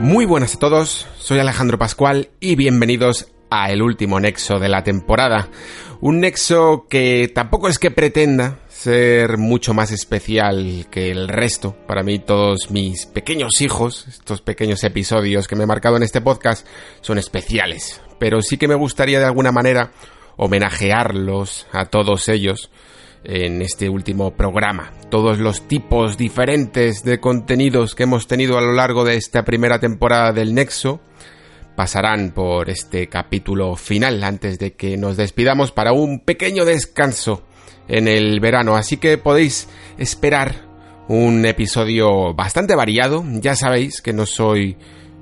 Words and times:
Muy 0.00 0.24
buenas 0.24 0.54
a 0.54 0.58
todos, 0.58 1.06
soy 1.18 1.40
Alejandro 1.40 1.78
Pascual 1.78 2.30
y 2.40 2.56
bienvenidos 2.56 3.28
a 3.50 3.70
el 3.70 3.82
último 3.82 4.18
nexo 4.18 4.58
de 4.58 4.70
la 4.70 4.82
temporada. 4.82 5.50
Un 6.00 6.20
nexo 6.20 6.86
que 6.88 7.30
tampoco 7.34 7.68
es 7.68 7.78
que 7.78 7.90
pretenda 7.90 8.60
ser 8.68 9.36
mucho 9.36 9.74
más 9.74 9.92
especial 9.92 10.86
que 10.90 11.10
el 11.10 11.28
resto. 11.28 11.76
Para 11.86 12.02
mí 12.02 12.18
todos 12.18 12.70
mis 12.70 13.04
pequeños 13.04 13.60
hijos, 13.60 14.08
estos 14.08 14.40
pequeños 14.40 14.82
episodios 14.84 15.46
que 15.46 15.54
me 15.54 15.64
he 15.64 15.66
marcado 15.66 15.98
en 15.98 16.02
este 16.02 16.22
podcast, 16.22 16.66
son 17.02 17.18
especiales. 17.18 18.00
Pero 18.18 18.40
sí 18.40 18.56
que 18.56 18.68
me 18.68 18.76
gustaría 18.76 19.18
de 19.18 19.26
alguna 19.26 19.52
manera 19.52 19.92
homenajearlos 20.38 21.66
a 21.72 21.84
todos 21.84 22.30
ellos 22.30 22.70
en 23.24 23.62
este 23.62 23.88
último 23.88 24.32
programa. 24.32 24.92
Todos 25.10 25.38
los 25.38 25.68
tipos 25.68 26.16
diferentes 26.16 27.04
de 27.04 27.20
contenidos 27.20 27.94
que 27.94 28.04
hemos 28.04 28.26
tenido 28.26 28.58
a 28.58 28.62
lo 28.62 28.72
largo 28.72 29.04
de 29.04 29.16
esta 29.16 29.44
primera 29.44 29.78
temporada 29.78 30.32
del 30.32 30.54
Nexo 30.54 31.00
pasarán 31.76 32.32
por 32.32 32.68
este 32.68 33.08
capítulo 33.08 33.76
final 33.76 34.22
antes 34.24 34.58
de 34.58 34.72
que 34.72 34.96
nos 34.96 35.16
despidamos 35.16 35.72
para 35.72 35.92
un 35.92 36.20
pequeño 36.20 36.64
descanso 36.64 37.42
en 37.88 38.08
el 38.08 38.40
verano. 38.40 38.76
Así 38.76 38.96
que 38.96 39.18
podéis 39.18 39.68
esperar 39.98 40.68
un 41.08 41.44
episodio 41.44 42.34
bastante 42.34 42.74
variado. 42.74 43.24
Ya 43.40 43.56
sabéis 43.56 44.00
que 44.00 44.12
no 44.12 44.26
soy... 44.26 44.76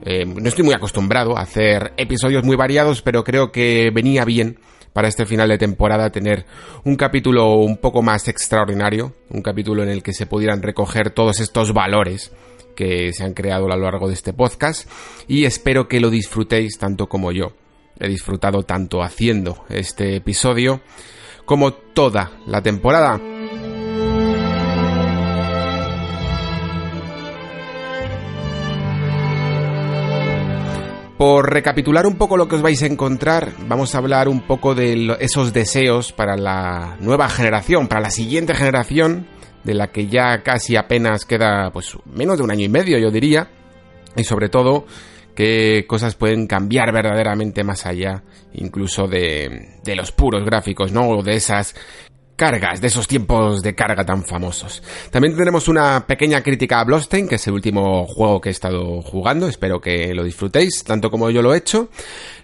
eh, 0.04 0.24
no 0.24 0.48
estoy 0.48 0.64
muy 0.64 0.74
acostumbrado 0.74 1.38
a 1.38 1.42
hacer 1.42 1.92
episodios 1.96 2.44
muy 2.44 2.56
variados, 2.56 3.02
pero 3.02 3.24
creo 3.24 3.52
que 3.52 3.90
venía 3.92 4.24
bien 4.24 4.58
para 4.98 5.06
este 5.06 5.26
final 5.26 5.48
de 5.48 5.58
temporada 5.58 6.10
tener 6.10 6.44
un 6.82 6.96
capítulo 6.96 7.52
un 7.52 7.76
poco 7.76 8.02
más 8.02 8.26
extraordinario, 8.26 9.12
un 9.30 9.42
capítulo 9.42 9.84
en 9.84 9.90
el 9.90 10.02
que 10.02 10.12
se 10.12 10.26
pudieran 10.26 10.60
recoger 10.60 11.10
todos 11.10 11.38
estos 11.38 11.72
valores 11.72 12.32
que 12.74 13.12
se 13.12 13.22
han 13.22 13.32
creado 13.32 13.66
a 13.66 13.76
lo 13.76 13.84
largo 13.84 14.08
de 14.08 14.14
este 14.14 14.32
podcast 14.32 14.90
y 15.28 15.44
espero 15.44 15.86
que 15.86 16.00
lo 16.00 16.10
disfrutéis 16.10 16.78
tanto 16.78 17.08
como 17.08 17.30
yo. 17.30 17.52
He 18.00 18.08
disfrutado 18.08 18.64
tanto 18.64 19.00
haciendo 19.00 19.64
este 19.68 20.16
episodio 20.16 20.80
como 21.44 21.74
toda 21.74 22.32
la 22.48 22.60
temporada. 22.60 23.20
Por 31.18 31.52
recapitular 31.52 32.06
un 32.06 32.14
poco 32.14 32.36
lo 32.36 32.46
que 32.46 32.54
os 32.54 32.62
vais 32.62 32.80
a 32.80 32.86
encontrar, 32.86 33.52
vamos 33.66 33.92
a 33.92 33.98
hablar 33.98 34.28
un 34.28 34.42
poco 34.42 34.76
de 34.76 35.16
esos 35.18 35.52
deseos 35.52 36.12
para 36.12 36.36
la 36.36 36.96
nueva 37.00 37.28
generación, 37.28 37.88
para 37.88 38.00
la 38.00 38.10
siguiente 38.10 38.54
generación, 38.54 39.26
de 39.64 39.74
la 39.74 39.88
que 39.88 40.06
ya 40.06 40.44
casi 40.44 40.76
apenas 40.76 41.24
queda 41.24 41.72
pues 41.72 41.98
menos 42.06 42.38
de 42.38 42.44
un 42.44 42.52
año 42.52 42.64
y 42.64 42.68
medio, 42.68 42.98
yo 42.98 43.10
diría, 43.10 43.50
y 44.14 44.22
sobre 44.22 44.48
todo 44.48 44.86
qué 45.34 45.86
cosas 45.88 46.14
pueden 46.14 46.46
cambiar 46.46 46.92
verdaderamente 46.92 47.64
más 47.64 47.84
allá, 47.84 48.22
incluso 48.52 49.08
de, 49.08 49.80
de 49.82 49.96
los 49.96 50.12
puros 50.12 50.44
gráficos, 50.44 50.92
¿no? 50.92 51.08
O 51.08 51.24
de 51.24 51.34
esas 51.34 51.74
cargas, 52.38 52.80
de 52.80 52.86
esos 52.86 53.08
tiempos 53.08 53.62
de 53.62 53.74
carga 53.74 54.06
tan 54.06 54.24
famosos. 54.24 54.80
También 55.10 55.34
tendremos 55.34 55.66
una 55.66 56.06
pequeña 56.06 56.40
crítica 56.40 56.78
a 56.78 56.84
Bloodstained, 56.84 57.28
que 57.28 57.34
es 57.34 57.46
el 57.48 57.54
último 57.54 58.06
juego 58.06 58.40
que 58.40 58.48
he 58.48 58.52
estado 58.52 59.02
jugando, 59.02 59.48
espero 59.48 59.80
que 59.80 60.14
lo 60.14 60.22
disfrutéis, 60.22 60.84
tanto 60.84 61.10
como 61.10 61.30
yo 61.30 61.42
lo 61.42 61.52
he 61.52 61.58
hecho. 61.58 61.88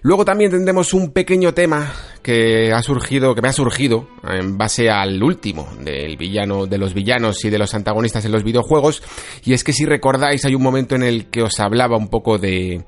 Luego 0.01 0.25
también 0.25 0.51
tendremos 0.51 0.93
un 0.93 1.11
pequeño 1.11 1.53
tema 1.53 1.93
que 2.21 2.73
ha 2.73 2.83
surgido, 2.83 3.33
que 3.33 3.41
me 3.41 3.47
ha 3.47 3.53
surgido 3.53 4.09
en 4.27 4.57
base 4.57 4.89
al 4.89 5.23
último 5.23 5.69
del 5.79 6.17
villano, 6.17 6.65
de 6.65 6.77
los 6.77 6.93
villanos 6.93 7.45
y 7.45 7.49
de 7.49 7.57
los 7.57 7.73
antagonistas 7.73 8.25
en 8.25 8.33
los 8.33 8.43
videojuegos, 8.43 9.01
y 9.45 9.53
es 9.53 9.63
que 9.63 9.71
si 9.71 9.85
recordáis 9.85 10.43
hay 10.43 10.55
un 10.55 10.61
momento 10.63 10.95
en 10.95 11.03
el 11.03 11.27
que 11.27 11.41
os 11.41 11.57
hablaba 11.61 11.95
un 11.95 12.09
poco 12.09 12.37
de 12.37 12.83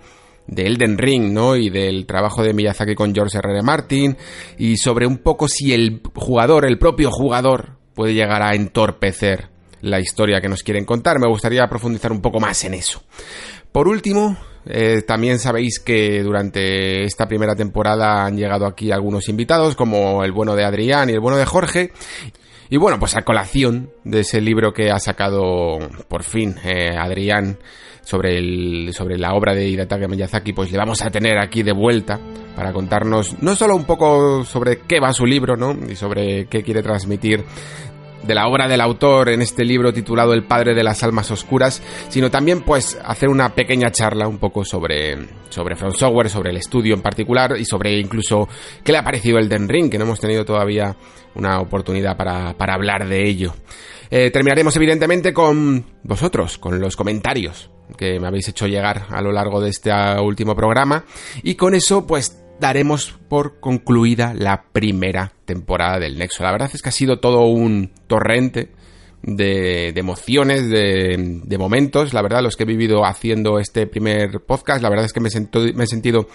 de 0.47 0.65
Elden 0.65 0.97
Ring, 0.97 1.33
¿no? 1.33 1.55
Y 1.55 1.69
del 1.69 2.05
trabajo 2.05 2.43
de 2.43 2.53
Miyazaki 2.53 2.95
con 2.95 3.13
George 3.13 3.37
R. 3.37 3.51
R. 3.51 3.61
Martin 3.61 4.17
y 4.57 4.77
sobre 4.77 5.05
un 5.05 5.17
poco 5.17 5.47
si 5.47 5.73
el 5.73 6.01
jugador, 6.15 6.65
el 6.65 6.77
propio 6.77 7.11
jugador, 7.11 7.77
puede 7.93 8.13
llegar 8.13 8.41
a 8.41 8.55
entorpecer 8.55 9.49
la 9.81 9.99
historia 9.99 10.41
que 10.41 10.49
nos 10.49 10.63
quieren 10.63 10.85
contar. 10.85 11.19
Me 11.19 11.27
gustaría 11.27 11.67
profundizar 11.67 12.11
un 12.11 12.21
poco 12.21 12.39
más 12.39 12.63
en 12.63 12.73
eso. 12.73 13.03
Por 13.71 13.87
último, 13.87 14.37
eh, 14.65 15.01
también 15.05 15.39
sabéis 15.39 15.79
que 15.79 16.21
durante 16.23 17.03
esta 17.03 17.27
primera 17.27 17.55
temporada 17.55 18.25
han 18.25 18.37
llegado 18.37 18.65
aquí 18.65 18.91
algunos 18.91 19.29
invitados, 19.29 19.75
como 19.75 20.23
el 20.23 20.31
bueno 20.31 20.55
de 20.55 20.65
Adrián 20.65 21.09
y 21.09 21.13
el 21.13 21.19
bueno 21.19 21.37
de 21.37 21.45
Jorge. 21.45 21.91
Y 22.69 22.77
bueno, 22.77 22.99
pues 22.99 23.15
a 23.15 23.21
colación 23.21 23.91
de 24.03 24.21
ese 24.21 24.41
libro 24.41 24.73
que 24.73 24.91
ha 24.91 24.99
sacado 24.99 25.79
por 26.07 26.23
fin 26.23 26.55
eh, 26.65 26.95
Adrián 26.97 27.59
sobre, 28.07 28.37
el, 28.37 28.93
sobre 28.93 29.17
la 29.17 29.33
obra 29.33 29.53
de 29.53 29.67
Hidetaka 29.67 30.07
Miyazaki, 30.07 30.53
pues 30.53 30.71
le 30.71 30.77
vamos 30.77 31.01
a 31.01 31.11
tener 31.11 31.37
aquí 31.37 31.61
de 31.61 31.73
vuelta 31.73 32.17
para 32.55 32.71
contarnos 32.71 33.35
no 33.41 33.53
solo 33.53 33.75
un 33.75 33.83
poco 33.83 34.45
sobre 34.45 34.79
qué 34.87 35.01
va 35.01 35.11
su 35.11 35.25
libro, 35.25 35.57
¿no? 35.57 35.75
Y 35.89 35.97
sobre 35.97 36.45
qué 36.45 36.63
quiere 36.63 36.81
transmitir 36.81 37.43
de 38.23 38.33
la 38.33 38.47
obra 38.47 38.69
del 38.69 38.79
autor 38.79 39.27
en 39.27 39.41
este 39.41 39.65
libro 39.65 39.91
titulado 39.91 40.33
El 40.33 40.45
padre 40.45 40.73
de 40.73 40.85
las 40.85 41.03
almas 41.03 41.31
oscuras, 41.31 41.83
sino 42.07 42.31
también 42.31 42.61
pues 42.61 42.97
hacer 43.03 43.27
una 43.27 43.53
pequeña 43.53 43.91
charla 43.91 44.25
un 44.25 44.37
poco 44.37 44.63
sobre 44.63 45.17
sobre 45.49 45.75
From 45.75 45.91
Software, 45.91 46.29
sobre 46.29 46.51
el 46.51 46.57
estudio 46.57 46.95
en 46.95 47.01
particular 47.01 47.57
y 47.59 47.65
sobre 47.65 47.99
incluso 47.99 48.47
qué 48.85 48.93
le 48.93 48.99
ha 48.99 49.03
parecido 49.03 49.37
el 49.37 49.49
Den 49.49 49.67
Ring, 49.67 49.91
que 49.91 49.97
no 49.97 50.05
hemos 50.05 50.21
tenido 50.21 50.45
todavía 50.45 50.95
una 51.35 51.59
oportunidad 51.59 52.15
para, 52.15 52.53
para 52.53 52.73
hablar 52.73 53.05
de 53.05 53.27
ello. 53.27 53.53
Eh, 54.09 54.31
terminaremos 54.31 54.73
evidentemente 54.77 55.33
con 55.33 55.85
vosotros, 56.03 56.57
con 56.57 56.79
los 56.79 56.95
comentarios 56.95 57.69
que 57.95 58.19
me 58.19 58.27
habéis 58.27 58.47
hecho 58.49 58.67
llegar 58.67 59.05
a 59.09 59.21
lo 59.21 59.31
largo 59.31 59.61
de 59.61 59.69
este 59.69 59.91
último 60.19 60.55
programa 60.55 61.05
y 61.43 61.55
con 61.55 61.73
eso 61.75 62.05
pues 62.05 62.43
daremos 62.59 63.17
por 63.29 63.59
concluida 63.59 64.33
la 64.33 64.65
primera 64.71 65.33
temporada 65.45 65.99
del 65.99 66.17
Nexo. 66.17 66.43
La 66.43 66.51
verdad 66.51 66.69
es 66.73 66.81
que 66.81 66.89
ha 66.89 66.93
sido 66.93 67.19
todo 67.19 67.41
un 67.45 67.91
torrente 68.07 68.71
de, 69.23 69.89
emociones, 69.95 70.69
de, 70.69 71.57
momentos. 71.57 72.13
La 72.13 72.21
verdad, 72.21 72.41
los 72.41 72.55
que 72.55 72.63
he 72.63 72.67
vivido 72.67 73.05
haciendo 73.05 73.59
este 73.59 73.87
primer 73.87 74.41
podcast, 74.45 74.81
la 74.81 74.89
verdad 74.89 75.05
es 75.05 75.13
que 75.13 75.19
me, 75.19 75.29
he 75.29 75.87
sentido 75.87 76.27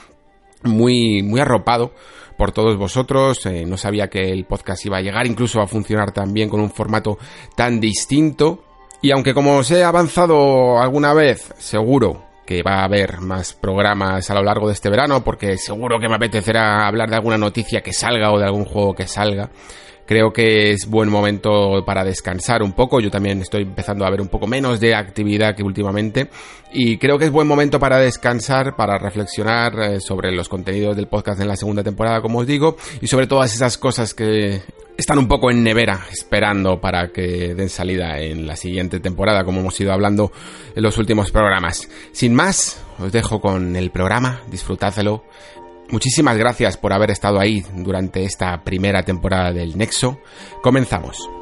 muy, 0.65 1.23
muy 1.23 1.41
arropado 1.41 1.93
por 2.37 2.53
todos 2.53 2.77
vosotros. 2.77 3.45
Eh, 3.47 3.65
no 3.67 3.77
sabía 3.77 4.09
que 4.09 4.31
el 4.31 4.45
podcast 4.45 4.85
iba 4.87 4.99
a 4.99 5.03
llegar 5.03 5.27
incluso 5.27 5.61
a 5.61 5.67
funcionar 5.67 6.13
tan 6.13 6.33
bien 6.33 6.49
con 6.49 6.61
un 6.61 6.71
formato 6.71 7.19
tan 7.57 7.81
distinto. 7.81 8.65
Y 9.03 9.11
aunque 9.11 9.35
como 9.35 9.57
os 9.57 9.71
he 9.73 9.83
avanzado 9.83 10.79
alguna 10.79 11.13
vez, 11.13 11.53
seguro 11.59 12.25
que 12.47 12.63
va 12.63 12.81
a 12.81 12.85
haber 12.85 13.21
más 13.21 13.53
programas 13.53 14.31
a 14.31 14.35
lo 14.35 14.45
largo 14.45 14.69
de 14.69 14.75
este 14.75 14.91
verano, 14.91 15.25
porque 15.25 15.59
seguro 15.59 15.99
que 15.99 16.09
me 16.09 16.15
apetecerá 16.15 16.87
hablar 16.87 17.11
de 17.11 17.17
alguna 17.17 17.37
noticia 17.37 17.81
que 17.81 17.93
salga 17.93 18.31
o 18.31 18.39
de 18.39 18.45
algún 18.45 18.65
juego 18.65 18.95
que 18.95 19.09
salga. 19.09 19.51
Creo 20.07 20.33
que 20.33 20.73
es 20.73 20.87
buen 20.87 21.09
momento 21.09 21.85
para 21.85 22.05
descansar 22.05 22.63
un 22.63 22.73
poco. 22.73 23.01
Yo 23.01 23.11
también 23.11 23.41
estoy 23.41 23.63
empezando 23.63 24.05
a 24.05 24.11
ver 24.11 24.21
un 24.21 24.29
poco 24.29 24.47
menos 24.47 24.81
de 24.81 24.95
actividad 24.95 25.55
que 25.55 25.63
últimamente. 25.63 26.29
Y 26.73 26.99
creo 26.99 27.19
que 27.19 27.27
es 27.27 27.31
buen 27.31 27.47
momento 27.47 27.79
para 27.79 27.99
descansar, 27.99 28.75
para 28.77 28.99
reflexionar 28.99 29.79
eh, 29.79 30.01
sobre 30.01 30.33
los 30.33 30.49
contenidos 30.49 30.97
del 30.97 31.07
podcast 31.07 31.41
en 31.41 31.49
la 31.49 31.57
segunda 31.57 31.83
temporada, 31.83 32.21
como 32.21 32.41
os 32.41 32.47
digo, 32.47 32.77
y 33.01 33.07
sobre 33.07 33.27
todas 33.27 33.55
esas 33.55 33.79
cosas 33.79 34.15
que 34.15 34.63
están 34.97 35.19
un 35.19 35.29
poco 35.29 35.51
en 35.51 35.63
nevera, 35.63 36.07
esperando 36.11 36.81
para 36.81 37.09
que 37.09 37.55
den 37.55 37.69
salida 37.69 38.19
en 38.19 38.47
la 38.47 38.57
siguiente 38.57 39.01
temporada, 39.01 39.45
como 39.45 39.61
hemos 39.61 39.81
ido 39.81 39.93
hablando 39.93 40.33
en 40.75 40.83
los 40.83 40.99
últimos 40.99 41.31
programas. 41.31 41.89
Sin 42.13 42.35
más, 42.35 42.83
os 42.99 43.13
dejo 43.13 43.41
con 43.41 43.77
el 43.77 43.91
programa, 43.91 44.41
disfrutádelo. 44.51 45.25
Muchísimas 45.93 46.39
gracias 46.39 46.79
por 46.79 46.95
haber 46.95 47.11
estado 47.11 47.39
ahí 47.39 47.63
durante 47.77 48.25
esta 48.25 48.65
primera 48.65 49.03
temporada 49.03 49.53
del 49.53 49.77
Nexo. 49.77 50.19
Comenzamos. 50.63 51.42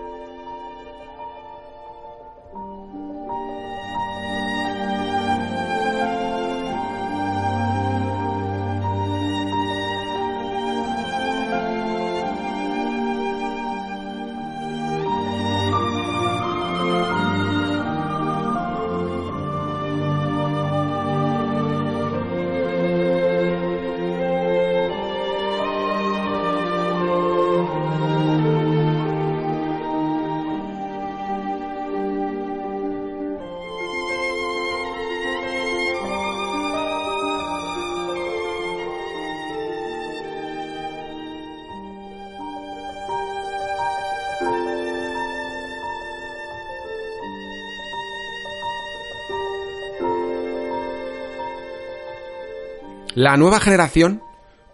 La 53.20 53.36
nueva 53.36 53.60
generación 53.60 54.22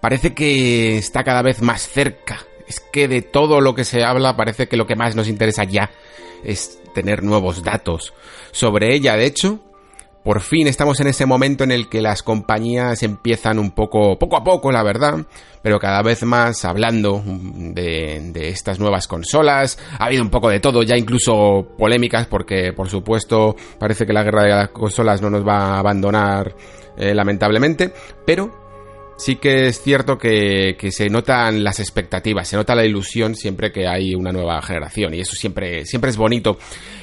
parece 0.01 0.33
que 0.33 0.99
está 0.99 1.25
cada 1.25 1.43
vez 1.43 1.63
más 1.63 1.89
cerca. 1.89 2.47
Es 2.69 2.79
que 2.79 3.09
de 3.09 3.21
todo 3.21 3.61
lo 3.61 3.75
que 3.75 3.83
se 3.83 4.05
habla 4.05 4.37
parece 4.37 4.69
que 4.69 4.77
lo 4.77 4.87
que 4.87 4.95
más 4.95 5.17
nos 5.17 5.27
interesa 5.27 5.65
ya 5.65 5.91
es 6.45 6.79
tener 6.95 7.25
nuevos 7.25 7.65
datos 7.65 8.15
sobre 8.53 8.95
ella. 8.95 9.17
De 9.17 9.27
hecho, 9.27 9.59
por 10.23 10.43
fin 10.43 10.69
estamos 10.69 11.01
en 11.01 11.09
ese 11.09 11.27
momento 11.27 11.65
en 11.65 11.73
el 11.73 11.89
que 11.89 12.01
las 12.01 12.23
compañías 12.23 13.03
empiezan 13.03 13.59
un 13.59 13.73
poco, 13.73 14.17
poco 14.17 14.37
a 14.37 14.45
poco, 14.45 14.71
la 14.71 14.85
verdad, 14.85 15.27
pero 15.61 15.81
cada 15.81 16.03
vez 16.03 16.23
más 16.23 16.65
hablando 16.65 17.21
de, 17.27 18.31
de, 18.33 18.49
estas 18.51 18.79
nuevas 18.79 19.09
consolas. 19.09 19.77
Ha 19.99 20.05
habido 20.05 20.23
un 20.23 20.31
poco 20.31 20.51
de 20.51 20.61
todo, 20.61 20.85
ya 20.85 20.97
incluso 20.97 21.67
polémicas, 21.77 22.29
porque 22.29 22.73
por 22.73 22.89
supuesto 22.89 23.57
parece 23.81 24.07
que 24.07 24.13
la 24.13 24.23
guerra 24.23 24.43
de 24.45 24.51
las 24.51 24.69
consolas 24.69 25.21
no 25.21 25.31
nos 25.31 25.45
va 25.45 25.75
a 25.75 25.79
abandonar 25.81 26.55
eh, 26.97 27.15
lamentablemente, 27.15 27.93
pero 28.25 28.67
sí 29.17 29.37
que 29.37 29.69
es 29.69 29.81
cierto 29.81 30.19
que, 30.19 30.77
que, 30.79 30.93
se 30.93 31.09
notan 31.09 31.65
las 31.65 31.81
expectativas, 31.81 32.49
se 32.49 32.57
nota 32.57 32.75
la 32.75 32.85
ilusión 32.85 33.35
siempre 33.35 33.73
que 33.73 33.87
hay 33.87 34.15
una 34.15 34.33
nueva 34.33 34.61
generación 34.63 35.15
y 35.15 35.21
eso 35.21 35.35
siempre, 35.35 35.87
siempre 35.87 36.11
es 36.11 36.17
bonito. 36.17 36.59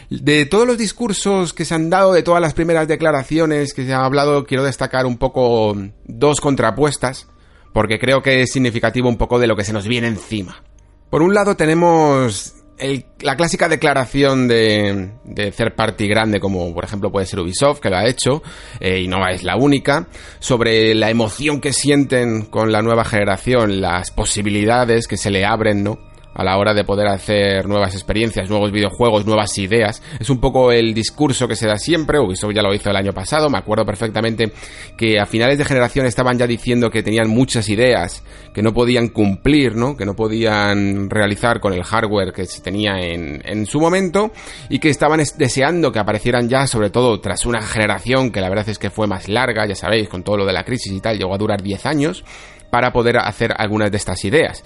De 0.10 0.46
todos 0.46 0.68
los 0.68 0.78
discursos 0.78 1.54
que 1.54 1.66
se 1.66 1.74
han 1.74 1.90
dado, 1.90 2.14
de 2.14 2.24
todas 2.24 2.42
las 2.42 2.54
primeras 2.54 2.88
declaraciones 2.88 3.74
que 3.74 3.86
se 3.86 3.94
han 3.94 4.04
hablado, 4.04 4.46
quiero 4.46 4.64
destacar 4.64 5.06
un 5.06 5.18
poco 5.18 5.76
dos 6.06 6.40
contrapuestas, 6.40 7.28
porque 7.74 7.98
creo 8.00 8.22
que 8.22 8.42
es 8.42 8.52
significativo 8.52 9.10
un 9.10 9.18
poco 9.18 9.40
de 9.40 9.48
lo 9.48 9.56
que 9.56 9.64
se 9.64 9.74
nos 9.74 9.88
viene 9.88 10.08
encima. 10.08 10.64
Por 11.10 11.22
un 11.22 11.34
lado 11.34 11.56
tenemos 11.56 12.63
el, 12.78 13.06
la 13.22 13.36
clásica 13.36 13.70
declaración 13.70 14.48
de, 14.48 15.12
de 15.24 15.52
third 15.52 15.76
party 15.76 16.08
grande, 16.08 16.40
como 16.40 16.74
por 16.74 16.84
ejemplo 16.84 17.12
puede 17.12 17.26
ser 17.26 17.40
Ubisoft, 17.40 17.80
que 17.80 17.90
lo 17.90 17.98
ha 17.98 18.08
hecho, 18.08 18.42
eh, 18.80 19.02
y 19.02 19.08
no 19.08 19.26
es 19.28 19.44
la 19.44 19.56
única, 19.56 20.08
sobre 20.40 20.94
la 20.96 21.10
emoción 21.10 21.62
que 21.62 21.74
sienten 21.74 22.46
con 22.46 22.72
la 22.72 22.82
nueva 22.82 23.06
generación, 23.06 23.82
las 23.82 24.12
posibilidades 24.12 25.08
que 25.08 25.18
se 25.18 25.32
le 25.32 25.46
abren, 25.46 25.84
¿no? 25.84 26.13
A 26.34 26.44
la 26.44 26.58
hora 26.58 26.74
de 26.74 26.84
poder 26.84 27.08
hacer 27.08 27.68
nuevas 27.68 27.94
experiencias, 27.94 28.50
nuevos 28.50 28.72
videojuegos, 28.72 29.26
nuevas 29.26 29.58
ideas. 29.58 30.02
Es 30.20 30.30
un 30.30 30.40
poco 30.40 30.72
el 30.72 30.94
discurso 30.94 31.48
que 31.48 31.56
se 31.56 31.68
da 31.68 31.78
siempre, 31.78 32.20
Ubisoft 32.20 32.54
ya 32.54 32.62
lo 32.62 32.74
hizo 32.74 32.90
el 32.90 32.96
año 32.96 33.14
pasado, 33.14 33.50
me 33.50 33.58
acuerdo 33.58 33.86
perfectamente 33.86 34.52
que 34.98 35.20
a 35.20 35.26
finales 35.26 35.58
de 35.58 35.66
generación 35.66 36.06
estaban 36.06 36.38
ya 36.38 36.48
diciendo 36.48 36.90
que 36.90 37.04
tenían 37.04 37.30
muchas 37.30 37.70
ideas 37.70 38.24
que 38.54 38.62
no 38.62 38.74
podían 38.74 39.10
cumplir, 39.10 39.76
¿no? 39.76 39.96
Que 39.96 40.06
no 40.06 40.16
podían 40.16 41.10
realizar 41.10 41.60
con 41.60 41.74
el 41.74 41.84
hardware 41.84 42.34
que 42.34 42.46
se 42.46 42.62
tenía 42.62 43.00
en, 43.00 43.42
en 43.46 43.66
su 43.66 43.80
momento 43.80 44.32
y 44.70 44.80
que 44.80 44.90
estaban 44.90 45.22
deseando 45.38 45.92
que 45.92 46.00
aparecieran 46.00 46.50
ya, 46.50 46.68
sobre 46.68 46.90
todo 46.90 47.20
tras 47.20 47.46
una 47.46 47.62
generación 47.62 48.32
que 48.32 48.42
la 48.42 48.50
verdad 48.50 48.70
es 48.70 48.80
que 48.80 48.90
fue 48.90 49.08
más 49.08 49.28
larga, 49.28 49.66
ya 49.66 49.76
sabéis, 49.76 50.10
con 50.10 50.24
todo 50.24 50.38
lo 50.38 50.46
de 50.46 50.54
la 50.54 50.64
crisis 50.64 50.92
y 50.92 51.00
tal, 51.00 51.18
llegó 51.18 51.34
a 51.34 51.38
durar 51.38 51.62
10 51.62 51.86
años 51.86 52.24
para 52.74 52.92
poder 52.92 53.20
hacer 53.20 53.54
algunas 53.56 53.92
de 53.92 53.98
estas 53.98 54.26
ideas. 54.26 54.64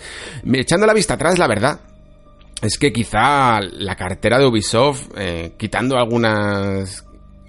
Echando 0.54 0.88
la 0.88 0.94
vista 0.94 1.16
atrás, 1.16 1.38
la 1.38 1.46
verdad, 1.46 1.82
es 2.62 2.78
que 2.78 2.94
quizá 2.94 3.60
la 3.60 3.98
cartera 3.98 4.40
de 4.40 4.46
Ubisoft, 4.46 5.10
eh, 5.18 5.52
quitando 5.58 5.98
algunas 5.98 7.06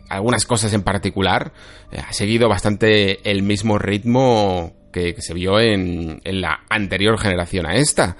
algunas 0.09 0.45
cosas 0.47 0.73
en 0.75 0.83
particular, 0.83 1.53
eh, 1.93 2.01
ha 2.05 2.13
seguido 2.13 2.49
bastante 2.49 3.31
el 3.31 3.45
mismo 3.45 3.79
ritmo 3.79 4.75
que, 4.93 5.15
se 5.19 5.33
vio 5.33 5.61
en, 5.61 6.21
en, 6.25 6.41
la 6.41 6.65
anterior 6.69 7.21
generación 7.21 7.65
a 7.65 7.77
esta. 7.77 8.17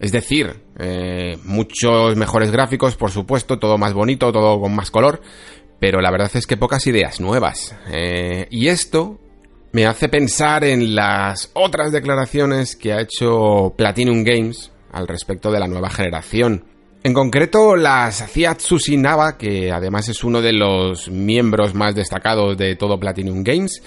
Es 0.00 0.12
decir, 0.12 0.62
eh, 0.78 1.38
muchos 1.44 2.14
mejores 2.14 2.50
gráficos, 2.50 2.96
por 2.96 3.10
supuesto, 3.10 3.58
todo 3.58 3.78
más 3.78 3.94
bonito, 3.94 4.30
todo 4.32 4.60
con 4.60 4.76
más 4.76 4.90
color, 4.90 5.22
pero 5.78 6.02
la 6.02 6.10
verdad 6.10 6.30
es 6.34 6.46
que 6.46 6.58
pocas 6.58 6.86
ideas 6.86 7.20
nuevas. 7.20 7.74
Y 8.50 8.68
esto 8.68 9.18
me 9.72 9.86
hace 9.86 10.08
pensar 10.08 10.64
en 10.64 10.94
las 10.94 11.50
otras 11.54 11.92
declaraciones 11.92 12.76
que 12.76 12.92
ha 12.92 13.00
hecho 13.00 13.74
Platinum 13.76 14.24
Games 14.24 14.70
al 14.92 15.06
respecto 15.06 15.52
de 15.52 15.60
la 15.60 15.68
nueva 15.68 15.90
generación. 15.90 16.64
En 17.02 17.14
concreto 17.14 17.76
las 17.76 18.20
hacía 18.20 18.54
Tsushinawa, 18.54 19.38
que 19.38 19.72
además 19.72 20.08
es 20.08 20.22
uno 20.22 20.42
de 20.42 20.52
los 20.52 21.08
miembros 21.08 21.74
más 21.74 21.94
destacados 21.94 22.58
de 22.58 22.76
todo 22.76 23.00
Platinum 23.00 23.42
Games, 23.42 23.82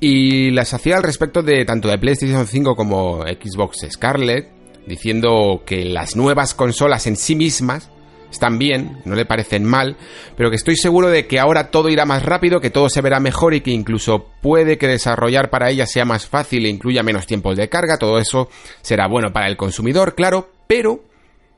y 0.00 0.50
las 0.50 0.72
hacía 0.72 0.96
al 0.96 1.02
respecto 1.02 1.42
de 1.42 1.64
tanto 1.64 1.88
de 1.88 1.98
PlayStation 1.98 2.46
5 2.46 2.76
como 2.76 3.22
Xbox 3.22 3.86
Scarlet, 3.90 4.50
diciendo 4.86 5.62
que 5.66 5.84
las 5.84 6.16
nuevas 6.16 6.54
consolas 6.54 7.06
en 7.06 7.16
sí 7.16 7.34
mismas 7.34 7.90
están 8.34 8.58
bien, 8.58 8.98
no 9.04 9.14
le 9.14 9.24
parecen 9.24 9.64
mal, 9.64 9.96
pero 10.36 10.50
que 10.50 10.56
estoy 10.56 10.76
seguro 10.76 11.08
de 11.08 11.26
que 11.26 11.38
ahora 11.38 11.70
todo 11.70 11.88
irá 11.88 12.04
más 12.04 12.22
rápido, 12.24 12.60
que 12.60 12.70
todo 12.70 12.88
se 12.88 13.00
verá 13.00 13.20
mejor 13.20 13.54
y 13.54 13.60
que 13.60 13.70
incluso 13.70 14.26
puede 14.42 14.76
que 14.76 14.88
desarrollar 14.88 15.50
para 15.50 15.70
ella 15.70 15.86
sea 15.86 16.04
más 16.04 16.26
fácil 16.26 16.66
e 16.66 16.68
incluya 16.68 17.02
menos 17.02 17.26
tiempos 17.26 17.56
de 17.56 17.68
carga, 17.68 17.96
todo 17.96 18.18
eso 18.18 18.48
será 18.82 19.08
bueno 19.08 19.32
para 19.32 19.48
el 19.48 19.56
consumidor, 19.56 20.14
claro, 20.14 20.50
pero 20.66 21.04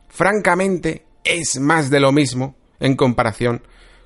francamente 0.09 1.05
es 1.25 1.59
más 1.59 1.91
de 1.91 2.01
lo 2.01 2.13
mismo 2.13 2.55
en 2.79 2.95
comparación 2.95 3.63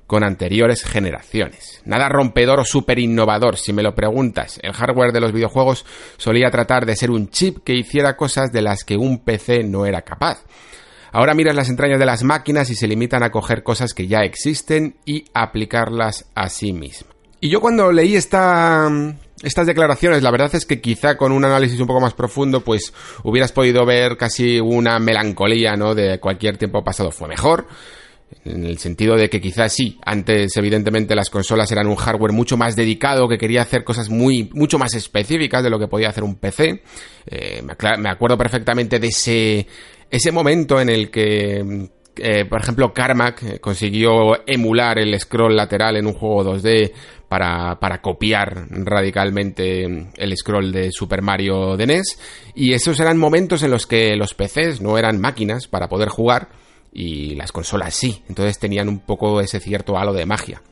con 0.06 0.24
anteriores 0.24 0.82
generaciones. 0.82 1.82
Nada 1.84 2.08
rompedor 2.08 2.58
o 2.58 2.64
súper 2.64 2.98
innovador, 2.98 3.56
si 3.56 3.72
me 3.72 3.84
lo 3.84 3.94
preguntas. 3.94 4.58
El 4.60 4.72
hardware 4.72 5.12
de 5.12 5.20
los 5.20 5.32
videojuegos 5.32 5.86
solía 6.16 6.50
tratar 6.50 6.84
de 6.84 6.96
ser 6.96 7.12
un 7.12 7.28
chip 7.28 7.58
que 7.64 7.76
hiciera 7.76 8.16
cosas 8.16 8.50
de 8.50 8.60
las 8.60 8.82
que 8.82 8.96
un 8.96 9.22
PC 9.22 9.62
no 9.62 9.86
era 9.86 10.02
capaz. 10.02 10.42
Ahora 11.12 11.34
miras 11.34 11.56
las 11.56 11.68
entrañas 11.68 11.98
de 11.98 12.06
las 12.06 12.22
máquinas 12.22 12.70
y 12.70 12.74
se 12.74 12.86
limitan 12.86 13.22
a 13.22 13.30
coger 13.30 13.62
cosas 13.62 13.94
que 13.94 14.06
ya 14.06 14.20
existen 14.20 14.96
y 15.04 15.24
aplicarlas 15.34 16.26
a 16.34 16.48
sí 16.48 16.72
mismo. 16.72 17.08
Y 17.40 17.48
yo 17.48 17.60
cuando 17.60 17.90
leí 17.90 18.16
esta, 18.16 18.88
estas 19.42 19.66
declaraciones, 19.66 20.22
la 20.22 20.30
verdad 20.30 20.54
es 20.54 20.66
que 20.66 20.80
quizá 20.80 21.16
con 21.16 21.32
un 21.32 21.44
análisis 21.44 21.80
un 21.80 21.86
poco 21.86 22.00
más 22.00 22.12
profundo, 22.12 22.60
pues 22.60 22.92
hubieras 23.24 23.50
podido 23.50 23.86
ver 23.86 24.16
casi 24.16 24.60
una 24.60 24.98
melancolía, 24.98 25.74
¿no? 25.74 25.94
De 25.94 26.20
cualquier 26.20 26.58
tiempo 26.58 26.84
pasado 26.84 27.10
fue 27.10 27.28
mejor. 27.28 27.66
En 28.44 28.64
el 28.64 28.78
sentido 28.78 29.16
de 29.16 29.28
que 29.28 29.40
quizás 29.40 29.72
sí, 29.72 29.98
antes 30.04 30.56
evidentemente 30.56 31.16
las 31.16 31.30
consolas 31.30 31.72
eran 31.72 31.88
un 31.88 31.96
hardware 31.96 32.32
mucho 32.32 32.56
más 32.56 32.76
dedicado, 32.76 33.28
que 33.28 33.38
quería 33.38 33.62
hacer 33.62 33.82
cosas 33.82 34.08
muy, 34.08 34.48
mucho 34.52 34.78
más 34.78 34.94
específicas 34.94 35.64
de 35.64 35.70
lo 35.70 35.78
que 35.78 35.88
podía 35.88 36.10
hacer 36.10 36.22
un 36.22 36.36
PC. 36.36 36.82
Eh, 37.26 37.62
me 37.98 38.10
acuerdo 38.10 38.38
perfectamente 38.38 38.98
de 38.98 39.08
ese, 39.08 39.66
ese 40.10 40.32
momento 40.32 40.80
en 40.80 40.88
el 40.88 41.10
que 41.10 41.88
eh, 42.16 42.44
por 42.44 42.60
ejemplo, 42.60 42.92
Carmack 42.92 43.42
eh, 43.42 43.60
consiguió 43.60 44.46
emular 44.46 44.98
el 44.98 45.18
scroll 45.18 45.56
lateral 45.56 45.96
en 45.96 46.06
un 46.06 46.12
juego 46.12 46.44
2D 46.54 46.92
para, 47.28 47.78
para, 47.78 48.02
copiar 48.02 48.66
radicalmente 48.68 49.84
el 50.16 50.36
scroll 50.36 50.72
de 50.72 50.90
Super 50.92 51.22
Mario 51.22 51.76
de 51.76 51.86
NES. 51.86 52.18
Y 52.54 52.74
esos 52.74 52.98
eran 53.00 53.16
momentos 53.16 53.62
en 53.62 53.70
los 53.70 53.86
que 53.86 54.16
los 54.16 54.34
PCs 54.34 54.80
no 54.80 54.98
eran 54.98 55.20
máquinas 55.20 55.66
para 55.66 55.88
poder 55.88 56.08
jugar 56.08 56.48
y 56.92 57.36
las 57.36 57.52
consolas 57.52 57.94
sí. 57.94 58.22
Entonces 58.28 58.58
tenían 58.58 58.88
un 58.88 59.00
poco 59.00 59.40
ese 59.40 59.60
cierto 59.60 59.96
halo 59.96 60.12
de 60.12 60.26
magia. 60.26 60.62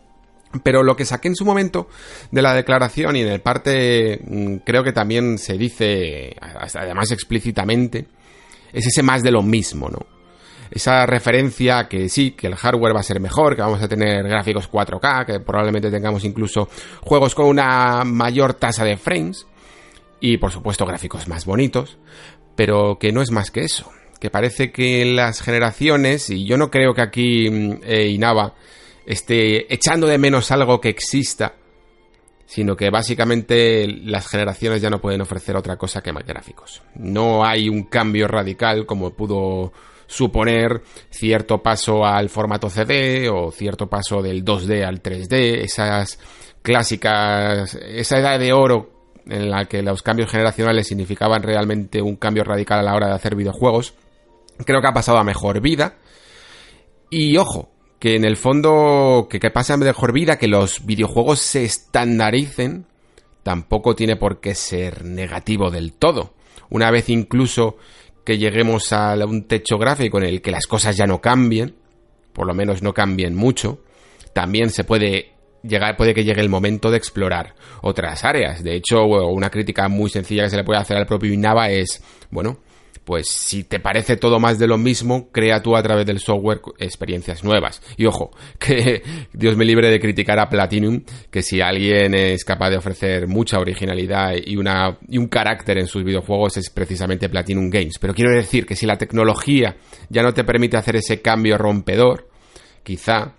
Pero 0.62 0.83
lo 0.83 0.97
que 0.97 1.04
saqué 1.04 1.28
en 1.28 1.37
su 1.37 1.45
momento 1.45 1.88
de 2.30 2.42
la 2.42 2.54
declaración 2.54 3.16
y 3.16 3.21
en 3.21 3.28
el 3.28 3.40
parte 3.40 4.21
mm, 4.26 4.57
creo 4.64 4.83
que 4.83 4.92
también 4.92 5.38
se 5.38 5.59
dice 5.59 6.37
además 6.40 7.12
explícitamente 7.12 8.07
es 8.72 8.87
ese 8.87 9.02
más 9.02 9.22
de 9.22 9.30
lo 9.30 9.42
mismo, 9.42 9.88
¿no? 9.88 10.06
Esa 10.70 11.06
referencia 11.06 11.88
que 11.88 12.08
sí, 12.08 12.32
que 12.32 12.46
el 12.46 12.56
hardware 12.56 12.94
va 12.94 13.00
a 13.00 13.04
ser 13.04 13.20
mejor, 13.20 13.56
que 13.56 13.62
vamos 13.62 13.82
a 13.82 13.88
tener 13.88 14.28
gráficos 14.28 14.70
4K, 14.70 15.25
que 15.25 15.40
probablemente 15.40 15.90
tengamos 15.90 16.25
incluso 16.25 16.68
juegos 17.00 17.34
con 17.34 17.46
una 17.46 18.04
mayor 18.04 18.54
tasa 18.54 18.84
de 18.84 18.98
frames 18.98 19.46
y 20.20 20.37
por 20.37 20.52
supuesto 20.52 20.84
gráficos 20.84 21.26
más 21.28 21.46
bonitos, 21.46 21.98
pero 22.54 22.98
que 22.98 23.12
no 23.12 23.22
es 23.22 23.30
más 23.30 23.50
que 23.50 23.60
eso, 23.60 23.90
que 24.20 24.30
parece 24.30 24.72
que 24.72 25.04
las 25.04 25.40
generaciones, 25.40 26.28
y 26.28 26.44
yo 26.44 26.58
no 26.58 26.70
creo 26.70 26.92
que 26.92 27.02
aquí 27.02 27.48
mm, 27.50 27.80
eh, 27.84 28.08
Inaba 28.08 28.54
esté 29.06 29.72
echando 29.72 30.06
de 30.06 30.18
menos 30.18 30.50
algo 30.50 30.80
que 30.80 30.90
exista, 30.90 31.54
sino 32.49 32.76
que 32.76 32.88
básicamente 32.88 33.87
las 33.87 34.26
generaciones 34.26 34.81
ya 34.81 34.88
no 34.88 35.02
pueden 35.02 35.21
ofrecer 35.21 35.55
otra 35.55 35.76
cosa 35.76 36.00
que 36.00 36.14
más 36.14 36.25
gráficos. 36.25 36.83
No 36.95 37.45
hay 37.45 37.69
un 37.69 37.83
cambio 37.85 38.26
radical 38.26 38.87
como 38.87 39.11
pudo 39.11 39.75
suponer 40.07 40.81
cierto 41.11 41.62
paso 41.62 42.07
al 42.07 42.31
formato 42.31 42.71
CD 42.71 43.28
o 43.28 43.50
cierto 43.50 43.87
paso 43.87 44.23
del 44.23 44.47
2D 44.47 44.83
al 44.83 45.02
3D, 45.02 45.59
esas 45.62 46.19
clásicas, 46.62 47.75
esa 47.75 48.19
edad 48.19 48.38
de 48.38 48.55
oro 48.55 49.12
en 49.26 49.50
la 49.50 49.67
que 49.67 49.83
los 49.83 50.02
cambios 50.02 50.31
generacionales 50.31 50.87
significaban 50.87 51.43
realmente 51.43 52.00
un 52.00 52.17
cambio 52.17 52.45
radical 52.45 52.78
a 52.78 52.83
la 52.83 52.95
hora 52.95 53.09
de 53.09 53.14
hacer 53.14 53.37
videojuegos, 53.37 53.93
creo 54.64 54.81
que 54.81 54.88
ha 54.88 54.95
pasado 54.95 55.19
a 55.19 55.25
mejor 55.25 55.61
vida. 55.61 55.99
Y 57.11 57.37
ojo, 57.37 57.69
que 57.99 58.14
en 58.14 58.25
el 58.25 58.37
fondo, 58.37 59.26
que, 59.31 59.40
que 59.40 59.50
pase 59.50 59.76
mejor 59.76 60.12
vida, 60.12 60.38
que 60.38 60.49
los 60.49 60.87
videojuegos 60.87 61.40
se 61.40 61.64
estandaricen, 61.64 62.87
tampoco 63.43 63.95
tiene 63.95 64.17
por 64.17 64.40
qué 64.40 64.55
ser 64.55 65.05
negativo 65.05 65.71
del 65.71 65.93
todo. 65.93 66.35
Una 66.71 66.90
vez 66.90 67.09
incluso 67.09 67.76
que 68.25 68.38
lleguemos 68.38 68.93
a 68.93 69.14
un 69.25 69.45
techo 69.49 69.78
gráfico 69.78 70.19
en 70.19 70.25
el 70.25 70.43
que 70.43 70.50
las 70.50 70.67
cosas 70.67 70.97
ya 70.97 71.07
no 71.07 71.21
cambien, 71.21 71.76
por 72.33 72.47
lo 72.47 72.55
menos 72.55 72.83
no 72.83 72.93
cambien 72.93 73.35
mucho, 73.35 73.81
también 74.33 74.71
se 74.71 74.85
puede 74.85 75.33
puede 75.97 76.14
que 76.14 76.25
llegue 76.25 76.40
el 76.40 76.49
momento 76.49 76.90
de 76.90 76.97
explorar 76.97 77.55
otras 77.83 78.25
áreas. 78.25 78.62
De 78.62 78.76
hecho, 78.76 79.05
una 79.05 79.50
crítica 79.50 79.88
muy 79.88 80.11
sencilla 80.11 80.45
que 80.45 80.50
se 80.50 80.57
le 80.57 80.64
puede 80.64 80.81
hacer 80.81 80.97
al 80.97 81.07
propio 81.07 81.33
Innava 81.33 81.71
es, 81.71 82.02
bueno, 82.31 82.59
pues 83.09 83.29
si 83.29 83.65
te 83.65 83.81
parece 83.81 84.19
todo 84.19 84.38
más 84.38 84.59
de 84.59 84.67
lo 84.67 84.77
mismo, 84.77 85.31
crea 85.33 85.62
tú 85.62 85.75
a 85.75 85.83
través 85.83 86.05
del 86.05 86.19
software 86.19 86.61
experiencias 86.79 87.43
nuevas. 87.43 87.81
Y 87.97 88.05
ojo, 88.05 88.33
que 88.59 89.03
Dios 89.33 89.57
me 89.57 89.65
libre 89.65 89.91
de 89.91 89.99
criticar 89.99 90.38
a 90.38 90.50
Platinum, 90.50 91.05
que 91.31 91.41
si 91.41 91.62
alguien 91.62 92.12
es 92.12 92.45
capaz 92.45 92.69
de 92.69 92.77
ofrecer 92.77 93.27
mucha 93.27 93.61
originalidad 93.61 94.35
y, 94.45 94.59
una, 94.59 94.99
y 95.09 95.17
un 95.17 95.29
carácter 95.29 95.79
en 95.79 95.87
sus 95.87 96.05
videojuegos 96.05 96.59
es 96.59 96.69
precisamente 96.69 97.31
Platinum 97.31 97.71
Games. 97.71 97.99
Pero 97.99 98.12
quiero 98.12 98.31
decir 98.31 98.67
que 98.67 98.77
si 98.77 98.85
la 98.85 98.99
tecnología 98.99 99.75
ya 100.11 100.23
no 100.23 100.35
te 100.35 100.45
permite 100.45 100.77
hacer 100.77 100.97
ese 100.97 101.23
cambio 101.23 101.57
rompedor, 101.57 102.29
quizá 102.83 103.33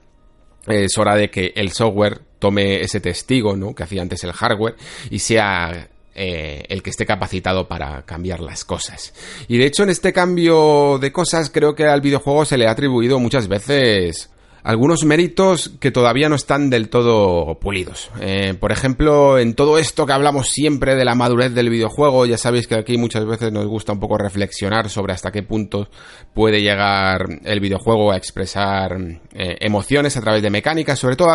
es 0.65 0.97
hora 0.97 1.15
de 1.15 1.29
que 1.29 1.53
el 1.55 1.73
software 1.73 2.21
tome 2.39 2.81
ese 2.81 3.01
testigo, 3.01 3.55
¿no? 3.55 3.75
Que 3.75 3.83
hacía 3.83 4.01
antes 4.01 4.23
el 4.23 4.31
hardware 4.31 4.77
y 5.11 5.19
sea 5.19 5.89
eh, 6.15 6.65
el 6.69 6.83
que 6.83 6.89
esté 6.89 7.05
capacitado 7.05 7.67
para 7.67 8.03
cambiar 8.03 8.39
las 8.39 8.65
cosas. 8.65 9.13
Y 9.47 9.57
de 9.57 9.65
hecho 9.65 9.83
en 9.83 9.89
este 9.89 10.13
cambio 10.13 10.97
de 10.99 11.11
cosas 11.11 11.49
creo 11.49 11.75
que 11.75 11.85
al 11.85 12.01
videojuego 12.01 12.45
se 12.45 12.57
le 12.57 12.67
ha 12.67 12.71
atribuido 12.71 13.19
muchas 13.19 13.47
veces 13.47 14.29
algunos 14.63 15.03
méritos 15.05 15.71
que 15.79 15.91
todavía 15.91 16.29
no 16.29 16.35
están 16.35 16.69
del 16.69 16.89
todo 16.89 17.59
pulidos. 17.59 18.09
Eh, 18.19 18.55
por 18.59 18.71
ejemplo, 18.71 19.39
en 19.39 19.53
todo 19.53 19.77
esto 19.77 20.05
que 20.05 20.13
hablamos 20.13 20.49
siempre 20.49 20.95
de 20.95 21.05
la 21.05 21.15
madurez 21.15 21.53
del 21.53 21.69
videojuego, 21.69 22.25
ya 22.25 22.37
sabéis 22.37 22.67
que 22.67 22.75
aquí 22.75 22.97
muchas 22.97 23.25
veces 23.25 23.51
nos 23.51 23.65
gusta 23.67 23.93
un 23.93 23.99
poco 23.99 24.17
reflexionar 24.17 24.89
sobre 24.89 25.13
hasta 25.13 25.31
qué 25.31 25.43
punto 25.43 25.89
puede 26.33 26.61
llegar 26.61 27.25
el 27.43 27.59
videojuego 27.59 28.11
a 28.11 28.17
expresar 28.17 28.97
eh, 29.33 29.57
emociones 29.59 30.17
a 30.17 30.21
través 30.21 30.41
de 30.41 30.49
mecánicas, 30.49 30.99
sobre 30.99 31.15
todo 31.15 31.29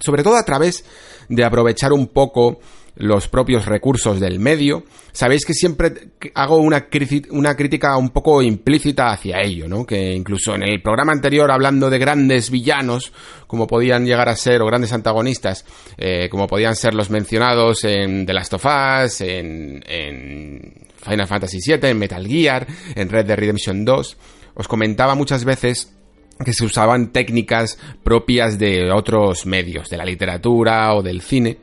sobre 0.00 0.22
todo 0.22 0.36
a 0.36 0.44
través 0.44 0.84
de 1.28 1.44
aprovechar 1.44 1.92
un 1.92 2.08
poco 2.08 2.60
los 2.96 3.28
propios 3.28 3.66
recursos 3.66 4.20
del 4.20 4.38
medio. 4.38 4.84
Sabéis 5.12 5.44
que 5.44 5.54
siempre 5.54 5.92
hago 6.34 6.56
una, 6.56 6.86
una 7.30 7.56
crítica 7.56 7.96
un 7.96 8.10
poco 8.10 8.42
implícita 8.42 9.10
hacia 9.10 9.40
ello, 9.40 9.68
¿no? 9.68 9.86
Que 9.86 10.12
incluso 10.12 10.54
en 10.54 10.62
el 10.62 10.82
programa 10.82 11.12
anterior, 11.12 11.50
hablando 11.50 11.90
de 11.90 11.98
grandes 11.98 12.50
villanos, 12.50 13.12
como 13.46 13.66
podían 13.66 14.04
llegar 14.04 14.28
a 14.28 14.36
ser, 14.36 14.62
o 14.62 14.66
grandes 14.66 14.92
antagonistas, 14.92 15.64
eh, 15.96 16.28
como 16.30 16.46
podían 16.46 16.76
ser 16.76 16.94
los 16.94 17.10
mencionados 17.10 17.84
en 17.84 18.26
The 18.26 18.32
Last 18.32 18.54
of 18.54 18.64
Us, 18.64 19.20
en, 19.20 19.82
en 19.86 20.88
Final 21.02 21.26
Fantasy 21.26 21.58
VII, 21.64 21.90
en 21.90 21.98
Metal 21.98 22.26
Gear, 22.26 22.66
en 22.94 23.08
Red 23.08 23.26
Dead 23.26 23.38
Redemption 23.38 23.84
2, 23.84 24.16
os 24.54 24.68
comentaba 24.68 25.14
muchas 25.14 25.44
veces 25.44 25.94
que 26.44 26.52
se 26.52 26.64
usaban 26.64 27.12
técnicas 27.12 27.78
propias 28.02 28.58
de 28.58 28.90
otros 28.90 29.46
medios, 29.46 29.88
de 29.88 29.96
la 29.96 30.04
literatura 30.04 30.94
o 30.94 31.02
del 31.02 31.20
cine, 31.20 31.58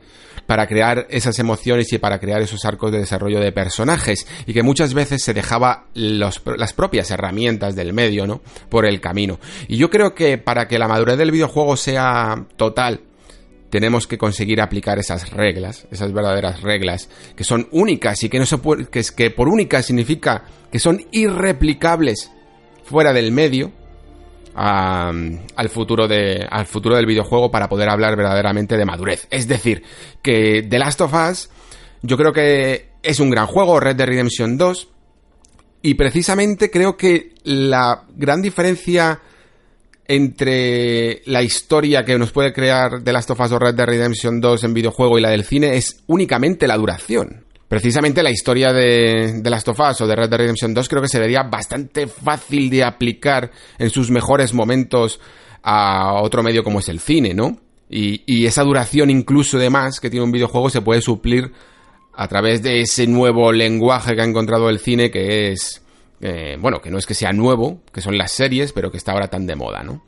para 0.50 0.66
crear 0.66 1.06
esas 1.10 1.38
emociones 1.38 1.92
y 1.92 1.98
para 1.98 2.18
crear 2.18 2.42
esos 2.42 2.64
arcos 2.64 2.90
de 2.90 2.98
desarrollo 2.98 3.38
de 3.38 3.52
personajes 3.52 4.26
y 4.46 4.52
que 4.52 4.64
muchas 4.64 4.94
veces 4.94 5.22
se 5.22 5.32
dejaba 5.32 5.84
las 5.94 6.72
propias 6.74 7.08
herramientas 7.12 7.76
del 7.76 7.92
medio, 7.92 8.26
¿no? 8.26 8.40
Por 8.68 8.84
el 8.84 9.00
camino. 9.00 9.38
Y 9.68 9.76
yo 9.76 9.90
creo 9.90 10.12
que 10.12 10.38
para 10.38 10.66
que 10.66 10.80
la 10.80 10.88
madurez 10.88 11.18
del 11.18 11.30
videojuego 11.30 11.76
sea 11.76 12.46
total, 12.56 13.02
tenemos 13.70 14.08
que 14.08 14.18
conseguir 14.18 14.60
aplicar 14.60 14.98
esas 14.98 15.30
reglas, 15.30 15.86
esas 15.92 16.12
verdaderas 16.12 16.62
reglas, 16.62 17.08
que 17.36 17.44
son 17.44 17.68
únicas 17.70 18.20
y 18.24 18.28
que 18.28 18.40
no 18.40 18.44
se 18.44 18.58
puede, 18.58 18.86
que, 18.86 18.98
es 18.98 19.12
que 19.12 19.30
por 19.30 19.46
únicas 19.46 19.86
significa 19.86 20.46
que 20.72 20.80
son 20.80 21.06
irreplicables 21.12 22.32
fuera 22.82 23.12
del 23.12 23.30
medio, 23.30 23.70
al, 24.54 25.68
futuro 25.68 26.08
de, 26.08 26.46
al 26.50 26.66
futuro 26.66 26.96
del 26.96 27.06
videojuego 27.06 27.50
para 27.50 27.68
poder 27.68 27.88
hablar 27.88 28.16
verdaderamente 28.16 28.76
de 28.76 28.84
madurez. 28.84 29.26
Es 29.30 29.48
decir, 29.48 29.82
que 30.22 30.66
The 30.68 30.78
Last 30.78 31.00
of 31.00 31.14
Us 31.14 31.50
yo 32.02 32.16
creo 32.16 32.32
que 32.32 32.90
es 33.02 33.20
un 33.20 33.30
gran 33.30 33.46
juego, 33.46 33.80
Red 33.80 33.96
Dead 33.96 34.06
Redemption 34.06 34.56
2, 34.56 34.88
y 35.82 35.94
precisamente 35.94 36.70
creo 36.70 36.96
que 36.96 37.34
la 37.44 38.04
gran 38.14 38.42
diferencia 38.42 39.20
entre 40.06 41.22
la 41.26 41.42
historia 41.42 42.04
que 42.04 42.18
nos 42.18 42.32
puede 42.32 42.52
crear 42.52 43.02
The 43.02 43.12
Last 43.12 43.30
of 43.30 43.40
Us 43.40 43.52
o 43.52 43.58
Red 43.58 43.74
Dead 43.74 43.86
Redemption 43.86 44.40
2 44.40 44.64
en 44.64 44.74
videojuego 44.74 45.18
y 45.18 45.22
la 45.22 45.30
del 45.30 45.44
cine 45.44 45.76
es 45.76 46.02
únicamente 46.06 46.66
la 46.66 46.76
duración. 46.76 47.39
Precisamente 47.70 48.24
la 48.24 48.32
historia 48.32 48.72
de, 48.72 49.40
de 49.40 49.48
Last 49.48 49.68
of 49.68 49.78
Us 49.78 50.00
o 50.00 50.06
de 50.08 50.16
Red 50.16 50.28
Dead 50.28 50.40
Redemption 50.40 50.74
2 50.74 50.88
creo 50.88 51.02
que 51.02 51.06
se 51.06 51.20
vería 51.20 51.44
bastante 51.44 52.08
fácil 52.08 52.68
de 52.68 52.82
aplicar 52.82 53.52
en 53.78 53.90
sus 53.90 54.10
mejores 54.10 54.52
momentos 54.52 55.20
a 55.62 56.14
otro 56.20 56.42
medio 56.42 56.64
como 56.64 56.80
es 56.80 56.88
el 56.88 56.98
cine, 56.98 57.32
¿no? 57.32 57.60
Y, 57.88 58.44
esa 58.44 58.64
duración 58.64 59.08
incluso 59.08 59.56
de 59.56 59.70
más 59.70 60.00
que 60.00 60.10
tiene 60.10 60.24
un 60.24 60.32
videojuego 60.32 60.68
se 60.68 60.82
puede 60.82 61.00
suplir 61.00 61.52
a 62.12 62.26
través 62.26 62.60
de 62.60 62.80
ese 62.80 63.06
nuevo 63.06 63.52
lenguaje 63.52 64.16
que 64.16 64.22
ha 64.22 64.24
encontrado 64.24 64.68
el 64.68 64.80
cine 64.80 65.12
que 65.12 65.52
es, 65.52 65.80
eh, 66.20 66.56
bueno, 66.58 66.80
que 66.80 66.90
no 66.90 66.98
es 66.98 67.06
que 67.06 67.14
sea 67.14 67.30
nuevo, 67.30 67.82
que 67.92 68.00
son 68.00 68.18
las 68.18 68.32
series, 68.32 68.72
pero 68.72 68.90
que 68.90 68.96
está 68.96 69.12
ahora 69.12 69.28
tan 69.28 69.46
de 69.46 69.54
moda, 69.54 69.84
¿no? 69.84 70.04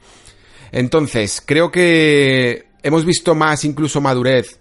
Entonces, 0.72 1.40
creo 1.46 1.70
que 1.70 2.66
hemos 2.82 3.04
visto 3.04 3.36
más 3.36 3.64
incluso 3.64 4.00
madurez 4.00 4.58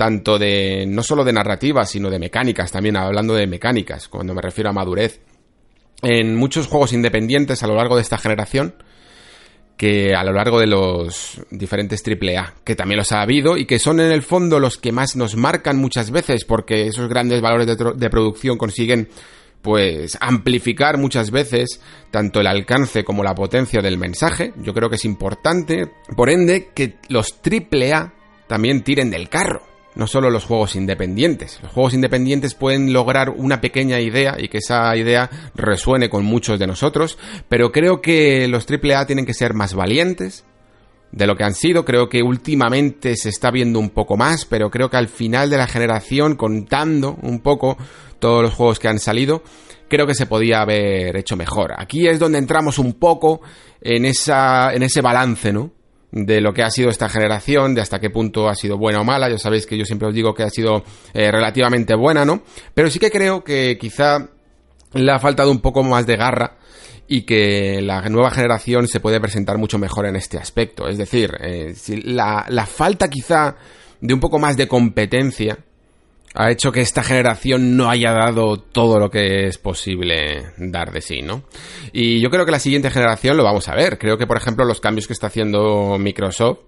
tanto 0.00 0.38
de, 0.38 0.86
no 0.88 1.02
solo 1.02 1.24
de 1.24 1.32
narrativa, 1.34 1.84
sino 1.84 2.08
de 2.08 2.18
mecánicas, 2.18 2.72
también 2.72 2.96
hablando 2.96 3.34
de 3.34 3.46
mecánicas, 3.46 4.08
cuando 4.08 4.32
me 4.32 4.40
refiero 4.40 4.70
a 4.70 4.72
madurez, 4.72 5.20
en 6.00 6.36
muchos 6.36 6.68
juegos 6.68 6.94
independientes 6.94 7.62
a 7.62 7.66
lo 7.66 7.74
largo 7.74 7.96
de 7.96 8.00
esta 8.00 8.16
generación, 8.16 8.76
que 9.76 10.14
a 10.14 10.24
lo 10.24 10.32
largo 10.32 10.58
de 10.58 10.68
los 10.68 11.42
diferentes 11.50 12.02
AAA, 12.02 12.54
que 12.64 12.74
también 12.74 12.96
los 12.96 13.12
ha 13.12 13.20
habido 13.20 13.58
y 13.58 13.66
que 13.66 13.78
son 13.78 14.00
en 14.00 14.10
el 14.10 14.22
fondo 14.22 14.58
los 14.58 14.78
que 14.78 14.90
más 14.90 15.16
nos 15.16 15.36
marcan 15.36 15.76
muchas 15.76 16.10
veces, 16.10 16.46
porque 16.46 16.86
esos 16.86 17.06
grandes 17.06 17.42
valores 17.42 17.66
de, 17.66 17.76
de 17.94 18.08
producción 18.08 18.56
consiguen 18.56 19.06
pues 19.60 20.16
amplificar 20.18 20.96
muchas 20.96 21.30
veces 21.30 21.82
tanto 22.10 22.40
el 22.40 22.46
alcance 22.46 23.04
como 23.04 23.22
la 23.22 23.34
potencia 23.34 23.82
del 23.82 23.98
mensaje. 23.98 24.54
Yo 24.62 24.72
creo 24.72 24.88
que 24.88 24.96
es 24.96 25.04
importante, 25.04 25.90
por 26.16 26.30
ende, 26.30 26.70
que 26.74 26.94
los 27.10 27.38
AAA 27.44 28.14
también 28.46 28.82
tiren 28.82 29.10
del 29.10 29.28
carro 29.28 29.68
no 29.94 30.06
solo 30.06 30.30
los 30.30 30.44
juegos 30.44 30.76
independientes. 30.76 31.58
Los 31.62 31.72
juegos 31.72 31.94
independientes 31.94 32.54
pueden 32.54 32.92
lograr 32.92 33.30
una 33.30 33.60
pequeña 33.60 34.00
idea 34.00 34.36
y 34.38 34.48
que 34.48 34.58
esa 34.58 34.96
idea 34.96 35.30
resuene 35.54 36.08
con 36.08 36.24
muchos 36.24 36.58
de 36.58 36.66
nosotros, 36.66 37.18
pero 37.48 37.72
creo 37.72 38.00
que 38.00 38.46
los 38.48 38.66
AAA 38.70 39.06
tienen 39.06 39.26
que 39.26 39.34
ser 39.34 39.54
más 39.54 39.74
valientes 39.74 40.44
de 41.12 41.26
lo 41.26 41.36
que 41.36 41.44
han 41.44 41.54
sido. 41.54 41.84
Creo 41.84 42.08
que 42.08 42.22
últimamente 42.22 43.16
se 43.16 43.30
está 43.30 43.50
viendo 43.50 43.78
un 43.78 43.90
poco 43.90 44.16
más, 44.16 44.44
pero 44.44 44.70
creo 44.70 44.90
que 44.90 44.96
al 44.96 45.08
final 45.08 45.50
de 45.50 45.58
la 45.58 45.66
generación, 45.66 46.36
contando 46.36 47.18
un 47.22 47.40
poco 47.40 47.76
todos 48.18 48.42
los 48.42 48.54
juegos 48.54 48.78
que 48.78 48.88
han 48.88 48.98
salido, 48.98 49.42
creo 49.88 50.06
que 50.06 50.14
se 50.14 50.26
podía 50.26 50.60
haber 50.60 51.16
hecho 51.16 51.36
mejor. 51.36 51.72
Aquí 51.76 52.06
es 52.06 52.18
donde 52.18 52.38
entramos 52.38 52.78
un 52.78 52.94
poco 52.94 53.40
en 53.80 54.04
esa 54.04 54.72
en 54.72 54.82
ese 54.82 55.00
balance, 55.00 55.52
¿no? 55.52 55.72
De 56.12 56.40
lo 56.40 56.52
que 56.52 56.62
ha 56.62 56.70
sido 56.70 56.90
esta 56.90 57.08
generación, 57.08 57.74
de 57.74 57.80
hasta 57.80 58.00
qué 58.00 58.10
punto 58.10 58.48
ha 58.48 58.54
sido 58.54 58.76
buena 58.78 59.00
o 59.00 59.04
mala. 59.04 59.28
Ya 59.28 59.38
sabéis 59.38 59.66
que 59.66 59.78
yo 59.78 59.84
siempre 59.84 60.08
os 60.08 60.14
digo 60.14 60.34
que 60.34 60.42
ha 60.42 60.50
sido 60.50 60.84
eh, 61.14 61.30
relativamente 61.30 61.94
buena, 61.94 62.24
¿no? 62.24 62.42
Pero 62.74 62.90
sí 62.90 62.98
que 62.98 63.10
creo 63.10 63.44
que 63.44 63.78
quizá 63.80 64.28
le 64.94 65.12
ha 65.12 65.18
faltado 65.18 65.50
un 65.50 65.60
poco 65.60 65.82
más 65.82 66.06
de 66.06 66.16
garra 66.16 66.56
y 67.06 67.22
que 67.22 67.80
la 67.82 68.02
nueva 68.08 68.30
generación 68.30 68.86
se 68.86 69.00
puede 69.00 69.20
presentar 69.20 69.58
mucho 69.58 69.78
mejor 69.78 70.06
en 70.06 70.16
este 70.16 70.38
aspecto. 70.38 70.88
Es 70.88 70.98
decir, 70.98 71.32
eh, 71.40 71.74
si 71.74 71.96
la, 72.02 72.46
la 72.48 72.66
falta 72.66 73.08
quizá 73.08 73.56
de 74.00 74.14
un 74.14 74.20
poco 74.20 74.38
más 74.38 74.56
de 74.56 74.68
competencia 74.68 75.58
ha 76.34 76.50
hecho 76.50 76.70
que 76.70 76.80
esta 76.80 77.02
generación 77.02 77.76
no 77.76 77.90
haya 77.90 78.12
dado 78.12 78.56
todo 78.56 78.98
lo 78.98 79.10
que 79.10 79.46
es 79.46 79.58
posible 79.58 80.52
dar 80.58 80.92
de 80.92 81.00
sí, 81.00 81.22
¿no? 81.22 81.42
Y 81.92 82.20
yo 82.20 82.30
creo 82.30 82.46
que 82.46 82.52
la 82.52 82.60
siguiente 82.60 82.90
generación 82.90 83.36
lo 83.36 83.44
vamos 83.44 83.68
a 83.68 83.74
ver. 83.74 83.98
Creo 83.98 84.16
que, 84.16 84.26
por 84.26 84.36
ejemplo, 84.36 84.64
los 84.64 84.80
cambios 84.80 85.06
que 85.06 85.12
está 85.12 85.26
haciendo 85.26 85.96
Microsoft 85.98 86.60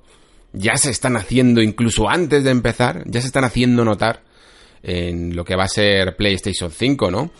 ya 0.52 0.76
se 0.76 0.90
están 0.90 1.16
haciendo 1.16 1.62
incluso 1.62 2.08
antes 2.08 2.44
de 2.44 2.50
empezar, 2.50 3.04
ya 3.06 3.20
se 3.20 3.28
están 3.28 3.44
haciendo 3.44 3.84
notar 3.84 4.22
en 4.82 5.34
lo 5.34 5.44
que 5.44 5.56
va 5.56 5.64
a 5.64 5.68
ser 5.68 6.16
PlayStation 6.16 6.70
5, 6.70 7.10
¿no? 7.10 7.30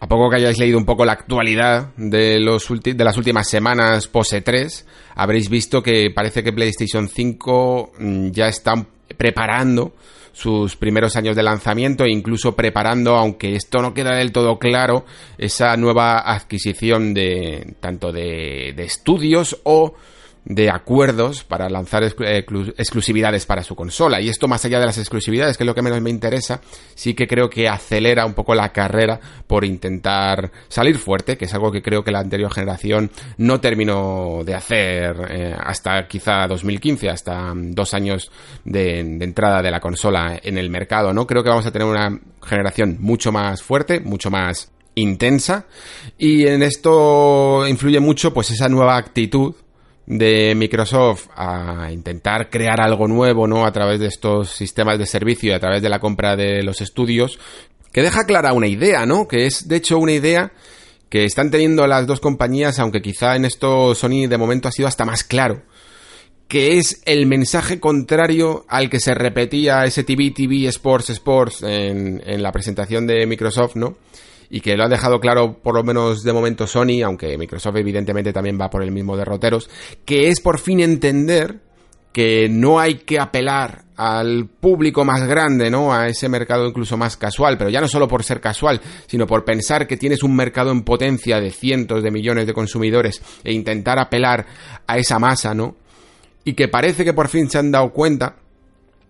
A 0.00 0.06
poco 0.06 0.30
que 0.30 0.36
hayáis 0.36 0.58
leído 0.58 0.78
un 0.78 0.86
poco 0.86 1.04
la 1.04 1.12
actualidad 1.12 1.94
de, 1.96 2.40
los 2.40 2.66
de 2.82 3.04
las 3.04 3.16
últimas 3.16 3.48
semanas 3.48 4.08
pose 4.08 4.40
3, 4.40 4.86
habréis 5.14 5.50
visto 5.50 5.82
que 5.82 6.10
parece 6.14 6.42
que 6.42 6.52
PlayStation 6.52 7.08
5 7.08 7.92
mm, 7.98 8.30
ya 8.30 8.48
está 8.48 8.86
preparando 9.16 9.94
sus 10.40 10.74
primeros 10.76 11.16
años 11.16 11.36
de 11.36 11.42
lanzamiento 11.42 12.04
e 12.04 12.10
incluso 12.10 12.56
preparando, 12.56 13.14
aunque 13.16 13.56
esto 13.56 13.82
no 13.82 13.92
queda 13.92 14.16
del 14.16 14.32
todo 14.32 14.58
claro, 14.58 15.04
esa 15.36 15.76
nueva 15.76 16.20
adquisición 16.32 17.12
de 17.12 17.74
tanto 17.78 18.10
de, 18.10 18.70
estudios 18.78 19.60
o 19.64 19.94
de 20.44 20.70
acuerdos 20.70 21.44
para 21.44 21.68
lanzar 21.68 22.02
exclusividades 22.02 23.46
para 23.46 23.62
su 23.62 23.74
consola. 23.74 24.20
Y 24.20 24.28
esto 24.28 24.48
más 24.48 24.64
allá 24.64 24.80
de 24.80 24.86
las 24.86 24.98
exclusividades, 24.98 25.56
que 25.56 25.64
es 25.64 25.66
lo 25.66 25.74
que 25.74 25.82
menos 25.82 26.00
me 26.00 26.10
interesa, 26.10 26.60
sí 26.94 27.14
que 27.14 27.26
creo 27.26 27.50
que 27.50 27.68
acelera 27.68 28.24
un 28.24 28.34
poco 28.34 28.54
la 28.54 28.72
carrera 28.72 29.20
por 29.46 29.64
intentar 29.64 30.50
salir 30.68 30.96
fuerte, 30.98 31.36
que 31.36 31.44
es 31.44 31.54
algo 31.54 31.70
que 31.70 31.82
creo 31.82 32.02
que 32.02 32.10
la 32.10 32.20
anterior 32.20 32.52
generación 32.52 33.10
no 33.36 33.60
terminó 33.60 34.40
de 34.44 34.54
hacer 34.54 35.16
eh, 35.30 35.54
hasta 35.58 36.06
quizá 36.08 36.46
2015, 36.46 37.10
hasta 37.10 37.52
dos 37.54 37.94
años 37.94 38.30
de, 38.64 39.04
de 39.04 39.24
entrada 39.24 39.62
de 39.62 39.70
la 39.70 39.80
consola 39.80 40.40
en 40.42 40.58
el 40.58 40.70
mercado, 40.70 41.12
¿no? 41.12 41.26
Creo 41.26 41.42
que 41.42 41.50
vamos 41.50 41.66
a 41.66 41.72
tener 41.72 41.86
una 41.86 42.18
generación 42.42 42.96
mucho 43.00 43.30
más 43.30 43.62
fuerte, 43.62 44.00
mucho 44.00 44.30
más 44.30 44.70
intensa 44.94 45.66
y 46.18 46.46
en 46.46 46.62
esto 46.62 47.66
influye 47.68 48.00
mucho 48.00 48.34
pues 48.34 48.50
esa 48.50 48.68
nueva 48.68 48.96
actitud 48.96 49.54
de 50.10 50.56
Microsoft 50.56 51.28
a 51.36 51.88
intentar 51.92 52.50
crear 52.50 52.80
algo 52.80 53.06
nuevo, 53.06 53.46
¿no? 53.46 53.64
A 53.64 53.70
través 53.70 54.00
de 54.00 54.08
estos 54.08 54.50
sistemas 54.50 54.98
de 54.98 55.06
servicio 55.06 55.52
y 55.52 55.54
a 55.54 55.60
través 55.60 55.82
de 55.82 55.88
la 55.88 56.00
compra 56.00 56.34
de 56.34 56.64
los 56.64 56.80
estudios, 56.80 57.38
que 57.92 58.02
deja 58.02 58.24
clara 58.24 58.52
una 58.52 58.66
idea, 58.66 59.06
¿no? 59.06 59.28
Que 59.28 59.46
es, 59.46 59.68
de 59.68 59.76
hecho, 59.76 59.98
una 59.98 60.10
idea 60.10 60.52
que 61.08 61.24
están 61.24 61.52
teniendo 61.52 61.86
las 61.86 62.08
dos 62.08 62.18
compañías, 62.18 62.80
aunque 62.80 63.00
quizá 63.00 63.36
en 63.36 63.44
esto 63.44 63.94
Sony 63.94 64.26
de 64.28 64.36
momento 64.36 64.66
ha 64.66 64.72
sido 64.72 64.88
hasta 64.88 65.04
más 65.04 65.22
claro, 65.22 65.62
que 66.48 66.78
es 66.78 67.02
el 67.04 67.26
mensaje 67.26 67.78
contrario 67.78 68.64
al 68.68 68.90
que 68.90 68.98
se 68.98 69.14
repetía 69.14 69.84
ese 69.84 70.02
TV, 70.02 70.32
TV, 70.32 70.66
Sports, 70.66 71.10
Sports 71.10 71.62
en, 71.62 72.20
en 72.26 72.42
la 72.42 72.50
presentación 72.50 73.06
de 73.06 73.26
Microsoft, 73.28 73.76
¿no? 73.76 73.96
Y 74.50 74.60
que 74.60 74.76
lo 74.76 74.84
ha 74.84 74.88
dejado 74.88 75.20
claro 75.20 75.58
por 75.62 75.74
lo 75.76 75.84
menos 75.84 76.22
de 76.22 76.32
momento 76.32 76.66
Sony, 76.66 77.02
aunque 77.04 77.38
Microsoft 77.38 77.76
evidentemente 77.76 78.32
también 78.32 78.58
va 78.60 78.68
por 78.68 78.82
el 78.82 78.90
mismo 78.90 79.16
derroteros, 79.16 79.70
que 80.04 80.28
es 80.28 80.40
por 80.40 80.58
fin 80.58 80.80
entender 80.80 81.60
que 82.12 82.48
no 82.48 82.80
hay 82.80 82.96
que 82.96 83.20
apelar 83.20 83.84
al 83.96 84.48
público 84.48 85.04
más 85.04 85.26
grande, 85.28 85.70
¿no? 85.70 85.92
A 85.94 86.08
ese 86.08 86.28
mercado 86.28 86.66
incluso 86.66 86.96
más 86.96 87.16
casual, 87.16 87.56
pero 87.56 87.70
ya 87.70 87.80
no 87.80 87.86
solo 87.86 88.08
por 88.08 88.24
ser 88.24 88.40
casual, 88.40 88.80
sino 89.06 89.26
por 89.26 89.44
pensar 89.44 89.86
que 89.86 89.96
tienes 89.96 90.24
un 90.24 90.34
mercado 90.34 90.72
en 90.72 90.82
potencia 90.82 91.38
de 91.38 91.50
cientos 91.50 92.02
de 92.02 92.10
millones 92.10 92.46
de 92.46 92.54
consumidores 92.54 93.22
e 93.44 93.52
intentar 93.52 94.00
apelar 94.00 94.46
a 94.86 94.98
esa 94.98 95.20
masa, 95.20 95.54
¿no? 95.54 95.76
Y 96.42 96.54
que 96.54 96.66
parece 96.66 97.04
que 97.04 97.12
por 97.12 97.28
fin 97.28 97.48
se 97.48 97.58
han 97.58 97.70
dado 97.70 97.92
cuenta 97.92 98.36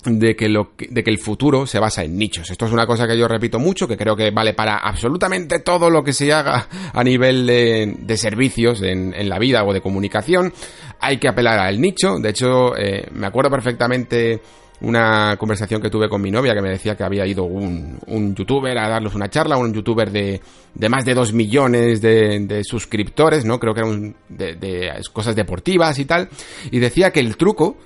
de 0.04 0.34
que, 0.34 0.48
lo 0.48 0.72
de 0.78 1.02
que 1.02 1.10
el 1.10 1.18
futuro 1.18 1.66
se 1.66 1.78
basa 1.78 2.02
en 2.02 2.16
nichos. 2.16 2.50
Esto 2.50 2.66
es 2.66 2.72
una 2.72 2.86
cosa 2.86 3.06
que 3.06 3.18
yo 3.18 3.28
repito 3.28 3.58
mucho, 3.58 3.86
que 3.86 3.96
creo 3.96 4.16
que 4.16 4.30
vale 4.30 4.54
para 4.54 4.78
absolutamente 4.78 5.60
todo 5.60 5.90
lo 5.90 6.02
que 6.02 6.12
se 6.12 6.32
haga 6.32 6.68
a 6.92 7.04
nivel 7.04 7.46
de, 7.46 7.96
de 7.98 8.16
servicios 8.16 8.82
en, 8.82 9.14
en, 9.14 9.28
la 9.28 9.38
vida 9.38 9.64
o 9.64 9.72
de 9.72 9.80
comunicación. 9.80 10.52
Hay 11.00 11.18
que 11.18 11.28
apelar 11.28 11.58
al 11.58 11.80
nicho. 11.80 12.18
De 12.18 12.30
hecho, 12.30 12.76
eh, 12.76 13.08
me 13.12 13.26
acuerdo 13.26 13.50
perfectamente 13.50 14.40
una 14.82 15.36
conversación 15.38 15.82
que 15.82 15.90
tuve 15.90 16.08
con 16.08 16.22
mi 16.22 16.30
novia 16.30 16.54
que 16.54 16.62
me 16.62 16.70
decía 16.70 16.96
que 16.96 17.04
había 17.04 17.26
ido 17.26 17.44
un, 17.44 17.98
un 18.06 18.34
youtuber 18.34 18.78
a 18.78 18.88
darles 18.88 19.14
una 19.14 19.28
charla, 19.28 19.58
un 19.58 19.74
youtuber 19.74 20.10
de, 20.10 20.40
de 20.74 20.88
más 20.88 21.04
de 21.04 21.14
dos 21.14 21.34
millones 21.34 22.00
de, 22.00 22.40
de, 22.46 22.64
suscriptores, 22.64 23.44
¿no? 23.44 23.60
Creo 23.60 23.74
que 23.74 23.80
era 23.80 23.88
un, 23.90 24.16
de, 24.30 24.54
de 24.54 24.90
cosas 25.12 25.36
deportivas 25.36 25.98
y 25.98 26.06
tal. 26.06 26.30
Y 26.70 26.78
decía 26.78 27.10
que 27.10 27.20
el 27.20 27.36
truco 27.36 27.76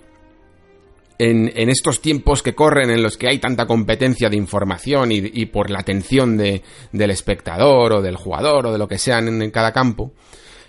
en, 1.19 1.69
estos 1.69 2.01
tiempos 2.01 2.43
que 2.43 2.55
corren 2.55 2.91
en 2.91 3.03
los 3.03 3.17
que 3.17 3.29
hay 3.29 3.39
tanta 3.39 3.67
competencia 3.67 4.29
de 4.29 4.37
información 4.37 5.11
y, 5.13 5.47
por 5.47 5.71
la 5.71 5.81
atención 5.81 6.37
de, 6.37 6.63
del 6.93 7.11
espectador 7.11 7.93
o 7.93 8.03
del 8.03 8.17
jugador 8.17 8.67
o 8.67 8.73
de 8.73 8.79
lo 8.79 8.89
que 8.89 8.99
sean 8.99 9.43
en, 9.43 9.51
cada 9.51 9.73
campo, 9.73 10.13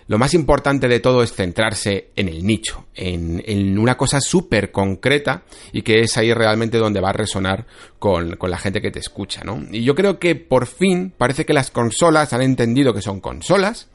lo 0.07 0.19
más 0.19 0.35
importante 0.35 0.87
de 0.87 0.99
todo 0.99 1.23
es 1.23 1.33
centrarse 1.33 2.09
en 2.15 2.29
el 2.29 2.45
nicho, 2.45 2.85
en, 2.93 3.41
en 3.45 3.79
una 3.79 3.97
cosa 3.97 4.21
súper 4.21 4.71
concreta 4.71 5.43
y 5.73 5.81
que 5.81 6.01
es 6.01 6.15
ahí 6.17 6.31
realmente 6.31 6.77
donde 6.77 7.01
va 7.01 7.09
a 7.09 7.13
resonar 7.13 7.65
con, 7.97 8.35
con, 8.35 8.51
la 8.51 8.59
gente 8.59 8.81
que 8.81 8.91
te 8.91 8.99
escucha, 8.99 9.43
¿no? 9.43 9.63
Y 9.71 9.83
yo 9.83 9.95
creo 9.95 10.19
que 10.19 10.35
por 10.35 10.67
fin 10.67 11.11
parece 11.17 11.45
que 11.45 11.53
las 11.53 11.71
consolas 11.71 12.33
han 12.33 12.43
entendido 12.43 12.93
que 12.93 13.01
son 13.01 13.19
consolas, 13.19 13.89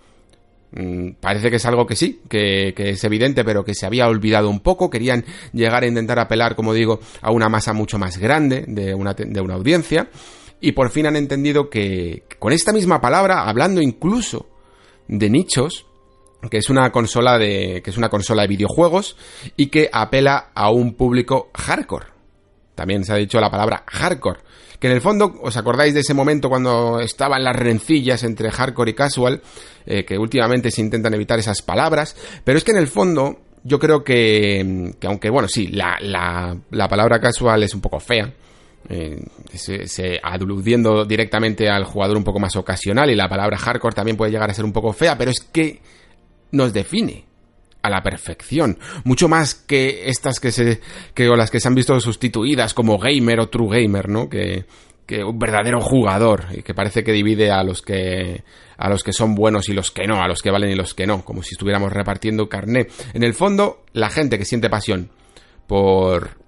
parece 1.21 1.51
que 1.51 1.57
es 1.57 1.67
algo 1.67 1.87
que 1.87 1.97
sí, 1.97 2.21
que, 2.29 2.73
que, 2.77 2.91
es 2.91 3.05
evidente, 3.05 3.45
pero 3.45 3.65
que 3.65 3.75
se 3.75 3.87
había 3.87 4.09
olvidado 4.09 4.49
un 4.49 4.61
poco. 4.61 4.91
Querían 4.91 5.25
llegar 5.53 5.83
a 5.83 5.87
intentar 5.87 6.19
apelar, 6.19 6.55
como 6.55 6.73
digo, 6.73 7.01
a 7.21 7.31
una 7.31 7.49
masa 7.49 7.73
mucho 7.73 7.99
más 7.99 8.19
grande 8.19 8.65
de 8.67 8.95
una, 8.95 9.15
de 9.15 9.41
una 9.41 9.55
audiencia. 9.55 10.09
Y 10.61 10.73
por 10.73 10.91
fin 10.91 11.07
han 11.07 11.17
entendido 11.17 11.71
que 11.71 12.25
con 12.39 12.53
esta 12.53 12.73
misma 12.73 13.01
palabra, 13.01 13.49
hablando 13.49 13.81
incluso 13.81 14.47
de 15.09 15.31
nichos, 15.31 15.87
que 16.51 16.59
es 16.59 16.71
una 16.71 16.91
consola 16.93 17.39
de, 17.39 17.81
que 17.83 17.91
es 17.91 17.97
una 17.97 18.09
consola 18.09 18.43
de 18.43 18.49
videojuegos 18.49 19.17
y 19.57 19.67
que 19.67 19.91
apela 19.93 20.51
a 20.55 20.71
un 20.71 20.95
público 20.95 21.51
hardcore. 21.55 22.20
También 22.81 23.05
se 23.05 23.13
ha 23.13 23.17
dicho 23.17 23.39
la 23.39 23.51
palabra 23.51 23.85
hardcore 23.87 24.41
que 24.79 24.87
en 24.87 24.95
el 24.95 25.03
fondo, 25.03 25.35
¿os 25.43 25.55
acordáis 25.59 25.93
de 25.93 26.01
ese 26.01 26.15
momento 26.15 26.49
cuando 26.49 26.99
estaban 27.01 27.45
las 27.45 27.55
rencillas 27.55 28.23
entre 28.23 28.51
hardcore 28.51 28.93
y 28.93 28.95
casual? 28.95 29.43
Eh, 29.85 30.07
que 30.07 30.17
últimamente 30.17 30.71
se 30.71 30.81
intentan 30.81 31.13
evitar 31.13 31.39
esas 31.39 31.61
palabras, 31.61 32.17
pero 32.43 32.57
es 32.57 32.65
que 32.65 32.71
en 32.71 32.79
el 32.79 32.87
fondo 32.87 33.41
yo 33.63 33.79
creo 33.79 34.03
que, 34.03 34.95
que 34.99 35.07
aunque, 35.07 35.29
bueno, 35.29 35.49
sí, 35.49 35.67
la, 35.67 35.99
la, 36.01 36.57
la, 36.71 36.89
palabra 36.89 37.21
casual 37.21 37.63
es 37.63 37.75
un 37.75 37.83
poco 37.83 38.01
fea, 38.01 38.33
eh, 38.89 39.23
se, 39.53 40.19
aludiendo 40.23 41.05
directamente 41.05 41.69
al 41.69 41.85
jugador 41.85 42.17
un 42.17 42.25
poco 42.25 42.41
más 42.41 42.57
ocasional 42.57 43.11
y 43.11 43.17
la 43.17 43.29
palabra 43.29 43.59
hardcore 43.59 43.95
también 43.95 44.17
puede 44.17 44.33
llegar 44.33 44.49
a 44.49 44.55
ser 44.55 44.65
un 44.65 44.73
poco 44.73 44.95
fea, 44.95 45.19
pero 45.19 45.31
es 45.31 45.41
que 45.41 45.83
nos 46.53 46.73
define 46.73 47.27
a 47.83 47.91
la 47.91 48.03
perfección, 48.03 48.79
mucho 49.05 49.29
más 49.29 49.55
que 49.55 50.09
estas 50.09 50.41
que 50.41 50.53
se 50.53 50.81
que 51.15 51.29
o 51.29 51.37
las 51.37 51.51
que 51.51 51.61
se 51.61 51.69
han 51.69 51.75
visto 51.75 51.99
sustituidas 52.01 52.75
como 52.75 52.99
gamer 52.99 53.41
o 53.41 53.49
true 53.49 53.81
gamer, 53.81 54.09
¿no? 54.09 54.29
Que 54.29 54.67
que 55.11 55.25
un 55.25 55.41
verdadero 55.41 55.81
jugador 55.81 56.47
y 56.57 56.63
que 56.63 56.73
parece 56.73 57.03
que 57.03 57.11
divide 57.11 57.51
a 57.51 57.65
los 57.65 57.83
que 57.83 58.45
a 58.77 58.89
los 58.89 59.03
que 59.03 59.13
son 59.13 59.35
buenos 59.35 59.69
y 59.69 59.73
los 59.73 59.91
que 59.91 60.07
no, 60.07 60.23
a 60.23 60.29
los 60.29 60.41
que 60.41 60.53
valen 60.53 60.71
y 60.71 60.77
los 60.77 60.95
que 60.95 61.05
no, 61.05 61.25
como 61.25 61.43
si 61.43 61.55
estuviéramos 61.55 61.93
repartiendo 61.93 62.49
carné. 62.49 62.87
En 63.13 63.25
el 63.25 63.35
fondo, 63.35 63.83
la 63.93 64.09
gente 64.09 64.39
que 64.39 64.45
siente 64.45 64.71
pasión 64.71 65.11
por 65.67 66.39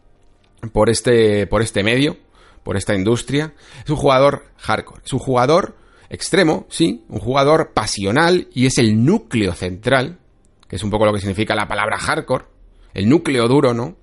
por 0.73 0.90
este 0.90 1.49
por 1.49 1.61
este 1.61 1.83
medio, 1.83 2.18
por 2.62 2.77
esta 2.77 2.95
industria, 2.95 3.53
es 3.83 3.90
un 3.90 3.97
jugador 3.97 4.45
hardcore, 4.59 5.03
es 5.05 5.12
un 5.12 5.18
jugador 5.18 5.77
extremo, 6.09 6.66
sí, 6.71 7.05
un 7.09 7.18
jugador 7.18 7.73
pasional 7.75 8.47
y 8.55 8.66
es 8.66 8.79
el 8.79 9.05
núcleo 9.05 9.55
central 9.55 10.21
es 10.72 10.82
un 10.82 10.90
poco 10.90 11.06
lo 11.06 11.12
que 11.12 11.20
significa 11.20 11.54
la 11.54 11.68
palabra 11.68 11.98
hardcore, 11.98 12.46
el 12.94 13.08
núcleo 13.08 13.46
duro, 13.46 13.74
¿no? 13.74 13.96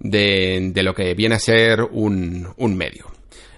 De, 0.00 0.70
de 0.72 0.82
lo 0.82 0.94
que 0.94 1.14
viene 1.14 1.36
a 1.36 1.40
ser 1.40 1.82
un, 1.82 2.48
un 2.56 2.76
medio. 2.76 3.06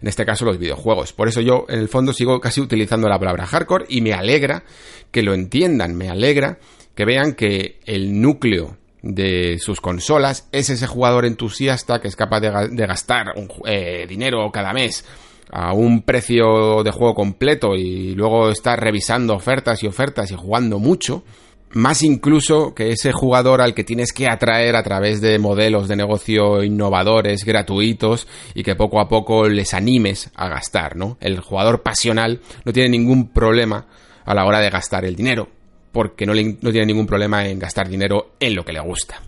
En 0.01 0.09
este 0.09 0.25
caso 0.25 0.45
los 0.45 0.59
videojuegos. 0.59 1.13
Por 1.13 1.29
eso 1.29 1.41
yo 1.41 1.67
en 1.69 1.79
el 1.79 1.89
fondo 1.89 2.13
sigo 2.13 2.41
casi 2.41 2.61
utilizando 2.61 3.09
la 3.09 3.19
palabra 3.19 3.47
hardcore 3.47 3.87
y 3.89 4.01
me 4.01 4.13
alegra 4.13 4.63
que 5.11 5.23
lo 5.23 5.35
entiendan, 5.35 5.97
me 5.97 6.09
alegra 6.09 6.59
que 6.95 7.05
vean 7.05 7.35
que 7.35 7.81
el 7.85 8.21
núcleo 8.21 8.77
de 9.03 9.59
sus 9.59 9.81
consolas 9.81 10.49
es 10.53 10.71
ese 10.71 10.87
jugador 10.87 11.25
entusiasta 11.25 12.01
que 12.01 12.09
es 12.09 12.17
capaz 12.17 12.41
de, 12.41 12.51
gastar 12.87 13.35
eh, 13.65 14.07
dinero 14.07 14.51
cada 14.53 14.73
mes 14.73 15.05
a 15.51 15.73
un 15.73 16.03
precio 16.03 16.83
de 16.85 16.91
juego 16.93 17.15
completo 17.15 17.75
y 17.75 18.15
luego 18.15 18.51
estar 18.51 18.79
revisando 18.79 19.35
ofertas 19.35 19.83
y 19.83 19.87
ofertas 19.87 20.31
y 20.31 20.37
jugando 20.37 20.79
mucho 20.79 21.25
más 21.73 22.03
incluso 22.03 22.75
que 22.75 22.91
ese 22.91 23.13
jugador 23.13 23.61
al 23.61 23.75
que 23.75 23.85
tienes 23.85 24.13
que 24.13 24.29
atraer 24.29 24.75
a 24.75 24.83
través 24.83 25.21
de 25.21 25.39
modelos 25.39 25.89
de 25.89 25.97
negocio 25.97 26.63
innovadores, 26.65 27.45
gratuitos 27.45 28.27
y 28.55 28.63
que 28.63 28.75
poco 28.75 29.01
a 29.01 29.09
poco 29.09 29.49
les 29.49 29.73
animes 29.73 30.31
a 30.35 30.49
gastar, 30.49 30.97
¿no? 30.97 31.17
El 31.21 31.41
jugador 31.41 31.83
pasional 31.83 32.41
no 32.65 32.73
tiene 32.73 32.89
ningún 32.89 33.29
problema 33.29 33.87
a 34.25 34.35
la 34.35 34.45
hora 34.45 34.61
de 34.61 34.71
gastar 34.71 35.05
el 35.05 35.15
dinero, 35.15 35.49
porque 35.93 36.27
no, 36.27 36.35
le, 36.35 36.57
no 36.61 36.73
tiene 36.73 36.87
ningún 36.87 37.07
problema 37.07 37.47
en 37.47 37.59
gastar 37.59 37.89
dinero 37.89 38.33
en 38.41 38.55
lo 38.55 38.65
que 38.65 38.73
le 38.73 38.81
gusta. 38.81 39.23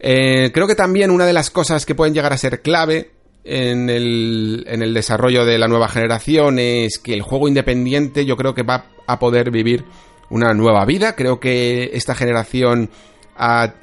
Eh, 0.00 0.50
creo 0.52 0.66
que 0.66 0.74
también 0.74 1.10
una 1.10 1.26
de 1.26 1.32
las 1.32 1.50
cosas 1.50 1.86
que 1.86 1.94
pueden 1.94 2.14
llegar 2.14 2.32
a 2.32 2.38
ser 2.38 2.60
clave 2.60 3.12
en 3.44 3.88
el, 3.88 4.64
en 4.68 4.82
el 4.82 4.94
desarrollo 4.94 5.44
de 5.44 5.58
la 5.58 5.68
nueva 5.68 5.88
generación 5.88 6.58
es 6.58 6.98
que 6.98 7.14
el 7.14 7.22
juego 7.22 7.48
independiente 7.48 8.26
yo 8.26 8.36
creo 8.36 8.54
que 8.54 8.62
va 8.62 8.86
a 9.06 9.18
poder 9.18 9.50
vivir 9.50 9.84
una 10.30 10.54
nueva 10.54 10.84
vida. 10.84 11.14
Creo 11.14 11.40
que 11.40 11.90
esta 11.92 12.14
generación 12.14 12.90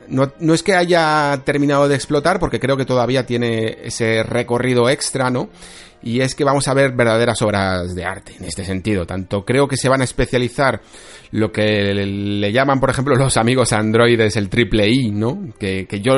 no, 0.09 0.31
no, 0.39 0.53
es 0.53 0.63
que 0.63 0.73
haya 0.73 1.41
terminado 1.45 1.87
de 1.87 1.95
explotar, 1.95 2.39
porque 2.39 2.59
creo 2.59 2.77
que 2.77 2.85
todavía 2.85 3.25
tiene 3.25 3.77
ese 3.83 4.23
recorrido 4.23 4.89
extra, 4.89 5.29
¿no? 5.29 5.49
Y 6.03 6.21
es 6.21 6.35
que 6.35 6.43
vamos 6.43 6.67
a 6.67 6.73
ver 6.73 6.91
verdaderas 6.91 7.41
obras 7.41 7.95
de 7.95 8.05
arte 8.05 8.33
en 8.37 8.45
este 8.45 8.63
sentido. 8.63 9.05
Tanto 9.05 9.43
creo 9.43 9.67
que 9.67 9.77
se 9.77 9.89
van 9.89 10.01
a 10.01 10.03
especializar 10.03 10.81
lo 11.31 11.51
que 11.51 11.63
le, 11.63 12.05
le 12.05 12.51
llaman, 12.51 12.79
por 12.79 12.89
ejemplo, 12.89 13.15
los 13.15 13.37
amigos 13.37 13.73
androides 13.73 14.35
el 14.35 14.49
triple 14.49 14.87
I, 14.87 15.11
¿no? 15.11 15.53
Que, 15.57 15.87
que 15.87 16.01
yo 16.01 16.15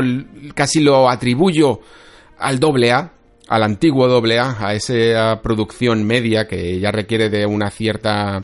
casi 0.55 0.81
lo 0.81 1.09
atribuyo 1.09 1.79
al 2.39 2.59
doble 2.59 2.91
A, 2.91 3.13
al 3.47 3.63
antiguo 3.63 4.07
doble 4.07 4.39
A, 4.39 4.57
a 4.59 4.73
esa 4.73 5.41
producción 5.41 6.03
media 6.03 6.47
que 6.47 6.79
ya 6.79 6.91
requiere 6.91 7.29
de 7.29 7.45
una 7.45 7.69
cierta 7.69 8.43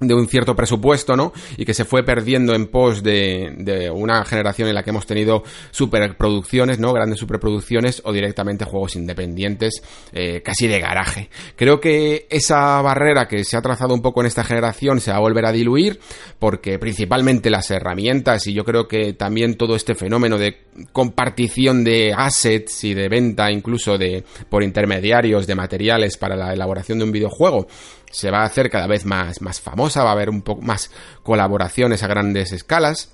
de 0.00 0.14
un 0.14 0.28
cierto 0.28 0.54
presupuesto, 0.54 1.16
¿no? 1.16 1.32
Y 1.56 1.64
que 1.64 1.74
se 1.74 1.84
fue 1.84 2.04
perdiendo 2.04 2.54
en 2.54 2.66
pos 2.66 3.02
de, 3.02 3.54
de 3.58 3.90
una 3.90 4.24
generación 4.24 4.68
en 4.68 4.74
la 4.74 4.82
que 4.82 4.90
hemos 4.90 5.06
tenido 5.06 5.42
superproducciones, 5.70 6.78
¿no? 6.78 6.92
Grandes 6.92 7.18
superproducciones 7.18 8.02
o 8.04 8.12
directamente 8.12 8.64
juegos 8.64 8.96
independientes, 8.96 9.82
eh, 10.12 10.42
casi 10.42 10.66
de 10.66 10.80
garaje. 10.80 11.30
Creo 11.56 11.80
que 11.80 12.26
esa 12.30 12.80
barrera 12.82 13.26
que 13.26 13.44
se 13.44 13.56
ha 13.56 13.62
trazado 13.62 13.94
un 13.94 14.02
poco 14.02 14.20
en 14.20 14.26
esta 14.26 14.44
generación 14.44 15.00
se 15.00 15.10
va 15.10 15.18
a 15.18 15.20
volver 15.20 15.46
a 15.46 15.52
diluir 15.52 16.00
porque 16.38 16.78
principalmente 16.78 17.50
las 17.50 17.70
herramientas 17.70 18.46
y 18.46 18.54
yo 18.54 18.64
creo 18.64 18.86
que 18.86 19.12
también 19.12 19.56
todo 19.56 19.74
este 19.74 19.94
fenómeno 19.94 20.38
de 20.38 20.58
compartición 20.92 21.84
de 21.84 22.12
assets 22.16 22.84
y 22.84 22.94
de 22.94 23.08
venta 23.08 23.50
incluso 23.50 23.98
de 23.98 24.24
por 24.48 24.62
intermediarios 24.62 25.46
de 25.46 25.54
materiales 25.54 26.16
para 26.16 26.36
la 26.36 26.52
elaboración 26.52 26.98
de 26.98 27.04
un 27.04 27.12
videojuego 27.12 27.66
se 28.10 28.30
va 28.30 28.42
a 28.42 28.46
hacer 28.46 28.70
cada 28.70 28.86
vez 28.86 29.04
más, 29.04 29.42
más 29.42 29.60
famosa, 29.60 30.04
va 30.04 30.10
a 30.10 30.12
haber 30.12 30.30
un 30.30 30.42
poco 30.42 30.62
más 30.62 30.90
colaboraciones 31.22 32.02
a 32.02 32.08
grandes 32.08 32.52
escalas. 32.52 33.12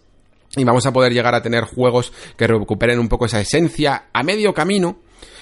Y 0.56 0.64
vamos 0.64 0.86
a 0.86 0.92
poder 0.92 1.12
llegar 1.12 1.34
a 1.34 1.42
tener 1.42 1.64
juegos 1.64 2.12
que 2.36 2.46
recuperen 2.46 3.00
un 3.00 3.08
poco 3.08 3.26
esa 3.26 3.40
esencia 3.40 4.04
a 4.12 4.22
medio 4.22 4.54
camino, 4.54 4.98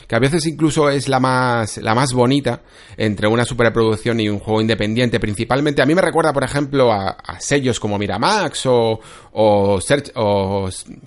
que 0.08 0.16
a 0.16 0.18
veces 0.18 0.46
incluso 0.46 0.88
es 0.88 1.06
la 1.06 1.20
más, 1.20 1.76
la 1.76 1.94
más 1.94 2.14
bonita 2.14 2.62
entre 2.96 3.28
una 3.28 3.44
superproducción 3.44 4.20
y 4.20 4.30
un 4.30 4.38
juego 4.38 4.62
independiente. 4.62 5.20
Principalmente, 5.20 5.82
a 5.82 5.86
mí 5.86 5.94
me 5.94 6.00
recuerda, 6.00 6.32
por 6.32 6.44
ejemplo, 6.44 6.90
a, 6.90 7.16
sellos 7.40 7.78
como 7.78 7.98
Miramax 7.98 8.66
o, 8.66 9.00
o 9.34 9.78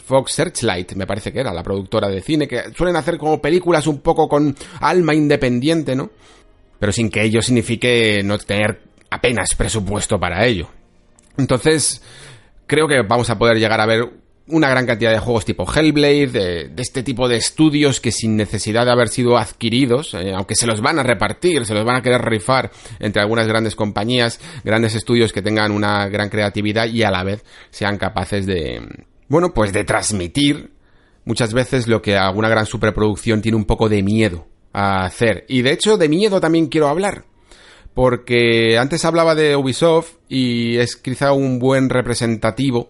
Fox 0.05 0.31
Searchlight, 0.31 0.93
me 0.93 1.07
parece 1.07 1.33
que 1.33 1.39
era 1.39 1.51
la 1.51 1.63
productora 1.63 2.07
de 2.07 2.21
cine, 2.21 2.47
que 2.47 2.71
suelen 2.77 2.95
hacer 2.95 3.17
como 3.17 3.41
películas 3.41 3.87
un 3.87 4.01
poco 4.01 4.29
con 4.29 4.55
alma 4.81 5.15
independiente, 5.15 5.95
¿no? 5.95 6.11
Pero 6.79 6.91
sin 6.91 7.09
que 7.09 7.23
ello 7.23 7.41
signifique 7.41 8.21
no 8.23 8.37
tener 8.37 8.81
apenas 9.09 9.55
presupuesto 9.55 10.19
para 10.19 10.45
ello. 10.45 10.69
Entonces, 11.37 12.01
creo 12.67 12.87
que 12.87 13.01
vamos 13.01 13.29
a 13.29 13.37
poder 13.37 13.57
llegar 13.57 13.81
a 13.81 13.85
ver 13.85 14.09
una 14.47 14.69
gran 14.69 14.85
cantidad 14.85 15.11
de 15.11 15.19
juegos 15.19 15.43
tipo 15.43 15.65
Hellblade, 15.65 16.27
de, 16.27 16.71
este 16.77 17.01
tipo 17.01 17.27
de 17.27 17.37
estudios 17.37 17.99
que 17.99 18.11
sin 18.11 18.35
necesidad 18.35 18.85
de 18.85 18.91
haber 18.91 19.09
sido 19.09 19.37
adquiridos, 19.37 20.13
eh, 20.13 20.33
aunque 20.35 20.55
se 20.55 20.67
los 20.67 20.81
van 20.81 20.99
a 20.99 21.03
repartir, 21.03 21.65
se 21.65 21.73
los 21.73 21.83
van 21.83 21.95
a 21.95 22.01
querer 22.01 22.21
rifar 22.21 22.71
entre 22.99 23.21
algunas 23.21 23.47
grandes 23.47 23.75
compañías, 23.75 24.39
grandes 24.63 24.93
estudios 24.93 25.33
que 25.33 25.41
tengan 25.41 25.71
una 25.71 26.07
gran 26.09 26.29
creatividad 26.29 26.87
y 26.87 27.01
a 27.01 27.11
la 27.11 27.23
vez 27.23 27.43
sean 27.71 27.97
capaces 27.97 28.45
de, 28.45 28.81
bueno, 29.27 29.53
pues 29.53 29.73
de 29.73 29.83
transmitir 29.83 30.71
muchas 31.23 31.53
veces 31.53 31.87
lo 31.87 32.03
que 32.03 32.15
alguna 32.15 32.49
gran 32.49 32.67
superproducción 32.67 33.41
tiene 33.41 33.57
un 33.57 33.65
poco 33.65 33.89
de 33.89 34.03
miedo 34.03 34.47
a 34.75 35.05
hacer. 35.05 35.45
Y 35.47 35.61
de 35.61 35.71
hecho, 35.71 35.97
de 35.97 36.09
miedo 36.09 36.41
también 36.41 36.67
quiero 36.67 36.89
hablar. 36.89 37.23
Porque 37.93 38.77
antes 38.77 39.05
hablaba 39.05 39.35
de 39.35 39.55
Ubisoft 39.55 40.15
y 40.27 40.75
es 40.77 40.97
quizá 40.97 41.31
un 41.31 41.59
buen 41.59 41.89
representativo 41.89 42.89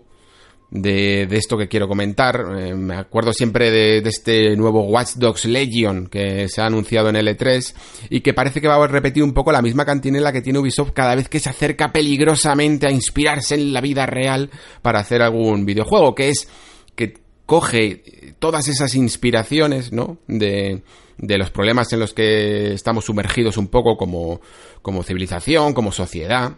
de, 0.71 1.27
de 1.27 1.37
esto 1.37 1.59
que 1.59 1.67
quiero 1.67 1.87
comentar. 1.87 2.43
Eh, 2.57 2.73
me 2.73 2.95
acuerdo 2.95 3.33
siempre 3.33 3.69
de, 3.69 4.01
de, 4.01 4.09
este 4.09 4.55
nuevo 4.55 4.81
Watch 4.81 5.13
Dogs 5.17 5.45
Legion 5.45 6.07
que 6.07 6.49
se 6.49 6.59
ha 6.59 6.65
anunciado 6.65 7.09
en 7.09 7.17
L3 7.17 7.75
y 8.09 8.21
que 8.21 8.33
parece 8.33 8.61
que 8.61 8.67
va 8.67 8.83
a 8.83 8.87
repetir 8.87 9.21
un 9.21 9.33
poco 9.33 9.51
la 9.51 9.61
misma 9.61 9.85
cantinela 9.85 10.33
que 10.33 10.41
tiene 10.41 10.57
Ubisoft 10.57 10.93
cada 10.93 11.13
vez 11.13 11.29
que 11.29 11.39
se 11.39 11.51
acerca 11.51 11.91
peligrosamente 11.91 12.87
a 12.87 12.91
inspirarse 12.91 13.53
en 13.53 13.73
la 13.73 13.81
vida 13.81 14.07
real 14.07 14.49
para 14.81 15.01
hacer 15.01 15.21
algún 15.21 15.67
videojuego, 15.67 16.15
que 16.15 16.29
es 16.29 16.47
que 16.95 17.13
coge 17.45 18.33
todas 18.39 18.67
esas 18.67 18.95
inspiraciones, 18.95 19.91
¿no? 19.91 20.17
De, 20.27 20.81
de 21.17 21.37
los 21.37 21.51
problemas 21.51 21.91
en 21.93 21.99
los 21.99 22.13
que 22.13 22.73
estamos 22.73 23.05
sumergidos 23.05 23.57
un 23.57 23.67
poco 23.67 23.97
como, 23.97 24.41
como 24.81 25.03
civilización, 25.03 25.73
como 25.73 25.91
sociedad, 25.91 26.55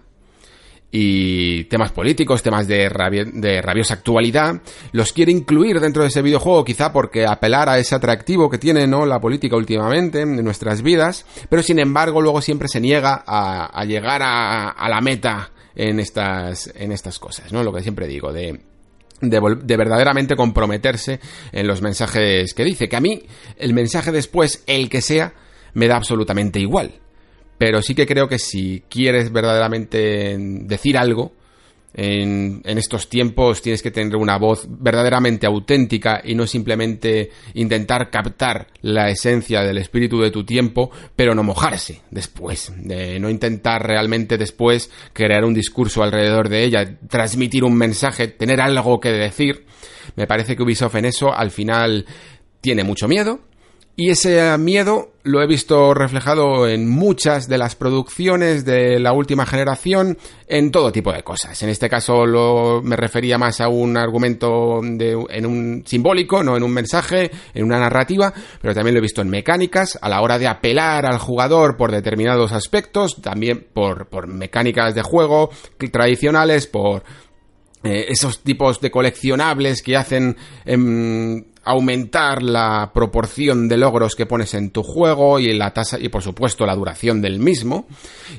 y 0.92 1.66
temas 1.66 1.92
políticos, 1.92 2.42
temas 2.42 2.68
de, 2.68 2.90
de 3.34 3.62
rabiosa 3.62 3.96
actualidad, 3.96 4.62
los 4.94 5.12
quiere 5.12 5.32
incluir 5.32 5.80
dentro 5.80 6.04
de 6.04 6.10
ese 6.10 6.22
videojuego, 6.22 6.64
quizá 6.64 6.94
porque 6.94 7.26
apelar 7.26 7.68
a 7.70 7.78
ese 7.78 7.96
atractivo 7.96 8.50
que 8.50 8.58
tiene 8.58 8.88
¿no? 8.88 9.06
la 9.06 9.20
política 9.20 9.58
últimamente 9.58 10.22
en 10.22 10.44
nuestras 10.44 10.82
vidas, 10.82 11.26
pero 11.50 11.62
sin 11.62 11.80
embargo 11.80 12.22
luego 12.22 12.42
siempre 12.42 12.68
se 12.70 12.80
niega 12.80 13.24
a, 13.26 13.66
a 13.66 13.86
llegar 13.86 14.22
a, 14.24 14.70
a, 14.70 14.90
la 14.90 15.02
meta 15.02 15.52
en 15.76 16.00
estas, 16.00 16.72
en 16.74 16.92
estas 16.92 17.20
cosas, 17.20 17.52
¿no? 17.52 17.64
Lo 17.64 17.74
que 17.74 17.84
siempre 17.84 18.08
digo, 18.08 18.32
de 18.32 18.62
de, 19.22 19.78
verdaderamente 19.78 20.36
comprometerse 20.36 21.20
en 21.52 21.68
los 21.68 21.82
mensajes 21.82 22.54
que 22.54 22.64
dice. 22.64 22.90
Que 22.90 22.96
a 22.96 23.02
mí, 23.02 23.24
el 23.58 23.74
mensaje 23.74 24.12
después, 24.12 24.64
el 24.68 24.90
que 24.90 25.02
sea, 25.02 25.34
me 25.74 25.88
da 25.88 25.96
absolutamente 25.96 26.60
igual. 26.60 26.94
Pero 27.58 27.82
sí 27.82 27.96
que 27.96 28.06
creo 28.06 28.28
que 28.28 28.40
si 28.40 28.84
quieres 28.90 29.32
verdaderamente 29.32 30.36
decir 30.38 30.98
algo, 30.98 31.34
en, 31.98 32.62
estos 32.64 33.10
tiempos 33.10 33.62
tienes 33.64 33.82
que 33.82 33.90
tener 33.90 34.16
una 34.16 34.38
voz 34.38 34.68
verdaderamente 34.70 35.48
auténtica 35.48 36.22
y 36.24 36.36
no 36.36 36.46
simplemente 36.46 37.32
intentar 37.56 38.12
captar 38.12 38.68
la 38.82 39.10
esencia 39.10 39.64
del 39.64 39.80
espíritu 39.80 40.22
de 40.22 40.30
tu 40.30 40.46
tiempo, 40.46 40.92
pero 41.16 41.34
no 41.34 41.42
mojarse 41.42 42.02
después, 42.12 42.72
de 42.78 43.20
no 43.20 43.32
intentar 43.32 43.86
realmente 43.86 44.38
después 44.38 44.92
crear 45.12 45.44
un 45.44 45.56
discurso 45.56 46.04
alrededor 46.04 46.50
de 46.50 46.64
ella, 46.64 47.00
transmitir 47.10 47.64
un 47.64 47.76
mensaje, 47.76 48.28
tener 48.28 48.62
algo 48.62 49.00
que 49.00 49.12
decir. 49.12 49.66
Me 50.16 50.28
parece 50.28 50.56
que 50.56 50.62
Ubisoft 50.62 50.96
en 50.96 51.06
eso 51.06 51.34
al 51.34 51.50
final 51.50 52.06
tiene 52.62 52.84
mucho 52.84 53.08
miedo, 53.08 53.40
y 54.00 54.12
ese 54.12 54.56
miedo 54.60 55.10
lo 55.24 55.42
he 55.42 55.48
visto 55.48 55.96
reflejado 55.96 56.68
en 56.68 56.88
muchas 56.88 57.50
de 57.50 57.58
las 57.58 57.76
producciones 57.76 58.64
de 58.64 59.00
la 59.00 59.12
última 59.12 59.48
generación, 59.48 60.20
en 60.48 60.70
todo 60.70 60.92
tipo 60.92 61.12
de 61.12 61.24
cosas. 61.24 61.64
En 61.64 61.70
este 61.70 61.90
caso 61.90 62.28
lo, 62.28 62.84
me 62.84 62.96
refería 62.96 63.40
más 63.40 63.60
a 63.60 63.70
un 63.70 63.98
argumento 63.98 64.82
de, 64.84 65.18
en 65.32 65.48
un 65.48 65.84
simbólico, 65.84 66.44
no 66.44 66.56
en 66.56 66.62
un 66.62 66.72
mensaje, 66.72 67.32
en 67.56 67.66
una 67.66 67.80
narrativa, 67.80 68.32
pero 68.62 68.76
también 68.76 68.94
lo 68.94 69.00
he 69.00 69.02
visto 69.02 69.24
en 69.24 69.30
mecánicas, 69.30 69.98
a 70.00 70.10
la 70.10 70.22
hora 70.22 70.38
de 70.38 70.48
apelar 70.48 71.08
al 71.08 71.18
jugador 71.18 71.76
por 71.76 71.92
determinados 71.92 72.52
aspectos, 72.52 73.20
también 73.20 73.66
por, 73.74 74.10
por 74.10 74.28
mecánicas 74.28 74.94
de 74.94 75.02
juego 75.02 75.50
tradicionales, 75.92 76.68
por 76.68 77.04
eh, 77.84 78.06
esos 78.10 78.44
tipos 78.44 78.80
de 78.80 78.92
coleccionables 78.92 79.82
que 79.82 79.96
hacen 79.96 80.36
aumentar 81.68 82.42
la 82.42 82.92
proporción 82.94 83.68
de 83.68 83.78
logros 83.78 84.16
que 84.16 84.26
pones 84.26 84.54
en 84.54 84.72
tu 84.72 84.84
juego 84.84 85.40
y 85.40 85.54
la 85.54 85.74
tasa 85.74 85.98
y 86.00 86.10
por 86.10 86.24
supuesto 86.24 86.66
la 86.66 86.76
duración 86.76 87.22
del 87.22 87.40
mismo. 87.40 87.88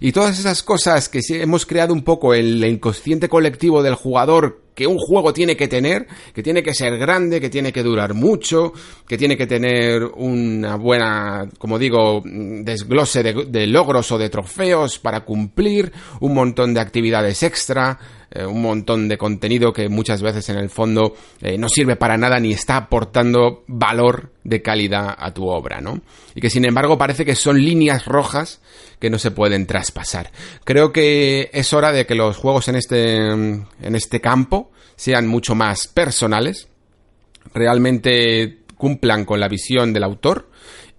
Y 0.01 0.13
todas 0.13 0.39
esas 0.39 0.63
cosas 0.63 1.09
que 1.09 1.21
hemos 1.31 1.67
creado 1.67 1.93
un 1.93 2.03
poco 2.03 2.35
el 2.35 2.65
inconsciente 2.65 3.29
colectivo 3.29 3.83
del 3.83 3.95
jugador 3.95 4.63
que 4.79 4.87
un 4.87 4.97
juego 4.97 5.33
tiene 5.33 5.57
que 5.57 5.67
tener, 5.67 6.07
que 6.33 6.41
tiene 6.41 6.63
que 6.63 6.73
ser 6.73 6.97
grande, 6.99 7.41
que 7.41 7.51
tiene 7.51 7.73
que 7.73 7.83
durar 7.83 8.15
mucho, 8.15 8.73
que 9.09 9.19
tiene 9.19 9.37
que 9.37 9.49
tener 9.49 10.05
una 10.05 10.77
buena, 10.77 11.49
como 11.59 11.81
digo, 11.81 12.23
desglose 12.25 13.25
de, 13.25 13.47
de 13.47 13.67
logros 13.67 14.13
o 14.13 14.19
de 14.19 14.31
trofeos 14.31 15.01
para 15.01 15.25
cumplir, 15.25 15.93
un 16.21 16.33
montón 16.33 16.75
de 16.75 16.81
actividades 16.81 17.43
extra, 17.43 17.99
eh, 18.31 18.45
un 18.45 18.61
montón 18.61 19.09
de 19.09 19.17
contenido 19.17 19.73
que 19.73 19.89
muchas 19.89 20.21
veces 20.21 20.49
en 20.51 20.59
el 20.59 20.69
fondo 20.69 21.15
eh, 21.41 21.57
no 21.57 21.69
sirve 21.69 21.97
para 21.97 22.19
nada 22.19 22.39
ni 22.39 22.53
está 22.53 22.77
aportando 22.77 23.65
valor 23.67 24.33
de 24.45 24.61
calidad 24.61 25.15
a 25.19 25.33
tu 25.33 25.49
obra, 25.49 25.81
¿no? 25.81 26.03
Y 26.35 26.41
que 26.43 26.51
sin 26.51 26.67
embargo 26.67 26.99
parece 26.99 27.25
que 27.25 27.35
son 27.35 27.63
líneas 27.63 28.05
rojas 28.05 28.61
que 28.99 29.09
no 29.09 29.19
se 29.19 29.31
pueden 29.31 29.67
traspasar. 29.67 30.31
Creo 30.65 30.93
que 30.93 31.49
es 31.55 31.73
hora 31.73 31.91
de 31.91 32.05
que 32.05 32.15
los 32.15 32.37
juegos 32.37 32.69
en 32.69 32.77
este, 32.77 33.17
en 33.29 33.67
este 33.81 34.21
campo 34.21 34.73
sean 34.95 35.27
mucho 35.27 35.55
más 35.55 35.89
personales, 35.89 36.69
realmente 37.55 38.59
cumplan 38.77 39.25
con 39.25 39.41
la 39.41 39.49
visión 39.49 39.95
del 39.95 40.05
autor 40.05 40.51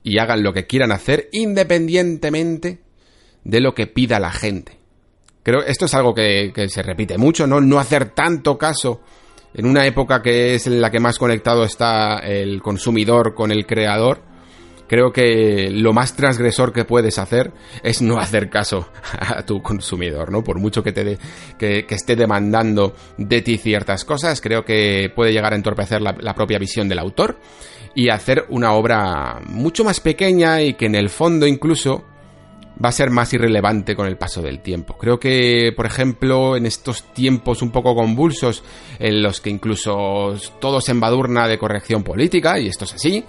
y 0.04 0.18
hagan 0.18 0.42
lo 0.42 0.54
que 0.54 0.66
quieran 0.66 0.92
hacer 0.92 1.30
independientemente 1.32 2.80
de 3.44 3.60
lo 3.62 3.76
que 3.76 3.86
pida 3.86 4.20
la 4.20 4.32
gente. 4.32 4.79
Creo 5.44 5.62
esto 5.62 5.86
es 5.86 5.94
algo 5.94 6.14
que, 6.14 6.52
se 6.70 6.84
repite 6.84 7.18
mucho, 7.18 7.48
¿no? 7.48 7.62
No 7.62 7.80
hacer 7.80 8.10
tanto 8.10 8.58
caso 8.58 9.02
en 9.54 9.66
una 9.66 9.86
época 9.86 10.22
que 10.22 10.56
es 10.56 10.68
en 10.68 10.82
la 10.82 10.92
que 10.92 11.00
más 11.00 11.18
conectado 11.18 11.64
está 11.64 12.20
el 12.20 12.62
consumidor 12.62 13.34
con 13.34 13.52
el 13.52 13.66
creador. 13.66 14.22
Creo 14.88 15.14
que 15.14 15.70
lo 15.72 15.94
más 15.94 16.16
transgresor 16.16 16.74
que 16.74 16.84
puedes 16.84 17.20
hacer 17.20 17.52
es 17.84 18.02
no 18.02 18.18
hacer 18.18 18.50
caso 18.50 18.90
a 19.20 19.46
tu 19.46 19.62
consumidor, 19.62 20.32
¿no? 20.32 20.44
Por 20.44 20.60
mucho 20.60 20.84
que 20.84 20.92
te 20.92 21.18
que, 21.58 21.86
esté 21.90 22.16
demandando 22.16 22.96
de 23.18 23.42
ti 23.42 23.58
ciertas 23.58 24.04
cosas, 24.04 24.42
creo 24.42 24.66
que 24.66 25.12
puede 25.16 25.32
llegar 25.32 25.54
a 25.54 25.56
entorpecer 25.56 26.02
la 26.02 26.34
propia 26.34 26.58
visión 26.58 26.90
del 26.90 27.00
autor 27.00 27.40
y 27.96 28.10
hacer 28.10 28.46
una 28.50 28.74
obra 28.74 29.42
mucho 29.46 29.84
más 29.84 30.00
pequeña 30.00 30.62
y 30.62 30.74
que 30.74 30.86
en 30.86 30.96
el 30.96 31.10
fondo 31.10 31.48
incluso 31.48 32.06
va 32.84 32.90
a 32.90 32.94
ser 32.94 33.10
más 33.10 33.34
irrelevante 33.34 33.96
con 33.96 34.08
el 34.08 34.18
paso 34.18 34.42
del 34.42 34.62
tiempo. 34.62 34.98
Creo 34.98 35.20
que, 35.20 35.72
por 35.76 35.86
ejemplo, 35.86 36.56
en 36.56 36.66
estos 36.66 37.04
tiempos 37.14 37.62
un 37.62 37.72
poco 37.72 37.96
convulsos, 37.96 38.64
en 39.00 39.22
los 39.22 39.42
que 39.42 39.50
incluso 39.50 40.36
todo 40.60 40.82
se 40.82 40.92
embadurna 40.92 41.48
de 41.48 41.58
corrección 41.58 42.04
política, 42.04 42.60
y 42.60 42.68
esto 42.68 42.86
es 42.86 42.94
así, 42.94 43.24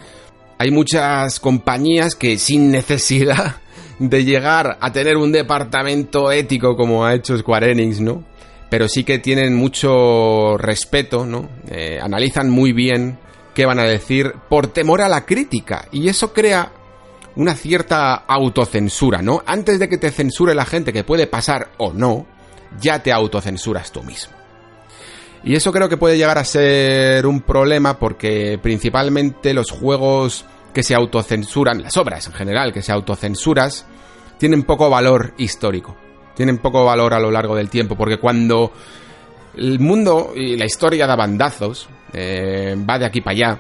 hay 0.59 0.71
muchas 0.71 1.41
compañías 1.41 2.15
que 2.15 2.39
sin 2.39 2.71
necesidad 2.71 3.57
de 3.99 4.25
llegar 4.25 4.79
a 4.81 4.93
tener 4.93 5.17
un 5.17 5.33
departamento 5.33 6.33
ético 6.33 6.77
como 6.77 7.05
ha 7.05 7.15
hecho 7.15 7.37
Square 7.37 7.73
Enix, 7.73 8.01
¿no? 8.01 8.25
Pero 8.69 8.89
sí 8.89 9.03
que 9.05 9.19
tienen 9.19 9.55
mucho 9.55 10.57
respeto, 10.57 11.27
¿no? 11.27 11.49
Eh, 11.71 11.99
analizan 12.01 12.51
muy 12.51 12.73
bien 12.73 13.19
qué 13.55 13.67
van 13.67 13.81
a 13.81 13.85
decir 13.85 14.33
por 14.49 14.69
temor 14.69 15.03
a 15.03 15.09
la 15.09 15.27
crítica. 15.27 15.89
Y 15.91 16.09
eso 16.09 16.33
crea 16.33 16.73
una 17.37 17.55
cierta 17.55 18.15
autocensura, 18.15 19.23
¿no? 19.23 19.43
Antes 19.47 19.79
de 19.79 19.89
que 19.89 19.99
te 19.99 20.11
censure 20.11 20.55
la 20.55 20.65
gente, 20.65 20.93
que 20.93 21.05
puede 21.05 21.27
pasar 21.27 21.71
o 21.79 21.93
no, 21.93 22.27
ya 22.81 23.03
te 23.03 23.13
autocensuras 23.13 23.93
tú 23.93 24.03
mismo. 24.03 24.35
Y 25.43 25.55
eso 25.55 25.73
creo 25.73 25.89
que 25.89 25.97
puede 25.97 26.19
llegar 26.19 26.39
a 26.39 26.45
ser 26.45 27.27
un 27.27 27.41
problema 27.41 27.99
porque 27.99 28.59
principalmente 28.63 29.55
los 29.55 29.71
juegos 29.71 30.45
que 30.75 30.83
se 30.83 30.95
autocensuran, 30.95 31.83
las 31.83 31.97
obras 31.97 32.27
en 32.27 32.35
general 32.35 32.73
que 32.73 32.83
se 32.83 32.93
autocensuras, 32.93 33.87
tienen 34.39 34.65
poco 34.65 34.91
valor 34.91 35.33
histórico. 35.39 35.97
Tienen 36.35 36.59
poco 36.59 36.85
valor 36.85 37.15
a 37.15 37.21
lo 37.21 37.31
largo 37.31 37.57
del 37.57 37.71
tiempo 37.71 37.97
porque 37.97 38.19
cuando 38.19 38.73
el 39.57 39.81
mundo 39.81 40.33
y 40.35 40.57
la 40.57 40.67
historia 40.67 41.07
da 41.07 41.17
bandazos, 41.17 41.89
eh, 42.13 42.77
va 42.89 42.99
de 42.99 43.07
aquí 43.07 43.21
para 43.21 43.33
allá, 43.33 43.59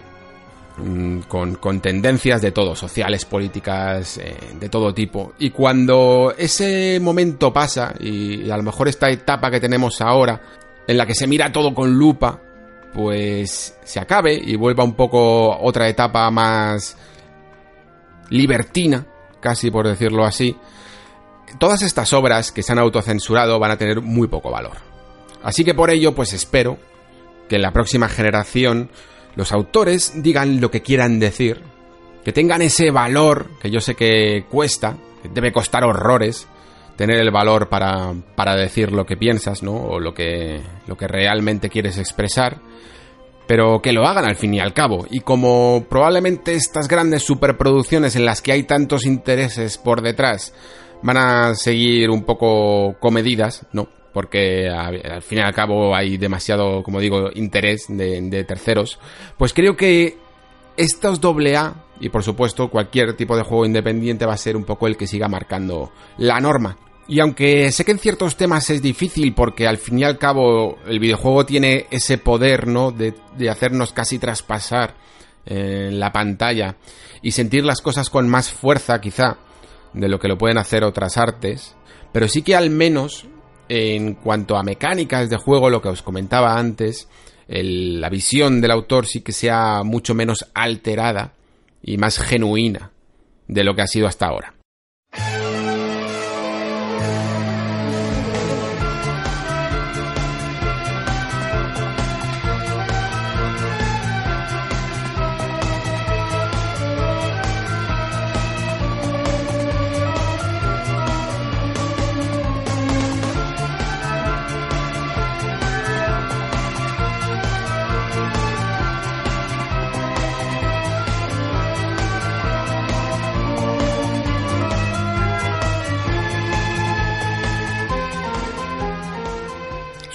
mm, 0.76 1.20
con, 1.20 1.80
tendencias 1.80 2.42
de 2.42 2.52
todo, 2.52 2.74
sociales, 2.74 3.24
políticas, 3.24 4.18
eh, 4.18 4.36
de 4.58 4.68
todo 4.68 4.94
tipo. 4.94 5.34
Y 5.38 5.50
cuando 5.50 6.34
ese 6.36 6.98
momento 7.00 7.52
pasa, 7.52 7.94
y, 7.98 8.50
a 8.50 8.56
lo 8.56 8.62
mejor 8.62 8.88
esta 8.88 9.10
etapa 9.10 9.50
que 9.50 9.60
tenemos 9.60 10.00
ahora, 10.00 10.40
en 10.86 10.96
la 10.96 11.06
que 11.06 11.14
se 11.14 11.26
mira 11.26 11.52
todo 11.52 11.74
con 11.74 11.92
lupa, 11.92 12.40
pues 12.92 13.76
se 13.84 14.00
acabe 14.00 14.34
y 14.34 14.56
vuelva 14.56 14.84
un 14.84 14.94
poco 14.94 15.56
otra 15.58 15.88
etapa 15.88 16.30
más 16.30 16.96
libertina, 18.30 19.06
casi 19.40 19.70
por 19.70 19.86
decirlo 19.86 20.24
así, 20.24 20.56
todas 21.58 21.82
estas 21.82 22.12
obras 22.12 22.52
que 22.52 22.62
se 22.62 22.72
han 22.72 22.78
autocensurado 22.78 23.58
van 23.58 23.72
a 23.72 23.76
tener 23.76 24.00
muy 24.00 24.28
poco 24.28 24.50
valor. 24.50 24.78
Así 25.42 25.64
que 25.64 25.74
por 25.74 25.90
ello, 25.90 26.14
pues 26.14 26.32
espero 26.32 26.78
que 27.48 27.56
en 27.56 27.62
la 27.62 27.72
próxima 27.72 28.08
generación 28.08 28.90
los 29.36 29.52
autores 29.52 30.12
digan 30.16 30.60
lo 30.60 30.70
que 30.70 30.82
quieran 30.82 31.18
decir, 31.18 31.62
que 32.24 32.32
tengan 32.32 32.62
ese 32.62 32.90
valor 32.90 33.50
que 33.60 33.70
yo 33.70 33.80
sé 33.80 33.94
que 33.94 34.44
cuesta, 34.50 34.96
debe 35.32 35.52
costar 35.52 35.84
horrores, 35.84 36.46
tener 36.96 37.18
el 37.18 37.30
valor 37.30 37.68
para, 37.68 38.12
para 38.34 38.56
decir 38.56 38.92
lo 38.92 39.06
que 39.06 39.16
piensas, 39.16 39.62
¿no? 39.62 39.74
O 39.74 40.00
lo 40.00 40.12
que, 40.12 40.60
lo 40.86 40.96
que 40.96 41.08
realmente 41.08 41.70
quieres 41.70 41.96
expresar, 41.96 42.58
pero 43.46 43.80
que 43.80 43.92
lo 43.92 44.06
hagan 44.06 44.26
al 44.26 44.36
fin 44.36 44.54
y 44.54 44.60
al 44.60 44.74
cabo. 44.74 45.06
Y 45.10 45.20
como 45.20 45.86
probablemente 45.88 46.54
estas 46.54 46.88
grandes 46.88 47.22
superproducciones 47.22 48.16
en 48.16 48.26
las 48.26 48.42
que 48.42 48.52
hay 48.52 48.64
tantos 48.64 49.06
intereses 49.06 49.78
por 49.78 50.02
detrás 50.02 50.52
van 51.02 51.16
a 51.16 51.54
seguir 51.54 52.10
un 52.10 52.24
poco 52.24 52.96
comedidas, 53.00 53.66
¿no? 53.72 53.88
Porque 54.12 54.68
al 54.68 55.22
fin 55.22 55.38
y 55.38 55.42
al 55.42 55.54
cabo 55.54 55.94
hay 55.94 56.16
demasiado, 56.16 56.82
como 56.82 57.00
digo, 57.00 57.30
interés 57.34 57.86
de, 57.88 58.44
terceros, 58.44 58.98
pues 59.38 59.52
creo 59.52 59.76
que 59.76 60.16
estos 60.76 61.20
doble 61.20 61.56
A 61.56 61.74
y 62.00 62.08
por 62.08 62.24
supuesto 62.24 62.70
cualquier 62.70 63.14
tipo 63.14 63.36
de 63.36 63.42
juego 63.42 63.66
independiente 63.66 64.26
va 64.26 64.34
a 64.34 64.38
ser 64.38 64.56
un 64.56 64.64
poco 64.64 64.86
el 64.86 64.96
que 64.96 65.06
siga 65.06 65.28
marcando 65.28 65.92
la 66.16 66.40
norma. 66.40 66.76
Y 67.06 67.20
aunque 67.20 67.70
sé 67.72 67.84
que 67.84 67.90
en 67.90 67.98
ciertos 67.98 68.36
temas 68.36 68.70
es 68.70 68.82
difícil 68.82 69.34
porque 69.34 69.66
al 69.66 69.78
fin 69.78 69.98
y 69.98 70.04
al 70.04 70.16
cabo 70.16 70.78
el 70.86 71.00
videojuego 71.00 71.44
tiene 71.44 71.86
ese 71.90 72.18
poder, 72.18 72.68
¿no? 72.68 72.92
De, 72.92 73.14
hacernos 73.50 73.92
casi 73.92 74.18
traspasar 74.18 74.94
eh, 75.44 75.90
la 75.92 76.12
pantalla 76.12 76.76
y 77.20 77.32
sentir 77.32 77.64
las 77.64 77.80
cosas 77.80 78.10
con 78.10 78.28
más 78.28 78.50
fuerza 78.50 79.00
quizá 79.00 79.38
de 79.92 80.08
lo 80.08 80.18
que 80.18 80.28
lo 80.28 80.38
pueden 80.38 80.58
hacer 80.58 80.84
otras 80.84 81.16
artes, 81.16 81.74
pero 82.12 82.28
sí 82.28 82.42
que 82.42 82.54
al 82.54 82.70
menos 82.70 83.26
en 83.72 84.14
cuanto 84.14 84.56
a 84.56 84.64
mecánicas 84.64 85.30
de 85.30 85.36
juego, 85.36 85.70
lo 85.70 85.80
que 85.80 85.90
os 85.90 86.02
comentaba 86.02 86.58
antes, 86.58 87.08
la 87.46 88.08
visión 88.08 88.60
del 88.60 88.72
autor 88.72 89.06
sí 89.06 89.20
que 89.20 89.30
sea 89.30 89.82
mucho 89.84 90.12
menos 90.12 90.44
alterada 90.54 91.34
y 91.80 91.96
más 91.96 92.18
genuina 92.18 92.90
de 93.46 93.62
lo 93.62 93.76
que 93.76 93.82
ha 93.82 93.86
sido 93.86 94.08
hasta 94.08 94.26
ahora. 94.26 94.54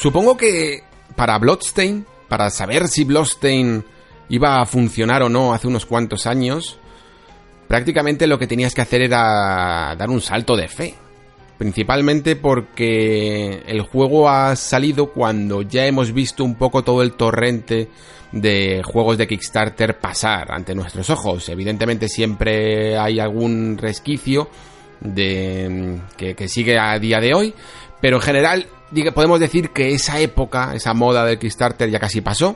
Supongo 0.06 0.38
que 0.38 0.84
para 1.16 1.40
Bloodstain, 1.40 2.06
para 2.30 2.52
saber 2.52 2.88
si 2.88 3.06
Bloodstain 3.06 3.84
iba 4.30 4.62
a 4.62 4.68
funcionar 4.68 5.24
o 5.24 5.30
no 5.30 5.52
hace 5.52 5.66
unos 5.66 5.88
cuantos 5.88 6.28
años, 6.28 6.78
prácticamente 7.68 8.28
lo 8.28 8.38
que 8.38 8.46
tenías 8.46 8.76
que 8.76 8.82
hacer 8.82 9.02
era 9.02 9.96
dar 9.98 10.12
un 10.12 10.22
salto 10.22 10.56
de 10.56 10.68
fe. 10.68 10.94
Principalmente 11.58 12.36
porque 12.36 13.64
el 13.66 13.82
juego 13.82 14.30
ha 14.30 14.56
salido 14.56 15.12
cuando 15.12 15.64
ya 15.64 15.88
hemos 15.88 16.14
visto 16.14 16.44
un 16.44 16.54
poco 16.54 16.84
todo 16.84 17.02
el 17.02 17.14
torrente 17.14 17.90
de 18.32 18.84
juegos 18.84 19.18
de 19.18 19.26
Kickstarter 19.26 19.98
pasar 19.98 20.52
ante 20.52 20.76
nuestros 20.76 21.10
ojos. 21.10 21.50
Evidentemente 21.50 22.10
siempre 22.10 22.96
hay 22.96 23.20
algún 23.20 23.76
resquicio 23.80 24.50
de 25.00 26.00
que, 26.16 26.36
que 26.36 26.48
sigue 26.48 26.78
a 26.78 27.00
día 27.00 27.20
de 27.20 27.34
hoy, 27.34 27.56
pero 28.00 28.18
en 28.18 28.22
general 28.22 28.68
podemos 29.14 29.40
decir 29.40 29.72
que 29.72 29.94
esa 29.94 30.20
época, 30.20 30.74
esa 30.74 30.94
moda 30.94 31.26
del 31.26 31.40
Kickstarter 31.40 31.90
ya 31.90 32.00
casi 32.00 32.22
pasó 32.22 32.56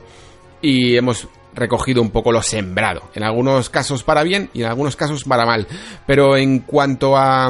y 0.61 0.95
hemos 0.95 1.27
recogido 1.53 2.01
un 2.01 2.11
poco 2.11 2.31
lo 2.31 2.41
sembrado. 2.41 3.09
En 3.15 3.23
algunos 3.23 3.69
casos 3.69 4.03
para 4.03 4.23
bien 4.23 4.49
y 4.53 4.61
en 4.61 4.67
algunos 4.67 4.95
casos 4.95 5.23
para 5.23 5.45
mal. 5.45 5.67
Pero 6.05 6.37
en 6.37 6.59
cuanto 6.59 7.17
a 7.17 7.49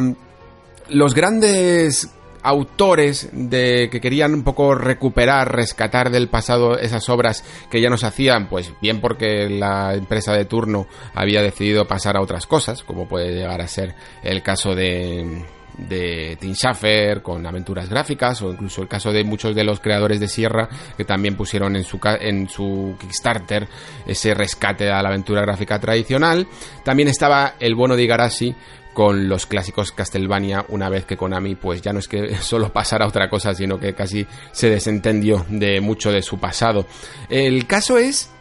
los 0.89 1.13
grandes 1.13 2.10
autores 2.41 3.30
de 3.34 3.89
que 3.91 3.99
querían 3.99 4.34
un 4.34 4.43
poco 4.43 4.73
recuperar, 4.73 5.54
rescatar 5.54 6.10
del 6.10 6.30
pasado 6.30 6.78
esas 6.78 7.10
obras 7.10 7.43
que 7.69 7.82
ya 7.82 7.89
nos 7.89 8.04
hacían, 8.04 8.47
pues 8.47 8.71
bien 8.82 9.02
porque 9.02 9.49
la 9.49 9.93
empresa 9.93 10.34
de 10.34 10.45
turno 10.45 10.88
había 11.13 11.41
decidido 11.41 11.86
pasar 11.86 12.15
a 12.15 12.21
otras 12.21 12.47
cosas, 12.47 12.84
como 12.84 13.08
puede 13.08 13.34
llegar 13.34 13.62
a 13.62 13.67
ser 13.67 13.95
el 14.23 14.41
caso 14.41 14.73
de 14.73 15.45
de 15.88 16.38
Tim 16.39 16.54
Schafer 16.54 17.22
con 17.22 17.46
aventuras 17.46 17.89
gráficas 17.89 18.42
o 18.42 18.52
incluso 18.52 18.82
el 18.82 18.88
caso 18.88 19.12
de 19.12 19.24
muchos 19.24 19.56
de 19.56 19.63
los 19.63 19.80
creadores 19.80 20.20
de 20.20 20.28
Sierra 20.28 20.68
que 20.98 21.06
también 21.06 21.36
pusieron 21.36 21.76
en 21.76 21.84
su, 21.84 22.00
en 22.04 22.50
su 22.50 22.96
Kickstarter 23.00 23.68
ese 24.06 24.34
rescate 24.34 24.89
a 24.89 25.02
la 25.02 25.10
aventura 25.10 25.42
gráfica 25.42 25.80
tradicional. 25.80 26.48
También 26.84 27.08
estaba 27.08 27.56
el 27.60 27.76
bono 27.76 27.96
de 27.96 28.04
Igarashi 28.04 28.56
con 28.94 29.30
los 29.30 29.46
clásicos 29.46 29.92
Castlevania 29.92 30.65
una 30.70 30.89
vez 30.89 31.06
que 31.06 31.15
Konami 31.15 31.56
pues 31.56 31.82
ya 31.82 31.94
no 31.94 32.00
es 32.00 32.08
que 32.08 32.36
solo 32.42 32.74
pasara 32.74 33.08
otra 33.08 33.30
cosa 33.30 33.54
sino 33.54 33.80
que 33.80 33.94
casi 33.94 34.26
se 34.52 34.70
desentendió 34.70 35.46
de 35.50 35.80
mucho 35.82 36.12
de 36.12 36.22
su 36.22 36.39
pasado. 36.39 36.86
El 37.30 37.65
caso 37.68 37.98
es 37.98 38.32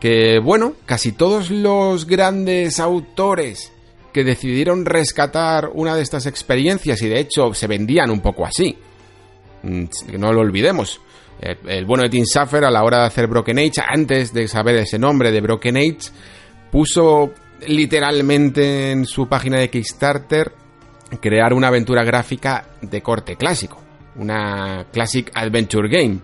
que 0.00 0.38
bueno, 0.38 0.74
casi 0.86 1.12
todos 1.12 1.50
los 1.50 2.06
grandes 2.06 2.80
autores 2.80 3.72
que 4.12 4.24
decidieron 4.24 4.84
rescatar 4.84 5.70
una 5.74 5.94
de 5.94 6.02
estas 6.02 6.26
experiencias 6.26 7.00
y 7.02 7.08
de 7.08 7.20
hecho 7.20 7.54
se 7.54 7.66
vendían 7.66 8.10
un 8.10 8.20
poco 8.20 8.46
así. 8.46 8.76
Mm, 9.62 9.84
no 10.18 10.32
lo 10.32 10.40
olvidemos. 10.40 11.00
El, 11.40 11.84
bueno 11.84 12.02
de 12.02 12.10
Tim 12.10 12.24
Schafer 12.24 12.64
a 12.64 12.70
la 12.70 12.82
hora 12.82 13.00
de 13.00 13.06
hacer 13.06 13.28
Broken 13.28 13.58
Age, 13.58 13.80
antes 13.86 14.32
de 14.32 14.48
saber 14.48 14.76
ese 14.76 14.98
nombre 14.98 15.30
de 15.30 15.40
Broken 15.40 15.76
Age, 15.76 16.10
puso 16.72 17.32
literalmente 17.66 18.90
en 18.90 19.06
su 19.06 19.28
página 19.28 19.58
de 19.58 19.70
Kickstarter 19.70 20.52
crear 21.20 21.52
una 21.52 21.68
aventura 21.68 22.02
gráfica 22.04 22.66
de 22.82 23.00
corte 23.02 23.36
clásico, 23.36 23.80
una 24.16 24.86
Classic 24.92 25.30
Adventure 25.34 25.88
Game. 25.88 26.18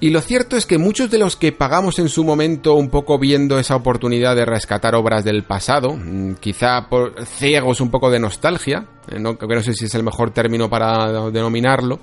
Y 0.00 0.10
lo 0.10 0.20
cierto 0.20 0.56
es 0.56 0.66
que 0.66 0.76
muchos 0.76 1.10
de 1.10 1.18
los 1.18 1.36
que 1.36 1.52
pagamos 1.52 1.98
en 1.98 2.08
su 2.08 2.24
momento 2.24 2.74
un 2.74 2.90
poco 2.90 3.18
viendo 3.18 3.58
esa 3.58 3.76
oportunidad 3.76 4.36
de 4.36 4.44
rescatar 4.44 4.94
obras 4.94 5.24
del 5.24 5.44
pasado, 5.44 5.96
mm, 5.96 6.34
quizá 6.34 6.88
por 6.88 7.24
ciegos 7.24 7.80
un 7.80 7.90
poco 7.90 8.10
de 8.10 8.18
nostalgia, 8.18 8.86
eh, 9.10 9.18
no, 9.18 9.38
no 9.40 9.62
sé 9.62 9.72
si 9.72 9.86
es 9.86 9.94
el 9.94 10.02
mejor 10.02 10.32
término 10.32 10.68
para 10.68 11.30
denominarlo, 11.30 12.00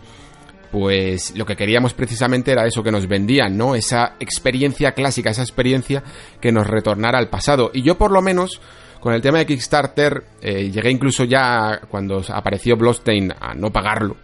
pues 0.72 1.36
lo 1.36 1.46
que 1.46 1.56
queríamos 1.56 1.94
precisamente 1.94 2.52
era 2.52 2.66
eso 2.66 2.82
que 2.82 2.92
nos 2.92 3.08
vendían, 3.08 3.58
¿no? 3.58 3.76
Esa 3.76 4.16
experiencia 4.20 4.94
clásica, 4.94 5.30
esa 5.30 5.44
experiencia 5.44 6.02
que 6.40 6.52
nos 6.52 6.66
retornara 6.66 7.20
al 7.20 7.30
pasado. 7.30 7.72
Y 7.74 7.84
yo 7.84 7.98
por 7.98 8.12
lo 8.12 8.22
menos 8.22 8.62
con 9.02 9.14
el 9.14 9.22
tema 9.22 9.40
de 9.40 9.48
Kickstarter, 9.48 10.24
eh, 10.42 10.70
llegué 10.72 10.92
incluso 10.92 11.26
ya 11.26 11.82
cuando 11.90 12.24
apareció 12.30 12.78
Bloodstained 12.78 13.34
a 13.40 13.54
no 13.54 13.72
pagarlo, 13.72 14.16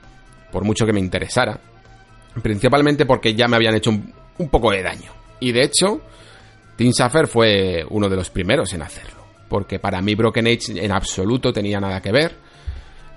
por 0.51 0.63
mucho 0.63 0.85
que 0.85 0.93
me 0.93 0.99
interesara. 0.99 1.59
Principalmente 2.41 3.05
porque 3.05 3.33
ya 3.33 3.47
me 3.47 3.55
habían 3.55 3.75
hecho 3.75 3.89
un, 3.89 4.49
poco 4.49 4.71
de 4.71 4.83
daño. 4.83 5.11
Y 5.39 5.51
de 5.51 5.63
hecho, 5.63 6.01
Team 6.75 6.93
Safer 6.93 7.27
fue 7.27 7.85
uno 7.89 8.09
de 8.09 8.15
los 8.15 8.29
primeros 8.29 8.73
en 8.73 8.81
hacerlo. 8.81 9.25
Porque 9.49 9.79
para 9.79 10.01
mí 10.01 10.15
Broken 10.15 10.47
Age 10.47 10.83
en 10.83 10.91
absoluto 10.91 11.53
tenía 11.53 11.79
nada 11.79 12.01
que 12.01 12.11
ver 12.11 12.35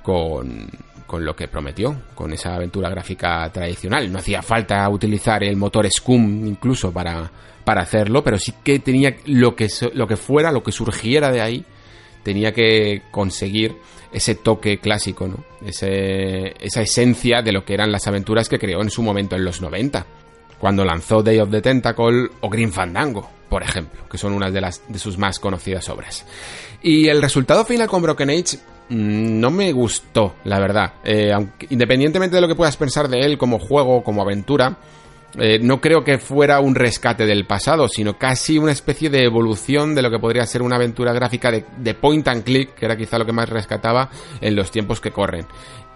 con, 0.02 0.68
con 1.06 1.24
lo 1.24 1.34
que 1.34 1.48
prometió, 1.48 2.02
con 2.14 2.32
esa 2.32 2.54
aventura 2.54 2.88
gráfica 2.88 3.50
tradicional. 3.52 4.12
No 4.12 4.20
hacía 4.20 4.42
falta 4.42 4.88
utilizar 4.88 5.42
el 5.42 5.56
motor 5.56 5.88
Scum 5.90 6.46
incluso 6.46 6.92
para, 6.92 7.28
para 7.64 7.82
hacerlo, 7.82 8.22
pero 8.22 8.38
sí 8.38 8.54
que 8.62 8.78
tenía 8.78 9.16
lo 9.26 9.56
que, 9.56 9.68
lo 9.94 10.06
que 10.06 10.16
fuera, 10.16 10.52
lo 10.52 10.62
que 10.62 10.70
surgiera 10.70 11.32
de 11.32 11.40
ahí, 11.40 11.64
tenía 12.22 12.52
que 12.52 13.02
conseguir 13.10 13.74
ese 14.12 14.34
toque 14.34 14.78
clásico, 14.78 15.28
¿no? 15.28 15.44
Ese, 15.64 16.54
esa 16.64 16.82
esencia 16.82 17.42
de 17.42 17.52
lo 17.52 17.64
que 17.64 17.74
eran 17.74 17.92
las 17.92 18.06
aventuras 18.06 18.48
que 18.48 18.58
creó 18.58 18.82
en 18.82 18.90
su 18.90 19.02
momento 19.02 19.36
en 19.36 19.44
los 19.44 19.60
90, 19.60 20.06
cuando 20.58 20.84
lanzó 20.84 21.22
Day 21.22 21.38
of 21.38 21.50
the 21.50 21.62
Tentacle 21.62 22.28
o 22.40 22.48
Green 22.48 22.72
Fandango, 22.72 23.28
por 23.48 23.62
ejemplo, 23.62 24.02
que 24.08 24.18
son 24.18 24.32
unas 24.32 24.52
de, 24.52 24.60
las, 24.60 24.82
de 24.88 24.98
sus 24.98 25.18
más 25.18 25.38
conocidas 25.38 25.88
obras. 25.88 26.24
Y 26.82 27.08
el 27.08 27.20
resultado 27.20 27.64
final 27.64 27.88
con 27.88 28.02
Broken 28.02 28.30
Age 28.30 28.58
mm, 28.88 29.40
no 29.40 29.50
me 29.50 29.72
gustó, 29.72 30.34
la 30.44 30.58
verdad. 30.60 30.94
Eh, 31.04 31.32
independientemente 31.68 32.36
de 32.36 32.42
lo 32.42 32.48
que 32.48 32.54
puedas 32.54 32.76
pensar 32.76 33.08
de 33.08 33.20
él 33.20 33.38
como 33.38 33.58
juego, 33.58 34.02
como 34.02 34.22
aventura, 34.22 34.76
eh, 35.38 35.58
no 35.60 35.80
creo 35.80 36.02
que 36.02 36.18
fuera 36.18 36.60
un 36.60 36.74
rescate 36.74 37.24
del 37.24 37.46
pasado, 37.46 37.88
sino 37.88 38.18
casi 38.18 38.58
una 38.58 38.72
especie 38.72 39.10
de 39.10 39.24
evolución 39.24 39.94
de 39.94 40.02
lo 40.02 40.10
que 40.10 40.18
podría 40.18 40.44
ser 40.46 40.62
una 40.62 40.76
aventura 40.76 41.12
gráfica 41.12 41.50
de, 41.50 41.94
point 41.94 42.26
and 42.28 42.42
click, 42.42 42.74
que 42.74 42.86
era 42.86 42.96
quizá 42.96 43.18
lo 43.18 43.26
que 43.26 43.32
más 43.32 43.48
rescataba 43.48 44.10
en 44.40 44.56
los 44.56 44.70
tiempos 44.70 45.00
que 45.00 45.12
corren. 45.12 45.46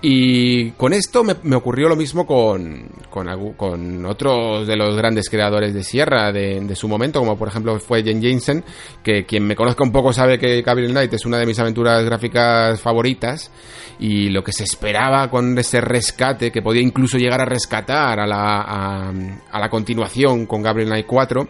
Y 0.06 0.72
con 0.72 0.92
esto 0.92 1.24
me, 1.24 1.56
ocurrió 1.56 1.88
lo 1.88 1.96
mismo 1.96 2.26
con, 2.26 2.90
con, 3.08 4.04
otros 4.04 4.66
de 4.66 4.76
los 4.76 4.94
grandes 4.94 5.30
creadores 5.30 5.72
de 5.72 5.82
Sierra 5.82 6.30
de, 6.30 6.76
su 6.76 6.88
momento, 6.88 7.20
como 7.20 7.38
por 7.38 7.48
ejemplo 7.48 7.80
fue 7.80 8.02
Jen 8.02 8.20
Jensen, 8.20 8.62
que 9.02 9.24
quien 9.24 9.46
me 9.46 9.56
conozca 9.56 9.82
un 9.82 9.92
poco 9.92 10.12
sabe 10.12 10.38
que 10.38 10.60
Gabriel 10.60 10.90
Knight 10.90 11.14
es 11.14 11.24
una 11.24 11.38
de 11.38 11.46
mis 11.46 11.58
aventuras 11.58 12.04
gráficas 12.04 12.82
favoritas, 12.82 13.50
y 13.98 14.28
lo 14.28 14.44
que 14.44 14.52
se 14.52 14.64
esperaba 14.64 15.30
con 15.30 15.56
ese 15.56 15.80
rescate, 15.80 16.52
que 16.52 16.60
podía 16.60 16.82
incluso 16.82 17.16
llegar 17.16 17.40
a 17.40 17.46
rescatar 17.46 18.20
a 18.20 18.26
la, 18.26 19.08
a, 19.50 19.58
la 19.58 19.70
continuación 19.70 20.44
con 20.44 20.60
Gabriel 20.60 20.90
Knight 20.90 21.06
4, 21.06 21.48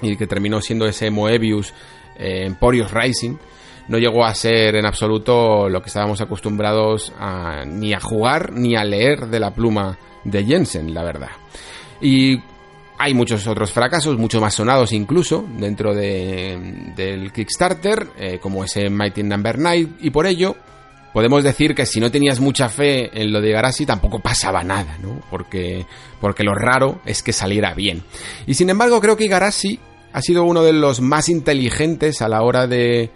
y 0.00 0.16
que 0.16 0.26
terminó 0.26 0.62
siendo 0.62 0.86
ese 0.86 1.10
Moebius 1.10 1.74
eh, 2.16 2.46
Emporios 2.46 2.90
Rising, 2.90 3.36
no 3.88 3.98
llegó 3.98 4.24
a 4.24 4.34
ser 4.34 4.76
en 4.76 4.86
absoluto 4.86 5.68
lo 5.68 5.82
que 5.82 5.88
estábamos 5.88 6.20
acostumbrados 6.20 7.12
a, 7.18 7.64
ni 7.66 7.92
a 7.92 8.00
jugar 8.00 8.52
ni 8.52 8.76
a 8.76 8.84
leer 8.84 9.26
de 9.26 9.40
la 9.40 9.52
pluma 9.52 9.98
de 10.24 10.44
Jensen, 10.44 10.94
la 10.94 11.02
verdad. 11.02 11.30
Y 12.00 12.38
hay 12.98 13.14
muchos 13.14 13.46
otros 13.46 13.72
fracasos, 13.72 14.16
mucho 14.16 14.40
más 14.40 14.54
sonados 14.54 14.92
incluso, 14.92 15.44
dentro 15.58 15.94
de, 15.94 16.92
del 16.94 17.32
Kickstarter, 17.32 18.08
eh, 18.18 18.38
como 18.40 18.64
ese 18.64 18.88
Mighty 18.90 19.22
Number 19.22 19.58
9, 19.58 19.88
y 20.00 20.10
por 20.10 20.26
ello 20.26 20.56
podemos 21.12 21.44
decir 21.44 21.74
que 21.74 21.84
si 21.84 22.00
no 22.00 22.10
tenías 22.10 22.40
mucha 22.40 22.68
fe 22.68 23.10
en 23.20 23.32
lo 23.32 23.40
de 23.40 23.50
Garasi 23.50 23.86
tampoco 23.86 24.20
pasaba 24.20 24.62
nada, 24.62 24.98
¿no? 25.02 25.20
Porque, 25.30 25.84
porque 26.20 26.44
lo 26.44 26.54
raro 26.54 27.00
es 27.04 27.22
que 27.22 27.32
saliera 27.32 27.74
bien. 27.74 28.02
Y 28.46 28.54
sin 28.54 28.70
embargo 28.70 29.00
creo 29.00 29.16
que 29.16 29.28
Garasi 29.28 29.78
ha 30.12 30.22
sido 30.22 30.44
uno 30.44 30.62
de 30.62 30.72
los 30.72 31.00
más 31.00 31.28
inteligentes 31.28 32.22
a 32.22 32.28
la 32.28 32.42
hora 32.42 32.66
de 32.66 33.10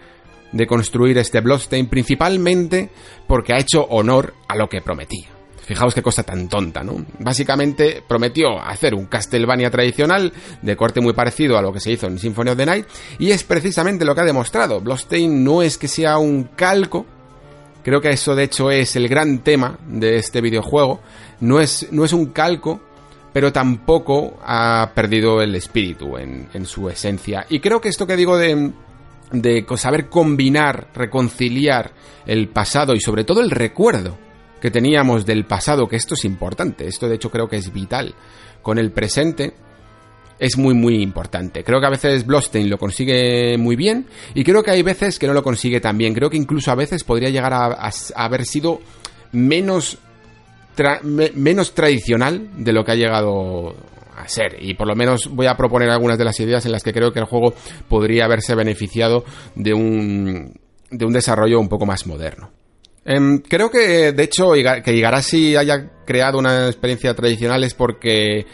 de 0.53 0.67
construir 0.67 1.19
este 1.19 1.41
Bloodstain, 1.41 1.87
principalmente 1.87 2.91
porque 3.27 3.53
ha 3.53 3.59
hecho 3.59 3.83
honor 3.85 4.35
a 4.49 4.57
lo 4.57 4.69
que 4.69 4.81
prometía. 4.81 5.29
Fijaos 5.67 5.95
qué 5.95 6.03
cosa 6.03 6.23
tan 6.23 6.49
tonta, 6.49 6.85
¿no? 6.85 7.05
Básicamente 7.19 8.01
prometió 8.07 8.61
hacer 8.61 8.95
un 8.95 9.07
Castlevania 9.07 9.69
tradicional 9.69 10.33
de 10.63 10.77
corte 10.77 11.01
muy 11.01 11.13
parecido 11.13 11.59
a 11.59 11.63
lo 11.63 11.73
que 11.73 11.81
se 11.81 11.91
hizo 11.91 12.07
en 12.07 12.21
Symphony 12.21 12.51
of 12.51 12.57
the 12.57 12.67
Night 12.67 12.87
y 13.19 13.33
es 13.33 13.43
precisamente 13.43 14.05
lo 14.05 14.15
que 14.15 14.21
ha 14.21 14.25
demostrado. 14.25 14.81
Bloodstain 14.81 15.43
no 15.43 15.63
es 15.63 15.77
que 15.77 15.89
sea 15.89 16.19
un 16.19 16.45
calco, 16.45 17.05
creo 17.83 18.01
que 18.01 18.11
eso 18.11 18.37
de 18.37 18.45
hecho 18.45 18.71
es 18.71 18.95
el 18.95 19.09
gran 19.09 19.41
tema 19.41 19.77
de 19.89 20.19
este 20.19 20.41
videojuego, 20.41 21.01
no 21.41 21.59
es, 21.61 21.89
no 21.91 22.05
es 22.05 22.13
un 22.13 22.27
calco, 22.27 22.81
pero 23.33 23.53
tampoco 23.53 24.39
ha 24.45 24.93
perdido 24.95 25.43
el 25.43 25.57
espíritu 25.57 26.17
en 26.17 26.65
su 26.65 26.89
esencia. 26.89 27.45
Y 27.49 27.59
creo 27.59 27.81
que 27.81 27.89
esto 27.89 28.07
que 28.07 28.17
digo 28.17 28.39
de 28.39 28.73
de 29.33 29.65
saber 29.77 30.09
combinar, 30.09 30.89
reconciliar 30.95 31.93
el 32.27 32.49
pasado 32.49 32.95
y 32.95 33.01
sobre 33.01 33.25
todo 33.25 33.41
el 33.41 33.51
recuerdo 33.51 34.19
que 34.61 34.71
teníamos 34.71 35.27
del 35.27 35.45
pasado, 35.45 35.89
que 35.89 35.97
esto 35.97 36.15
es 36.15 36.25
importante, 36.25 36.87
esto 36.87 37.09
de 37.09 37.17
hecho 37.17 37.31
creo 37.31 37.49
que 37.49 37.57
es 37.57 37.73
vital, 37.73 38.15
con 38.63 38.79
el 38.79 38.91
presente, 38.91 39.55
es 40.39 40.59
muy 40.59 40.75
muy 40.75 41.03
importante. 41.03 41.65
Creo 41.65 41.81
que 41.81 41.87
a 41.87 41.91
veces 41.91 42.27
Bloodstained 42.27 42.71
lo 42.71 42.79
consigue 42.79 43.57
muy 43.59 43.77
bien 43.77 44.07
y 44.35 44.45
creo 44.45 44.63
que 44.63 44.71
hay 44.71 44.83
veces 44.83 45.19
que 45.19 45.27
no 45.27 45.33
lo 45.33 45.43
consigue 45.43 45.81
tan 45.81 45.97
bien. 45.97 46.15
Creo 46.15 46.31
que 46.31 46.37
incluso 46.37 46.71
a 46.71 46.75
veces 46.75 47.05
podría 47.05 47.31
llegar 47.31 47.53
a, 47.55 47.91
haber 48.15 48.45
sido 48.45 48.81
menos, 49.33 49.99
menos 51.35 51.75
tradicional 51.75 52.49
de 52.57 52.73
lo 52.73 52.85
que 52.85 52.93
ha 52.93 52.97
llegado 52.97 53.75
Y 54.61 54.75
por 54.75 54.87
lo 54.87 54.95
menos 54.95 55.29
voy 55.31 55.47
a 55.47 55.57
proponer 55.57 55.91
algunas 55.91 56.19
de 56.19 56.25
las 56.25 56.39
ideas 56.41 56.65
en 56.67 56.73
las 56.73 56.83
que 56.83 56.93
creo 56.93 57.13
que 57.13 57.21
el 57.21 57.27
juego 57.27 57.55
podría 57.89 58.25
haberse 58.25 58.55
beneficiado 58.55 59.25
de 59.55 59.75
un, 59.75 60.55
de 60.91 61.05
un 61.05 61.13
desarrollo 61.13 61.61
un 61.61 61.69
poco 61.69 61.87
más 61.87 62.07
moderno. 62.07 62.51
Em, 63.05 63.39
creo 63.39 63.71
que, 63.71 64.13
de 64.13 64.23
hecho, 64.23 64.53
que 64.85 64.95
Igarashi 64.95 65.55
haya 65.55 65.91
creado 66.05 66.39
una 66.39 66.67
experiencia 66.67 67.15
tradicional 67.15 67.63
es 67.63 67.73
porque 67.73 68.47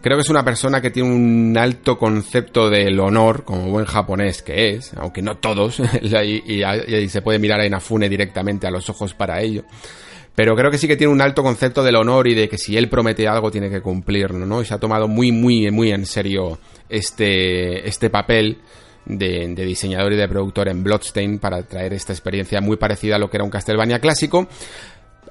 creo 0.00 0.16
que 0.16 0.22
es 0.22 0.30
una 0.30 0.44
persona 0.44 0.80
que 0.80 0.90
tiene 0.90 1.12
un 1.12 1.58
alto 1.58 1.98
concepto 1.98 2.70
del 2.70 3.00
honor, 3.00 3.44
como 3.44 3.70
buen 3.70 3.86
japonés 3.86 4.42
que 4.42 4.70
es, 4.70 4.92
aunque 4.94 5.22
no 5.22 5.38
todos, 5.38 5.80
y, 6.02 6.62
y, 6.62 7.08
se 7.08 7.22
puede 7.22 7.38
mirar 7.38 7.60
a 7.60 7.66
Inafune 7.66 8.08
directamente 8.08 8.66
a 8.66 8.70
los 8.70 8.88
ojos 8.88 9.14
para 9.14 9.40
ello. 9.40 9.64
Pero 10.38 10.54
creo 10.54 10.70
que 10.70 10.78
sí 10.78 10.86
que 10.86 10.96
tiene 10.96 11.12
un 11.12 11.20
alto 11.20 11.42
concepto 11.42 11.82
del 11.82 11.96
honor 11.96 12.28
y 12.28 12.34
de 12.36 12.48
que 12.48 12.58
si 12.58 12.76
él 12.76 12.88
promete 12.88 13.26
algo 13.26 13.50
tiene 13.50 13.68
que 13.68 13.80
cumplirlo, 13.80 14.46
¿no? 14.46 14.62
Y 14.62 14.64
se 14.64 14.72
ha 14.72 14.78
tomado 14.78 15.08
muy, 15.08 15.32
muy, 15.32 15.68
muy 15.72 15.90
en 15.90 16.06
serio 16.06 16.60
este, 16.88 17.88
este 17.88 18.08
papel 18.08 18.58
de, 19.04 19.52
de, 19.52 19.64
diseñador 19.64 20.12
y 20.12 20.16
de 20.16 20.28
productor 20.28 20.68
en 20.68 20.84
Bloodstain 20.84 21.40
para 21.40 21.64
traer 21.64 21.92
esta 21.92 22.12
experiencia 22.12 22.60
muy 22.60 22.76
parecida 22.76 23.16
a 23.16 23.18
lo 23.18 23.28
que 23.28 23.38
era 23.38 23.42
un 23.42 23.50
Castlevania 23.50 23.98
clásico. 23.98 24.46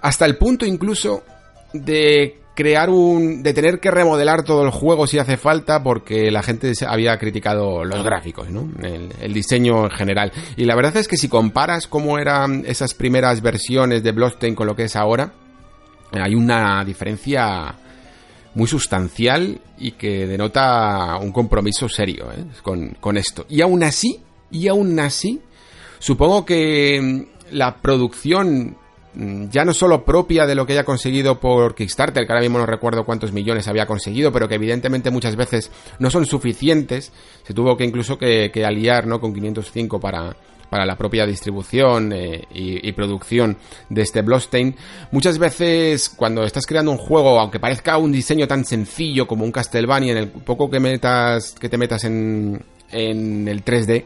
Hasta 0.02 0.26
el 0.26 0.36
punto 0.36 0.66
incluso 0.66 1.24
de 1.72 2.42
crear 2.58 2.90
un. 2.90 3.44
de 3.44 3.54
tener 3.54 3.80
que 3.80 3.92
remodelar 3.92 4.42
todo 4.42 4.64
el 4.64 4.72
juego 4.72 5.06
si 5.06 5.20
hace 5.20 5.38
falta, 5.38 5.84
porque 5.84 6.32
la 6.32 6.42
gente 6.42 6.74
había 6.88 7.16
criticado 7.20 7.86
los 7.86 8.04
gráficos, 8.04 8.50
¿no? 8.50 8.68
El, 8.82 9.32
diseño 9.32 9.84
en 9.84 9.92
general. 9.92 10.32
Y 10.56 10.66
la 10.66 10.76
verdad 10.76 10.98
es 10.98 11.08
que 11.08 11.18
si 11.18 11.30
comparas 11.30 11.86
cómo 11.86 12.18
eran 12.18 12.64
esas 12.66 12.96
primeras 12.96 13.44
versiones 13.44 14.02
de 14.02 14.12
Bloodstain 14.12 14.56
con 14.56 14.66
lo 14.66 14.76
que 14.76 14.86
es 14.86 14.96
ahora, 14.96 15.34
hay 16.12 16.34
una 16.34 16.84
diferencia 16.84 17.76
muy 18.56 18.68
sustancial 18.68 19.62
y 19.78 19.92
que 19.92 20.26
denota 20.26 21.16
un 21.22 21.32
compromiso 21.32 21.88
serio 21.88 22.32
¿eh? 22.36 22.44
con, 22.64 22.98
con 23.00 23.18
esto. 23.18 23.46
Y 23.50 23.62
aún 23.62 23.84
así, 23.84 24.20
y 24.50 24.68
aún 24.68 25.00
así, 25.00 25.40
supongo 26.00 26.44
que 26.44 27.28
la 27.52 27.78
producción 27.78 28.78
ya 29.50 29.66
no 29.66 29.74
solo 29.74 30.06
propia 30.06 30.46
de 30.46 30.54
lo 30.54 30.66
que 30.66 30.74
haya 30.74 30.84
conseguido 30.84 31.40
por 31.40 31.74
Kickstarter, 31.74 32.26
que 32.26 32.32
ahora 32.32 32.42
mismo 32.42 32.60
no 32.60 32.68
recuerdo 32.68 33.04
cuántos 33.04 33.32
millones 33.32 33.68
había 33.68 33.88
conseguido, 33.88 34.32
pero 34.32 34.48
que 34.48 34.56
evidentemente 34.56 35.10
muchas 35.10 35.36
veces 35.36 35.72
no 35.98 36.12
son 36.12 36.26
suficientes, 36.26 37.12
se 37.44 37.54
tuvo 37.54 37.76
que 37.76 37.84
incluso 37.84 38.18
que, 38.18 38.52
aliar 38.64 39.08
¿no? 39.08 39.20
con 39.20 39.34
505 39.34 40.00
para, 40.00 40.36
para 40.70 40.86
la 40.86 40.96
propia 40.96 41.26
distribución 41.26 42.14
eh, 42.14 42.44
y, 42.54 42.92
producción 42.92 43.58
de 43.90 44.04
este 44.04 44.22
Bloodstain. 44.22 44.76
Muchas 45.12 45.40
veces 45.40 46.10
cuando 46.10 46.44
estás 46.44 46.68
creando 46.68 46.92
un 46.92 46.98
juego, 46.98 47.40
aunque 47.40 47.60
parezca 47.60 47.98
un 47.98 48.12
diseño 48.12 48.48
tan 48.48 48.66
sencillo 48.66 49.26
como 49.26 49.46
un 49.46 49.52
Castlevania, 49.52 50.12
en 50.12 50.20
el 50.20 50.28
poco 50.28 50.70
que 50.70 50.80
metas, 50.80 51.56
que 51.60 51.70
te 51.70 51.78
metas 51.78 52.04
en, 52.04 52.64
en 52.92 53.48
el 53.48 53.66
3D, 53.66 54.06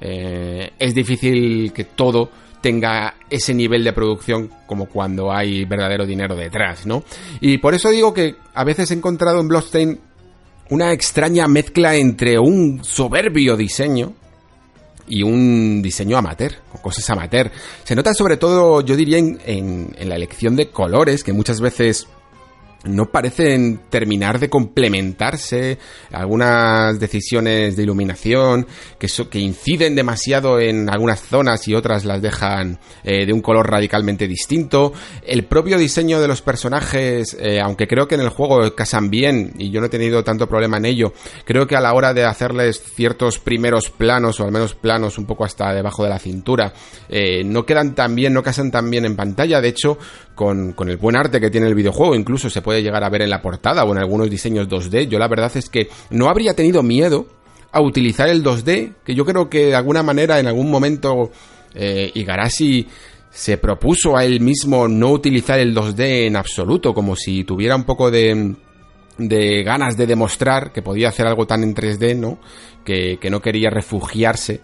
eh, 0.00 0.70
es 0.78 0.94
difícil 0.94 1.72
que 1.72 1.84
todo 1.84 2.30
tenga 2.60 3.14
ese 3.30 3.54
nivel 3.54 3.84
de 3.84 3.92
producción 3.92 4.50
como 4.66 4.86
cuando 4.86 5.32
hay 5.32 5.64
verdadero 5.64 6.06
dinero 6.06 6.36
detrás, 6.36 6.86
¿no? 6.86 7.04
Y 7.40 7.58
por 7.58 7.74
eso 7.74 7.90
digo 7.90 8.12
que 8.12 8.36
a 8.54 8.64
veces 8.64 8.90
he 8.90 8.94
encontrado 8.94 9.40
en 9.40 9.48
Bloodstain 9.48 10.00
una 10.70 10.92
extraña 10.92 11.48
mezcla 11.48 11.96
entre 11.96 12.38
un 12.38 12.84
soberbio 12.84 13.56
diseño 13.56 14.12
y 15.08 15.22
un 15.22 15.80
diseño 15.82 16.18
amateur, 16.18 16.52
o 16.74 16.82
cosas 16.82 17.08
amateur. 17.10 17.50
Se 17.84 17.96
nota 17.96 18.12
sobre 18.12 18.36
todo, 18.36 18.82
yo 18.82 18.96
diría, 18.96 19.18
en, 19.18 19.94
la 19.98 20.16
elección 20.16 20.54
de 20.56 20.68
colores, 20.68 21.24
que 21.24 21.32
muchas 21.32 21.60
veces 21.60 22.06
no 22.84 23.06
parecen 23.06 23.80
terminar 23.90 24.38
de 24.38 24.48
complementarse, 24.48 25.78
algunas 26.12 26.98
decisiones 27.00 27.76
de 27.76 27.82
iluminación 27.82 28.66
que, 28.98 29.08
que 29.30 29.38
inciden 29.40 29.96
demasiado 29.96 30.60
en 30.60 30.88
algunas 30.88 31.20
zonas 31.20 31.66
y 31.66 31.74
otras 31.74 32.04
las 32.04 32.22
dejan 32.22 32.78
eh, 33.02 33.26
de 33.26 33.32
un 33.32 33.40
color 33.40 33.68
radicalmente 33.68 34.28
distinto. 34.28 34.92
El 35.26 35.44
propio 35.44 35.76
diseño 35.76 36.20
de 36.20 36.28
los 36.28 36.40
personajes, 36.40 37.36
eh, 37.40 37.60
aunque 37.60 37.88
creo 37.88 38.06
que 38.06 38.14
en 38.14 38.20
el 38.20 38.28
juego 38.28 38.74
casan 38.74 39.10
bien 39.10 39.54
y 39.58 39.70
yo 39.70 39.80
no 39.80 39.86
he 39.86 39.90
tenido 39.90 40.22
tanto 40.22 40.48
problema 40.48 40.76
en 40.76 40.84
ello, 40.84 41.12
creo 41.44 41.66
que 41.66 41.76
a 41.76 41.80
la 41.80 41.92
hora 41.94 42.14
de 42.14 42.24
hacerles 42.24 42.80
ciertos 42.80 43.38
primeros 43.38 43.90
planos 43.90 44.38
o 44.38 44.44
al 44.44 44.52
menos 44.52 44.74
planos 44.74 45.18
un 45.18 45.26
poco 45.26 45.44
hasta 45.44 45.72
debajo 45.72 46.04
de 46.04 46.10
la 46.10 46.18
cintura, 46.18 46.72
eh, 47.08 47.42
no 47.44 47.66
quedan 47.66 47.94
tan 47.94 48.14
bien, 48.14 48.32
no 48.32 48.42
casan 48.42 48.70
tan 48.70 48.88
bien 48.88 49.04
en 49.04 49.16
pantalla. 49.16 49.60
De 49.60 49.68
hecho, 49.68 49.98
con, 50.38 50.88
el 50.88 50.96
buen 50.98 51.16
arte 51.16 51.40
que 51.40 51.50
tiene 51.50 51.66
el 51.66 51.74
videojuego, 51.74 52.14
incluso 52.14 52.48
se 52.48 52.62
puede 52.62 52.80
llegar 52.80 53.02
a 53.02 53.10
ver 53.10 53.22
en 53.22 53.30
la 53.30 53.42
portada 53.42 53.84
o 53.84 53.90
en 53.90 53.98
algunos 53.98 54.30
diseños 54.30 54.68
2D. 54.68 55.08
Yo 55.08 55.18
la 55.18 55.26
verdad 55.26 55.50
es 55.56 55.68
que 55.68 55.88
no 56.10 56.28
habría 56.28 56.54
tenido 56.54 56.84
miedo 56.84 57.26
a 57.72 57.80
utilizar 57.80 58.28
el 58.28 58.44
2D, 58.44 58.94
que 59.04 59.16
yo 59.16 59.24
creo 59.24 59.50
que 59.50 59.66
de 59.66 59.74
alguna 59.74 60.04
manera 60.04 60.38
en 60.38 60.46
algún 60.46 60.70
momento 60.70 61.32
eh, 61.74 62.12
Igarashi 62.14 62.86
se 63.30 63.58
propuso 63.58 64.16
a 64.16 64.24
él 64.24 64.40
mismo 64.40 64.86
no 64.86 65.10
utilizar 65.10 65.58
el 65.58 65.74
2D 65.74 66.28
en 66.28 66.36
absoluto, 66.36 66.94
como 66.94 67.16
si 67.16 67.42
tuviera 67.42 67.74
un 67.74 67.84
poco 67.84 68.08
de, 68.08 68.54
de 69.18 69.62
ganas 69.64 69.96
de 69.96 70.06
demostrar 70.06 70.72
que 70.72 70.82
podía 70.82 71.08
hacer 71.08 71.26
algo 71.26 71.48
tan 71.48 71.64
en 71.64 71.74
3D, 71.74 72.16
¿no? 72.16 72.38
Que 72.84 73.18
no 73.28 73.42
quería 73.42 73.70
refugiarse 73.70 74.62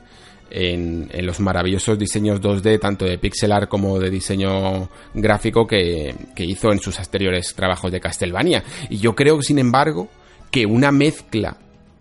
en, 0.50 1.08
los 1.26 1.40
maravillosos 1.40 1.98
diseños 1.98 2.40
2D, 2.40 2.80
tanto 2.80 3.04
de 3.04 3.18
pixel 3.18 3.52
art 3.52 3.68
como 3.68 3.98
de 3.98 4.10
diseño 4.10 4.88
gráfico 5.14 5.66
que, 5.66 6.14
hizo 6.36 6.72
en 6.72 6.78
sus 6.78 6.98
anteriores 6.98 7.54
trabajos 7.54 7.90
de 7.90 8.00
Castlevania. 8.00 8.62
Y 8.88 8.98
yo 8.98 9.14
creo, 9.14 9.42
sin 9.42 9.58
embargo, 9.58 10.08
que 10.50 10.66
una 10.66 10.92
mezcla 10.92 11.56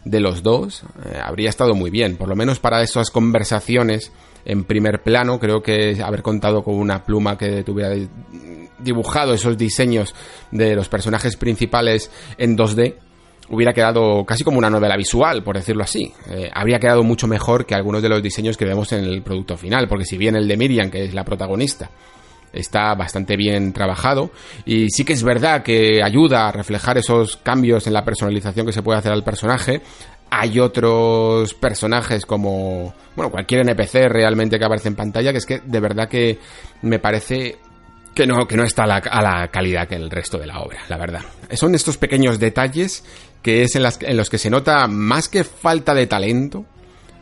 de 0.05 0.19
los 0.19 0.43
dos 0.43 0.83
eh, 1.05 1.17
habría 1.23 1.49
estado 1.49 1.73
muy 1.75 1.89
bien, 1.89 2.17
por 2.17 2.27
lo 2.27 2.35
menos 2.35 2.59
para 2.59 2.81
esas 2.81 3.09
conversaciones 3.09 4.11
en 4.45 4.65
primer 4.65 5.01
plano, 5.01 5.39
creo 5.39 5.63
que 5.63 6.01
haber 6.03 6.21
contado 6.21 6.63
con 6.63 6.75
una 6.75 7.05
pluma 7.05 7.37
que 7.37 7.63
tuviera 7.63 7.95
dibujado 8.79 9.33
esos 9.33 9.57
diseños 9.57 10.13
de 10.51 10.75
los 10.75 10.89
personajes 10.89 11.37
principales 11.37 12.11
en 12.37 12.57
2D 12.57 12.95
hubiera 13.49 13.73
quedado 13.73 14.25
casi 14.25 14.43
como 14.43 14.57
una 14.57 14.69
novela 14.69 14.95
visual, 14.97 15.43
por 15.43 15.55
decirlo 15.55 15.83
así. 15.83 16.11
Eh, 16.29 16.49
habría 16.53 16.79
quedado 16.79 17.03
mucho 17.03 17.27
mejor 17.27 17.65
que 17.65 17.75
algunos 17.75 18.01
de 18.01 18.09
los 18.09 18.21
diseños 18.21 18.57
que 18.57 18.65
vemos 18.65 18.91
en 18.93 19.03
el 19.03 19.21
producto 19.21 19.57
final, 19.57 19.87
porque 19.87 20.05
si 20.05 20.17
bien 20.17 20.35
el 20.35 20.47
de 20.47 20.57
Miriam, 20.57 20.89
que 20.89 21.05
es 21.05 21.13
la 21.13 21.23
protagonista, 21.23 21.89
está 22.53 22.93
bastante 22.93 23.35
bien 23.35 23.73
trabajado 23.73 24.29
y 24.63 24.89
sí 24.89 25.03
que 25.03 25.13
es 25.13 25.23
verdad 25.23 25.63
que 25.63 26.03
ayuda 26.03 26.47
a 26.47 26.51
reflejar 26.51 26.97
esos 26.99 27.37
cambios 27.37 27.87
en 27.87 27.93
la 27.93 28.05
personalización 28.05 28.65
que 28.65 28.71
se 28.71 28.83
puede 28.83 28.99
hacer 28.99 29.11
al 29.11 29.23
personaje. 29.23 29.81
Hay 30.29 30.59
otros 30.59 31.53
personajes 31.53 32.25
como, 32.25 32.93
bueno, 33.15 33.31
cualquier 33.31 33.61
NPC 33.61 34.07
realmente 34.07 34.57
que 34.57 34.65
aparece 34.65 34.87
en 34.87 34.95
pantalla, 34.95 35.31
que 35.31 35.37
es 35.37 35.45
que 35.45 35.59
de 35.59 35.79
verdad 35.79 36.07
que 36.07 36.39
me 36.81 36.99
parece 36.99 37.57
que 38.15 38.27
no, 38.27 38.47
que 38.47 38.55
no 38.55 38.63
está 38.63 38.83
a 38.83 38.87
la, 38.87 38.97
a 38.97 39.21
la, 39.21 39.47
calidad 39.49 39.87
que 39.87 39.95
el 39.95 40.09
resto 40.09 40.37
de 40.37 40.47
la 40.47 40.59
obra, 40.61 40.79
la 40.87 40.97
verdad. 40.97 41.21
Son 41.53 41.73
estos 41.75 41.97
pequeños 41.97 42.39
detalles 42.39 43.03
que 43.43 43.63
es 43.63 43.75
en, 43.75 44.17
los 44.17 44.29
que 44.29 44.37
se 44.37 44.49
nota 44.49 44.87
más 44.87 45.27
que 45.27 45.43
falta 45.43 45.93
de 45.93 46.07
talento, 46.07 46.65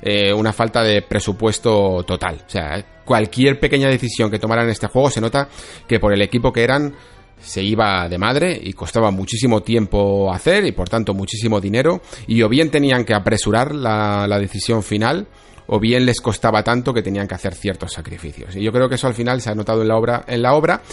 eh, 0.02 0.32
una 0.32 0.54
falta 0.54 0.84
de 0.84 1.02
presupuesto 1.02 2.04
total. 2.04 2.44
O 2.48 2.50
sea, 2.50 2.86
cualquier 3.04 3.60
pequeña 3.60 3.90
decisión 3.90 4.30
que 4.30 4.40
tomaran 4.40 4.66
en 4.66 4.72
este 4.72 4.88
juego 4.88 5.10
se 5.10 5.20
nota 5.20 5.50
que 5.88 6.00
por 6.00 6.14
el 6.14 6.22
equipo 6.22 6.54
que 6.54 6.64
eran 6.64 6.94
se 7.42 7.64
iba 7.64 8.08
de 8.08 8.20
madre 8.20 8.60
y 8.62 8.74
costaba 8.74 9.10
muchísimo 9.10 9.64
tiempo 9.64 10.32
hacer 10.32 10.64
y 10.66 10.74
por 10.74 10.88
tanto 10.88 11.16
muchísimo 11.16 11.60
dinero 11.60 12.02
y 12.28 12.44
o 12.44 12.50
bien 12.50 12.70
tenían 12.70 13.04
que 13.04 13.16
apresurar 13.16 13.74
la, 13.74 14.28
la 14.28 14.38
decisión 14.38 14.84
final 14.84 15.28
o 15.66 15.80
bien 15.80 16.06
les 16.06 16.22
costaba 16.22 16.64
tanto 16.64 16.94
que 16.94 17.02
tenían 17.02 17.28
que 17.28 17.34
hacer 17.34 17.56
ciertos 17.56 17.94
sacrificios. 17.94 18.56
Y 18.56 18.62
yo 18.62 18.72
creo 18.72 18.88
que 18.88 18.96
eso 18.96 19.08
al 19.08 19.16
final 19.16 19.42
se 19.42 19.50
ha 19.50 19.56
notado 19.56 19.82
en 19.82 19.88
la 19.88 19.98
obra, 19.98 20.24
en 20.28 20.44
la 20.44 20.54
obra 20.54 20.84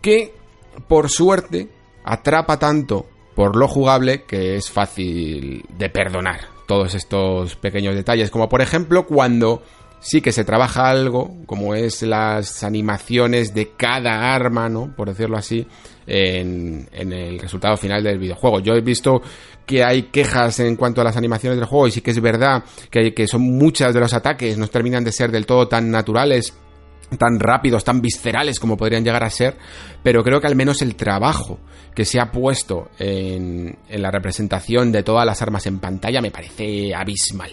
que 0.00 0.32
por 0.88 1.10
suerte 1.10 1.68
atrapa 2.04 2.58
tanto 2.58 3.06
por 3.34 3.56
lo 3.56 3.68
jugable 3.68 4.24
que 4.24 4.56
es 4.56 4.70
fácil 4.70 5.64
de 5.76 5.88
perdonar 5.88 6.40
todos 6.66 6.94
estos 6.94 7.56
pequeños 7.56 7.94
detalles, 7.94 8.30
como 8.30 8.48
por 8.48 8.62
ejemplo 8.62 9.06
cuando 9.06 9.62
sí 10.00 10.20
que 10.20 10.32
se 10.32 10.44
trabaja 10.44 10.90
algo, 10.90 11.36
como 11.46 11.74
es 11.74 12.02
las 12.02 12.64
animaciones 12.64 13.54
de 13.54 13.70
cada 13.76 14.34
arma, 14.34 14.68
¿no? 14.68 14.92
Por 14.96 15.08
decirlo 15.08 15.38
así, 15.38 15.66
en, 16.06 16.88
el 16.92 17.38
resultado 17.38 17.76
final 17.76 18.02
del 18.02 18.18
videojuego. 18.18 18.60
Yo 18.60 18.74
he 18.74 18.80
visto 18.80 19.22
que 19.64 19.84
hay 19.84 20.04
quejas 20.04 20.58
en 20.58 20.76
cuanto 20.76 21.00
a 21.00 21.04
las 21.04 21.16
animaciones 21.16 21.58
del 21.58 21.68
juego 21.68 21.86
y 21.86 21.92
sí 21.92 22.00
que 22.00 22.10
es 22.10 22.20
verdad 22.20 22.64
que, 22.90 23.14
que 23.14 23.28
son 23.28 23.42
muchas 23.42 23.94
de 23.94 24.00
los 24.00 24.12
ataques 24.12 24.58
no 24.58 24.66
terminan 24.66 25.04
de 25.04 25.12
ser 25.12 25.30
del 25.30 25.46
todo 25.46 25.68
tan 25.68 25.88
naturales 25.88 26.52
tan 27.16 27.38
rápidos, 27.38 27.84
tan 27.84 28.00
viscerales 28.00 28.58
como 28.58 28.76
podrían 28.76 29.04
llegar 29.04 29.24
a 29.24 29.30
ser, 29.30 29.56
pero 30.02 30.22
creo 30.22 30.40
que 30.40 30.46
al 30.46 30.56
menos 30.56 30.82
el 30.82 30.96
trabajo 30.96 31.58
que 31.94 32.04
se 32.04 32.20
ha 32.20 32.30
puesto 32.30 32.90
en, 32.98 33.76
en 33.88 34.02
la 34.02 34.10
representación 34.10 34.92
de 34.92 35.02
todas 35.02 35.26
las 35.26 35.42
armas 35.42 35.66
en 35.66 35.78
pantalla 35.78 36.20
me 36.20 36.30
parece 36.30 36.94
abismal. 36.94 37.52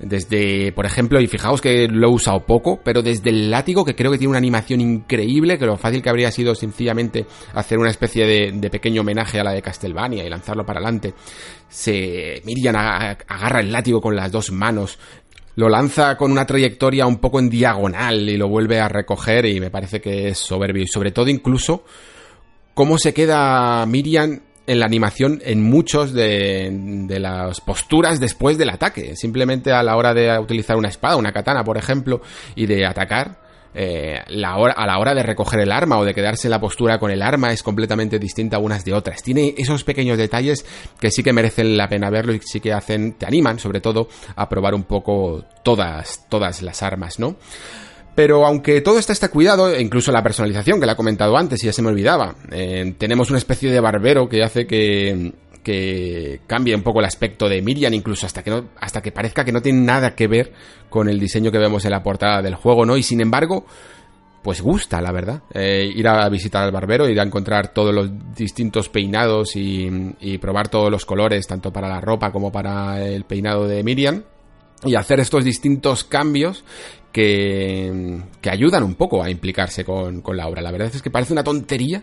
Desde, 0.00 0.70
por 0.72 0.86
ejemplo, 0.86 1.20
y 1.20 1.26
fijaos 1.26 1.60
que 1.60 1.88
lo 1.88 2.08
he 2.08 2.12
usado 2.12 2.46
poco, 2.46 2.80
pero 2.84 3.02
desde 3.02 3.30
el 3.30 3.50
látigo, 3.50 3.84
que 3.84 3.96
creo 3.96 4.12
que 4.12 4.18
tiene 4.18 4.30
una 4.30 4.38
animación 4.38 4.80
increíble, 4.80 5.58
que 5.58 5.66
lo 5.66 5.76
fácil 5.76 6.02
que 6.02 6.08
habría 6.08 6.30
sido 6.30 6.54
sencillamente 6.54 7.26
hacer 7.52 7.78
una 7.78 7.90
especie 7.90 8.24
de, 8.24 8.52
de 8.52 8.70
pequeño 8.70 9.00
homenaje 9.00 9.40
a 9.40 9.44
la 9.44 9.52
de 9.52 9.60
Castlevania 9.60 10.24
y 10.24 10.30
lanzarlo 10.30 10.64
para 10.64 10.78
adelante. 10.78 11.14
Se, 11.68 12.40
Miriam 12.44 12.76
agarra 12.76 13.60
el 13.60 13.72
látigo 13.72 14.00
con 14.00 14.14
las 14.14 14.30
dos 14.30 14.52
manos, 14.52 15.00
lo 15.58 15.68
lanza 15.68 16.16
con 16.16 16.30
una 16.30 16.46
trayectoria 16.46 17.04
un 17.04 17.16
poco 17.16 17.40
en 17.40 17.50
diagonal 17.50 18.28
y 18.30 18.36
lo 18.36 18.46
vuelve 18.46 18.78
a 18.78 18.86
recoger 18.86 19.44
y 19.44 19.58
me 19.58 19.72
parece 19.72 20.00
que 20.00 20.28
es 20.28 20.38
soberbio. 20.38 20.84
Y 20.84 20.86
sobre 20.86 21.10
todo 21.10 21.28
incluso 21.28 21.82
cómo 22.74 22.96
se 22.96 23.12
queda 23.12 23.84
Miriam 23.86 24.38
en 24.68 24.78
la 24.78 24.86
animación 24.86 25.42
en 25.44 25.60
muchos 25.64 26.12
de, 26.12 26.70
de, 27.08 27.18
las 27.18 27.60
posturas 27.60 28.20
después 28.20 28.56
del 28.56 28.70
ataque. 28.70 29.16
Simplemente 29.16 29.72
a 29.72 29.82
la 29.82 29.96
hora 29.96 30.14
de 30.14 30.38
utilizar 30.38 30.76
una 30.76 30.90
espada, 30.90 31.16
una 31.16 31.32
katana, 31.32 31.64
por 31.64 31.76
ejemplo, 31.76 32.22
y 32.54 32.66
de 32.66 32.86
atacar, 32.86 33.40
eh, 33.80 34.18
a 34.18 34.86
la 34.86 34.98
hora 34.98 35.14
de 35.14 35.22
recoger 35.22 35.60
el 35.60 35.70
arma 35.70 35.98
o 35.98 36.04
de 36.04 36.12
quedarse 36.12 36.48
en 36.48 36.50
la 36.50 36.60
postura 36.60 36.98
con 36.98 37.12
el 37.12 37.22
arma 37.22 37.52
es 37.52 37.62
completamente 37.62 38.18
distinta 38.18 38.58
unas 38.58 38.84
de 38.84 38.92
otras. 38.92 39.22
Tiene 39.22 39.54
esos 39.56 39.84
pequeños 39.84 40.18
detalles 40.18 40.66
que 40.98 41.12
sí 41.12 41.22
que 41.22 41.32
merecen 41.32 41.76
la 41.76 41.88
pena 41.88 42.10
verlo 42.10 42.32
y 42.32 42.40
sí 42.40 42.58
que 42.58 42.72
hacen, 42.72 43.12
te 43.12 43.24
animan 43.24 43.60
sobre 43.60 43.80
todo 43.80 44.08
a 44.34 44.48
probar 44.48 44.74
un 44.74 44.82
poco 44.82 45.44
todas, 45.62 46.26
todas 46.28 46.60
las 46.60 46.82
armas, 46.82 47.20
¿no? 47.20 47.36
Pero 48.16 48.44
aunque 48.44 48.80
todo 48.80 48.98
está 48.98 49.12
está 49.12 49.28
cuidado, 49.28 49.72
e 49.72 49.80
incluso 49.80 50.10
la 50.10 50.24
personalización 50.24 50.80
que 50.80 50.86
la 50.86 50.94
he 50.94 50.96
comentado 50.96 51.36
antes 51.36 51.62
y 51.62 51.66
ya 51.66 51.72
se 51.72 51.82
me 51.82 51.90
olvidaba, 51.90 52.34
eh, 52.50 52.96
tenemos 52.98 53.30
una 53.30 53.38
especie 53.38 53.70
de 53.70 53.78
barbero 53.78 54.28
que 54.28 54.42
hace 54.42 54.66
que, 54.66 55.34
que 55.62 56.40
cambie 56.46 56.74
un 56.74 56.82
poco 56.82 57.00
el 57.00 57.06
aspecto 57.06 57.48
de 57.48 57.62
Miriam, 57.62 57.92
incluso 57.94 58.26
hasta 58.26 58.42
que, 58.42 58.50
no, 58.50 58.68
hasta 58.80 59.02
que 59.02 59.12
parezca 59.12 59.44
que 59.44 59.52
no 59.52 59.62
tiene 59.62 59.80
nada 59.80 60.14
que 60.14 60.26
ver 60.26 60.52
con 60.88 61.08
el 61.08 61.18
diseño 61.18 61.50
que 61.50 61.58
vemos 61.58 61.84
en 61.84 61.90
la 61.90 62.02
portada 62.02 62.42
del 62.42 62.54
juego, 62.54 62.86
¿no? 62.86 62.96
Y 62.96 63.02
sin 63.02 63.20
embargo, 63.20 63.66
pues 64.42 64.60
gusta, 64.60 65.00
la 65.00 65.12
verdad. 65.12 65.42
Eh, 65.52 65.90
ir 65.94 66.08
a 66.08 66.28
visitar 66.28 66.64
al 66.64 66.72
barbero, 66.72 67.08
ir 67.08 67.20
a 67.20 67.24
encontrar 67.24 67.72
todos 67.72 67.94
los 67.94 68.10
distintos 68.34 68.88
peinados 68.88 69.56
y, 69.56 70.14
y 70.20 70.38
probar 70.38 70.68
todos 70.68 70.90
los 70.90 71.04
colores, 71.04 71.46
tanto 71.46 71.72
para 71.72 71.88
la 71.88 72.00
ropa 72.00 72.30
como 72.32 72.50
para 72.50 73.04
el 73.04 73.24
peinado 73.24 73.66
de 73.66 73.82
Miriam 73.82 74.22
y 74.84 74.94
hacer 74.94 75.20
estos 75.20 75.44
distintos 75.44 76.04
cambios 76.04 76.64
que, 77.12 78.22
que 78.40 78.50
ayudan 78.50 78.84
un 78.84 78.94
poco 78.94 79.22
a 79.22 79.30
implicarse 79.30 79.84
con, 79.84 80.20
con, 80.20 80.36
la 80.36 80.46
obra. 80.46 80.62
La 80.62 80.70
verdad 80.70 80.90
es 80.94 81.02
que 81.02 81.10
parece 81.10 81.32
una 81.32 81.42
tontería, 81.42 82.02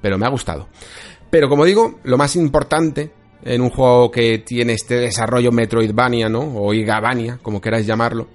pero 0.00 0.18
me 0.18 0.26
ha 0.26 0.30
gustado. 0.30 0.68
Pero 1.30 1.48
como 1.48 1.64
digo, 1.64 2.00
lo 2.04 2.16
más 2.16 2.36
importante 2.36 3.10
en 3.42 3.60
un 3.60 3.70
juego 3.70 4.10
que 4.10 4.38
tiene 4.38 4.74
este 4.74 4.96
desarrollo 4.96 5.52
Metroidvania, 5.52 6.28
¿no? 6.28 6.40
O 6.40 6.72
Igavania, 6.74 7.38
como 7.42 7.60
queráis 7.60 7.86
llamarlo, 7.86 8.28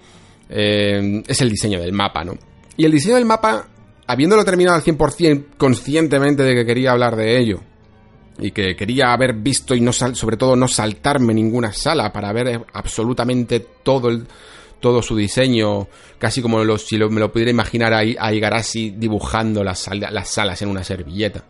eh, 0.50 1.24
es 1.28 1.42
el 1.42 1.50
diseño 1.50 1.80
del 1.80 1.94
mapa, 1.94 2.24
¿no? 2.24 2.34
Y 2.78 2.86
el 2.86 2.92
diseño 2.92 3.16
del 3.16 3.26
mapa, 3.26 3.68
habiéndolo 4.08 4.46
terminado 4.46 4.78
al 4.78 4.84
100% 4.84 5.58
conscientemente 5.58 6.44
de 6.44 6.56
que 6.56 6.66
quería 6.66 6.92
hablar 6.92 7.16
de 7.16 7.40
ello, 7.40 7.60
y 8.40 8.52
que 8.52 8.76
quería 8.76 9.14
haber 9.14 9.34
visto 9.34 9.76
y 9.76 9.82
no 9.82 9.94
sobre 9.94 10.38
todo 10.38 10.56
no 10.56 10.68
saltarme 10.68 11.34
ninguna 11.34 11.74
sala 11.74 12.12
para 12.12 12.32
ver 12.34 12.66
absolutamente 12.74 13.60
todo 13.84 14.10
el 14.10 14.28
todo 14.80 15.04
su 15.04 15.16
diseño, 15.16 15.88
casi 16.18 16.42
como 16.42 16.78
si 16.80 16.98
me 16.98 17.20
lo 17.20 17.32
pudiera 17.32 17.52
imaginar 17.52 17.94
a, 17.94 18.00
a 18.00 18.34
Igarashi 18.34 18.96
dibujando 18.98 19.64
las, 19.64 19.88
las 19.94 20.28
salas 20.28 20.60
en 20.64 20.70
una 20.70 20.84
servilleta. 20.84 21.46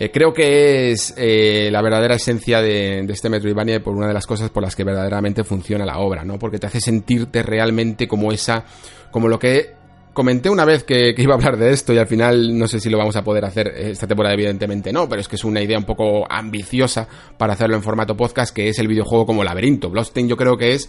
Eh, 0.00 0.10
creo 0.10 0.32
que 0.32 0.92
es 0.92 1.12
eh, 1.18 1.68
la 1.70 1.82
verdadera 1.82 2.14
esencia 2.14 2.62
de, 2.62 3.00
este 3.00 3.28
Metroidvania 3.28 3.82
por 3.82 3.94
una 3.94 4.08
de 4.08 4.14
las 4.14 4.26
cosas 4.26 4.48
por 4.48 4.62
las 4.62 4.74
que 4.74 4.82
verdaderamente 4.82 5.44
funciona 5.44 5.84
la 5.84 5.98
obra, 5.98 6.24
¿no? 6.24 6.38
Porque 6.38 6.58
te 6.58 6.66
hace 6.66 6.80
sentirte 6.80 7.42
realmente 7.42 8.08
como 8.08 8.32
esa, 8.32 8.64
como 9.10 9.28
lo 9.28 9.38
que 9.38 9.74
comenté 10.14 10.48
una 10.48 10.64
vez 10.64 10.84
que, 10.84 11.14
iba 11.18 11.34
a 11.34 11.36
hablar 11.36 11.58
de 11.58 11.72
esto 11.72 11.92
y 11.92 11.98
al 11.98 12.06
final 12.06 12.58
no 12.58 12.66
sé 12.66 12.80
si 12.80 12.88
lo 12.88 12.96
vamos 12.96 13.16
a 13.16 13.22
poder 13.22 13.44
hacer 13.44 13.68
esta 13.68 14.06
temporada, 14.06 14.32
evidentemente 14.32 14.90
no, 14.90 15.06
pero 15.06 15.20
es 15.20 15.28
que 15.28 15.36
es 15.36 15.44
una 15.44 15.60
idea 15.60 15.76
un 15.76 15.84
poco 15.84 16.24
ambiciosa 16.32 17.06
para 17.36 17.52
hacerlo 17.52 17.76
en 17.76 17.82
formato 17.82 18.16
podcast, 18.16 18.56
que 18.56 18.70
es 18.70 18.78
el 18.78 18.88
videojuego 18.88 19.26
como 19.26 19.44
laberinto. 19.44 19.90
Bloodstained 19.90 20.30
yo 20.30 20.36
creo 20.38 20.56
que 20.56 20.72
es 20.72 20.88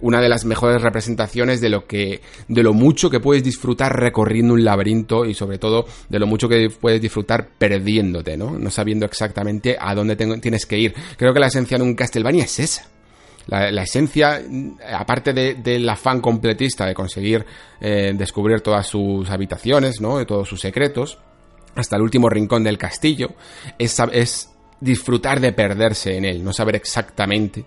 una 0.00 0.20
de 0.20 0.28
las 0.28 0.44
mejores 0.44 0.80
representaciones 0.80 1.60
de 1.60 1.68
lo 1.68 1.86
que 1.86 2.20
de 2.46 2.62
lo 2.62 2.72
mucho 2.72 3.10
que 3.10 3.20
puedes 3.20 3.42
disfrutar 3.42 3.98
recorriendo 3.98 4.54
un 4.54 4.64
laberinto 4.64 5.24
y 5.24 5.34
sobre 5.34 5.58
todo 5.58 5.86
de 6.08 6.18
lo 6.18 6.26
mucho 6.26 6.48
que 6.48 6.70
puedes 6.70 7.00
disfrutar 7.00 7.48
perdiéndote, 7.58 8.36
¿no? 8.36 8.58
No 8.58 8.70
sabiendo 8.70 9.06
exactamente 9.06 9.76
a 9.78 9.94
dónde 9.94 10.16
tienes 10.16 10.66
que 10.66 10.78
ir. 10.78 10.94
Creo 11.16 11.32
que 11.32 11.40
la 11.40 11.48
esencia 11.48 11.78
de 11.78 11.84
un 11.84 11.94
Castlevania 11.94 12.44
es 12.44 12.58
esa. 12.58 12.88
La, 13.46 13.82
esencia, 13.82 14.42
aparte 14.92 15.32
del 15.32 15.88
afán 15.88 16.20
completista 16.20 16.84
de 16.84 16.92
conseguir 16.92 17.46
eh, 17.80 18.12
descubrir 18.14 18.60
todas 18.60 18.86
sus 18.86 19.30
habitaciones, 19.30 20.02
¿no? 20.02 20.18
De 20.18 20.26
todos 20.26 20.46
sus 20.46 20.60
secretos, 20.60 21.18
hasta 21.74 21.96
el 21.96 22.02
último 22.02 22.28
rincón 22.28 22.62
del 22.62 22.76
castillo, 22.76 23.30
es, 23.78 23.96
es 24.12 24.50
disfrutar 24.80 25.40
de 25.40 25.52
perderse 25.52 26.18
en 26.18 26.26
él, 26.26 26.44
no 26.44 26.52
saber 26.52 26.76
exactamente 26.76 27.64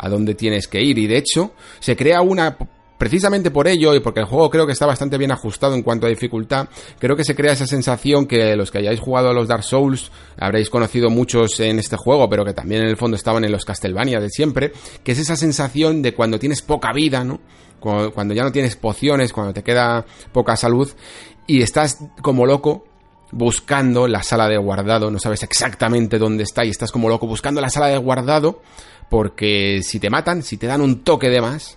a 0.00 0.08
dónde 0.08 0.34
tienes 0.34 0.66
que 0.66 0.82
ir. 0.82 0.98
Y 0.98 1.06
de 1.06 1.18
hecho, 1.18 1.52
se 1.78 1.96
crea 1.96 2.22
una 2.22 2.56
precisamente 3.00 3.50
por 3.50 3.66
ello 3.66 3.94
y 3.94 4.00
porque 4.00 4.20
el 4.20 4.26
juego 4.26 4.50
creo 4.50 4.66
que 4.66 4.72
está 4.72 4.84
bastante 4.84 5.16
bien 5.16 5.32
ajustado 5.32 5.74
en 5.74 5.82
cuanto 5.82 6.06
a 6.06 6.10
dificultad, 6.10 6.68
creo 6.98 7.16
que 7.16 7.24
se 7.24 7.34
crea 7.34 7.54
esa 7.54 7.66
sensación 7.66 8.26
que 8.26 8.54
los 8.56 8.70
que 8.70 8.76
hayáis 8.76 9.00
jugado 9.00 9.30
a 9.30 9.32
los 9.32 9.48
Dark 9.48 9.62
Souls 9.62 10.12
habréis 10.38 10.68
conocido 10.68 11.08
muchos 11.08 11.58
en 11.60 11.78
este 11.78 11.96
juego, 11.96 12.28
pero 12.28 12.44
que 12.44 12.52
también 12.52 12.82
en 12.82 12.88
el 12.88 12.98
fondo 12.98 13.16
estaban 13.16 13.42
en 13.42 13.52
los 13.52 13.64
Castlevania 13.64 14.20
de 14.20 14.28
siempre, 14.28 14.72
que 15.02 15.12
es 15.12 15.18
esa 15.18 15.34
sensación 15.34 16.02
de 16.02 16.12
cuando 16.12 16.38
tienes 16.38 16.60
poca 16.60 16.92
vida, 16.92 17.24
¿no? 17.24 17.40
Cuando 17.80 18.34
ya 18.34 18.42
no 18.42 18.52
tienes 18.52 18.76
pociones, 18.76 19.32
cuando 19.32 19.54
te 19.54 19.62
queda 19.62 20.04
poca 20.30 20.54
salud 20.54 20.90
y 21.46 21.62
estás 21.62 21.96
como 22.20 22.44
loco 22.44 22.84
buscando 23.32 24.08
la 24.08 24.22
sala 24.22 24.46
de 24.46 24.58
guardado, 24.58 25.10
no 25.10 25.18
sabes 25.18 25.42
exactamente 25.42 26.18
dónde 26.18 26.42
está 26.42 26.66
y 26.66 26.68
estás 26.68 26.92
como 26.92 27.08
loco 27.08 27.26
buscando 27.26 27.62
la 27.62 27.70
sala 27.70 27.86
de 27.86 27.96
guardado 27.96 28.60
porque 29.10 29.80
si 29.82 30.00
te 30.00 30.08
matan, 30.08 30.42
si 30.42 30.56
te 30.56 30.66
dan 30.66 30.80
un 30.80 31.00
toque 31.00 31.28
de 31.28 31.42
más, 31.42 31.76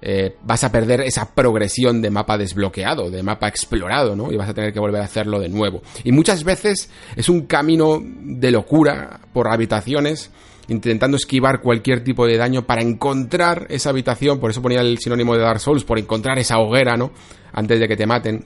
eh, 0.00 0.36
vas 0.42 0.62
a 0.62 0.70
perder 0.70 1.00
esa 1.00 1.34
progresión 1.34 2.00
de 2.00 2.10
mapa 2.10 2.38
desbloqueado, 2.38 3.10
de 3.10 3.22
mapa 3.24 3.48
explorado, 3.48 4.14
¿no? 4.14 4.30
Y 4.32 4.36
vas 4.36 4.48
a 4.48 4.54
tener 4.54 4.72
que 4.72 4.78
volver 4.78 5.02
a 5.02 5.06
hacerlo 5.06 5.40
de 5.40 5.48
nuevo. 5.48 5.82
Y 6.04 6.12
muchas 6.12 6.44
veces 6.44 6.88
es 7.16 7.28
un 7.28 7.42
camino 7.42 8.00
de 8.00 8.52
locura 8.52 9.20
por 9.32 9.48
habitaciones, 9.48 10.30
intentando 10.68 11.16
esquivar 11.16 11.60
cualquier 11.60 12.04
tipo 12.04 12.26
de 12.26 12.36
daño 12.36 12.64
para 12.64 12.82
encontrar 12.82 13.66
esa 13.70 13.90
habitación, 13.90 14.38
por 14.38 14.52
eso 14.52 14.62
ponía 14.62 14.80
el 14.80 14.98
sinónimo 14.98 15.34
de 15.34 15.40
Dark 15.40 15.60
Souls, 15.60 15.82
por 15.82 15.98
encontrar 15.98 16.38
esa 16.38 16.58
hoguera, 16.58 16.96
¿no? 16.96 17.10
Antes 17.52 17.80
de 17.80 17.88
que 17.88 17.96
te 17.96 18.06
maten 18.06 18.44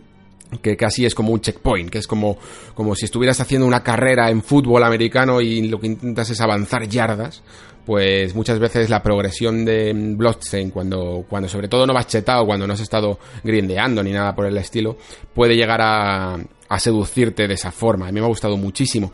que 0.60 0.76
casi 0.76 1.06
es 1.06 1.14
como 1.14 1.32
un 1.32 1.40
checkpoint, 1.40 1.90
que 1.90 1.98
es 1.98 2.06
como, 2.06 2.36
como 2.74 2.94
si 2.94 3.06
estuvieras 3.06 3.40
haciendo 3.40 3.66
una 3.66 3.82
carrera 3.82 4.30
en 4.30 4.42
fútbol 4.42 4.82
americano 4.84 5.40
y 5.40 5.68
lo 5.68 5.80
que 5.80 5.86
intentas 5.86 6.30
es 6.30 6.40
avanzar 6.40 6.88
yardas, 6.88 7.42
pues 7.86 8.34
muchas 8.34 8.58
veces 8.58 8.90
la 8.90 9.02
progresión 9.02 9.64
de 9.64 9.92
Bloodstained, 9.94 10.72
cuando, 10.72 11.24
cuando 11.28 11.48
sobre 11.48 11.68
todo 11.68 11.86
no 11.86 11.94
vas 11.94 12.06
chetado, 12.06 12.46
cuando 12.46 12.66
no 12.66 12.74
has 12.74 12.80
estado 12.80 13.18
grindeando 13.42 14.02
ni 14.02 14.12
nada 14.12 14.34
por 14.34 14.46
el 14.46 14.56
estilo, 14.56 14.96
puede 15.34 15.56
llegar 15.56 15.80
a, 15.80 16.38
a 16.68 16.78
seducirte 16.78 17.48
de 17.48 17.54
esa 17.54 17.72
forma. 17.72 18.08
A 18.08 18.12
mí 18.12 18.20
me 18.20 18.26
ha 18.26 18.28
gustado 18.28 18.56
muchísimo. 18.56 19.12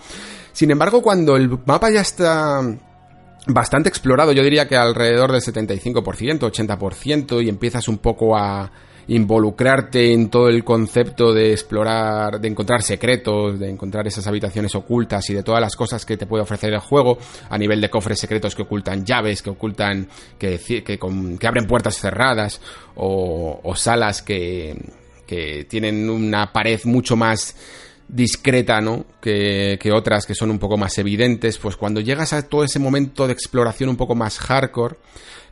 Sin 0.52 0.70
embargo, 0.70 1.00
cuando 1.02 1.36
el 1.36 1.48
mapa 1.64 1.90
ya 1.90 2.00
está 2.00 2.60
bastante 3.46 3.88
explorado, 3.88 4.32
yo 4.32 4.42
diría 4.42 4.68
que 4.68 4.76
alrededor 4.76 5.32
del 5.32 5.40
75%, 5.40 6.40
80%, 6.40 7.42
y 7.42 7.48
empiezas 7.48 7.88
un 7.88 7.98
poco 7.98 8.36
a, 8.36 8.70
involucrarte 9.08 10.12
en 10.12 10.28
todo 10.28 10.48
el 10.48 10.64
concepto 10.64 11.32
de 11.32 11.52
explorar, 11.52 12.40
de 12.40 12.48
encontrar 12.48 12.82
secretos, 12.82 13.58
de 13.58 13.70
encontrar 13.70 14.06
esas 14.06 14.26
habitaciones 14.26 14.74
ocultas 14.74 15.28
y 15.30 15.34
de 15.34 15.42
todas 15.42 15.60
las 15.60 15.74
cosas 15.76 16.04
que 16.04 16.16
te 16.16 16.26
puede 16.26 16.42
ofrecer 16.42 16.72
el 16.72 16.80
juego 16.80 17.18
a 17.48 17.56
nivel 17.56 17.80
de 17.80 17.88
cofres 17.88 18.20
secretos 18.20 18.54
que 18.54 18.62
ocultan 18.62 19.04
llaves, 19.04 19.42
que 19.42 19.50
ocultan, 19.50 20.08
que, 20.38 20.58
que, 20.58 20.98
que 20.98 21.46
abren 21.46 21.66
puertas 21.66 21.96
cerradas 21.98 22.60
o, 22.96 23.60
o 23.62 23.74
salas 23.74 24.20
que, 24.22 24.76
que 25.26 25.64
tienen 25.64 26.10
una 26.10 26.52
pared 26.52 26.80
mucho 26.84 27.16
más 27.16 27.56
discreta, 28.08 28.80
¿no? 28.80 29.04
Que, 29.20 29.78
que, 29.80 29.92
otras 29.92 30.26
que 30.26 30.34
son 30.34 30.50
un 30.50 30.58
poco 30.58 30.76
más 30.76 30.96
evidentes, 30.98 31.58
pues 31.58 31.76
cuando 31.76 32.00
llegas 32.00 32.32
a 32.32 32.46
todo 32.46 32.64
ese 32.64 32.78
momento 32.78 33.26
de 33.26 33.32
exploración 33.32 33.90
un 33.90 33.96
poco 33.96 34.14
más 34.14 34.38
hardcore, 34.38 34.96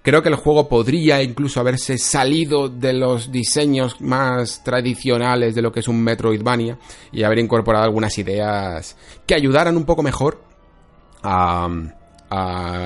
Creo 0.07 0.23
que 0.23 0.29
el 0.29 0.37
juego 0.37 0.69
podría 0.69 1.21
incluso 1.21 1.59
haberse 1.59 1.99
salido 1.99 2.69
de 2.69 2.93
los 2.93 3.33
diseños 3.33 4.01
más 4.01 4.63
tradicionales 4.63 5.57
de 5.57 5.63
lo 5.63 5.73
que 5.73 5.81
es 5.81 5.89
un 5.89 6.01
Metroidvania 6.01 6.79
y 7.11 7.25
haber 7.25 7.41
incorporado 7.41 7.87
algunas 7.87 8.17
ideas 8.17 8.97
que 9.27 9.35
ayudaran 9.35 9.77
un 9.77 9.85
poco 9.85 10.05
mejor 10.05 10.41
a, 11.25 11.69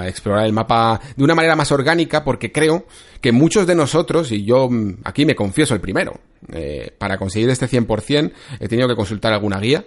explorar 0.06 0.46
el 0.46 0.54
mapa 0.54 0.98
de 1.14 1.22
una 1.22 1.34
manera 1.34 1.56
más 1.56 1.70
orgánica 1.72 2.24
porque 2.24 2.52
creo 2.52 2.86
que 3.20 3.32
muchos 3.32 3.66
de 3.66 3.74
nosotros, 3.74 4.32
y 4.32 4.46
yo 4.46 4.70
aquí 5.04 5.26
me 5.26 5.34
confieso 5.34 5.74
el 5.74 5.82
primero, 5.82 6.20
eh, 6.50 6.90
para 6.96 7.18
conseguir 7.18 7.50
este 7.50 7.68
100% 7.68 8.32
he 8.60 8.66
tenido 8.66 8.88
que 8.88 8.96
consultar 8.96 9.34
alguna 9.34 9.60
guía 9.60 9.84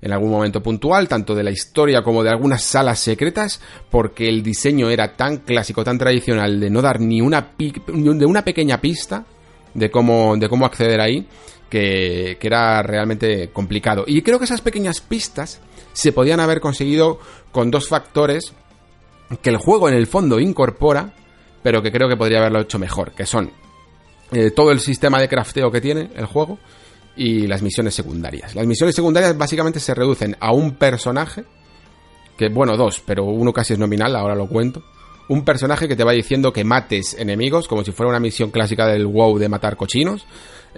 en 0.00 0.12
algún 0.12 0.30
momento 0.30 0.62
puntual, 0.62 1.08
tanto 1.08 1.34
de 1.34 1.42
la 1.42 1.50
historia 1.50 2.02
como 2.02 2.22
de 2.22 2.30
algunas 2.30 2.62
salas 2.62 2.98
secretas, 2.98 3.60
porque 3.90 4.28
el 4.28 4.42
diseño 4.42 4.90
era 4.90 5.16
tan 5.16 5.38
clásico, 5.38 5.84
tan 5.84 5.98
tradicional, 5.98 6.60
de 6.60 6.70
no 6.70 6.82
dar 6.82 7.00
ni 7.00 7.20
una, 7.20 7.52
de 7.58 8.26
una 8.26 8.44
pequeña 8.44 8.80
pista 8.80 9.24
de 9.74 9.90
cómo, 9.90 10.36
de 10.36 10.48
cómo 10.48 10.66
acceder 10.66 11.00
ahí, 11.00 11.26
que, 11.68 12.36
que 12.40 12.46
era 12.46 12.82
realmente 12.82 13.50
complicado. 13.52 14.04
Y 14.06 14.22
creo 14.22 14.38
que 14.38 14.44
esas 14.44 14.60
pequeñas 14.60 15.00
pistas 15.00 15.60
se 15.92 16.12
podían 16.12 16.40
haber 16.40 16.60
conseguido 16.60 17.18
con 17.50 17.70
dos 17.70 17.88
factores 17.88 18.52
que 19.42 19.50
el 19.50 19.56
juego 19.56 19.88
en 19.88 19.94
el 19.94 20.06
fondo 20.06 20.38
incorpora, 20.38 21.14
pero 21.62 21.82
que 21.82 21.90
creo 21.90 22.08
que 22.08 22.16
podría 22.16 22.38
haberlo 22.38 22.60
hecho 22.60 22.78
mejor, 22.78 23.12
que 23.12 23.26
son 23.26 23.50
eh, 24.32 24.50
todo 24.50 24.70
el 24.70 24.80
sistema 24.80 25.20
de 25.20 25.28
crafteo 25.28 25.70
que 25.70 25.80
tiene 25.80 26.10
el 26.16 26.26
juego, 26.26 26.58
y 27.16 27.46
las 27.46 27.62
misiones 27.62 27.94
secundarias. 27.94 28.54
Las 28.54 28.66
misiones 28.66 28.94
secundarias 28.94 29.36
básicamente 29.36 29.80
se 29.80 29.94
reducen 29.94 30.36
a 30.38 30.52
un 30.52 30.74
personaje, 30.74 31.44
que 32.36 32.48
bueno, 32.48 32.76
dos, 32.76 33.02
pero 33.04 33.24
uno 33.24 33.52
casi 33.52 33.72
es 33.72 33.78
nominal, 33.78 34.14
ahora 34.14 34.34
lo 34.34 34.46
cuento. 34.46 34.82
Un 35.28 35.44
personaje 35.44 35.88
que 35.88 35.96
te 35.96 36.04
va 36.04 36.12
diciendo 36.12 36.52
que 36.52 36.62
mates 36.62 37.14
enemigos, 37.18 37.66
como 37.66 37.82
si 37.82 37.90
fuera 37.90 38.10
una 38.10 38.20
misión 38.20 38.50
clásica 38.50 38.86
del 38.86 39.06
WoW 39.06 39.38
de 39.38 39.48
matar 39.48 39.76
cochinos, 39.76 40.24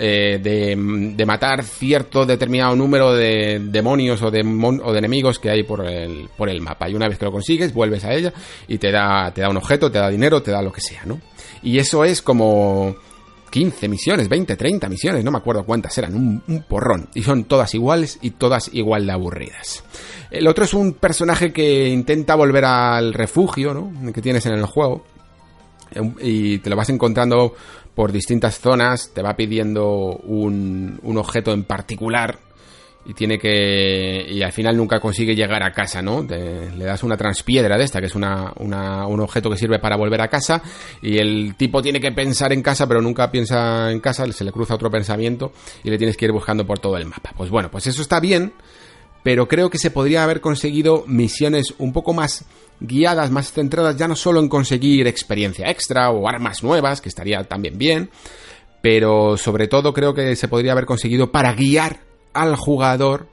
eh, 0.01 0.39
de, 0.41 1.27
matar 1.27 1.65
cierto 1.65 2.25
determinado 2.25 2.77
número 2.77 3.13
de 3.13 3.61
demonios 3.61 4.23
o 4.23 4.31
de, 4.31 4.41
o 4.41 4.93
de 4.93 4.99
enemigos 4.99 5.41
que 5.41 5.51
hay 5.51 5.65
por 5.65 5.85
el, 5.85 6.29
por 6.37 6.49
el 6.49 6.61
mapa. 6.61 6.89
Y 6.89 6.95
una 6.95 7.09
vez 7.09 7.19
que 7.19 7.25
lo 7.25 7.33
consigues, 7.33 7.75
vuelves 7.75 8.05
a 8.05 8.15
ella 8.15 8.33
y 8.69 8.79
te 8.79 8.93
da, 8.93 9.33
te 9.35 9.41
da 9.41 9.51
un 9.51 9.57
objeto, 9.57 9.91
te 9.91 9.99
da 9.99 10.09
dinero, 10.09 10.41
te 10.41 10.53
da 10.53 10.63
lo 10.63 10.73
que 10.73 10.81
sea, 10.81 11.03
¿no? 11.05 11.21
Y 11.63 11.79
eso 11.79 12.05
es 12.05 12.23
como 12.23 12.97
15 13.51 13.89
misiones, 13.89 14.29
20, 14.29 14.57
30 14.57 14.89
misiones, 14.89 15.25
no 15.25 15.31
me 15.31 15.39
acuerdo 15.39 15.65
cuántas 15.65 15.97
eran, 15.99 16.15
un, 16.15 16.65
porrón. 16.69 17.09
Y 17.15 17.23
son 17.23 17.45
todas 17.45 17.75
iguales 17.75 18.19
y 18.23 18.31
todas 18.31 18.71
igual 18.73 19.07
de 19.07 19.13
aburridas. 19.13 19.85
El 20.31 20.47
otro 20.47 20.65
es 20.65 20.75
un 20.75 20.95
personaje 20.95 21.53
que 21.53 21.89
intenta 21.89 22.35
volver 22.35 22.65
al 22.65 23.15
refugio, 23.15 23.75
¿no? 23.75 24.13
Que 24.13 24.23
tienes 24.23 24.45
en 24.47 24.53
el 24.53 24.65
juego. 24.67 25.05
Y 26.21 26.59
te 26.59 26.69
lo 26.69 26.77
vas 26.77 26.91
encontrando 26.91 27.55
por 27.95 28.13
distintas 28.13 28.59
zonas, 28.59 29.11
te 29.15 29.23
va 29.23 29.35
pidiendo 29.35 30.19
un, 30.25 31.01
un 31.03 31.17
objeto 31.17 31.53
en 31.53 31.65
particular 31.65 32.39
y 33.05 33.15
tiene 33.15 33.39
que 33.39 34.27
y 34.29 34.43
al 34.43 34.53
final 34.53 34.77
nunca 34.77 35.01
consigue 35.01 35.35
llegar 35.35 35.63
a 35.63 35.73
casa, 35.73 36.03
¿no? 36.03 36.23
le 36.23 36.85
das 36.85 37.03
una 37.03 37.17
transpiedra 37.17 37.79
de 37.79 37.85
esta, 37.85 38.01
que 38.01 38.07
es 38.07 38.15
una, 38.15 38.53
una, 38.57 39.07
un 39.07 39.21
objeto 39.21 39.49
que 39.51 39.57
sirve 39.57 39.79
para 39.79 39.97
volver 39.97 40.21
a 40.21 40.29
casa 40.29 40.63
y 41.01 41.19
el 41.19 41.55
tipo 41.57 41.81
tiene 41.81 42.01
que 42.01 42.13
pensar 42.13 42.53
en 42.53 42.63
casa, 42.63 42.87
pero 42.87 43.01
nunca 43.01 43.31
piensa 43.31 43.91
en 43.91 44.01
casa, 44.01 44.31
se 44.33 44.45
le 44.45 44.53
cruza 44.53 44.75
otro 44.75 44.91
pensamiento 44.91 45.53
y 45.83 45.91
le 45.91 45.99
tienes 45.99 46.17
que 46.17 46.27
ir 46.27 46.33
buscando 46.33 46.67
por 46.67 46.79
todo 46.79 46.97
el 46.97 47.07
mapa. 47.07 47.33
Pues 47.37 47.51
bueno, 47.51 47.71
pues 47.71 47.87
eso 47.87 48.03
está 48.03 48.21
bien, 48.21 48.53
pero 49.23 49.49
creo 49.49 49.71
que 49.71 49.79
se 49.79 49.91
podría 49.91 50.25
haber 50.25 50.41
conseguido 50.41 51.05
misiones 51.07 51.75
un 51.79 51.93
poco 51.93 52.13
más 52.13 52.45
guiadas, 52.81 53.31
más 53.31 53.53
centradas 53.53 53.97
ya 53.97 54.07
no 54.07 54.17
solo 54.17 54.41
en 54.41 54.49
conseguir 54.49 55.07
experiencia 55.07 55.71
extra 55.71 56.11
o 56.11 56.29
armas 56.29 56.63
nuevas, 56.63 57.01
que 57.01 57.09
estaría 57.09 57.43
también 57.45 57.79
bien, 57.79 58.11
pero 58.83 59.37
sobre 59.37 59.67
todo 59.67 59.93
creo 59.93 60.15
que 60.15 60.37
se 60.37 60.49
podría 60.49 60.73
haber 60.73 60.87
conseguido 60.87 61.33
para 61.33 61.53
guiar 61.55 62.08
al 62.43 62.57
jugador 62.57 63.29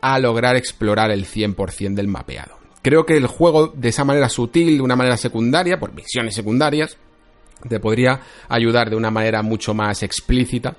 a 0.00 0.18
lograr 0.18 0.56
explorar 0.56 1.10
el 1.10 1.26
100% 1.26 1.94
del 1.94 2.08
mapeado. 2.08 2.56
Creo 2.82 3.04
que 3.04 3.16
el 3.16 3.26
juego 3.26 3.68
de 3.68 3.90
esa 3.90 4.04
manera 4.04 4.28
sutil, 4.28 4.78
de 4.78 4.82
una 4.82 4.96
manera 4.96 5.16
secundaria, 5.16 5.78
por 5.78 5.92
misiones 5.92 6.34
secundarias, 6.34 6.96
te 7.68 7.78
podría 7.78 8.20
ayudar 8.48 8.88
de 8.88 8.96
una 8.96 9.10
manera 9.10 9.42
mucho 9.42 9.74
más 9.74 10.02
explícita 10.02 10.76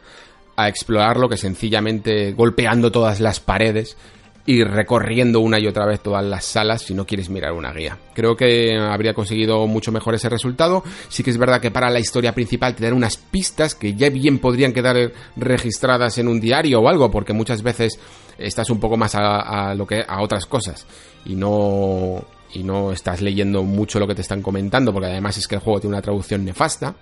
a 0.55 0.67
explorarlo 0.67 1.29
que 1.29 1.37
sencillamente 1.37 2.31
golpeando 2.33 2.91
todas 2.91 3.19
las 3.19 3.39
paredes 3.39 3.97
ir 4.45 4.67
recorriendo 4.67 5.39
una 5.39 5.59
y 5.59 5.67
otra 5.67 5.85
vez 5.85 6.01
todas 6.01 6.23
las 6.23 6.45
salas 6.45 6.81
si 6.81 6.93
no 6.93 7.05
quieres 7.05 7.29
mirar 7.29 7.53
una 7.53 7.71
guía. 7.71 7.97
Creo 8.13 8.35
que 8.35 8.77
habría 8.77 9.13
conseguido 9.13 9.67
mucho 9.67 9.91
mejor 9.91 10.15
ese 10.15 10.29
resultado. 10.29 10.83
Sí 11.09 11.23
que 11.23 11.29
es 11.29 11.37
verdad 11.37 11.61
que 11.61 11.71
para 11.71 11.89
la 11.89 11.99
historia 11.99 12.33
principal 12.33 12.75
te 12.75 12.83
dan 12.83 12.93
unas 12.93 13.17
pistas 13.17 13.75
que 13.75 13.93
ya 13.93 14.09
bien 14.09 14.39
podrían 14.39 14.73
quedar 14.73 15.11
registradas 15.35 16.17
en 16.17 16.27
un 16.27 16.39
diario 16.39 16.81
o 16.81 16.89
algo, 16.89 17.11
porque 17.11 17.33
muchas 17.33 17.61
veces 17.61 17.99
estás 18.37 18.69
un 18.69 18.79
poco 18.79 18.97
más 18.97 19.13
a, 19.15 19.75
lo 19.75 19.85
que 19.85 20.03
a 20.07 20.21
otras 20.21 20.45
cosas 20.45 20.85
y 21.25 21.35
no 21.35 22.23
y 22.53 22.63
no 22.63 22.91
estás 22.91 23.21
leyendo 23.21 23.63
mucho 23.63 23.97
lo 23.97 24.07
que 24.07 24.15
te 24.15 24.21
están 24.21 24.41
comentando, 24.41 24.91
porque 24.91 25.07
además 25.07 25.37
es 25.37 25.47
que 25.47 25.55
el 25.55 25.61
juego 25.61 25.79
tiene 25.79 25.95
una 25.95 26.01
traducción 26.01 26.43
nefasta 26.43 26.95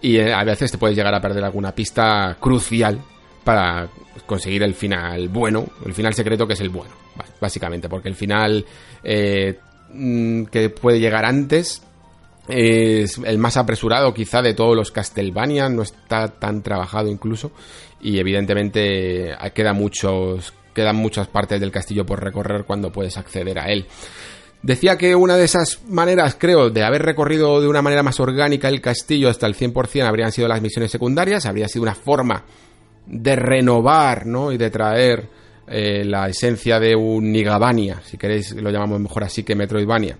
y 0.00 0.18
eh, 0.18 0.32
a 0.32 0.44
veces 0.44 0.70
te 0.70 0.78
puedes 0.78 0.96
llegar 0.96 1.12
a 1.12 1.20
perder 1.20 1.42
alguna 1.42 1.72
pista 1.72 2.36
crucial 2.38 3.00
para 3.44 3.88
conseguir 4.26 4.62
el 4.62 4.74
final 4.74 5.28
bueno, 5.28 5.66
el 5.84 5.94
final 5.94 6.14
secreto 6.14 6.46
que 6.46 6.54
es 6.54 6.60
el 6.60 6.70
bueno, 6.70 6.92
básicamente, 7.40 7.88
porque 7.88 8.08
el 8.08 8.14
final 8.14 8.64
eh, 9.02 9.58
mm, 9.92 10.44
que 10.44 10.70
puede 10.70 10.98
llegar 10.98 11.24
antes 11.24 11.82
es 12.48 13.18
el 13.18 13.38
más 13.38 13.56
apresurado 13.56 14.12
quizá 14.12 14.42
de 14.42 14.54
todos 14.54 14.76
los 14.76 14.90
Castlevania, 14.90 15.68
no 15.68 15.82
está 15.82 16.28
tan 16.28 16.62
trabajado 16.62 17.08
incluso 17.08 17.52
y 18.00 18.18
evidentemente 18.18 19.34
queda 19.54 19.72
muchos, 19.72 20.52
quedan 20.74 20.96
muchas 20.96 21.28
partes 21.28 21.60
del 21.60 21.70
castillo 21.70 22.04
por 22.04 22.22
recorrer 22.22 22.64
cuando 22.64 22.92
puedes 22.92 23.16
acceder 23.16 23.58
a 23.58 23.66
él. 23.66 23.86
Decía 24.62 24.96
que 24.96 25.14
una 25.14 25.36
de 25.36 25.44
esas 25.44 25.82
maneras, 25.88 26.36
creo, 26.38 26.70
de 26.70 26.82
haber 26.84 27.02
recorrido 27.02 27.60
de 27.60 27.68
una 27.68 27.82
manera 27.82 28.02
más 28.02 28.18
orgánica 28.18 28.68
el 28.68 28.80
castillo 28.80 29.28
hasta 29.28 29.46
el 29.46 29.54
100% 29.54 30.06
habrían 30.06 30.32
sido 30.32 30.48
las 30.48 30.62
misiones 30.62 30.90
secundarias, 30.90 31.44
habría 31.44 31.68
sido 31.68 31.82
una 31.82 31.94
forma 31.94 32.44
de 33.06 33.36
renovar, 33.36 34.26
¿no? 34.26 34.52
Y 34.52 34.56
de 34.56 34.70
traer 34.70 35.28
eh, 35.66 36.04
la 36.04 36.28
esencia 36.28 36.78
de 36.78 36.94
un 36.94 37.32
Nigabania, 37.32 38.00
si 38.04 38.18
queréis 38.18 38.54
lo 38.54 38.70
llamamos 38.70 39.00
mejor 39.00 39.24
así 39.24 39.42
que 39.42 39.54
Metroidvania, 39.54 40.18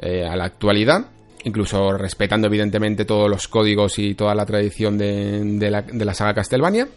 eh, 0.00 0.26
a 0.26 0.36
la 0.36 0.44
actualidad, 0.44 1.06
incluso 1.44 1.92
respetando 1.92 2.46
evidentemente 2.46 3.04
todos 3.04 3.28
los 3.28 3.48
códigos 3.48 3.98
y 3.98 4.14
toda 4.14 4.34
la 4.34 4.46
tradición 4.46 4.96
de, 4.96 5.70
la, 5.70 5.82
de 5.82 6.04
la 6.04 6.14
saga 6.14 6.34
Castlevania. 6.34 6.88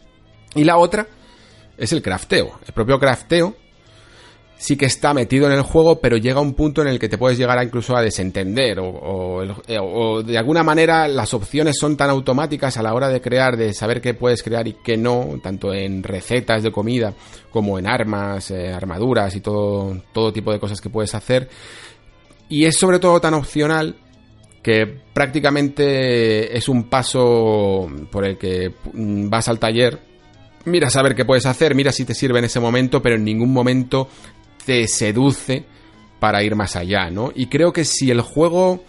Y 0.56 0.64
la 0.64 0.78
otra 0.78 1.08
es 1.78 1.92
el 1.92 2.02
crafteo, 2.02 2.60
el 2.66 2.74
propio 2.74 3.00
crafteo 3.00 3.56
sí 4.64 4.78
que 4.78 4.86
está 4.86 5.14
metido 5.14 5.48
en 5.48 5.52
el 5.52 5.62
juego, 5.62 6.00
pero 6.00 6.16
llega 6.16 6.40
un 6.40 6.54
punto 6.54 6.82
en 6.82 6.88
el 6.88 6.98
que 6.98 7.10
te 7.10 7.18
puedes 7.18 7.38
llegar 7.38 7.58
a 7.58 7.66
incluso 7.66 7.98
a 7.98 8.02
desentender 8.02 8.80
o, 8.80 9.44
eh, 9.68 9.78
o, 9.78 10.24
de 10.24 10.38
alguna 10.38 10.64
manera 10.64 11.06
las 11.10 11.34
opciones 11.34 11.76
son 11.78 11.98
tan 11.98 12.10
automáticas 12.10 12.78
a 12.78 12.82
la 12.82 12.94
hora 12.94 13.10
de 13.10 13.20
crear, 13.20 13.58
de 13.58 13.74
saber 13.74 14.00
qué 14.00 14.14
puedes 14.14 14.42
crear 14.42 14.66
y 14.66 14.78
qué 14.82 14.96
no, 14.96 15.38
tanto 15.44 15.74
en 15.74 16.02
recetas 16.02 16.64
de 16.64 16.72
comida 16.72 17.14
como 17.52 17.78
en 17.78 17.88
armas, 17.88 18.52
eh, 18.52 18.72
armaduras 18.72 19.36
y 19.36 19.42
todo, 19.42 20.02
todo 20.14 20.32
tipo 20.32 20.54
de 20.54 20.62
cosas 20.62 20.80
que 20.80 20.90
puedes 20.90 21.14
hacer. 21.14 21.50
Y 22.48 22.64
es 22.64 22.80
sobre 22.80 23.00
todo 23.00 23.20
tan 23.20 23.34
opcional 23.34 23.98
que 24.62 24.86
prácticamente 25.14 26.58
es 26.58 26.70
un 26.70 26.86
paso 26.86 27.92
por 28.10 28.24
el 28.24 28.38
que 28.38 28.74
vas 28.94 29.50
al 29.50 29.60
taller, 29.60 30.00
miras 30.66 30.96
a 30.96 31.02
ver 31.02 31.16
qué 31.16 31.26
puedes 31.26 31.46
hacer, 31.46 31.76
mira 31.76 31.92
si 31.92 32.06
te 32.06 32.14
sirve 32.14 32.40
en 32.40 32.46
ese 32.46 32.60
momento, 32.60 33.02
pero 33.02 33.16
en 33.16 33.24
ningún 33.24 33.52
momento 33.52 34.08
te 34.66 34.88
seduce 34.88 35.66
para 36.20 36.44
ir 36.44 36.56
más 36.56 36.76
allá, 36.76 37.10
¿no? 37.10 37.32
Y 37.36 37.48
creo 37.48 37.74
que 37.74 37.86
si 37.86 38.10
el 38.10 38.22
juego 38.22 38.84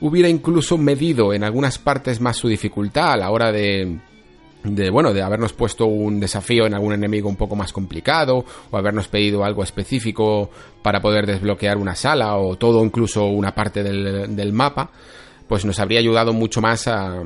hubiera 0.00 0.28
incluso 0.28 0.76
medido 0.76 1.32
en 1.32 1.44
algunas 1.44 1.78
partes 1.78 2.20
más 2.20 2.36
su 2.36 2.48
dificultad 2.48 3.12
a 3.12 3.16
la 3.16 3.30
hora 3.30 3.52
de 3.52 3.98
de 4.64 4.90
bueno, 4.90 5.12
de 5.12 5.22
habernos 5.22 5.52
puesto 5.52 5.86
un 5.86 6.18
desafío 6.18 6.66
en 6.66 6.74
algún 6.74 6.94
enemigo 6.94 7.28
un 7.28 7.36
poco 7.36 7.54
más 7.54 7.72
complicado 7.72 8.44
o 8.70 8.76
habernos 8.76 9.08
pedido 9.08 9.44
algo 9.44 9.62
específico 9.62 10.50
para 10.82 11.00
poder 11.00 11.26
desbloquear 11.26 11.76
una 11.76 11.94
sala 11.94 12.36
o 12.36 12.56
todo 12.56 12.82
incluso 12.82 13.26
una 13.26 13.54
parte 13.54 13.82
del, 13.82 14.52
mapa, 14.52 14.90
pues 15.46 15.66
nos 15.66 15.78
habría 15.80 16.00
ayudado 16.00 16.32
mucho 16.32 16.62
más 16.62 16.88
a, 16.88 17.22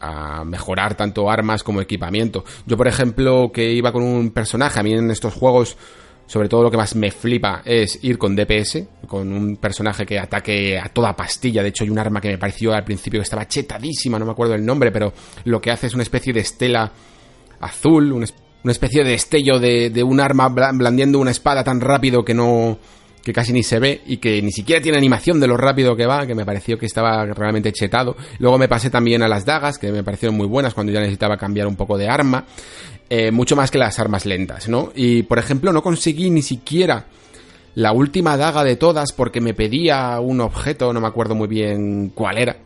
a 0.00 0.44
mejorar 0.44 0.94
tanto 0.94 1.30
armas 1.30 1.62
como 1.62 1.82
equipamiento. 1.82 2.44
Yo, 2.64 2.78
por 2.78 2.88
ejemplo, 2.88 3.50
que 3.52 3.70
iba 3.70 3.92
con 3.92 4.02
un 4.02 4.30
personaje, 4.30 4.80
a 4.80 4.82
mí 4.82 4.94
en 4.94 5.10
estos 5.10 5.34
juegos 5.34 5.76
sobre 6.28 6.48
todo 6.48 6.62
lo 6.62 6.70
que 6.70 6.76
más 6.76 6.94
me 6.94 7.10
flipa 7.10 7.62
es 7.64 7.98
ir 8.02 8.18
con 8.18 8.36
DPS, 8.36 8.84
con 9.06 9.32
un 9.32 9.56
personaje 9.56 10.04
que 10.04 10.18
ataque 10.18 10.78
a 10.78 10.90
toda 10.90 11.16
pastilla. 11.16 11.62
De 11.62 11.70
hecho, 11.70 11.84
hay 11.84 11.90
un 11.90 11.98
arma 11.98 12.20
que 12.20 12.28
me 12.28 12.36
pareció 12.36 12.74
al 12.74 12.84
principio 12.84 13.18
que 13.18 13.24
estaba 13.24 13.48
chetadísima, 13.48 14.18
no 14.18 14.26
me 14.26 14.32
acuerdo 14.32 14.54
el 14.54 14.64
nombre, 14.64 14.92
pero 14.92 15.14
lo 15.44 15.58
que 15.58 15.70
hace 15.70 15.86
es 15.86 15.94
una 15.94 16.02
especie 16.02 16.34
de 16.34 16.40
estela 16.40 16.92
azul, 17.60 18.12
una 18.12 18.72
especie 18.72 19.02
de 19.02 19.12
destello 19.12 19.58
de, 19.58 19.88
de 19.88 20.02
un 20.02 20.20
arma 20.20 20.48
blandiendo 20.48 21.18
una 21.18 21.30
espada 21.30 21.64
tan 21.64 21.80
rápido 21.80 22.22
que 22.22 22.34
no 22.34 22.78
que 23.28 23.34
casi 23.34 23.52
ni 23.52 23.62
se 23.62 23.78
ve 23.78 24.00
y 24.06 24.16
que 24.16 24.40
ni 24.40 24.52
siquiera 24.52 24.80
tiene 24.80 24.96
animación 24.96 25.38
de 25.38 25.46
lo 25.46 25.58
rápido 25.58 25.94
que 25.94 26.06
va, 26.06 26.26
que 26.26 26.34
me 26.34 26.46
pareció 26.46 26.78
que 26.78 26.86
estaba 26.86 27.26
realmente 27.26 27.72
chetado. 27.72 28.16
Luego 28.38 28.56
me 28.56 28.68
pasé 28.68 28.88
también 28.88 29.22
a 29.22 29.28
las 29.28 29.44
dagas, 29.44 29.78
que 29.78 29.92
me 29.92 30.02
parecieron 30.02 30.34
muy 30.34 30.46
buenas 30.46 30.72
cuando 30.72 30.92
ya 30.92 31.00
necesitaba 31.00 31.36
cambiar 31.36 31.66
un 31.66 31.76
poco 31.76 31.98
de 31.98 32.08
arma. 32.08 32.46
Eh, 33.10 33.30
mucho 33.30 33.56
más 33.56 33.70
que 33.70 33.78
las 33.78 33.98
armas 33.98 34.26
lentas, 34.26 34.68
¿no? 34.68 34.92
Y 34.94 35.22
por 35.22 35.38
ejemplo, 35.38 35.72
no 35.72 35.82
conseguí 35.82 36.28
ni 36.28 36.42
siquiera 36.42 37.06
la 37.74 37.92
última 37.92 38.36
daga 38.36 38.64
de 38.64 38.76
todas 38.76 39.12
porque 39.12 39.40
me 39.40 39.54
pedía 39.54 40.20
un 40.20 40.42
objeto, 40.42 40.92
no 40.92 41.00
me 41.00 41.06
acuerdo 41.06 41.34
muy 41.34 41.48
bien 41.48 42.10
cuál 42.14 42.36
era. 42.36 42.56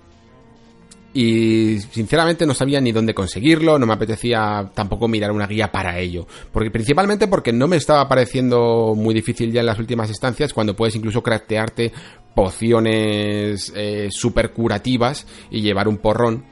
Y 1.15 1.79
sinceramente 1.93 2.47
no 2.47 2.55
sabía 2.55 2.81
ni 2.81 2.91
dónde 2.91 3.15
conseguirlo, 3.15 3.79
no 3.79 3.87
me 3.87 3.93
apetecía 3.93 4.71
tampoco 4.75 5.07
mirar 5.07 5.31
una 5.31 5.47
guía 5.47 5.71
para 5.71 5.99
ello, 5.99 6.27
porque 6.51 6.71
principalmente 6.71 7.29
porque 7.29 7.53
no 7.53 7.69
me 7.69 7.77
estaba 7.77 8.09
pareciendo 8.09 8.95
muy 8.97 9.15
difícil 9.15 9.53
ya 9.53 9.61
en 9.61 9.67
las 9.67 9.79
últimas 9.79 10.09
instancias 10.09 10.55
cuando 10.55 10.75
puedes 10.75 10.97
incluso 10.97 11.23
craftearte 11.23 11.93
pociones 12.35 13.71
eh, 13.77 14.09
super 14.11 14.53
curativas 14.53 15.27
y 15.51 15.61
llevar 15.61 15.87
un 15.87 15.99
porrón 15.99 16.47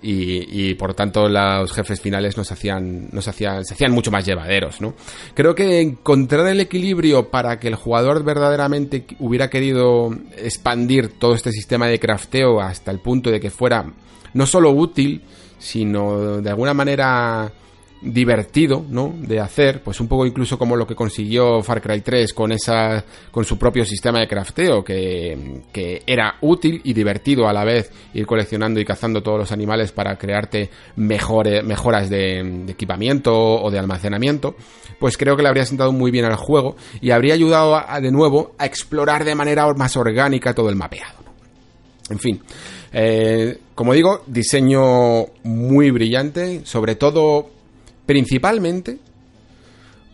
y, 0.00 0.74
por 0.74 0.94
tanto 0.94 1.28
los 1.28 1.72
jefes 1.72 2.00
finales 2.00 2.36
nos 2.36 2.52
hacían, 2.52 3.08
nos 3.10 3.26
hacían, 3.26 3.64
se 3.64 3.74
hacían 3.74 3.92
mucho 3.92 4.10
más 4.10 4.24
llevaderos, 4.24 4.80
¿no? 4.80 4.94
Creo 5.34 5.54
que 5.54 5.80
encontrar 5.80 6.46
el 6.46 6.60
equilibrio 6.60 7.30
para 7.30 7.58
que 7.58 7.68
el 7.68 7.74
jugador 7.74 8.22
verdaderamente 8.22 9.04
hubiera 9.18 9.50
querido 9.50 10.10
expandir 10.36 11.18
todo 11.18 11.34
este 11.34 11.50
sistema 11.50 11.86
de 11.88 11.98
crafteo 11.98 12.60
hasta 12.60 12.90
el 12.90 13.00
punto 13.00 13.30
de 13.30 13.40
que 13.40 13.50
fuera 13.50 13.92
no 14.34 14.46
solo 14.46 14.70
útil, 14.70 15.22
sino 15.58 16.40
de 16.40 16.50
alguna 16.50 16.74
manera 16.74 17.50
divertido, 18.00 18.84
¿no? 18.88 19.12
De 19.16 19.40
hacer, 19.40 19.82
pues 19.82 20.00
un 20.00 20.08
poco 20.08 20.24
incluso 20.24 20.58
como 20.58 20.76
lo 20.76 20.86
que 20.86 20.94
consiguió 20.94 21.62
Far 21.62 21.82
Cry 21.82 22.00
3 22.00 22.32
con 22.32 22.52
esa, 22.52 23.04
con 23.30 23.44
su 23.44 23.58
propio 23.58 23.84
sistema 23.84 24.20
de 24.20 24.28
crafteo, 24.28 24.84
que, 24.84 25.62
que 25.72 26.02
era 26.06 26.36
útil 26.40 26.80
y 26.84 26.92
divertido 26.92 27.48
a 27.48 27.52
la 27.52 27.64
vez 27.64 27.90
ir 28.14 28.26
coleccionando 28.26 28.80
y 28.80 28.84
cazando 28.84 29.22
todos 29.22 29.38
los 29.38 29.52
animales 29.52 29.92
para 29.92 30.16
crearte 30.16 30.70
mejores, 30.96 31.64
mejoras 31.64 32.08
de, 32.08 32.64
equipamiento 32.68 33.32
o 33.34 33.70
de 33.70 33.78
almacenamiento, 33.78 34.54
pues 34.98 35.16
creo 35.16 35.36
que 35.36 35.42
le 35.42 35.48
habría 35.48 35.64
sentado 35.64 35.92
muy 35.92 36.10
bien 36.10 36.24
al 36.24 36.36
juego 36.36 36.76
y 37.00 37.10
habría 37.10 37.34
ayudado 37.34 37.80
de 38.00 38.10
nuevo 38.10 38.52
a 38.58 38.66
explorar 38.66 39.24
de 39.24 39.34
manera 39.34 39.66
más 39.74 39.96
orgánica 39.96 40.54
todo 40.54 40.68
el 40.70 40.76
mapeado. 40.76 41.18
En 42.10 42.18
fin, 42.18 42.40
eh, 42.92 43.58
como 43.74 43.92
digo, 43.92 44.22
diseño 44.26 45.26
muy 45.42 45.90
brillante, 45.90 46.62
sobre 46.64 46.94
todo 46.94 47.50
principalmente 48.08 48.98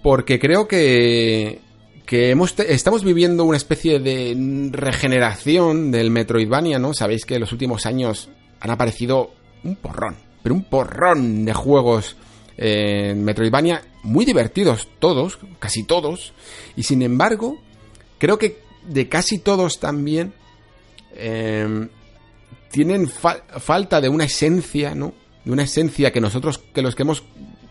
porque 0.03 0.40
creo 0.40 0.66
que, 0.66 1.61
que 2.05 2.30
hemos 2.30 2.59
estamos 2.59 3.05
viviendo 3.05 3.45
una 3.45 3.57
especie 3.57 4.01
de 4.01 4.34
regeneración 4.72 5.92
del 5.92 6.11
Metroidvania, 6.11 6.80
¿no? 6.80 6.92
Sabéis 6.92 7.24
que 7.24 7.34
en 7.34 7.42
los 7.42 7.53
últimos 7.53 7.86
años 7.86 8.30
han 8.59 8.72
aparecido 8.72 9.30
un 9.62 9.76
porrón, 9.76 10.16
pero 10.42 10.57
un 10.57 10.64
porrón 10.64 11.45
de 11.45 11.55
juegos 11.55 12.16
en 12.57 13.22
Metroidvania 13.22 13.82
muy 14.03 14.24
divertidos 14.24 14.88
todos, 14.99 15.38
casi 15.61 15.84
todos, 15.84 16.32
y 16.74 16.82
sin 16.82 17.01
embargo, 17.01 17.61
creo 18.18 18.38
que 18.38 18.59
de 18.88 19.09
casi 19.09 19.38
todos 19.38 19.78
también 19.78 20.34
em, 21.14 21.88
tienen 22.72 23.09
falta 23.09 24.01
de 24.01 24.09
una 24.09 24.24
esencia, 24.24 24.97
¿no? 24.97 25.14
De 25.45 25.53
una 25.53 25.62
esencia 25.62 26.11
que 26.11 26.20
nosotros, 26.20 26.59
que 26.59 26.82
los 26.82 26.97
que 26.97 27.03
hemos 27.03 27.22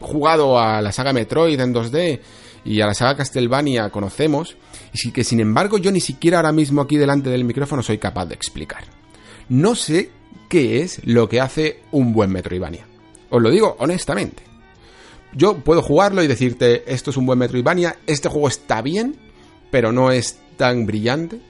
jugado 0.03 0.59
a 0.59 0.81
la 0.81 0.91
saga 0.91 1.13
Metroid 1.13 1.59
en 1.59 1.73
2D 1.73 2.19
y 2.65 2.81
a 2.81 2.85
la 2.85 2.93
saga 2.93 3.17
Castlevania 3.17 3.89
conocemos, 3.89 4.55
y 4.93 5.11
que 5.11 5.23
sin 5.23 5.39
embargo 5.39 5.77
yo 5.77 5.91
ni 5.91 5.99
siquiera 5.99 6.37
ahora 6.37 6.51
mismo 6.51 6.81
aquí 6.81 6.97
delante 6.97 7.29
del 7.29 7.43
micrófono 7.43 7.81
soy 7.81 7.97
capaz 7.97 8.25
de 8.27 8.35
explicar. 8.35 8.85
No 9.49 9.75
sé 9.75 10.11
qué 10.49 10.81
es 10.81 11.01
lo 11.05 11.27
que 11.27 11.41
hace 11.41 11.81
un 11.91 12.13
buen 12.13 12.31
Metroidvania. 12.31 12.87
Os 13.29 13.41
lo 13.41 13.49
digo 13.49 13.75
honestamente. 13.79 14.43
Yo 15.35 15.57
puedo 15.57 15.81
jugarlo 15.81 16.21
y 16.21 16.27
decirte, 16.27 16.83
esto 16.85 17.09
es 17.09 17.17
un 17.17 17.25
buen 17.25 17.39
Metroidvania, 17.39 17.97
este 18.05 18.29
juego 18.29 18.47
está 18.47 18.81
bien, 18.81 19.15
pero 19.71 19.91
no 19.91 20.11
es 20.11 20.39
tan 20.57 20.85
brillante. 20.85 21.41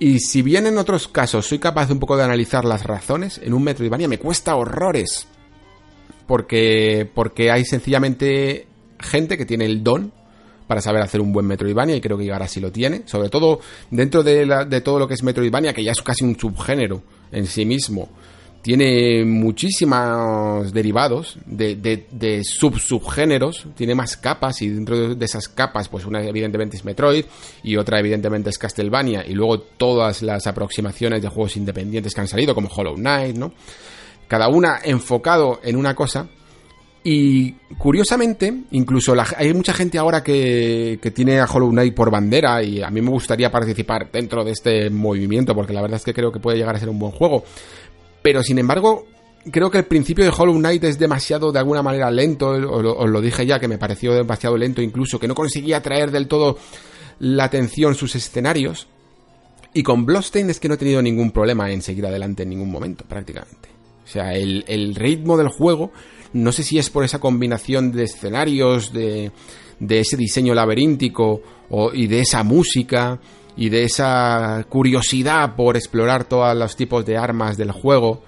Y 0.00 0.18
si 0.18 0.42
bien 0.42 0.66
en 0.66 0.78
otros 0.78 1.08
casos 1.08 1.46
soy 1.46 1.58
capaz 1.58 1.90
un 1.90 2.00
poco 2.00 2.16
de 2.16 2.24
analizar 2.24 2.64
las 2.64 2.84
razones, 2.84 3.40
en 3.42 3.54
un 3.54 3.62
Metroidvania 3.62 4.08
me 4.08 4.18
cuesta 4.18 4.56
horrores 4.56 5.28
porque, 6.28 7.10
porque 7.12 7.50
hay 7.50 7.64
sencillamente 7.64 8.68
gente 9.00 9.36
que 9.36 9.46
tiene 9.46 9.64
el 9.64 9.82
don 9.82 10.12
para 10.68 10.80
saber 10.80 11.02
hacer 11.02 11.20
un 11.20 11.32
buen 11.32 11.46
Metroidvania 11.46 11.96
y 11.96 12.00
creo 12.00 12.16
que 12.18 12.24
Igarashi 12.24 12.60
lo 12.60 12.70
tiene, 12.70 13.02
sobre 13.06 13.30
todo 13.30 13.60
dentro 13.90 14.22
de, 14.22 14.46
de 14.68 14.80
todo 14.82 15.00
lo 15.00 15.08
que 15.08 15.14
es 15.14 15.22
Metroidvania, 15.24 15.72
que 15.72 15.82
ya 15.82 15.92
es 15.92 16.02
casi 16.02 16.24
un 16.24 16.38
subgénero 16.38 17.02
en 17.32 17.46
sí 17.46 17.64
mismo 17.64 18.10
tiene 18.60 19.24
muchísimos 19.24 20.72
derivados 20.72 21.38
de, 21.46 21.76
de, 21.76 22.44
sub-subgéneros, 22.44 23.66
tiene 23.74 23.94
más 23.94 24.16
capas 24.16 24.60
y 24.62 24.68
dentro 24.68 25.14
de 25.14 25.24
esas 25.24 25.48
capas, 25.48 25.88
pues 25.88 26.04
una 26.04 26.22
evidentemente 26.22 26.76
es 26.76 26.84
Metroid 26.84 27.24
y 27.62 27.76
otra 27.76 28.00
evidentemente 28.00 28.50
es 28.50 28.58
Castlevania. 28.58 29.24
Y 29.26 29.34
luego 29.34 29.60
todas 29.60 30.22
las 30.22 30.46
aproximaciones 30.46 31.22
de 31.22 31.28
juegos 31.28 31.56
independientes 31.56 32.14
que 32.14 32.20
han 32.20 32.28
salido 32.28 32.54
como 32.54 32.68
Hollow 32.68 32.96
Knight, 32.96 33.36
¿no? 33.36 33.52
Cada 34.28 34.48
una 34.48 34.78
enfocado 34.84 35.60
en 35.64 35.76
una 35.76 35.94
cosa 35.94 36.28
y 37.02 37.52
curiosamente, 37.78 38.52
incluso 38.72 39.14
hay 39.36 39.54
mucha 39.54 39.72
gente 39.72 39.98
ahora 39.98 40.22
que, 40.22 40.98
que, 41.00 41.10
tiene 41.10 41.40
a 41.40 41.46
Hollow 41.46 41.70
Knight 41.70 41.94
por 41.94 42.10
bandera 42.10 42.62
y 42.62 42.82
a 42.82 42.90
mí 42.90 43.00
me 43.00 43.10
gustaría 43.10 43.50
participar 43.50 44.10
dentro 44.12 44.44
de 44.44 44.50
este 44.50 44.90
movimiento 44.90 45.54
porque 45.54 45.72
la 45.72 45.80
verdad 45.80 45.96
es 45.96 46.04
que 46.04 46.12
creo 46.12 46.30
que 46.30 46.40
puede 46.40 46.58
llegar 46.58 46.76
a 46.76 46.78
ser 46.78 46.90
un 46.90 46.98
buen 46.98 47.12
juego. 47.12 47.44
Pero 48.20 48.42
sin 48.42 48.58
embargo, 48.58 49.06
creo 49.50 49.70
que 49.70 49.78
el 49.78 49.84
principio 49.84 50.24
de 50.24 50.32
Hollow 50.36 50.56
Knight 50.56 50.84
es 50.84 50.98
demasiado 50.98 51.52
de 51.52 51.58
alguna 51.58 51.82
manera 51.82 52.10
lento, 52.10 52.48
os 52.48 53.08
lo, 53.08 53.20
dije 53.20 53.46
ya 53.46 53.58
que 53.58 53.68
me 53.68 53.78
pareció 53.78 54.12
demasiado 54.12 54.56
lento 54.56 54.82
incluso, 54.82 55.18
que 55.18 55.28
no 55.28 55.34
conseguía 55.34 55.80
traer 55.80 56.10
del 56.10 56.28
todo 56.28 56.58
la 57.20 57.44
atención 57.44 57.94
sus 57.94 58.14
escenarios. 58.16 58.88
Y 59.72 59.82
con 59.82 60.04
Bloodstained 60.04 60.50
es 60.50 60.60
que 60.60 60.68
no 60.68 60.74
he 60.74 60.78
tenido 60.78 61.00
ningún 61.02 61.30
problema 61.30 61.70
en 61.70 61.82
seguir 61.82 62.06
adelante 62.06 62.42
en 62.42 62.50
ningún 62.50 62.70
momento, 62.70 63.04
prácticamente. 63.06 63.77
O 64.08 64.10
sea, 64.10 64.32
el, 64.32 64.94
ritmo 64.94 65.36
del 65.36 65.48
juego, 65.48 65.92
no 66.32 66.50
sé 66.50 66.62
si 66.62 66.78
es 66.78 66.88
por 66.88 67.04
esa 67.04 67.18
combinación 67.18 67.92
de 67.92 68.04
escenarios, 68.04 68.92
de, 68.92 69.32
de 69.78 70.00
ese 70.00 70.16
diseño 70.16 70.54
laberíntico 70.54 71.42
o, 71.68 71.92
y 71.92 72.06
de 72.06 72.20
esa 72.20 72.42
música, 72.42 73.20
y 73.58 73.68
de 73.70 73.84
esa 73.84 74.64
curiosidad 74.68 75.56
por 75.56 75.76
explorar 75.76 76.24
todos 76.24 76.56
los 76.56 76.76
tipos 76.76 77.04
de 77.04 77.18
armas 77.18 77.56
del 77.56 77.72
juego 77.72 78.22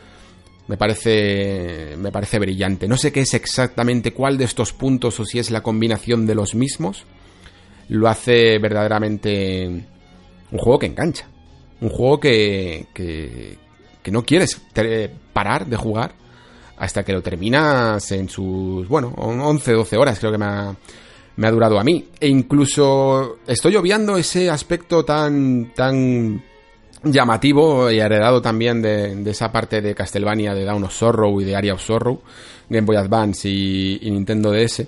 me 0.67 0.77
parece 0.77 1.97
me 1.97 2.13
parece 2.13 2.39
brillante. 2.39 2.89
No 2.89 2.97
sé 2.97 3.13
qué 3.13 3.21
es 3.21 3.35
exactamente 3.35 4.13
cuál 4.13 4.37
de 4.37 4.45
estos 4.45 4.73
puntos 4.73 5.19
o 5.21 5.25
si 5.25 5.39
es 5.39 5.51
la 5.51 5.63
combinación 5.63 6.27
de 6.27 6.35
los 6.35 6.55
mismos 6.55 7.07
lo 7.89 8.09
hace 8.09 8.59
verdaderamente 8.59 9.67
un 9.69 10.59
juego 10.59 10.79
que 10.81 10.87
engancha, 10.87 11.29
un 11.81 11.91
juego 11.91 12.21
que 12.21 12.87
que, 12.93 13.57
que 14.03 14.11
no 14.11 14.25
quieres 14.25 14.61
parar 15.33 15.67
de 15.67 15.77
jugar 15.77 16.15
hasta 16.81 17.03
que 17.03 17.13
lo 17.13 17.23
terminas 17.23 18.11
en 18.13 18.29
sus, 18.29 18.89
bueno, 18.89 19.13
11, 19.17 19.73
12 19.73 19.97
horas 19.99 20.19
creo 20.19 20.33
que 20.33 20.39
me 20.39 20.47
ha, 20.47 21.51
durado 21.51 21.79
a 21.79 21.85
mí. 21.85 22.09
E 22.19 22.27
incluso 22.27 23.39
estoy 23.47 23.77
obviando 23.77 24.17
ese 24.17 24.49
aspecto 24.49 25.05
tan, 25.05 25.73
tan 25.75 26.43
llamativo 27.05 27.91
y 27.91 27.99
heredado 27.99 28.41
también 28.41 28.81
de, 28.81 29.31
esa 29.31 29.53
parte 29.53 29.83
de 29.83 29.95
Castlevania, 29.95 30.55
de 30.55 30.65
Dawn 30.65 30.85
of 30.85 30.93
Sorrow 30.93 31.39
y 31.41 31.45
de 31.45 31.55
Area 31.55 31.75
of 31.75 31.83
Sorrow, 31.83 32.23
Game 32.69 32.87
Boy 32.87 32.97
Advance 32.97 33.49
y, 33.49 34.11
Nintendo 34.11 34.51
DS, 34.51 34.87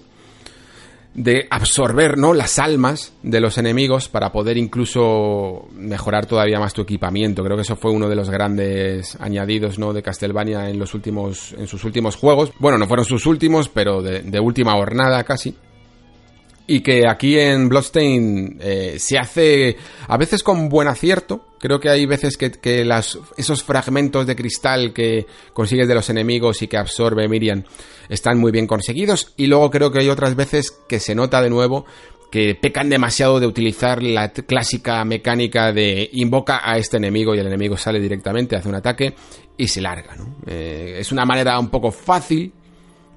de 1.15 1.47
absorber 1.51 2.17
¿no? 2.17 2.35
las 2.35 2.59
almas 2.59 3.13
de 3.23 3.41
los 3.41 3.59
enemigos 3.59 4.09
para 4.09 4.33
poder 4.33 4.57
incluso 4.57 5.69
mejorar 5.75 6.27
todavía 6.27 6.59
más 6.59 6.73
tu 6.73 6.83
equipamiento. 6.83 7.45
Creo 7.45 7.57
que 7.57 7.63
eso 7.63 7.77
fue 7.77 7.91
uno 7.91 8.09
de 8.09 8.17
los 8.17 8.31
grandes 8.31 9.17
añadidos 9.21 9.79
¿no? 9.79 9.93
de 9.93 10.03
Castlevania 10.03 10.71
en 10.71 10.79
los 10.79 10.95
últimos, 10.95 11.55
en 11.59 11.67
sus 11.67 11.85
últimos 11.85 12.17
juegos. 12.17 12.53
Bueno, 12.59 12.79
no 12.79 12.87
fueron 12.87 13.05
sus 13.05 13.27
últimos, 13.27 13.69
pero 13.69 14.03
de, 14.03 14.23
de 14.23 14.41
última 14.41 14.73
jornada 14.73 15.23
casi 15.25 15.55
y 16.67 16.81
que 16.81 17.07
aquí 17.09 17.39
en 17.39 17.69
Bloodstain 17.69 18.59
eh, 18.61 18.97
se 18.99 19.19
hace 19.19 19.77
a 20.07 20.17
veces 20.17 20.43
con 20.43 20.69
buen 20.69 20.89
acierto. 20.89 21.47
Creo 21.59 21.79
que 21.79 21.91
hay 21.91 22.07
veces 22.07 22.37
que, 22.37 22.85
las, 22.85 23.19
esos 23.37 23.63
fragmentos 23.63 24.27
de 24.27 24.35
cristal 24.35 24.93
que 24.93 25.27
consigues 25.53 25.87
de 25.87 25.95
los 25.95 26.11
enemigos 26.11 26.63
y 26.63 26.69
que 26.69 26.77
absorbe 26.77 27.29
Miriam 27.29 27.63
están 28.09 28.39
muy 28.39 28.51
bien 28.51 28.67
conseguidos. 28.67 29.33
Y 29.37 29.47
luego 29.47 29.71
creo 29.71 29.93
que 29.93 30.01
hay 30.01 30.09
otras 30.09 30.35
veces 30.35 30.73
que 30.89 30.99
se 30.99 31.15
nota 31.15 31.41
de 31.41 31.51
nuevo 31.51 31.85
que 32.33 32.55
pecan 32.55 32.89
demasiado 32.89 33.39
de 33.39 33.47
utilizar 33.47 34.03
la 34.03 34.33
clásica 34.33 35.05
mecánica 35.05 35.71
de 35.71 36.09
invoca 36.15 36.63
a 36.65 36.79
este 36.79 36.97
enemigo 36.97 37.35
y 37.35 37.39
el 37.39 37.47
enemigo 37.47 37.77
sale 37.77 38.01
directamente, 38.01 38.57
hace 38.57 38.71
un 38.71 38.75
ataque 38.75 39.15
y 39.59 39.69
se 39.69 39.83
larga. 39.83 40.17
Eh, 40.47 40.97
es 40.99 41.13
una 41.13 41.27
manera 41.27 41.59
un 41.59 41.69
poco 41.69 41.93
fácil 41.93 42.51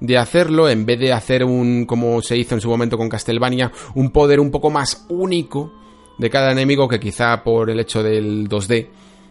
de 0.00 0.18
hacerlo, 0.18 0.68
en 0.68 0.84
vez 0.84 0.98
de 0.98 1.12
hacer 1.12 1.44
un, 1.44 1.86
como 1.86 2.20
se 2.22 2.36
hizo 2.36 2.54
en 2.54 2.60
su 2.60 2.68
momento 2.68 2.98
con 2.98 3.08
Castlevania, 3.08 3.72
un 3.94 4.10
poder 4.10 4.40
un 4.40 4.50
poco 4.50 4.70
más 4.70 5.06
único 5.08 5.72
de 6.18 6.30
cada 6.30 6.52
enemigo 6.52 6.88
que 6.88 7.00
quizá 7.00 7.42
por 7.42 7.70
el 7.70 7.80
hecho 7.80 8.02
del 8.02 8.48
2D 8.48 8.88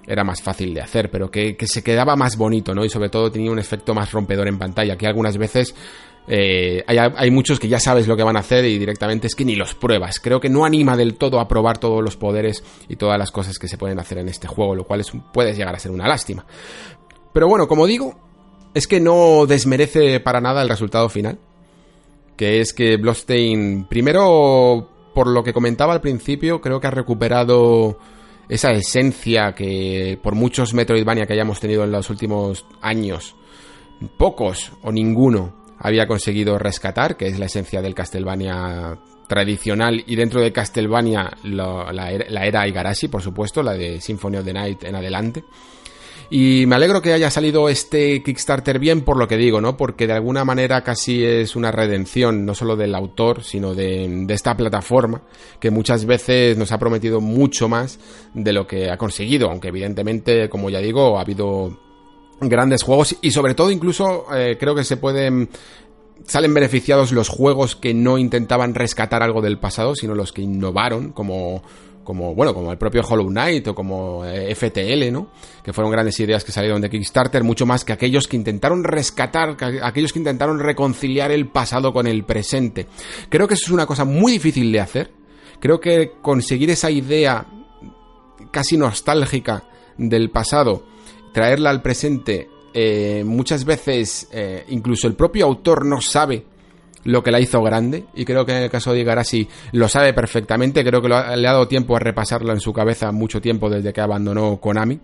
era 0.08 0.24
más 0.24 0.42
fácil 0.42 0.74
de 0.74 0.82
hacer, 0.82 1.10
pero 1.10 1.32
que, 1.32 1.56
se 1.66 1.84
quedaba 1.84 2.16
más 2.16 2.38
bonito, 2.38 2.76
¿no? 2.76 2.86
Y 2.86 2.90
sobre 2.90 3.10
todo 3.10 3.32
tenía 3.32 3.52
un 3.52 3.60
efecto 3.60 3.94
más 3.94 4.12
rompedor 4.12 4.48
en 4.48 4.60
pantalla, 4.60 4.98
que 4.98 5.08
algunas 5.08 5.38
veces 5.38 5.74
eh, 6.28 6.84
hay, 6.86 6.98
hay, 6.98 7.32
muchos 7.32 7.60
que 7.60 7.68
ya 7.68 7.80
sabes 7.80 8.08
lo 8.08 8.16
que 8.16 8.24
van 8.24 8.36
a 8.36 8.40
hacer 8.40 8.66
y 8.66 8.78
directamente 8.78 9.28
es 9.28 9.36
que 9.36 9.46
ni 9.46 9.56
los 9.56 9.74
pruebas. 9.74 10.20
Creo 10.20 10.40
que 10.40 10.50
no 10.50 10.64
anima 10.64 10.96
del 10.96 11.16
todo 11.16 11.40
a 11.40 11.48
probar 11.48 11.80
todos 11.80 12.04
los 12.04 12.18
poderes 12.18 12.64
y 12.88 12.96
todas 12.98 13.18
las 13.18 13.32
cosas 13.32 13.58
que 13.58 13.68
se 13.68 13.78
pueden 13.78 14.00
hacer 14.00 14.20
en 14.20 14.30
este 14.30 14.48
juego, 14.48 14.76
lo 14.76 14.84
cual 14.84 15.02
es, 15.02 15.12
puede 15.34 15.54
llegar 15.54 15.76
a 15.76 15.80
ser 15.80 15.92
una 15.92 16.08
lástima. 16.08 16.46
Pero 17.34 17.48
bueno, 17.48 17.68
como 17.68 17.86
digo, 17.88 18.16
es 18.76 18.88
que 18.88 19.00
no 19.00 19.46
desmerece 19.48 20.20
para 20.20 20.42
nada 20.42 20.62
el 20.62 20.70
resultado 20.70 21.10
final. 21.10 21.40
Que 22.36 22.60
es 22.60 22.74
que 22.74 22.98
Bloodstained, 22.98 23.88
primero, 23.88 24.90
por 25.14 25.28
lo 25.28 25.44
que 25.44 25.54
comentaba 25.54 25.94
al 25.94 26.02
principio, 26.02 26.60
creo 26.60 26.82
que 26.82 26.88
ha 26.88 26.92
recuperado 26.92 27.98
esa 28.50 28.72
esencia 28.72 29.56
que 29.56 30.20
por 30.22 30.36
muchos 30.36 30.74
Metroidvania 30.74 31.26
que 31.26 31.34
hayamos 31.34 31.62
tenido 31.62 31.86
en 31.86 31.92
los 31.92 32.10
últimos 32.10 32.66
años, 32.82 33.36
pocos 34.18 34.74
o 34.84 34.92
ninguno 34.92 35.66
había 35.80 36.06
conseguido 36.06 36.60
rescatar, 36.60 37.16
que 37.16 37.28
es 37.28 37.40
la 37.40 37.46
esencia 37.46 37.82
del 37.82 37.96
Castlevania 37.96 39.00
tradicional 39.28 40.04
y 40.06 40.16
dentro 40.18 40.42
de 40.42 40.52
Castlevania 40.52 41.32
la, 41.44 41.92
la, 41.94 42.46
era 42.46 42.68
Igarashi, 42.68 43.08
por 43.08 43.22
supuesto, 43.22 43.64
la 43.64 43.74
de 43.74 44.02
Symphony 44.02 44.38
of 44.38 44.46
the 44.46 44.54
Night 44.54 44.84
en 44.84 44.96
adelante. 44.96 45.46
Y 46.30 46.66
me 46.66 46.76
alegro 46.76 47.02
que 47.02 47.14
haya 47.14 47.30
salido 47.30 47.70
este 47.70 48.24
Kickstarter 48.24 48.80
bien 48.80 49.02
por 49.02 49.18
lo 49.18 49.28
que 49.28 49.38
digo, 49.38 49.62
¿no? 49.62 49.78
Porque 49.78 50.08
de 50.08 50.14
alguna 50.14 50.44
manera 50.44 50.84
casi 50.84 51.24
es 51.24 51.56
una 51.56 51.72
redención, 51.72 52.46
no 52.46 52.56
solo 52.56 52.76
del 52.76 52.96
autor, 52.96 53.44
sino 53.44 53.76
de, 53.76 54.26
esta 54.30 54.58
plataforma, 54.58 55.22
que 55.60 55.70
muchas 55.70 56.06
veces 56.06 56.58
nos 56.58 56.72
ha 56.72 56.80
prometido 56.80 57.22
mucho 57.22 57.70
más 57.70 58.00
de 58.34 58.54
lo 58.54 58.66
que 58.66 58.90
ha 58.90 58.98
conseguido, 58.98 59.50
aunque 59.50 59.68
evidentemente, 59.68 60.50
como 60.50 60.70
ya 60.70 60.80
digo, 60.80 61.18
ha 61.18 61.22
habido 61.22 61.80
grandes 62.42 62.84
juegos 62.84 63.16
y 63.22 63.32
sobre 63.32 63.56
todo 63.56 63.72
incluso 63.72 64.26
eh, 64.36 64.58
creo 64.60 64.76
que 64.76 64.84
se 64.84 64.98
pueden 64.98 65.50
salen 66.26 66.54
beneficiados 66.54 67.12
los 67.12 67.30
juegos 67.30 67.76
que 67.76 67.94
no 67.94 68.18
intentaban 68.18 68.74
rescatar 68.74 69.22
algo 69.24 69.42
del 69.42 69.60
pasado, 69.60 69.96
sino 69.96 70.16
los 70.16 70.32
que 70.32 70.42
innovaron, 70.42 71.12
como 71.12 71.62
como, 72.06 72.34
bueno, 72.34 72.54
como 72.54 72.72
el 72.72 72.78
propio 72.78 73.02
Hollow 73.02 73.28
Knight 73.28 73.68
o 73.68 73.76
como 73.76 74.24
eh, 74.24 74.56
FTL, 74.56 75.12
¿no? 75.12 75.28
Que 75.62 75.74
fueron 75.74 75.92
grandes 75.92 76.18
ideas 76.22 76.46
que 76.46 76.54
salieron 76.54 76.80
de 76.80 76.90
Kickstarter, 76.90 77.44
mucho 77.44 77.66
más 77.66 77.84
que 77.84 77.92
aquellos 77.92 78.28
que 78.28 78.38
intentaron 78.38 78.86
rescatar, 78.86 79.58
aquellos 79.84 80.14
que 80.14 80.20
intentaron 80.20 80.60
reconciliar 80.60 81.32
el 81.32 81.50
pasado 81.50 81.92
con 81.92 82.08
el 82.08 82.24
presente. 82.24 82.88
Creo 83.28 83.48
que 83.48 83.56
eso 83.56 83.66
es 83.66 83.72
una 83.72 83.86
cosa 83.86 84.06
muy 84.06 84.32
difícil 84.32 84.72
de 84.72 84.80
hacer. 84.80 85.12
Creo 85.60 85.82
que 85.82 86.14
conseguir 86.22 86.70
esa 86.70 86.92
idea 86.92 87.48
casi 88.52 88.78
nostálgica 88.78 89.64
del 89.98 90.30
pasado, 90.30 90.86
traerla 91.34 91.72
al 91.72 91.82
presente, 91.82 92.50
eh, 92.74 93.24
muchas 93.26 93.66
veces 93.66 94.28
eh, 94.32 94.66
incluso 94.70 95.08
el 95.08 95.16
propio 95.16 95.46
autor 95.46 95.86
no 95.86 96.02
sabe 96.02 96.46
lo 97.06 97.24
que 97.24 97.32
la 97.32 97.40
hizo 97.40 97.62
grande 97.62 98.06
y 98.14 98.26
creo 98.26 98.46
que 98.46 98.52
en 98.52 98.64
el 98.64 98.70
caso 98.70 98.92
de 98.92 99.00
Igarashi 99.00 99.48
lo 99.72 99.88
sabe 99.88 100.14
perfectamente, 100.14 100.84
creo 100.84 101.02
que 101.02 101.08
le 101.08 101.16
ha 101.16 101.52
dado 101.52 101.68
tiempo 101.68 101.96
a 101.96 102.00
repasarlo 102.00 102.52
en 102.52 102.60
su 102.60 102.74
cabeza 102.74 103.12
mucho 103.12 103.40
tiempo 103.40 103.70
desde 103.70 103.94
que 103.94 104.02
abandonó 104.02 104.58
Konami. 104.58 105.00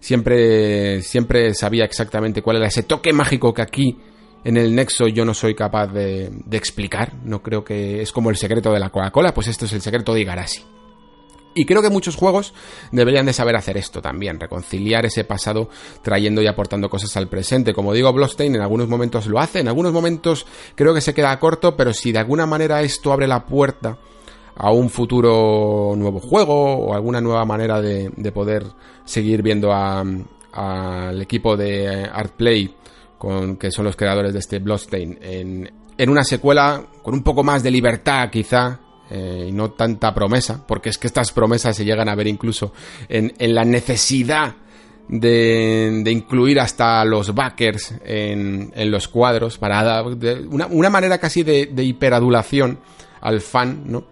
Siempre, 0.00 1.02
siempre 1.02 1.54
sabía 1.54 1.84
exactamente 1.84 2.42
cuál 2.42 2.56
era 2.56 2.66
ese 2.66 2.82
toque 2.82 3.12
mágico 3.12 3.52
que 3.52 3.62
aquí 3.62 3.96
en 4.44 4.56
el 4.56 4.74
Nexo 4.74 5.08
yo 5.08 5.24
no 5.24 5.34
soy 5.34 5.54
capaz 5.54 5.88
de, 5.88 6.30
de 6.32 6.56
explicar. 6.56 7.14
No 7.24 7.42
creo 7.42 7.64
que 7.64 8.00
es 8.02 8.12
como 8.12 8.30
el 8.30 8.36
secreto 8.36 8.72
de 8.72 8.80
la 8.80 8.90
Coca-Cola, 8.90 9.34
pues 9.34 9.48
esto 9.48 9.64
es 9.64 9.72
el 9.72 9.80
secreto 9.80 10.14
de 10.14 10.20
Igarashi. 10.20 10.62
Y 11.58 11.64
creo 11.64 11.80
que 11.80 11.88
muchos 11.88 12.16
juegos 12.16 12.52
deberían 12.92 13.24
de 13.24 13.32
saber 13.32 13.56
hacer 13.56 13.78
esto 13.78 14.02
también, 14.02 14.38
reconciliar 14.38 15.06
ese 15.06 15.24
pasado 15.24 15.70
trayendo 16.02 16.42
y 16.42 16.46
aportando 16.46 16.90
cosas 16.90 17.16
al 17.16 17.28
presente. 17.28 17.72
Como 17.72 17.94
digo, 17.94 18.12
Bloodstained 18.12 18.56
en 18.56 18.60
algunos 18.60 18.88
momentos 18.88 19.26
lo 19.26 19.40
hace, 19.40 19.60
en 19.60 19.68
algunos 19.68 19.90
momentos 19.90 20.44
creo 20.74 20.92
que 20.92 21.00
se 21.00 21.14
queda 21.14 21.38
corto, 21.40 21.74
pero 21.74 21.94
si 21.94 22.12
de 22.12 22.18
alguna 22.18 22.44
manera 22.44 22.82
esto 22.82 23.10
abre 23.10 23.26
la 23.26 23.46
puerta 23.46 23.96
a 24.54 24.70
un 24.70 24.90
futuro 24.90 25.94
nuevo 25.96 26.20
juego 26.20 26.76
o 26.76 26.94
alguna 26.94 27.22
nueva 27.22 27.46
manera 27.46 27.80
de, 27.80 28.10
poder 28.34 28.66
seguir 29.06 29.40
viendo 29.40 29.72
al 29.72 31.22
equipo 31.22 31.56
de 31.56 32.06
Artplay, 32.12 32.74
con, 33.16 33.56
que 33.56 33.70
son 33.70 33.86
los 33.86 33.96
creadores 33.96 34.34
de 34.34 34.40
este 34.40 34.58
Bloodstained, 34.58 35.16
en, 35.22 35.72
en 35.96 36.10
una 36.10 36.22
secuela 36.22 36.84
con 37.02 37.14
un 37.14 37.22
poco 37.22 37.42
más 37.42 37.62
de 37.62 37.70
libertad 37.70 38.28
quizá 38.30 38.80
eh, 39.10 39.46
y 39.48 39.52
no 39.52 39.70
tanta 39.70 40.12
promesa, 40.14 40.64
porque 40.66 40.88
es 40.88 40.98
que 40.98 41.06
estas 41.06 41.32
promesas 41.32 41.76
se 41.76 41.84
llegan 41.84 42.08
a 42.08 42.14
ver 42.14 42.26
incluso 42.26 42.72
en, 43.08 43.32
la 43.38 43.64
necesidad 43.64 44.56
de, 45.08 46.02
incluir 46.06 46.58
hasta 46.58 47.04
los 47.04 47.34
backers 47.34 47.94
en, 48.04 48.72
los 48.90 49.06
cuadros 49.06 49.58
para 49.58 49.82
dar 49.84 50.06
una, 50.50 50.90
manera 50.90 51.18
casi 51.18 51.44
de, 51.44 51.70
hiperadulación 51.84 52.80
al 53.20 53.40
fan, 53.40 53.84
¿no? 53.86 54.04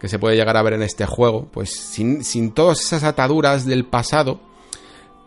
Que 0.00 0.08
se 0.08 0.18
puede 0.18 0.36
llegar 0.36 0.56
a 0.56 0.62
ver 0.62 0.74
en 0.74 0.82
este 0.82 1.04
juego, 1.04 1.48
pues 1.52 1.70
sin, 1.70 2.24
sin 2.24 2.52
todas 2.52 2.80
esas 2.80 3.04
ataduras 3.04 3.66
del 3.66 3.84
pasado, 3.84 4.40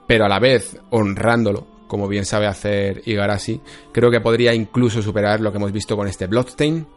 pero 0.08 0.26
a 0.26 0.30
la 0.30 0.40
vez 0.40 0.78
honrándolo, 0.90 1.68
como 1.92 2.08
bien 2.08 2.26
sabe 2.26 2.48
hacer 2.48 3.04
Igarashi, 3.06 3.60
creo 3.92 4.10
que 4.10 4.22
podría 4.22 4.54
incluso 4.54 5.02
superar 5.02 5.42
lo 5.42 5.52
que 5.52 5.58
hemos 5.58 5.74
visto 5.74 5.98
con 5.98 6.08
este 6.08 6.26
Bloodstain, 6.26 6.88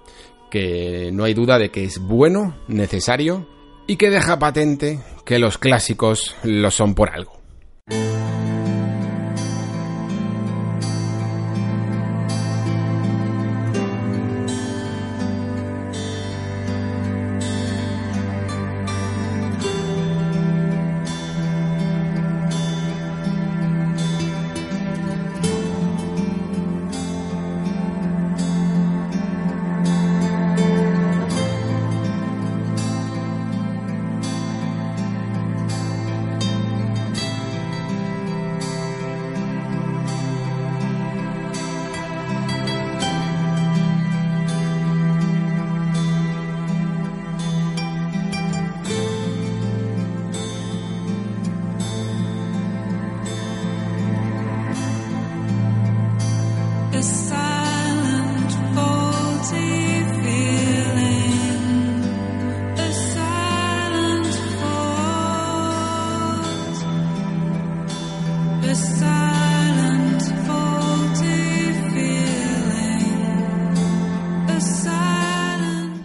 que 0.55 1.11
no 1.13 1.25
hay 1.25 1.35
duda 1.35 1.59
de 1.59 1.73
que 1.73 1.83
es 1.83 1.99
bueno, 1.99 2.55
necesario 2.69 3.45
y 3.89 3.97
que 3.97 4.09
deja 4.09 4.39
patente 4.39 5.01
que 5.27 5.41
los 5.41 5.59
clásicos 5.59 6.37
lo 6.45 6.71
son 6.71 6.95
por 6.95 7.11
algo. 7.11 7.41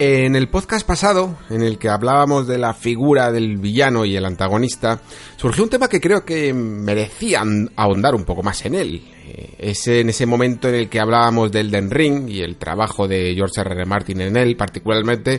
En 0.02 0.34
el 0.34 0.48
podcast 0.48 0.86
pasado, 0.86 1.36
en 1.50 1.60
el 1.60 1.76
que 1.76 1.90
hablábamos 1.90 2.46
de 2.46 2.56
la 2.56 2.72
figura 2.72 3.30
del 3.30 3.58
villano 3.58 4.06
y 4.06 4.16
el 4.16 4.24
antagonista, 4.24 4.98
surgió 5.36 5.62
un 5.62 5.68
tema 5.68 5.88
que 5.88 6.00
creo 6.00 6.24
que 6.24 6.54
merecía 6.54 7.42
ahondar 7.76 8.14
un 8.14 8.24
poco 8.24 8.42
más 8.42 8.64
en 8.64 8.76
él. 8.76 9.02
Eh, 9.26 9.56
es 9.58 9.86
en 9.88 10.08
ese 10.08 10.24
momento 10.24 10.70
en 10.70 10.76
el 10.76 10.88
que 10.88 11.00
hablábamos 11.00 11.52
del 11.52 11.70
Den 11.70 11.90
Ring 11.90 12.30
y 12.30 12.40
el 12.40 12.56
trabajo 12.56 13.06
de 13.06 13.34
George 13.34 13.60
R. 13.60 13.74
R. 13.74 13.84
Martin 13.84 14.22
en 14.22 14.38
él, 14.38 14.56
particularmente 14.56 15.38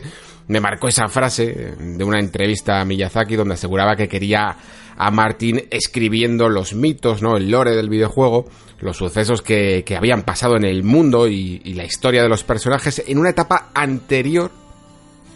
me 0.52 0.60
marcó 0.60 0.86
esa 0.86 1.08
frase 1.08 1.74
de 1.78 2.04
una 2.04 2.20
entrevista 2.20 2.78
a 2.78 2.84
Miyazaki 2.84 3.36
donde 3.36 3.54
aseguraba 3.54 3.96
que 3.96 4.06
quería 4.06 4.54
a 4.98 5.10
Martin 5.10 5.62
escribiendo 5.70 6.50
los 6.50 6.74
mitos, 6.74 7.22
¿no? 7.22 7.38
El 7.38 7.50
lore 7.50 7.74
del 7.74 7.88
videojuego, 7.88 8.44
los 8.80 8.98
sucesos 8.98 9.40
que, 9.40 9.82
habían 9.96 10.24
pasado 10.24 10.56
en 10.56 10.64
el 10.64 10.82
mundo 10.84 11.26
y, 11.26 11.58
la 11.72 11.84
historia 11.84 12.22
de 12.22 12.28
los 12.28 12.44
personajes 12.44 13.02
en 13.06 13.16
una 13.16 13.30
etapa 13.30 13.70
anterior 13.72 14.50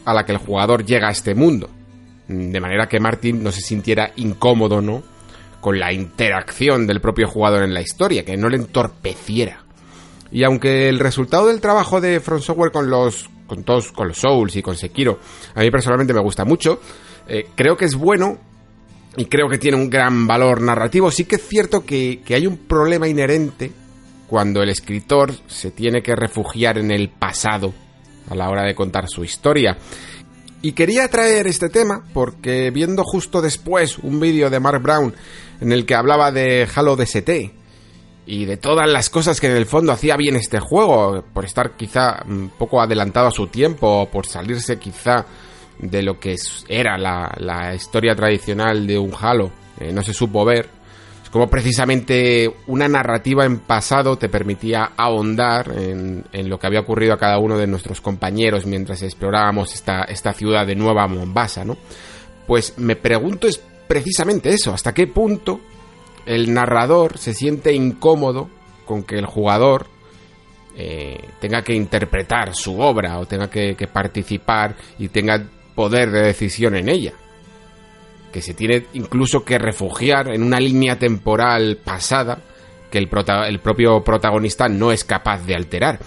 a 0.04 0.12
la 0.12 0.26
que 0.26 0.32
el 0.32 0.38
jugador 0.38 0.84
llega 0.84 1.08
a 1.08 1.12
este 1.12 1.34
mundo. 1.34 1.70
De 2.28 2.60
manera 2.60 2.86
que 2.86 3.00
Martin 3.00 3.42
no 3.42 3.52
se 3.52 3.62
sintiera 3.62 4.12
incómodo, 4.16 4.82
¿no? 4.82 5.02
Con 5.62 5.78
la 5.78 5.94
interacción 5.94 6.86
del 6.86 7.00
propio 7.00 7.26
jugador 7.26 7.62
en 7.62 7.72
la 7.72 7.80
historia, 7.80 8.22
que 8.22 8.36
no 8.36 8.50
le 8.50 8.58
entorpeciera. 8.58 9.64
Y 10.30 10.44
aunque 10.44 10.90
el 10.90 10.98
resultado 10.98 11.46
del 11.46 11.62
trabajo 11.62 12.02
de 12.02 12.20
Front 12.20 12.42
Software 12.42 12.72
con 12.72 12.90
los 12.90 13.30
con 13.46 13.62
todos 13.64 13.92
con 13.92 14.08
los 14.08 14.18
Souls 14.18 14.56
y 14.56 14.62
con 14.62 14.76
Sekiro 14.76 15.18
a 15.54 15.60
mí 15.60 15.70
personalmente 15.70 16.12
me 16.12 16.20
gusta 16.20 16.44
mucho, 16.44 16.80
eh, 17.28 17.48
creo 17.54 17.76
que 17.76 17.86
es 17.86 17.94
bueno 17.94 18.38
y 19.16 19.26
creo 19.26 19.48
que 19.48 19.58
tiene 19.58 19.76
un 19.76 19.88
gran 19.88 20.26
valor 20.26 20.60
narrativo. 20.60 21.10
Sí 21.10 21.24
que 21.24 21.36
es 21.36 21.48
cierto 21.48 21.84
que, 21.84 22.22
hay 22.28 22.46
un 22.46 22.58
problema 22.58 23.08
inherente 23.08 23.72
cuando 24.28 24.62
el 24.62 24.68
escritor 24.68 25.32
se 25.46 25.70
tiene 25.70 26.02
que 26.02 26.14
refugiar 26.14 26.78
en 26.78 26.90
el 26.90 27.08
pasado 27.08 27.72
a 28.28 28.34
la 28.34 28.50
hora 28.50 28.64
de 28.64 28.74
contar 28.74 29.08
su 29.08 29.24
historia. 29.24 29.78
Y 30.62 30.72
quería 30.72 31.08
traer 31.08 31.46
este 31.46 31.68
tema 31.68 32.04
porque 32.12 32.70
viendo 32.70 33.04
justo 33.04 33.40
después 33.40 33.98
un 33.98 34.20
vídeo 34.20 34.50
de 34.50 34.60
Mark 34.60 34.82
Brown 34.82 35.14
en 35.60 35.72
el 35.72 35.86
que 35.86 35.94
hablaba 35.94 36.32
de 36.32 36.68
Halo 36.74 36.96
DST 36.96 37.30
y 38.26 38.44
de 38.44 38.56
todas 38.56 38.88
las 38.88 39.08
cosas 39.08 39.40
que 39.40 39.46
en 39.46 39.56
el 39.56 39.66
fondo 39.66 39.92
hacía 39.92 40.16
bien 40.16 40.34
este 40.34 40.58
juego, 40.58 41.24
por 41.32 41.44
estar 41.44 41.76
quizá 41.76 42.24
un 42.26 42.50
poco 42.50 42.80
adelantado 42.80 43.28
a 43.28 43.30
su 43.30 43.46
tiempo, 43.46 44.02
o 44.02 44.10
por 44.10 44.26
salirse 44.26 44.78
quizá 44.78 45.24
de 45.78 46.02
lo 46.02 46.18
que 46.18 46.34
era 46.68 46.98
la, 46.98 47.74
historia 47.74 48.14
tradicional 48.16 48.86
de 48.86 48.98
un 48.98 49.12
Halo. 49.18 49.52
Eh, 49.78 49.92
no 49.92 50.02
se 50.02 50.12
supo 50.12 50.44
ver. 50.44 50.68
Es 51.22 51.30
como 51.30 51.48
precisamente 51.48 52.52
una 52.66 52.88
narrativa 52.88 53.44
en 53.44 53.58
pasado 53.60 54.16
te 54.16 54.28
permitía 54.28 54.92
ahondar 54.96 55.72
en, 55.76 56.24
lo 56.48 56.58
que 56.58 56.66
había 56.66 56.80
ocurrido 56.80 57.14
a 57.14 57.18
cada 57.18 57.38
uno 57.38 57.58
de 57.58 57.66
nuestros 57.66 58.00
compañeros 58.00 58.66
mientras 58.66 59.02
explorábamos 59.02 59.74
esta, 59.74 60.04
esta 60.04 60.32
ciudad 60.32 60.66
de 60.66 60.76
Nueva 60.76 61.06
Mombasa, 61.06 61.64
¿no? 61.64 61.76
Pues 62.46 62.74
me 62.78 62.94
pregunto 62.94 63.48
es 63.48 63.60
precisamente 63.88 64.50
eso, 64.50 64.72
hasta 64.72 64.94
qué 64.94 65.08
punto 65.08 65.60
el 66.26 66.52
narrador 66.52 67.18
se 67.18 67.32
siente 67.32 67.72
incómodo 67.72 68.48
con 68.84 69.02
que 69.02 69.16
el 69.16 69.26
jugador 69.26 69.86
eh, 70.76 71.18
tenga 71.40 71.62
que 71.62 71.74
interpretar 71.74 72.54
su 72.54 72.78
obra 72.80 73.18
o 73.18 73.26
tenga 73.26 73.48
que, 73.48 73.74
participar 73.90 74.76
y 74.98 75.08
tenga 75.08 75.42
poder 75.74 76.10
de 76.10 76.22
decisión 76.22 76.76
en 76.76 76.88
ella. 76.88 77.12
Que 78.32 78.42
se 78.42 78.52
tiene 78.52 78.86
incluso 78.92 79.44
que 79.44 79.58
refugiar 79.58 80.28
en 80.28 80.42
una 80.42 80.60
línea 80.60 80.98
temporal 80.98 81.78
pasada 81.82 82.38
que 82.90 82.98
el, 82.98 83.08
el 83.48 83.58
propio 83.60 84.04
protagonista 84.04 84.68
no 84.68 84.92
es 84.92 85.04
capaz 85.04 85.46
de 85.46 85.54
alterar. 85.54 85.98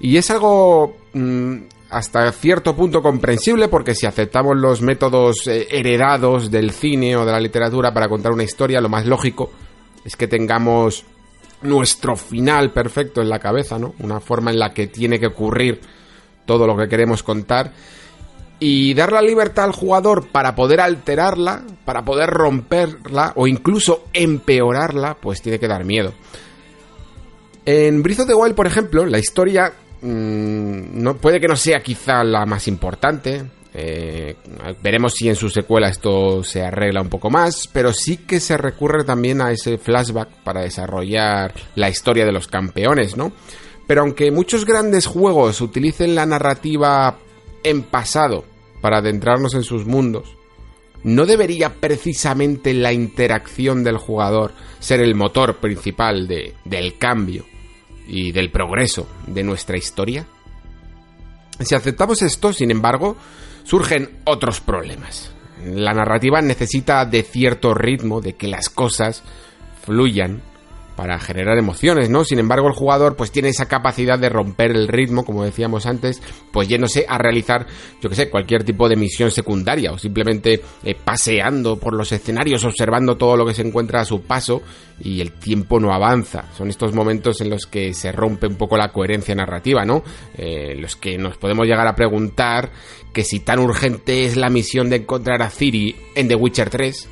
Y 0.00 0.16
es 0.16 0.30
algo 0.30 0.96
mm, 1.12 1.56
hasta 1.90 2.30
cierto 2.32 2.74
punto 2.74 3.02
comprensible 3.02 3.68
porque 3.68 3.94
si 3.94 4.06
aceptamos 4.06 4.56
los 4.56 4.82
métodos 4.82 5.46
eh, 5.46 5.66
heredados 5.70 6.50
del 6.50 6.70
cine 6.70 7.16
o 7.16 7.24
de 7.24 7.32
la 7.32 7.40
literatura 7.40 7.92
para 7.92 8.08
contar 8.08 8.32
una 8.32 8.42
historia, 8.42 8.80
lo 8.80 8.88
más 8.88 9.06
lógico 9.06 9.50
es 10.04 10.16
que 10.16 10.28
tengamos 10.28 11.04
nuestro 11.62 12.16
final 12.16 12.72
perfecto 12.72 13.22
en 13.22 13.28
la 13.28 13.38
cabeza, 13.38 13.78
¿no? 13.78 13.94
Una 14.00 14.20
forma 14.20 14.50
en 14.50 14.58
la 14.58 14.72
que 14.72 14.86
tiene 14.86 15.18
que 15.18 15.28
ocurrir 15.28 15.80
todo 16.44 16.66
lo 16.66 16.76
que 16.76 16.88
queremos 16.88 17.22
contar 17.22 17.72
y 18.60 18.94
dar 18.94 19.12
la 19.12 19.22
libertad 19.22 19.64
al 19.64 19.72
jugador 19.72 20.28
para 20.28 20.54
poder 20.54 20.80
alterarla, 20.80 21.64
para 21.84 22.04
poder 22.04 22.30
romperla 22.30 23.32
o 23.36 23.46
incluso 23.46 24.04
empeorarla, 24.12 25.16
pues 25.20 25.42
tiene 25.42 25.58
que 25.58 25.68
dar 25.68 25.84
miedo. 25.84 26.12
En 27.66 28.02
Breath 28.02 28.20
of 28.20 28.26
the 28.26 28.34
Wild, 28.34 28.54
por 28.54 28.66
ejemplo, 28.66 29.06
la 29.06 29.18
historia 29.18 29.72
mm, 30.04 31.02
no, 31.02 31.16
puede 31.16 31.40
que 31.40 31.48
no 31.48 31.56
sea 31.56 31.82
quizá 31.82 32.22
la 32.22 32.46
más 32.46 32.68
importante. 32.68 33.44
Eh, 33.76 34.36
veremos 34.80 35.14
si 35.14 35.28
en 35.28 35.34
su 35.34 35.50
secuela 35.50 35.88
esto 35.88 36.44
se 36.44 36.62
arregla 36.62 37.00
un 37.00 37.08
poco 37.08 37.28
más, 37.28 37.68
pero 37.72 37.92
sí 37.92 38.18
que 38.18 38.38
se 38.38 38.56
recurre 38.56 39.02
también 39.02 39.40
a 39.40 39.50
ese 39.50 39.78
flashback 39.78 40.28
para 40.44 40.60
desarrollar 40.60 41.52
la 41.74 41.88
historia 41.88 42.24
de 42.24 42.30
los 42.30 42.46
campeones, 42.46 43.16
¿no? 43.16 43.32
Pero 43.86 44.02
aunque 44.02 44.30
muchos 44.30 44.64
grandes 44.64 45.06
juegos 45.06 45.60
utilicen 45.60 46.14
la 46.14 46.24
narrativa 46.24 47.18
en 47.64 47.82
pasado 47.82 48.44
para 48.80 48.98
adentrarnos 48.98 49.54
en 49.54 49.64
sus 49.64 49.86
mundos, 49.86 50.36
¿no 51.02 51.26
debería 51.26 51.74
precisamente 51.74 52.74
la 52.74 52.92
interacción 52.92 53.82
del 53.82 53.98
jugador 53.98 54.52
ser 54.78 55.00
el 55.00 55.16
motor 55.16 55.56
principal 55.56 56.28
de, 56.28 56.54
del 56.64 56.96
cambio 56.96 57.44
y 58.06 58.32
del 58.32 58.50
progreso 58.50 59.08
de 59.26 59.42
nuestra 59.42 59.76
historia? 59.76 60.26
Si 61.60 61.74
aceptamos 61.74 62.22
esto, 62.22 62.52
sin 62.52 62.70
embargo, 62.70 63.16
surgen 63.62 64.18
otros 64.24 64.60
problemas. 64.60 65.32
La 65.64 65.94
narrativa 65.94 66.42
necesita 66.42 67.04
de 67.06 67.22
cierto 67.22 67.74
ritmo, 67.74 68.20
de 68.20 68.34
que 68.34 68.48
las 68.48 68.68
cosas 68.68 69.22
fluyan 69.84 70.42
para 70.96 71.18
generar 71.18 71.58
emociones, 71.58 72.10
¿no? 72.10 72.24
Sin 72.24 72.38
embargo, 72.38 72.68
el 72.68 72.74
jugador 72.74 73.16
pues 73.16 73.30
tiene 73.30 73.48
esa 73.48 73.66
capacidad 73.66 74.18
de 74.18 74.28
romper 74.28 74.70
el 74.70 74.88
ritmo, 74.88 75.24
como 75.24 75.44
decíamos 75.44 75.86
antes, 75.86 76.22
pues 76.52 76.68
yéndose 76.68 77.06
a 77.08 77.18
realizar, 77.18 77.66
yo 78.00 78.08
que 78.08 78.16
sé, 78.16 78.30
cualquier 78.30 78.64
tipo 78.64 78.88
de 78.88 78.96
misión 78.96 79.30
secundaria 79.30 79.92
o 79.92 79.98
simplemente 79.98 80.62
eh, 80.84 80.94
paseando 80.94 81.78
por 81.78 81.94
los 81.94 82.12
escenarios, 82.12 82.64
observando 82.64 83.16
todo 83.16 83.36
lo 83.36 83.46
que 83.46 83.54
se 83.54 83.62
encuentra 83.62 84.00
a 84.00 84.04
su 84.04 84.22
paso 84.22 84.62
y 85.00 85.20
el 85.20 85.32
tiempo 85.32 85.80
no 85.80 85.92
avanza. 85.92 86.44
Son 86.56 86.68
estos 86.68 86.94
momentos 86.94 87.40
en 87.40 87.50
los 87.50 87.66
que 87.66 87.92
se 87.94 88.12
rompe 88.12 88.46
un 88.46 88.56
poco 88.56 88.76
la 88.76 88.92
coherencia 88.92 89.34
narrativa, 89.34 89.84
¿no? 89.84 90.02
Eh, 90.36 90.76
los 90.78 90.96
que 90.96 91.18
nos 91.18 91.36
podemos 91.36 91.66
llegar 91.66 91.86
a 91.86 91.96
preguntar 91.96 92.70
que 93.12 93.24
si 93.24 93.40
tan 93.40 93.60
urgente 93.60 94.24
es 94.24 94.36
la 94.36 94.50
misión 94.50 94.90
de 94.90 94.96
encontrar 94.96 95.42
a 95.42 95.50
Ciri 95.50 95.96
en 96.14 96.28
The 96.28 96.34
Witcher 96.34 96.70
3, 96.70 97.08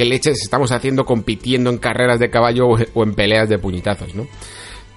qué 0.00 0.06
leches 0.06 0.40
estamos 0.40 0.72
haciendo 0.72 1.04
compitiendo 1.04 1.68
en 1.68 1.76
carreras 1.76 2.18
de 2.18 2.30
caballo 2.30 2.68
o 2.94 3.02
en 3.02 3.12
peleas 3.12 3.50
de 3.50 3.58
puñetazos, 3.58 4.14
¿no? 4.14 4.26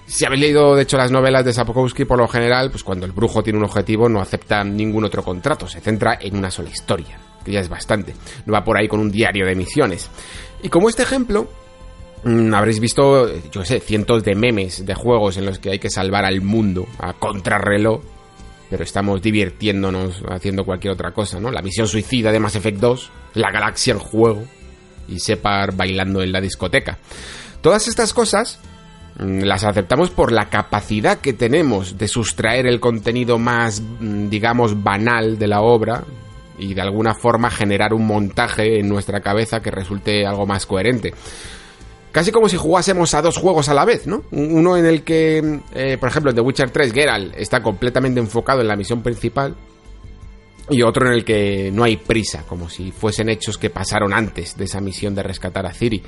Si 0.06 0.24
habéis 0.24 0.40
leído, 0.40 0.74
de 0.74 0.84
hecho, 0.84 0.96
las 0.96 1.10
novelas 1.10 1.44
de 1.44 1.52
Sapkowski, 1.52 2.06
por 2.06 2.16
lo 2.16 2.26
general, 2.26 2.70
pues 2.70 2.82
cuando 2.82 3.04
el 3.04 3.12
brujo 3.12 3.42
tiene 3.42 3.58
un 3.58 3.66
objetivo 3.66 4.08
no 4.08 4.22
acepta 4.22 4.64
ningún 4.64 5.04
otro 5.04 5.22
contrato, 5.22 5.68
se 5.68 5.82
centra 5.82 6.16
en 6.18 6.38
una 6.38 6.50
sola 6.50 6.70
historia, 6.70 7.18
que 7.44 7.52
ya 7.52 7.60
es 7.60 7.68
bastante. 7.68 8.14
No 8.46 8.54
va 8.54 8.64
por 8.64 8.78
ahí 8.78 8.88
con 8.88 8.98
un 8.98 9.10
diario 9.10 9.44
de 9.44 9.54
misiones. 9.54 10.08
Y 10.62 10.70
como 10.70 10.88
este 10.88 11.02
ejemplo, 11.02 11.50
mm, 12.24 12.54
habréis 12.54 12.80
visto, 12.80 13.30
yo 13.50 13.62
sé, 13.62 13.80
cientos 13.80 14.24
de 14.24 14.34
memes 14.34 14.86
de 14.86 14.94
juegos 14.94 15.36
en 15.36 15.44
los 15.44 15.58
que 15.58 15.72
hay 15.72 15.78
que 15.78 15.90
salvar 15.90 16.24
al 16.24 16.40
mundo 16.40 16.86
a 16.98 17.12
contrarreloj, 17.12 18.00
pero 18.70 18.82
estamos 18.82 19.20
divirtiéndonos 19.20 20.22
haciendo 20.30 20.64
cualquier 20.64 20.94
otra 20.94 21.12
cosa, 21.12 21.38
¿no? 21.40 21.50
La 21.50 21.60
misión 21.60 21.88
suicida 21.88 22.32
de 22.32 22.40
Mass 22.40 22.56
Effect 22.56 22.78
2, 22.78 23.10
la 23.34 23.50
galaxia 23.50 23.92
en 23.92 23.98
juego, 23.98 24.44
y 25.08 25.20
Separ 25.20 25.74
bailando 25.76 26.22
en 26.22 26.32
la 26.32 26.40
discoteca. 26.40 26.98
Todas 27.60 27.88
estas 27.88 28.12
cosas 28.12 28.58
mm, 29.18 29.40
las 29.40 29.64
aceptamos 29.64 30.10
por 30.10 30.32
la 30.32 30.50
capacidad 30.50 31.18
que 31.18 31.32
tenemos 31.32 31.96
de 31.98 32.08
sustraer 32.08 32.66
el 32.66 32.80
contenido 32.80 33.38
más, 33.38 33.80
mm, 33.80 34.28
digamos, 34.28 34.82
banal 34.82 35.38
de 35.38 35.46
la 35.46 35.60
obra 35.60 36.04
y 36.58 36.74
de 36.74 36.82
alguna 36.82 37.14
forma 37.14 37.50
generar 37.50 37.94
un 37.94 38.06
montaje 38.06 38.78
en 38.78 38.88
nuestra 38.88 39.20
cabeza 39.20 39.60
que 39.60 39.70
resulte 39.70 40.26
algo 40.26 40.46
más 40.46 40.66
coherente. 40.66 41.14
Casi 42.12 42.30
como 42.30 42.48
si 42.48 42.56
jugásemos 42.56 43.12
a 43.14 43.22
dos 43.22 43.38
juegos 43.38 43.68
a 43.68 43.74
la 43.74 43.84
vez, 43.84 44.06
¿no? 44.06 44.22
Uno 44.30 44.76
en 44.76 44.86
el 44.86 45.02
que, 45.02 45.42
mm, 45.42 45.60
eh, 45.74 45.96
por 45.98 46.08
ejemplo, 46.08 46.30
en 46.30 46.36
The 46.36 46.42
Witcher 46.42 46.70
3, 46.70 46.92
Geralt 46.92 47.34
está 47.36 47.62
completamente 47.62 48.20
enfocado 48.20 48.60
en 48.60 48.68
la 48.68 48.76
misión 48.76 49.02
principal 49.02 49.56
y 50.70 50.82
otro 50.82 51.06
en 51.06 51.12
el 51.14 51.24
que 51.24 51.70
no 51.72 51.84
hay 51.84 51.96
prisa, 51.96 52.44
como 52.46 52.68
si 52.68 52.90
fuesen 52.90 53.28
hechos 53.28 53.58
que 53.58 53.70
pasaron 53.70 54.12
antes 54.12 54.56
de 54.56 54.64
esa 54.64 54.80
misión 54.80 55.14
de 55.14 55.22
rescatar 55.22 55.66
a 55.66 55.72
Ciri, 55.72 56.02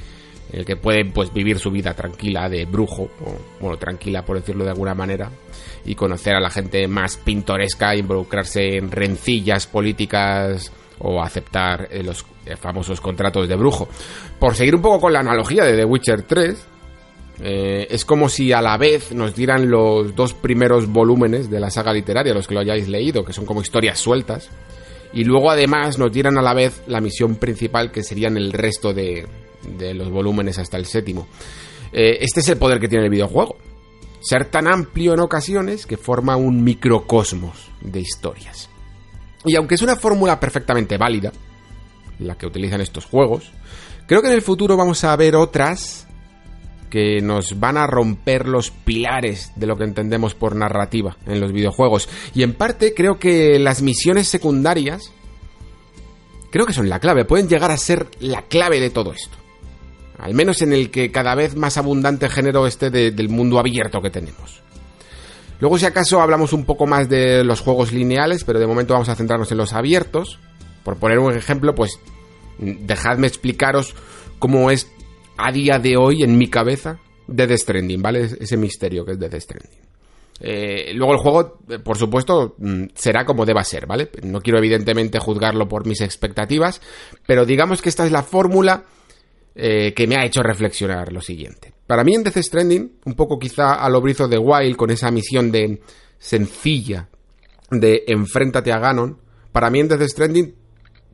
en 0.52 0.60
el 0.60 0.64
que 0.64 0.76
puede 0.76 1.04
pues 1.04 1.32
vivir 1.32 1.58
su 1.58 1.70
vida 1.70 1.94
tranquila 1.94 2.48
de 2.48 2.64
brujo, 2.64 3.02
o 3.02 3.36
bueno, 3.60 3.76
tranquila 3.76 4.24
por 4.24 4.36
decirlo 4.38 4.64
de 4.64 4.70
alguna 4.70 4.94
manera, 4.94 5.30
y 5.84 5.94
conocer 5.94 6.34
a 6.34 6.40
la 6.40 6.50
gente 6.50 6.86
más 6.88 7.16
pintoresca, 7.16 7.94
involucrarse 7.94 8.76
en 8.76 8.90
rencillas 8.90 9.66
políticas 9.66 10.72
o 10.98 11.22
aceptar 11.22 11.88
eh, 11.90 12.02
los 12.02 12.24
eh, 12.46 12.56
famosos 12.56 13.00
contratos 13.00 13.48
de 13.48 13.56
brujo. 13.56 13.88
Por 14.38 14.54
seguir 14.54 14.76
un 14.76 14.82
poco 14.82 15.00
con 15.00 15.12
la 15.12 15.20
analogía 15.20 15.64
de 15.64 15.76
The 15.76 15.84
Witcher 15.84 16.22
3, 16.22 16.66
eh, 17.40 17.86
es 17.90 18.04
como 18.04 18.28
si 18.28 18.52
a 18.52 18.62
la 18.62 18.78
vez 18.78 19.12
nos 19.12 19.34
dieran 19.34 19.70
los 19.70 20.14
dos 20.14 20.32
primeros 20.32 20.86
volúmenes 20.86 21.50
de 21.50 21.60
la 21.60 21.70
saga 21.70 21.92
literaria, 21.92 22.32
los 22.32 22.46
que 22.46 22.54
lo 22.54 22.60
hayáis 22.60 22.88
leído, 22.88 23.24
que 23.24 23.32
son 23.32 23.44
como 23.44 23.60
historias 23.60 23.98
sueltas, 23.98 24.48
y 25.12 25.24
luego 25.24 25.50
además 25.50 25.98
nos 25.98 26.12
dieran 26.12 26.38
a 26.38 26.42
la 26.42 26.54
vez 26.54 26.82
la 26.86 27.00
misión 27.00 27.36
principal, 27.36 27.92
que 27.92 28.02
serían 28.02 28.36
el 28.36 28.52
resto 28.52 28.92
de, 28.92 29.26
los 29.94 30.10
volúmenes 30.10 30.58
hasta 30.58 30.76
el 30.76 30.86
séptimo. 30.86 31.28
Eh, 31.92 32.18
este 32.20 32.40
es 32.40 32.48
el 32.48 32.58
poder 32.58 32.80
que 32.80 32.88
tiene 32.88 33.04
el 33.04 33.10
videojuego. 33.10 33.56
Ser 34.20 34.46
tan 34.46 34.66
amplio 34.66 35.14
en 35.14 35.20
ocasiones 35.20 35.86
que 35.86 35.96
forma 35.96 36.36
un 36.36 36.64
microcosmos 36.64 37.70
de 37.80 38.00
historias. 38.00 38.68
Y 39.44 39.54
aunque 39.56 39.76
es 39.76 39.82
una 39.82 39.96
fórmula 39.96 40.40
perfectamente 40.40 40.96
válida, 40.96 41.32
la 42.18 42.36
que 42.36 42.46
utilizan 42.46 42.80
estos 42.80 43.04
juegos, 43.04 43.52
creo 44.06 44.22
que 44.22 44.28
en 44.28 44.34
el 44.34 44.42
futuro 44.42 44.76
vamos 44.76 45.04
a 45.04 45.14
ver 45.16 45.36
otras 45.36 46.05
que 46.96 47.20
nos 47.20 47.60
van 47.60 47.76
a 47.76 47.86
romper 47.86 48.48
los 48.48 48.70
pilares 48.70 49.52
de 49.54 49.66
lo 49.66 49.76
que 49.76 49.84
entendemos 49.84 50.34
por 50.34 50.56
narrativa 50.56 51.18
en 51.26 51.40
los 51.40 51.52
videojuegos. 51.52 52.08
Y 52.34 52.42
en 52.42 52.54
parte 52.54 52.94
creo 52.94 53.18
que 53.18 53.58
las 53.58 53.82
misiones 53.82 54.28
secundarias 54.28 55.12
creo 56.50 56.64
que 56.64 56.72
son 56.72 56.88
la 56.88 56.98
clave, 56.98 57.26
pueden 57.26 57.50
llegar 57.50 57.70
a 57.70 57.76
ser 57.76 58.06
la 58.20 58.40
clave 58.46 58.80
de 58.80 58.88
todo 58.88 59.12
esto. 59.12 59.36
Al 60.16 60.32
menos 60.32 60.62
en 60.62 60.72
el 60.72 60.90
que 60.90 61.12
cada 61.12 61.34
vez 61.34 61.54
más 61.54 61.76
abundante 61.76 62.30
género 62.30 62.66
este 62.66 62.88
del 62.88 63.28
mundo 63.28 63.58
abierto 63.58 64.00
que 64.00 64.08
tenemos. 64.08 64.62
Luego 65.60 65.78
si 65.78 65.84
acaso 65.84 66.22
hablamos 66.22 66.54
un 66.54 66.64
poco 66.64 66.86
más 66.86 67.10
de 67.10 67.44
los 67.44 67.60
juegos 67.60 67.92
lineales, 67.92 68.42
pero 68.44 68.58
de 68.58 68.66
momento 68.66 68.94
vamos 68.94 69.10
a 69.10 69.16
centrarnos 69.16 69.52
en 69.52 69.58
los 69.58 69.74
abiertos. 69.74 70.38
Por 70.82 70.96
poner 70.96 71.18
un 71.18 71.36
ejemplo, 71.36 71.74
pues 71.74 72.00
dejadme 72.58 73.26
explicaros 73.26 73.94
cómo 74.38 74.70
es 74.70 74.90
a 75.36 75.52
día 75.52 75.78
de 75.78 75.96
hoy 75.96 76.22
en 76.22 76.36
mi 76.36 76.48
cabeza 76.48 76.98
Death 77.26 77.52
Stranding, 77.52 78.00
¿vale? 78.00 78.28
Ese 78.38 78.56
misterio 78.56 79.04
que 79.04 79.12
es 79.12 79.18
Death 79.18 79.40
Stranding. 79.40 79.86
Eh, 80.40 80.92
luego 80.94 81.12
el 81.14 81.18
juego, 81.18 81.58
eh, 81.68 81.78
por 81.78 81.96
supuesto, 81.96 82.56
mm, 82.58 82.84
será 82.94 83.24
como 83.24 83.46
deba 83.46 83.64
ser, 83.64 83.86
¿vale? 83.86 84.10
No 84.22 84.40
quiero 84.40 84.58
evidentemente 84.58 85.18
juzgarlo 85.18 85.68
por 85.68 85.86
mis 85.86 86.00
expectativas, 86.00 86.80
pero 87.26 87.46
digamos 87.46 87.80
que 87.80 87.88
esta 87.88 88.04
es 88.04 88.12
la 88.12 88.22
fórmula 88.22 88.84
eh, 89.54 89.94
que 89.94 90.06
me 90.06 90.16
ha 90.16 90.24
hecho 90.24 90.42
reflexionar 90.42 91.12
lo 91.12 91.22
siguiente. 91.22 91.72
Para 91.86 92.04
mí 92.04 92.14
en 92.14 92.24
Death 92.24 92.38
Stranding, 92.38 92.98
un 93.04 93.14
poco 93.14 93.38
quizá 93.38 93.74
a 93.74 93.88
lo 93.88 94.00
brizo 94.00 94.28
de 94.28 94.38
Wild, 94.38 94.76
con 94.76 94.90
esa 94.90 95.10
misión 95.10 95.50
de 95.50 95.80
sencilla 96.18 97.08
de 97.70 98.04
enfréntate 98.06 98.72
a 98.72 98.78
Ganon, 98.78 99.18
para 99.52 99.70
mí 99.70 99.80
en 99.80 99.88
Death 99.88 100.02
Stranding 100.02 100.54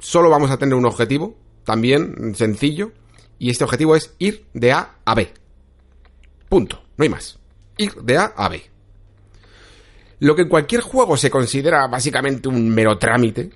solo 0.00 0.28
vamos 0.28 0.50
a 0.50 0.58
tener 0.58 0.74
un 0.74 0.84
objetivo, 0.84 1.36
también 1.64 2.34
sencillo, 2.34 2.90
y 3.42 3.50
este 3.50 3.64
objetivo 3.64 3.96
es 3.96 4.14
ir 4.20 4.46
de 4.54 4.70
A 4.70 4.98
a 5.04 5.16
B. 5.16 5.32
Punto. 6.48 6.80
No 6.96 7.02
hay 7.02 7.08
más. 7.08 7.40
Ir 7.76 7.92
de 7.94 8.16
A 8.16 8.26
a 8.36 8.48
B. 8.48 8.62
Lo 10.20 10.36
que 10.36 10.42
en 10.42 10.48
cualquier 10.48 10.80
juego 10.80 11.16
se 11.16 11.28
considera 11.28 11.88
básicamente 11.88 12.48
un 12.48 12.72
mero 12.72 12.98
trámite, 12.98 13.50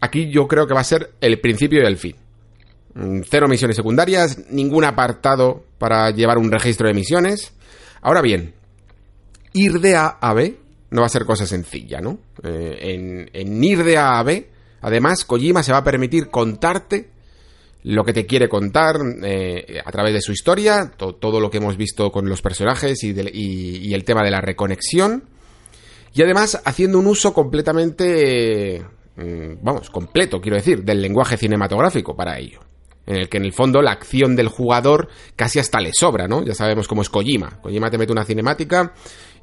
aquí 0.00 0.30
yo 0.30 0.46
creo 0.46 0.68
que 0.68 0.74
va 0.74 0.82
a 0.82 0.84
ser 0.84 1.14
el 1.20 1.40
principio 1.40 1.82
y 1.82 1.86
el 1.86 1.96
fin. 1.96 2.14
Mm, 2.94 3.22
cero 3.28 3.48
misiones 3.48 3.74
secundarias, 3.74 4.38
ningún 4.50 4.84
apartado 4.84 5.64
para 5.78 6.12
llevar 6.12 6.38
un 6.38 6.52
registro 6.52 6.86
de 6.86 6.94
misiones. 6.94 7.52
Ahora 8.02 8.22
bien, 8.22 8.54
ir 9.52 9.80
de 9.80 9.96
A 9.96 10.06
a 10.06 10.32
B 10.32 10.60
no 10.90 11.00
va 11.00 11.08
a 11.08 11.10
ser 11.10 11.24
cosa 11.24 11.44
sencilla, 11.44 12.00
¿no? 12.00 12.20
Eh, 12.44 12.78
en, 12.82 13.30
en 13.32 13.64
ir 13.64 13.82
de 13.82 13.96
A 13.96 14.20
a 14.20 14.22
B, 14.22 14.48
además, 14.80 15.24
Kojima 15.24 15.64
se 15.64 15.72
va 15.72 15.78
a 15.78 15.84
permitir 15.84 16.30
contarte 16.30 17.17
lo 17.84 18.04
que 18.04 18.12
te 18.12 18.26
quiere 18.26 18.48
contar 18.48 18.96
eh, 19.22 19.80
a 19.84 19.90
través 19.90 20.12
de 20.12 20.20
su 20.20 20.32
historia, 20.32 20.90
todo 20.96 21.40
lo 21.40 21.50
que 21.50 21.58
hemos 21.58 21.76
visto 21.76 22.10
con 22.10 22.28
los 22.28 22.42
personajes 22.42 23.02
y, 23.04 23.94
el 23.94 24.04
tema 24.04 24.22
de 24.22 24.30
la 24.30 24.40
reconexión. 24.40 25.24
Y 26.14 26.22
además 26.22 26.60
haciendo 26.64 26.98
un 26.98 27.06
uso 27.06 27.32
completamente, 27.32 28.84
mm, 29.16 29.62
vamos, 29.62 29.90
completo, 29.90 30.40
quiero 30.40 30.56
decir, 30.56 30.82
del 30.82 31.00
lenguaje 31.00 31.36
cinematográfico 31.36 32.16
para 32.16 32.38
ello. 32.38 32.60
En 33.06 33.16
el 33.16 33.28
que 33.28 33.38
en 33.38 33.44
el 33.44 33.52
fondo 33.52 33.80
la 33.80 33.92
acción 33.92 34.36
del 34.36 34.48
jugador 34.48 35.08
casi 35.34 35.58
hasta 35.58 35.80
le 35.80 35.92
sobra, 35.94 36.28
¿no? 36.28 36.44
Ya 36.44 36.54
sabemos 36.54 36.86
cómo 36.88 37.00
es 37.00 37.08
Kojima. 37.08 37.60
Kojima 37.62 37.90
te 37.90 37.96
mete 37.96 38.12
una 38.12 38.24
cinemática 38.24 38.92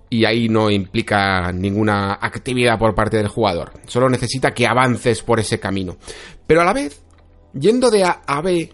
y 0.10 0.26
ahí 0.26 0.50
no 0.50 0.70
implica 0.70 1.52
ninguna 1.52 2.14
actividad 2.22 2.78
por 2.78 2.94
parte 2.94 3.18
del 3.18 3.28
jugador. 3.28 3.72
Solo 3.88 4.10
necesita 4.10 4.54
que 4.54 4.68
avances 4.68 5.24
por 5.24 5.40
ese 5.40 5.60
camino. 5.60 5.98
Pero 6.46 6.62
a 6.62 6.66
la 6.66 6.74
vez 6.74 7.05
yendo 7.58 7.90
de 7.90 8.04
A 8.04 8.22
a 8.26 8.42
B, 8.42 8.72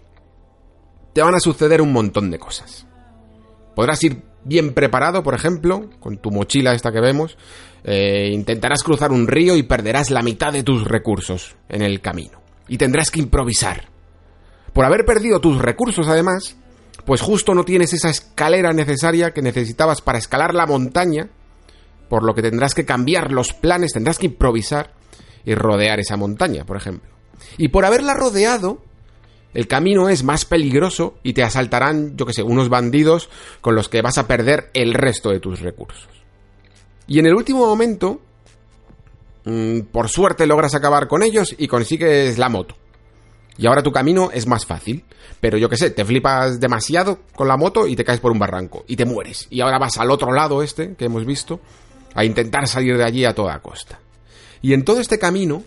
te 1.12 1.22
van 1.22 1.34
a 1.34 1.40
suceder 1.40 1.80
un 1.80 1.92
montón 1.92 2.30
de 2.30 2.38
cosas. 2.38 2.86
Podrás 3.74 4.02
ir 4.04 4.22
bien 4.44 4.74
preparado, 4.74 5.22
por 5.22 5.34
ejemplo, 5.34 5.88
con 6.00 6.18
tu 6.18 6.30
mochila 6.30 6.74
esta 6.74 6.92
que 6.92 7.00
vemos, 7.00 7.38
eh, 7.84 8.30
intentarás 8.32 8.82
cruzar 8.82 9.12
un 9.12 9.26
río 9.26 9.56
y 9.56 9.62
perderás 9.62 10.10
la 10.10 10.22
mitad 10.22 10.52
de 10.52 10.62
tus 10.62 10.84
recursos 10.84 11.56
en 11.68 11.82
el 11.82 12.00
camino. 12.00 12.40
Y 12.68 12.78
tendrás 12.78 13.10
que 13.10 13.20
improvisar. 13.20 13.88
Por 14.72 14.84
haber 14.84 15.04
perdido 15.04 15.40
tus 15.40 15.58
recursos, 15.58 16.08
además, 16.08 16.56
pues 17.04 17.20
justo 17.20 17.54
no 17.54 17.64
tienes 17.64 17.92
esa 17.92 18.10
escalera 18.10 18.72
necesaria 18.72 19.32
que 19.32 19.42
necesitabas 19.42 20.00
para 20.00 20.18
escalar 20.18 20.54
la 20.54 20.66
montaña, 20.66 21.28
por 22.08 22.24
lo 22.24 22.34
que 22.34 22.42
tendrás 22.42 22.74
que 22.74 22.84
cambiar 22.84 23.32
los 23.32 23.52
planes, 23.52 23.92
tendrás 23.92 24.18
que 24.18 24.26
improvisar 24.26 24.94
y 25.44 25.54
rodear 25.54 25.98
esa 26.00 26.16
montaña, 26.16 26.64
por 26.64 26.76
ejemplo. 26.76 27.10
Y 27.58 27.68
por 27.68 27.84
haberla 27.84 28.14
rodeado, 28.14 28.82
el 29.54 29.68
camino 29.68 30.08
es 30.08 30.24
más 30.24 30.44
peligroso 30.44 31.14
y 31.22 31.32
te 31.32 31.42
asaltarán, 31.42 32.16
yo 32.16 32.26
que 32.26 32.32
sé, 32.32 32.42
unos 32.42 32.68
bandidos 32.68 33.28
con 33.60 33.74
los 33.74 33.88
que 33.88 34.02
vas 34.02 34.18
a 34.18 34.26
perder 34.26 34.70
el 34.74 34.94
resto 34.94 35.30
de 35.30 35.40
tus 35.40 35.60
recursos. 35.60 36.08
Y 37.06 37.18
en 37.18 37.26
el 37.26 37.34
último 37.34 37.66
momento, 37.66 38.20
mm, 39.44 39.80
por 39.92 40.08
suerte 40.08 40.46
logras 40.46 40.74
acabar 40.74 41.08
con 41.08 41.22
ellos 41.22 41.54
y 41.58 41.68
consigues 41.68 42.38
la 42.38 42.48
moto. 42.48 42.76
Y 43.58 43.66
ahora 43.66 43.82
tu 43.82 43.92
camino 43.92 44.30
es 44.32 44.46
más 44.46 44.64
fácil. 44.64 45.04
Pero 45.40 45.58
yo 45.58 45.68
qué 45.68 45.76
sé, 45.76 45.90
te 45.90 46.04
flipas 46.04 46.60
demasiado 46.60 47.18
con 47.34 47.48
la 47.48 47.56
moto 47.56 47.88
y 47.88 47.96
te 47.96 48.04
caes 48.04 48.20
por 48.20 48.30
un 48.30 48.38
barranco 48.38 48.84
y 48.86 48.94
te 48.94 49.04
mueres. 49.04 49.48
Y 49.50 49.60
ahora 49.60 49.78
vas 49.78 49.98
al 49.98 50.10
otro 50.10 50.32
lado 50.32 50.62
este 50.62 50.94
que 50.94 51.06
hemos 51.06 51.26
visto 51.26 51.60
a 52.14 52.24
intentar 52.24 52.68
salir 52.68 52.96
de 52.96 53.04
allí 53.04 53.24
a 53.24 53.34
toda 53.34 53.58
costa. 53.58 53.98
Y 54.60 54.72
en 54.72 54.84
todo 54.84 55.00
este 55.00 55.18
camino, 55.18 55.64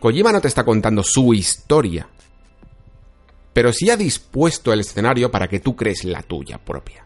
Kojima 0.00 0.32
no 0.32 0.40
te 0.40 0.48
está 0.48 0.64
contando 0.64 1.02
su 1.04 1.34
historia, 1.34 2.08
pero 3.52 3.72
sí 3.72 3.90
ha 3.90 3.96
dispuesto 3.96 4.72
el 4.72 4.80
escenario 4.80 5.30
para 5.30 5.46
que 5.46 5.60
tú 5.60 5.76
crees 5.76 6.04
la 6.04 6.22
tuya 6.22 6.58
propia. 6.58 7.04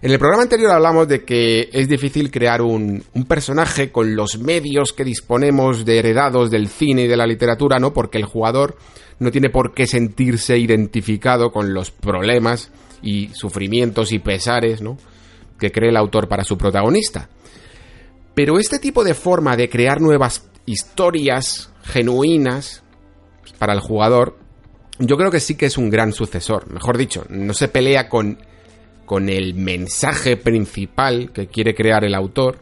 En 0.00 0.10
el 0.10 0.18
programa 0.18 0.42
anterior 0.42 0.72
hablamos 0.72 1.06
de 1.06 1.24
que 1.24 1.68
es 1.72 1.88
difícil 1.88 2.30
crear 2.30 2.62
un, 2.62 3.04
un, 3.14 3.24
personaje 3.24 3.90
con 3.90 4.16
los 4.16 4.38
medios 4.38 4.92
que 4.92 5.04
disponemos 5.04 5.84
de 5.84 5.98
heredados 5.98 6.50
del 6.50 6.68
cine 6.68 7.02
y 7.02 7.08
de 7.08 7.16
la 7.16 7.26
literatura, 7.26 7.78
¿no? 7.78 7.92
Porque 7.92 8.18
el 8.18 8.24
jugador 8.24 8.76
no 9.18 9.30
tiene 9.30 9.50
por 9.50 9.72
qué 9.72 9.86
sentirse 9.86 10.58
identificado 10.58 11.52
con 11.52 11.72
los 11.72 11.90
problemas 11.90 12.70
y 13.02 13.30
sufrimientos 13.34 14.12
y 14.12 14.18
pesares, 14.18 14.82
¿no? 14.82 14.98
Que 15.58 15.70
cree 15.70 15.90
el 15.90 15.96
autor 15.96 16.28
para 16.28 16.44
su 16.44 16.58
protagonista. 16.58 17.28
Pero 18.34 18.58
este 18.58 18.78
tipo 18.78 19.04
de 19.04 19.14
forma 19.14 19.56
de 19.56 19.68
crear 19.68 20.00
nuevas 20.00 20.44
historias 20.66 21.70
genuinas 21.84 22.82
para 23.58 23.72
el 23.72 23.80
jugador, 23.80 24.38
yo 24.98 25.16
creo 25.16 25.30
que 25.30 25.40
sí 25.40 25.56
que 25.56 25.66
es 25.66 25.78
un 25.78 25.90
gran 25.90 26.12
sucesor. 26.12 26.70
Mejor 26.72 26.96
dicho, 26.96 27.24
no 27.28 27.52
se 27.54 27.68
pelea 27.68 28.08
con, 28.08 28.38
con 29.04 29.28
el 29.28 29.54
mensaje 29.54 30.36
principal 30.36 31.30
que 31.32 31.46
quiere 31.48 31.74
crear 31.74 32.04
el 32.04 32.14
autor. 32.14 32.58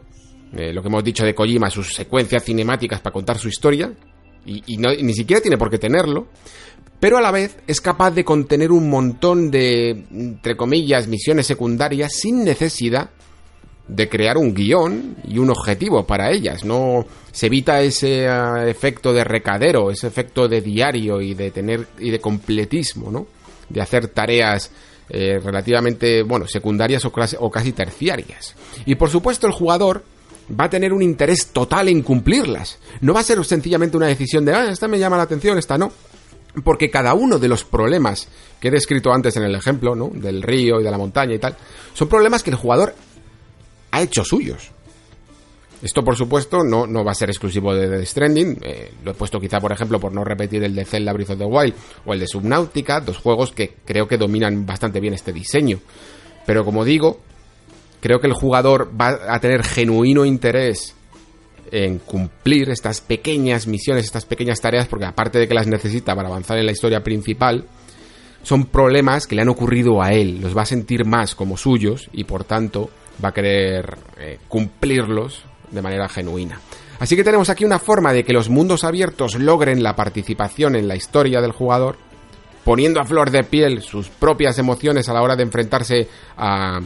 Eh, 0.55 0.71
lo 0.73 0.81
que 0.81 0.87
hemos 0.87 1.03
dicho 1.03 1.25
de 1.25 1.33
Kojima, 1.33 1.69
sus 1.69 1.93
secuencias 1.93 2.43
cinemáticas 2.43 3.01
para 3.01 3.13
contar 3.13 3.37
su 3.37 3.47
historia. 3.47 3.91
Y, 4.45 4.77
ni 4.77 5.13
siquiera 5.13 5.41
tiene 5.41 5.57
por 5.57 5.69
qué 5.69 5.77
tenerlo. 5.77 6.27
Pero 6.99 7.17
a 7.17 7.21
la 7.21 7.31
vez 7.31 7.57
es 7.67 7.81
capaz 7.81 8.11
de 8.11 8.23
contener 8.23 8.71
un 8.71 8.89
montón 8.89 9.51
de, 9.51 9.89
entre 10.11 10.55
comillas, 10.55 11.07
misiones 11.07 11.47
secundarias 11.47 12.13
sin 12.13 12.43
necesidad 12.43 13.09
de 13.87 14.07
crear 14.07 14.37
un 14.37 14.53
guion 14.53 15.17
y 15.27 15.39
un 15.39 15.49
objetivo 15.49 16.05
para 16.05 16.31
ellas. 16.31 16.63
No 16.63 17.05
se 17.31 17.47
evita 17.47 17.81
ese 17.81 18.27
uh, 18.27 18.67
efecto 18.67 19.13
de 19.13 19.23
recadero, 19.23 19.91
ese 19.91 20.07
efecto 20.07 20.47
de 20.47 20.61
diario 20.61 21.21
y 21.21 21.33
de 21.33 21.51
tener 21.51 21.87
y 21.99 22.09
de 22.09 22.19
completismo, 22.19 23.11
¿no? 23.11 23.27
De 23.69 23.81
hacer 23.81 24.07
tareas 24.07 24.71
eh, 25.09 25.39
relativamente, 25.43 26.23
bueno, 26.23 26.47
secundarias 26.47 27.03
o, 27.05 27.11
o 27.39 27.51
casi 27.51 27.71
terciarias. 27.73 28.55
Y 28.85 28.95
por 28.95 29.09
supuesto 29.09 29.47
el 29.47 29.53
jugador 29.53 30.03
va 30.59 30.65
a 30.65 30.69
tener 30.69 30.93
un 30.93 31.01
interés 31.01 31.47
total 31.47 31.89
en 31.89 32.01
cumplirlas. 32.01 32.79
No 33.01 33.13
va 33.13 33.21
a 33.21 33.23
ser 33.23 33.43
sencillamente 33.43 33.97
una 33.97 34.07
decisión 34.07 34.45
de, 34.45 34.53
ah, 34.53 34.69
esta 34.71 34.87
me 34.87 34.99
llama 34.99 35.17
la 35.17 35.23
atención, 35.23 35.57
esta 35.57 35.77
no. 35.77 35.91
Porque 36.63 36.91
cada 36.91 37.15
uno 37.15 37.39
de 37.39 37.47
los 37.47 37.63
problemas 37.63 38.27
que 38.59 38.67
he 38.67 38.71
descrito 38.71 39.11
antes 39.11 39.35
en 39.37 39.43
el 39.43 39.55
ejemplo, 39.55 39.95
¿no? 39.95 40.11
Del 40.13 40.41
río 40.41 40.79
y 40.79 40.83
de 40.83 40.91
la 40.91 40.97
montaña 40.97 41.33
y 41.33 41.39
tal, 41.39 41.57
son 41.93 42.07
problemas 42.07 42.43
que 42.43 42.51
el 42.51 42.55
jugador 42.57 42.93
ha 43.93 44.01
hecho 44.01 44.25
suyos. 44.25 44.71
Esto, 45.83 46.03
por 46.03 46.15
supuesto, 46.15 46.63
no, 46.63 46.87
no 46.87 47.03
va 47.03 47.11
a 47.11 47.15
ser 47.15 47.29
exclusivo 47.29 47.75
de 47.75 47.87
The 47.87 48.05
Stranding. 48.05 48.57
Eh, 48.63 48.91
lo 49.03 49.11
he 49.11 49.13
puesto 49.13 49.39
quizá, 49.39 49.59
por 49.59 49.71
ejemplo, 49.71 49.99
por 49.99 50.11
no 50.11 50.23
repetir 50.23 50.63
el 50.63 50.73
de 50.73 50.83
Zelda 50.83 51.13
Breath 51.13 51.31
of 51.31 51.37
the 51.37 51.45
Wild 51.45 51.75
o 52.05 52.13
el 52.13 52.19
de 52.19 52.27
Subnautica, 52.27 53.01
dos 53.01 53.17
juegos 53.17 53.51
que 53.51 53.75
creo 53.85 54.07
que 54.07 54.17
dominan 54.17 54.65
bastante 54.65 54.99
bien 54.99 55.13
este 55.13 55.31
diseño. 55.31 55.79
Pero 56.45 56.65
como 56.65 56.83
digo, 56.83 57.19
creo 58.01 58.19
que 58.19 58.27
el 58.27 58.33
jugador 58.33 58.89
va 58.99 59.19
a 59.27 59.39
tener 59.39 59.61
genuino 59.63 60.25
interés 60.25 60.95
en 61.69 61.99
cumplir 61.99 62.69
estas 62.69 63.01
pequeñas 63.01 63.67
misiones, 63.67 64.05
estas 64.05 64.25
pequeñas 64.25 64.59
tareas, 64.59 64.87
porque 64.87 65.05
aparte 65.05 65.37
de 65.37 65.47
que 65.47 65.53
las 65.53 65.67
necesita 65.67 66.15
para 66.15 66.29
avanzar 66.29 66.57
en 66.57 66.65
la 66.65 66.71
historia 66.71 67.03
principal, 67.03 67.65
son 68.41 68.65
problemas 68.65 69.27
que 69.27 69.35
le 69.35 69.43
han 69.43 69.49
ocurrido 69.49 70.01
a 70.01 70.13
él, 70.13 70.39
los 70.41 70.57
va 70.57 70.63
a 70.63 70.65
sentir 70.65 71.05
más 71.05 71.35
como 71.35 71.57
suyos 71.57 72.09
y 72.11 72.23
por 72.23 72.43
tanto 72.43 72.89
va 73.23 73.29
a 73.29 73.33
querer 73.33 73.97
eh, 74.17 74.39
cumplirlos 74.47 75.43
de 75.71 75.81
manera 75.81 76.07
genuina. 76.07 76.59
Así 76.99 77.15
que 77.15 77.23
tenemos 77.23 77.49
aquí 77.49 77.65
una 77.65 77.79
forma 77.79 78.13
de 78.13 78.23
que 78.23 78.33
los 78.33 78.49
mundos 78.49 78.83
abiertos 78.83 79.35
logren 79.35 79.83
la 79.83 79.95
participación 79.95 80.75
en 80.75 80.87
la 80.87 80.95
historia 80.95 81.41
del 81.41 81.51
jugador, 81.51 81.97
poniendo 82.63 83.01
a 83.01 83.05
flor 83.05 83.31
de 83.31 83.43
piel 83.43 83.81
sus 83.81 84.09
propias 84.09 84.57
emociones 84.59 85.09
a 85.09 85.13
la 85.13 85.21
hora 85.21 85.35
de 85.35 85.43
enfrentarse 85.43 86.07
a, 86.37 86.79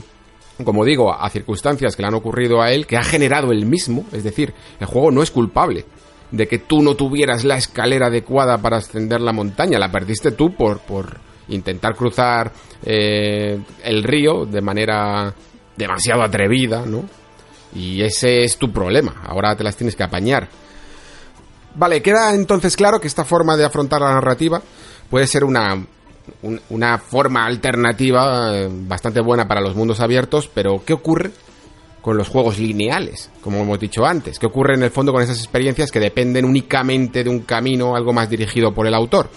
como 0.64 0.86
digo, 0.86 1.14
a 1.14 1.30
circunstancias 1.30 1.96
que 1.96 2.02
le 2.02 2.08
han 2.08 2.16
ocurrido 2.16 2.62
a 2.62 2.72
él, 2.72 2.88
que 2.88 2.98
ha 2.98 3.04
generado 3.04 3.52
él 3.52 3.66
mismo, 3.66 4.06
es 4.12 4.24
decir, 4.24 4.54
el 4.80 4.88
juego 4.88 5.12
no 5.12 5.22
es 5.22 5.30
culpable 5.30 5.86
de 6.32 6.48
que 6.48 6.60
tú 6.60 6.82
no 6.82 6.96
tuvieras 6.96 7.44
la 7.46 7.58
escalera 7.58 8.08
adecuada 8.08 8.58
para 8.58 8.78
ascender 8.78 9.22
la 9.22 9.34
montaña, 9.34 9.80
la 9.80 9.92
perdiste 9.92 10.32
tú 10.32 10.54
por, 10.54 10.80
por 10.80 11.20
intentar 11.50 11.96
cruzar 11.96 12.52
eh, 12.84 13.58
el 13.84 14.04
río 14.04 14.46
de 14.46 14.62
manera 14.62 15.34
demasiado 15.78 16.24
atrevida, 16.24 16.86
¿no? 16.86 17.06
Y 17.74 18.02
ese 18.02 18.44
es 18.44 18.58
tu 18.58 18.72
problema, 18.72 19.22
ahora 19.26 19.56
te 19.56 19.64
las 19.64 19.76
tienes 19.76 19.96
que 19.96 20.04
apañar. 20.04 20.50
Vale, 21.76 22.02
queda 22.02 22.34
entonces 22.34 22.76
claro 22.76 23.00
que 23.00 23.08
esta 23.08 23.24
forma 23.24 23.56
de 23.56 23.66
afrontar 23.66 24.02
la 24.02 24.14
narrativa 24.14 24.62
puede 25.10 25.28
ser 25.28 25.44
una, 25.44 25.76
un, 26.42 26.62
una 26.70 26.98
forma 26.98 27.46
alternativa 27.46 28.56
eh, 28.56 28.68
bastante 28.72 29.22
buena 29.22 29.48
para 29.48 29.62
los 29.62 29.76
mundos 29.76 30.00
abiertos, 30.00 30.50
pero 30.52 30.84
¿qué 30.84 30.94
ocurre 30.94 31.32
con 32.02 32.18
los 32.18 32.30
juegos 32.30 32.58
lineales, 32.58 33.30
como 33.42 33.60
hemos 33.60 33.80
dicho 33.80 34.06
antes? 34.06 34.40
¿Qué 34.40 34.48
ocurre 34.48 34.76
en 34.76 34.84
el 34.84 34.92
fondo 34.92 35.12
con 35.12 35.22
esas 35.22 35.38
experiencias 35.38 35.92
que 35.92 36.00
dependen 36.00 36.46
únicamente 36.46 37.24
de 37.24 37.30
un 37.30 37.42
camino 37.42 37.96
algo 37.96 38.14
más 38.14 38.30
dirigido 38.30 38.74
por 38.74 38.88
el 38.88 38.94
autor? 38.94 39.30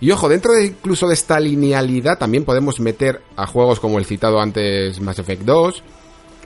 Y 0.00 0.10
ojo, 0.10 0.28
dentro 0.28 0.52
de 0.52 0.66
incluso 0.66 1.08
de 1.08 1.14
esta 1.14 1.40
linealidad 1.40 2.18
también 2.18 2.44
podemos 2.44 2.80
meter 2.80 3.22
a 3.36 3.46
juegos 3.46 3.80
como 3.80 3.98
el 3.98 4.04
citado 4.04 4.40
antes 4.40 5.00
Mass 5.00 5.18
Effect 5.18 5.42
2, 5.42 5.82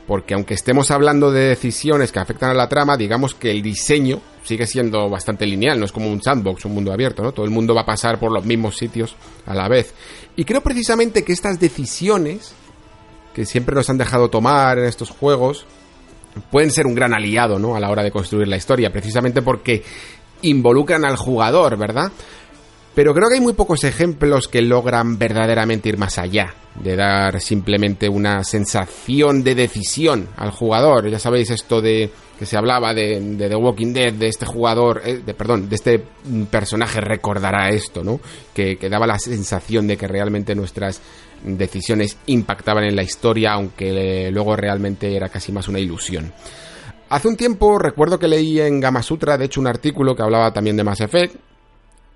porque 0.06 0.34
aunque 0.34 0.54
estemos 0.54 0.90
hablando 0.90 1.30
de 1.30 1.48
decisiones 1.48 2.12
que 2.12 2.18
afectan 2.18 2.50
a 2.50 2.54
la 2.54 2.68
trama, 2.68 2.96
digamos 2.96 3.34
que 3.34 3.50
el 3.50 3.62
diseño 3.62 4.20
sigue 4.42 4.66
siendo 4.66 5.08
bastante 5.08 5.46
lineal, 5.46 5.78
no 5.78 5.84
es 5.84 5.92
como 5.92 6.10
un 6.10 6.22
sandbox, 6.22 6.64
un 6.64 6.74
mundo 6.74 6.92
abierto, 6.92 7.22
¿no? 7.22 7.32
Todo 7.32 7.44
el 7.44 7.50
mundo 7.50 7.74
va 7.74 7.82
a 7.82 7.86
pasar 7.86 8.18
por 8.18 8.32
los 8.32 8.44
mismos 8.44 8.76
sitios 8.76 9.14
a 9.46 9.54
la 9.54 9.68
vez. 9.68 9.94
Y 10.36 10.44
creo 10.44 10.62
precisamente 10.62 11.24
que 11.24 11.32
estas 11.32 11.60
decisiones 11.60 12.52
que 13.34 13.44
siempre 13.44 13.74
nos 13.74 13.90
han 13.90 13.98
dejado 13.98 14.30
tomar 14.30 14.78
en 14.78 14.86
estos 14.86 15.10
juegos 15.10 15.66
pueden 16.50 16.70
ser 16.70 16.86
un 16.86 16.94
gran 16.94 17.14
aliado, 17.14 17.58
¿no? 17.58 17.76
A 17.76 17.80
la 17.80 17.90
hora 17.90 18.02
de 18.02 18.10
construir 18.10 18.48
la 18.48 18.56
historia, 18.56 18.90
precisamente 18.90 19.42
porque 19.42 19.82
involucran 20.42 21.04
al 21.04 21.16
jugador, 21.16 21.76
¿verdad? 21.76 22.10
Pero 22.94 23.14
creo 23.14 23.28
que 23.28 23.36
hay 23.36 23.40
muy 23.40 23.52
pocos 23.52 23.84
ejemplos 23.84 24.48
que 24.48 24.62
logran 24.62 25.16
verdaderamente 25.16 25.88
ir 25.88 25.96
más 25.96 26.18
allá, 26.18 26.54
de 26.74 26.96
dar 26.96 27.40
simplemente 27.40 28.08
una 28.08 28.42
sensación 28.42 29.44
de 29.44 29.54
decisión 29.54 30.28
al 30.36 30.50
jugador. 30.50 31.08
Ya 31.08 31.20
sabéis 31.20 31.50
esto 31.50 31.80
de 31.80 32.10
que 32.36 32.46
se 32.46 32.56
hablaba 32.56 32.92
de, 32.92 33.20
de 33.20 33.48
The 33.48 33.54
Walking 33.54 33.92
Dead, 33.92 34.12
de 34.14 34.26
este 34.26 34.44
jugador, 34.44 35.02
eh, 35.04 35.20
de, 35.24 35.34
perdón, 35.34 35.68
de 35.68 35.76
este 35.76 36.02
personaje 36.50 37.00
recordará 37.00 37.68
esto, 37.68 38.02
¿no? 38.02 38.18
Que, 38.52 38.76
que 38.76 38.88
daba 38.88 39.06
la 39.06 39.18
sensación 39.18 39.86
de 39.86 39.96
que 39.96 40.08
realmente 40.08 40.54
nuestras 40.54 41.00
decisiones 41.44 42.16
impactaban 42.26 42.84
en 42.84 42.96
la 42.96 43.02
historia, 43.02 43.52
aunque 43.52 44.26
eh, 44.26 44.30
luego 44.30 44.56
realmente 44.56 45.14
era 45.14 45.28
casi 45.28 45.52
más 45.52 45.68
una 45.68 45.78
ilusión. 45.78 46.32
Hace 47.10 47.28
un 47.28 47.36
tiempo 47.36 47.78
recuerdo 47.78 48.18
que 48.18 48.28
leí 48.28 48.60
en 48.60 48.80
Gamasutra, 48.80 49.36
de 49.36 49.46
hecho, 49.46 49.60
un 49.60 49.66
artículo 49.66 50.14
que 50.14 50.22
hablaba 50.22 50.52
también 50.52 50.76
de 50.76 50.84
Mass 50.84 51.00
Effect, 51.00 51.36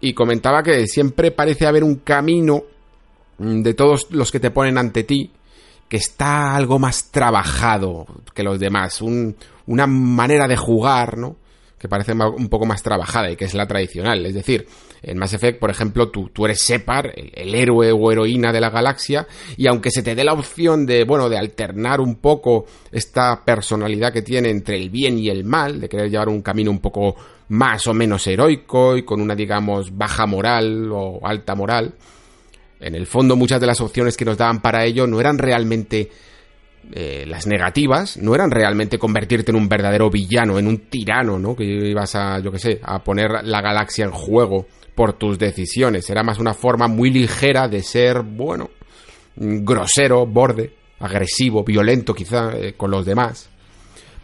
y 0.05 0.13
comentaba 0.13 0.63
que 0.63 0.87
siempre 0.87 1.31
parece 1.31 1.67
haber 1.67 1.83
un 1.83 1.97
camino 1.97 2.63
mm, 3.39 3.63
de 3.63 3.73
todos 3.73 4.09
los 4.11 4.31
que 4.31 4.39
te 4.39 4.51
ponen 4.51 4.77
ante 4.77 5.03
ti 5.05 5.31
que 5.89 5.97
está 5.97 6.55
algo 6.55 6.79
más 6.79 7.11
trabajado 7.11 8.07
que 8.35 8.43
los 8.43 8.61
demás, 8.61 9.01
un, 9.01 9.35
una 9.67 9.87
manera 9.87 10.47
de 10.47 10.57
jugar, 10.57 11.17
¿no? 11.17 11.37
Que 11.79 11.89
parece 11.89 12.13
un 12.13 12.49
poco 12.49 12.67
más 12.67 12.83
trabajada 12.83 13.31
y 13.31 13.37
que 13.37 13.45
es 13.45 13.55
la 13.55 13.67
tradicional. 13.67 14.25
Es 14.25 14.35
decir, 14.35 14.67
en 15.03 15.19
Mass 15.19 15.35
Effect, 15.35 15.59
por 15.59 15.71
ejemplo, 15.71 16.11
tú, 16.11 16.31
tú 16.31 16.47
eres 16.47 16.63
Separ, 16.63 17.13
el, 17.15 17.31
el, 17.35 17.55
héroe 17.55 17.93
o 17.93 18.11
heroína 18.11 18.53
de 18.53 18.61
la 18.61 18.71
galaxia, 18.71 19.27
y 19.57 19.67
aunque 19.67 19.91
se 19.91 20.03
te 20.03 20.15
dé 20.15 20.25
la 20.25 20.33
opción 20.33 20.87
de, 20.87 21.05
bueno, 21.05 21.29
de 21.29 21.39
alternar 21.39 22.01
un 22.01 22.17
poco 22.17 22.67
esta 22.91 23.45
personalidad 23.45 24.13
que 24.13 24.23
tiene 24.23 24.51
entre 24.51 24.77
el 24.77 24.89
bien 24.89 25.19
y 25.19 25.29
el 25.29 25.45
mal, 25.45 25.81
de 25.81 25.89
querer 25.89 26.11
llevar 26.11 26.29
un 26.29 26.43
camino 26.43 26.71
un 26.71 26.81
poco 26.81 27.17
más 27.49 27.87
o 27.87 27.95
menos 27.95 28.27
heroico 28.27 28.97
y 28.97 29.05
con 29.05 29.21
una, 29.21 29.35
digamos, 29.35 29.97
baja 29.97 30.27
moral 30.27 30.91
o 30.93 31.21
alta 31.23 31.55
moral, 31.55 31.95
en 32.81 32.95
el 32.95 33.07
fondo 33.07 33.37
muchas 33.37 33.61
de 33.61 33.67
las 33.67 33.81
opciones 33.81 34.17
que 34.17 34.25
nos 34.25 34.37
daban 34.37 34.61
para 34.61 34.85
ello 34.85 35.07
no 35.07 35.21
eran 35.21 35.39
realmente 35.39 36.11
eh, 36.93 37.25
las 37.27 37.47
negativas, 37.47 38.19
no 38.19 38.35
eran 38.35 38.51
realmente 38.51 38.99
convertirte 38.99 39.51
en 39.51 39.57
un 39.57 39.69
verdadero 39.69 40.11
villano, 40.11 40.59
en 40.59 40.67
un 40.67 40.89
tirano, 40.91 41.39
¿no? 41.39 41.57
Que 41.57 41.65
ibas 41.65 42.15
a, 42.15 42.39
yo 42.41 42.53
qué 42.53 42.59
sé, 42.59 42.81
a 42.83 43.03
poner 43.03 43.31
la 43.43 43.63
galaxia 43.63 44.05
en 44.05 44.11
juego 44.11 44.67
por 44.95 45.15
tus 45.15 45.39
decisiones. 45.39 46.09
Era 46.11 46.23
más 46.23 46.39
una 46.39 46.53
forma 46.53 46.87
muy 46.87 47.11
ligera 47.11 47.69
de 47.69 47.83
ser, 47.83 48.23
bueno, 48.23 48.71
grosero, 49.37 50.27
borde, 50.27 50.75
agresivo, 51.01 51.65
violento 51.65 52.15
quizá 52.15 52.53
eh, 52.53 52.75
con 52.77 52.91
los 52.91 53.07
demás. 53.07 53.51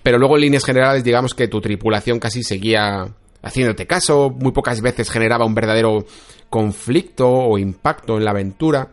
Pero 0.03 0.19
luego 0.19 0.37
en 0.37 0.43
líneas 0.43 0.65
generales 0.65 1.05
digamos 1.05 1.35
que 1.35 1.49
tu 1.49 1.61
tripulación 1.61 2.19
casi 2.19 2.43
seguía 2.43 3.15
haciéndote 3.43 3.87
caso, 3.87 4.31
muy 4.31 4.53
pocas 4.53 4.81
veces 4.81 5.11
generaba 5.11 5.47
un 5.47 5.55
verdadero 5.55 6.05
conflicto 6.49 7.29
o 7.29 7.59
impacto 7.59 8.17
en 8.17 8.25
la 8.25 8.33
aventura. 8.33 8.89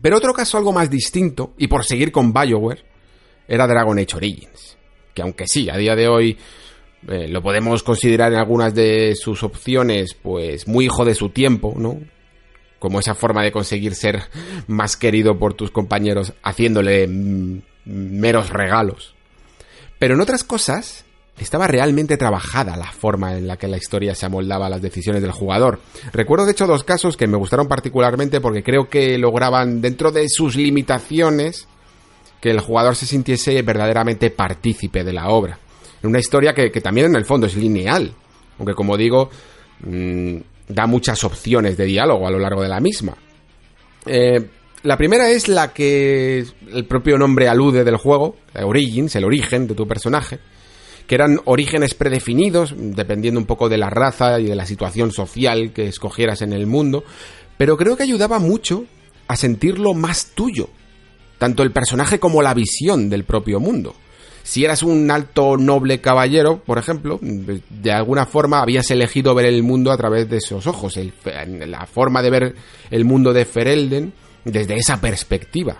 Pero 0.00 0.16
otro 0.16 0.32
caso 0.32 0.56
algo 0.56 0.72
más 0.72 0.90
distinto, 0.90 1.52
y 1.58 1.68
por 1.68 1.84
seguir 1.84 2.12
con 2.12 2.32
Bioware, 2.32 2.84
era 3.48 3.66
Dragon 3.66 3.98
Age 3.98 4.16
Origins. 4.16 4.78
Que 5.14 5.22
aunque 5.22 5.46
sí, 5.46 5.68
a 5.68 5.76
día 5.76 5.96
de 5.96 6.08
hoy 6.08 6.38
eh, 7.08 7.28
lo 7.28 7.42
podemos 7.42 7.82
considerar 7.82 8.32
en 8.32 8.38
algunas 8.38 8.74
de 8.74 9.14
sus 9.16 9.42
opciones, 9.42 10.14
pues 10.14 10.68
muy 10.68 10.86
hijo 10.86 11.04
de 11.04 11.14
su 11.14 11.30
tiempo, 11.30 11.74
¿no? 11.76 11.98
Como 12.78 13.00
esa 13.00 13.14
forma 13.14 13.42
de 13.42 13.52
conseguir 13.52 13.94
ser 13.94 14.22
más 14.68 14.96
querido 14.96 15.38
por 15.38 15.54
tus 15.54 15.70
compañeros 15.70 16.32
haciéndole 16.42 17.06
meros 17.84 18.50
regalos. 18.50 19.14
Pero 20.00 20.14
en 20.14 20.22
otras 20.22 20.44
cosas, 20.44 21.04
estaba 21.38 21.66
realmente 21.66 22.16
trabajada 22.16 22.74
la 22.74 22.90
forma 22.90 23.36
en 23.36 23.46
la 23.46 23.58
que 23.58 23.68
la 23.68 23.76
historia 23.76 24.14
se 24.14 24.24
amoldaba 24.24 24.66
a 24.66 24.70
las 24.70 24.80
decisiones 24.80 25.20
del 25.20 25.30
jugador. 25.30 25.78
Recuerdo 26.10 26.46
de 26.46 26.52
hecho 26.52 26.66
dos 26.66 26.84
casos 26.84 27.18
que 27.18 27.26
me 27.26 27.36
gustaron 27.36 27.68
particularmente 27.68 28.40
porque 28.40 28.62
creo 28.62 28.88
que 28.88 29.18
lograban, 29.18 29.82
dentro 29.82 30.10
de 30.10 30.26
sus 30.30 30.56
limitaciones, 30.56 31.68
que 32.40 32.50
el 32.50 32.60
jugador 32.60 32.96
se 32.96 33.04
sintiese 33.04 33.60
verdaderamente 33.60 34.30
partícipe 34.30 35.04
de 35.04 35.12
la 35.12 35.28
obra. 35.28 35.58
Una 36.02 36.18
historia 36.18 36.54
que, 36.54 36.70
también 36.80 37.08
en 37.08 37.16
el 37.16 37.26
fondo 37.26 37.46
es 37.46 37.54
lineal, 37.54 38.14
aunque 38.58 38.72
como 38.72 38.96
digo, 38.96 39.28
mm, 39.80 40.36
da 40.66 40.86
muchas 40.86 41.24
opciones 41.24 41.76
de 41.76 41.84
diálogo 41.84 42.26
a 42.26 42.30
lo 42.30 42.38
largo 42.38 42.62
de 42.62 42.68
la 42.70 42.80
misma. 42.80 43.18
Eh, 44.06 44.48
la 44.82 44.96
primera 44.96 45.30
es 45.30 45.48
la 45.48 45.72
que 45.72 46.44
el 46.72 46.84
propio 46.86 47.18
nombre 47.18 47.48
alude 47.48 47.84
del 47.84 47.96
juego, 47.96 48.36
Origins, 48.54 49.14
el 49.16 49.24
origen 49.24 49.66
de 49.66 49.74
tu 49.74 49.86
personaje, 49.86 50.38
que 51.06 51.14
eran 51.14 51.40
orígenes 51.44 51.94
predefinidos, 51.94 52.74
dependiendo 52.76 53.40
un 53.40 53.46
poco 53.46 53.68
de 53.68 53.76
la 53.76 53.90
raza 53.90 54.40
y 54.40 54.46
de 54.46 54.54
la 54.54 54.64
situación 54.64 55.12
social 55.12 55.72
que 55.72 55.88
escogieras 55.88 56.40
en 56.42 56.52
el 56.52 56.66
mundo, 56.66 57.04
pero 57.58 57.76
creo 57.76 57.96
que 57.96 58.04
ayudaba 58.04 58.38
mucho 58.38 58.84
a 59.28 59.36
sentirlo 59.36 59.92
más 59.92 60.32
tuyo, 60.34 60.70
tanto 61.38 61.62
el 61.62 61.72
personaje 61.72 62.18
como 62.18 62.42
la 62.42 62.54
visión 62.54 63.10
del 63.10 63.24
propio 63.24 63.60
mundo. 63.60 63.94
Si 64.42 64.64
eras 64.64 64.82
un 64.82 65.10
alto 65.10 65.58
noble 65.58 66.00
caballero, 66.00 66.62
por 66.64 66.78
ejemplo, 66.78 67.18
de 67.20 67.92
alguna 67.92 68.24
forma 68.24 68.62
habías 68.62 68.90
elegido 68.90 69.34
ver 69.34 69.46
el 69.46 69.62
mundo 69.62 69.92
a 69.92 69.96
través 69.98 70.30
de 70.30 70.38
esos 70.38 70.66
ojos, 70.66 70.98
la 71.24 71.86
forma 71.86 72.22
de 72.22 72.30
ver 72.30 72.54
el 72.90 73.04
mundo 73.04 73.34
de 73.34 73.44
Ferelden 73.44 74.12
desde 74.44 74.76
esa 74.76 75.00
perspectiva, 75.00 75.76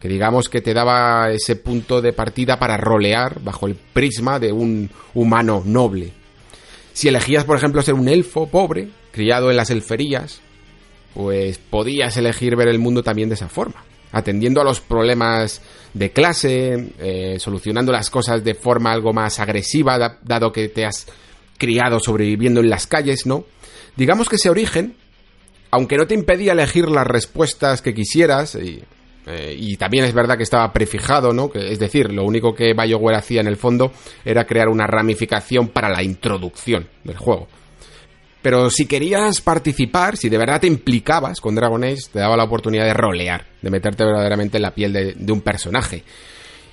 que 0.00 0.08
digamos 0.08 0.48
que 0.48 0.60
te 0.60 0.74
daba 0.74 1.30
ese 1.30 1.56
punto 1.56 2.02
de 2.02 2.12
partida 2.12 2.58
para 2.58 2.76
rolear 2.76 3.40
bajo 3.40 3.66
el 3.66 3.74
prisma 3.74 4.38
de 4.38 4.52
un 4.52 4.90
humano 5.14 5.62
noble. 5.64 6.12
Si 6.92 7.08
elegías, 7.08 7.44
por 7.44 7.56
ejemplo, 7.56 7.82
ser 7.82 7.94
un 7.94 8.08
elfo 8.08 8.48
pobre, 8.48 8.88
criado 9.10 9.50
en 9.50 9.56
las 9.56 9.70
elferías, 9.70 10.40
pues 11.14 11.58
podías 11.58 12.16
elegir 12.16 12.56
ver 12.56 12.68
el 12.68 12.78
mundo 12.78 13.02
también 13.02 13.28
de 13.28 13.36
esa 13.36 13.48
forma, 13.48 13.84
atendiendo 14.12 14.60
a 14.60 14.64
los 14.64 14.80
problemas 14.80 15.62
de 15.94 16.10
clase, 16.10 16.92
eh, 16.98 17.36
solucionando 17.38 17.92
las 17.92 18.10
cosas 18.10 18.44
de 18.44 18.54
forma 18.54 18.92
algo 18.92 19.12
más 19.12 19.40
agresiva, 19.40 20.18
dado 20.22 20.52
que 20.52 20.68
te 20.68 20.84
has 20.84 21.06
criado 21.56 22.00
sobreviviendo 22.00 22.60
en 22.60 22.68
las 22.68 22.86
calles, 22.86 23.26
¿no? 23.26 23.44
Digamos 23.96 24.28
que 24.28 24.36
ese 24.36 24.50
origen 24.50 24.96
aunque 25.74 25.96
no 25.96 26.06
te 26.06 26.14
impedía 26.14 26.52
elegir 26.52 26.88
las 26.88 27.04
respuestas 27.04 27.82
que 27.82 27.92
quisieras, 27.92 28.54
y, 28.54 28.80
eh, 29.26 29.76
también 29.76 30.04
es 30.04 30.14
verdad 30.14 30.36
que 30.36 30.44
estaba 30.44 30.72
prefijado, 30.72 31.32
¿no? 31.32 31.50
es 31.52 31.80
decir, 31.80 32.12
lo 32.12 32.24
único 32.24 32.54
que 32.54 32.74
BioWare 32.74 33.16
hacía 33.16 33.40
en 33.40 33.48
el 33.48 33.56
fondo 33.56 33.90
era 34.24 34.46
crear 34.46 34.68
una 34.68 34.86
ramificación 34.86 35.68
para 35.68 35.88
la 35.88 36.04
introducción 36.04 36.86
del 37.02 37.16
juego. 37.16 37.48
Pero 38.40 38.70
si 38.70 38.86
querías 38.86 39.40
participar, 39.40 40.16
si 40.16 40.28
de 40.28 40.38
verdad 40.38 40.60
te 40.60 40.68
implicabas 40.68 41.40
con 41.40 41.56
Dragon 41.56 41.82
Age, 41.82 42.02
te 42.12 42.20
daba 42.20 42.36
la 42.36 42.44
oportunidad 42.44 42.84
de 42.84 42.94
rolear, 42.94 43.44
de 43.60 43.70
meterte 43.70 44.04
verdaderamente 44.04 44.58
en 44.58 44.62
la 44.62 44.74
piel 44.74 44.92
de 45.16 45.32
un 45.32 45.40
personaje. 45.40 46.04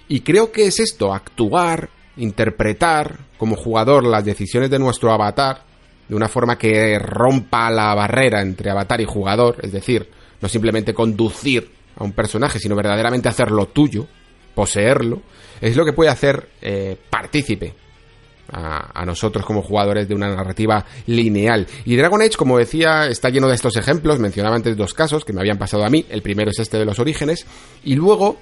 Y 0.10 0.20
creo 0.20 0.52
que 0.52 0.68
es 0.68 0.80
esto, 0.80 1.12
actuar, 1.12 1.90
interpretar 2.18 3.18
como 3.40 3.56
jugador 3.56 4.06
las 4.06 4.26
decisiones 4.26 4.70
de 4.70 4.78
nuestro 4.78 5.12
avatar, 5.12 5.71
de 6.12 6.18
una 6.18 6.28
forma 6.28 6.58
que 6.58 7.00
rompa 7.00 7.72
la 7.72 7.96
barrera 7.96 8.42
entre 8.42 8.70
avatar 8.70 9.00
y 9.00 9.06
jugador, 9.06 9.56
es 9.62 9.72
decir, 9.72 10.10
no 10.42 10.50
simplemente 10.50 10.94
conducir 10.94 11.72
a 11.96 12.04
un 12.04 12.12
personaje, 12.12 12.60
sino 12.60 12.76
verdaderamente 12.76 13.30
hacerlo 13.30 13.68
tuyo, 13.68 14.08
poseerlo, 14.54 15.22
es 15.62 15.78
lo 15.78 15.86
que 15.86 15.94
puede 15.94 16.10
hacer 16.10 16.50
eh, 16.62 16.98
partícipe 17.10 17.74
a, 18.52 19.06
nosotros 19.06 19.46
como 19.46 19.62
jugadores 19.62 20.10
de 20.10 20.14
una 20.14 20.28
narrativa 20.36 20.86
lineal. 21.06 21.66
Y 21.86 21.96
Dragon 21.96 22.22
Age, 22.22 22.36
como 22.36 22.58
decía, 22.58 23.08
está 23.08 23.30
lleno 23.30 23.48
de 23.48 23.56
estos 23.56 23.78
ejemplos, 23.78 24.20
mencionaba 24.20 24.58
antes 24.58 24.76
dos 24.76 24.94
casos 24.94 25.24
que 25.24 25.32
me 25.32 25.40
habían 25.40 25.58
pasado 25.58 25.86
a 25.86 25.90
mí, 25.90 26.06
el 26.10 26.22
primero 26.22 26.52
es 26.52 26.60
este 26.60 26.78
de 26.78 26.84
los 26.84 27.00
orígenes, 27.00 27.46
y 27.86 27.96
luego 27.96 28.36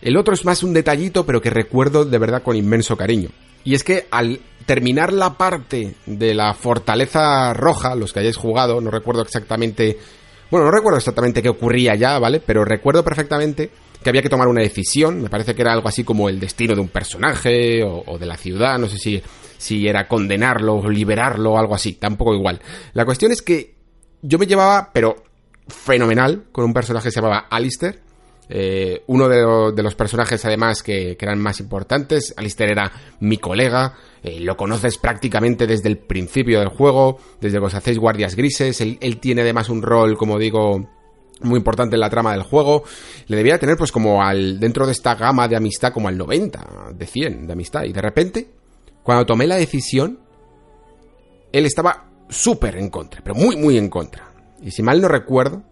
el 0.00 0.16
otro 0.16 0.32
es 0.32 0.46
más 0.46 0.62
un 0.62 0.72
detallito, 0.72 1.26
pero 1.26 1.42
que 1.42 1.50
recuerdo 1.50 2.06
de 2.06 2.16
verdad 2.16 2.42
con 2.42 2.56
inmenso 2.56 2.96
cariño. 2.96 3.28
Y 3.64 3.74
es 3.74 3.84
que 3.84 4.06
al 4.10 4.40
terminar 4.66 5.12
la 5.12 5.36
parte 5.36 5.94
de 6.06 6.34
la 6.34 6.54
fortaleza 6.54 7.52
roja, 7.52 7.94
los 7.94 8.12
que 8.12 8.20
hayáis 8.20 8.36
jugado, 8.36 8.80
no 8.80 8.90
recuerdo 8.90 9.22
exactamente, 9.22 9.98
bueno, 10.50 10.66
no 10.66 10.72
recuerdo 10.72 10.98
exactamente 10.98 11.42
qué 11.42 11.48
ocurría 11.48 11.94
ya, 11.94 12.18
¿vale? 12.18 12.40
Pero 12.40 12.64
recuerdo 12.64 13.04
perfectamente 13.04 13.70
que 14.02 14.10
había 14.10 14.22
que 14.22 14.28
tomar 14.28 14.48
una 14.48 14.62
decisión, 14.62 15.22
me 15.22 15.28
parece 15.28 15.54
que 15.54 15.62
era 15.62 15.72
algo 15.72 15.88
así 15.88 16.04
como 16.04 16.28
el 16.28 16.40
destino 16.40 16.74
de 16.74 16.80
un 16.80 16.88
personaje 16.88 17.82
o, 17.84 18.18
de 18.18 18.26
la 18.26 18.36
ciudad, 18.36 18.78
no 18.78 18.88
sé 18.88 18.98
si, 18.98 19.22
si 19.58 19.86
era 19.86 20.08
condenarlo 20.08 20.74
o 20.74 20.88
liberarlo 20.88 21.52
o 21.52 21.58
algo 21.58 21.74
así, 21.74 21.94
tampoco 21.94 22.34
igual. 22.34 22.60
La 22.94 23.04
cuestión 23.04 23.30
es 23.32 23.42
que 23.42 23.74
yo 24.22 24.38
me 24.38 24.46
llevaba, 24.46 24.90
pero 24.92 25.22
fenomenal, 25.68 26.44
con 26.50 26.64
un 26.64 26.74
personaje 26.74 27.08
que 27.08 27.12
se 27.12 27.20
llamaba 27.20 27.46
Alistair, 27.48 28.00
eh, 28.54 29.02
uno 29.06 29.30
de, 29.30 29.82
los 29.82 29.94
personajes, 29.94 30.44
además, 30.44 30.82
que, 30.82 31.16
eran 31.18 31.38
más 31.38 31.58
importantes, 31.58 32.34
Alistair 32.36 32.72
era 32.72 32.92
mi 33.20 33.38
colega, 33.38 33.94
eh, 34.22 34.40
lo 34.40 34.58
conoces 34.58 34.98
prácticamente 34.98 35.66
desde 35.66 35.88
el 35.88 35.96
principio 35.96 36.58
del 36.58 36.68
juego, 36.68 37.16
desde 37.40 37.58
que 37.58 37.64
os 37.64 37.74
hacéis 37.74 37.98
guardias 37.98 38.36
grises, 38.36 38.82
él, 38.82 39.20
tiene 39.20 39.40
además 39.40 39.70
un 39.70 39.80
rol, 39.80 40.18
como 40.18 40.38
digo, 40.38 40.86
muy 41.40 41.56
importante 41.56 41.96
en 41.96 42.00
la 42.00 42.10
trama 42.10 42.32
del 42.32 42.42
juego, 42.42 42.84
le 43.26 43.38
debía 43.38 43.58
tener 43.58 43.78
pues 43.78 43.90
como 43.90 44.22
al 44.22 44.60
dentro 44.60 44.84
de 44.84 44.92
esta 44.92 45.14
gama 45.14 45.48
de 45.48 45.56
amistad 45.56 45.90
como 45.90 46.08
al 46.08 46.18
90, 46.18 46.90
de 46.94 47.06
100 47.06 47.46
de 47.46 47.52
amistad, 47.54 47.84
y 47.84 47.94
de 47.94 48.02
repente, 48.02 48.50
cuando 49.02 49.24
tomé 49.24 49.46
la 49.46 49.56
decisión, 49.56 50.20
él 51.52 51.64
estaba 51.64 52.10
súper 52.28 52.76
en 52.76 52.90
contra, 52.90 53.22
pero 53.24 53.34
muy, 53.34 53.56
muy 53.56 53.78
en 53.78 53.88
contra. 53.88 54.30
Y 54.60 54.72
si 54.72 54.82
mal 54.82 55.00
no 55.00 55.08
recuerdo, 55.08 55.62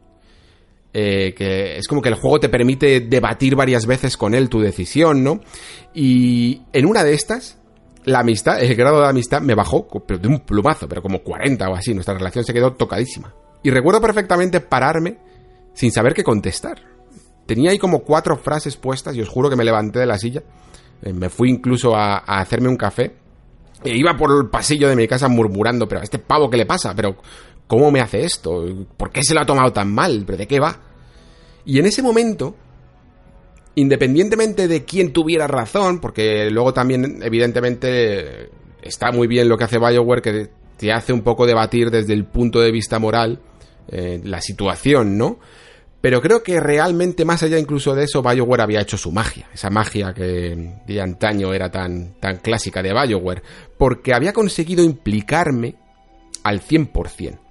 eh, 0.92 1.34
que 1.36 1.76
es 1.76 1.86
como 1.86 2.02
que 2.02 2.08
el 2.08 2.16
juego 2.16 2.40
te 2.40 2.48
permite 2.48 3.00
debatir 3.00 3.54
varias 3.54 3.86
veces 3.86 4.16
con 4.16 4.34
él 4.34 4.48
tu 4.48 4.60
decisión, 4.60 5.22
¿no? 5.22 5.40
Y 5.94 6.62
en 6.72 6.86
una 6.86 7.04
de 7.04 7.14
estas, 7.14 7.58
la 8.04 8.20
amistad, 8.20 8.62
el 8.62 8.74
grado 8.74 9.00
de 9.00 9.08
amistad 9.08 9.40
me 9.40 9.54
bajó, 9.54 9.86
pero 10.06 10.18
de 10.18 10.28
un 10.28 10.40
plumazo, 10.40 10.88
pero 10.88 11.02
como 11.02 11.22
40 11.22 11.68
o 11.68 11.74
así, 11.74 11.94
nuestra 11.94 12.14
relación 12.14 12.44
se 12.44 12.52
quedó 12.52 12.72
tocadísima. 12.72 13.34
Y 13.62 13.70
recuerdo 13.70 14.00
perfectamente 14.00 14.60
pararme 14.60 15.18
sin 15.74 15.92
saber 15.92 16.14
qué 16.14 16.24
contestar. 16.24 16.80
Tenía 17.46 17.70
ahí 17.70 17.78
como 17.78 18.00
cuatro 18.00 18.36
frases 18.36 18.76
puestas 18.76 19.16
y 19.16 19.20
os 19.20 19.28
juro 19.28 19.50
que 19.50 19.56
me 19.56 19.64
levanté 19.64 19.98
de 19.98 20.06
la 20.06 20.18
silla. 20.18 20.42
Eh, 21.02 21.12
me 21.12 21.28
fui 21.28 21.50
incluso 21.50 21.96
a, 21.96 22.18
hacerme 22.18 22.68
un 22.68 22.76
café. 22.76 23.16
E 23.82 23.96
iba 23.96 24.16
por 24.16 24.30
el 24.30 24.50
pasillo 24.50 24.88
de 24.88 24.96
mi 24.96 25.08
casa 25.08 25.28
murmurando, 25.28 25.88
pero 25.88 26.00
a 26.00 26.04
este 26.04 26.18
pavo, 26.18 26.50
¿qué 26.50 26.58
le 26.58 26.66
pasa? 26.66 26.94
Pero, 26.94 27.16
¿cómo 27.70 27.92
me 27.92 28.00
hace 28.00 28.24
esto? 28.24 28.66
¿Por 28.96 29.12
qué 29.12 29.22
se 29.22 29.32
lo 29.32 29.42
ha 29.42 29.46
tomado 29.46 29.72
tan 29.72 29.94
mal? 29.94 30.24
¿Pero 30.26 30.38
de 30.38 30.48
qué 30.48 30.58
va? 30.58 30.76
Y 31.64 31.78
en 31.78 31.86
ese 31.86 32.02
momento, 32.02 32.56
independientemente 33.76 34.66
de 34.66 34.84
quién 34.84 35.12
tuviera 35.12 35.46
razón, 35.46 36.00
porque 36.00 36.50
luego 36.50 36.74
también, 36.74 37.20
evidentemente, 37.22 38.50
está 38.82 39.12
muy 39.12 39.28
bien 39.28 39.48
lo 39.48 39.56
que 39.56 39.64
hace 39.64 39.78
Bioware, 39.78 40.20
que 40.20 40.50
te 40.76 40.90
hace 40.90 41.12
un 41.12 41.22
poco 41.22 41.46
debatir 41.46 41.92
desde 41.92 42.12
el 42.12 42.24
punto 42.24 42.58
de 42.60 42.72
vista 42.72 42.98
moral 42.98 43.40
eh, 43.86 44.20
la 44.24 44.40
situación, 44.40 45.16
¿no? 45.16 45.38
Pero 46.00 46.20
creo 46.20 46.42
que 46.42 46.58
realmente, 46.58 47.24
más 47.24 47.44
allá 47.44 47.56
incluso 47.56 47.94
de 47.94 48.02
eso, 48.02 48.20
Bioware 48.20 48.62
había 48.62 48.80
hecho 48.80 48.96
su 48.96 49.12
magia. 49.12 49.48
Esa 49.54 49.70
magia 49.70 50.12
que 50.12 50.80
de 50.84 51.00
antaño 51.00 51.52
era 51.54 51.70
tan, 51.70 52.14
tan 52.18 52.38
clásica 52.38 52.82
de 52.82 52.92
Bioware. 52.92 53.42
Porque 53.78 54.12
había 54.12 54.32
conseguido 54.32 54.82
implicarme 54.82 55.76
al 56.42 56.62
100% 56.62 57.49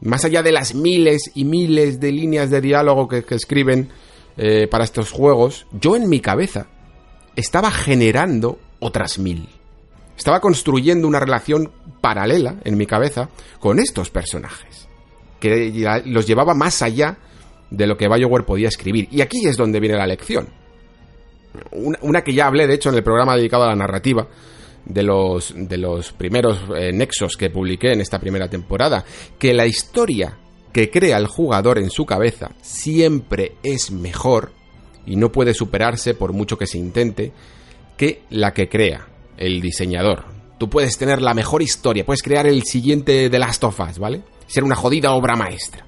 más 0.00 0.24
allá 0.24 0.42
de 0.42 0.52
las 0.52 0.74
miles 0.74 1.30
y 1.34 1.44
miles 1.44 2.00
de 2.00 2.12
líneas 2.12 2.50
de 2.50 2.60
diálogo 2.60 3.08
que, 3.08 3.24
escriben 3.30 3.88
eh, 4.36 4.66
para 4.68 4.84
estos 4.84 5.10
juegos, 5.10 5.66
yo 5.72 5.96
en 5.96 6.08
mi 6.08 6.20
cabeza 6.20 6.66
estaba 7.34 7.70
generando 7.70 8.58
otras 8.80 9.18
mil. 9.18 9.48
Estaba 10.16 10.40
construyendo 10.40 11.06
una 11.06 11.20
relación 11.20 11.70
paralela 12.00 12.56
en 12.64 12.76
mi 12.76 12.86
cabeza 12.86 13.28
con 13.60 13.78
estos 13.78 14.10
personajes, 14.10 14.88
que 15.40 16.02
los 16.06 16.26
llevaba 16.26 16.54
más 16.54 16.80
allá 16.82 17.18
de 17.70 17.86
lo 17.86 17.96
que 17.96 18.08
Bioware 18.08 18.46
podía 18.46 18.68
escribir. 18.68 19.08
Y 19.10 19.20
aquí 19.20 19.46
es 19.46 19.56
donde 19.56 19.80
viene 19.80 19.96
la 19.96 20.06
lección. 20.06 20.48
Una, 21.72 21.98
una 22.02 22.22
que 22.22 22.32
ya 22.32 22.46
hablé, 22.46 22.66
de 22.66 22.74
hecho, 22.74 22.88
en 22.88 22.96
el 22.96 23.02
programa 23.02 23.36
dedicado 23.36 23.64
a 23.64 23.68
la 23.68 23.76
narrativa, 23.76 24.26
de 24.86 25.02
los, 25.02 25.52
de 25.54 25.76
los 25.76 26.12
primeros 26.12 26.58
eh, 26.76 26.92
nexos 26.92 27.36
que 27.36 27.50
publiqué 27.50 27.92
en 27.92 28.00
esta 28.00 28.18
primera 28.18 28.48
temporada, 28.48 29.04
que 29.38 29.52
la 29.52 29.66
historia 29.66 30.38
que 30.72 30.90
crea 30.90 31.18
el 31.18 31.26
jugador 31.26 31.78
en 31.78 31.90
su 31.90 32.06
cabeza 32.06 32.52
siempre 32.62 33.56
es 33.62 33.90
mejor 33.90 34.52
y 35.06 35.16
no 35.16 35.32
puede 35.32 35.54
superarse 35.54 36.14
por 36.14 36.32
mucho 36.32 36.58
que 36.58 36.66
se 36.66 36.78
intente 36.78 37.32
que 37.96 38.22
la 38.30 38.52
que 38.52 38.68
crea 38.68 39.06
el 39.36 39.60
diseñador. 39.60 40.24
Tú 40.58 40.70
puedes 40.70 40.96
tener 40.96 41.20
la 41.20 41.34
mejor 41.34 41.62
historia, 41.62 42.04
puedes 42.04 42.22
crear 42.22 42.46
el 42.46 42.62
siguiente 42.62 43.28
de 43.28 43.38
Last 43.38 43.64
of 43.64 43.80
Us, 43.80 43.98
¿vale? 43.98 44.22
Ser 44.46 44.64
una 44.64 44.74
jodida 44.74 45.12
obra 45.12 45.36
maestra. 45.36 45.84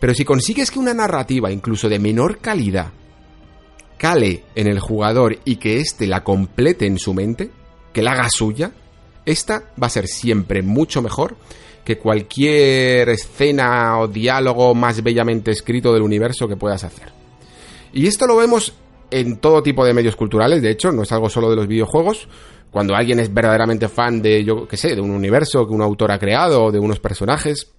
Pero 0.00 0.14
si 0.14 0.24
consigues 0.24 0.70
que 0.70 0.78
una 0.78 0.94
narrativa, 0.94 1.50
incluso 1.50 1.88
de 1.88 1.98
menor 1.98 2.38
calidad, 2.38 2.92
cale 3.96 4.44
en 4.54 4.68
el 4.68 4.78
jugador 4.78 5.38
y 5.44 5.56
que 5.56 5.80
éste 5.80 6.06
la 6.06 6.22
complete 6.22 6.86
en 6.86 6.98
su 6.98 7.14
mente, 7.14 7.50
que 7.92 8.02
la 8.02 8.12
haga 8.12 8.28
suya, 8.30 8.72
esta 9.24 9.70
va 9.80 9.88
a 9.88 9.90
ser 9.90 10.06
siempre 10.06 10.62
mucho 10.62 11.02
mejor 11.02 11.36
que 11.84 11.98
cualquier 11.98 13.08
escena 13.08 13.98
o 13.98 14.08
diálogo 14.08 14.74
más 14.74 15.02
bellamente 15.02 15.50
escrito 15.50 15.92
del 15.92 16.02
universo 16.02 16.46
que 16.46 16.56
puedas 16.56 16.84
hacer. 16.84 17.08
Y 17.92 18.06
esto 18.06 18.26
lo 18.26 18.36
vemos 18.36 18.74
en 19.10 19.38
todo 19.38 19.62
tipo 19.62 19.84
de 19.84 19.94
medios 19.94 20.16
culturales, 20.16 20.60
de 20.60 20.70
hecho, 20.70 20.92
no 20.92 21.02
es 21.02 21.12
algo 21.12 21.30
solo 21.30 21.48
de 21.48 21.56
los 21.56 21.66
videojuegos. 21.66 22.28
Cuando 22.70 22.94
alguien 22.94 23.20
es 23.20 23.32
verdaderamente 23.32 23.88
fan 23.88 24.20
de, 24.20 24.44
yo 24.44 24.68
qué 24.68 24.76
sé, 24.76 24.94
de 24.94 25.00
un 25.00 25.10
universo 25.10 25.66
que 25.66 25.72
un 25.72 25.80
autor 25.80 26.12
ha 26.12 26.18
creado 26.18 26.64
o 26.64 26.72
de 26.72 26.78
unos 26.78 27.00
personajes, 27.00 27.72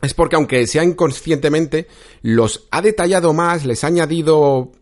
es 0.00 0.14
porque 0.14 0.34
aunque 0.34 0.66
sea 0.66 0.82
inconscientemente, 0.82 1.86
los 2.22 2.66
ha 2.72 2.82
detallado 2.82 3.32
más, 3.32 3.64
les 3.64 3.84
ha 3.84 3.86
añadido 3.86 4.72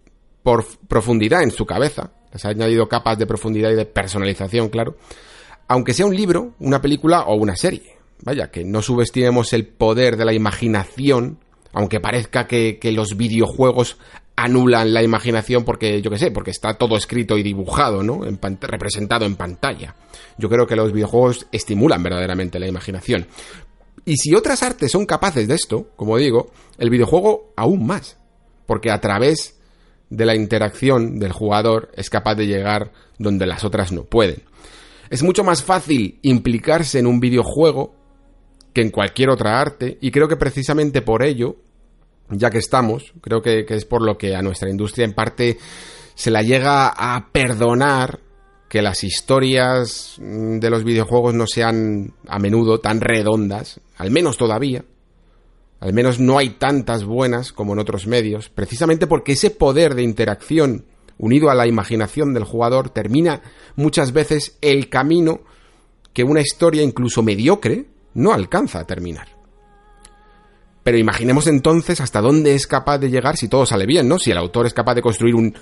por 0.43 0.65
profundidad 0.89 1.43
en 1.43 1.51
su 1.51 1.67
cabeza, 1.67 2.13
les 2.33 2.45
ha 2.45 2.49
añadido 2.49 2.89
capas 2.89 3.19
de 3.19 3.27
profundidad 3.27 3.71
y 3.71 3.75
de 3.75 3.87
personalización, 3.87 4.69
claro, 4.69 4.97
aunque 5.69 5.95
sea 5.95 6.07
un 6.07 6.17
libro, 6.17 6.55
una 6.59 6.81
película 6.81 7.23
o 7.23 7.35
una 7.35 7.57
serie. 7.57 7.97
Vaya, 8.23 8.51
que 8.51 8.65
no 8.65 8.83
subestimemos 8.83 9.53
el 9.53 9.67
poder 9.67 10.17
de 10.17 10.25
la 10.27 10.35
imaginación, 10.35 11.39
aunque 11.73 12.01
parezca 12.01 12.47
que, 12.47 12.79
que 12.79 12.93
los 12.93 13.17
videojuegos 13.17 13.97
anulan 14.37 14.95
la 14.95 15.03
imaginación 15.03 15.65
porque, 15.65 16.01
yo 16.01 16.11
qué 16.11 16.19
sé, 16.19 16.31
porque 16.31 16.51
está 16.51 16.75
todo 16.75 16.97
escrito 16.97 17.37
y 17.37 17.43
dibujado, 17.43 18.03
¿no? 18.03 18.25
En 18.25 18.39
representado 18.61 19.27
en 19.27 19.37
pantalla. 19.37 19.95
Yo 20.39 20.49
creo 20.49 20.67
que 20.67 20.77
los 20.77 20.93
videojuegos 20.93 21.47
estimulan 21.53 22.03
verdaderamente 22.03 22.59
la 22.59 22.67
imaginación. 22.67 23.27
Y 24.07 24.17
si 24.17 24.35
otras 24.35 24.63
artes 24.63 24.91
son 24.91 25.05
capaces 25.05 25.47
de 25.47 25.55
esto, 25.55 25.91
como 25.95 26.17
digo, 26.17 26.51
el 26.79 26.89
videojuego 26.89 27.53
aún 27.57 27.87
más. 27.87 28.17
Porque 28.67 28.91
a 28.91 29.01
través 29.01 29.60
de 30.11 30.27
la 30.27 30.35
interacción 30.35 31.19
del 31.19 31.33
jugador 31.33 31.91
es 31.95 32.11
capaz 32.11 32.35
de 32.35 32.47
llegar 32.47 32.93
donde 33.19 33.47
las 33.47 33.65
otras 33.65 33.93
no 33.93 34.05
pueden. 34.05 34.43
Es 35.09 35.23
mucho 35.23 35.45
más 35.45 35.63
fácil 35.63 36.19
implicarse 36.23 36.99
en 36.99 37.07
un 37.07 37.21
videojuego 37.21 37.95
que 38.73 38.83
en 38.83 38.91
cualquier 38.91 39.31
otra 39.31 39.61
arte 39.61 39.99
y 40.01 40.11
creo 40.11 40.29
que 40.29 40.37
precisamente 40.37 41.03
por 41.03 41.25
ello 41.25 41.57
ya 42.31 42.51
que 42.51 42.59
estamos, 42.59 43.13
creo 43.21 43.43
que, 43.43 43.65
es 43.69 43.85
por 43.85 44.03
lo 44.03 44.17
que 44.17 44.37
a 44.37 44.43
nuestra 44.43 44.71
industria 44.71 45.05
en 45.05 45.15
parte 45.15 45.59
se 46.15 46.31
la 46.31 46.43
llega 46.43 46.89
a 46.89 47.29
perdonar 47.33 48.21
que 48.69 48.83
las 48.83 49.03
historias 49.03 50.15
de 50.19 50.71
los 50.71 50.85
videojuegos 50.85 51.35
no 51.35 51.47
sean 51.47 52.15
a 52.29 52.39
menudo 52.39 52.79
tan 52.79 53.01
redondas, 53.01 53.81
al 53.97 54.13
menos 54.13 54.37
todavía. 54.37 54.85
Al 55.81 55.95
menos 55.95 56.21
no 56.21 56.39
hay 56.39 56.51
tantas 56.51 57.05
buenas 57.05 57.53
como 57.53 57.73
en 57.73 57.79
otros 57.79 58.07
medios, 58.07 58.51
precisamente 58.51 59.07
porque 59.07 59.33
ese 59.33 59.51
poder 59.51 59.95
de 59.95 60.03
interacción 60.03 60.85
unido 61.19 61.51
a 61.51 61.55
la 61.55 61.67
imaginación 61.67 62.35
del 62.35 62.45
jugador 62.45 62.91
termina 62.91 63.43
muchas 63.77 64.13
veces 64.13 64.59
el 64.61 64.89
camino 64.89 65.41
que 66.13 66.25
una 66.25 66.41
historia 66.41 66.83
incluso 66.83 67.23
mediocre 67.23 67.87
no 68.15 68.33
alcanza 68.33 68.81
a 68.81 68.87
terminar. 68.87 69.29
Pero 70.83 70.99
imaginemos 70.99 71.47
entonces 71.47 72.01
hasta 72.01 72.21
dónde 72.21 72.55
es 72.55 72.67
capaz 72.67 72.99
de 72.99 73.11
llegar 73.11 73.37
si 73.37 73.49
todo 73.49 73.67
sale 73.67 73.87
bien, 73.87 74.09
¿no? 74.09 74.19
Si 74.19 74.31
el 74.31 74.39
autor 74.39 74.67
es 74.67 74.75
capaz 74.75 74.95
de 74.95 75.03
construir 75.03 75.35
un, 75.35 75.55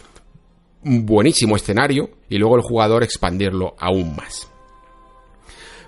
buenísimo 0.82 1.56
escenario 1.56 2.10
y 2.28 2.38
luego 2.38 2.56
el 2.56 2.62
jugador 2.62 3.02
expandirlo 3.02 3.74
aún 3.78 4.14
más. 4.14 4.48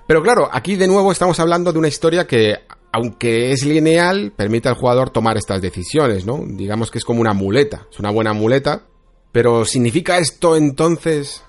Pero 0.07 0.23
claro, 0.23 0.49
aquí 0.53 0.75
de 0.75 0.89
nuevo 0.89 1.13
estamos 1.13 1.39
hablando 1.39 1.73
de 1.73 1.79
una 1.79 1.89
historia 1.89 2.27
que, 2.27 2.59
aunque 2.93 3.53
es 3.53 3.65
lineal, 3.65 4.33
permite 4.37 4.69
al 4.69 4.75
jugador 4.75 5.11
tomar 5.11 5.37
estas 5.37 5.63
decisiones, 5.63 6.27
¿no? 6.27 6.45
Digamos 6.47 6.91
que 6.91 6.99
es 6.99 7.05
como 7.05 7.21
una 7.21 7.35
muleta, 7.35 7.87
es 7.91 7.99
una 7.99 8.11
buena 8.11 8.33
muleta, 8.33 8.87
pero 9.33 9.65
¿significa 9.65 10.19
esto 10.19 10.57
entonces 10.57 11.45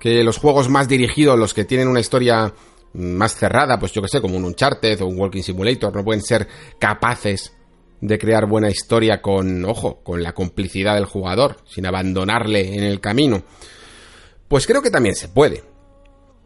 que 0.00 0.22
los 0.24 0.38
juegos 0.38 0.68
más 0.68 0.88
dirigidos, 0.88 1.38
los 1.38 1.54
que 1.54 1.64
tienen 1.64 1.88
una 1.88 2.00
historia 2.00 2.54
más 2.94 3.36
cerrada, 3.36 3.78
pues 3.78 3.92
yo 3.92 4.00
que 4.00 4.08
sé, 4.08 4.20
como 4.20 4.36
un 4.36 4.44
Uncharted 4.44 5.02
o 5.02 5.06
un 5.06 5.18
Walking 5.18 5.42
Simulator, 5.42 5.94
no 5.94 6.04
pueden 6.04 6.22
ser 6.22 6.48
capaces 6.78 7.52
de 8.00 8.18
crear 8.18 8.46
buena 8.46 8.70
historia 8.70 9.20
con, 9.20 9.64
ojo, 9.64 10.02
con 10.02 10.22
la 10.22 10.32
complicidad 10.32 10.94
del 10.94 11.04
jugador, 11.04 11.56
sin 11.66 11.86
abandonarle 11.86 12.74
en 12.76 12.84
el 12.84 13.00
camino. 13.00 13.42
Pues 14.46 14.66
creo 14.66 14.82
que 14.82 14.90
también 14.90 15.14
se 15.14 15.28
puede. 15.28 15.64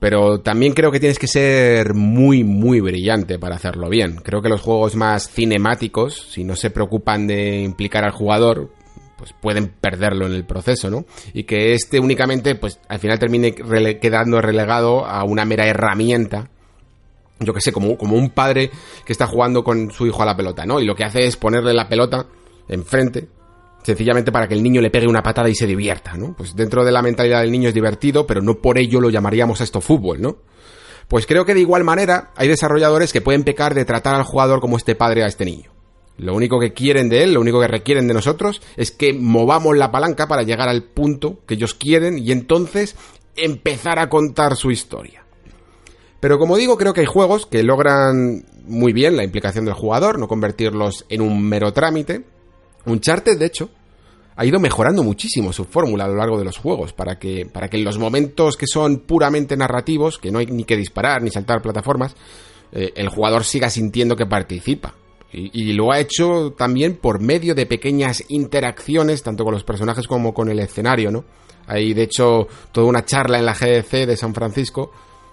Pero 0.03 0.41
también 0.41 0.73
creo 0.73 0.91
que 0.91 0.99
tienes 0.99 1.21
que 1.21 1.29
ser 1.29 1.95
muy, 1.95 2.43
muy 2.43 2.81
brillante 2.81 3.39
para 3.39 3.55
hacerlo 3.55 3.89
bien. 3.89 4.17
Creo 4.17 4.43
que 4.43 4.49
los 4.49 4.61
juegos 4.61 4.97
más 4.97 5.31
cinemáticos, 5.31 6.27
si 6.29 6.43
no 6.43 6.57
se 6.57 6.71
preocupan 6.71 7.29
de 7.29 7.61
implicar 7.61 8.05
al 8.05 8.11
jugador, 8.11 8.73
pues 9.17 9.33
pueden 9.41 9.69
perderlo 9.69 10.27
en 10.27 10.33
el 10.33 10.45
proceso, 10.45 10.91
¿no? 10.91 11.05
Y 11.33 11.45
que 11.45 11.75
este 11.75 12.01
únicamente, 12.01 12.57
pues 12.57 12.81
al 12.89 12.99
final 12.99 13.21
termine 13.21 13.55
quedando 13.55 14.41
relegado 14.41 15.07
a 15.07 15.23
una 15.23 15.45
mera 15.45 15.69
herramienta 15.69 16.51
yo 17.39 17.55
que 17.55 17.61
sé, 17.61 17.71
como, 17.71 17.97
como 17.97 18.17
un 18.17 18.31
padre 18.31 18.71
que 19.05 19.13
está 19.13 19.29
jugando 19.29 19.63
con 19.63 19.93
su 19.93 20.07
hijo 20.07 20.21
a 20.23 20.27
la 20.27 20.37
pelota, 20.37 20.67
¿no? 20.67 20.81
Y 20.81 20.85
lo 20.85 20.97
que 20.97 21.05
hace 21.05 21.27
es 21.27 21.37
ponerle 21.37 21.75
la 21.75 21.89
pelota 21.89 22.27
enfrente, 22.69 23.29
sencillamente 23.83 24.33
para 24.33 24.49
que 24.49 24.55
el 24.55 24.63
niño 24.63 24.81
le 24.81 24.91
pegue 24.91 25.07
una 25.07 25.23
patada 25.23 25.49
y 25.49 25.55
se 25.55 25.67
divierta, 25.67 26.17
¿no? 26.17 26.35
Pues 26.37 26.55
dentro 26.55 26.85
de 26.85 26.93
la 26.93 27.03
mentalidad 27.03 27.41
del 27.41 27.53
niño 27.53 27.69
es 27.69 27.75
divertido, 27.75 28.27
pero 28.27 28.43
no 28.43 28.57
por 28.57 28.79
ello 28.79 29.01
lo 29.01 29.11
llamaríamos 29.11 29.61
a 29.61 29.65
esto 29.65 29.81
fútbol, 29.81 30.21
¿no? 30.21 30.37
Pues 31.09 31.27
creo 31.27 31.45
que 31.45 31.55
de 31.55 31.61
igual 31.61 31.85
manera 31.85 32.31
hay 32.37 32.49
desarrolladores 32.49 33.13
que 33.13 33.21
pueden 33.21 33.45
pecar 33.45 33.75
de 33.75 33.85
tratar 33.85 34.15
al 34.15 34.23
jugador 34.23 34.61
como 34.61 34.77
este 34.77 34.95
padre 34.95 35.25
a 35.25 35.27
este 35.27 35.45
niño. 35.45 35.73
Lo 36.19 36.35
único 36.35 36.61
que 36.61 36.73
quieren 36.73 37.09
de 37.09 37.23
él, 37.23 37.35
lo 37.35 37.41
único 37.41 37.61
que 37.61 37.69
requieren 37.69 38.07
de 38.07 38.15
nosotros 38.15 38.63
es 38.77 38.91
que 38.91 39.13
movamos 39.13 39.77
la 39.77 39.91
palanca 39.91 40.29
para 40.29 40.43
llegar 40.43 40.69
al 40.69 40.85
punto 40.85 41.41
que 41.47 41.55
ellos 41.55 41.75
quieren 41.75 42.19
y 42.19 42.33
entonces 42.33 42.97
empezar 43.37 43.99
a 43.99 44.09
contar 44.09 44.57
su 44.57 44.71
historia. 44.71 45.25
Pero 46.21 46.39
como 46.39 46.57
digo, 46.57 46.77
creo 46.77 46.95
que 46.95 47.01
hay 47.01 47.07
juegos 47.07 47.47
que 47.47 47.65
logran 47.65 48.45
muy 48.65 48.93
bien 48.93 49.17
la 49.17 49.25
implicación 49.25 49.65
del 49.65 49.75
jugador, 49.75 50.19
no 50.19 50.29
convertirlos 50.29 51.05
en 51.09 51.21
un 51.21 51.43
mero 51.43 51.73
trámite. 51.73 52.25
Uncharted, 52.87 53.39
de 53.39 53.47
hecho, 53.47 53.71
ha 54.37 54.45
ido 54.45 54.59
mejorando 54.59 55.03
muchísimo 55.03 55.53
su 55.53 55.65
fórmula 55.65 56.05
a 56.05 56.09
lo 56.09 56.17
largo 56.17 56.39
de 56.39 56.45
los 56.45 56.59
juegos, 56.59 56.93
para 56.93 57.19
que, 57.19 57.47
para 57.47 57.69
que 57.69 57.77
en 57.77 57.85
los 57.85 57.99
momentos 57.99 58.57
que 58.57 58.67
son 58.67 59.01
puramente 59.01 59.57
narrativos, 59.57 60.19
que 60.19 60.31
no 60.31 60.39
hay 60.39 60.47
ni 60.47 60.65
que 60.65 60.77
disparar 60.77 61.23
ni 61.23 61.31
saltar 61.31 61.63
plataformas, 61.63 62.15
eh, 62.73 62.93
el 62.97 63.09
jugador 63.09 63.45
siga 63.45 63.69
sintiendo 63.69 64.17
que 64.17 64.27
participa. 64.27 64.95
Y, 65.35 65.73
lo 65.73 65.91
ha 65.91 65.99
hecho 65.99 66.53
también 66.59 66.97
por 66.97 67.19
medio 67.19 67.55
de 67.55 67.65
pequeñas 67.65 68.23
interacciones, 68.29 69.23
tanto 69.23 69.45
con 69.45 69.55
los 69.55 69.65
personajes 69.65 70.07
como 70.07 70.35
con 70.35 70.51
el 70.51 70.59
escenario, 70.59 71.11
¿no? 71.11 71.25
Hay, 71.67 71.95
de 71.95 72.03
hecho, 72.03 72.49
toda 72.71 72.87
una 72.87 73.07
charla 73.07 73.39
en 73.39 73.47
la 73.47 73.55
GDC 73.55 74.07
de 74.07 74.17
San 74.19 74.35
Francisco 74.35 74.93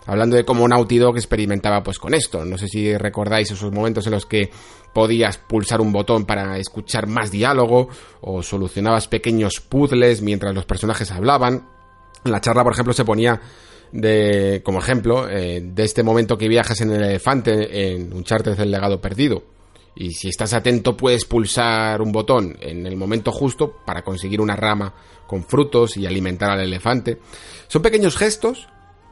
hablando 0.10 0.36
de 0.36 0.44
cómo 0.44 0.68
Naughty 0.68 0.98
Dog 0.98 1.18
experimentaba 1.18 1.84
pues 1.84 2.00
con 2.00 2.16
esto. 2.16 2.44
No 2.44 2.58
sé 2.58 2.68
si 2.68 2.98
recordáis 2.98 3.52
esos 3.52 3.72
momentos 3.72 4.08
en 4.08 4.14
los 4.14 4.26
que 4.26 4.50
podías 4.92 5.38
pulsar 5.38 5.82
un 5.82 5.92
botón 5.92 6.26
para 6.26 6.58
escuchar 6.58 7.06
más 7.06 7.30
diálogo 7.30 7.90
o 8.22 8.42
solucionabas 8.42 9.08
pequeños 9.08 9.62
puzzles 9.62 10.24
mientras 10.24 10.56
los 10.56 10.66
personajes 10.66 11.12
hablaban. 11.12 11.68
La 12.24 12.42
charla, 12.42 12.64
por 12.64 12.74
ejemplo, 12.74 12.94
se 12.94 13.06
ponía 13.06 13.40
de, 13.92 14.62
como 14.66 14.80
ejemplo 14.80 15.30
eh, 15.30 15.62
de 15.64 15.84
este 15.84 16.02
momento 16.02 16.40
que 16.40 16.48
viajas 16.48 16.82
en 16.82 16.92
el 16.92 17.04
elefante 17.04 17.94
en 17.94 18.12
un 18.12 18.24
charter 18.24 18.56
del 18.56 18.72
legado 18.72 19.00
perdido. 19.00 19.44
Y 19.96 20.14
si 20.14 20.30
estás 20.30 20.54
atento 20.54 20.98
puedes 20.98 21.26
pulsar 21.26 22.02
un 22.02 22.12
botón 22.12 22.58
en 22.62 22.88
el 22.88 22.98
momento 22.98 23.32
justo 23.32 23.76
para 23.86 24.02
conseguir 24.02 24.42
una 24.42 24.56
rama 24.56 24.92
con 25.28 25.44
frutos 25.44 25.98
y 25.98 26.08
alimentar 26.08 26.50
al 26.50 26.62
elefante. 26.62 27.20
Son 27.68 27.84
pequeños 27.84 28.18
gestos 28.18 28.68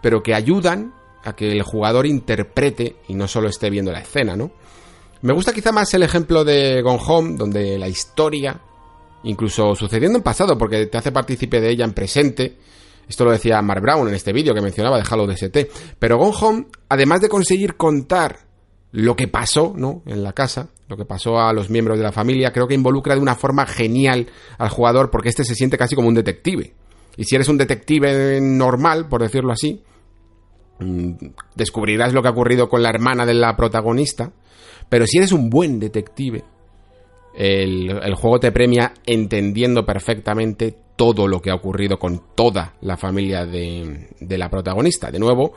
pero 0.08 0.24
que 0.24 0.34
ayudan 0.34 0.94
a 1.26 1.36
que 1.36 1.52
el 1.52 1.64
jugador 1.64 2.06
interprete 2.06 2.96
y 3.10 3.14
no 3.14 3.28
solo 3.28 3.50
esté 3.50 3.70
viendo 3.70 3.92
la 3.92 4.00
escena, 4.00 4.38
¿no? 4.38 4.52
Me 5.22 5.34
gusta 5.34 5.52
quizá 5.52 5.74
más 5.74 5.94
el 5.96 6.04
ejemplo 6.04 6.46
de 6.46 6.82
Gone 6.82 7.02
Home, 7.06 7.36
donde 7.38 7.78
la 7.78 7.90
historia, 7.90 8.58
incluso 9.26 9.76
sucediendo 9.76 10.18
en 10.18 10.24
pasado, 10.24 10.58
porque 10.58 10.86
te 10.86 10.98
hace 10.98 11.12
partícipe 11.12 11.60
de 11.60 11.72
ella 11.72 11.84
en 11.84 11.92
presente, 11.92 12.56
esto 13.06 13.26
lo 13.26 13.32
decía 13.32 13.62
Mark 13.62 13.82
Brown 13.82 14.08
en 14.08 14.14
este 14.14 14.32
vídeo 14.32 14.54
que 14.54 14.62
mencionaba 14.62 14.96
de 14.96 15.04
Halo 15.12 15.28
DST, 15.28 15.58
pero 16.00 16.18
Gone 16.18 16.38
Home, 16.40 16.68
además 16.88 17.20
de 17.20 17.28
conseguir 17.28 17.76
contar 17.76 18.40
lo 18.94 19.14
que 19.14 19.28
pasó, 19.28 19.74
¿no? 19.76 20.04
En 20.06 20.24
la 20.24 20.32
casa, 20.32 20.70
lo 20.88 20.96
que 20.96 21.04
pasó 21.04 21.38
a 21.38 21.52
los 21.52 21.70
miembros 21.70 21.98
de 21.98 22.06
la 22.06 22.14
familia, 22.14 22.54
creo 22.54 22.70
que 22.70 22.76
involucra 22.76 23.14
de 23.14 23.20
una 23.20 23.36
forma 23.36 23.66
genial 23.66 24.28
al 24.58 24.70
jugador 24.70 25.12
porque 25.12 25.28
este 25.28 25.44
se 25.44 25.54
siente 25.54 25.78
casi 25.78 25.96
como 25.96 26.08
un 26.08 26.16
detective. 26.16 26.74
Y 27.18 27.26
si 27.26 27.36
eres 27.36 27.50
un 27.50 27.58
detective 27.58 28.40
normal, 28.40 29.10
por 29.10 29.22
decirlo 29.22 29.52
así, 29.52 29.84
descubrirás 31.56 32.14
lo 32.14 32.22
que 32.22 32.28
ha 32.28 32.32
ocurrido 32.32 32.70
con 32.70 32.84
la 32.84 32.90
hermana 32.90 33.26
de 33.26 33.34
la 33.34 33.56
protagonista, 33.56 34.32
pero 34.90 35.06
si 35.06 35.18
eres 35.18 35.32
un 35.32 35.50
buen 35.50 35.80
detective, 35.80 36.44
el, 37.36 38.16
juego 38.16 38.40
te 38.40 38.52
premia 38.52 38.94
entendiendo 39.06 39.86
perfectamente 39.86 40.76
todo 40.96 41.28
lo 41.28 41.42
que 41.42 41.52
ha 41.52 41.56
ocurrido 41.56 42.00
con 42.00 42.36
toda 42.36 42.74
la 42.82 42.98
familia 42.98 43.46
de, 43.46 44.10
de 44.20 44.38
la 44.38 44.50
protagonista. 44.50 45.12
De 45.12 45.20
nuevo, 45.20 45.54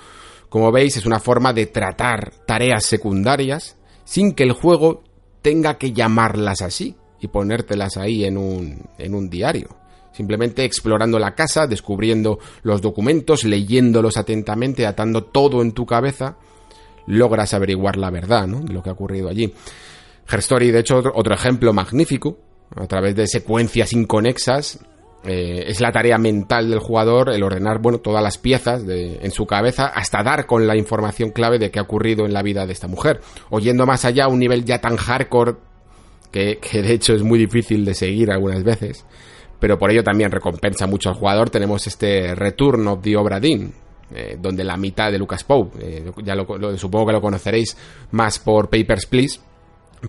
como 0.49 0.71
veis, 0.71 0.97
es 0.97 1.07
una 1.07 1.21
forma 1.21 1.53
de 1.53 1.67
tratar 1.67 2.33
tareas 2.47 2.85
secundarias 2.85 3.79
sin 4.05 4.35
que 4.35 4.43
el 4.43 4.53
juego 4.53 5.03
tenga 5.41 5.79
que 5.79 5.93
llamarlas 5.93 6.61
así 6.61 6.97
y 7.21 7.29
ponértelas 7.29 7.97
ahí 7.97 8.25
en 8.25 8.37
un, 8.37 8.83
en 8.99 9.15
un 9.15 9.31
diario. 9.31 9.80
Simplemente 10.21 10.67
explorando 10.67 11.19
la 11.19 11.35
casa, 11.35 11.67
descubriendo 11.67 12.41
los 12.63 12.83
documentos, 12.83 13.45
leyéndolos 13.45 14.19
atentamente, 14.19 14.87
atando 14.87 15.25
todo 15.25 15.63
en 15.63 15.73
tu 15.73 15.87
cabeza, 15.87 16.37
logras 17.07 17.55
averiguar 17.55 17.97
la 17.97 18.11
verdad 18.11 18.47
¿no? 18.47 18.61
de 18.61 18.75
lo 18.75 18.83
que 18.83 18.91
ha 18.91 18.93
ocurrido 18.93 19.31
allí. 19.31 19.51
Herstory, 20.31 20.73
de 20.73 20.81
hecho, 20.81 20.99
otro, 21.15 21.35
ejemplo 21.35 21.73
magnífico, 21.73 22.37
a 22.77 22.87
través 22.87 23.17
de 23.17 23.27
secuencias 23.27 23.95
inconexas, 23.95 24.81
eh, 25.25 25.65
es 25.69 25.81
la 25.81 25.91
tarea 25.91 26.19
mental 26.19 26.69
del 26.69 26.81
jugador 26.81 27.31
el 27.31 27.43
ordenar 27.43 27.79
bueno 27.79 28.01
todas 28.01 28.23
las 28.23 28.37
piezas 28.37 28.83
en 28.87 29.31
su 29.31 29.47
cabeza 29.47 29.87
hasta 29.87 30.23
dar 30.23 30.47
con 30.47 30.67
la 30.67 30.77
información 30.77 31.31
clave 31.31 31.59
de 31.59 31.71
qué 31.71 31.79
ha 31.79 31.83
ocurrido 31.83 32.25
en 32.25 32.33
la 32.33 32.43
vida 32.43 32.65
de 32.65 32.73
esta 32.73 32.89
mujer 32.89 33.21
oyendo 33.51 33.85
más 33.85 34.07
allá 34.07 34.25
a 34.25 34.29
un 34.29 34.39
nivel 34.39 34.65
ya 34.65 34.81
tan 34.81 34.97
hardcore 34.97 35.57
que, 36.31 36.59
que, 36.59 36.81
de 36.81 36.95
hecho 36.95 37.13
es 37.13 37.23
muy 37.23 37.39
difícil 37.39 37.85
de 37.85 37.93
seguir 37.93 38.31
algunas 38.31 38.65
veces 38.65 39.05
pero 39.61 39.79
por 39.79 39.91
ello 39.91 40.03
también 40.03 40.31
recompensa 40.31 40.87
mucho 40.87 41.11
al 41.11 41.15
jugador 41.15 41.51
tenemos 41.51 41.87
este 41.87 42.35
Return 42.35 42.89
of 42.89 43.03
the 43.03 43.17
Obra 43.17 43.39
eh, 44.13 44.37
donde 44.41 44.65
la 44.65 44.77
mitad 44.77 45.13
de 45.13 45.19
Lucas 45.19 45.45
Pope, 45.45 45.79
eh, 45.81 46.13
ya 46.25 46.35
lo, 46.35 46.77
supongo 46.77 47.07
que 47.07 47.13
lo 47.13 47.21
conoceréis 47.21 47.77
más 48.11 48.41
por 48.41 48.69
Papers, 48.69 49.07
Please, 49.07 49.39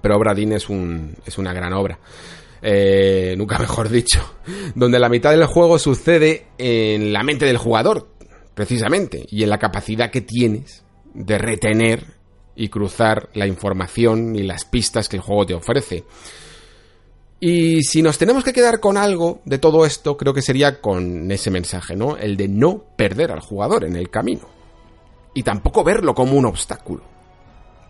pero 0.01 0.17
Obra 0.17 0.33
Dinn 0.33 0.53
es, 0.53 0.69
un, 0.69 1.15
es 1.23 1.37
una 1.37 1.53
gran 1.53 1.73
obra. 1.73 1.99
Eh, 2.63 3.35
nunca 3.37 3.59
mejor 3.59 3.89
dicho, 3.89 4.37
donde 4.73 4.97
la 4.97 5.09
mitad 5.09 5.29
del 5.31 5.45
juego 5.45 5.77
sucede 5.77 6.47
en 6.57 7.13
la 7.13 7.21
mente 7.21 7.45
del 7.45 7.57
jugador, 7.57 8.07
precisamente, 8.55 9.25
y 9.29 9.43
en 9.43 9.49
la 9.49 9.59
capacidad 9.59 10.09
que 10.09 10.21
tienes 10.21 10.83
de 11.13 11.37
retener 11.37 12.05
y 12.55 12.69
cruzar 12.69 13.29
la 13.33 13.45
información 13.45 14.35
y 14.35 14.43
las 14.43 14.65
pistas 14.65 15.09
que 15.09 15.17
el 15.17 15.21
juego 15.21 15.45
te 15.45 15.53
ofrece. 15.53 16.05
Y 17.43 17.81
si 17.81 18.03
nos 18.03 18.19
tenemos 18.19 18.43
que 18.43 18.53
quedar 18.53 18.79
con 18.79 18.97
algo 18.97 19.41
de 19.45 19.57
todo 19.57 19.83
esto, 19.83 20.15
creo 20.15 20.31
que 20.31 20.43
sería 20.43 20.79
con 20.79 21.31
ese 21.31 21.49
mensaje, 21.49 21.95
¿no? 21.95 22.15
El 22.15 22.37
de 22.37 22.47
no 22.47 22.83
perder 22.95 23.31
al 23.31 23.39
jugador 23.39 23.83
en 23.83 23.95
el 23.95 24.11
camino. 24.11 24.41
Y 25.33 25.41
tampoco 25.41 25.83
verlo 25.83 26.13
como 26.13 26.33
un 26.33 26.45
obstáculo. 26.45 27.01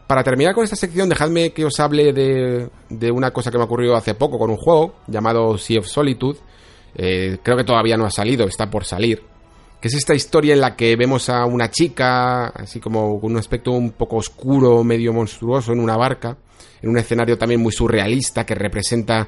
Para 0.07 0.23
terminar 0.23 0.55
con 0.55 0.63
esta 0.63 0.77
sección, 0.77 1.09
dejadme 1.09 1.51
que 1.51 1.65
os 1.65 1.77
hable 1.81 2.13
de, 2.13 2.69
de 2.87 3.11
una 3.11 3.31
cosa 3.31 3.51
que 3.51 3.57
me 3.57 3.63
ha 3.63 3.65
ocurrido 3.65 3.97
hace 3.97 4.13
poco 4.13 4.39
con 4.39 4.51
un 4.51 4.55
juego 4.55 4.95
llamado 5.07 5.57
Sea 5.57 5.81
of 5.81 5.87
Solitude. 5.87 6.39
Eh, 6.95 7.39
creo 7.43 7.57
que 7.57 7.65
todavía 7.65 7.97
no 7.97 8.05
ha 8.05 8.11
salido, 8.11 8.47
está 8.47 8.69
por 8.69 8.85
salir. 8.85 9.21
Que 9.81 9.89
es 9.89 9.95
esta 9.95 10.15
historia 10.15 10.53
en 10.53 10.61
la 10.61 10.77
que 10.77 10.95
vemos 10.95 11.27
a 11.27 11.45
una 11.45 11.69
chica, 11.69 12.47
así 12.47 12.79
como 12.79 13.19
con 13.19 13.33
un 13.33 13.37
aspecto 13.37 13.71
un 13.71 13.91
poco 13.91 14.15
oscuro, 14.15 14.81
medio 14.85 15.11
monstruoso, 15.11 15.73
en 15.73 15.81
una 15.81 15.97
barca 15.97 16.37
en 16.81 16.89
un 16.89 16.97
escenario 16.97 17.37
también 17.37 17.61
muy 17.61 17.71
surrealista 17.71 18.45
que 18.45 18.55
representa 18.55 19.27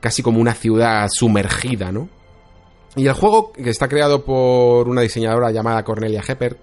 casi 0.00 0.22
como 0.22 0.40
una 0.40 0.54
ciudad 0.54 1.08
sumergida, 1.10 1.92
¿no? 1.92 2.08
Y 2.96 3.06
el 3.06 3.14
juego, 3.14 3.52
que 3.52 3.70
está 3.70 3.88
creado 3.88 4.24
por 4.24 4.88
una 4.88 5.00
diseñadora 5.00 5.50
llamada 5.50 5.82
Cornelia 5.82 6.22
Heppert, 6.26 6.58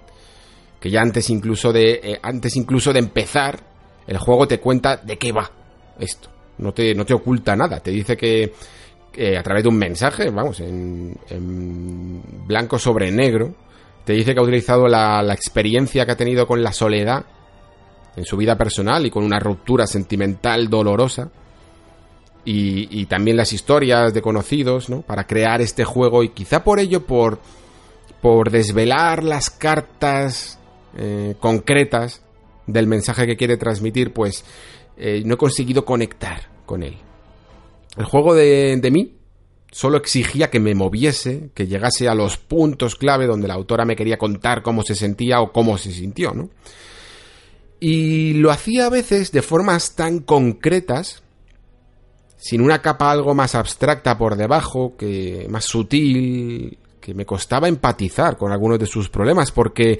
que 0.79 0.91
ya 0.91 1.01
antes 1.01 1.29
incluso 1.29 1.73
de, 1.73 1.99
eh, 2.03 2.19
antes 2.21 2.55
incluso 2.55 2.93
de 2.93 2.99
empezar, 2.99 3.59
el 4.05 4.17
juego 4.17 4.47
te 4.47 4.59
cuenta 4.59 4.97
de 4.97 5.17
qué 5.17 5.31
va 5.31 5.49
esto. 5.99 6.29
No 6.59 6.73
te, 6.73 6.93
no 6.93 7.05
te 7.05 7.13
oculta 7.13 7.55
nada, 7.55 7.79
te 7.79 7.91
dice 7.91 8.15
que, 8.15 8.53
a 9.37 9.41
través 9.41 9.63
de 9.63 9.69
un 9.69 9.77
mensaje, 9.77 10.29
vamos, 10.29 10.59
en, 10.59 11.17
blanco 12.45 12.77
sobre 12.77 13.11
negro, 13.11 13.55
te 14.05 14.13
dice 14.13 14.33
que 14.33 14.39
ha 14.39 14.43
utilizado 14.43 14.87
la 14.87 15.33
experiencia 15.33 16.05
que 16.05 16.11
ha 16.11 16.17
tenido 16.17 16.45
con 16.45 16.61
la 16.61 16.73
soledad 16.73 17.25
en 18.15 18.25
su 18.25 18.37
vida 18.37 18.57
personal 18.57 19.05
y 19.05 19.09
con 19.09 19.23
una 19.23 19.39
ruptura 19.39 19.87
sentimental 19.87 20.69
dolorosa. 20.69 21.29
Y, 22.45 23.05
también 23.05 23.37
las 23.37 23.53
historias 23.53 24.11
de 24.11 24.23
conocidos, 24.23 24.89
¿no? 24.89 25.03
Para 25.03 25.27
crear 25.27 25.61
este 25.61 25.83
juego 25.83 26.23
y 26.23 26.29
quizá 26.29 26.63
por 26.63 26.79
ello, 26.79 27.05
por, 27.05 27.39
por 28.21 28.49
desvelar 28.49 29.23
las 29.23 29.51
cartas 29.51 30.57
eh, 30.97 31.35
concretas 31.39 32.23
del 32.65 32.87
mensaje 32.87 33.27
que 33.27 33.37
quiere 33.37 33.57
transmitir, 33.57 34.13
pues 34.13 34.45
eh, 34.97 35.21
no 35.25 35.35
he 35.35 35.37
conseguido 35.37 35.85
conectar 35.85 36.49
con 36.65 36.81
él. 36.81 36.97
El 37.97 38.05
juego 38.05 38.33
de, 38.33 38.77
de 38.77 38.91
mí 38.91 39.13
solo 39.71 39.97
exigía 39.97 40.49
que 40.49 40.59
me 40.59 40.73
moviese, 40.73 41.51
que 41.53 41.67
llegase 41.67 42.07
a 42.07 42.15
los 42.15 42.37
puntos 42.37 42.95
clave 42.95 43.27
donde 43.27 43.47
la 43.47 43.53
autora 43.53 43.85
me 43.85 43.95
quería 43.95 44.17
contar 44.17 44.63
cómo 44.63 44.81
se 44.83 44.95
sentía 44.95 45.41
o 45.41 45.51
cómo 45.51 45.77
se 45.77 45.91
sintió, 45.91 46.33
¿no? 46.33 46.49
Y 47.79 48.33
lo 48.33 48.51
hacía 48.51 48.87
a 48.87 48.89
veces 48.89 49.31
de 49.31 49.41
formas 49.41 49.95
tan 49.95 50.19
concretas, 50.19 51.23
sin 52.37 52.61
una 52.61 52.81
capa 52.81 53.11
algo 53.11 53.33
más 53.33 53.55
abstracta 53.55 54.17
por 54.17 54.35
debajo, 54.35 54.95
que 54.97 55.47
más 55.49 55.65
sutil, 55.65 56.77
que 56.99 57.13
me 57.13 57.25
costaba 57.25 57.67
empatizar 57.67 58.37
con 58.37 58.51
algunos 58.51 58.79
de 58.79 58.85
sus 58.85 59.09
problemas, 59.09 59.51
porque 59.51 59.99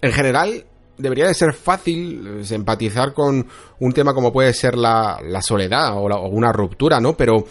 en 0.00 0.12
general 0.12 0.66
debería 0.98 1.26
de 1.26 1.34
ser 1.34 1.52
fácil 1.52 2.40
eh, 2.40 2.54
empatizar 2.54 3.12
con 3.12 3.46
un 3.80 3.92
tema 3.92 4.14
como 4.14 4.32
puede 4.32 4.52
ser 4.52 4.76
la, 4.76 5.20
soledad 5.42 5.96
o, 5.96 6.28
una 6.28 6.52
ruptura, 6.52 7.00
¿no? 7.00 7.16
Pero, 7.16 7.44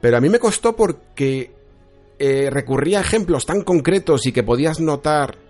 pero 0.00 0.16
a 0.16 0.20
mí 0.20 0.28
me 0.28 0.38
costó 0.38 0.74
porque 0.74 1.50
eh, 2.18 2.50
recurría 2.50 2.98
a 2.98 3.02
ejemplos 3.02 3.46
tan 3.46 3.62
concretos 3.62 4.26
y 4.26 4.32
que 4.32 4.42
podías 4.42 4.80
notar 4.80 5.45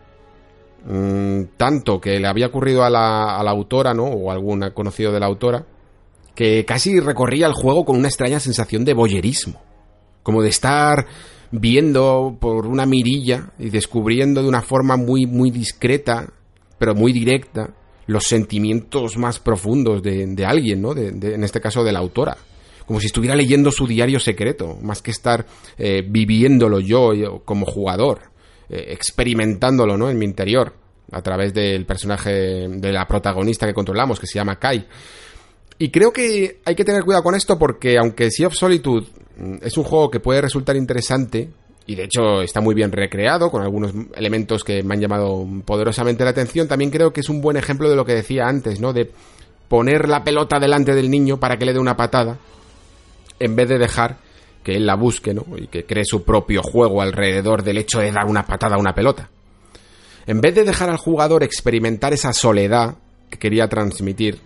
Mm, 0.88 1.56
tanto 1.56 2.00
que 2.00 2.20
le 2.20 2.28
había 2.28 2.46
ocurrido 2.46 2.84
a 2.84 2.90
la, 2.90 3.36
autora, 3.38 3.92
¿no? 3.92 4.04
O 4.04 4.30
algún 4.30 4.70
conocido 4.70 5.12
de 5.12 5.18
la 5.18 5.26
autora, 5.26 5.66
que 6.34 6.64
casi 6.64 7.00
recorría 7.00 7.46
el 7.46 7.54
juego 7.54 7.84
con 7.84 7.96
una 7.96 8.08
extraña 8.08 8.38
sensación 8.38 8.84
de 8.84 8.94
boyerismo. 8.94 9.60
Como 10.22 10.42
de 10.42 10.48
estar 10.48 11.06
viendo 11.50 12.36
por 12.40 12.66
una 12.66 12.86
mirilla 12.86 13.50
y 13.58 13.70
descubriendo 13.70 14.42
de 14.42 14.48
una 14.48 14.62
forma 14.62 14.96
muy, 14.96 15.26
muy 15.26 15.50
discreta, 15.50 16.28
pero 16.78 16.94
muy 16.94 17.12
directa, 17.12 17.70
los 18.06 18.24
sentimientos 18.24 19.16
más 19.16 19.40
profundos 19.40 20.02
de, 20.02 20.44
alguien, 20.46 20.82
¿no? 20.82 20.94
De, 20.94 21.08
en 21.08 21.42
este 21.42 21.60
caso 21.60 21.82
de 21.82 21.92
la 21.92 21.98
autora. 21.98 22.36
Como 22.86 23.00
si 23.00 23.06
estuviera 23.06 23.34
leyendo 23.34 23.72
su 23.72 23.88
diario 23.88 24.20
secreto, 24.20 24.78
más 24.80 25.02
que 25.02 25.10
estar 25.10 25.44
eh, 25.76 26.04
viviéndolo 26.08 26.78
yo 26.78 27.42
como 27.44 27.66
jugador. 27.66 28.35
Eh, 28.68 28.86
experimentándolo, 28.88 29.96
¿no? 29.96 30.10
En 30.10 30.18
mi 30.18 30.24
interior, 30.24 30.72
a 31.12 31.22
través 31.22 31.54
del 31.54 31.86
personaje 31.86 32.66
de 32.68 32.92
la 32.92 33.06
protagonista 33.06 33.64
que 33.64 33.72
controlamos, 33.72 34.18
que 34.18 34.26
se 34.26 34.34
llama 34.34 34.58
Kai. 34.58 34.84
Y 35.78 35.90
creo 35.90 36.12
que 36.12 36.60
hay 36.64 36.74
que 36.74 36.84
tener 36.84 37.04
cuidado 37.04 37.22
con 37.22 37.36
esto 37.36 37.58
porque 37.58 37.96
aunque 37.96 38.28
Sea 38.30 38.48
of 38.48 38.54
Solitude 38.54 39.06
mm, 39.36 39.56
es 39.62 39.76
un 39.76 39.84
juego 39.84 40.10
que 40.10 40.18
puede 40.18 40.40
resultar 40.40 40.74
interesante, 40.74 41.48
y 41.86 41.94
de 41.94 42.04
hecho 42.04 42.42
está 42.42 42.60
muy 42.60 42.74
bien 42.74 42.90
recreado, 42.90 43.52
con 43.52 43.62
algunos 43.62 43.92
elementos 44.16 44.64
que 44.64 44.82
me 44.82 44.94
han 44.94 45.00
llamado 45.00 45.46
poderosamente 45.64 46.24
la 46.24 46.30
atención, 46.30 46.66
también 46.66 46.90
creo 46.90 47.12
que 47.12 47.20
es 47.20 47.28
un 47.28 47.40
buen 47.40 47.56
ejemplo 47.56 47.88
de 47.88 47.94
lo 47.94 48.04
que 48.04 48.16
decía 48.16 48.48
antes, 48.48 48.80
¿no? 48.80 48.92
De 48.92 49.12
poner 49.68 50.08
la 50.08 50.24
pelota 50.24 50.58
delante 50.58 50.92
del 50.92 51.08
niño 51.08 51.38
para 51.38 51.56
que 51.56 51.66
le 51.66 51.72
dé 51.72 51.78
una 51.78 51.96
patada, 51.96 52.38
en 53.38 53.54
vez 53.54 53.68
de 53.68 53.78
dejar 53.78 54.25
que 54.66 54.74
él 54.74 54.84
la 54.84 54.96
busque, 54.96 55.32
¿no? 55.32 55.46
Y 55.56 55.68
que 55.68 55.86
cree 55.86 56.04
su 56.04 56.24
propio 56.24 56.60
juego 56.60 57.00
alrededor 57.00 57.62
del 57.62 57.78
hecho 57.78 58.00
de 58.00 58.10
dar 58.10 58.26
una 58.26 58.44
patada 58.44 58.74
a 58.74 58.80
una 58.80 58.96
pelota. 58.96 59.30
En 60.26 60.40
vez 60.40 60.56
de 60.56 60.64
dejar 60.64 60.90
al 60.90 60.96
jugador 60.96 61.44
experimentar 61.44 62.12
esa 62.12 62.32
soledad 62.32 62.96
que 63.30 63.38
quería 63.38 63.68
transmitir, 63.68 64.40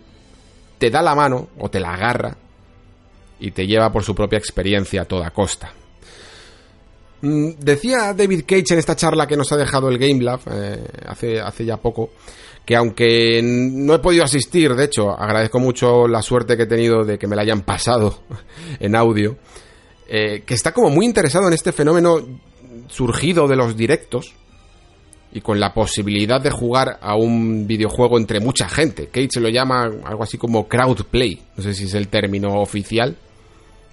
te 0.77 0.91
da 0.91 1.01
la 1.01 1.15
mano 1.15 1.49
o 1.59 1.71
te 1.71 1.81
la 1.81 1.95
agarra 1.95 2.37
y 3.39 3.53
te 3.53 3.67
lleva 3.67 3.91
por 3.91 4.05
su 4.05 4.15
propia 4.15 4.39
experiencia 4.39 5.01
a 5.01 5.05
toda 5.07 5.31
costa. 5.31 5.73
Mm, 7.23 7.53
decía 7.59 8.13
David 8.13 8.43
Cage 8.47 8.75
en 8.75 8.79
esta 8.79 8.97
charla 8.97 9.27
que 9.27 9.39
nos 9.39 9.51
ha 9.53 9.57
dejado 9.57 9.89
el 9.89 9.97
Game 9.97 10.23
Lab 10.23 10.41
eh, 10.53 10.85
hace, 11.07 11.41
hace 11.41 11.65
ya 11.65 11.79
poco 11.79 12.11
que 12.67 12.77
aunque 12.77 13.41
no 13.43 13.95
he 13.95 14.01
podido 14.01 14.23
asistir, 14.23 14.75
de 14.75 14.85
hecho 14.85 15.19
agradezco 15.19 15.59
mucho 15.59 16.07
la 16.07 16.21
suerte 16.21 16.59
que 16.59 16.65
he 16.65 16.67
tenido 16.67 17.05
de 17.05 17.19
que 17.19 17.27
me 17.27 17.37
la 17.37 17.41
hayan 17.43 17.63
pasado 17.63 18.21
en 18.81 18.95
audio, 18.95 19.39
eh, 20.12 20.43
que 20.45 20.55
está 20.55 20.73
como 20.73 20.91
muy 20.91 21.07
interesado 21.07 21.47
en 21.47 21.55
este 21.55 21.70
fenómeno 21.70 22.16
surgido 22.89 23.47
de 23.47 23.55
los 23.55 23.77
directos 23.77 24.35
y 25.32 25.41
con 25.41 25.61
la 25.61 25.73
posibilidad 25.73 26.41
de 26.41 26.51
jugar 26.51 26.99
a 27.01 27.15
un 27.15 27.65
videojuego 27.69 28.19
entre 28.19 28.41
mucha 28.41 28.69
gente. 28.69 29.09
Se 29.31 29.39
lo 29.39 29.49
llama 29.49 29.85
algo 29.85 30.24
así 30.24 30.37
como 30.37 30.66
crowd 30.66 31.05
play, 31.05 31.41
no 31.57 31.62
sé 31.62 31.74
si 31.74 31.85
es 31.85 31.95
el 31.95 32.09
término 32.09 32.61
oficial, 32.61 33.16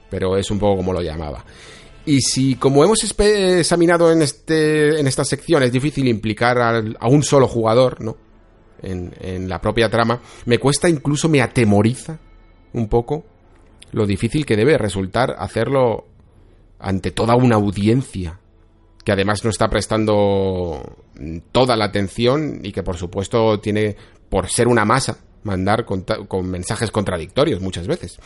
pero 0.09 0.37
es 0.37 0.49
un 0.49 0.57
poco 0.57 0.77
como 0.77 0.91
lo 0.91 1.03
llamaba. 1.03 1.45
Y 2.03 2.21
si, 2.21 2.55
como 2.55 2.83
hemos 2.83 3.03
examinado 3.03 4.11
en, 4.11 4.23
este, 4.23 4.99
en 4.99 5.05
esta 5.05 5.23
sección, 5.23 5.61
es 5.61 5.71
difícil 5.71 6.07
implicar 6.07 6.57
a 6.59 7.07
un 7.09 7.21
solo 7.21 7.47
jugador, 7.47 8.01
¿no? 8.01 8.17
En 8.81 9.47
la 9.47 9.61
propia 9.61 9.87
trama, 9.87 10.19
me 10.45 10.57
cuesta 10.57 10.89
incluso, 10.89 11.29
me 11.29 11.43
atemoriza 11.43 12.17
un 12.73 12.87
poco 12.87 13.23
lo 13.91 14.05
difícil 14.05 14.45
que 14.45 14.55
debe 14.55 14.77
resultar 14.77 15.35
hacerlo 15.37 16.05
ante 16.79 17.11
toda 17.11 17.35
una 17.35 17.55
audiencia 17.55 18.39
que 19.03 19.13
además 19.13 19.43
no 19.45 19.49
está 19.49 19.69
prestando 19.69 20.97
toda 21.53 21.77
la 21.77 21.85
atención 21.85 22.59
y 22.63 22.73
que 22.73 22.83
por 22.83 22.97
supuesto 22.97 23.59
tiene, 23.59 23.95
por 24.29 24.49
ser 24.49 24.67
una 24.67 24.83
masa, 24.83 25.17
mandar 25.43 25.85
con, 25.85 26.05
mensajes 26.49 26.91
contradictorios 26.91 27.61
muchas 27.61 27.87
veces. 27.87 28.19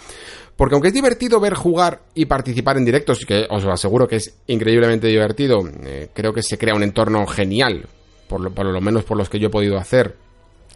Porque 0.55 0.73
aunque 0.73 0.87
es 0.87 0.93
divertido 0.93 1.39
ver 1.39 1.53
jugar 1.53 2.01
y 2.15 2.25
participar 2.25 2.77
en 2.77 2.85
directos, 2.85 3.25
que 3.27 3.45
os 3.49 3.63
aseguro 3.65 4.07
que 4.07 4.15
es 4.15 4.35
increíblemente 4.47 5.07
divertido, 5.07 5.59
eh, 5.83 6.09
creo 6.13 6.33
que 6.33 6.41
se 6.41 6.57
crea 6.57 6.73
un 6.73 6.81
entorno 6.81 7.27
genial, 7.27 7.87
por 8.27 8.41
lo, 8.41 8.51
por 8.51 8.65
lo 8.65 8.81
menos 8.81 9.03
por 9.03 9.17
los 9.17 9.29
que 9.29 9.39
yo 9.39 9.47
he 9.47 9.51
podido 9.51 9.77
hacer. 9.77 10.17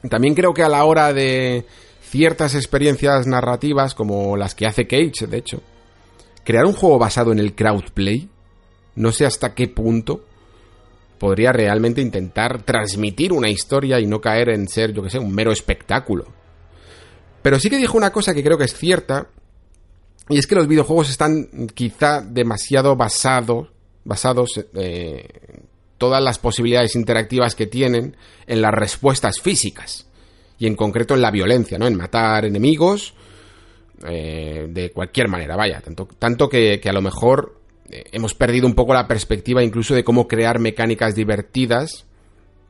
También 0.08 0.36
creo 0.36 0.54
que 0.54 0.62
a 0.62 0.70
la 0.70 0.86
hora 0.86 1.14
de 1.14 1.66
ciertas 2.04 2.54
experiencias 2.54 3.26
narrativas, 3.26 3.96
como 3.96 4.38
las 4.38 4.54
que 4.54 4.68
hace 4.68 4.86
Cage, 4.86 5.26
de 5.28 5.38
hecho, 5.38 5.62
crear 6.46 6.66
un 6.66 6.74
juego 6.74 6.98
basado 6.98 7.34
en 7.34 7.40
el 7.40 7.54
crowdplay, 7.54 8.30
no 8.96 9.12
sé 9.12 9.26
hasta 9.26 9.54
qué 9.54 9.68
punto 9.68 10.24
podría 11.18 11.52
realmente 11.52 12.02
intentar 12.02 12.64
transmitir 12.64 13.34
una 13.34 13.50
historia 13.50 14.00
y 14.00 14.06
no 14.06 14.22
caer 14.22 14.50
en 14.50 14.68
ser, 14.68 14.94
yo 14.94 15.02
que 15.02 15.10
sé, 15.10 15.20
un 15.20 15.34
mero 15.34 15.52
espectáculo. 15.52 16.26
Pero 17.42 17.60
sí 17.60 17.70
que 17.70 17.78
dijo 17.78 17.98
una 17.98 18.12
cosa 18.12 18.34
que 18.34 18.44
creo 18.44 18.58
que 18.58 18.66
es 18.66 18.76
cierta, 18.76 19.28
y 20.30 20.38
es 20.38 20.48
que 20.48 20.56
los 20.56 20.68
videojuegos 20.68 21.10
están 21.10 21.68
quizá 21.74 22.22
demasiado 22.22 22.96
basados, 22.96 23.70
basados 24.04 24.66
eh, 24.76 25.28
todas 25.98 26.24
las 26.24 26.40
posibilidades 26.40 26.96
interactivas 26.96 27.56
que 27.56 27.68
tienen 27.68 28.18
en 28.48 28.62
las 28.62 28.74
respuestas 28.74 29.40
físicas, 29.42 30.08
y 30.58 30.68
en 30.68 30.76
concreto 30.76 31.16
en 31.16 31.22
la 31.22 31.32
violencia, 31.32 31.78
¿no? 31.78 31.88
En 31.88 31.96
matar 31.96 32.46
enemigos, 32.46 33.14
eh, 34.08 34.68
de 34.70 34.92
cualquier 34.92 35.28
manera, 35.28 35.56
vaya, 35.56 35.82
tanto, 35.82 36.08
tanto 36.20 36.50
que, 36.50 36.80
que 36.80 36.90
a 36.90 36.94
lo 36.94 37.02
mejor 37.02 37.60
eh, 37.90 38.04
hemos 38.12 38.34
perdido 38.34 38.68
un 38.68 38.74
poco 38.74 38.94
la 38.94 39.08
perspectiva 39.08 39.64
incluso 39.64 39.94
de 39.94 40.04
cómo 40.04 40.28
crear 40.28 40.60
mecánicas 40.60 41.16
divertidas 41.16 42.06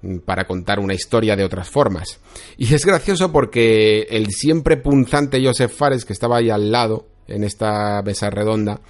mm, 0.02 0.19
para 0.19 0.45
contar 0.45 0.80
una 0.80 0.93
historia 0.93 1.35
de 1.35 1.43
otras 1.43 1.69
formas. 1.69 2.19
Y 2.57 2.73
es 2.73 2.85
gracioso 2.85 3.31
porque 3.31 4.07
el 4.10 4.31
siempre 4.31 4.77
punzante 4.77 5.43
Joseph 5.43 5.72
Fares, 5.72 6.06
que 6.06 6.14
estaba 6.14 6.38
ahí 6.38 6.49
al 6.49 6.72
lado, 6.72 7.07
en 7.27 7.43
esta 7.43 8.02
mesa 8.03 8.30
redonda, 8.30 8.81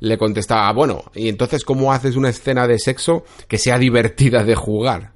le 0.00 0.16
contestaba, 0.16 0.72
bueno, 0.72 1.04
¿y 1.14 1.28
entonces 1.28 1.64
cómo 1.64 1.92
haces 1.92 2.16
una 2.16 2.30
escena 2.30 2.66
de 2.66 2.78
sexo 2.78 3.24
que 3.48 3.58
sea 3.58 3.78
divertida 3.80 4.44
de 4.44 4.54
jugar? 4.54 5.12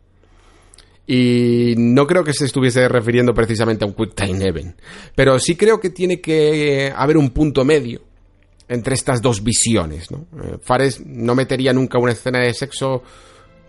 Y 1.06 1.74
no 1.76 2.06
creo 2.06 2.24
que 2.24 2.32
se 2.32 2.46
estuviese 2.46 2.88
refiriendo 2.88 3.34
precisamente 3.34 3.84
a 3.84 3.88
un 3.88 3.94
Quick 3.94 4.14
Time 4.14 4.42
Event, 4.42 4.78
pero 5.14 5.38
sí 5.38 5.54
creo 5.54 5.78
que 5.78 5.90
tiene 5.90 6.20
que 6.20 6.92
haber 6.96 7.18
un 7.18 7.30
punto 7.30 7.64
medio 7.64 8.00
entre 8.68 8.94
estas 8.94 9.20
dos 9.20 9.44
visiones. 9.44 10.10
¿no? 10.10 10.26
Eh, 10.42 10.56
Fares 10.62 11.04
no 11.04 11.34
metería 11.34 11.72
nunca 11.74 11.98
una 11.98 12.12
escena 12.12 12.40
de 12.40 12.54
sexo 12.54 13.02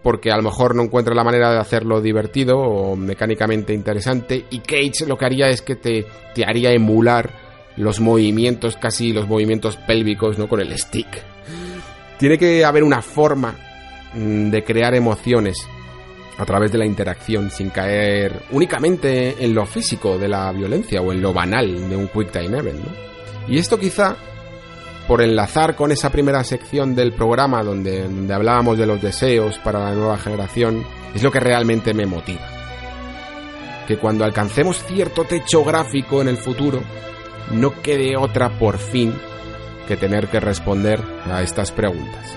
porque 0.02 0.32
a 0.32 0.38
lo 0.38 0.44
mejor 0.44 0.76
no 0.76 0.84
encuentra 0.84 1.16
la 1.16 1.24
manera 1.24 1.52
de 1.52 1.60
hacerlo 1.60 2.00
divertido 2.00 2.58
o 2.58 2.96
mecánicamente 2.96 3.74
interesante 3.74 4.46
y 4.52 4.60
Cage 4.60 5.08
lo 5.08 5.18
que 5.18 5.26
haría 5.26 5.50
es 5.50 5.62
que 5.62 5.76
te, 5.76 6.06
te 6.34 6.46
haría 6.46 6.72
emular 6.72 7.32
los 7.76 8.00
movimientos, 8.00 8.78
casi 8.78 9.12
los 9.12 9.28
movimientos 9.28 9.78
pélvicos, 9.78 10.38
¿no? 10.38 10.48
Con 10.48 10.62
el 10.62 10.78
stick. 10.78 11.08
Tiene 12.18 12.38
que 12.38 12.64
haber 12.64 12.84
una 12.84 13.02
forma 13.02 13.56
mm, 14.14 14.52
de 14.52 14.64
crear 14.64 14.96
emociones 14.96 15.68
a 16.38 16.46
través 16.46 16.72
de 16.72 16.78
la 16.78 16.86
interacción 16.86 17.50
sin 17.50 17.70
caer 17.70 18.44
únicamente 18.52 19.44
en 19.44 19.54
lo 19.54 19.66
físico 19.66 20.18
de 20.18 20.28
la 20.28 20.52
violencia 20.52 21.02
o 21.02 21.12
en 21.12 21.22
lo 21.22 21.34
banal 21.34 21.90
de 21.90 21.96
un 21.96 22.08
quick 22.08 22.32
time 22.32 22.58
event, 22.58 22.84
¿no? 22.84 22.92
Y 23.48 23.58
esto 23.58 23.78
quizá 23.78 24.16
por 25.08 25.22
enlazar 25.22 25.76
con 25.76 25.92
esa 25.92 26.10
primera 26.10 26.44
sección 26.44 26.96
del 26.96 27.14
programa 27.14 27.64
donde, 27.64 28.04
donde 28.04 28.34
hablábamos 28.34 28.78
de 28.78 28.88
los 28.88 29.02
deseos 29.02 29.60
para 29.60 29.80
la 29.80 29.94
nueva 29.94 30.18
generación, 30.18 30.84
es 31.14 31.22
lo 31.22 31.32
que 31.32 31.40
realmente 31.40 31.94
me 31.94 32.08
motiva. 32.08 32.48
Que 33.88 33.98
cuando 33.98 34.26
alcancemos 34.26 34.84
cierto 34.84 35.26
techo 35.26 35.64
gráfico 35.64 36.22
en 36.22 36.28
el 36.28 36.38
futuro, 36.38 36.82
no 37.52 37.82
quede 37.82 38.18
otra 38.18 38.58
por 38.58 38.80
fin 38.80 39.14
que 39.88 39.96
tener 39.96 40.28
que 40.28 40.40
responder 40.40 41.00
a 41.32 41.44
estas 41.44 41.72
preguntas. 41.72 42.36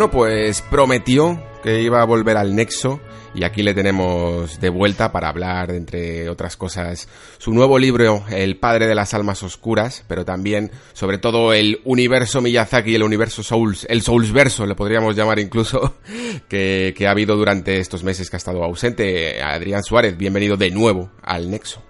Bueno, 0.00 0.12
pues 0.12 0.62
prometió 0.62 1.42
que 1.62 1.82
iba 1.82 2.00
a 2.00 2.06
volver 2.06 2.38
al 2.38 2.56
Nexo 2.56 3.02
y 3.34 3.44
aquí 3.44 3.62
le 3.62 3.74
tenemos 3.74 4.58
de 4.58 4.70
vuelta 4.70 5.12
para 5.12 5.28
hablar, 5.28 5.72
entre 5.72 6.30
otras 6.30 6.56
cosas, 6.56 7.06
su 7.36 7.52
nuevo 7.52 7.78
libro, 7.78 8.24
El 8.30 8.56
Padre 8.56 8.86
de 8.86 8.94
las 8.94 9.12
Almas 9.12 9.42
Oscuras, 9.42 10.06
pero 10.08 10.24
también, 10.24 10.70
sobre 10.94 11.18
todo, 11.18 11.52
el 11.52 11.82
universo 11.84 12.40
Miyazaki, 12.40 12.94
el 12.94 13.02
universo 13.02 13.42
Souls, 13.42 13.86
el 13.90 14.00
Soulsverso, 14.00 14.64
le 14.64 14.74
podríamos 14.74 15.16
llamar 15.16 15.38
incluso, 15.38 15.96
que, 16.48 16.94
que 16.96 17.06
ha 17.06 17.10
habido 17.10 17.36
durante 17.36 17.78
estos 17.78 18.02
meses 18.02 18.30
que 18.30 18.36
ha 18.36 18.38
estado 18.38 18.64
ausente. 18.64 19.42
Adrián 19.42 19.82
Suárez, 19.82 20.16
bienvenido 20.16 20.56
de 20.56 20.70
nuevo 20.70 21.10
al 21.22 21.50
Nexo. 21.50 21.89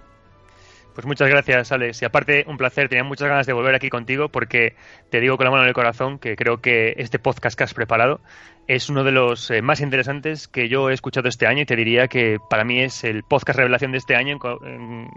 Pues 0.93 1.07
muchas 1.07 1.29
gracias, 1.29 1.71
Alex. 1.71 2.01
Y 2.01 2.05
aparte, 2.05 2.43
un 2.47 2.57
placer. 2.57 2.89
Tenía 2.89 3.03
muchas 3.03 3.29
ganas 3.29 3.47
de 3.47 3.53
volver 3.53 3.75
aquí 3.75 3.89
contigo 3.89 4.29
porque 4.29 4.75
te 5.09 5.19
digo 5.19 5.37
con 5.37 5.45
la 5.45 5.51
mano 5.51 5.63
en 5.63 5.69
el 5.69 5.73
corazón 5.73 6.19
que 6.19 6.35
creo 6.35 6.61
que 6.61 6.95
este 6.97 7.19
podcast 7.19 7.57
que 7.57 7.63
has 7.63 7.73
preparado 7.73 8.19
es 8.67 8.89
uno 8.89 9.03
de 9.03 9.11
los 9.11 9.49
eh, 9.51 9.61
más 9.61 9.81
interesantes 9.81 10.47
que 10.47 10.69
yo 10.69 10.89
he 10.89 10.93
escuchado 10.93 11.29
este 11.29 11.47
año 11.47 11.61
y 11.61 11.65
te 11.65 11.75
diría 11.75 12.07
que 12.07 12.37
para 12.49 12.63
mí 12.63 12.81
es 12.81 13.03
el 13.03 13.23
podcast 13.23 13.57
revelación 13.57 13.91
de 13.91 13.97
este 13.97 14.15
año 14.15 14.37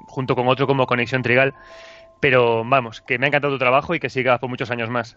junto 0.07 0.35
con 0.35 0.49
otro 0.49 0.67
como 0.67 0.87
Conexión 0.87 1.23
Trigal. 1.23 1.55
Pero 2.21 2.65
vamos, 2.65 3.01
que 3.01 3.19
me 3.19 3.27
ha 3.27 3.29
encantado 3.29 3.55
tu 3.55 3.59
trabajo 3.59 3.95
y 3.95 4.01
que 4.01 4.11
siga 4.11 4.39
por 4.39 4.49
muchos 4.49 4.71
años 4.71 4.89
más. 4.91 5.17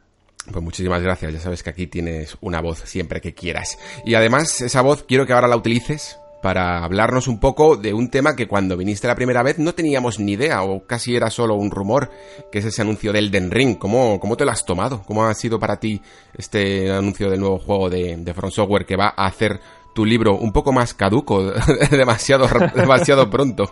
Pues 0.52 0.64
muchísimas 0.64 1.02
gracias. 1.02 1.34
Ya 1.34 1.40
sabes 1.40 1.62
que 1.62 1.70
aquí 1.70 1.88
tienes 1.88 2.38
una 2.42 2.62
voz 2.62 2.80
siempre 2.80 3.22
que 3.22 3.34
quieras. 3.34 3.78
Y 4.06 4.16
además, 4.16 4.62
esa 4.62 4.82
voz 4.82 5.04
quiero 5.04 5.26
que 5.26 5.34
ahora 5.34 5.48
la 5.48 5.58
utilices 5.58 6.20
para 6.48 6.82
hablarnos 6.82 7.28
un 7.28 7.42
poco 7.42 7.76
de 7.76 7.94
un 7.94 8.10
tema 8.10 8.34
que 8.34 8.48
cuando 8.48 8.78
viniste 8.78 9.06
la 9.06 9.16
primera 9.16 9.44
vez 9.44 9.60
no 9.60 9.76
teníamos 9.76 10.18
ni 10.18 10.32
idea 10.32 10.64
o 10.64 10.88
casi 10.88 11.14
era 11.14 11.30
solo 11.30 11.56
un 11.56 11.70
rumor, 11.70 12.10
que 12.50 12.60
es 12.60 12.66
ese 12.66 12.84
anuncio 12.84 13.12
del 13.12 13.32
Den 13.32 13.52
Ring. 13.52 13.78
¿Cómo, 13.78 14.18
cómo 14.18 14.38
te 14.38 14.46
lo 14.46 14.52
has 14.52 14.64
tomado? 14.64 15.04
¿Cómo 15.04 15.26
ha 15.26 15.34
sido 15.34 15.60
para 15.60 15.78
ti 15.78 16.02
este 16.38 16.90
anuncio 16.90 17.30
del 17.30 17.42
nuevo 17.42 17.60
juego 17.60 17.90
de, 17.90 18.16
de 18.16 18.34
Front 18.34 18.54
Software 18.54 18.86
que 18.86 18.96
va 18.96 19.14
a 19.14 19.28
hacer 19.28 19.60
tu 19.94 20.06
libro 20.06 20.38
un 20.38 20.54
poco 20.54 20.72
más 20.72 20.94
caduco, 20.94 21.52
demasiado, 21.92 22.48
demasiado 22.74 23.30
pronto? 23.30 23.70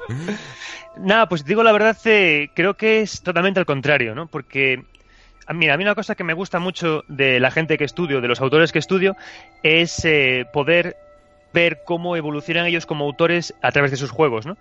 Nada, 0.98 1.30
pues 1.30 1.46
digo 1.46 1.64
la 1.64 1.72
verdad, 1.72 1.96
eh, 2.04 2.50
creo 2.54 2.74
que 2.74 3.00
es 3.00 3.22
totalmente 3.22 3.62
al 3.62 3.66
contrario, 3.66 4.14
¿no? 4.14 4.28
Porque 4.28 4.84
Mira, 5.54 5.76
a 5.76 5.78
mí 5.78 5.84
una 5.84 5.96
cosa 5.96 6.16
que 6.16 6.24
me 6.24 6.34
gusta 6.34 6.60
mucho 6.60 7.04
de 7.08 7.40
la 7.40 7.52
gente 7.52 7.78
que 7.78 7.84
estudio, 7.84 8.20
de 8.20 8.28
los 8.28 8.42
autores 8.42 8.72
que 8.72 8.80
estudio, 8.80 9.16
es 9.62 10.04
eh, 10.04 10.46
poder 10.52 10.98
ver 11.56 11.82
cómo 11.86 12.16
evolucionan 12.16 12.68
ellos 12.68 12.86
como 12.86 13.06
autores 13.06 13.56
a 13.64 13.72
través 13.72 13.90
de 13.90 13.98
sus 13.98 14.12
juegos, 14.12 14.46
¿no? 14.46 14.58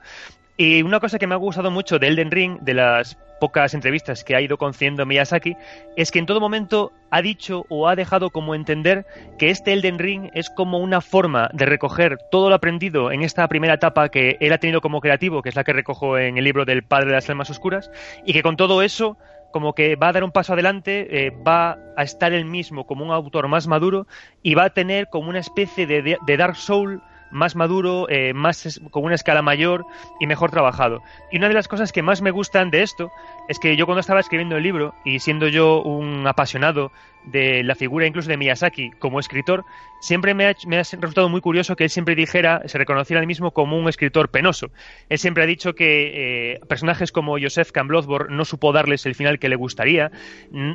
Y 0.57 0.83
una 0.83 1.01
cosa 1.01 1.19
que 1.19 1.27
me 1.27 1.35
ha 1.35 1.39
gustado 1.39 1.73
mucho 1.73 1.99
de 1.99 2.07
Elden 2.07 2.31
Ring, 2.31 2.61
de 2.61 2.75
las 2.75 3.19
pocas 3.41 3.75
entrevistas 3.75 4.23
que 4.23 4.37
ha 4.37 4.41
ido 4.41 4.57
concediendo 4.57 5.05
Miyazaki, 5.05 5.57
es 5.97 6.13
que 6.13 6.21
en 6.21 6.27
todo 6.27 6.41
momento 6.41 6.93
ha 7.11 7.23
dicho 7.23 7.67
o 7.69 7.89
ha 7.89 7.97
dejado 7.97 8.31
como 8.31 8.55
entender 8.55 9.05
que 9.37 9.51
este 9.51 9.73
Elden 9.73 9.99
Ring 9.99 10.31
es 10.33 10.51
como 10.51 10.79
una 10.79 11.01
forma 11.01 11.51
de 11.53 11.67
recoger 11.67 12.19
todo 12.31 12.51
lo 12.51 12.55
aprendido 12.55 13.11
en 13.11 13.23
esta 13.23 13.49
primera 13.49 13.75
etapa 13.75 14.09
que 14.11 14.37
él 14.39 14.53
ha 14.53 14.59
tenido 14.59 14.81
como 14.81 15.01
creativo, 15.01 15.43
que 15.43 15.49
es 15.49 15.57
la 15.57 15.65
que 15.65 15.73
recojo 15.73 16.19
en 16.19 16.39
el 16.39 16.45
libro 16.45 16.65
del 16.65 16.85
Padre 16.85 17.07
de 17.07 17.15
las 17.15 17.29
Almas 17.29 17.51
Oscuras, 17.51 17.91
y 18.25 18.33
que 18.33 18.45
con 18.45 18.57
todo 18.57 18.81
eso 18.81 19.19
como 19.55 19.73
que 19.73 19.95
va 19.95 20.09
a 20.09 20.13
dar 20.13 20.25
un 20.25 20.33
paso 20.33 20.55
adelante, 20.55 21.27
eh, 21.27 21.31
va 21.31 21.79
a 21.97 22.03
estar 22.03 22.33
él 22.33 22.45
mismo 22.45 22.89
como 22.89 23.05
un 23.05 23.13
autor 23.13 23.47
más 23.47 23.69
maduro 23.69 24.09
y 24.43 24.57
va 24.57 24.65
a 24.65 24.71
tener 24.71 25.09
como 25.11 25.29
una 25.29 25.39
especie 25.39 25.87
de, 25.87 26.19
de 26.21 26.37
Dark 26.37 26.57
Soul 26.57 27.01
más 27.35 27.57
maduro, 27.57 28.07
eh, 28.09 28.33
más 28.33 28.81
con 28.91 29.05
una 29.05 29.17
escala 29.17 29.43
mayor 29.43 29.85
y 30.21 30.27
mejor 30.27 30.51
trabajado. 30.51 31.03
Y 31.31 31.39
una 31.39 31.49
de 31.49 31.55
las 31.55 31.69
cosas 31.69 31.93
que 31.93 32.03
más 32.03 32.23
me 32.23 32.31
gustan 32.31 32.71
de 32.71 32.83
esto 32.83 33.11
es 33.49 33.59
que 33.59 33.77
yo 33.77 33.87
cuando 33.87 34.01
estaba 34.01 34.21
escribiendo 34.21 34.57
el 34.57 34.63
libro 34.63 34.95
y 35.05 35.19
siendo 35.19 35.49
yo 35.49 35.83
un 35.83 36.27
apasionado 36.27 36.93
de 37.25 37.63
la 37.65 37.75
figura 37.75 38.07
incluso 38.07 38.29
de 38.29 38.37
Miyazaki 38.37 38.91
como 38.99 39.19
escritor, 39.19 39.65
siempre 40.01 40.35
me 40.35 40.47
ha, 40.47 40.53
resultado 40.53 41.29
muy 41.29 41.41
curioso 41.41 41.75
que 41.75 41.85
él 41.85 41.91
siempre 41.91 42.15
dijera, 42.15 42.63
se 42.67 42.79
reconociera 42.79 43.23
a 43.23 43.27
mismo 43.27 43.51
como 43.51 43.79
un 43.79 43.89
escritor 43.89 44.31
penoso. 44.31 44.71
Él 45.09 45.19
siempre 45.19 45.43
ha 45.43 45.47
dicho 45.47 45.75
que 45.75 46.53
eh, 46.55 46.61
personajes 46.69 47.13
como 47.13 47.39
Joseph 47.41 47.73
Bloodborne 47.85 48.37
no 48.37 48.45
supo 48.45 48.73
darles 48.73 49.07
el 49.07 49.15
final 49.15 49.39
que 49.39 49.49
le 49.49 49.57
gustaría. 49.57 50.11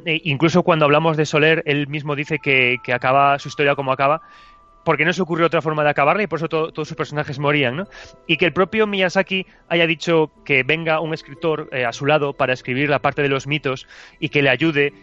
E 0.05 0.21
incluso 0.25 0.63
cuando 0.63 0.85
hablamos 0.85 1.15
de 1.15 1.25
Soler, 1.25 1.63
él 1.65 1.87
mismo 1.87 2.15
dice 2.15 2.39
que 2.39 2.79
acaba 2.91 3.37
su 3.39 3.47
historia 3.47 3.75
como 3.75 3.91
acaba 3.91 4.21
porque 4.83 5.05
no 5.05 5.13
se 5.13 5.21
ocurrió 5.21 5.45
otra 5.45 5.61
forma 5.61 5.83
de 5.83 5.89
acabarla 5.89 6.23
y 6.23 6.27
por 6.27 6.39
eso 6.39 6.49
todos 6.49 6.87
sus 6.87 6.97
personajes 6.97 7.39
morían, 7.39 7.75
¿no? 7.75 7.87
Y 8.27 8.37
que 8.37 8.45
el 8.45 8.53
propio 8.53 8.87
Miyazaki 8.87 9.45
haya 9.67 9.87
dicho 9.87 10.31
que 10.45 10.63
venga 10.63 10.99
un 10.99 11.13
escritor 11.13 11.69
eh, 11.71 11.85
a 11.85 11.93
su 11.93 12.05
lado 12.05 12.33
para 12.33 12.53
escribir 12.53 12.89
la 12.89 12.99
parte 12.99 13.21
de 13.21 13.29
los 13.29 13.47
mitos 13.47 13.87
y 14.19 14.29
que 14.29 14.41
le 14.41 14.49
ayude, 14.49 14.93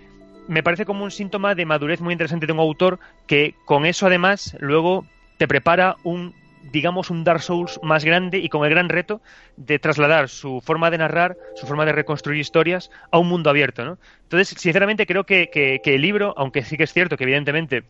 me 0.49 0.63
parece 0.63 0.85
como 0.85 1.05
un 1.05 1.11
síntoma 1.11 1.55
de 1.55 1.67
madurez 1.67 2.01
muy 2.01 2.13
interesante 2.13 2.47
de 2.47 2.53
un 2.53 2.61
autor 2.61 2.99
que 3.27 3.55
con 3.65 3.87
eso 3.87 4.07
además 4.07 4.57
luego 4.61 5.07
te 5.39 5.49
prepara 5.49 5.97
un 6.03 6.35
digamos 6.73 7.11
un 7.11 7.23
Dark 7.23 7.43
Souls 7.43 7.79
más 7.83 8.05
grande 8.05 8.39
y 8.39 8.49
con 8.49 8.65
el 8.65 8.71
gran 8.71 8.89
reto 8.89 9.21
de 9.57 9.79
trasladar 9.79 10.29
su 10.29 10.61
forma 10.61 10.91
de 10.91 10.99
narrar, 10.99 11.37
su 11.55 11.65
forma 11.65 11.85
de 11.85 11.93
reconstruir 11.93 12.41
historias 12.41 12.91
a 13.13 13.19
un 13.19 13.29
mundo 13.29 13.51
abierto, 13.51 13.85
¿no? 13.85 13.99
Entonces, 14.25 14.49
sinceramente 14.61 15.07
creo 15.07 15.25
que, 15.25 15.49
que 15.53 15.95
el 15.95 16.03
libro, 16.03 16.35
aunque 16.37 16.63
sí 16.63 16.77
que 16.77 16.83
es 16.83 16.93
cierto 16.93 17.17
que 17.17 17.23
evidentemente 17.23 17.85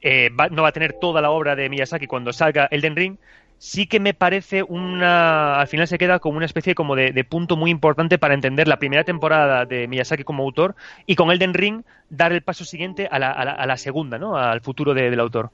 eh, 0.00 0.30
no 0.50 0.62
va 0.62 0.68
a 0.68 0.72
tener 0.72 0.94
toda 0.94 1.20
la 1.20 1.30
obra 1.30 1.56
de 1.56 1.68
Miyazaki 1.68 2.06
cuando 2.06 2.32
salga 2.32 2.68
Elden 2.70 2.96
Ring, 2.96 3.16
sí 3.58 3.86
que 3.86 4.00
me 4.00 4.14
parece 4.14 4.62
una. 4.62 5.58
Al 5.60 5.68
final 5.68 5.88
se 5.88 5.98
queda 5.98 6.18
como 6.18 6.36
una 6.36 6.46
especie 6.46 6.74
como 6.74 6.96
de, 6.96 7.24
punto 7.24 7.56
muy 7.56 7.70
importante 7.70 8.18
para 8.18 8.34
entender 8.34 8.68
la 8.68 8.78
primera 8.78 9.04
temporada 9.04 9.64
de 9.64 9.88
Miyazaki 9.88 10.24
como 10.24 10.42
autor 10.42 10.76
y 11.06 11.16
con 11.16 11.30
Elden 11.30 11.54
Ring 11.54 11.82
dar 12.10 12.32
el 12.32 12.42
paso 12.42 12.64
siguiente 12.64 13.08
a 13.10 13.18
la, 13.18 13.30
a 13.30 13.66
la, 13.66 13.76
segunda, 13.76 14.18
¿no? 14.18 14.36
Al 14.36 14.60
futuro 14.60 14.94
del 14.94 15.20
autor. 15.20 15.50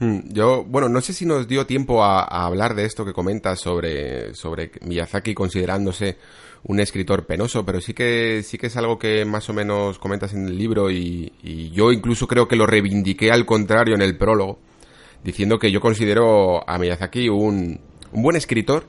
Hmm, 0.00 0.20
yo, 0.28 0.64
bueno, 0.64 0.88
no 0.88 1.00
sé 1.00 1.12
si 1.12 1.26
nos 1.26 1.48
dio 1.48 1.66
tiempo 1.66 2.04
a, 2.04 2.22
a 2.22 2.46
hablar 2.46 2.74
de 2.74 2.84
esto 2.84 3.04
que 3.04 3.12
comentas 3.12 3.60
sobre, 3.60 4.34
sobre 4.34 4.70
Miyazaki 4.82 5.34
considerándose 5.34 6.18
un 6.64 6.80
escritor 6.80 7.26
penoso, 7.26 7.64
pero 7.64 7.80
sí 7.80 7.94
que, 7.94 8.42
sí 8.42 8.58
que 8.58 8.66
es 8.66 8.76
algo 8.76 8.98
que 8.98 9.24
más 9.24 9.48
o 9.48 9.54
menos 9.54 9.98
comentas 9.98 10.34
en 10.34 10.46
el 10.46 10.58
libro 10.58 10.90
y, 10.90 11.32
yo 11.72 11.92
incluso 11.92 12.26
creo 12.26 12.48
que 12.48 12.56
lo 12.56 12.66
reivindiqué 12.66 13.30
al 13.30 13.46
contrario 13.46 13.94
en 13.94 14.02
el 14.02 14.16
prólogo, 14.16 14.58
diciendo 15.22 15.58
que 15.58 15.70
yo 15.70 15.80
considero 15.80 16.68
a 16.68 16.78
Miyazaki 16.78 17.28
un, 17.28 17.80
un 18.12 18.22
buen 18.22 18.36
escritor, 18.36 18.84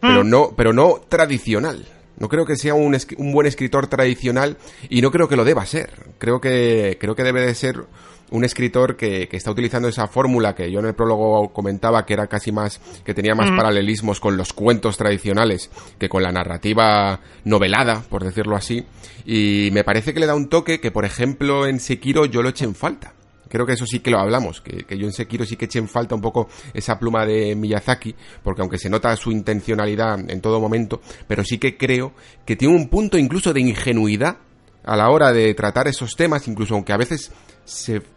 pero 0.00 0.24
mm. 0.24 0.30
no, 0.30 0.50
pero 0.56 0.72
no 0.72 1.00
tradicional. 1.08 1.86
No 2.18 2.28
creo 2.28 2.44
que 2.44 2.56
sea 2.56 2.74
un, 2.74 2.96
un, 3.16 3.32
buen 3.32 3.46
escritor 3.46 3.86
tradicional 3.86 4.58
y 4.90 5.00
no 5.00 5.10
creo 5.10 5.26
que 5.26 5.36
lo 5.36 5.44
deba 5.44 5.64
ser. 5.64 5.90
Creo 6.18 6.38
que, 6.38 6.98
creo 7.00 7.14
que 7.14 7.22
debe 7.22 7.40
de 7.40 7.54
ser 7.54 7.86
un 8.30 8.44
escritor 8.44 8.96
que, 8.96 9.28
que 9.28 9.36
está 9.36 9.50
utilizando 9.50 9.88
esa 9.88 10.06
fórmula 10.06 10.54
que 10.54 10.70
yo 10.70 10.80
en 10.80 10.86
el 10.86 10.94
prólogo 10.94 11.52
comentaba 11.52 12.04
que 12.06 12.14
era 12.14 12.26
casi 12.26 12.52
más, 12.52 12.80
que 13.04 13.14
tenía 13.14 13.34
más 13.34 13.50
paralelismos 13.50 14.20
con 14.20 14.36
los 14.36 14.52
cuentos 14.52 14.96
tradicionales 14.96 15.70
que 15.98 16.08
con 16.08 16.22
la 16.22 16.32
narrativa 16.32 17.20
novelada, 17.44 18.02
por 18.08 18.24
decirlo 18.24 18.56
así. 18.56 18.84
Y 19.24 19.70
me 19.72 19.84
parece 19.84 20.14
que 20.14 20.20
le 20.20 20.26
da 20.26 20.34
un 20.34 20.48
toque 20.48 20.80
que, 20.80 20.90
por 20.90 21.04
ejemplo, 21.04 21.66
en 21.66 21.80
Sekiro 21.80 22.24
yo 22.26 22.42
lo 22.42 22.50
eché 22.50 22.64
en 22.64 22.74
falta. 22.74 23.14
Creo 23.48 23.66
que 23.66 23.72
eso 23.72 23.84
sí 23.84 23.98
que 23.98 24.12
lo 24.12 24.20
hablamos, 24.20 24.60
que, 24.60 24.84
que 24.84 24.96
yo 24.96 25.06
en 25.06 25.12
Sekiro 25.12 25.44
sí 25.44 25.56
que 25.56 25.64
eché 25.64 25.80
en 25.80 25.88
falta 25.88 26.14
un 26.14 26.20
poco 26.20 26.48
esa 26.72 27.00
pluma 27.00 27.26
de 27.26 27.56
Miyazaki, 27.56 28.14
porque 28.44 28.62
aunque 28.62 28.78
se 28.78 28.88
nota 28.88 29.14
su 29.16 29.32
intencionalidad 29.32 30.30
en 30.30 30.40
todo 30.40 30.60
momento, 30.60 31.00
pero 31.26 31.42
sí 31.42 31.58
que 31.58 31.76
creo 31.76 32.12
que 32.46 32.54
tiene 32.54 32.76
un 32.76 32.88
punto 32.88 33.18
incluso 33.18 33.52
de 33.52 33.60
ingenuidad 33.60 34.36
a 34.84 34.96
la 34.96 35.10
hora 35.10 35.32
de 35.32 35.52
tratar 35.54 35.88
esos 35.88 36.14
temas, 36.14 36.46
incluso 36.46 36.74
aunque 36.74 36.92
a 36.92 36.96
veces 36.96 37.32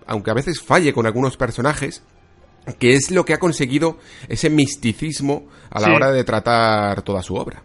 aunque 0.06 0.32
a 0.32 0.34
veces 0.34 0.62
falle 0.62 0.94
con 0.94 1.06
algunos 1.06 1.38
personajes, 1.38 2.04
que 2.80 2.94
es 2.94 3.12
lo 3.12 3.26
que 3.26 3.34
ha 3.34 3.40
conseguido 3.40 3.98
ese 4.28 4.50
misticismo 4.50 5.48
a 5.70 5.82
la 5.82 5.94
hora 5.94 6.12
de 6.12 6.24
tratar 6.24 7.02
toda 7.02 7.22
su 7.22 7.36
obra. 7.36 7.64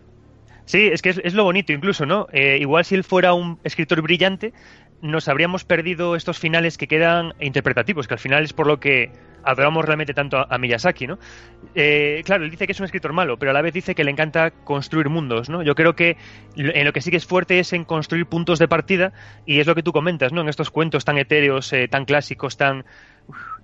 Sí, 0.65 0.89
es 0.93 1.01
que 1.01 1.11
es, 1.11 1.33
lo 1.33 1.45
bonito 1.45 1.73
incluso, 1.73 2.05
¿no? 2.05 2.27
Eh, 2.31 2.59
igual 2.61 2.85
si 2.85 2.95
él 2.95 3.05
fuera 3.05 3.33
un 3.33 3.59
escritor 3.65 4.03
brillante, 4.03 4.53
nos 5.01 5.29
habríamos 5.29 5.65
perdido 5.65 6.15
estos 6.15 6.39
finales 6.39 6.77
que 6.77 6.87
quedan 6.87 7.33
interpretativos, 7.41 8.07
que 8.07 8.15
al 8.15 8.21
final 8.21 8.45
es 8.45 8.53
por 8.53 8.67
lo 8.67 8.79
que 8.79 9.11
adoramos 9.49 9.85
realmente 9.85 10.13
tanto 10.13 10.45
a, 10.49 10.59
Miyazaki, 10.59 11.07
¿no? 11.07 11.19
Eh, 11.75 12.23
claro, 12.25 12.45
él 12.45 12.51
dice 12.51 12.67
que 12.67 12.73
es 12.73 12.81
un 12.81 12.85
escritor 12.85 13.15
malo, 13.15 13.39
pero 13.39 13.51
a 13.51 13.55
la 13.55 13.63
vez 13.63 13.73
dice 13.73 13.95
que 13.95 14.05
le 14.05 14.11
encanta 14.11 14.51
construir 14.51 15.09
mundos, 15.09 15.49
¿no? 15.49 15.63
Yo 15.63 15.75
creo 15.75 15.97
que 15.97 16.19
en 16.57 16.85
lo 16.85 16.93
que 16.93 17.01
sí 17.01 17.11
que 17.11 17.17
es 17.17 17.27
fuerte 17.27 17.59
es 17.59 17.73
en 17.73 17.85
construir 17.85 18.27
puntos 18.27 18.59
de 18.59 18.69
partida 18.69 19.13
y 19.47 19.61
es 19.61 19.67
lo 19.67 19.75
que 19.75 19.83
tú 19.83 19.93
comentas, 19.93 20.33
¿no? 20.33 20.43
En 20.43 20.49
estos 20.49 20.71
cuentos 20.71 21.07
tan 21.07 21.17
etéreos, 21.17 21.73
eh, 21.73 21.89
tan 21.89 22.05
clásicos, 22.05 22.59
tan 22.59 22.85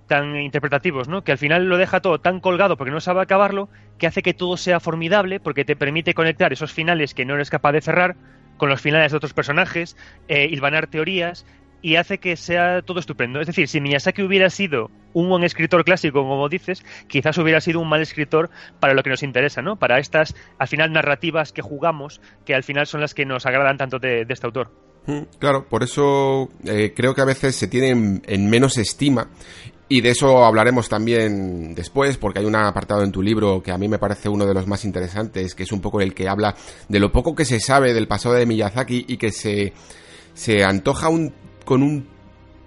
tan 0.07 0.35
interpretativos, 0.35 1.07
¿no? 1.07 1.23
Que 1.23 1.31
al 1.31 1.37
final 1.37 1.67
lo 1.67 1.77
deja 1.77 1.99
todo 1.99 2.19
tan 2.19 2.39
colgado 2.39 2.77
porque 2.77 2.91
no 2.91 2.99
sabe 2.99 3.21
acabarlo, 3.21 3.69
que 3.97 4.07
hace 4.07 4.21
que 4.21 4.33
todo 4.35 4.57
sea 4.57 4.79
formidable 4.79 5.39
porque 5.39 5.65
te 5.65 5.75
permite 5.75 6.13
conectar 6.13 6.53
esos 6.53 6.71
finales 6.71 7.13
que 7.13 7.25
no 7.25 7.35
eres 7.35 7.49
capaz 7.49 7.71
de 7.71 7.81
cerrar 7.81 8.15
con 8.57 8.69
los 8.69 8.81
finales 8.81 9.11
de 9.11 9.17
otros 9.17 9.33
personajes, 9.33 9.97
eh, 10.27 10.47
hilvanar 10.49 10.87
teorías 10.87 11.45
y 11.85 11.97
hace 11.97 12.17
que 12.17 12.35
sea 12.35 12.81
todo 12.81 12.99
estupendo. 12.99 13.39
Es 13.39 13.45
decir, 13.45 13.67
si 13.67 13.79
Miyazaki 13.79 14.23
hubiera 14.23 14.49
sido 14.49 14.89
un 15.13 15.29
buen 15.29 15.43
escritor 15.43 15.85
clásico, 15.85 16.23
como 16.23 16.49
dices, 16.49 16.83
quizás 17.07 17.37
hubiera 17.37 17.61
sido 17.61 17.79
un 17.79 17.87
mal 17.87 18.01
escritor 18.01 18.49
para 18.79 18.95
lo 18.95 19.03
que 19.03 19.11
nos 19.11 19.21
interesa, 19.21 19.61
¿no? 19.61 19.75
Para 19.75 19.99
estas, 19.99 20.33
al 20.57 20.67
final, 20.67 20.91
narrativas 20.91 21.53
que 21.53 21.61
jugamos, 21.61 22.21
que 22.43 22.55
al 22.55 22.63
final 22.63 22.87
son 22.87 23.01
las 23.01 23.13
que 23.13 23.23
nos 23.23 23.45
agradan 23.45 23.77
tanto 23.77 23.99
de, 23.99 24.25
este 24.27 24.47
autor. 24.47 24.71
Mm, 25.05 25.37
claro, 25.37 25.69
por 25.69 25.83
eso 25.83 26.49
eh, 26.63 26.91
creo 26.95 27.13
que 27.13 27.21
a 27.21 27.25
veces 27.25 27.55
se 27.55 27.67
tiene 27.67 28.21
en 28.25 28.49
menos 28.49 28.79
estima 28.79 29.29
y 29.87 30.01
de 30.01 30.09
eso 30.09 30.43
hablaremos 30.43 30.89
también 30.89 31.75
después, 31.75 32.17
porque 32.17 32.39
hay 32.39 32.45
un 32.45 32.55
apartado 32.55 33.03
en 33.03 33.11
tu 33.11 33.21
libro 33.21 33.61
que 33.61 33.71
a 33.71 33.77
mí 33.77 33.87
me 33.87 33.99
parece 33.99 34.27
uno 34.27 34.47
de 34.47 34.55
los 34.55 34.65
más 34.65 34.85
interesantes, 34.85 35.53
que 35.53 35.61
es 35.61 35.71
un 35.71 35.81
poco 35.81 36.01
el 36.01 36.15
que 36.15 36.27
habla 36.27 36.55
de 36.89 36.99
lo 36.99 37.11
poco 37.11 37.35
que 37.35 37.45
se 37.45 37.59
sabe 37.59 37.93
del 37.93 38.07
pasado 38.07 38.33
de 38.33 38.47
Miyazaki 38.47 39.05
y 39.07 39.17
que 39.17 39.31
se, 39.31 39.73
se 40.33 40.63
antoja 40.63 41.09
un, 41.09 41.44
con 41.65 41.83
un 41.83 42.07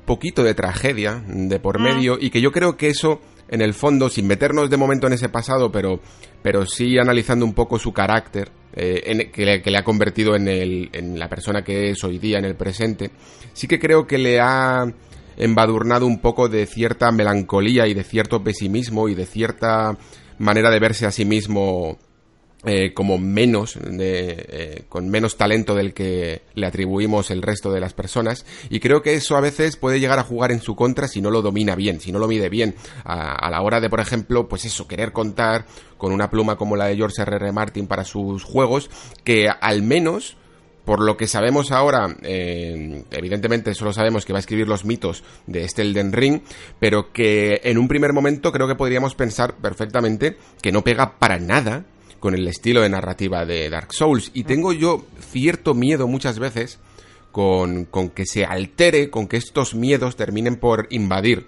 poquito 0.05 0.43
de 0.43 0.55
tragedia 0.55 1.23
de 1.27 1.61
por 1.61 1.79
mm. 1.79 1.83
medio 1.83 2.19
y 2.21 2.31
que 2.31 2.41
yo 2.41 2.51
creo 2.53 2.77
que 2.77 2.89
eso 2.89 3.21
en 3.49 3.63
el 3.63 3.75
fondo, 3.75 4.09
sin 4.09 4.27
meternos 4.27 4.69
de 4.69 4.77
momento 4.77 5.07
en 5.07 5.15
ese 5.15 5.29
pasado, 5.29 5.73
pero, 5.73 6.01
pero 6.43 6.67
sí 6.67 6.99
analizando 6.99 7.45
un 7.45 7.55
poco 7.55 7.79
su 7.79 7.93
carácter, 7.93 8.51
eh, 8.75 9.31
que, 9.33 9.45
le, 9.45 9.63
que, 9.63 9.71
le, 9.71 9.79
ha 9.79 9.85
convertido 9.85 10.37
en, 10.37 10.49
el, 10.49 10.91
en 10.93 11.19
la 11.19 11.29
persona 11.29 11.63
que 11.63 11.91
es 11.91 12.05
hoy 12.05 12.19
día, 12.19 12.39
en 12.39 12.45
el 12.45 12.57
presente, 12.57 13.11
sí 13.55 13.67
que 13.67 13.79
creo 13.79 14.07
que 14.07 14.19
le 14.19 14.41
ha 14.41 14.85
embadurnado 15.39 16.07
un 16.07 16.21
poco 16.21 16.49
de 16.49 16.67
cierta 16.67 17.11
melancolía 17.11 17.87
y 17.87 17.95
de 17.95 18.05
cierto 18.05 18.43
pesimismo 18.43 19.09
y 19.09 19.15
de 19.15 19.25
cierta 19.25 19.97
manera 20.39 20.71
de 20.71 20.81
verse 20.81 21.07
a 21.07 21.11
sí 21.11 21.25
mismo 21.25 21.99
eh, 22.65 22.93
como 22.93 23.19
menos, 23.19 23.79
eh, 23.81 24.83
con 24.89 25.09
menos 25.09 25.37
talento 25.37 25.77
del 25.77 25.95
que 25.95 26.43
le 26.55 26.67
atribuimos 26.67 27.31
el 27.31 27.41
resto 27.41 27.71
de 27.71 27.79
las 27.79 27.95
personas. 27.95 28.45
Y 28.69 28.81
creo 28.81 29.01
que 29.01 29.15
eso 29.15 29.37
a 29.37 29.41
veces 29.41 29.77
puede 29.77 30.01
llegar 30.01 30.19
a 30.19 30.25
jugar 30.25 30.51
en 30.51 30.61
su 30.61 30.75
contra 30.75 31.07
si 31.07 31.21
no 31.21 31.31
lo 31.31 31.41
domina 31.41 31.77
bien, 31.77 32.01
si 32.01 32.11
no 32.11 32.19
lo 32.19 32.27
mide 32.27 32.49
bien. 32.49 32.75
A, 33.05 33.49
la 33.49 33.63
hora 33.63 33.81
de, 33.81 33.89
por 33.89 34.01
ejemplo, 34.01 34.49
pues 34.49 34.65
eso, 34.65 34.89
querer 34.89 35.13
contar 35.13 35.67
con 35.97 36.13
una 36.13 36.31
pluma 36.31 36.57
como 36.57 36.75
la 36.75 36.87
de 36.87 36.97
George 36.97 37.23
R. 37.23 37.37
R. 37.37 37.53
Martin 37.53 37.87
para 37.87 38.03
sus 38.03 38.43
juegos, 38.43 38.91
que 39.23 39.49
al 39.49 39.83
menos 39.83 40.37
por 40.85 41.01
lo 41.01 41.17
que 41.17 41.29
sabemos 41.29 41.71
ahora, 41.71 42.17
eh, 42.23 43.05
evidentemente 43.11 43.75
solo 43.75 43.93
sabemos 43.93 44.25
que 44.25 44.33
va 44.33 44.39
a 44.39 44.41
escribir 44.41 44.67
los 44.67 44.85
mitos 44.85 45.23
de 45.47 45.63
este 45.63 45.83
Elden 45.83 46.13
Ring, 46.13 46.41
pero 46.81 47.13
que 47.13 47.61
en 47.63 47.79
un 47.79 47.87
primer 47.87 48.15
momento 48.15 48.51
creo 48.51 48.67
que 48.67 48.75
podríamos 48.75 49.15
pensar 49.15 49.57
perfectamente 49.57 50.39
que 50.63 50.73
no 50.73 50.83
pega 50.83 51.19
para 51.19 51.39
nada 51.39 51.85
con 52.21 52.35
el 52.35 52.47
estilo 52.49 52.83
de 52.83 52.89
narrativa 52.89 53.45
de 53.45 53.71
Dark 53.71 53.93
Souls. 53.93 54.31
Y 54.35 54.45
tengo 54.45 54.73
yo 54.73 55.05
cierto 55.21 55.75
miedo 55.75 56.07
muchas 56.09 56.39
veces 56.39 56.79
con, 57.33 57.85
con 57.85 58.11
que 58.11 58.27
se 58.27 58.45
altere, 58.45 59.11
con 59.11 59.29
que 59.29 59.37
estos 59.37 59.75
miedos 59.75 60.17
terminen 60.17 60.57
por 60.57 60.87
invadir 60.91 61.47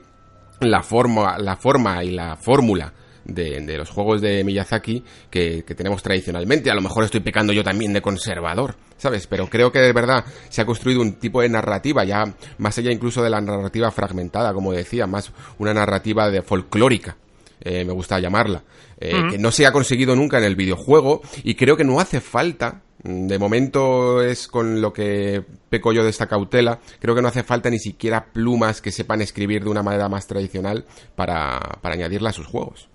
la 0.61 0.83
forma, 0.83 1.39
la 1.39 1.57
forma 1.57 2.05
y 2.05 2.11
la 2.11 2.37
fórmula 2.37 2.93
de, 3.25 3.77
los 3.77 3.91
juegos 3.91 4.21
de 4.21 4.45
Miyazaki 4.45 5.05
que, 5.31 5.63
tenemos 5.63 6.03
tradicionalmente. 6.03 6.71
A 6.71 6.75
lo 6.75 6.83
mejor 6.83 7.05
estoy 7.05 7.21
pecando 7.21 7.53
yo 7.53 7.63
también 7.63 7.93
de 7.93 8.03
conservador, 8.03 8.77
¿sabes? 8.97 9.27
Pero 9.27 9.49
creo 9.49 9.73
que 9.73 9.79
de 9.79 9.93
verdad 9.93 10.25
se 10.49 10.63
ha 10.63 10.67
construido 10.67 11.01
un 11.01 11.15
tipo 11.15 11.41
de 11.43 11.49
narrativa, 11.49 12.05
ya 12.05 12.35
más 12.59 12.79
allá 12.79 12.91
incluso 12.91 13.23
de 13.23 13.31
la 13.31 13.41
narrativa 13.41 13.91
fragmentada, 13.91 14.53
como 14.53 14.73
decía, 14.73 15.07
más 15.07 15.33
una 15.59 15.75
narrativa 15.75 16.31
de 16.31 16.43
folclórica. 16.43 17.17
Eh, 17.63 17.85
me 17.85 17.93
gusta 17.93 18.19
llamarla, 18.19 18.63
eh, 19.01 19.23
que 19.31 19.39
no 19.39 19.51
se 19.51 19.67
ha 19.67 19.73
conseguido 19.73 20.15
nunca 20.15 20.39
en 20.39 20.45
el 20.45 20.57
videojuego 20.57 21.23
y 21.43 21.55
creo 21.55 21.77
que 21.77 21.85
no 21.85 22.01
hace 22.01 22.21
falta 22.21 22.83
de 23.03 23.39
momento 23.39 24.23
es 24.23 24.47
con 24.47 24.83
lo 24.83 24.93
que 24.93 25.43
peco 25.71 25.93
yo 25.93 26.05
de 26.05 26.11
esta 26.11 26.27
cautela. 26.27 26.81
Creo 26.99 27.15
que 27.15 27.23
no 27.23 27.29
hace 27.29 27.43
falta 27.43 27.71
ni 27.71 27.79
siquiera 27.79 28.27
plumas 28.33 28.83
que 28.83 28.93
sepan 28.93 29.23
escribir 29.23 29.65
de 29.65 29.71
una 29.71 29.83
manera 29.83 30.09
más 30.09 30.27
tradicional 30.27 30.85
para, 31.15 31.79
para 31.81 31.95
añadirla 31.95 32.31
a 32.31 32.35
sus 32.35 32.47
juegos. 32.47 32.90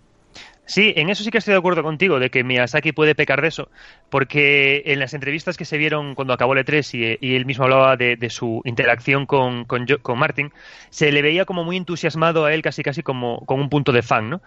Sí, 0.65 0.93
en 0.95 1.09
eso 1.09 1.23
sí 1.23 1.29
que 1.29 1.37
estoy 1.37 1.51
de 1.53 1.59
acuerdo 1.59 1.83
contigo, 1.83 2.19
de 2.19 2.31
que 2.31 2.43
Miyazaki 2.43 2.91
puede 2.91 3.13
pecar 3.13 3.41
de 3.41 3.49
eso, 3.49 3.69
porque 4.09 4.81
en 4.87 4.99
las 4.99 5.13
entrevistas 5.13 5.57
que 5.57 5.65
se 5.65 5.77
vieron 5.77 6.15
cuando 6.15 6.33
acabó 6.33 6.53
el 6.53 6.65
E3 6.65 7.19
y, 7.21 7.35
él 7.35 7.45
mismo 7.45 7.65
hablaba 7.65 7.97
de, 7.97 8.29
su 8.31 8.61
interacción 8.65 9.27
con, 9.27 9.65
con, 9.65 9.85
con, 10.01 10.17
Martin, 10.17 10.51
se 10.89 11.11
le 11.11 11.21
veía 11.21 11.45
como 11.45 11.63
muy 11.63 11.77
entusiasmado 11.77 12.45
a 12.45 12.53
él, 12.53 12.63
casi 12.63 12.81
casi 12.81 13.03
como 13.03 13.45
con 13.45 13.59
un 13.59 13.69
punto 13.69 13.91
de 13.91 14.01
fan, 14.01 14.29
¿no? 14.29 14.41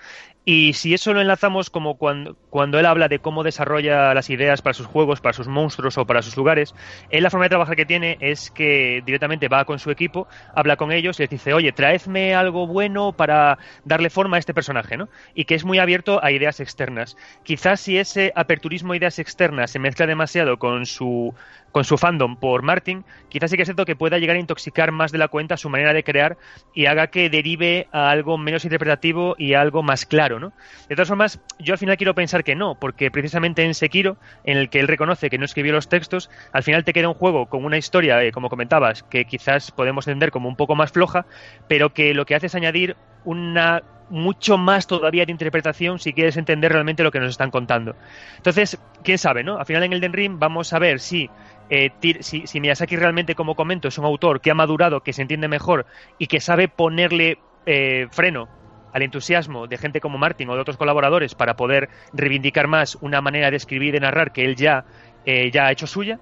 Y 0.45 0.73
si 0.73 0.95
eso 0.95 1.13
lo 1.13 1.21
enlazamos 1.21 1.69
como 1.69 1.99
cuando, 1.99 2.35
cuando 2.49 2.79
él 2.79 2.87
habla 2.87 3.09
de 3.09 3.19
cómo 3.19 3.43
desarrolla 3.43 4.15
las 4.15 4.31
ideas 4.31 4.63
para 4.63 4.73
sus 4.73 4.87
juegos, 4.87 5.21
para 5.21 5.35
sus 5.35 5.47
monstruos 5.47 5.99
o 5.99 6.07
para 6.07 6.23
sus 6.23 6.39
lugares, 6.39 6.75
él 7.11 7.23
la 7.23 7.29
forma 7.29 7.45
de 7.45 7.51
trabajar 7.51 7.77
que 7.77 7.85
tiene 7.85 8.17
es 8.21 8.51
que 8.51 9.03
directamente 9.05 9.49
va 9.49 9.67
con 9.67 9.79
su 9.79 9.91
equipo, 9.91 10.27
habla 10.55 10.77
con 10.77 10.91
ellos 10.91 11.21
y 11.21 11.25
les 11.25 11.31
dice, 11.31 11.53
oye, 11.53 11.73
traedme 11.73 12.35
algo 12.35 12.67
bueno 12.67 13.13
para 13.13 13.59
darle 13.85 14.09
forma 14.09 14.37
a 14.37 14.41
este 14.41 14.55
personaje, 14.55 14.97
¿no? 14.97 15.11
Y 15.35 15.45
que 15.45 15.55
es 15.55 15.67
muy 15.67 15.79
abierto 15.79 16.08
a 16.23 16.31
ideas 16.31 16.61
externas. 16.61 17.17
Quizás 17.43 17.81
si 17.81 17.99
ese 17.99 18.33
aperturismo 18.35 18.93
a 18.93 18.97
ideas 18.97 19.19
externas 19.19 19.71
se 19.71 19.79
mezcla 19.79 20.07
demasiado 20.07 20.59
con 20.59 20.87
su 20.87 21.35
con 21.73 21.85
su 21.85 21.99
fandom 21.99 22.37
por 22.37 22.63
Martin, 22.63 23.05
quizás 23.29 23.51
sí 23.51 23.57
que 23.57 23.63
es 23.63 23.67
cierto 23.67 23.85
que 23.85 23.97
pueda 23.97 24.19
llegar 24.19 24.37
a 24.37 24.41
intoxicar 24.41 24.93
más 24.93 25.13
de 25.13 25.19
la 25.19 25.29
cuenta 25.29 25.57
su 25.57 25.69
manera 25.69 25.93
de 25.93 26.05
crear 26.05 26.37
y 26.75 26.87
haga 26.87 27.09
que 27.09 27.31
derive 27.31 27.89
a 27.93 28.11
algo 28.11 28.39
menos 28.39 28.65
interpretativo 28.65 29.35
y 29.39 29.55
a 29.55 29.61
algo 29.61 29.83
más 29.83 30.07
claro, 30.07 30.41
¿no? 30.41 30.53
De 30.89 30.97
todas 30.97 31.09
formas, 31.09 31.41
yo 31.59 31.75
al 31.75 31.79
final 31.79 31.97
quiero 31.97 32.15
pensar 32.15 32.45
que 32.45 32.55
no, 32.55 32.75
porque 32.75 33.11
precisamente 33.11 33.65
en 33.65 33.75
Sekiro, 33.75 34.17
en 34.45 34.57
el 34.57 34.71
que 34.71 34.81
él 34.81 34.89
reconoce 34.89 35.31
que 35.31 35.39
no 35.39 35.45
escribió 35.45 35.73
los 35.73 35.89
textos, 35.89 36.31
al 36.53 36.63
final 36.63 36.85
te 36.85 36.93
queda 36.93 37.09
un 37.09 37.15
juego 37.15 37.47
con 37.47 37.65
una 37.65 37.77
historia, 37.79 38.23
eh, 38.23 38.33
como 38.33 38.49
comentabas, 38.49 39.03
que 39.03 39.25
quizás 39.25 39.71
podemos 39.71 40.07
entender 40.07 40.31
como 40.31 40.49
un 40.49 40.57
poco 40.57 40.75
más 40.75 40.93
floja, 40.93 41.27
pero 41.69 41.93
que 41.93 42.15
lo 42.15 42.27
que 42.27 42.35
hace 42.35 42.47
es 42.47 42.55
añadir 42.55 42.97
una 43.25 43.83
mucho 44.11 44.57
más 44.57 44.87
todavía 44.87 45.27
de 45.27 45.33
interpretación 45.33 45.99
si 45.99 46.13
quieres 46.13 46.37
entender 46.37 46.73
realmente 46.73 47.03
lo 47.03 47.11
que 47.11 47.21
nos 47.21 47.31
están 47.31 47.51
contando. 47.51 47.95
Entonces, 48.37 48.79
quién 49.03 49.19
sabe, 49.19 49.45
¿no? 49.45 49.59
Al 49.59 49.67
final 49.67 49.85
en 49.85 49.93
Elden 49.93 50.13
Ring 50.13 50.39
vamos 50.39 50.73
a 50.73 50.79
ver 50.79 51.01
si 51.01 51.31
eh, 51.71 51.91
si, 52.21 52.61
Miyazaki 52.61 52.97
realmente, 52.97 53.35
como 53.35 53.55
comento, 53.55 53.89
es 53.89 53.99
un 53.99 54.05
autor 54.05 54.41
que 54.41 54.51
ha 54.51 54.55
madurado, 54.55 55.03
que 55.03 55.13
se 55.13 55.23
entiende 55.23 55.49
mejor 55.49 55.87
y 56.19 56.27
que 56.27 56.41
sabe 56.41 56.69
ponerle 56.69 57.39
eh, 57.67 58.07
freno 58.11 58.49
al 58.93 59.03
entusiasmo 59.03 59.67
de 59.67 59.77
gente 59.77 60.01
como 60.01 60.17
Martin 60.17 60.49
o 60.49 60.55
de 60.55 60.63
otros 60.63 60.79
colaboradores 60.79 61.35
para 61.35 61.57
poder 61.57 61.91
reivindicar 62.15 62.69
más 62.69 62.97
una 63.03 63.21
manera 63.21 63.51
de 63.51 63.59
escribir 63.59 63.89
y 63.89 63.93
de 63.93 64.01
narrar 64.01 64.33
que 64.33 64.47
él 64.47 64.57
ya, 64.57 64.87
eh, 65.27 65.51
ya 65.51 65.67
ha 65.67 65.73
hecho 65.73 65.87
suya, 65.87 66.19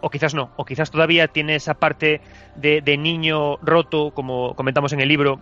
o 0.00 0.10
quizás 0.10 0.34
no, 0.34 0.50
o 0.56 0.64
quizás 0.64 0.90
todavía 0.90 1.28
tiene 1.28 1.54
esa 1.54 1.74
parte 1.74 2.20
de 2.56 2.96
niño 2.96 3.56
roto, 3.58 4.12
como 4.12 4.54
comentamos 4.54 4.92
en 4.92 5.00
el 5.00 5.08
libro, 5.08 5.40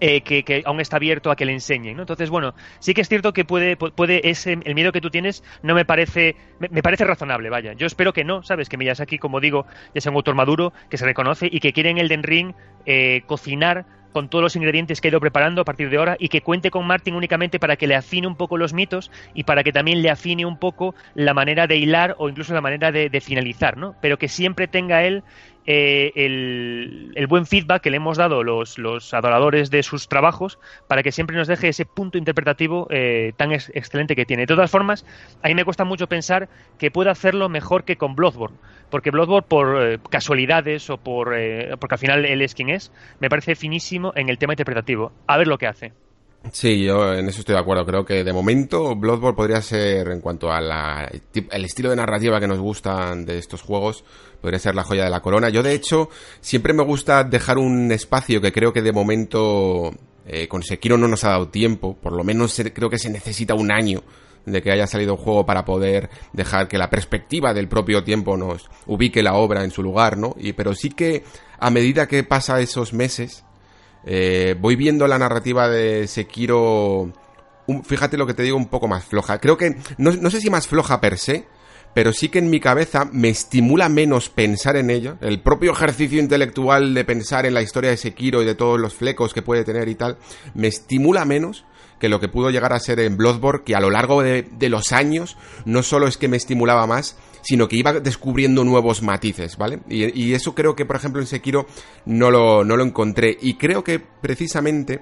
eh, 0.00 0.20
que, 0.20 0.62
aún 0.64 0.80
está 0.80 0.96
abierto 0.96 1.30
a 1.30 1.36
que 1.36 1.44
le 1.44 1.52
enseñen, 1.52 1.96
¿no? 1.96 2.02
Entonces, 2.02 2.30
bueno, 2.30 2.54
sí 2.78 2.94
que 2.94 3.00
es 3.00 3.08
cierto 3.08 3.32
que 3.32 3.44
puede, 3.44 3.76
puede 3.76 4.30
ese, 4.30 4.58
el 4.64 4.74
miedo 4.74 4.92
que 4.92 5.00
tú 5.00 5.10
tienes 5.10 5.42
no 5.62 5.74
me 5.74 5.84
parece, 5.84 6.36
me, 6.60 6.82
parece 6.82 7.04
razonable, 7.04 7.50
vaya. 7.50 7.72
Yo 7.72 7.86
espero 7.86 8.12
que 8.12 8.24
no, 8.24 8.42
¿sabes? 8.42 8.68
Que 8.68 8.76
Miyazaki, 8.76 9.18
como 9.18 9.40
digo, 9.40 9.66
sea 9.96 10.10
un 10.10 10.16
autor 10.16 10.34
maduro, 10.34 10.72
que 10.88 10.98
se 10.98 11.04
reconoce 11.04 11.48
y 11.50 11.60
que 11.60 11.72
quiere 11.72 11.90
en 11.90 11.98
Elden 11.98 12.22
Ring 12.22 12.54
eh, 12.86 13.22
cocinar 13.26 13.86
con 14.12 14.28
todos 14.28 14.42
los 14.42 14.56
ingredientes 14.56 15.00
que 15.00 15.08
ha 15.08 15.10
ido 15.10 15.20
preparando 15.20 15.62
a 15.62 15.64
partir 15.64 15.90
de 15.90 15.96
ahora 15.98 16.16
y 16.18 16.28
que 16.28 16.40
cuente 16.40 16.70
con 16.70 16.86
Martin 16.86 17.14
únicamente 17.14 17.58
para 17.58 17.76
que 17.76 17.86
le 17.86 17.94
afine 17.94 18.26
un 18.26 18.36
poco 18.36 18.56
los 18.56 18.72
mitos 18.72 19.10
y 19.34 19.44
para 19.44 19.62
que 19.62 19.72
también 19.72 20.02
le 20.02 20.10
afine 20.10 20.46
un 20.46 20.58
poco 20.58 20.94
la 21.14 21.34
manera 21.34 21.66
de 21.66 21.76
hilar 21.76 22.14
o 22.18 22.28
incluso 22.28 22.54
la 22.54 22.60
manera 22.60 22.90
de, 22.90 23.10
de 23.10 23.20
finalizar, 23.20 23.76
¿no? 23.76 23.94
Pero 24.00 24.18
que 24.18 24.28
siempre 24.28 24.66
tenga 24.66 25.04
él 25.04 25.22
eh, 25.70 26.12
el, 26.14 27.26
buen 27.26 27.44
feedback 27.44 27.82
que 27.82 27.90
le 27.90 27.98
hemos 27.98 28.16
dado 28.16 28.42
los, 28.42 28.78
los 28.78 29.12
adoradores 29.12 29.70
de 29.70 29.82
sus 29.82 30.08
trabajos 30.08 30.58
para 30.86 31.02
que 31.02 31.12
siempre 31.12 31.36
nos 31.36 31.46
deje 31.46 31.68
ese 31.68 31.84
punto 31.84 32.16
interpretativo 32.16 32.86
eh, 32.88 33.34
tan 33.36 33.52
excelente 33.52 34.16
que 34.16 34.24
tiene. 34.24 34.44
De 34.44 34.54
todas 34.54 34.70
formas, 34.70 35.04
a 35.42 35.48
mí 35.48 35.54
me 35.54 35.66
cuesta 35.66 35.84
mucho 35.84 36.06
pensar 36.06 36.48
que 36.78 36.90
pueda 36.90 37.10
hacerlo 37.10 37.50
mejor 37.50 37.84
que 37.84 37.96
con 37.96 38.16
Bloodborne, 38.16 38.56
porque 38.88 39.10
Bloodborne 39.10 39.46
por 39.46 39.82
eh, 39.82 39.98
casualidades 40.08 40.88
o 40.88 40.96
por 40.96 41.36
porque 41.78 41.94
al 41.94 41.98
final 41.98 42.24
él 42.24 42.40
es 42.40 42.54
quien 42.54 42.70
es, 42.70 42.90
me 43.20 43.28
parece 43.28 43.54
finísimo 43.54 44.14
en 44.16 44.30
el 44.30 44.38
tema 44.38 44.54
interpretativo. 44.54 45.12
A 45.26 45.36
ver 45.36 45.48
lo 45.48 45.58
que 45.58 45.66
hace. 45.66 45.92
Sí, 46.52 46.84
yo 46.84 47.14
en 47.14 47.28
eso 47.28 47.40
estoy 47.40 47.54
de 47.54 47.60
acuerdo. 47.60 47.84
Creo 47.84 48.04
que 48.04 48.24
de 48.24 48.32
momento 48.32 48.94
Bloodborne 48.96 49.36
podría 49.36 49.60
ser, 49.60 50.08
en 50.08 50.20
cuanto 50.20 50.50
al 50.50 51.10
estilo 51.64 51.90
de 51.90 51.96
narrativa 51.96 52.40
que 52.40 52.46
nos 52.46 52.58
gustan 52.58 53.26
de 53.26 53.38
estos 53.38 53.62
juegos, 53.62 54.04
podría 54.40 54.58
ser 54.58 54.74
la 54.74 54.84
joya 54.84 55.04
de 55.04 55.10
la 55.10 55.20
corona. 55.20 55.50
Yo, 55.50 55.62
de 55.62 55.74
hecho, 55.74 56.08
siempre 56.40 56.72
me 56.72 56.84
gusta 56.84 57.24
dejar 57.24 57.58
un 57.58 57.90
espacio 57.92 58.40
que 58.40 58.52
creo 58.52 58.72
que 58.72 58.82
de 58.82 58.92
momento 58.92 59.92
eh, 60.26 60.48
con 60.48 60.62
Sekiro 60.62 60.96
no 60.96 61.08
nos 61.08 61.24
ha 61.24 61.30
dado 61.30 61.48
tiempo. 61.48 61.96
Por 61.96 62.12
lo 62.12 62.24
menos 62.24 62.60
creo 62.72 62.88
que 62.88 62.98
se 62.98 63.10
necesita 63.10 63.54
un 63.54 63.70
año 63.70 64.02
de 64.46 64.62
que 64.62 64.72
haya 64.72 64.86
salido 64.86 65.14
un 65.14 65.20
juego 65.20 65.44
para 65.44 65.64
poder 65.64 66.08
dejar 66.32 66.68
que 66.68 66.78
la 66.78 66.88
perspectiva 66.90 67.52
del 67.52 67.68
propio 67.68 68.04
tiempo 68.04 68.36
nos 68.36 68.70
ubique 68.86 69.22
la 69.22 69.34
obra 69.34 69.64
en 69.64 69.70
su 69.70 69.82
lugar, 69.82 70.16
¿no? 70.16 70.34
Y, 70.38 70.52
pero 70.52 70.74
sí 70.74 70.90
que 70.90 71.24
a 71.58 71.70
medida 71.70 72.06
que 72.06 72.24
pasa 72.24 72.60
esos 72.60 72.92
meses, 72.92 73.44
eh, 74.10 74.56
voy 74.58 74.74
viendo 74.74 75.06
la 75.06 75.18
narrativa 75.18 75.68
de 75.68 76.06
Sekiro, 76.06 77.12
fíjate 77.84 78.16
lo 78.16 78.26
que 78.26 78.32
te 78.32 78.42
digo, 78.42 78.56
un 78.56 78.68
poco 78.68 78.88
más 78.88 79.04
floja. 79.04 79.38
Creo 79.38 79.58
que, 79.58 79.76
no, 79.98 80.12
no 80.12 80.30
sé 80.30 80.40
si 80.40 80.48
más 80.48 80.66
floja 80.66 80.98
per 80.98 81.18
se, 81.18 81.46
pero 81.92 82.14
sí 82.14 82.30
que 82.30 82.38
en 82.38 82.48
mi 82.48 82.58
cabeza 82.58 83.06
me 83.12 83.28
estimula 83.28 83.90
menos 83.90 84.30
pensar 84.30 84.76
en 84.76 84.88
ello. 84.88 85.18
El 85.20 85.42
propio 85.42 85.72
ejercicio 85.72 86.20
intelectual 86.20 86.94
de 86.94 87.04
pensar 87.04 87.44
en 87.44 87.52
la 87.52 87.60
historia 87.60 87.90
de 87.90 87.98
Sekiro 87.98 88.42
y 88.42 88.46
de 88.46 88.54
todos 88.54 88.80
los 88.80 88.94
flecos 88.94 89.34
que 89.34 89.42
puede 89.42 89.64
tener 89.64 89.88
y 89.88 89.94
tal, 89.94 90.16
me 90.54 90.68
estimula 90.68 91.26
menos 91.26 91.66
que 91.98 92.08
lo 92.08 92.20
que 92.20 92.28
pudo 92.28 92.50
llegar 92.50 92.72
a 92.72 92.80
ser 92.80 93.00
en 93.00 93.16
Bloodborne, 93.16 93.64
que 93.64 93.74
a 93.74 93.80
lo 93.80 93.90
largo 93.90 94.22
de, 94.22 94.46
los 94.68 94.92
años 94.92 95.36
no 95.64 95.82
solo 95.82 96.06
es 96.06 96.16
que 96.16 96.28
me 96.28 96.36
estimulaba 96.36 96.86
más, 96.86 97.16
sino 97.48 97.66
que 97.66 97.76
iba 97.76 97.94
descubriendo 97.94 98.62
nuevos 98.62 99.02
matices, 99.02 99.56
¿vale? 99.56 99.80
Y, 99.88 100.22
y 100.22 100.34
eso 100.34 100.54
creo 100.54 100.76
que, 100.76 100.84
por 100.84 100.96
ejemplo, 100.96 101.22
en 101.22 101.26
Sekiro 101.26 101.66
no 102.04 102.30
lo, 102.30 102.62
no 102.62 102.76
lo 102.76 102.84
encontré. 102.84 103.38
Y 103.40 103.54
creo 103.54 103.82
que 103.82 104.00
precisamente 104.00 105.00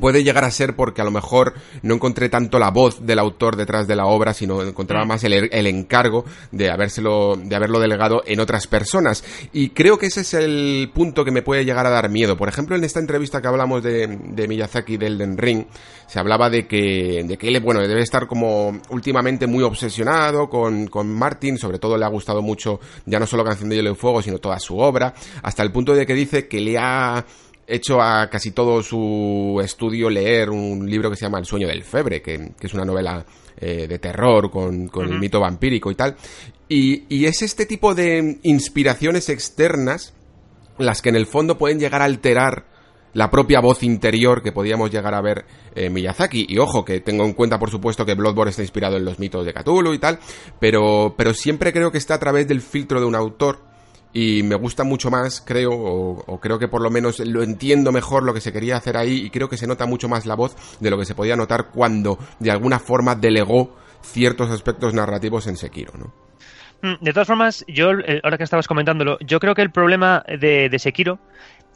puede 0.00 0.22
llegar 0.22 0.44
a 0.44 0.50
ser 0.50 0.76
porque 0.76 1.00
a 1.00 1.04
lo 1.04 1.10
mejor 1.10 1.54
no 1.82 1.94
encontré 1.94 2.28
tanto 2.28 2.58
la 2.58 2.70
voz 2.70 3.06
del 3.06 3.18
autor 3.18 3.56
detrás 3.56 3.86
de 3.86 3.96
la 3.96 4.06
obra, 4.06 4.34
sino 4.34 4.62
encontraba 4.62 5.04
mm. 5.04 5.08
más 5.08 5.24
el, 5.24 5.32
el, 5.32 5.66
encargo 5.66 6.24
de 6.52 6.70
habérselo, 6.70 7.36
de 7.36 7.56
haberlo 7.56 7.80
delegado 7.80 8.22
en 8.26 8.40
otras 8.40 8.66
personas. 8.66 9.24
Y 9.52 9.70
creo 9.70 9.98
que 9.98 10.06
ese 10.06 10.20
es 10.20 10.34
el 10.34 10.90
punto 10.94 11.24
que 11.24 11.30
me 11.30 11.42
puede 11.42 11.64
llegar 11.64 11.86
a 11.86 11.90
dar 11.90 12.10
miedo. 12.10 12.36
Por 12.36 12.48
ejemplo, 12.48 12.76
en 12.76 12.84
esta 12.84 13.00
entrevista 13.00 13.40
que 13.40 13.48
hablamos 13.48 13.82
de, 13.82 14.06
de 14.06 14.48
Miyazaki 14.48 14.96
del 14.96 15.16
Den 15.16 15.38
Ring, 15.38 15.64
se 16.06 16.18
hablaba 16.18 16.48
de 16.50 16.66
que, 16.66 17.24
de 17.24 17.36
que 17.36 17.48
él, 17.48 17.60
bueno, 17.60 17.80
debe 17.80 18.02
estar 18.02 18.26
como 18.26 18.80
últimamente 18.90 19.46
muy 19.46 19.62
obsesionado 19.62 20.48
con, 20.48 20.86
con 20.88 21.08
Martin, 21.08 21.58
sobre 21.58 21.78
todo 21.78 21.96
le 21.96 22.04
ha 22.04 22.08
gustado 22.08 22.42
mucho 22.42 22.80
ya 23.04 23.18
no 23.18 23.26
solo 23.26 23.44
Canción 23.44 23.68
de 23.68 23.76
Hielo 23.76 23.92
y 23.92 23.94
Fuego, 23.94 24.22
sino 24.22 24.38
toda 24.38 24.58
su 24.58 24.78
obra, 24.78 25.14
hasta 25.42 25.62
el 25.62 25.70
punto 25.70 25.94
de 25.94 26.06
que 26.06 26.14
dice 26.14 26.48
que 26.48 26.60
le 26.60 26.78
ha 26.78 27.24
hecho 27.68 28.00
a 28.00 28.28
casi 28.30 28.52
todo 28.52 28.82
su 28.82 29.60
estudio 29.62 30.08
leer 30.08 30.48
un 30.48 30.88
libro 30.88 31.10
que 31.10 31.16
se 31.16 31.26
llama 31.26 31.38
El 31.38 31.44
sueño 31.44 31.68
del 31.68 31.84
febre, 31.84 32.22
que, 32.22 32.52
es 32.58 32.74
una 32.74 32.84
novela 32.84 33.24
eh, 33.60 33.86
de 33.86 33.98
terror 33.98 34.50
con, 34.50 34.90
el 34.94 35.20
mito 35.20 35.38
vampírico 35.38 35.90
y 35.90 35.94
tal. 35.94 36.16
Y, 36.68 37.04
y, 37.14 37.26
es 37.26 37.42
este 37.42 37.66
tipo 37.66 37.94
de 37.94 38.38
inspiraciones 38.42 39.28
externas 39.28 40.14
las 40.78 41.02
que 41.02 41.10
en 41.10 41.16
el 41.16 41.26
fondo 41.26 41.58
pueden 41.58 41.78
llegar 41.78 42.02
a 42.02 42.06
alterar 42.06 42.66
la 43.14 43.30
propia 43.30 43.60
voz 43.60 43.82
interior 43.82 44.42
que 44.42 44.52
podíamos 44.52 44.90
llegar 44.90 45.14
a 45.14 45.20
ver 45.20 45.44
Miyazaki. 45.90 46.46
Y 46.48 46.58
ojo, 46.58 46.84
que 46.84 47.00
tengo 47.00 47.24
en 47.24 47.32
cuenta, 47.32 47.58
por 47.58 47.70
supuesto, 47.70 48.06
que 48.06 48.14
Bloodborne 48.14 48.50
está 48.50 48.62
inspirado 48.62 48.96
en 48.96 49.04
los 49.04 49.18
mitos 49.18 49.44
de 49.44 49.52
Cthulhu 49.52 49.92
y 49.92 49.98
tal, 49.98 50.18
pero, 50.60 51.14
pero 51.16 51.34
siempre 51.34 51.72
creo 51.72 51.90
que 51.90 51.98
está 51.98 52.14
a 52.14 52.20
través 52.20 52.46
del 52.46 52.60
filtro 52.60 53.00
de 53.00 53.06
un 53.06 53.14
autor 53.14 53.67
y 54.18 54.42
me 54.42 54.54
gusta 54.56 54.84
mucho 54.84 55.10
más, 55.10 55.40
creo, 55.40 55.70
o, 55.72 56.40
creo 56.40 56.58
que 56.58 56.68
por 56.68 56.82
lo 56.82 56.90
menos 56.90 57.20
lo 57.20 57.42
entiendo 57.42 57.92
mejor 57.92 58.24
lo 58.24 58.34
que 58.34 58.40
se 58.40 58.52
quería 58.52 58.76
hacer 58.76 58.96
ahí 58.96 59.26
y 59.26 59.30
creo 59.30 59.48
que 59.48 59.56
se 59.56 59.66
nota 59.66 59.86
mucho 59.86 60.08
más 60.08 60.26
la 60.26 60.34
voz 60.34 60.56
de 60.80 60.90
lo 60.90 60.98
que 60.98 61.04
se 61.04 61.14
podía 61.14 61.36
notar 61.36 61.68
cuando 61.72 62.18
de 62.38 62.50
alguna 62.50 62.78
forma 62.78 63.14
delegó 63.14 63.76
ciertos 64.02 64.50
aspectos 64.50 64.94
narrativos 64.94 65.46
en 65.46 65.56
Sekiro, 65.56 65.92
¿no? 65.96 66.12
Mm, 66.80 67.04
de 67.04 67.12
todas 67.12 67.26
formas, 67.26 67.64
yo, 67.66 67.90
eh, 67.90 68.20
ahora 68.22 68.38
que 68.38 68.44
estabas 68.44 68.68
comentándolo, 68.68 69.18
yo 69.20 69.40
creo 69.40 69.54
que 69.54 69.62
el 69.62 69.70
problema 69.70 70.24
de, 70.28 70.68
de 70.68 70.78
Sekiro 70.78 71.18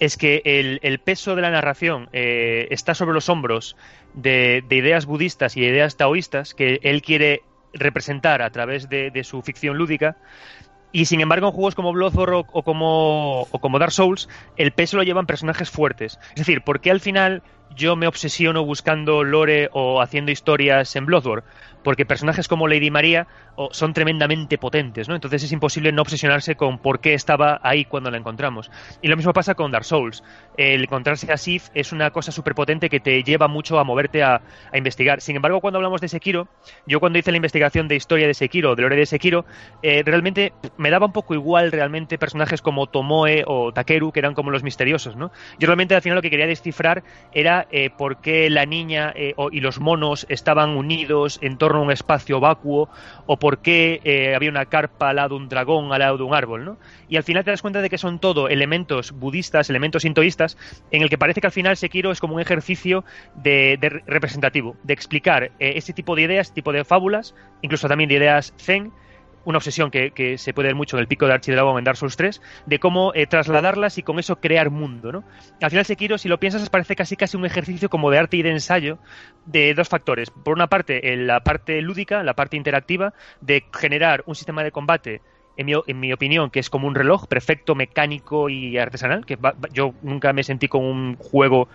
es 0.02 0.16
que 0.16 0.42
el, 0.44 0.98
peso 0.98 1.36
de 1.36 1.42
la 1.42 1.50
narración 1.50 2.08
eh, 2.12 2.66
está 2.70 2.92
sobre 2.92 3.14
los 3.14 3.28
hombros 3.28 3.76
de, 4.14 4.64
ideas 4.68 5.06
budistas 5.06 5.56
y 5.56 5.60
ideas 5.64 5.96
taoístas 5.96 6.54
que 6.54 6.80
él 6.82 7.02
quiere 7.02 7.42
representar 7.72 8.42
a 8.42 8.50
través 8.50 8.88
de, 8.88 9.22
su 9.22 9.42
ficción 9.42 9.78
lúdica. 9.78 10.16
Y 10.92 11.06
sin 11.06 11.20
embargo, 11.20 11.48
en 11.48 11.52
juegos 11.54 11.74
como 11.74 11.92
Bloodborne 11.92 12.44
o, 12.52 12.62
como, 12.62 13.48
como 13.60 13.78
Dark 13.78 13.92
Souls, 13.92 14.28
el 14.56 14.72
peso 14.72 14.98
lo 14.98 15.02
llevan 15.02 15.26
personajes 15.26 15.70
fuertes. 15.70 16.18
Es 16.30 16.36
decir, 16.36 16.62
¿por 16.62 16.80
qué 16.80 16.90
al 16.90 17.00
final 17.00 17.42
yo 17.74 17.96
me 17.96 18.06
obsesiono 18.06 18.64
buscando 18.64 19.24
lore 19.24 19.70
o 19.72 20.02
haciendo 20.02 20.30
historias 20.30 20.94
en 20.94 21.06
Bloodborne? 21.06 21.44
Porque 21.82 22.06
personajes 22.06 22.48
como 22.48 22.68
Lady 22.68 22.90
María 22.90 23.26
son 23.70 23.92
tremendamente 23.92 24.58
potentes, 24.58 25.08
¿no? 25.08 25.14
Entonces 25.14 25.42
es 25.44 25.52
imposible 25.52 25.92
no 25.92 26.02
obsesionarse 26.02 26.54
con 26.56 26.78
por 26.78 27.00
qué 27.00 27.14
estaba 27.14 27.60
ahí 27.62 27.84
cuando 27.84 28.10
la 28.10 28.18
encontramos. 28.18 28.70
Y 29.02 29.08
lo 29.08 29.16
mismo 29.16 29.32
pasa 29.32 29.54
con 29.54 29.70
Dark 29.70 29.84
Souls. 29.84 30.22
El 30.56 30.82
encontrarse 30.82 31.30
a 31.32 31.36
Sif 31.36 31.68
es 31.74 31.92
una 31.92 32.10
cosa 32.10 32.32
súper 32.32 32.54
potente 32.54 32.88
que 32.88 33.00
te 33.00 33.22
lleva 33.22 33.48
mucho 33.48 33.78
a 33.78 33.84
moverte 33.84 34.22
a, 34.22 34.42
investigar. 34.74 35.20
Sin 35.20 35.36
embargo, 35.36 35.60
cuando 35.60 35.78
hablamos 35.78 36.00
de 36.00 36.08
Sekiro, 36.08 36.48
yo 36.86 37.00
cuando 37.00 37.18
hice 37.18 37.30
la 37.30 37.36
investigación 37.36 37.88
de 37.88 37.96
historia 37.96 38.26
de 38.26 38.34
Sekiro, 38.34 38.74
de 38.74 38.82
lore 38.82 38.96
de 38.96 39.06
Sekiro, 39.06 39.44
eh, 39.82 40.02
realmente 40.04 40.52
me 40.76 40.90
daba 40.90 41.06
un 41.06 41.12
poco 41.12 41.34
igual 41.34 41.72
realmente 41.72 42.18
personajes 42.18 42.62
como 42.62 42.86
Tomoe 42.86 43.44
o 43.46 43.72
Takeru, 43.72 44.12
que 44.12 44.20
eran 44.20 44.34
como 44.34 44.50
los 44.50 44.62
misteriosos, 44.62 45.16
¿no? 45.16 45.30
Yo 45.58 45.66
realmente 45.66 45.94
al 45.94 46.02
final 46.02 46.16
lo 46.16 46.22
que 46.22 46.30
quería 46.30 46.46
descifrar 46.46 47.02
era 47.32 47.66
eh, 47.70 47.90
por 47.90 48.18
qué 48.18 48.50
la 48.50 48.66
niña 48.66 49.12
eh, 49.14 49.34
y 49.50 49.60
los 49.60 49.80
monos 49.80 50.26
estaban 50.28 50.70
unidos 50.70 51.38
en 51.42 51.58
torno 51.58 51.71
un 51.76 51.90
espacio 51.90 52.40
vacuo 52.40 52.88
o 53.26 53.38
por 53.38 53.58
qué 53.58 54.00
eh, 54.04 54.34
había 54.34 54.50
una 54.50 54.66
carpa 54.66 55.10
al 55.10 55.16
lado 55.16 55.30
de 55.30 55.42
un 55.42 55.48
dragón, 55.48 55.92
al 55.92 56.00
lado 56.00 56.18
de 56.18 56.24
un 56.24 56.34
árbol, 56.34 56.64
¿no? 56.64 56.76
Y 57.08 57.16
al 57.16 57.22
final 57.22 57.44
te 57.44 57.50
das 57.50 57.62
cuenta 57.62 57.80
de 57.80 57.90
que 57.90 57.98
son 57.98 58.18
todo 58.18 58.48
elementos 58.48 59.12
budistas, 59.12 59.70
elementos 59.70 60.02
sintoístas, 60.02 60.56
en 60.90 61.02
el 61.02 61.08
que 61.08 61.18
parece 61.18 61.40
que 61.40 61.46
al 61.46 61.52
final 61.52 61.76
Sekiro 61.76 62.10
es 62.10 62.20
como 62.20 62.34
un 62.34 62.40
ejercicio 62.40 63.04
de, 63.34 63.78
representativo, 64.06 64.76
de 64.82 64.94
explicar 64.94 65.44
eh, 65.44 65.72
este 65.76 65.92
tipo 65.92 66.16
de 66.16 66.22
ideas, 66.22 66.48
este 66.48 66.56
tipo 66.56 66.72
de 66.72 66.84
fábulas, 66.84 67.34
incluso 67.62 67.88
también 67.88 68.08
de 68.08 68.16
ideas 68.16 68.54
zen, 68.58 68.92
una 69.44 69.58
obsesión 69.58 69.90
que, 69.90 70.36
se 70.38 70.54
puede 70.54 70.68
ver 70.68 70.74
mucho 70.74 70.96
en 70.96 71.00
el 71.00 71.08
pico 71.08 71.26
de 71.26 71.34
Archidragón 71.34 71.78
en 71.78 71.84
Dark 71.84 71.96
Souls 71.96 72.16
3, 72.16 72.40
de 72.66 72.78
cómo 72.78 73.12
eh, 73.14 73.26
trasladarlas 73.26 73.98
y 73.98 74.02
con 74.02 74.18
eso 74.18 74.36
crear 74.36 74.70
mundo, 74.70 75.12
¿no? 75.12 75.24
Al 75.60 75.70
final 75.70 75.84
Sekiro, 75.84 76.18
si 76.18 76.28
lo 76.28 76.38
piensas, 76.38 76.68
parece 76.70 76.96
casi 76.96 77.16
casi 77.16 77.36
un 77.36 77.44
ejercicio 77.44 77.88
como 77.88 78.10
de 78.10 78.18
arte 78.18 78.36
y 78.36 78.42
de 78.42 78.50
ensayo 78.50 78.98
de 79.46 79.74
dos 79.74 79.88
factores. 79.88 80.30
Por 80.30 80.54
una 80.54 80.68
parte, 80.68 81.16
la 81.16 81.40
parte 81.40 81.80
lúdica, 81.82 82.22
la 82.22 82.34
parte 82.34 82.56
interactiva, 82.56 83.14
de 83.40 83.64
generar 83.72 84.22
un 84.26 84.34
sistema 84.34 84.62
de 84.62 84.72
combate 84.72 85.20
en 85.56 85.66
mi, 85.66 85.72
en 85.86 86.00
mi, 86.00 86.12
opinión, 86.12 86.50
que 86.50 86.60
es 86.60 86.70
como 86.70 86.88
un 86.88 86.94
reloj 86.94 87.26
perfecto, 87.26 87.74
mecánico 87.74 88.48
y 88.48 88.78
artesanal, 88.78 89.26
que 89.26 89.38
yo 89.72 89.94
nunca 90.02 90.32
me 90.32 90.42
sentí 90.42 90.68
con 90.68 90.84
un 90.84 91.16
juego 91.16 91.68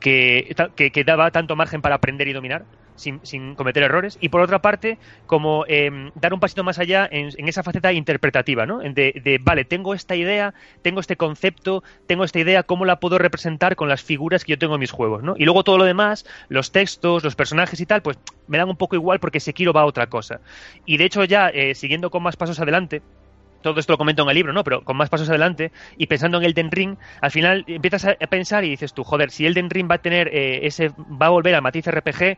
que, 0.00 0.54
que, 0.76 1.04
daba 1.04 1.30
tanto 1.30 1.56
margen 1.56 1.80
para 1.80 1.94
aprender 1.94 2.28
y 2.28 2.34
dominar 2.34 2.64
sin, 2.96 3.54
cometer 3.54 3.82
errores. 3.82 4.18
Y 4.20 4.28
por 4.28 4.40
otra 4.40 4.60
parte, 4.60 4.98
como 5.26 5.64
em, 5.68 6.10
dar 6.14 6.32
un 6.34 6.40
pasito 6.40 6.64
más 6.64 6.78
allá 6.78 7.08
en, 7.10 7.48
esa 7.48 7.62
faceta 7.62 7.92
interpretativa, 7.92 8.66
¿no? 8.66 8.78
De, 8.78 9.20
de, 9.22 9.38
vale, 9.42 9.64
tengo 9.64 9.94
esta 9.94 10.16
idea, 10.16 10.54
tengo 10.82 11.00
este 11.00 11.16
concepto, 11.16 11.82
tengo 12.06 12.24
esta 12.24 12.38
idea, 12.38 12.62
¿cómo 12.62 12.84
la 12.84 13.00
puedo 13.00 13.18
representar 13.18 13.76
con 13.76 13.88
las 13.88 14.02
figuras 14.02 14.44
que 14.44 14.52
yo 14.52 14.58
tengo 14.58 14.74
en 14.74 14.80
mis 14.80 14.90
juegos, 14.90 15.22
¿no? 15.22 15.34
Y 15.36 15.44
luego 15.44 15.64
todo 15.64 15.78
lo 15.78 15.84
demás, 15.84 16.26
los 16.48 16.72
textos, 16.72 17.24
los 17.24 17.36
personajes 17.36 17.80
y 17.80 17.86
tal, 17.86 18.02
pues 18.02 18.18
me 18.46 18.58
dan 18.58 18.68
un 18.68 18.76
poco 18.76 18.96
igual 18.96 19.20
porque 19.20 19.40
Sekiro 19.40 19.72
va 19.72 19.82
a 19.82 19.86
otra 19.86 20.06
cosa. 20.06 20.40
Y 20.86 20.96
de 20.96 21.04
hecho 21.04 21.24
ya, 21.24 21.48
eh, 21.48 21.74
siguiendo 21.74 22.10
con 22.10 22.22
más 22.22 22.36
pasos 22.36 22.60
adelante, 22.60 23.02
todo 23.64 23.80
esto 23.80 23.94
lo 23.94 23.98
comento 23.98 24.22
en 24.22 24.28
el 24.28 24.34
libro, 24.34 24.52
¿no? 24.52 24.62
Pero 24.62 24.84
con 24.84 24.96
más 24.96 25.08
pasos 25.08 25.28
adelante 25.30 25.72
y 25.96 26.06
pensando 26.06 26.36
en 26.36 26.44
Elden 26.44 26.70
Ring, 26.70 26.96
al 27.22 27.30
final 27.30 27.64
empiezas 27.66 28.04
a 28.04 28.14
pensar 28.26 28.62
y 28.62 28.68
dices 28.68 28.92
tú, 28.92 29.04
joder, 29.04 29.30
si 29.30 29.46
Elden 29.46 29.70
Ring 29.70 29.90
va 29.90 29.94
a 29.94 30.02
tener 30.02 30.28
eh, 30.28 30.66
ese, 30.66 30.90
va 30.90 31.26
a 31.26 31.30
volver 31.30 31.54
al 31.54 31.62
matiz 31.62 31.86
RPG, 31.86 32.36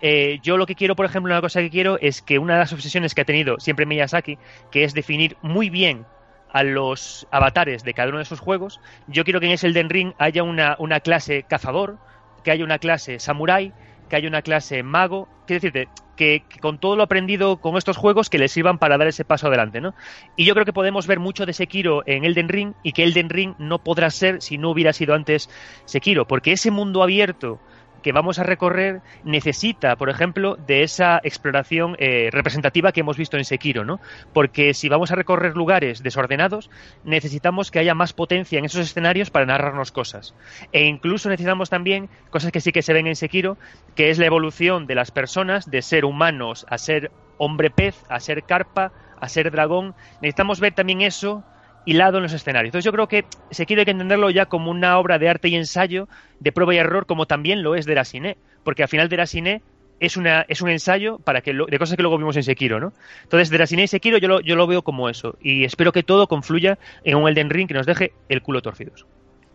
eh, 0.00 0.38
yo 0.42 0.56
lo 0.56 0.66
que 0.66 0.74
quiero, 0.74 0.96
por 0.96 1.06
ejemplo, 1.06 1.32
una 1.32 1.40
cosa 1.40 1.60
que 1.60 1.70
quiero 1.70 1.98
es 2.00 2.22
que 2.22 2.38
una 2.38 2.54
de 2.54 2.60
las 2.60 2.72
obsesiones 2.72 3.14
que 3.14 3.22
ha 3.22 3.24
tenido 3.24 3.58
siempre 3.58 3.86
Miyazaki, 3.86 4.38
que 4.70 4.84
es 4.84 4.94
definir 4.94 5.36
muy 5.42 5.70
bien 5.70 6.06
a 6.52 6.62
los 6.62 7.26
avatares 7.30 7.82
de 7.84 7.94
cada 7.94 8.10
uno 8.10 8.18
de 8.18 8.24
sus 8.24 8.40
juegos, 8.40 8.80
yo 9.08 9.24
quiero 9.24 9.40
que 9.40 9.46
en 9.46 9.52
ese 9.52 9.66
Elden 9.66 9.90
Ring 9.90 10.12
haya 10.18 10.42
una, 10.42 10.76
una 10.78 11.00
clase 11.00 11.42
cazador, 11.42 11.98
que 12.44 12.50
haya 12.50 12.64
una 12.64 12.78
clase 12.78 13.18
samurai, 13.18 13.72
que 14.08 14.16
haya 14.16 14.28
una 14.28 14.42
clase 14.42 14.82
mago, 14.82 15.28
quiero 15.46 15.60
decirte, 15.60 15.88
que, 16.16 16.44
con 16.60 16.78
todo 16.78 16.96
lo 16.96 17.02
aprendido 17.02 17.56
con 17.56 17.76
estos 17.76 17.96
juegos 17.96 18.30
que 18.30 18.38
les 18.38 18.52
sirvan 18.52 18.78
para 18.78 18.98
dar 18.98 19.08
ese 19.08 19.24
paso 19.24 19.48
adelante, 19.48 19.80
¿no? 19.80 19.94
Y 20.36 20.44
yo 20.44 20.54
creo 20.54 20.64
que 20.64 20.72
podemos 20.72 21.06
ver 21.06 21.18
mucho 21.18 21.46
de 21.46 21.52
Sekiro 21.52 22.02
en 22.06 22.24
Elden 22.24 22.48
Ring 22.48 22.72
y 22.82 22.92
que 22.92 23.04
Elden 23.04 23.30
Ring 23.30 23.54
no 23.58 23.82
podrá 23.82 24.10
ser 24.10 24.40
si 24.42 24.58
no 24.58 24.70
hubiera 24.70 24.92
sido 24.92 25.14
antes 25.14 25.50
Sekiro, 25.84 26.26
porque 26.26 26.52
ese 26.52 26.70
mundo 26.70 27.02
abierto 27.02 27.60
que 28.04 28.12
vamos 28.12 28.38
a 28.38 28.42
recorrer 28.42 29.00
necesita, 29.24 29.96
por 29.96 30.10
ejemplo, 30.10 30.56
de 30.66 30.82
esa 30.82 31.22
exploración 31.24 31.96
eh, 31.98 32.28
representativa 32.30 32.92
que 32.92 33.00
hemos 33.00 33.16
visto 33.16 33.38
en 33.38 33.46
Sekiro, 33.46 33.86
¿no? 33.86 33.98
Porque 34.34 34.74
si 34.74 34.90
vamos 34.90 35.10
a 35.10 35.14
recorrer 35.14 35.56
lugares 35.56 36.02
desordenados, 36.02 36.70
necesitamos 37.02 37.70
que 37.70 37.78
haya 37.78 37.94
más 37.94 38.12
potencia 38.12 38.58
en 38.58 38.66
esos 38.66 38.82
escenarios 38.82 39.30
para 39.30 39.46
narrarnos 39.46 39.90
cosas. 39.90 40.34
E 40.70 40.84
incluso 40.84 41.30
necesitamos 41.30 41.70
también 41.70 42.10
cosas 42.28 42.52
que 42.52 42.60
sí 42.60 42.72
que 42.72 42.82
se 42.82 42.92
ven 42.92 43.06
en 43.06 43.16
Sekiro, 43.16 43.56
que 43.94 44.10
es 44.10 44.18
la 44.18 44.26
evolución 44.26 44.86
de 44.86 44.96
las 44.96 45.10
personas 45.10 45.70
de 45.70 45.80
ser 45.80 46.04
humanos 46.04 46.66
a 46.68 46.76
ser 46.76 47.10
hombre 47.38 47.70
pez, 47.70 47.96
a 48.10 48.20
ser 48.20 48.42
carpa, 48.42 48.92
a 49.18 49.28
ser 49.30 49.50
dragón. 49.50 49.94
Necesitamos 50.20 50.60
ver 50.60 50.74
también 50.74 51.00
eso 51.00 51.42
hilado 51.84 52.18
en 52.18 52.24
los 52.24 52.32
escenarios. 52.32 52.68
Entonces 52.68 52.84
yo 52.84 52.92
creo 52.92 53.08
que 53.08 53.24
se 53.50 53.66
quiere 53.66 53.84
que 53.84 53.90
entenderlo 53.90 54.30
ya 54.30 54.46
como 54.46 54.70
una 54.70 54.98
obra 54.98 55.18
de 55.18 55.28
arte 55.28 55.48
y 55.48 55.54
ensayo, 55.54 56.08
de 56.40 56.52
prueba 56.52 56.74
y 56.74 56.78
error, 56.78 57.06
como 57.06 57.26
también 57.26 57.62
lo 57.62 57.74
es 57.74 57.86
Derasiné, 57.86 58.36
porque 58.62 58.82
al 58.82 58.88
final 58.88 59.08
Derasiné 59.08 59.62
es 60.00 60.16
una 60.16 60.44
es 60.48 60.60
un 60.60 60.70
ensayo 60.70 61.18
para 61.18 61.40
que 61.40 61.52
de 61.52 61.78
cosas 61.78 61.96
que 61.96 62.02
luego 62.02 62.18
vimos 62.18 62.36
en 62.36 62.42
Sekiro, 62.42 62.80
¿no? 62.80 62.92
Entonces 63.22 63.50
Derasiné 63.50 63.84
y 63.84 63.88
Sekiro 63.88 64.18
yo 64.18 64.28
lo, 64.28 64.40
yo 64.40 64.56
lo 64.56 64.66
veo 64.66 64.82
como 64.82 65.08
eso 65.08 65.36
y 65.40 65.64
espero 65.64 65.92
que 65.92 66.02
todo 66.02 66.26
confluya 66.26 66.78
en 67.04 67.16
un 67.16 67.28
Elden 67.28 67.50
Ring 67.50 67.68
que 67.68 67.74
nos 67.74 67.86
deje 67.86 68.12
el 68.28 68.42
culo 68.42 68.60
torcidos. 68.60 69.06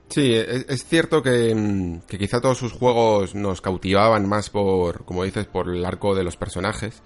Sí, 0.09 0.33
es, 0.33 0.85
cierto 0.85 1.21
que, 1.21 1.99
que, 2.07 2.17
quizá 2.17 2.41
todos 2.41 2.57
sus 2.57 2.71
juegos 2.71 3.35
nos 3.35 3.61
cautivaban 3.61 4.27
más 4.27 4.49
por, 4.49 5.05
como 5.05 5.23
dices, 5.23 5.45
por 5.45 5.69
el 5.69 5.85
arco 5.85 6.15
de 6.15 6.23
los 6.23 6.35
personajes 6.35 7.03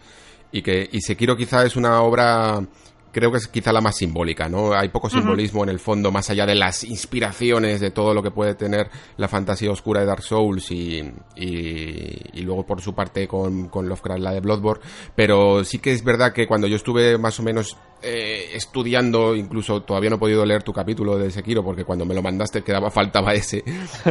y 0.54 0.62
que 0.62 0.88
y 0.90 1.02
Sekiro 1.02 1.36
quizá 1.36 1.66
es 1.66 1.76
una 1.76 2.02
obra 2.02 2.66
creo 3.14 3.32
que 3.32 3.38
es 3.38 3.48
quizá 3.48 3.72
la 3.72 3.80
más 3.80 3.96
simbólica, 3.96 4.50
¿no? 4.50 4.74
Hay 4.74 4.90
poco 4.90 5.10
simbolismo 5.10 5.64
en 5.64 5.70
el 5.70 5.80
fondo, 5.80 6.12
más 6.12 6.30
allá 6.30 6.46
de 6.46 6.56
las 6.56 6.84
inspiraciones 6.84 7.80
de 7.80 7.92
todo 7.92 8.14
lo 8.14 8.22
que 8.22 8.32
puede 8.32 8.56
tener 8.56 8.90
la 9.18 9.28
fantasía 9.28 9.72
oscura 9.72 10.02
de 10.02 10.08
Dark 10.08 10.24
Souls 10.24 10.72
y, 10.72 11.14
y, 11.36 12.42
luego 12.42 12.66
por 12.66 12.82
su 12.82 12.94
parte 12.94 13.28
con, 13.28 13.70
con 13.70 13.88
Lovecraft 13.88 14.20
la 14.20 14.32
de 14.34 14.42
Bloodborne, 14.42 14.84
pero 15.16 15.64
sí 15.64 15.78
que 15.78 15.94
es 15.94 16.04
verdad 16.04 16.34
que 16.34 16.48
cuando 16.48 16.68
yo 16.68 16.76
estuve 16.76 17.18
más 17.18 17.40
o 17.40 17.44
menos 17.44 17.78
eh, 18.04 18.50
estudiando, 18.54 19.36
incluso 19.36 19.82
todavía 19.84 20.10
no 20.10 20.18
he 20.18 20.20
podido 20.20 20.46
leer 20.46 20.64
tu 20.64 20.74
capítulo 20.74 21.18
de 21.18 21.32
Sekiro 21.32 21.64
porque 21.64 21.86
cuando 21.86 22.06
me 22.06 22.14
lo 22.14 22.22
mandaste 22.22 22.62
quedaba 22.62 22.92
faltaba 22.92 23.34
ese 23.34 23.64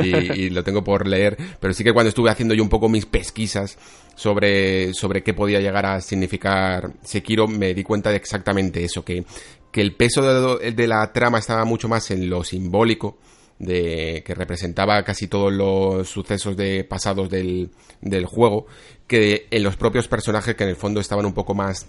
y, 0.02 0.50
lo 0.50 0.64
tengo 0.64 0.82
por 0.82 1.06
leer, 1.06 1.36
pero 1.60 1.72
sí 1.74 1.84
que 1.84 1.92
cuando 1.92 2.08
estuve 2.08 2.30
haciendo 2.30 2.54
yo 2.54 2.62
un 2.62 2.68
poco 2.68 2.88
mis 2.88 3.06
pesquisas 3.06 3.78
sobre, 4.14 4.94
sobre 4.94 5.22
qué 5.22 5.34
podía 5.34 5.60
llegar 5.60 5.86
a 5.86 6.00
significar 6.00 6.92
Sekiro 7.02 7.46
me 7.46 7.74
di 7.74 7.82
cuenta 7.84 8.10
de 8.10 8.16
exactamente 8.16 8.84
eso, 8.84 9.04
que, 9.04 9.24
que 9.70 9.80
el 9.80 9.94
peso 9.94 10.58
de, 10.58 10.72
de 10.72 10.86
la 10.86 11.12
trama 11.12 11.38
estaba 11.38 11.64
mucho 11.64 11.88
más 11.88 12.10
en 12.10 12.28
lo 12.28 12.44
simbólico, 12.44 13.18
de 13.58 14.22
que 14.26 14.34
representaba 14.34 15.02
casi 15.04 15.28
todos 15.28 15.52
los 15.52 16.08
sucesos 16.08 16.56
de 16.56 16.82
pasados 16.84 17.30
del, 17.30 17.70
del 18.00 18.26
juego 18.26 18.66
que 19.06 19.46
en 19.50 19.62
los 19.62 19.76
propios 19.76 20.08
personajes 20.08 20.54
que 20.56 20.64
en 20.64 20.70
el 20.70 20.76
fondo 20.76 21.00
estaban 21.00 21.26
un 21.26 21.32
poco 21.32 21.54
más 21.54 21.86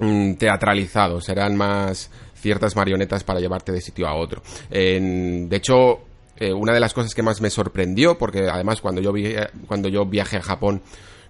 Mm, 0.00 0.34
teatralizados, 0.34 1.26
serán 1.26 1.56
más 1.56 2.10
ciertas 2.34 2.74
marionetas 2.74 3.22
para 3.22 3.38
llevarte 3.38 3.70
de 3.70 3.82
sitio 3.82 4.08
a 4.08 4.14
otro. 4.14 4.42
de 4.70 5.48
hecho, 5.52 6.00
eh, 6.38 6.54
una 6.54 6.72
de 6.72 6.80
las 6.80 6.94
cosas 6.94 7.14
que 7.14 7.22
más 7.22 7.42
me 7.42 7.50
sorprendió, 7.50 8.16
porque 8.16 8.48
además 8.50 8.80
cuando 8.80 9.02
yo, 9.02 9.12
vi, 9.12 9.34
cuando 9.66 9.90
yo 9.90 10.06
viajé 10.06 10.38
a 10.38 10.42
Japón 10.42 10.80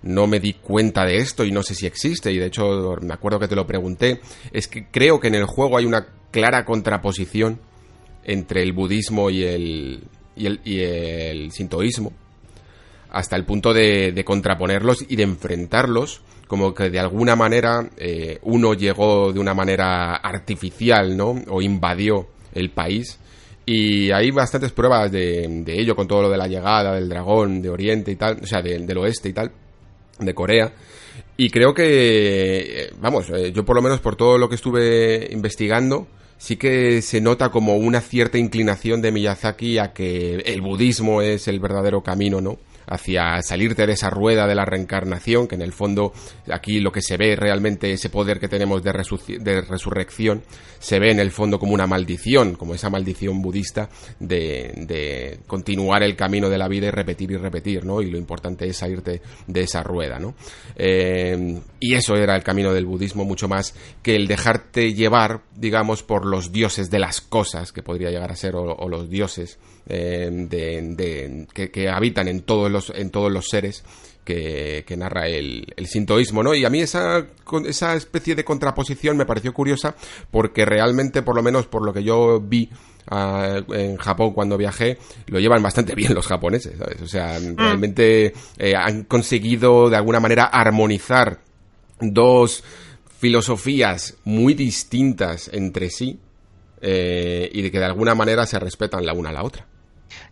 no 0.02 0.28
me 0.28 0.38
di 0.38 0.54
cuenta 0.54 1.04
de 1.04 1.16
esto 1.16 1.44
y 1.44 1.50
no 1.50 1.64
sé 1.64 1.74
si 1.74 1.84
existe, 1.84 2.30
y 2.30 2.38
de 2.38 2.46
hecho 2.46 2.96
me 3.02 3.12
acuerdo 3.12 3.40
que 3.40 3.48
te 3.48 3.56
lo 3.56 3.66
pregunté, 3.66 4.20
es 4.52 4.68
que 4.68 4.86
creo 4.86 5.18
que 5.18 5.28
en 5.28 5.34
el 5.34 5.46
juego 5.46 5.76
hay 5.76 5.84
una 5.84 6.06
clara 6.30 6.64
contraposición 6.64 7.58
entre 8.22 8.62
el 8.62 8.72
budismo 8.72 9.30
y 9.30 9.42
el, 9.42 10.04
y 10.36 10.80
el, 10.80 11.50
sintoísmo, 11.50 12.12
hasta 13.10 13.34
el 13.34 13.44
punto 13.44 13.74
de 13.74 14.22
contraponerlos 14.24 15.04
y 15.08 15.16
de 15.16 15.24
enfrentarlos 15.24 16.22
como 16.50 16.74
que 16.74 16.90
de 16.90 16.98
alguna 16.98 17.36
manera 17.36 17.88
eh, 17.96 18.40
uno 18.42 18.74
llegó 18.74 19.32
de 19.32 19.38
una 19.38 19.54
manera 19.54 20.16
artificial, 20.16 21.16
¿no? 21.16 21.44
O 21.46 21.62
invadió 21.62 22.26
el 22.52 22.70
país. 22.70 23.20
Y 23.64 24.10
hay 24.10 24.32
bastantes 24.32 24.72
pruebas 24.72 25.12
de, 25.12 25.62
ello, 25.68 25.94
con 25.94 26.08
todo 26.08 26.22
lo 26.22 26.28
de 26.28 26.36
la 26.36 26.48
llegada 26.48 26.96
del 26.96 27.08
dragón 27.08 27.62
de 27.62 27.70
Oriente 27.70 28.10
y 28.10 28.16
tal, 28.16 28.38
o 28.42 28.46
sea, 28.46 28.62
del 28.62 28.98
oeste 28.98 29.28
y 29.28 29.32
tal, 29.32 29.52
de 30.18 30.34
Corea. 30.34 30.72
Y 31.36 31.50
creo 31.50 31.72
que, 31.72 32.82
eh, 32.82 32.90
vamos, 33.00 33.30
eh, 33.30 33.52
yo 33.52 33.64
por 33.64 33.76
lo 33.76 33.82
menos 33.82 34.00
por 34.00 34.16
todo 34.16 34.36
lo 34.36 34.48
que 34.48 34.56
estuve 34.56 35.28
investigando, 35.30 36.08
sí 36.36 36.56
que 36.56 37.00
se 37.00 37.20
nota 37.20 37.50
como 37.50 37.76
una 37.76 38.00
cierta 38.00 38.38
inclinación 38.38 39.02
de 39.02 39.12
Miyazaki 39.12 39.78
a 39.78 39.92
que 39.92 40.34
el 40.34 40.62
budismo 40.62 41.22
es 41.22 41.46
el 41.46 41.60
verdadero 41.60 42.02
camino, 42.02 42.40
¿no? 42.40 42.58
Hacia 42.86 43.40
salirte 43.42 43.86
de 43.86 43.92
esa 43.92 44.10
rueda 44.10 44.46
de 44.46 44.54
la 44.54 44.64
reencarnación, 44.64 45.46
que 45.46 45.54
en 45.54 45.62
el 45.62 45.72
fondo 45.72 46.12
aquí 46.50 46.80
lo 46.80 46.92
que 46.92 47.02
se 47.02 47.16
ve 47.16 47.36
realmente 47.36 47.92
ese 47.92 48.10
poder 48.10 48.40
que 48.40 48.48
tenemos 48.48 48.82
de, 48.82 48.92
resurrección, 48.92 50.42
se 50.78 50.98
ve 50.98 51.10
en 51.10 51.20
el 51.20 51.30
fondo 51.30 51.58
como 51.58 51.72
una 51.72 51.86
maldición, 51.86 52.54
como 52.54 52.74
esa 52.74 52.90
maldición 52.90 53.42
budista 53.42 53.88
de, 54.18 54.72
de, 54.86 55.40
continuar 55.46 56.02
el 56.02 56.16
camino 56.16 56.48
de 56.48 56.58
la 56.58 56.68
vida 56.68 56.86
y 56.86 56.90
repetir 56.90 57.30
y 57.32 57.36
repetir, 57.36 57.84
¿no? 57.84 58.02
Y 58.02 58.10
lo 58.10 58.18
importante 58.18 58.66
es 58.66 58.76
salirte 58.76 59.20
de 59.46 59.60
esa 59.60 59.82
rueda, 59.82 60.18
¿no? 60.18 60.34
Eh, 60.76 61.60
y 61.78 61.94
eso 61.94 62.14
era 62.16 62.36
el 62.36 62.42
camino 62.42 62.72
del 62.72 62.86
budismo 62.86 63.24
mucho 63.24 63.48
más 63.48 63.74
que 64.02 64.16
el 64.16 64.26
dejarte 64.26 64.94
llevar, 64.94 65.42
digamos, 65.56 66.02
por 66.02 66.26
los 66.26 66.52
dioses 66.52 66.90
de 66.90 66.98
las 66.98 67.20
cosas, 67.20 67.72
que 67.72 67.82
podría 67.82 68.10
llegar 68.10 68.30
a 68.30 68.36
ser, 68.36 68.54
o, 68.56 68.88
los 68.88 69.08
dioses 69.08 69.58
eh, 69.90 70.30
de, 70.30 71.46
que, 71.52 71.70
que 71.70 71.88
habitan 71.88 72.28
en 72.28 72.42
todos 72.42 72.70
los 72.70 72.92
en 72.94 73.10
todos 73.10 73.30
los 73.30 73.48
seres 73.48 73.84
que, 74.24 74.96
narra 74.96 75.28
el, 75.28 75.66
sintoísmo, 75.86 76.42
¿no? 76.42 76.54
Y 76.54 76.64
a 76.64 76.70
mí 76.70 76.80
esa, 76.80 77.26
esa 77.66 77.94
especie 77.94 78.34
de 78.34 78.44
contraposición 78.44 79.16
me 79.16 79.26
pareció 79.26 79.52
curiosa 79.52 79.94
porque 80.30 80.64
realmente, 80.64 81.22
por 81.22 81.34
lo 81.34 81.42
menos 81.42 81.66
por 81.66 81.84
lo 81.84 81.92
que 81.92 82.02
yo 82.02 82.40
vi 82.40 82.70
ah, 83.08 83.60
en 83.72 83.96
Japón 83.96 84.32
cuando 84.32 84.56
viajé, 84.56 84.98
lo 85.26 85.40
llevan 85.40 85.62
bastante 85.62 85.94
bien 85.94 86.14
los 86.14 86.26
japoneses, 86.26 86.78
¿sabes? 86.78 87.02
O 87.02 87.06
sea, 87.06 87.38
mm. 87.40 87.56
realmente 87.56 88.32
eh, 88.58 88.74
han 88.76 89.04
conseguido 89.04 89.90
de 89.90 89.96
alguna 89.96 90.20
manera 90.20 90.44
armonizar 90.44 91.40
dos 92.00 92.62
filosofías 93.18 94.16
muy 94.24 94.54
distintas 94.54 95.50
entre 95.52 95.90
sí 95.90 96.18
eh, 96.80 97.50
y 97.52 97.62
de 97.62 97.70
que 97.70 97.78
de 97.78 97.84
alguna 97.84 98.14
manera 98.14 98.46
se 98.46 98.58
respetan 98.58 99.04
la 99.04 99.12
una 99.12 99.30
a 99.30 99.32
la 99.32 99.42
otra. 99.42 99.66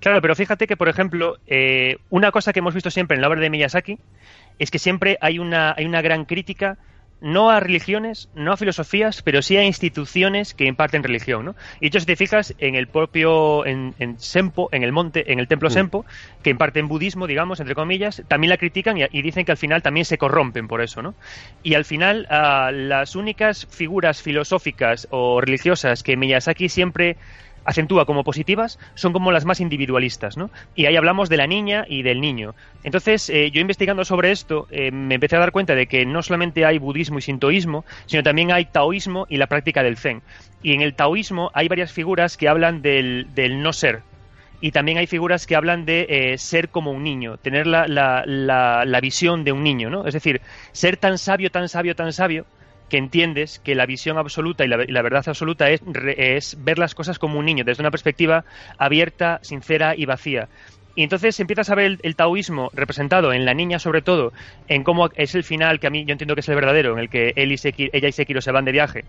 Claro, 0.01 0.21
pero 0.21 0.35
fíjate 0.35 0.67
que, 0.67 0.77
por 0.77 0.89
ejemplo, 0.89 1.37
eh, 1.47 1.99
una 2.11 2.31
cosa 2.31 2.53
que 2.53 2.61
hemos 2.61 2.75
visto 2.75 2.91
siempre 2.91 3.17
en 3.17 3.23
la 3.23 3.29
obra 3.29 3.41
de 3.41 3.51
Miyazaki 3.51 3.99
es 4.59 4.71
que 4.71 4.79
siempre 4.79 5.19
hay 5.21 5.39
una, 5.39 5.75
hay 5.77 5.85
una 5.85 6.03
gran 6.03 6.25
crítica 6.25 6.79
no 7.21 7.51
a 7.51 7.61
religiones, 7.61 8.29
no 8.35 8.53
a 8.53 8.57
filosofías, 8.57 9.23
pero 9.23 9.43
sí 9.43 9.57
a 9.57 9.65
instituciones 9.65 10.55
que 10.55 10.67
imparten 10.67 11.03
religión, 11.03 11.45
¿no? 11.45 11.57
Y 11.81 11.89
hecho, 11.89 12.01
si 12.01 12.07
te 12.07 12.17
fijas, 12.17 12.55
en 12.59 12.75
el 12.75 12.87
propio, 12.87 13.67
en, 13.67 13.95
Sempo, 14.19 14.69
en 14.73 14.83
el 14.83 14.93
monte, 14.93 15.33
en 15.33 15.41
el 15.41 15.49
templo 15.49 15.69
mm. 15.69 15.73
Sempo, 15.73 16.07
que 16.43 16.51
imparten 16.51 16.89
budismo, 16.89 17.27
digamos, 17.27 17.61
entre 17.61 17.75
comillas, 17.75 18.23
también 18.29 18.51
la 18.51 18.57
critican 18.57 18.97
y, 18.99 19.23
dicen 19.23 19.45
que 19.45 19.53
al 19.53 19.59
final 19.59 19.83
también 19.83 20.05
se 20.05 20.19
corrompen 20.19 20.69
por 20.69 20.81
eso, 20.81 21.03
¿no? 21.03 21.15
Y 21.63 21.75
al 21.75 21.85
final, 21.85 22.27
ah, 22.31 22.71
las 22.73 23.17
únicas 23.17 23.67
figuras 23.67 24.23
filosóficas 24.23 25.09
o 25.11 25.41
religiosas 25.41 26.03
que 26.03 26.17
Miyazaki 26.17 26.69
siempre 26.69 27.17
acentúa 27.69 28.07
como 28.07 28.25
positivas 28.25 28.79
son 28.95 29.13
como 29.13 29.31
las 29.31 29.45
más 29.45 29.61
individualistas, 29.61 30.39
¿no? 30.39 30.51
Y 30.75 30.87
ahí 30.87 30.97
hablamos 30.97 31.29
de 31.29 31.37
la 31.37 31.47
niña 31.47 31.85
y 31.87 32.01
del 32.03 32.19
niño. 32.19 32.55
Entonces, 32.83 33.29
eh, 33.29 33.51
yo 33.51 33.61
investigando 33.61 34.07
sobre 34.07 34.31
esto, 34.31 34.67
eh, 34.71 34.91
me 34.91 35.17
empecé 35.17 35.37
a 35.37 35.41
dar 35.41 35.53
cuenta 35.53 35.75
de 35.75 35.87
que 35.87 36.07
no 36.07 36.23
solamente 36.23 36.65
hay 36.65 36.79
budismo 36.79 37.19
y 37.19 37.23
sintoísmo, 37.23 37.85
sino 38.07 38.23
también 38.23 38.53
hay 38.53 38.65
taoísmo 38.65 39.27
y 39.29 39.37
la 39.37 39.49
práctica 39.49 39.83
del 39.83 39.99
zen. 39.99 40.23
Y 40.63 40.73
en 40.73 40.81
el 40.81 40.95
taoísmo 40.95 41.51
hay 41.53 41.69
varias 41.69 41.93
figuras 41.93 42.39
que 42.39 42.49
hablan 42.49 42.81
del, 42.81 43.27
no 43.63 43.75
ser, 43.75 44.01
y 44.63 44.73
también 44.73 44.97
hay 44.97 45.07
figuras 45.07 45.47
que 45.47 45.55
hablan 45.55 45.85
de 45.85 46.07
eh, 46.09 46.39
ser 46.39 46.71
como 46.71 46.91
un 46.91 47.05
niño, 47.05 47.37
tener 47.37 47.67
la, 47.67 47.87
la, 47.87 48.25
la, 48.25 49.01
visión 49.01 49.45
de 49.45 49.53
un 49.53 49.63
niño, 49.63 49.91
¿no? 49.91 50.07
Es 50.07 50.15
decir, 50.15 50.41
ser 50.73 50.97
tan 50.97 51.19
sabio, 51.19 51.51
tan 51.51 51.69
sabio, 51.69 51.95
tan 51.95 52.13
sabio, 52.13 52.47
que 52.89 52.99
entiendes 52.99 53.59
que 53.59 53.75
la 53.75 53.87
visión 53.87 54.19
absoluta 54.19 54.65
y 54.65 54.69
la, 54.69 55.03
verdad 55.03 55.25
absoluta 55.27 55.71
es, 55.71 55.81
es, 56.17 56.57
ver 56.63 56.79
las 56.79 56.95
cosas 56.95 57.19
como 57.19 57.39
un 57.39 57.45
niño, 57.45 57.65
desde 57.65 57.83
una 57.83 57.91
perspectiva 57.91 58.45
abierta, 58.79 59.39
sincera 59.43 59.95
y 59.97 60.07
vacía. 60.07 60.49
Y 60.95 61.05
entonces 61.05 61.39
empiezas 61.39 61.71
a 61.71 61.77
ver 61.77 61.99
el, 62.03 62.17
taoísmo 62.17 62.71
representado 62.75 63.33
en 63.33 63.45
la 63.45 63.55
niña, 63.55 63.79
sobre 63.79 64.03
todo, 64.03 64.33
en 64.67 64.83
cómo 64.83 65.09
es 65.15 65.35
el 65.37 65.45
final, 65.45 65.79
que 65.79 65.87
a 65.87 65.91
mí 65.91 66.05
yo 66.05 66.13
entiendo 66.13 66.35
que 66.35 66.41
es 66.41 66.49
el 66.49 66.57
verdadero, 66.57 66.95
en 66.95 66.99
el 66.99 67.09
que 67.09 67.33
él 67.37 67.53
y 67.53 67.59
ella 67.93 68.09
y 68.09 68.13
Sekiro 68.13 68.41
se 68.41 68.51
van 68.51 68.65
de 68.65 68.73
viaje, 68.73 69.05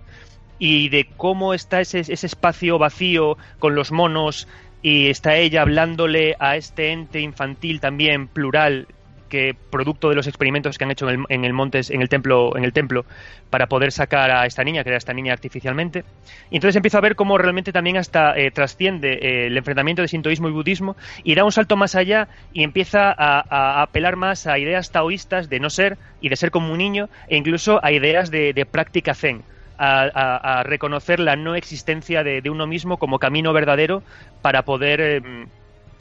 y 0.59 0.89
de 0.89 1.07
cómo 1.17 1.55
está 1.55 1.81
ese, 1.81 2.01
ese 2.01 2.27
espacio 2.27 2.77
vacío 2.77 3.37
con 3.57 3.73
los 3.73 3.91
monos, 3.91 4.47
y 4.83 5.09
está 5.09 5.35
ella 5.35 5.63
hablándole 5.63 6.35
a 6.39 6.57
este 6.57 6.91
ente 6.91 7.21
infantil 7.21 7.79
también 7.79 8.27
plural 8.27 8.87
que 9.29 9.55
producto 9.69 10.09
de 10.09 10.15
los 10.15 10.27
experimentos 10.27 10.77
que 10.77 10.83
han 10.83 10.91
hecho 10.91 11.09
en 11.09 11.45
el, 11.45 11.53
montes, 11.53 11.89
en 11.89 12.01
el 12.01 12.09
templo, 12.09 12.57
en 12.57 12.65
el 12.65 12.73
templo, 12.73 13.05
para 13.49 13.67
poder 13.67 13.91
sacar 13.91 14.31
a 14.31 14.45
esta 14.45 14.63
niña, 14.63 14.83
crear 14.83 14.95
a 14.95 14.97
esta 14.97 15.13
niña 15.13 15.31
artificialmente. 15.33 16.03
Y 16.49 16.55
entonces 16.55 16.75
empiezo 16.75 16.97
a 16.97 17.01
ver 17.01 17.15
cómo 17.15 17.37
realmente 17.37 17.71
también 17.71 17.97
hasta 17.97 18.37
eh, 18.37 18.51
trasciende 18.51 19.13
eh, 19.13 19.47
el 19.47 19.57
enfrentamiento 19.57 20.01
de 20.01 20.07
sintoísmo 20.07 20.49
y 20.49 20.51
budismo 20.51 20.97
y 21.23 21.35
da 21.35 21.43
un 21.43 21.51
salto 21.51 21.77
más 21.77 21.95
allá 21.95 22.27
y 22.51 22.63
empieza 22.63 23.13
a, 23.17 23.81
apelar 23.81 24.15
más 24.15 24.47
a 24.47 24.57
ideas 24.59 24.91
taoístas 24.91 25.49
de 25.49 25.59
no 25.59 25.69
ser 25.69 25.97
y 26.21 26.29
de 26.29 26.35
ser 26.35 26.51
como 26.51 26.71
un 26.71 26.77
niño 26.77 27.09
e 27.27 27.37
incluso 27.37 27.79
a 27.83 27.91
ideas 27.91 28.31
de, 28.31 28.67
práctica 28.69 29.13
zen. 29.13 29.43
A, 29.81 30.63
reconocer 30.65 31.21
la 31.21 31.37
no 31.37 31.55
existencia 31.55 32.21
de, 32.21 32.49
uno 32.49 32.67
mismo 32.67 32.97
como 32.97 33.17
camino 33.17 33.53
verdadero 33.53 34.03
para 34.41 34.63
poder 34.63 34.99
em, 34.99 35.47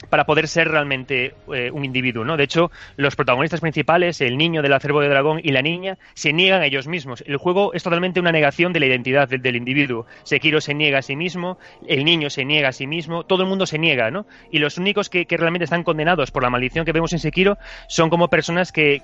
para 0.09 0.25
poder 0.25 0.47
ser 0.47 0.69
realmente 0.69 1.33
eh, 1.53 1.71
un 1.71 1.83
individuo, 1.83 2.23
¿no? 2.23 2.37
De 2.37 2.43
hecho, 2.43 2.71
los 2.95 3.15
protagonistas 3.15 3.59
principales, 3.59 4.21
el 4.21 4.37
niño 4.37 4.61
del 4.61 4.73
acervo 4.73 5.01
de 5.01 5.09
dragón 5.09 5.41
y 5.43 5.51
la 5.51 5.61
niña, 5.61 5.97
se 6.13 6.31
niegan 6.31 6.61
a 6.61 6.65
ellos 6.65 6.87
mismos. 6.87 7.23
El 7.27 7.37
juego 7.37 7.73
es 7.73 7.83
totalmente 7.83 8.19
una 8.19 8.31
negación 8.31 8.71
de 8.71 8.79
la 8.79 8.85
identidad 8.85 9.27
del, 9.27 9.55
individuo. 9.55 10.05
Sekiro 10.23 10.61
se 10.61 10.73
niega 10.73 10.99
a 10.99 11.01
sí 11.01 11.15
mismo, 11.15 11.57
el 11.87 12.05
niño 12.05 12.29
se 12.29 12.45
niega 12.45 12.69
a 12.69 12.71
sí 12.71 12.87
mismo, 12.87 13.23
todo 13.25 13.43
el 13.43 13.49
mundo 13.49 13.65
se 13.65 13.77
niega, 13.77 14.09
¿no? 14.09 14.25
Y 14.51 14.59
los 14.59 14.77
únicos 14.77 15.09
que, 15.09 15.25
realmente 15.29 15.65
están 15.65 15.83
condenados 15.83 16.31
por 16.31 16.43
la 16.43 16.49
maldición 16.49 16.85
que 16.85 16.91
vemos 16.91 17.13
en 17.13 17.19
Sekiro 17.19 17.57
son 17.87 18.09
como 18.09 18.29
personas 18.29 18.71
que, 18.71 19.01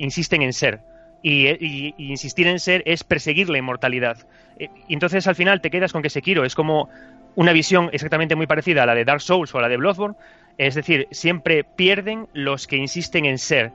insisten 0.00 0.42
en 0.42 0.52
ser. 0.52 0.80
Y, 1.22 1.94
insistir 1.98 2.46
en 2.46 2.60
ser 2.60 2.82
es 2.86 3.02
perseguir 3.02 3.48
la 3.48 3.58
inmortalidad. 3.58 4.18
Eh, 4.58 4.68
entonces 4.88 5.26
al 5.26 5.34
final 5.34 5.60
te 5.60 5.70
quedas 5.70 5.92
con 5.92 6.02
que 6.02 6.08
Sekiro 6.08 6.44
es 6.44 6.54
como 6.54 6.88
una 7.36 7.52
visión 7.52 7.90
exactamente 7.92 8.34
muy 8.34 8.46
parecida 8.46 8.82
a 8.82 8.86
la 8.86 8.94
de 8.94 9.04
Dark 9.04 9.20
Souls 9.20 9.54
o 9.54 9.58
a 9.58 9.62
la 9.62 9.68
de 9.68 9.76
Bloodborne, 9.76 10.16
es 10.58 10.74
decir, 10.74 11.06
siempre 11.10 11.64
pierden 11.64 12.26
los 12.32 12.66
que 12.66 12.76
insisten 12.76 13.26
en 13.26 13.38
ser, 13.38 13.70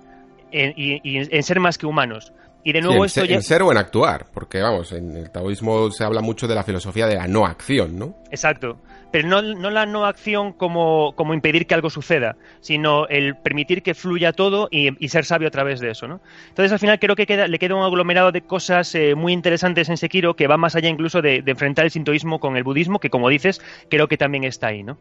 en, 0.51 0.73
y, 0.75 0.99
en 1.03 1.43
ser 1.43 1.59
más 1.59 1.77
que 1.77 1.85
humanos. 1.85 2.33
Y 2.63 2.73
de 2.73 2.81
nuevo 2.81 3.05
esto 3.05 3.21
ser, 3.21 3.31
en 3.31 3.41
ser 3.41 3.61
o 3.63 3.71
en 3.71 3.77
actuar, 3.77 4.27
porque 4.33 4.61
vamos, 4.61 4.91
en 4.91 5.17
el 5.17 5.31
taoísmo 5.31 5.91
se 5.91 6.03
habla 6.03 6.21
mucho 6.21 6.47
de 6.47 6.55
la 6.55 6.63
filosofía 6.63 7.07
de 7.07 7.15
la 7.15 7.27
no 7.27 7.45
acción, 7.45 7.97
¿no? 7.97 8.15
Exacto 8.29 8.77
pero 9.11 9.27
no, 9.27 9.41
no 9.41 9.69
la 9.69 9.85
no 9.85 10.05
acción 10.05 10.53
como, 10.53 11.13
como, 11.15 11.33
impedir 11.33 11.67
que 11.67 11.75
algo 11.75 11.89
suceda, 11.89 12.37
sino 12.61 13.07
el 13.07 13.35
permitir 13.35 13.83
que 13.83 13.93
fluya 13.93 14.31
todo 14.31 14.69
y, 14.71 15.07
ser 15.09 15.25
sabio 15.25 15.49
a 15.49 15.51
través 15.51 15.81
de 15.81 15.91
eso, 15.91 16.07
¿no? 16.07 16.21
Entonces 16.47 16.71
al 16.71 16.79
final 16.79 16.97
creo 16.99 17.15
que 17.15 17.25
queda, 17.25 17.47
le 17.47 17.59
queda 17.59 17.75
un 17.75 17.83
aglomerado 17.83 18.31
de 18.31 18.41
cosas 18.41 18.95
eh, 18.95 19.13
muy 19.13 19.33
interesantes 19.33 19.89
en 19.89 19.97
Sekiro 19.97 20.35
que 20.35 20.47
va 20.47 20.55
más 20.55 20.75
allá 20.75 20.87
incluso 20.87 21.21
de, 21.21 21.43
enfrentar 21.45 21.83
el 21.83 21.91
sintoísmo 21.91 22.39
con 22.39 22.55
el 22.55 22.63
budismo, 22.63 22.99
que 22.99 23.09
como 23.09 23.27
dices, 23.27 23.61
creo 23.89 24.07
que 24.07 24.17
también 24.17 24.45
está 24.45 24.67
ahí, 24.67 24.83
¿no? 24.83 24.97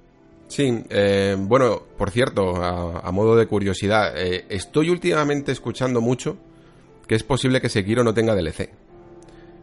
Sí, 0.49 0.83
eh, 0.91 1.37
bueno, 1.39 1.81
por 1.97 2.11
cierto, 2.11 2.57
a, 2.57 3.13
modo 3.13 3.37
de 3.37 3.47
curiosidad, 3.47 4.13
eh, 4.17 4.47
estoy 4.49 4.91
últimamente 4.91 5.53
escuchando 5.53 6.01
mucho 6.01 6.39
que 7.11 7.17
es 7.17 7.25
posible 7.25 7.61
que 7.61 7.69
Sekiro 7.69 8.05
no 8.05 8.15
tenga 8.15 8.37
DLC. 8.37 8.71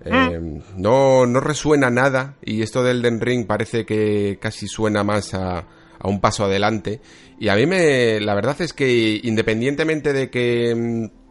Eh, 0.04 0.62
no, 0.76 1.26
no 1.26 1.40
resuena 1.40 1.90
nada 1.90 2.36
y 2.44 2.62
esto 2.62 2.84
del 2.84 3.02
Den 3.02 3.22
Ring 3.22 3.48
parece 3.48 3.86
que 3.86 4.38
casi 4.42 4.68
suena 4.68 5.06
más 5.06 5.34
a, 5.34 5.60
a 5.60 6.10
un 6.10 6.20
paso 6.20 6.44
adelante. 6.44 7.00
Y 7.40 7.48
a 7.48 7.56
mí 7.56 7.66
me, 7.66 8.20
la 8.20 8.36
verdad 8.36 8.60
es 8.60 8.74
que 8.74 9.22
independientemente 9.24 10.12
de 10.12 10.30
que 10.30 10.76
mm, 10.76 11.27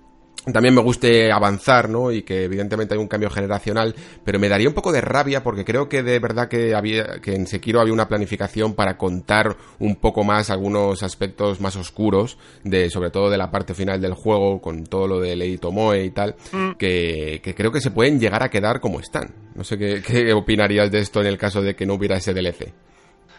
también 0.53 0.75
me 0.75 0.83
guste 0.83 1.33
avanzar, 1.33 1.89
¿no? 1.89 2.13
Y 2.13 2.23
que 2.23 2.45
evidentemente 2.45 2.95
hay 2.95 3.01
un 3.01 3.09
cambio 3.09 3.31
generacional, 3.31 3.95
pero 4.25 4.39
me 4.39 4.49
daría 4.49 4.69
un 4.69 4.75
poco 4.75 4.93
de 4.93 5.01
rabia 5.01 5.43
porque 5.43 5.65
creo 5.65 5.89
que 5.89 6.03
de 6.03 6.19
verdad 6.19 6.49
que 6.49 6.75
había, 6.75 7.21
que 7.21 7.35
en 7.35 7.47
Sekiro 7.47 7.81
había 7.81 7.93
una 7.93 8.09
planificación 8.09 8.75
para 8.75 8.97
contar 8.97 9.57
un 9.79 9.97
poco 9.97 10.25
más 10.25 10.51
algunos 10.51 11.03
aspectos 11.03 11.61
más 11.61 11.77
oscuros 11.77 12.39
de, 12.63 12.91
sobre 12.91 13.11
todo 13.11 13.31
de 13.31 13.39
la 13.39 13.51
parte 13.51 13.75
final 13.75 14.01
del 14.01 14.15
juego, 14.15 14.61
con 14.61 14.85
todo 14.85 15.09
lo 15.09 15.21
de 15.21 15.35
Lady 15.37 15.59
Tomoe 15.59 16.05
y 16.05 16.11
tal, 16.11 16.37
mm. 16.53 16.73
que, 16.73 17.41
que, 17.43 17.55
creo 17.55 17.73
que 17.73 17.81
se 17.81 17.91
pueden 17.91 18.21
llegar 18.21 18.43
a 18.43 18.49
quedar 18.49 18.81
como 18.81 19.01
están. 19.01 19.35
No 19.55 19.65
sé 19.65 19.79
qué, 19.79 20.03
qué 20.03 20.33
opinarías 20.33 20.91
de 20.91 21.01
esto 21.01 21.21
en 21.21 21.27
el 21.27 21.39
caso 21.39 21.63
de 21.63 21.75
que 21.75 21.87
no 21.87 21.95
hubiera 21.95 22.17
ese 22.17 22.35
DLC. 22.35 22.73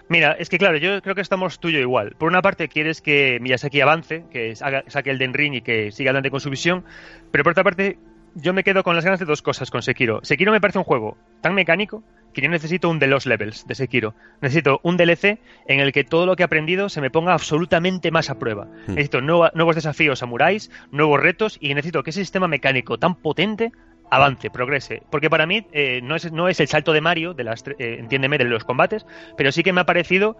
Mira, 0.09 0.33
es 0.33 0.49
que 0.49 0.57
claro, 0.57 0.77
yo 0.77 1.01
creo 1.01 1.15
que 1.15 1.21
estamos 1.21 1.59
tú 1.59 1.69
y 1.69 1.73
yo 1.73 1.79
igual. 1.79 2.15
Por 2.17 2.29
una 2.29 2.41
parte 2.41 2.69
quieres 2.69 3.01
que 3.01 3.39
Miyazaki 3.41 3.81
avance, 3.81 4.23
que 4.31 4.55
saque 4.55 5.09
el 5.09 5.17
Den 5.17 5.33
Ring 5.33 5.55
y 5.55 5.61
que 5.61 5.91
siga 5.91 6.11
adelante 6.11 6.31
con 6.31 6.39
su 6.39 6.49
visión, 6.49 6.85
pero 7.31 7.43
por 7.43 7.51
otra 7.51 7.63
parte 7.63 7.97
yo 8.39 8.53
me 8.53 8.63
quedo 8.63 8.83
con 8.83 8.95
las 8.95 9.03
ganas 9.03 9.19
de 9.19 9.25
dos 9.25 9.41
cosas 9.41 9.71
con 9.71 9.81
Sekiro. 9.81 10.19
Sekiro 10.23 10.51
me 10.51 10.61
parece 10.61 10.77
un 10.77 10.83
juego 10.83 11.17
tan 11.41 11.55
mecánico 11.55 12.03
que 12.33 12.41
yo 12.41 12.49
necesito 12.49 12.87
un 12.87 12.99
de 12.99 13.07
los 13.07 13.25
levels 13.25 13.65
de 13.65 13.73
Sekiro. 13.73 14.13
Necesito 14.41 14.79
un 14.83 14.95
DLC 14.95 15.39
en 15.67 15.79
el 15.79 15.91
que 15.91 16.03
todo 16.03 16.27
lo 16.27 16.35
que 16.35 16.43
he 16.43 16.45
aprendido 16.45 16.87
se 16.87 17.01
me 17.01 17.09
ponga 17.09 17.33
absolutamente 17.33 18.11
más 18.11 18.29
a 18.29 18.37
prueba. 18.37 18.65
Hmm. 18.65 18.93
Necesito 18.93 19.21
nuevos 19.21 19.75
desafíos 19.75 20.19
samuráis, 20.19 20.69
nuevos 20.91 21.19
retos 21.19 21.57
y 21.59 21.73
necesito 21.73 22.03
que 22.03 22.11
ese 22.11 22.21
sistema 22.21 22.47
mecánico 22.47 22.99
tan 22.99 23.15
potente 23.15 23.71
avance, 24.09 24.49
progrese. 24.49 25.03
Porque 25.09 25.29
para 25.29 25.45
mí 25.45 25.65
eh, 25.71 26.01
no, 26.01 26.15
es, 26.15 26.31
no 26.31 26.47
es 26.47 26.59
el 26.59 26.67
salto 26.67 26.93
de 26.93 27.01
Mario, 27.01 27.33
de 27.33 27.43
las, 27.43 27.63
eh, 27.67 27.97
entiéndeme, 27.99 28.37
de 28.37 28.45
los 28.45 28.63
combates, 28.63 29.05
pero 29.37 29.51
sí 29.51 29.63
que 29.63 29.73
me 29.73 29.81
ha 29.81 29.85
parecido 29.85 30.37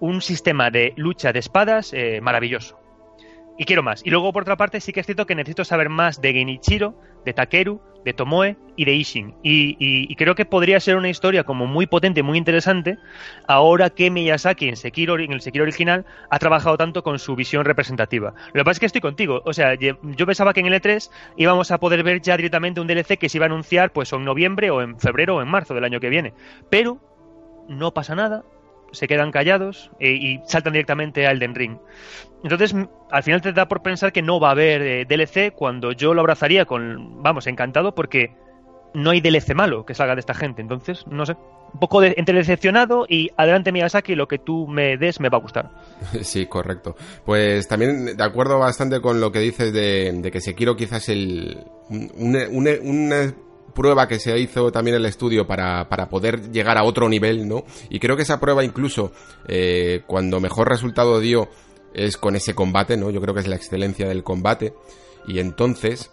un 0.00 0.20
sistema 0.20 0.70
de 0.70 0.92
lucha 0.96 1.32
de 1.32 1.40
espadas 1.40 1.92
eh, 1.92 2.20
maravilloso. 2.20 2.78
Y 3.58 3.64
quiero 3.64 3.82
más. 3.82 4.02
Y 4.04 4.10
luego, 4.10 4.32
por 4.32 4.42
otra 4.42 4.56
parte, 4.56 4.80
sí 4.80 4.92
que 4.92 5.00
es 5.00 5.06
cierto 5.06 5.26
que 5.26 5.34
necesito 5.34 5.64
saber 5.64 5.88
más 5.88 6.20
de 6.20 6.32
Genichiro, 6.32 6.94
de 7.24 7.34
Takeru, 7.34 7.80
de 8.04 8.12
Tomoe 8.14 8.56
y 8.76 8.84
de 8.84 8.94
Ishin. 8.94 9.34
Y, 9.42 10.14
creo 10.14 10.36
que 10.36 10.44
podría 10.44 10.78
ser 10.78 10.96
una 10.96 11.08
historia 11.08 11.42
como 11.42 11.66
muy 11.66 11.86
potente, 11.86 12.22
muy 12.22 12.38
interesante, 12.38 12.98
ahora 13.48 13.90
que 13.90 14.10
Miyazaki 14.10 14.68
en, 14.68 14.76
Sekiro, 14.76 15.18
en 15.18 15.32
el 15.32 15.40
Sekiro 15.40 15.64
original 15.64 16.06
ha 16.30 16.38
trabajado 16.38 16.76
tanto 16.76 17.02
con 17.02 17.18
su 17.18 17.34
visión 17.34 17.64
representativa. 17.64 18.32
Lo 18.52 18.60
que 18.60 18.64
pasa 18.64 18.72
es 18.72 18.80
que 18.80 18.86
estoy 18.86 19.00
contigo. 19.00 19.42
O 19.44 19.52
sea, 19.52 19.74
yo 19.74 20.26
pensaba 20.26 20.52
que 20.52 20.60
en 20.60 20.66
el 20.66 20.80
E3 20.80 21.10
íbamos 21.36 21.72
a 21.72 21.78
poder 21.78 22.02
ver 22.04 22.22
ya 22.22 22.36
directamente 22.36 22.80
un 22.80 22.86
DLC 22.86 23.18
que 23.18 23.28
se 23.28 23.38
iba 23.38 23.46
a 23.46 23.48
anunciar 23.48 23.92
pues 23.92 24.12
en 24.12 24.24
noviembre 24.24 24.70
o 24.70 24.80
en 24.82 24.98
febrero 25.00 25.36
o 25.36 25.42
en 25.42 25.48
marzo 25.48 25.74
del 25.74 25.84
año 25.84 26.00
que 26.00 26.10
viene. 26.10 26.32
Pero 26.70 27.00
no 27.68 27.92
pasa 27.92 28.14
nada, 28.14 28.44
se 28.92 29.06
quedan 29.06 29.30
callados 29.30 29.90
eh, 30.00 30.12
y 30.12 30.40
saltan 30.44 30.72
directamente 30.72 31.26
a 31.26 31.30
Elden 31.30 31.54
Ring. 31.54 31.78
Entonces, 32.42 32.74
al 33.10 33.22
final 33.22 33.40
te 33.40 33.52
da 33.52 33.66
por 33.66 33.82
pensar 33.82 34.12
que 34.12 34.22
no 34.22 34.38
va 34.40 34.48
a 34.48 34.52
haber 34.52 34.82
eh, 34.82 35.04
DLC 35.04 35.52
cuando 35.52 35.92
yo 35.92 36.14
lo 36.14 36.20
abrazaría 36.20 36.64
con, 36.64 37.22
vamos, 37.22 37.46
encantado 37.46 37.94
porque 37.94 38.32
no 38.94 39.10
hay 39.10 39.20
DLC 39.20 39.54
malo 39.54 39.84
que 39.84 39.94
salga 39.94 40.14
de 40.14 40.20
esta 40.20 40.34
gente. 40.34 40.62
Entonces, 40.62 41.04
no 41.08 41.26
sé, 41.26 41.36
un 41.72 41.80
poco 41.80 42.00
de, 42.00 42.14
entre 42.16 42.36
decepcionado 42.36 43.06
y 43.08 43.30
adelante 43.36 43.72
Miyazaki, 43.72 44.14
lo 44.14 44.28
que 44.28 44.38
tú 44.38 44.66
me 44.66 44.96
des 44.96 45.20
me 45.20 45.28
va 45.28 45.38
a 45.38 45.40
gustar. 45.40 45.70
Sí, 46.22 46.46
correcto. 46.46 46.96
Pues 47.24 47.68
también 47.68 48.16
de 48.16 48.24
acuerdo 48.24 48.58
bastante 48.58 49.00
con 49.00 49.20
lo 49.20 49.32
que 49.32 49.40
dices 49.40 49.72
de, 49.72 50.12
de 50.12 50.30
que 50.30 50.40
Sekiro 50.40 50.76
quizás 50.76 51.08
el, 51.08 51.64
un, 51.90 53.12
prueba 53.78 54.08
que 54.08 54.18
se 54.18 54.36
hizo 54.36 54.72
también 54.72 54.96
el 54.96 55.06
estudio 55.06 55.46
para, 55.46 55.88
para, 55.88 56.08
poder 56.08 56.50
llegar 56.50 56.76
a 56.76 56.82
otro 56.82 57.08
nivel, 57.08 57.46
¿no? 57.46 57.64
Y 57.88 58.00
creo 58.00 58.16
que 58.16 58.24
esa 58.24 58.40
prueba 58.40 58.64
incluso, 58.64 59.12
eh, 59.46 60.02
cuando 60.08 60.40
mejor 60.40 60.68
resultado 60.68 61.20
dio, 61.20 61.48
es 61.94 62.16
con 62.16 62.34
ese 62.34 62.56
combate, 62.56 62.96
¿no? 62.96 63.10
Yo 63.10 63.20
creo 63.20 63.34
que 63.34 63.40
es 63.40 63.46
la 63.46 63.54
excelencia 63.54 64.08
del 64.08 64.24
combate. 64.24 64.74
Y 65.28 65.38
entonces, 65.38 66.10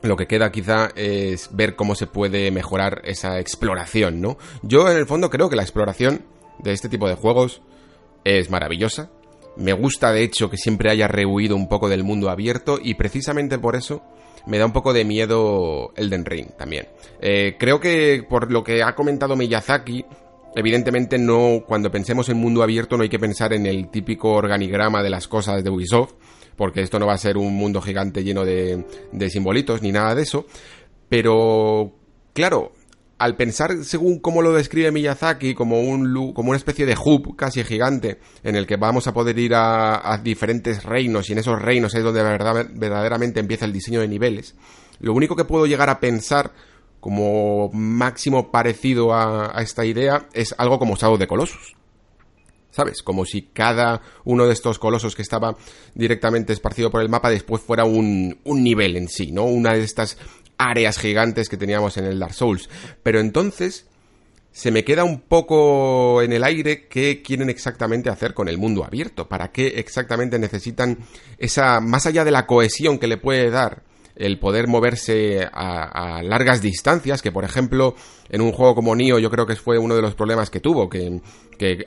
lo 0.00 0.16
que 0.16 0.26
queda 0.26 0.50
quizá 0.50 0.88
es 0.96 1.50
ver 1.52 1.76
cómo 1.76 1.94
se 1.94 2.06
puede 2.06 2.50
mejorar 2.50 3.02
esa 3.04 3.38
exploración, 3.38 4.22
¿no? 4.22 4.38
Yo 4.62 4.90
en 4.90 4.96
el 4.96 5.04
fondo 5.04 5.28
creo 5.28 5.50
que 5.50 5.56
la 5.56 5.62
exploración 5.62 6.24
de 6.58 6.72
este 6.72 6.88
tipo 6.88 7.06
de 7.06 7.16
juegos 7.16 7.60
es 8.24 8.48
maravillosa. 8.48 9.10
Me 9.58 9.74
gusta 9.74 10.10
de 10.10 10.22
hecho 10.22 10.48
que 10.48 10.56
siempre 10.56 10.90
haya 10.90 11.06
rehuido 11.06 11.54
un 11.54 11.68
poco 11.68 11.90
del 11.90 12.02
mundo 12.02 12.30
abierto 12.30 12.78
y 12.82 12.94
precisamente 12.94 13.58
por 13.58 13.76
eso 13.76 14.02
me 14.46 14.58
da 14.58 14.66
un 14.66 14.72
poco 14.72 14.92
de 14.92 15.04
miedo 15.04 15.92
Elden 15.96 16.24
Ring 16.24 16.48
también. 16.56 16.88
Eh, 17.20 17.56
creo 17.58 17.80
que 17.80 18.24
por 18.28 18.50
lo 18.52 18.62
que 18.62 18.82
ha 18.82 18.94
comentado 18.94 19.36
Miyazaki, 19.36 20.04
evidentemente 20.54 21.18
no, 21.18 21.64
cuando 21.66 21.90
pensemos 21.90 22.28
en 22.28 22.38
mundo 22.38 22.62
abierto 22.62 22.96
no 22.96 23.02
hay 23.02 23.08
que 23.08 23.18
pensar 23.18 23.52
en 23.52 23.66
el 23.66 23.88
típico 23.90 24.32
organigrama 24.32 25.02
de 25.02 25.10
las 25.10 25.28
cosas 25.28 25.64
de 25.64 25.70
Ubisoft, 25.70 26.14
porque 26.56 26.82
esto 26.82 26.98
no 26.98 27.06
va 27.06 27.14
a 27.14 27.18
ser 27.18 27.36
un 27.36 27.54
mundo 27.54 27.80
gigante 27.80 28.22
lleno 28.22 28.44
de, 28.44 28.84
de 29.12 29.30
simbolitos 29.30 29.82
ni 29.82 29.92
nada 29.92 30.14
de 30.14 30.22
eso. 30.22 30.46
Pero, 31.08 31.92
claro, 32.32 32.72
al 33.18 33.36
pensar 33.36 33.84
según 33.84 34.18
cómo 34.18 34.42
lo 34.42 34.52
describe 34.52 34.90
Miyazaki 34.90 35.54
como 35.54 35.80
un 35.80 36.32
como 36.32 36.50
una 36.50 36.56
especie 36.56 36.86
de 36.86 36.96
hub 37.02 37.36
casi 37.36 37.62
gigante 37.62 38.18
en 38.42 38.56
el 38.56 38.66
que 38.66 38.76
vamos 38.76 39.06
a 39.06 39.14
poder 39.14 39.38
ir 39.38 39.52
a, 39.54 40.20
diferentes 40.22 40.82
reinos 40.84 41.28
y 41.28 41.32
en 41.32 41.38
esos 41.38 41.60
reinos 41.60 41.94
es 41.94 42.02
donde 42.02 42.22
verdaderamente 42.22 43.40
empieza 43.40 43.64
el 43.64 43.72
diseño 43.72 44.00
de 44.00 44.08
niveles 44.08 44.54
lo 45.00 45.12
único 45.12 45.36
que 45.36 45.44
puedo 45.44 45.66
llegar 45.66 45.90
a 45.90 46.00
pensar 46.00 46.52
como 47.00 47.70
máximo 47.72 48.50
parecido 48.50 49.14
a, 49.14 49.52
esta 49.62 49.84
idea 49.84 50.28
es 50.32 50.54
algo 50.58 50.78
como 50.78 50.96
Shadow 50.96 51.18
de 51.18 51.26
Colossus 51.26 51.76
¿sabes? 52.70 53.04
Como 53.04 53.24
si 53.24 53.42
cada 53.42 54.02
uno 54.24 54.46
de 54.46 54.52
estos 54.52 54.80
colosos 54.80 55.14
que 55.14 55.22
estaba 55.22 55.56
directamente 55.94 56.52
esparcido 56.52 56.90
por 56.90 57.02
el 57.02 57.08
mapa 57.08 57.30
después 57.30 57.62
fuera 57.62 57.84
un, 57.84 58.40
un 58.42 58.64
nivel 58.64 58.96
en 58.96 59.06
sí, 59.06 59.30
¿no? 59.30 59.44
Una 59.44 59.74
de 59.74 59.84
estas 59.84 60.18
áreas 60.58 60.98
gigantes 60.98 61.48
que 61.48 61.56
teníamos 61.56 61.96
en 61.96 62.04
el 62.04 62.18
Dark 62.18 62.34
Souls. 62.34 62.68
Pero 63.02 63.20
entonces 63.20 63.86
se 64.54 64.70
me 64.70 64.84
queda 64.84 65.02
un 65.02 65.20
poco 65.20 66.22
en 66.22 66.32
el 66.32 66.44
aire 66.44 66.86
qué 66.86 67.22
quieren 67.22 67.50
exactamente 67.50 68.08
hacer 68.08 68.34
con 68.34 68.48
el 68.48 68.56
mundo 68.56 68.84
abierto, 68.84 69.28
para 69.28 69.50
qué 69.50 69.66
exactamente 69.78 70.38
necesitan 70.38 70.98
esa, 71.38 71.80
más 71.80 72.06
allá 72.06 72.24
de 72.24 72.30
la 72.30 72.46
cohesión 72.46 72.98
que 72.98 73.08
le 73.08 73.16
puede 73.16 73.50
dar 73.50 73.82
el 74.14 74.38
poder 74.38 74.68
moverse 74.68 75.48
a, 75.52 76.22
largas 76.22 76.62
distancias, 76.62 77.20
que 77.20 77.32
por 77.32 77.42
ejemplo 77.42 77.96
en 78.28 78.42
un 78.42 78.52
juego 78.52 78.76
como 78.76 78.94
Nio 78.94 79.18
yo 79.18 79.28
creo 79.28 79.44
que 79.44 79.56
fue 79.56 79.76
uno 79.76 79.96
de 79.96 80.02
los 80.02 80.14
problemas 80.14 80.50
que 80.50 80.60
tuvo, 80.60 80.88
que 80.88 81.20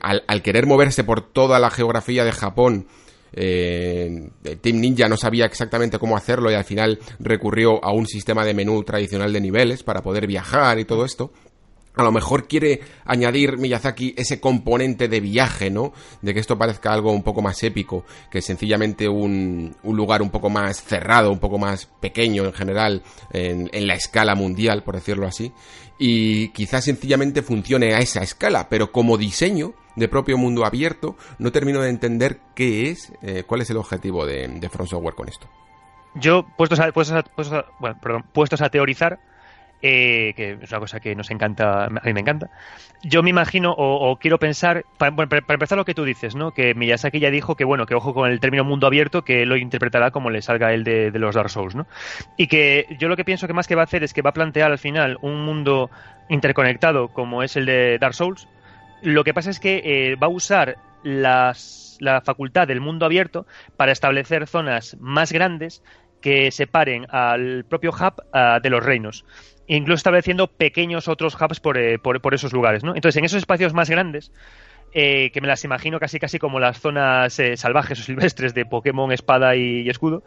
al 0.02 0.42
querer 0.42 0.66
moverse 0.66 1.04
por 1.04 1.22
toda 1.22 1.58
la 1.58 1.70
geografía 1.70 2.22
de 2.24 2.32
Japón 2.32 2.86
eh, 3.32 4.30
Team 4.60 4.80
Ninja 4.80 5.08
no 5.08 5.16
sabía 5.16 5.46
exactamente 5.46 5.98
cómo 5.98 6.16
hacerlo 6.16 6.50
y 6.50 6.54
al 6.54 6.64
final 6.64 6.98
recurrió 7.18 7.84
a 7.84 7.92
un 7.92 8.06
sistema 8.06 8.44
de 8.44 8.54
menú 8.54 8.82
tradicional 8.84 9.32
de 9.32 9.40
niveles 9.40 9.82
para 9.82 10.02
poder 10.02 10.26
viajar 10.26 10.78
y 10.78 10.84
todo 10.84 11.04
esto. 11.04 11.32
A 11.98 12.04
lo 12.04 12.12
mejor 12.12 12.46
quiere 12.46 12.80
añadir 13.04 13.58
Miyazaki 13.58 14.14
ese 14.16 14.40
componente 14.40 15.08
de 15.08 15.18
viaje, 15.18 15.68
¿no? 15.68 15.92
De 16.22 16.32
que 16.32 16.38
esto 16.38 16.56
parezca 16.56 16.92
algo 16.92 17.10
un 17.10 17.24
poco 17.24 17.42
más 17.42 17.60
épico, 17.64 18.04
que 18.30 18.40
sencillamente 18.40 19.08
un, 19.08 19.74
lugar 19.82 20.22
un 20.22 20.30
poco 20.30 20.48
más 20.48 20.80
cerrado, 20.80 21.32
un 21.32 21.40
poco 21.40 21.58
más 21.58 21.86
pequeño 22.00 22.44
en 22.44 22.52
general, 22.52 23.02
en, 23.32 23.68
en 23.72 23.88
la 23.88 23.94
escala 23.94 24.36
mundial, 24.36 24.84
por 24.84 24.94
decirlo 24.94 25.26
así. 25.26 25.52
Y 25.98 26.50
quizás 26.50 26.84
sencillamente 26.84 27.42
funcione 27.42 27.92
a 27.92 27.98
esa 27.98 28.22
escala, 28.22 28.68
pero 28.68 28.92
como 28.92 29.18
diseño, 29.18 29.74
de 29.98 30.08
propio 30.08 30.38
mundo 30.38 30.64
abierto, 30.64 31.16
no 31.38 31.52
termino 31.52 31.80
de 31.80 31.90
entender 31.90 32.38
qué 32.54 32.90
es, 32.90 33.12
eh, 33.22 33.44
cuál 33.46 33.60
es 33.60 33.70
el 33.70 33.76
objetivo 33.76 34.26
de, 34.26 34.48
de 34.48 34.68
Front 34.68 34.90
Software 34.90 35.14
con 35.14 35.28
esto. 35.28 35.48
Yo, 36.14 36.46
puestos 36.56 36.80
a, 36.80 36.90
puestos 36.90 37.64
bueno, 37.78 37.96
perdón, 38.00 38.24
puestos 38.32 38.62
a 38.62 38.70
teorizar, 38.70 39.18
eh, 39.80 40.32
que 40.34 40.58
es 40.60 40.70
una 40.72 40.80
cosa 40.80 40.98
que 40.98 41.14
nos 41.14 41.30
encanta, 41.30 41.84
a 41.84 41.88
mí 41.88 42.12
me 42.12 42.20
encanta. 42.20 42.50
Yo 43.02 43.22
me 43.22 43.30
imagino 43.30 43.72
o, 43.76 44.16
quiero 44.16 44.38
pensar, 44.38 44.84
para, 44.96 45.14
empezar 45.14 45.78
lo 45.78 45.84
que 45.84 45.94
tú 45.94 46.04
dices, 46.04 46.34
¿no? 46.34 46.50
Que 46.50 46.74
Miyazaki 46.74 47.20
ya 47.20 47.30
dijo 47.30 47.54
que 47.54 47.64
bueno, 47.64 47.86
que 47.86 47.94
ojo 47.94 48.12
con 48.12 48.28
el 48.28 48.40
término 48.40 48.64
mundo 48.64 48.88
abierto, 48.88 49.22
que 49.22 49.46
lo 49.46 49.56
interpretará 49.56 50.10
como 50.10 50.30
le 50.30 50.42
salga 50.42 50.72
él 50.72 50.82
de, 50.82 51.12
de, 51.12 51.18
los 51.20 51.36
Dark 51.36 51.50
Souls, 51.50 51.76
¿no? 51.76 51.86
Y 52.36 52.48
que 52.48 52.86
yo 52.98 53.08
lo 53.08 53.16
que 53.16 53.24
pienso 53.24 53.46
que 53.46 53.52
más 53.52 53.68
que 53.68 53.76
va 53.76 53.82
a 53.82 53.84
hacer 53.84 54.02
es 54.02 54.12
que 54.12 54.22
va 54.22 54.30
a 54.30 54.34
plantear 54.34 54.72
al 54.72 54.78
final 54.78 55.16
un 55.22 55.44
mundo 55.44 55.90
interconectado 56.28 57.08
como 57.08 57.44
es 57.44 57.56
el 57.56 57.66
de 57.66 57.98
Dark 57.98 58.14
Souls, 58.14 58.48
lo 59.02 59.24
que 59.24 59.34
pasa 59.34 59.50
es 59.50 59.60
que 59.60 59.82
eh, 59.84 60.16
va 60.16 60.26
a 60.26 60.30
usar 60.30 60.76
la 61.04 61.54
facultad 62.24 62.66
del 62.66 62.80
mundo 62.80 63.06
abierto 63.06 63.46
para 63.76 63.92
establecer 63.92 64.46
zonas 64.46 64.96
más 65.00 65.32
grandes 65.32 65.82
que 66.20 66.50
separen 66.50 67.06
al 67.10 67.64
propio 67.64 67.90
hub 67.90 68.22
ah, 68.32 68.58
de 68.62 68.70
los 68.70 68.84
reinos 68.84 69.24
incluso 69.68 69.96
estableciendo 69.96 70.46
pequeños 70.46 71.08
otros 71.08 71.36
hubs 71.40 71.60
por, 71.60 71.76
eh, 71.76 72.00
esos 72.32 72.52
lugares, 72.54 72.82
¿no? 72.82 72.94
Entonces, 72.94 73.18
en 73.18 73.26
esos 73.26 73.36
espacios 73.36 73.74
más 73.74 73.90
grandes, 73.90 74.32
eh, 74.94 75.30
que 75.30 75.42
me 75.42 75.46
las 75.46 75.62
imagino 75.64 76.00
casi 76.00 76.18
casi 76.18 76.38
como 76.38 76.58
las 76.58 76.80
zonas 76.80 77.38
salvajes 77.56 78.00
o 78.00 78.02
silvestres 78.02 78.54
de 78.54 78.64
Pokémon 78.64 79.12
Espada 79.12 79.56
y, 79.56 79.86
Escudo, 79.90 80.24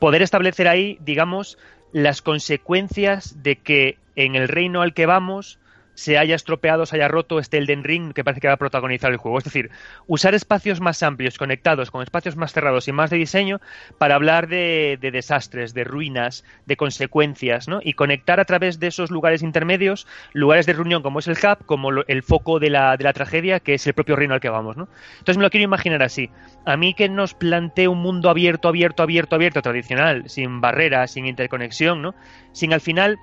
poder 0.00 0.22
establecer 0.22 0.66
ahí, 0.66 0.98
digamos, 1.02 1.56
las 1.92 2.20
consecuencias 2.20 3.40
de 3.44 3.56
que 3.56 3.96
en 4.16 4.34
el 4.34 4.48
reino 4.48 4.82
al 4.82 4.92
que 4.92 5.06
vamos 5.06 5.59
se 6.00 6.16
haya 6.16 6.34
estropeado, 6.34 6.86
se 6.86 6.96
haya 6.96 7.08
roto 7.08 7.38
este 7.38 7.58
Elden 7.58 7.84
Ring 7.84 8.14
que 8.14 8.24
parece 8.24 8.40
que 8.40 8.46
va 8.46 8.54
a 8.54 8.56
protagonizar 8.56 9.12
el 9.12 9.18
juego. 9.18 9.36
Es 9.36 9.44
decir, 9.44 9.70
usar 10.06 10.34
espacios 10.34 10.80
más 10.80 11.02
amplios, 11.02 11.36
conectados, 11.36 11.90
con 11.90 12.02
espacios 12.02 12.36
más 12.36 12.54
cerrados 12.54 12.88
y 12.88 12.92
más 12.92 13.10
de 13.10 13.18
diseño 13.18 13.60
para 13.98 14.14
hablar 14.14 14.48
de, 14.48 14.96
desastres, 14.98 15.74
de 15.74 15.84
ruinas, 15.84 16.42
de 16.64 16.78
consecuencias, 16.78 17.68
¿no? 17.68 17.80
Y 17.84 17.92
conectar 17.92 18.40
a 18.40 18.46
través 18.46 18.80
de 18.80 18.86
esos 18.86 19.10
lugares 19.10 19.42
intermedios, 19.42 20.06
lugares 20.32 20.64
de 20.64 20.72
reunión 20.72 21.02
como 21.02 21.18
es 21.18 21.28
el 21.28 21.36
hub, 21.36 21.66
como 21.66 21.90
el 21.90 22.22
foco 22.22 22.58
de 22.60 22.70
la, 22.70 22.96
de 22.96 23.04
la 23.04 23.12
tragedia, 23.12 23.60
que 23.60 23.74
es 23.74 23.86
el 23.86 23.92
propio 23.92 24.16
reino 24.16 24.32
al 24.32 24.40
que 24.40 24.48
vamos, 24.48 24.78
¿no? 24.78 24.88
Entonces 25.18 25.36
me 25.36 25.42
lo 25.42 25.50
quiero 25.50 25.64
imaginar 25.64 26.02
así. 26.02 26.30
A 26.64 26.78
mí 26.78 26.94
que 26.94 27.10
nos 27.10 27.34
plantee 27.34 27.88
un 27.88 27.98
mundo 27.98 28.30
abierto, 28.30 28.68
abierto, 28.68 29.02
abierto, 29.02 29.36
abierto, 29.36 29.60
tradicional, 29.60 30.30
sin 30.30 30.62
barreras, 30.62 31.10
sin 31.10 31.26
interconexión, 31.26 32.00
¿no? 32.00 32.14
Sin 32.52 32.72
al 32.72 32.80
final 32.80 33.18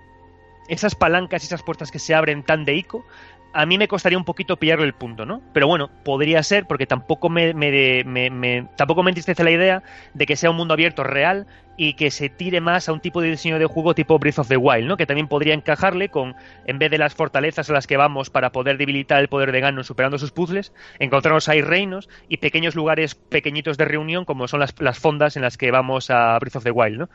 esas 0.68 0.96
palancas 0.96 1.44
y 1.44 1.48
esas 1.48 1.64
puertas 1.64 1.92
que 1.92 2.00
se 2.00 2.14
abren 2.14 2.44
tan 2.44 2.66
de 2.66 2.76
ico, 2.76 3.06
a 3.54 3.66
mí 3.66 3.78
me 3.78 3.88
costaría 3.88 4.18
un 4.18 4.26
poquito 4.26 4.58
pillarle 4.58 4.86
el 4.86 4.94
punto, 4.94 5.26
¿no? 5.26 5.42
Pero 5.54 5.68
bueno, 5.68 5.90
podría 6.04 6.44
ser 6.44 6.68
porque 6.68 6.86
tampoco 6.86 7.30
me, 7.30 7.54
me, 7.54 8.04
me, 8.04 8.68
tampoco 8.76 9.04
me 9.04 9.12
entristece 9.12 9.44
la 9.44 9.52
idea 9.52 9.84
de 10.14 10.26
que 10.26 10.36
sea 10.36 10.52
un 10.52 10.58
mundo 10.58 10.74
abierto 10.74 11.04
real 11.04 11.48
y 11.78 11.94
que 11.94 12.12
se 12.12 12.30
tire 12.30 12.60
más 12.60 12.90
a 12.90 12.94
un 12.94 13.00
tipo 13.00 13.22
de 13.22 13.30
diseño 13.30 13.60
de 13.60 13.66
juego 13.68 13.94
tipo 13.94 14.18
Breath 14.18 14.40
of 14.40 14.48
the 14.48 14.58
Wild, 14.58 14.88
¿no? 14.88 14.98
Que 14.98 15.06
también 15.06 15.28
podría 15.28 15.54
encajarle 15.54 16.10
con, 16.10 16.36
en 16.66 16.80
vez 16.80 16.90
de 16.90 16.98
las 16.98 17.14
fortalezas 17.14 17.70
a 17.70 17.74
las 17.74 17.86
que 17.86 17.98
vamos 17.98 18.30
para 18.32 18.52
poder 18.52 18.78
debilitar 18.78 19.22
el 19.22 19.28
poder 19.28 19.52
de 19.52 19.62
Ganon 19.62 19.84
superando 19.84 20.18
sus 20.18 20.32
puzzles, 20.32 20.74
encontrarnos 21.00 21.48
ahí 21.50 21.62
reinos 21.62 22.10
y 22.28 22.38
pequeños 22.38 22.76
lugares 22.76 23.16
pequeñitos 23.16 23.78
de 23.78 23.86
reunión 23.86 24.26
como 24.26 24.48
son 24.48 24.60
las, 24.60 24.74
las 24.82 24.98
fondas 24.98 25.36
en 25.36 25.44
las 25.44 25.58
que 25.58 25.70
vamos 25.70 26.10
a 26.10 26.38
Breath 26.40 26.56
of 26.56 26.64
the 26.64 26.72
Wild, 26.72 26.98
¿no? 26.98 27.10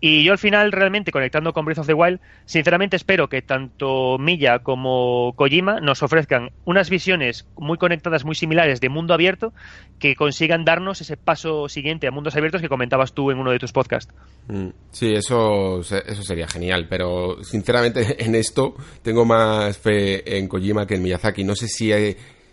Y 0.00 0.24
yo 0.24 0.32
al 0.32 0.38
final 0.38 0.72
realmente 0.72 1.12
conectando 1.12 1.52
con 1.52 1.64
Breath 1.64 1.78
of 1.78 1.86
the 1.86 1.94
Wild, 1.94 2.20
sinceramente 2.46 2.96
espero 2.96 3.28
que 3.28 3.42
tanto 3.42 4.18
Milla 4.18 4.58
como 4.58 5.34
Kojima 5.36 5.80
nos 5.80 6.02
ofrezcan 6.02 6.50
unas 6.64 6.90
visiones 6.90 7.46
muy 7.56 7.78
conectadas, 7.78 8.24
muy 8.24 8.34
similares 8.34 8.80
de 8.80 8.88
mundo 8.88 9.14
abierto 9.14 9.52
que 10.00 10.16
consigan 10.16 10.64
darnos 10.64 11.00
ese 11.00 11.16
paso 11.16 11.68
siguiente 11.68 12.08
a 12.08 12.10
mundos 12.10 12.34
abiertos 12.34 12.60
que 12.60 12.68
comentabas 12.68 13.12
tú 13.12 13.30
en 13.30 13.38
uno 13.38 13.50
de 13.50 13.58
tus 13.58 13.72
podcasts. 13.72 13.99
Mm, 14.48 14.68
sí, 14.90 15.14
eso, 15.14 15.80
eso 15.80 16.22
sería 16.22 16.48
genial, 16.48 16.86
pero 16.88 17.42
sinceramente 17.44 18.16
en 18.24 18.34
esto 18.34 18.74
tengo 19.02 19.24
más 19.24 19.78
fe 19.78 20.38
en 20.38 20.48
Kojima 20.48 20.86
que 20.86 20.96
en 20.96 21.02
Miyazaki. 21.02 21.44
No 21.44 21.54
sé 21.54 21.68
si, 21.68 21.92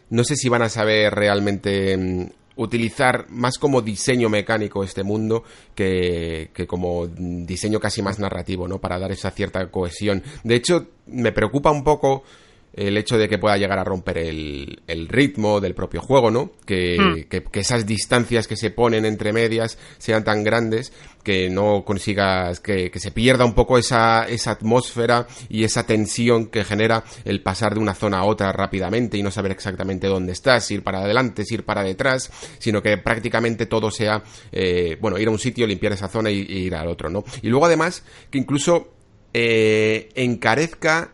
no 0.09 0.23
sé 0.23 0.35
si 0.35 0.49
van 0.49 0.61
a 0.61 0.69
saber 0.69 1.13
realmente 1.13 1.97
mm, 1.97 2.29
utilizar 2.57 3.25
más 3.29 3.57
como 3.57 3.81
diseño 3.81 4.29
mecánico 4.29 4.83
este 4.83 5.03
mundo 5.03 5.43
que, 5.73 6.51
que, 6.53 6.67
como 6.67 7.07
diseño 7.07 7.79
casi 7.79 8.01
más 8.01 8.19
narrativo, 8.19 8.67
¿no? 8.67 8.79
Para 8.79 8.99
dar 8.99 9.11
esa 9.11 9.31
cierta 9.31 9.69
cohesión. 9.71 10.23
De 10.43 10.55
hecho, 10.55 10.87
me 11.07 11.31
preocupa 11.31 11.71
un 11.71 11.83
poco 11.83 12.23
el 12.73 12.95
hecho 12.95 13.17
de 13.17 13.27
que 13.27 13.39
pueda 13.39 13.57
llegar 13.57 13.79
a 13.79 13.83
romper 13.83 14.19
el, 14.19 14.81
el 14.85 15.07
ritmo 15.07 15.59
del 15.59 15.73
propio 15.73 15.99
juego, 15.99 16.29
¿no? 16.29 16.51
Que, 16.65 16.97
hmm. 16.99 17.29
que, 17.29 17.43
que, 17.43 17.59
esas 17.59 17.87
distancias 17.87 18.47
que 18.47 18.55
se 18.55 18.69
ponen 18.69 19.05
entre 19.05 19.33
medias 19.33 19.79
sean 19.97 20.23
tan 20.23 20.43
grandes 20.43 20.93
que 21.23 21.49
no 21.49 21.83
consigas, 21.83 22.59
que, 22.59 22.91
que, 22.91 22.99
se 22.99 23.11
pierda 23.11 23.45
un 23.45 23.53
poco 23.53 23.77
esa, 23.79 24.27
esa 24.29 24.51
atmósfera 24.51 25.27
y 25.49 25.63
esa 25.63 25.85
tensión 25.85 26.47
que 26.47 26.63
genera 26.63 27.03
el 27.25 27.41
pasar 27.41 27.73
de 27.73 27.79
una 27.79 27.95
zona 27.95 28.19
a 28.19 28.25
otra 28.25 28.51
rápidamente 28.51 29.17
y 29.17 29.23
no 29.23 29.31
saber 29.31 29.51
exactamente 29.51 30.07
dónde 30.07 30.33
estás, 30.33 30.69
ir 30.69 30.83
para 30.83 30.99
adelante, 30.99 31.43
ir 31.49 31.63
para 31.63 31.83
detrás, 31.83 32.31
sino 32.59 32.81
que 32.81 32.97
prácticamente 32.97 33.65
todo 33.65 33.89
sea, 33.89 34.23
eh, 34.51 34.97
bueno, 35.01 35.17
ir 35.17 35.27
a 35.27 35.31
un 35.31 35.39
sitio, 35.39 35.65
limpiar 35.65 35.93
esa 35.93 36.07
zona 36.07 36.29
y, 36.29 36.45
y 36.47 36.57
ir 36.65 36.75
al 36.75 36.87
otro, 36.87 37.09
¿no? 37.09 37.23
Y 37.41 37.49
luego 37.49 37.65
además 37.65 38.03
que 38.29 38.37
incluso 38.37 38.93
eh, 39.33 40.09
encarezca 40.15 41.11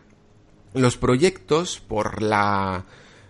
los 0.74 0.96
proyectos 0.96 1.80
por 1.80 2.22
la 2.22 2.84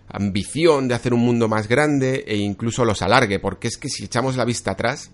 ambición 0.07 0.87
de 0.87 0.95
hacer 0.95 1.13
un 1.13 1.21
mundo 1.21 1.47
más 1.47 1.67
grande 1.67 2.23
e 2.27 2.37
incluso 2.37 2.85
los 2.85 3.01
alargue, 3.01 3.39
porque 3.39 3.67
es 3.67 3.77
que 3.77 3.89
si 3.89 4.05
echamos 4.05 4.35
la 4.35 4.45
vista 4.45 4.71
atrás, 4.71 5.11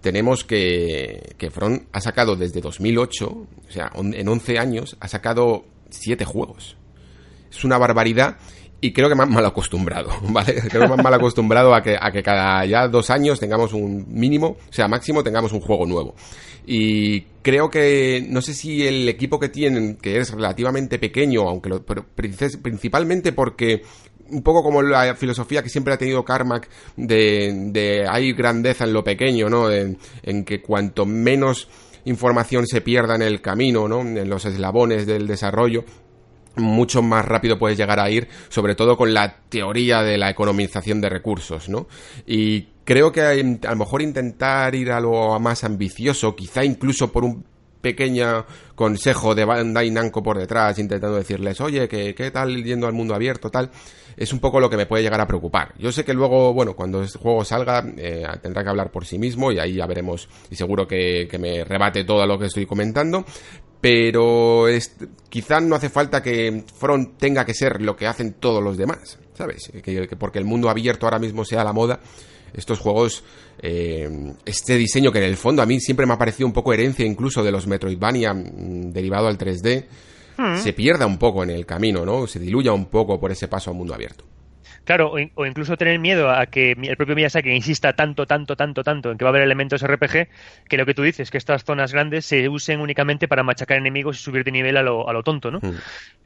tenemos 0.00 0.44
que, 0.44 1.34
que 1.38 1.50
Front 1.50 1.84
ha 1.92 2.00
sacado 2.00 2.36
desde 2.36 2.60
2008, 2.60 3.26
o 3.28 3.48
sea, 3.70 3.90
en 3.94 4.28
11 4.28 4.58
años, 4.58 4.96
ha 5.00 5.08
sacado 5.08 5.64
7 5.90 6.24
juegos. 6.24 6.76
Es 7.50 7.64
una 7.64 7.78
barbaridad 7.78 8.36
y 8.80 8.92
creo 8.92 9.08
que 9.08 9.14
han 9.20 9.32
mal 9.32 9.46
acostumbrado, 9.46 10.10
¿vale? 10.28 10.54
Creo 10.68 10.82
que 10.82 10.88
me 10.88 10.94
han 10.94 11.02
mal 11.02 11.14
acostumbrado 11.14 11.74
a 11.74 11.82
que, 11.82 11.96
a 12.00 12.10
que 12.10 12.22
cada 12.22 12.64
ya 12.66 12.88
dos 12.88 13.10
años 13.10 13.40
tengamos 13.40 13.72
un 13.72 14.06
mínimo, 14.08 14.56
o 14.68 14.72
sea, 14.72 14.88
máximo 14.88 15.22
tengamos 15.22 15.52
un 15.52 15.60
juego 15.60 15.86
nuevo. 15.86 16.14
Y 16.66 17.20
creo 17.42 17.68
que, 17.68 18.26
no 18.28 18.40
sé 18.40 18.54
si 18.54 18.86
el 18.86 19.08
equipo 19.08 19.38
que 19.38 19.50
tienen, 19.50 19.96
que 19.96 20.18
es 20.18 20.30
relativamente 20.30 20.98
pequeño, 20.98 21.42
aunque 21.42 21.68
lo, 21.68 21.84
pero 21.84 22.06
principalmente 22.14 23.32
porque 23.32 23.82
un 24.30 24.42
poco 24.42 24.62
como 24.62 24.82
la 24.82 25.14
filosofía 25.14 25.62
que 25.62 25.68
siempre 25.68 25.92
ha 25.92 25.98
tenido 25.98 26.24
Carmack 26.24 26.68
de, 26.96 27.52
de 27.70 28.06
hay 28.08 28.32
grandeza 28.32 28.84
en 28.84 28.92
lo 28.92 29.04
pequeño, 29.04 29.48
¿no? 29.48 29.70
En, 29.70 29.98
en, 30.22 30.44
que 30.44 30.62
cuanto 30.62 31.04
menos 31.04 31.68
información 32.06 32.66
se 32.66 32.80
pierda 32.80 33.14
en 33.14 33.22
el 33.22 33.40
camino, 33.40 33.88
¿no? 33.88 34.00
En 34.00 34.28
los 34.28 34.44
eslabones 34.44 35.06
del 35.06 35.26
desarrollo, 35.26 35.84
mucho 36.56 37.02
más 37.02 37.24
rápido 37.24 37.58
puedes 37.58 37.78
llegar 37.78 38.00
a 38.00 38.10
ir, 38.10 38.28
sobre 38.48 38.74
todo 38.74 38.96
con 38.96 39.14
la 39.14 39.36
teoría 39.48 40.02
de 40.02 40.18
la 40.18 40.30
economización 40.30 41.00
de 41.00 41.08
recursos, 41.08 41.68
¿no? 41.68 41.86
Y 42.26 42.68
creo 42.84 43.12
que 43.12 43.22
a 43.22 43.70
lo 43.70 43.76
mejor 43.76 44.02
intentar 44.02 44.74
ir 44.74 44.92
a 44.92 45.00
lo 45.00 45.38
más 45.40 45.64
ambicioso, 45.64 46.36
quizá 46.36 46.64
incluso 46.64 47.10
por 47.10 47.24
un 47.24 47.44
pequeño 47.84 48.46
consejo 48.74 49.34
de 49.34 49.44
Bandai 49.44 49.90
Namco 49.90 50.22
por 50.22 50.38
detrás, 50.38 50.78
intentando 50.78 51.18
decirles, 51.18 51.60
oye, 51.60 51.86
¿qué, 51.86 52.14
qué 52.14 52.30
tal 52.30 52.64
yendo 52.64 52.86
al 52.86 52.94
mundo 52.94 53.14
abierto, 53.14 53.50
tal? 53.50 53.70
Es 54.16 54.32
un 54.32 54.38
poco 54.38 54.58
lo 54.58 54.70
que 54.70 54.78
me 54.78 54.86
puede 54.86 55.02
llegar 55.02 55.20
a 55.20 55.26
preocupar. 55.26 55.74
Yo 55.78 55.92
sé 55.92 56.02
que 56.02 56.14
luego, 56.14 56.54
bueno, 56.54 56.74
cuando 56.74 57.02
este 57.02 57.18
juego 57.18 57.44
salga, 57.44 57.84
eh, 57.98 58.26
tendrá 58.40 58.62
que 58.62 58.70
hablar 58.70 58.90
por 58.90 59.04
sí 59.04 59.18
mismo 59.18 59.52
y 59.52 59.58
ahí 59.58 59.74
ya 59.74 59.86
veremos, 59.86 60.30
y 60.50 60.56
seguro 60.56 60.88
que, 60.88 61.28
que 61.30 61.38
me 61.38 61.62
rebate 61.62 62.04
todo 62.04 62.26
lo 62.26 62.38
que 62.38 62.46
estoy 62.46 62.64
comentando, 62.64 63.26
pero 63.82 64.66
es, 64.66 64.96
quizá 65.28 65.60
no 65.60 65.76
hace 65.76 65.90
falta 65.90 66.22
que 66.22 66.64
Front 66.74 67.18
tenga 67.18 67.44
que 67.44 67.52
ser 67.52 67.82
lo 67.82 67.94
que 67.94 68.06
hacen 68.06 68.36
todos 68.40 68.64
los 68.64 68.78
demás, 68.78 69.18
¿sabes? 69.34 69.70
Que, 69.82 70.08
porque 70.18 70.38
el 70.38 70.46
mundo 70.46 70.70
abierto 70.70 71.04
ahora 71.04 71.18
mismo 71.18 71.44
sea 71.44 71.62
la 71.62 71.74
moda, 71.74 72.00
estos 72.54 72.78
juegos, 72.78 73.24
eh, 73.60 74.34
este 74.44 74.76
diseño 74.76 75.12
que 75.12 75.18
en 75.18 75.24
el 75.24 75.36
fondo 75.36 75.62
a 75.62 75.66
mí 75.66 75.80
siempre 75.80 76.06
me 76.06 76.14
ha 76.14 76.18
parecido 76.18 76.46
un 76.46 76.52
poco 76.52 76.72
herencia 76.72 77.04
incluso 77.04 77.42
de 77.42 77.52
los 77.52 77.66
Metroidvania 77.66 78.32
mm, 78.32 78.92
derivado 78.92 79.26
al 79.26 79.38
3D, 79.38 79.84
hmm. 80.36 80.56
se 80.62 80.72
pierda 80.72 81.06
un 81.06 81.18
poco 81.18 81.42
en 81.42 81.50
el 81.50 81.66
camino, 81.66 82.04
¿no? 82.04 82.26
Se 82.26 82.38
diluya 82.38 82.72
un 82.72 82.86
poco 82.86 83.18
por 83.18 83.30
ese 83.32 83.48
paso 83.48 83.70
al 83.70 83.76
mundo 83.76 83.94
abierto. 83.94 84.24
Claro, 84.84 85.12
o, 85.12 85.46
incluso 85.46 85.76
tener 85.76 85.98
miedo 85.98 86.30
a 86.30 86.46
que 86.46 86.72
el 86.72 86.96
propio 86.96 87.14
Miyazaki 87.14 87.50
insista 87.50 87.94
tanto, 87.94 88.26
tanto, 88.26 88.56
tanto, 88.56 88.84
tanto 88.84 89.10
en 89.10 89.18
que 89.18 89.24
va 89.24 89.30
a 89.30 89.32
haber 89.32 89.42
elementos 89.42 89.82
RPG, 89.82 90.28
que 90.68 90.76
lo 90.76 90.86
que 90.86 90.94
tú 90.94 91.02
dices, 91.02 91.30
que 91.30 91.38
estas 91.38 91.64
zonas 91.64 91.92
grandes 91.92 92.26
se 92.26 92.48
usen 92.48 92.80
únicamente 92.80 93.26
para 93.26 93.42
machacar 93.42 93.78
enemigos 93.78 94.20
y 94.20 94.22
subir 94.22 94.44
de 94.44 94.52
nivel 94.52 94.76
a 94.76 94.82
lo, 94.82 95.08
a 95.08 95.12
lo 95.12 95.22
tonto, 95.22 95.50
¿no? 95.50 95.60
Hmm. 95.60 95.76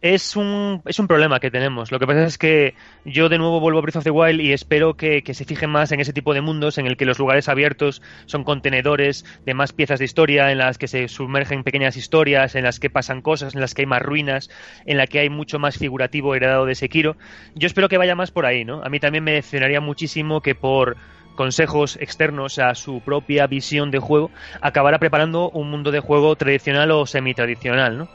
Es, 0.01 0.36
un, 0.36 0.82
es 0.86 0.98
un 0.98 1.09
problema 1.09 1.40
que 1.40 1.51
tenemos. 1.51 1.90
Lo 1.90 1.98
que 1.98 2.06
pasa 2.06 2.24
es 2.24 2.39
que 2.39 2.74
yo 3.05 3.28
de 3.28 3.39
nuevo 3.39 3.59
vuelvo 3.59 3.78
a 3.78 3.82
Breath 3.82 3.97
of 3.97 4.05
the 4.05 4.10
Wild 4.10 4.40
y 4.40 4.52
espero 4.52 4.94
que, 4.94 5.22
que 5.22 5.35
se 5.35 5.44
fijen 5.44 5.70
más 5.70 5.90
en 5.90 6.01
ese 6.01 6.12
tipo 6.12 6.35
de 6.35 6.40
mundos 6.40 6.78
en 6.78 6.86
el 6.86 6.97
que 6.97 7.05
los 7.05 7.18
lugares 7.18 7.48
abiertos 7.48 8.02
son 8.26 8.44
contenedores 8.44 9.24
de 9.44 9.55
más 9.55 9.72
piezas 9.72 9.98
de 9.98 10.05
historia, 10.05 10.52
en 10.52 10.59
las 10.59 10.78
que 10.78 10.86
se 10.86 11.09
sumergen 11.09 11.64
pequeñas 11.64 11.97
historias, 11.97 12.55
en 12.55 12.64
las 12.64 12.78
que 12.78 12.90
pasan 12.90 13.22
cosas, 13.22 13.55
en 13.55 13.60
las 13.60 13.74
que 13.74 13.82
hay 13.82 13.86
más 13.86 14.02
ruinas, 14.02 14.51
en 14.86 14.98
la 14.98 15.06
que 15.06 15.18
hay 15.20 15.30
mucho 15.30 15.59
más 15.59 15.78
figurativo 15.78 16.35
heredado 16.35 16.64
de 16.64 16.74
Sekiro. 16.74 17.16
Yo 17.55 17.66
espero 17.66 17.89
que 17.89 17.98
vaya 17.98 18.14
más 18.14 18.30
por 18.30 18.47
A 18.48 18.88
mí 18.88 19.00
también 19.00 19.24
me 19.24 19.32
decepcionaría 19.32 19.80
muchísimo 19.80 20.40
que 20.40 20.54
por 20.54 20.96
consejos 21.34 21.96
externos 22.00 22.58
a 22.58 22.74
su 22.74 23.00
propia 23.00 23.46
visión 23.46 23.92
de 23.92 24.00
juego 24.00 24.30
acabara 24.60 24.98
preparando 24.98 25.50
un 25.50 25.70
mundo 25.70 25.92
de 25.92 26.00
juego 26.00 26.34
tradicional 26.34 26.90
o 26.90 27.06
semi-tradicional, 27.06 27.96
¿no? 27.96 28.08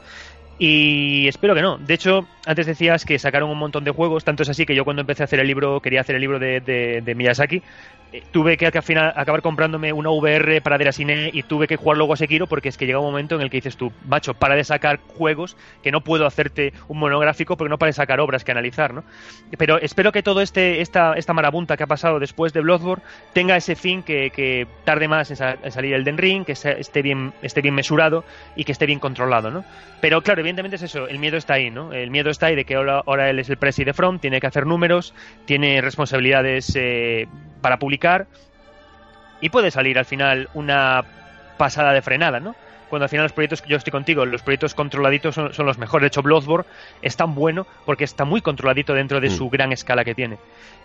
Y 0.58 1.26
espero 1.26 1.54
que 1.54 1.62
no. 1.62 1.78
De 1.78 1.94
hecho, 1.94 2.26
antes 2.46 2.66
decías 2.66 3.04
que 3.04 3.18
sacaron 3.18 3.50
un 3.50 3.58
montón 3.58 3.82
de 3.82 3.90
juegos, 3.90 4.24
tanto 4.24 4.44
es 4.44 4.48
así 4.48 4.66
que 4.66 4.74
yo 4.74 4.84
cuando 4.84 5.00
empecé 5.00 5.22
a 5.22 5.24
hacer 5.24 5.40
el 5.40 5.46
libro, 5.46 5.80
quería 5.80 6.02
hacer 6.02 6.14
el 6.14 6.20
libro 6.20 6.38
de, 6.38 7.14
Miyazaki, 7.16 7.62
tuve 8.30 8.56
que 8.56 8.66
al 8.66 8.82
final 8.82 9.12
acabar 9.16 9.42
comprándome 9.42 9.92
una 9.92 10.10
VR 10.10 10.60
para 10.60 10.78
Derasine 10.78 11.30
y 11.32 11.42
tuve 11.42 11.66
que 11.66 11.76
jugar 11.76 11.96
luego 11.98 12.12
a 12.12 12.16
Sekiro 12.16 12.46
porque 12.46 12.68
es 12.68 12.76
que 12.76 12.86
llega 12.86 12.98
un 12.98 13.06
momento 13.06 13.34
en 13.34 13.40
el 13.40 13.50
que 13.50 13.58
dices 13.58 13.76
tú, 13.76 13.92
macho, 14.06 14.34
para 14.34 14.54
de 14.54 14.64
sacar 14.64 15.00
juegos 15.06 15.56
que 15.82 15.90
no 15.90 16.02
puedo 16.02 16.26
hacerte 16.26 16.72
un 16.88 16.98
monográfico 16.98 17.56
porque 17.56 17.70
no 17.70 17.78
para 17.78 17.88
de 17.88 17.94
sacar 17.94 18.20
obras 18.20 18.44
que 18.44 18.52
analizar, 18.52 18.94
¿no? 18.94 19.04
Pero 19.58 19.78
espero 19.80 20.12
que 20.12 20.22
todo 20.22 20.40
este 20.40 20.80
esta, 20.80 21.14
esta 21.14 21.32
marabunta 21.32 21.76
que 21.76 21.84
ha 21.84 21.86
pasado 21.86 22.18
después 22.18 22.52
de 22.52 22.60
Bloodborne 22.60 23.02
tenga 23.32 23.56
ese 23.56 23.76
fin 23.76 24.02
que, 24.02 24.66
tarde 24.84 25.08
más 25.08 25.30
en, 25.30 25.36
salir 25.70 25.94
el 25.94 26.04
Den 26.04 26.18
Ring, 26.18 26.44
que 26.44 26.52
esté 26.52 27.02
bien, 27.02 27.32
esté 27.42 27.60
bien 27.62 27.74
mesurado 27.74 28.24
y 28.56 28.64
que 28.64 28.72
esté 28.72 28.86
bien 28.86 28.98
controlado, 28.98 29.50
¿no? 29.50 29.64
Pero 30.00 30.22
claro, 30.22 30.40
evidentemente 30.40 30.76
es 30.76 30.82
eso, 30.82 31.08
el 31.08 31.18
miedo 31.18 31.36
está 31.36 31.54
ahí, 31.54 31.70
¿no? 31.70 31.92
El 31.92 32.10
miedo 32.10 32.30
está 32.30 32.46
ahí 32.46 32.56
de 32.56 32.64
que 32.64 32.74
ahora, 32.74 33.02
ahora 33.06 33.30
él 33.30 33.38
es 33.38 33.48
el 33.48 33.56
presi 33.56 33.84
de 33.84 33.92
From, 33.92 34.18
tiene 34.18 34.40
que 34.40 34.46
hacer 34.46 34.66
números, 34.66 35.14
tiene 35.46 35.80
responsabilidades 35.80 36.74
eh, 36.76 37.26
para 37.64 37.78
publicar 37.78 38.26
y 39.40 39.48
puede 39.48 39.70
salir 39.70 39.98
al 39.98 40.04
final 40.04 40.50
una 40.52 41.02
pasada 41.56 41.94
de 41.94 42.02
frenada, 42.02 42.38
¿no? 42.38 42.54
Cuando 42.90 43.04
al 43.04 43.08
final 43.08 43.24
los 43.24 43.32
proyectos, 43.32 43.62
yo 43.66 43.78
estoy 43.78 43.90
contigo, 43.90 44.26
los 44.26 44.42
proyectos 44.42 44.74
controladitos 44.74 45.34
son, 45.34 45.50
los 45.64 45.78
mejores. 45.78 46.02
De 46.02 46.06
hecho, 46.08 46.22
Bloodborne 46.22 46.66
es 47.00 47.16
tan 47.16 47.34
bueno 47.34 47.66
porque 47.86 48.04
está 48.04 48.26
muy 48.26 48.42
controladito 48.42 48.92
dentro 48.92 49.18
de 49.18 49.30
mm. 49.30 49.32
su 49.32 49.48
gran 49.48 49.72
escala 49.72 50.04
que 50.04 50.14
tiene. 50.14 50.36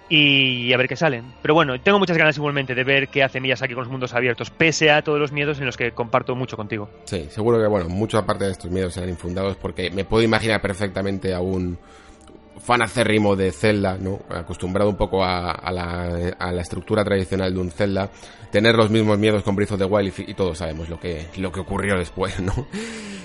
Y 0.08 0.72
a 0.72 0.78
ver 0.78 0.88
qué 0.88 0.96
salen. 0.96 1.34
Pero 1.42 1.54
bueno, 1.54 1.78
tengo 1.82 2.00
muchas 2.00 2.18
ganas 2.18 2.38
igualmente 2.38 2.74
de 2.74 2.86
ver 2.86 3.10
qué 3.10 3.24
hace 3.24 3.42
Miyazaki 3.42 3.74
con 3.74 3.84
los 3.84 3.92
mundos 3.92 4.14
abiertos, 4.14 4.50
pese 4.50 4.90
a 4.90 5.02
todos 5.02 5.20
los 5.20 5.34
miedos 5.34 5.60
en 5.60 5.66
los 5.66 5.76
que 5.76 5.92
comparto 5.92 6.34
mucho 6.34 6.56
contigo. 6.56 6.90
Sí, 7.04 7.28
seguro 7.30 7.60
que, 7.60 7.68
bueno, 7.68 7.90
mucho 7.90 8.18
aparte 8.18 8.46
de 8.46 8.52
estos 8.52 8.72
miedos 8.72 8.94
serán 8.94 9.10
infundados 9.10 9.58
porque 9.58 9.92
me 9.92 10.06
puedo 10.06 10.24
imaginar 10.24 10.62
perfectamente 10.62 11.34
a 11.34 11.42
un 11.42 11.78
fan 12.60 12.82
acérrimo 12.82 13.36
de 13.36 13.52
Zelda, 13.52 13.98
¿no? 14.00 14.20
Acostumbrado 14.30 14.90
un 14.90 14.98
poco 14.98 15.24
a, 15.24 15.72
la, 15.72 16.36
a, 16.38 16.52
la, 16.52 16.62
estructura 16.62 17.04
tradicional 17.04 17.54
de 17.54 17.60
un 17.60 17.72
Zelda, 17.72 18.10
tener 18.52 18.76
los 18.76 18.90
mismos 18.90 19.18
miedos 19.18 19.44
con 19.44 19.56
Breath 19.56 19.72
of 19.72 19.80
the 19.80 19.86
Wild 19.86 20.14
y, 20.28 20.34
todos 20.34 20.58
sabemos 20.58 20.90
lo 20.90 21.00
que, 21.00 21.28
lo 21.38 21.52
que 21.52 21.60
ocurrió 21.60 21.98
después, 21.98 22.40
¿no? 22.40 22.68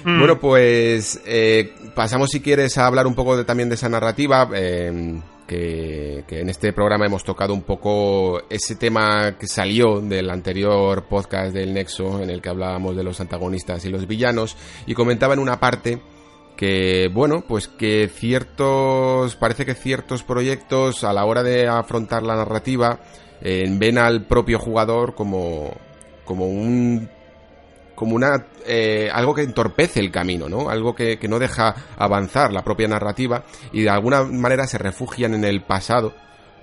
Mm. 0.04 0.18
Bueno, 0.18 0.38
pues 0.38 1.20
eh, 1.26 1.72
pasamos 1.94 2.30
si 2.30 2.40
quieres 2.40 2.76
a 2.78 2.86
hablar 2.86 3.06
un 3.06 3.14
poco 3.14 3.36
de, 3.36 3.44
también 3.44 3.68
de 3.68 3.76
esa 3.76 3.88
narrativa. 3.88 4.48
Eh, 4.54 5.20
que, 5.46 6.24
en 6.28 6.48
este 6.48 6.72
programa 6.72 7.06
hemos 7.06 7.24
tocado 7.24 7.54
un 7.54 7.62
poco 7.62 8.42
ese 8.48 8.76
tema 8.76 9.36
que 9.38 9.46
salió 9.46 10.00
del 10.00 10.30
anterior 10.30 11.04
podcast 11.04 11.52
del 11.52 11.74
Nexo, 11.74 12.22
en 12.22 12.30
el 12.30 12.40
que 12.40 12.48
hablábamos 12.48 12.96
de 12.96 13.04
los 13.04 13.20
antagonistas 13.20 13.84
y 13.84 13.90
los 13.90 14.06
villanos, 14.06 14.56
y 14.86 14.94
comentaba 14.94 15.34
en 15.34 15.40
una 15.40 15.60
parte 15.60 16.00
que, 16.56 17.10
bueno, 17.12 17.44
pues 17.46 17.68
que 17.68 18.08
ciertos, 18.08 19.36
parece 19.36 19.66
que 19.66 19.74
ciertos 19.74 20.22
proyectos 20.22 21.04
a 21.04 21.12
la 21.12 21.24
hora 21.24 21.42
de 21.42 21.66
afrontar 21.68 22.22
la 22.22 22.36
narrativa 22.36 23.00
eh, 23.40 23.64
ven 23.68 23.98
al 23.98 24.26
propio 24.26 24.58
jugador 24.58 25.14
como, 25.14 25.72
como 26.24 26.46
un 26.46 27.08
como 27.94 28.16
una 28.16 28.46
eh, 28.66 29.08
algo 29.12 29.34
que 29.34 29.42
entorpece 29.42 30.00
el 30.00 30.10
camino, 30.10 30.48
¿no? 30.48 30.68
Algo 30.68 30.94
que, 30.94 31.18
que, 31.18 31.28
no 31.28 31.38
deja 31.38 31.74
avanzar 31.96 32.52
la 32.52 32.64
propia 32.64 32.88
narrativa 32.88 33.44
y 33.72 33.82
de 33.82 33.90
alguna 33.90 34.24
manera 34.24 34.66
se 34.66 34.78
refugian 34.78 35.34
en 35.34 35.44
el 35.44 35.62
pasado 35.62 36.12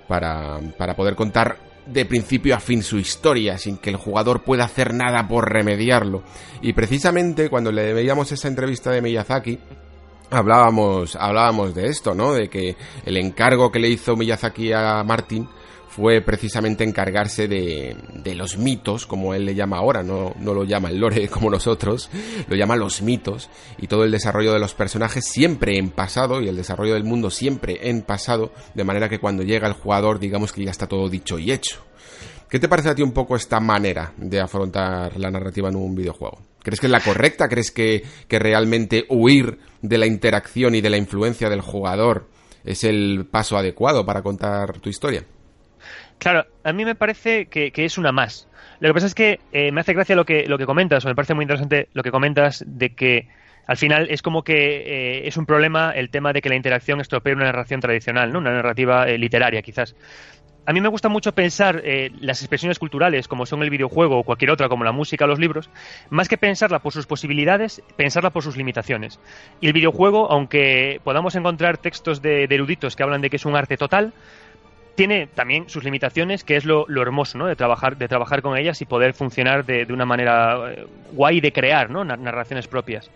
para, 0.08 0.60
para 0.76 0.94
poder 0.94 1.14
contar 1.14 1.56
de 1.86 2.04
principio 2.04 2.54
a 2.54 2.60
fin 2.60 2.82
su 2.82 2.98
historia 2.98 3.58
sin 3.58 3.76
que 3.76 3.90
el 3.90 3.96
jugador 3.96 4.42
pueda 4.42 4.64
hacer 4.64 4.94
nada 4.94 5.26
por 5.28 5.50
remediarlo. 5.50 6.22
Y 6.60 6.72
precisamente 6.72 7.48
cuando 7.50 7.72
le 7.72 7.92
veíamos 7.92 8.30
esa 8.32 8.48
entrevista 8.48 8.90
de 8.90 9.02
Miyazaki, 9.02 9.58
hablábamos, 10.30 11.16
hablábamos 11.16 11.74
de 11.74 11.88
esto, 11.88 12.14
¿no? 12.14 12.32
De 12.32 12.48
que 12.48 12.76
el 13.04 13.16
encargo 13.16 13.70
que 13.70 13.78
le 13.78 13.88
hizo 13.88 14.16
Miyazaki 14.16 14.72
a 14.72 15.02
Martin 15.04 15.48
fue 15.94 16.22
precisamente 16.22 16.84
encargarse 16.84 17.48
de, 17.48 17.94
de, 18.14 18.34
los 18.34 18.56
mitos, 18.56 19.06
como 19.06 19.34
él 19.34 19.44
le 19.44 19.54
llama 19.54 19.76
ahora, 19.76 20.02
no, 20.02 20.34
no 20.38 20.54
lo 20.54 20.64
llama 20.64 20.88
el 20.88 20.98
lore 20.98 21.28
como 21.30 21.50
nosotros, 21.50 22.08
lo 22.48 22.56
llama 22.56 22.76
los 22.76 23.02
mitos, 23.02 23.50
y 23.76 23.88
todo 23.88 24.04
el 24.04 24.10
desarrollo 24.10 24.54
de 24.54 24.58
los 24.58 24.72
personajes 24.72 25.26
siempre 25.26 25.76
en 25.76 25.90
pasado, 25.90 26.40
y 26.40 26.48
el 26.48 26.56
desarrollo 26.56 26.94
del 26.94 27.04
mundo 27.04 27.28
siempre 27.28 27.90
en 27.90 28.00
pasado, 28.00 28.52
de 28.74 28.84
manera 28.84 29.10
que 29.10 29.18
cuando 29.18 29.42
llega 29.42 29.68
el 29.68 29.74
jugador 29.74 30.18
digamos 30.18 30.52
que 30.52 30.64
ya 30.64 30.70
está 30.70 30.86
todo 30.86 31.10
dicho 31.10 31.38
y 31.38 31.52
hecho. 31.52 31.84
¿Qué 32.48 32.58
te 32.58 32.68
parece 32.68 32.88
a 32.88 32.94
ti 32.94 33.02
un 33.02 33.12
poco 33.12 33.36
esta 33.36 33.60
manera 33.60 34.14
de 34.16 34.40
afrontar 34.40 35.18
la 35.18 35.30
narrativa 35.30 35.68
en 35.68 35.76
un 35.76 35.94
videojuego? 35.94 36.38
¿Crees 36.62 36.80
que 36.80 36.86
es 36.86 36.92
la 36.92 37.00
correcta? 37.00 37.48
¿Crees 37.48 37.70
que, 37.70 38.02
que 38.28 38.38
realmente 38.38 39.04
huir 39.10 39.58
de 39.82 39.98
la 39.98 40.06
interacción 40.06 40.74
y 40.74 40.80
de 40.80 40.90
la 40.90 40.96
influencia 40.96 41.50
del 41.50 41.60
jugador 41.60 42.28
es 42.64 42.84
el 42.84 43.26
paso 43.30 43.58
adecuado 43.58 44.06
para 44.06 44.22
contar 44.22 44.80
tu 44.80 44.88
historia? 44.88 45.24
Claro, 46.22 46.46
a 46.62 46.72
mí 46.72 46.84
me 46.84 46.94
parece 46.94 47.46
que, 47.46 47.72
es 47.74 47.98
una 47.98 48.12
más. 48.12 48.48
Lo 48.78 48.88
que 48.88 48.94
pasa 48.94 49.06
es 49.06 49.14
que 49.14 49.40
eh, 49.50 49.72
me 49.72 49.80
hace 49.80 49.92
gracia 49.92 50.14
lo 50.14 50.24
que, 50.24 50.46
lo 50.46 50.56
que 50.56 50.66
comentas, 50.66 51.04
o 51.04 51.08
me 51.08 51.16
parece 51.16 51.34
muy 51.34 51.42
interesante 51.42 51.88
lo 51.94 52.04
que 52.04 52.12
comentas 52.12 52.62
de 52.64 52.94
que 52.94 53.26
al 53.66 53.76
final 53.76 54.06
es 54.08 54.22
como 54.22 54.44
que 54.44 54.54
eh, 54.54 55.26
es 55.26 55.36
un 55.36 55.46
problema 55.46 55.90
el 55.90 56.10
tema 56.10 56.32
de 56.32 56.40
que 56.40 56.48
la 56.48 56.54
interacción 56.54 57.00
estropee 57.00 57.34
una 57.34 57.46
narración 57.46 57.80
tradicional, 57.80 58.32
¿no? 58.32 58.38
una 58.38 58.52
narrativa 58.52 59.08
eh, 59.08 59.18
literaria 59.18 59.62
quizás. 59.62 59.96
A 60.64 60.72
mí 60.72 60.80
me 60.80 60.86
gusta 60.86 61.08
mucho 61.08 61.32
pensar 61.32 61.82
las 62.20 62.40
expresiones 62.40 62.78
culturales, 62.78 63.26
como 63.26 63.46
son 63.46 63.64
el 63.64 63.70
videojuego 63.70 64.20
o 64.20 64.22
cualquier 64.22 64.52
otra, 64.52 64.68
como 64.68 64.84
la 64.84 64.92
música 64.92 65.24
o 65.24 65.26
los 65.26 65.40
libros, 65.40 65.70
más 66.08 66.28
que 66.28 66.38
pensarla 66.38 66.78
por 66.78 66.92
sus 66.92 67.04
posibilidades, 67.04 67.82
pensarla 67.96 68.30
por 68.30 68.44
sus 68.44 68.56
limitaciones. 68.56 69.18
Y 69.60 69.66
el 69.66 69.72
videojuego, 69.72 70.30
aunque 70.30 71.00
podamos 71.02 71.34
encontrar 71.34 71.78
textos 71.78 72.22
de 72.22 72.44
eruditos 72.44 72.94
que 72.94 73.02
hablan 73.02 73.22
de 73.22 73.30
que 73.30 73.36
es 73.38 73.44
un 73.44 73.56
arte 73.56 73.76
total, 73.76 74.12
tiene 74.94 75.26
también 75.26 75.68
sus 75.68 75.84
limitaciones, 75.84 76.44
que 76.44 76.56
es 76.56 76.64
lo, 76.64 76.86
hermoso, 77.00 77.38
¿no? 77.38 77.46
De 77.46 77.56
trabajar, 77.56 77.96
de 77.96 78.08
trabajar 78.08 78.42
con 78.42 78.56
ellas 78.56 78.80
y 78.82 78.84
poder 78.84 79.14
funcionar 79.14 79.64
de, 79.64 79.86
una 79.90 80.04
manera 80.04 80.72
eh, 80.72 80.86
guay 81.12 81.40
de 81.40 81.52
crear, 81.52 81.90
¿no? 81.90 82.04
Narraciones 82.04 82.68
propias. 82.68 83.10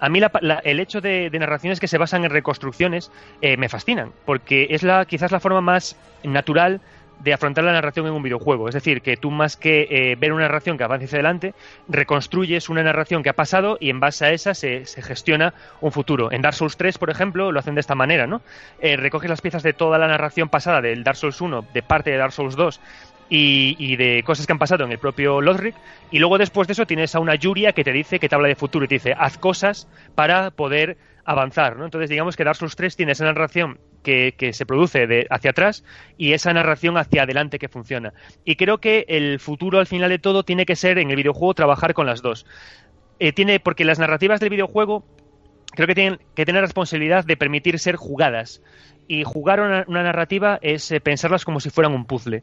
A 0.00 0.08
mí 0.08 0.20
el 0.64 0.80
hecho 0.80 1.00
de, 1.00 1.30
narraciones 1.32 1.80
que 1.80 1.88
se 1.88 1.98
basan 1.98 2.24
en 2.24 2.30
reconstrucciones 2.30 3.10
eh, 3.40 3.56
me 3.56 3.68
fascinan, 3.68 4.12
porque 4.24 4.66
es 4.70 4.82
la, 4.82 5.04
quizás 5.04 5.30
la 5.30 5.40
forma 5.40 5.60
más 5.60 5.96
natural 6.24 6.80
de 7.22 7.32
afrontar 7.32 7.64
la 7.64 7.72
narración 7.72 8.06
en 8.06 8.12
un 8.12 8.22
videojuego. 8.22 8.68
Es 8.68 8.74
decir, 8.74 9.02
que 9.02 9.16
tú 9.16 9.30
más 9.30 9.56
que 9.56 9.86
eh, 9.90 10.16
ver 10.16 10.32
una 10.32 10.42
narración 10.42 10.76
que 10.76 10.84
avance 10.84 11.06
hacia 11.06 11.16
adelante, 11.16 11.54
reconstruyes 11.88 12.68
una 12.68 12.82
narración 12.82 13.22
que 13.22 13.30
ha 13.30 13.34
pasado 13.34 13.76
y 13.80 13.90
en 13.90 14.00
base 14.00 14.26
a 14.26 14.32
esa 14.32 14.54
se, 14.54 14.84
gestiona 14.84 15.54
un 15.80 15.92
futuro. 15.92 16.32
En 16.32 16.42
Dark 16.42 16.54
Souls 16.54 16.76
3, 16.76 16.98
por 16.98 17.10
ejemplo, 17.10 17.52
lo 17.52 17.60
hacen 17.60 17.74
de 17.74 17.80
esta 17.80 17.94
manera, 17.94 18.26
¿no? 18.26 18.42
Eh, 18.80 18.96
recoges 18.96 19.30
las 19.30 19.40
piezas 19.40 19.62
de 19.62 19.72
toda 19.72 19.98
la 19.98 20.08
narración 20.08 20.48
pasada 20.48 20.80
del 20.80 21.04
Dark 21.04 21.16
Souls 21.16 21.40
1, 21.40 21.66
de 21.72 21.82
parte 21.82 22.10
de 22.10 22.16
Dark 22.16 22.32
Souls 22.32 22.56
2 22.56 22.80
y, 23.34 23.96
de 23.96 24.22
cosas 24.24 24.46
que 24.46 24.52
han 24.52 24.58
pasado 24.58 24.84
en 24.84 24.92
el 24.92 24.98
propio 24.98 25.40
Lodric. 25.40 25.74
Y 26.10 26.18
luego 26.18 26.38
después 26.38 26.68
de 26.68 26.72
eso 26.72 26.86
tienes 26.86 27.14
a 27.14 27.20
una 27.20 27.34
Yuria 27.34 27.72
que 27.72 27.84
te 27.84 27.92
dice 27.92 28.18
que 28.18 28.28
te 28.28 28.34
habla 28.34 28.48
de 28.48 28.56
futuro 28.56 28.84
y 28.84 28.88
te 28.88 28.96
dice 28.96 29.14
haz 29.16 29.38
cosas 29.38 29.88
para 30.14 30.50
poder 30.50 30.98
avanzar, 31.24 31.76
¿no? 31.76 31.84
Entonces 31.84 32.10
digamos 32.10 32.36
que 32.36 32.44
Dark 32.44 32.56
Souls 32.56 32.76
3 32.76 32.96
tiene 32.96 33.12
esa 33.12 33.24
narración 33.24 33.78
que, 34.02 34.50
se 34.52 34.66
produce 34.66 35.06
de 35.06 35.26
hacia 35.30 35.50
atrás 35.50 35.84
y 36.18 36.32
esa 36.32 36.52
narración 36.52 36.96
hacia 36.96 37.22
adelante 37.22 37.58
que 37.58 37.68
funciona. 37.68 38.12
Y 38.44 38.56
creo 38.56 38.78
que 38.78 39.04
el 39.08 39.38
futuro 39.38 39.78
al 39.78 39.86
final 39.86 40.10
de 40.10 40.18
todo 40.18 40.44
tiene 40.44 40.66
que 40.66 40.76
ser 40.76 40.98
en 40.98 41.10
el 41.10 41.16
videojuego 41.16 41.54
trabajar 41.54 41.94
con 41.94 42.06
las 42.06 42.22
dos. 42.22 42.46
Eh, 43.18 43.32
tiene, 43.32 43.60
porque 43.60 43.84
las 43.84 43.98
narrativas 43.98 44.40
del 44.40 44.50
videojuego 44.50 45.04
creo 45.72 45.86
que 45.86 45.94
tienen 45.94 46.20
que 46.34 46.44
tener 46.44 46.62
responsabilidad 46.62 47.24
de 47.24 47.36
permitir 47.36 47.78
ser 47.78 47.96
jugadas. 47.96 48.62
Y 49.08 49.24
jugar 49.24 49.60
una, 49.60 49.84
narrativa 50.02 50.58
es 50.62 50.90
eh, 50.90 51.00
pensarlas 51.00 51.44
como 51.44 51.60
si 51.60 51.70
fueran 51.70 51.92
un 51.92 52.04
puzzle 52.04 52.42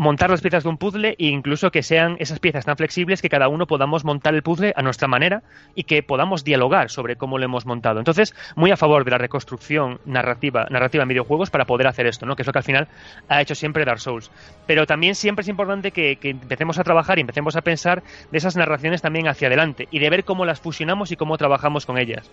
montar 0.00 0.30
las 0.30 0.40
piezas 0.40 0.62
de 0.62 0.70
un 0.70 0.78
puzzle 0.78 1.14
e 1.18 1.26
incluso 1.26 1.70
que 1.70 1.82
sean 1.82 2.16
esas 2.20 2.40
piezas 2.40 2.64
tan 2.64 2.78
flexibles 2.78 3.20
que 3.20 3.28
cada 3.28 3.48
uno 3.48 3.66
podamos 3.66 4.02
montar 4.02 4.34
el 4.34 4.42
puzzle 4.42 4.72
a 4.74 4.80
nuestra 4.80 5.08
manera 5.08 5.42
y 5.74 5.84
que 5.84 6.02
podamos 6.02 6.42
dialogar 6.42 6.88
sobre 6.88 7.16
cómo 7.16 7.36
lo 7.36 7.44
hemos 7.44 7.66
montado. 7.66 7.98
Entonces, 7.98 8.34
muy 8.56 8.70
a 8.70 8.78
favor 8.78 9.04
de 9.04 9.10
la 9.10 9.18
reconstrucción 9.18 10.00
narrativa, 10.06 10.66
narrativa 10.70 11.02
en 11.02 11.08
videojuegos 11.10 11.50
para 11.50 11.66
poder 11.66 11.86
hacer 11.86 12.06
esto, 12.06 12.24
¿no? 12.24 12.34
que 12.34 12.42
es 12.42 12.46
lo 12.46 12.52
que 12.54 12.60
al 12.60 12.64
final 12.64 12.88
ha 13.28 13.42
hecho 13.42 13.54
siempre 13.54 13.84
Dark 13.84 14.00
Souls. 14.00 14.30
Pero 14.66 14.86
también 14.86 15.14
siempre 15.14 15.42
es 15.42 15.48
importante 15.48 15.90
que, 15.90 16.16
que 16.16 16.30
empecemos 16.30 16.78
a 16.78 16.84
trabajar 16.84 17.18
y 17.18 17.20
empecemos 17.20 17.54
a 17.56 17.60
pensar 17.60 18.02
de 18.30 18.38
esas 18.38 18.56
narraciones 18.56 19.02
también 19.02 19.28
hacia 19.28 19.48
adelante 19.48 19.86
y 19.90 19.98
de 19.98 20.08
ver 20.08 20.24
cómo 20.24 20.46
las 20.46 20.60
fusionamos 20.60 21.12
y 21.12 21.16
cómo 21.16 21.36
trabajamos 21.36 21.84
con 21.84 21.98
ellas. 21.98 22.30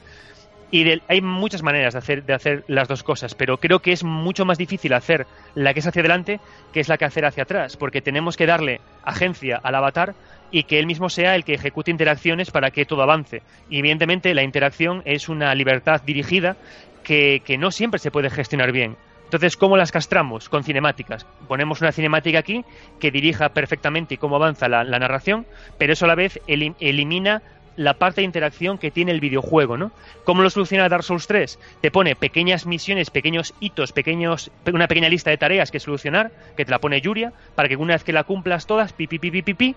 Y 0.70 1.02
hay 1.08 1.22
muchas 1.22 1.64
maneras 1.64 1.94
de 1.94 2.00
hacer, 2.00 2.26
de 2.26 2.34
hacer 2.34 2.64
las 2.68 2.90
dos 2.90 3.02
cosas, 3.02 3.36
pero 3.36 3.58
creo 3.58 3.80
que 3.80 3.94
es 3.94 4.04
mucho 4.04 4.44
más 4.44 4.58
difícil 4.58 4.94
hacer 4.94 5.26
la 5.56 5.74
que 5.74 5.80
es 5.80 5.88
hacia 5.88 6.02
adelante 6.02 6.40
que 6.74 6.82
es 6.82 6.90
la 6.90 6.98
que 6.98 7.06
hacer 7.06 7.26
hacia 7.26 7.44
atrás, 7.44 7.78
porque 7.78 8.02
tenemos 8.02 8.36
que 8.36 8.46
darle 8.46 8.82
agencia 9.04 9.60
al 9.64 9.76
avatar 9.76 10.14
y 10.52 10.64
que 10.64 10.80
él 10.80 10.86
mismo 10.86 11.10
sea 11.10 11.36
el 11.36 11.46
que 11.46 11.54
ejecute 11.54 11.92
interacciones 11.92 12.52
para 12.52 12.72
que 12.72 12.86
todo 12.86 13.02
avance. 13.02 13.42
Y 13.70 13.80
evidentemente 13.80 14.34
la 14.34 14.44
interacción 14.44 15.02
es 15.06 15.30
una 15.30 15.56
libertad 15.56 16.02
dirigida 16.06 16.58
que, 17.04 17.42
que 17.46 17.58
no 17.58 17.72
siempre 17.72 18.00
se 18.00 18.12
puede 18.12 18.30
gestionar 18.30 18.74
bien. 18.74 18.98
Entonces, 19.24 19.58
¿cómo 19.58 19.76
las 19.76 19.92
castramos? 19.92 20.48
Con 20.48 20.64
cinemáticas. 20.64 21.26
Ponemos 21.50 21.82
una 21.82 21.92
cinemática 21.92 22.40
aquí 22.40 22.64
que 22.98 23.12
dirija 23.12 23.50
perfectamente 23.50 24.18
cómo 24.18 24.38
avanza 24.38 24.70
la 24.70 24.86
narración, 24.86 25.46
pero 25.78 25.92
eso 25.92 26.06
a 26.06 26.08
la 26.08 26.16
vez 26.16 26.40
elimina 26.48 27.42
la 27.78 27.94
parte 27.94 28.22
de 28.22 28.26
interacción 28.26 28.78
que 28.78 28.92
tiene 28.92 29.12
el 29.12 29.22
videojuego, 29.22 29.78
¿no? 29.78 29.92
¿Cómo 30.26 30.42
lo 30.42 30.50
soluciona 30.50 30.90
Dark 30.90 31.04
Souls 31.04 31.28
3? 31.28 31.60
Te 31.80 31.92
pone 31.92 32.16
pequeñas 32.16 32.66
misiones, 32.66 33.10
pequeños 33.12 33.54
hitos, 33.60 33.94
pequeños, 33.94 34.52
una 34.72 34.88
pequeña 34.88 35.08
lista 35.08 35.30
de 35.30 35.38
tareas 35.38 35.72
que 35.72 35.80
solucionar, 35.80 36.32
que 36.58 36.66
te 36.66 36.72
la 36.72 36.80
pone 36.80 37.00
Yuria, 37.00 37.32
para 37.56 37.70
que 37.70 37.78
una 37.78 37.94
vez 37.94 38.04
que 38.04 38.12
la 38.12 38.26
cumplas 38.26 38.66
todas, 38.66 38.92
pi, 38.94 39.08
pi, 39.08 39.20
pi, 39.20 39.42
pi, 39.42 39.54
pi, 39.54 39.76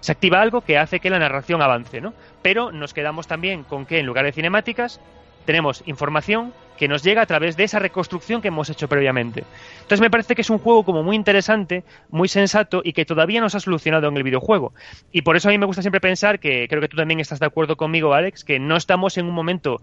se 0.00 0.12
activa 0.12 0.40
algo 0.40 0.62
que 0.62 0.78
hace 0.78 1.00
que 1.00 1.10
la 1.10 1.18
narración 1.18 1.60
avance, 1.60 2.00
¿no? 2.00 2.14
Pero 2.40 2.72
nos 2.72 2.94
quedamos 2.94 3.26
también 3.26 3.64
con 3.64 3.84
que 3.84 3.98
en 3.98 4.06
lugar 4.06 4.24
de 4.24 4.32
cinemáticas 4.32 5.00
tenemos 5.44 5.82
información 5.86 6.54
que 6.80 6.88
nos 6.88 7.02
llega 7.02 7.20
a 7.20 7.26
través 7.26 7.58
de 7.58 7.64
esa 7.64 7.78
reconstrucción 7.78 8.40
que 8.40 8.48
hemos 8.48 8.70
hecho 8.70 8.88
previamente. 8.88 9.44
Entonces 9.74 10.00
me 10.00 10.08
parece 10.08 10.34
que 10.34 10.40
es 10.40 10.48
un 10.48 10.56
juego 10.56 10.82
como 10.82 11.02
muy 11.02 11.14
interesante, 11.14 11.84
muy 12.08 12.26
sensato 12.26 12.80
y 12.82 12.94
que 12.94 13.04
todavía 13.04 13.42
no 13.42 13.50
se 13.50 13.58
ha 13.58 13.60
solucionado 13.60 14.08
en 14.08 14.16
el 14.16 14.22
videojuego. 14.22 14.72
Y 15.12 15.20
por 15.20 15.36
eso 15.36 15.50
a 15.50 15.52
mí 15.52 15.58
me 15.58 15.66
gusta 15.66 15.82
siempre 15.82 16.00
pensar 16.00 16.40
que 16.40 16.66
creo 16.70 16.80
que 16.80 16.88
tú 16.88 16.96
también 16.96 17.20
estás 17.20 17.38
de 17.38 17.44
acuerdo 17.44 17.76
conmigo, 17.76 18.14
Alex, 18.14 18.44
que 18.44 18.58
no 18.58 18.78
estamos 18.78 19.18
en 19.18 19.26
un 19.26 19.34
momento 19.34 19.82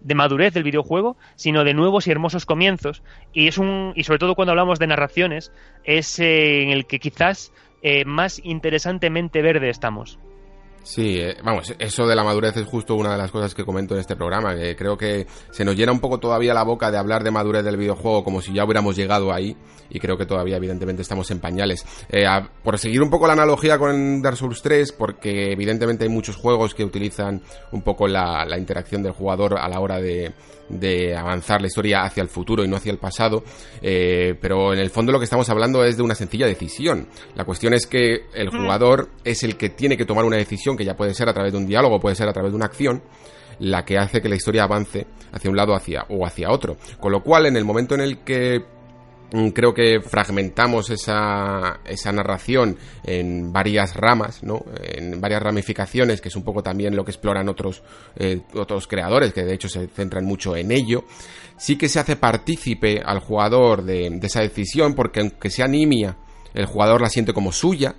de 0.00 0.14
madurez 0.14 0.54
del 0.54 0.62
videojuego, 0.62 1.18
sino 1.36 1.64
de 1.64 1.74
nuevos 1.74 2.06
y 2.06 2.12
hermosos 2.12 2.46
comienzos. 2.46 3.02
Y 3.34 3.48
es 3.48 3.58
un 3.58 3.92
y 3.94 4.04
sobre 4.04 4.18
todo 4.18 4.34
cuando 4.34 4.52
hablamos 4.52 4.78
de 4.78 4.86
narraciones 4.86 5.52
es 5.84 6.18
eh, 6.18 6.62
en 6.62 6.70
el 6.70 6.86
que 6.86 6.98
quizás 6.98 7.52
eh, 7.82 8.06
más 8.06 8.40
interesantemente 8.42 9.42
verde 9.42 9.68
estamos. 9.68 10.18
Sí, 10.88 11.20
eh, 11.20 11.36
vamos, 11.44 11.74
eso 11.78 12.06
de 12.06 12.16
la 12.16 12.24
madurez 12.24 12.56
es 12.56 12.66
justo 12.66 12.94
una 12.94 13.12
de 13.12 13.18
las 13.18 13.30
cosas 13.30 13.54
que 13.54 13.62
comento 13.62 13.92
en 13.92 14.00
este 14.00 14.16
programa, 14.16 14.56
que 14.56 14.74
creo 14.74 14.96
que 14.96 15.26
se 15.50 15.62
nos 15.62 15.76
llena 15.76 15.92
un 15.92 16.00
poco 16.00 16.18
todavía 16.18 16.54
la 16.54 16.62
boca 16.62 16.90
de 16.90 16.96
hablar 16.96 17.22
de 17.22 17.30
madurez 17.30 17.62
del 17.62 17.76
videojuego 17.76 18.24
como 18.24 18.40
si 18.40 18.54
ya 18.54 18.64
hubiéramos 18.64 18.96
llegado 18.96 19.30
ahí 19.30 19.54
y 19.90 20.00
creo 20.00 20.16
que 20.16 20.24
todavía 20.24 20.56
evidentemente 20.56 21.02
estamos 21.02 21.30
en 21.30 21.40
pañales. 21.40 21.84
Eh, 22.08 22.24
por 22.64 22.78
seguir 22.78 23.02
un 23.02 23.10
poco 23.10 23.26
la 23.26 23.34
analogía 23.34 23.76
con 23.76 24.22
Dark 24.22 24.38
Souls 24.38 24.62
3, 24.62 24.92
porque 24.92 25.52
evidentemente 25.52 26.04
hay 26.04 26.10
muchos 26.10 26.36
juegos 26.36 26.74
que 26.74 26.86
utilizan 26.86 27.42
un 27.70 27.82
poco 27.82 28.08
la, 28.08 28.46
la 28.46 28.56
interacción 28.56 29.02
del 29.02 29.12
jugador 29.12 29.58
a 29.58 29.68
la 29.68 29.80
hora 29.80 30.00
de, 30.00 30.32
de 30.68 31.16
avanzar 31.16 31.60
la 31.60 31.66
historia 31.66 32.02
hacia 32.02 32.22
el 32.22 32.28
futuro 32.28 32.64
y 32.64 32.68
no 32.68 32.76
hacia 32.76 32.92
el 32.92 32.98
pasado, 32.98 33.42
eh, 33.82 34.34
pero 34.40 34.72
en 34.72 34.78
el 34.78 34.90
fondo 34.90 35.12
lo 35.12 35.18
que 35.18 35.24
estamos 35.24 35.48
hablando 35.50 35.84
es 35.84 35.96
de 35.96 36.02
una 36.02 36.14
sencilla 36.14 36.46
decisión. 36.46 37.08
La 37.34 37.44
cuestión 37.44 37.74
es 37.74 37.86
que 37.86 38.26
el 38.34 38.50
jugador 38.50 39.10
es 39.24 39.42
el 39.42 39.56
que 39.56 39.70
tiene 39.70 39.96
que 39.96 40.04
tomar 40.04 40.24
una 40.24 40.36
decisión, 40.36 40.76
que 40.76 40.84
ya 40.84 40.96
puede 40.96 41.14
ser 41.14 41.28
a 41.28 41.34
través 41.34 41.52
de 41.52 41.58
un 41.58 41.66
diálogo, 41.66 42.00
puede 42.00 42.16
ser 42.16 42.28
a 42.28 42.32
través 42.32 42.52
de 42.52 42.56
una 42.56 42.66
acción, 42.66 43.02
la 43.58 43.84
que 43.84 43.98
hace 43.98 44.20
que 44.20 44.28
la 44.28 44.36
historia 44.36 44.64
avance 44.64 45.06
hacia 45.32 45.50
un 45.50 45.56
lado 45.56 45.74
hacia, 45.74 46.06
o 46.08 46.26
hacia 46.26 46.50
otro. 46.50 46.76
Con 47.00 47.12
lo 47.12 47.22
cual, 47.22 47.46
en 47.46 47.56
el 47.56 47.64
momento 47.64 47.94
en 47.94 48.00
el 48.00 48.18
que 48.18 48.60
mm, 48.60 48.77
creo 49.54 49.74
que 49.74 50.00
fragmentamos 50.00 50.90
esa, 50.90 51.80
esa 51.84 52.12
narración 52.12 52.76
en 53.04 53.52
varias 53.52 53.94
ramas, 53.94 54.42
¿no? 54.42 54.64
En 54.82 55.20
varias 55.20 55.42
ramificaciones, 55.42 56.20
que 56.20 56.28
es 56.28 56.36
un 56.36 56.44
poco 56.44 56.62
también 56.62 56.96
lo 56.96 57.04
que 57.04 57.10
exploran 57.10 57.48
otros, 57.48 57.82
eh, 58.16 58.40
otros 58.54 58.86
creadores, 58.86 59.32
que 59.32 59.44
de 59.44 59.54
hecho 59.54 59.68
se 59.68 59.86
centran 59.88 60.24
mucho 60.24 60.56
en 60.56 60.72
ello. 60.72 61.04
Sí 61.56 61.76
que 61.76 61.88
se 61.88 62.00
hace 62.00 62.16
partícipe 62.16 63.02
al 63.04 63.20
jugador 63.20 63.82
de, 63.82 64.08
de 64.10 64.26
esa 64.26 64.40
decisión, 64.40 64.94
porque 64.94 65.20
aunque 65.20 65.50
sea 65.50 65.66
nimia, 65.66 66.16
el 66.54 66.66
jugador 66.66 67.00
la 67.00 67.10
siente 67.10 67.32
como 67.32 67.52
suya, 67.52 67.96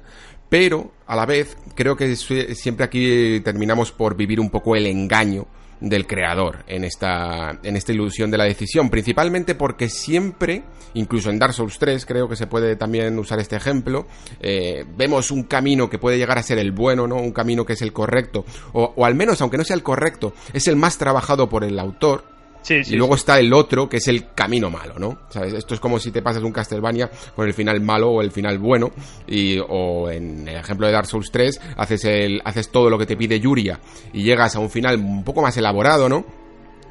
pero 0.50 0.92
a 1.06 1.16
la 1.16 1.26
vez 1.26 1.58
creo 1.76 1.96
que 1.96 2.16
siempre 2.16 2.86
aquí 2.86 3.40
terminamos 3.42 3.92
por 3.92 4.16
vivir 4.16 4.40
un 4.40 4.50
poco 4.50 4.76
el 4.76 4.88
engaño 4.88 5.46
del 5.82 6.08
creador 6.08 6.64
en 6.68 6.84
esta, 6.84 7.60
en 7.64 7.76
esta 7.76 7.92
ilusión 7.92 8.32
de 8.32 8.38
la 8.38 8.44
decisión, 8.46 8.90
principalmente 8.90 9.56
porque 9.56 9.90
siempre, 9.90 10.64
incluso 10.94 11.30
en 11.30 11.40
Dark 11.40 11.54
Souls 11.54 11.80
3, 11.80 12.06
creo 12.06 12.28
que 12.28 12.36
se 12.36 12.48
puede 12.48 12.76
también 12.76 13.18
usar 13.18 13.40
este 13.40 13.56
ejemplo, 13.56 14.08
eh, 14.40 14.86
vemos 14.98 15.32
un 15.32 15.44
camino 15.44 15.90
que 15.90 15.98
puede 15.98 16.18
llegar 16.18 16.38
a 16.38 16.44
ser 16.44 16.58
el 16.60 16.72
bueno, 16.72 17.08
¿no? 17.08 17.16
Un 17.16 17.32
camino 17.32 17.66
que 17.66 17.74
es 17.74 17.82
el 17.82 17.94
correcto, 17.94 18.46
o, 18.74 18.94
o 18.96 19.06
al 19.06 19.16
menos, 19.16 19.42
aunque 19.42 19.58
no 19.58 19.64
sea 19.64 19.76
el 19.76 19.84
correcto, 19.84 20.34
es 20.54 20.68
el 20.68 20.76
más 20.76 20.98
trabajado 20.98 21.50
por 21.50 21.64
el 21.64 21.80
autor, 21.80 22.39
y 22.68 22.96
luego 22.96 23.16
está 23.16 23.40
el 23.40 23.54
otro, 23.54 23.88
que 23.88 23.98
es 23.98 24.08
el 24.08 24.34
camino 24.34 24.70
malo, 24.70 24.96
¿no? 24.98 25.20
¿Sabes? 25.30 25.54
Esto 25.54 25.74
es 25.74 25.80
como 25.80 26.00
si 26.00 26.12
te 26.12 26.22
pasas 26.22 26.44
un 26.44 26.52
Castlevania 26.52 27.10
con 27.36 27.48
el 27.48 27.54
final 27.54 27.82
malo 27.82 28.12
o 28.12 28.22
el 28.22 28.32
final 28.32 28.58
bueno. 28.60 28.92
Y, 29.28 29.58
o 29.60 30.10
en 30.10 30.48
el 30.48 30.58
ejemplo 30.58 30.88
de 30.88 30.94
Dark 30.94 31.08
Souls 31.08 31.32
3, 31.32 31.60
haces, 31.78 32.06
el, 32.06 32.42
haces 32.44 32.70
todo 32.70 32.90
lo 32.90 32.98
que 32.98 33.06
te 33.06 33.18
pide 33.18 33.40
Yuria 33.40 33.80
y 34.14 34.24
llegas 34.24 34.56
a 34.56 34.60
un 34.60 34.70
final 34.70 34.98
un 34.98 35.24
poco 35.24 35.42
más 35.42 35.56
elaborado, 35.58 36.10
¿no? 36.10 36.39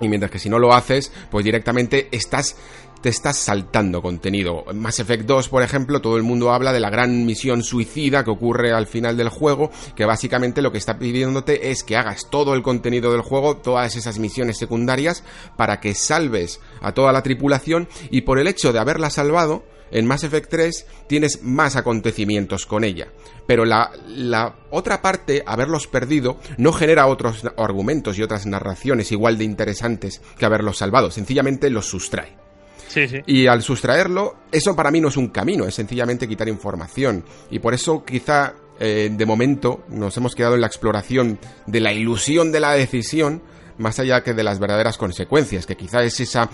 Y 0.00 0.08
mientras 0.08 0.30
que 0.30 0.38
si 0.38 0.48
no 0.48 0.58
lo 0.58 0.72
haces, 0.72 1.12
pues 1.30 1.44
directamente 1.44 2.08
estás 2.12 2.56
te 3.00 3.08
estás 3.08 3.38
saltando 3.38 4.02
contenido. 4.02 4.64
En 4.68 4.80
Mass 4.80 4.98
Effect 4.98 5.24
2, 5.24 5.48
por 5.48 5.62
ejemplo, 5.62 6.00
todo 6.00 6.16
el 6.16 6.22
mundo 6.22 6.52
habla 6.52 6.72
de 6.72 6.80
la 6.80 6.90
gran 6.90 7.24
misión 7.24 7.62
suicida 7.62 8.24
que 8.24 8.30
ocurre 8.30 8.72
al 8.72 8.86
final 8.86 9.16
del 9.16 9.28
juego, 9.28 9.70
que 9.94 10.04
básicamente 10.04 10.62
lo 10.62 10.72
que 10.72 10.78
está 10.78 10.98
pidiéndote 10.98 11.70
es 11.70 11.84
que 11.84 11.96
hagas 11.96 12.28
todo 12.30 12.54
el 12.54 12.62
contenido 12.62 13.12
del 13.12 13.22
juego, 13.22 13.58
todas 13.58 13.94
esas 13.96 14.18
misiones 14.18 14.58
secundarias, 14.58 15.22
para 15.56 15.80
que 15.80 15.94
salves 15.94 16.60
a 16.80 16.92
toda 16.92 17.12
la 17.12 17.22
tripulación 17.22 17.88
y 18.10 18.22
por 18.22 18.38
el 18.38 18.48
hecho 18.48 18.72
de 18.72 18.80
haberla 18.80 19.10
salvado, 19.10 19.64
en 19.90 20.06
Mass 20.06 20.24
Effect 20.24 20.51
3 20.51 20.86
tienes 21.06 21.43
más 21.43 21.77
acontecimientos 21.77 22.66
con 22.66 22.85
ella. 22.85 23.09
Pero 23.47 23.65
la, 23.65 23.90
la, 24.09 24.56
otra 24.70 25.01
parte, 25.01 25.43
haberlos 25.47 25.86
perdido, 25.86 26.39
no 26.59 26.73
genera 26.73 27.06
otros 27.06 27.44
argumentos 27.56 28.19
y 28.19 28.23
otras 28.23 28.47
narraciones 28.47 29.12
igual 29.12 29.39
de 29.39 29.44
interesantes 29.44 30.20
que 30.39 30.44
haberlos 30.44 30.78
salvado. 30.78 31.10
Sencillamente 31.10 31.70
los 31.70 31.86
sustrae. 31.86 32.36
Y 33.27 33.47
al 33.47 33.62
sustraerlo, 33.62 34.36
eso 34.51 34.74
para 34.74 34.90
mí 34.90 35.01
no 35.01 35.09
es 35.09 35.16
un 35.16 35.28
camino, 35.28 35.66
es 35.66 35.74
sencillamente 35.74 36.27
quitar 36.27 36.48
información. 36.48 37.24
Y 37.51 37.59
por 37.59 37.74
eso 37.74 38.05
quizá 38.05 38.55
eh, 38.81 39.10
de 39.12 39.27
momento 39.27 39.85
nos 39.89 40.16
hemos 40.16 40.35
quedado 40.35 40.55
en 40.55 40.62
la 40.62 40.66
exploración 40.66 41.39
de 41.66 41.81
la 41.81 41.93
ilusión 41.93 42.52
de 42.52 42.60
la 42.60 42.73
decisión, 42.73 43.43
más 43.78 43.98
allá 43.98 44.22
que 44.22 44.34
de 44.34 44.42
las 44.42 44.59
verdaderas 44.59 44.98
consecuencias, 44.98 45.66
que 45.66 45.76
quizá 45.76 46.02
es 46.02 46.20
esa 46.20 46.50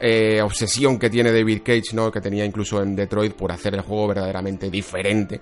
eh, 0.00 0.40
obsesión 0.42 0.98
que 0.98 1.10
tiene 1.10 1.32
David 1.32 1.62
Cage, 1.64 1.94
¿no? 1.94 2.10
que 2.10 2.20
tenía 2.20 2.44
incluso 2.44 2.82
en 2.82 2.94
Detroit 2.94 3.32
por 3.34 3.52
hacer 3.52 3.74
el 3.74 3.80
juego 3.80 4.08
verdaderamente 4.08 4.70
diferente. 4.70 5.40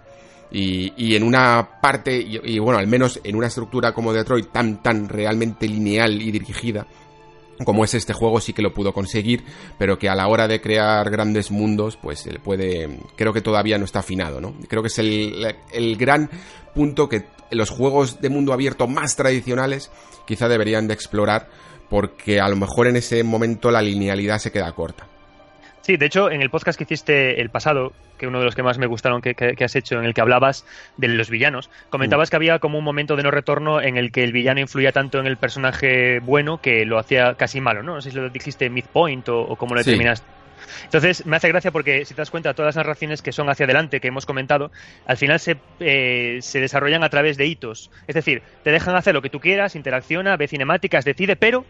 Y, 0.50 0.92
y 0.96 1.16
en 1.16 1.24
una 1.24 1.80
parte, 1.80 2.16
y, 2.16 2.58
bueno, 2.58 2.78
al 2.78 2.86
menos 2.86 3.18
en 3.24 3.34
una 3.34 3.48
estructura 3.48 3.92
como 3.92 4.12
Detroit 4.12 4.52
tan, 4.52 4.82
tan 4.82 5.08
realmente 5.08 5.66
lineal 5.66 6.22
y 6.22 6.30
dirigida, 6.30 6.86
como 7.64 7.84
es 7.84 7.94
este 7.94 8.12
juego 8.12 8.40
sí 8.40 8.52
que 8.52 8.62
lo 8.62 8.72
pudo 8.72 8.92
conseguir, 8.92 9.44
pero 9.78 9.98
que 9.98 10.08
a 10.08 10.14
la 10.14 10.28
hora 10.28 10.46
de 10.46 10.60
crear 10.60 11.10
grandes 11.10 11.50
mundos, 11.50 11.96
pues 11.96 12.28
puede, 12.42 12.98
creo 13.16 13.32
que 13.32 13.40
todavía 13.40 13.78
no 13.78 13.84
está 13.84 14.00
afinado, 14.00 14.40
¿no? 14.40 14.54
Creo 14.68 14.82
que 14.82 14.88
es 14.88 14.98
el, 14.98 15.54
el 15.72 15.96
gran 15.96 16.30
punto 16.74 17.08
que 17.08 17.24
los 17.54 17.70
juegos 17.70 18.20
de 18.20 18.28
mundo 18.28 18.52
abierto 18.52 18.86
más 18.86 19.16
tradicionales 19.16 19.90
quizá 20.26 20.48
deberían 20.48 20.88
de 20.88 20.94
explorar, 20.94 21.48
porque 21.88 22.40
a 22.40 22.48
lo 22.48 22.56
mejor 22.56 22.86
en 22.86 22.96
ese 22.96 23.22
momento 23.22 23.70
la 23.70 23.82
linealidad 23.82 24.38
se 24.38 24.52
queda 24.52 24.72
corta. 24.72 25.06
Sí, 25.84 25.98
de 25.98 26.06
hecho, 26.06 26.30
en 26.30 26.40
el 26.40 26.48
podcast 26.48 26.78
que 26.78 26.84
hiciste 26.84 27.42
el 27.42 27.50
pasado, 27.50 27.92
que 28.16 28.26
uno 28.26 28.38
de 28.38 28.46
los 28.46 28.54
que 28.54 28.62
más 28.62 28.78
me 28.78 28.86
gustaron 28.86 29.20
que, 29.20 29.34
has 29.62 29.76
hecho, 29.76 29.98
en 29.98 30.06
el 30.06 30.14
que 30.14 30.22
hablabas 30.22 30.64
de 30.96 31.08
los 31.08 31.28
villanos, 31.28 31.68
comentabas 31.90 32.28
mm. 32.28 32.30
que 32.30 32.36
había 32.36 32.58
como 32.58 32.78
un 32.78 32.84
momento 32.84 33.16
de 33.16 33.22
no 33.22 33.30
retorno 33.30 33.82
en 33.82 33.98
el 33.98 34.10
que 34.10 34.24
el 34.24 34.32
villano 34.32 34.60
influía 34.60 34.92
tanto 34.92 35.18
en 35.18 35.26
el 35.26 35.36
personaje 35.36 36.20
bueno 36.20 36.58
que 36.58 36.86
lo 36.86 36.98
hacía 36.98 37.34
casi 37.34 37.60
malo, 37.60 37.82
¿no? 37.82 37.96
No 37.96 38.00
sé 38.00 38.12
si 38.12 38.16
lo 38.16 38.30
dijiste 38.30 38.70
midpoint 38.70 39.28
o, 39.28 39.42
o 39.42 39.56
cómo 39.56 39.74
lo 39.74 39.82
determinaste. 39.82 40.26
Entonces, 40.84 41.26
me 41.26 41.36
hace 41.36 41.48
gracia 41.48 41.70
porque 41.70 42.04
si 42.04 42.14
te 42.14 42.20
das 42.20 42.30
cuenta, 42.30 42.54
todas 42.54 42.74
las 42.74 42.84
narraciones 42.84 43.22
que 43.22 43.32
son 43.32 43.48
hacia 43.48 43.64
adelante, 43.64 44.00
que 44.00 44.08
hemos 44.08 44.26
comentado, 44.26 44.70
al 45.06 45.16
final 45.16 45.40
se, 45.40 45.56
eh, 45.80 46.38
se 46.40 46.60
desarrollan 46.60 47.04
a 47.04 47.08
través 47.08 47.36
de 47.36 47.46
hitos. 47.46 47.90
Es 48.06 48.14
decir, 48.14 48.42
te 48.62 48.70
dejan 48.70 48.96
hacer 48.96 49.14
lo 49.14 49.22
que 49.22 49.30
tú 49.30 49.40
quieras, 49.40 49.76
interacciona, 49.76 50.36
ve 50.36 50.48
cinemáticas, 50.48 51.04
decide, 51.04 51.36
pero 51.36 51.64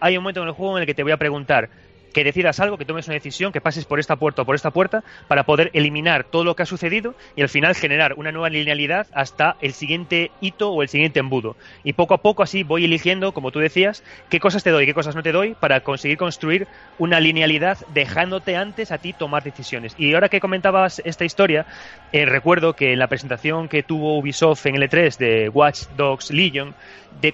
hay 0.00 0.16
un 0.16 0.22
momento 0.22 0.42
en 0.42 0.48
el 0.48 0.54
juego 0.54 0.76
en 0.76 0.82
el 0.82 0.86
que 0.86 0.94
te 0.94 1.02
voy 1.02 1.12
a 1.12 1.16
preguntar, 1.16 1.70
que 2.18 2.24
decidas 2.24 2.58
algo, 2.58 2.76
que 2.76 2.84
tomes 2.84 3.06
una 3.06 3.14
decisión, 3.14 3.52
que 3.52 3.60
pases 3.60 3.84
por 3.84 4.00
esta 4.00 4.16
puerta 4.16 4.42
o 4.42 4.44
por 4.44 4.56
esta 4.56 4.72
puerta 4.72 5.04
para 5.28 5.44
poder 5.44 5.70
eliminar 5.72 6.24
todo 6.24 6.42
lo 6.42 6.56
que 6.56 6.64
ha 6.64 6.66
sucedido 6.66 7.14
y 7.36 7.42
al 7.42 7.48
final 7.48 7.76
generar 7.76 8.14
una 8.14 8.32
nueva 8.32 8.50
linealidad 8.50 9.06
hasta 9.12 9.54
el 9.60 9.72
siguiente 9.72 10.32
hito 10.40 10.72
o 10.72 10.82
el 10.82 10.88
siguiente 10.88 11.20
embudo. 11.20 11.54
Y 11.84 11.92
poco 11.92 12.14
a 12.14 12.18
poco 12.18 12.42
así 12.42 12.64
voy 12.64 12.86
eligiendo, 12.86 13.30
como 13.30 13.52
tú 13.52 13.60
decías, 13.60 14.02
qué 14.30 14.40
cosas 14.40 14.64
te 14.64 14.70
doy 14.70 14.84
qué 14.84 14.94
cosas 14.94 15.14
no 15.14 15.22
te 15.22 15.30
doy 15.30 15.54
para 15.54 15.82
conseguir 15.82 16.18
construir 16.18 16.66
una 16.98 17.20
linealidad 17.20 17.78
dejándote 17.94 18.56
antes 18.56 18.90
a 18.90 18.98
ti 18.98 19.12
tomar 19.12 19.44
decisiones. 19.44 19.94
Y 19.96 20.12
ahora 20.14 20.28
que 20.28 20.40
comentabas 20.40 21.00
esta 21.04 21.24
historia, 21.24 21.66
eh, 22.10 22.26
recuerdo 22.26 22.72
que 22.74 22.94
en 22.94 22.98
la 22.98 23.06
presentación 23.06 23.68
que 23.68 23.84
tuvo 23.84 24.18
Ubisoft 24.18 24.66
en 24.66 24.74
el 24.74 24.90
E3 24.90 25.18
de 25.18 25.48
Watch 25.50 25.82
Dogs 25.96 26.32
Legion, 26.32 26.74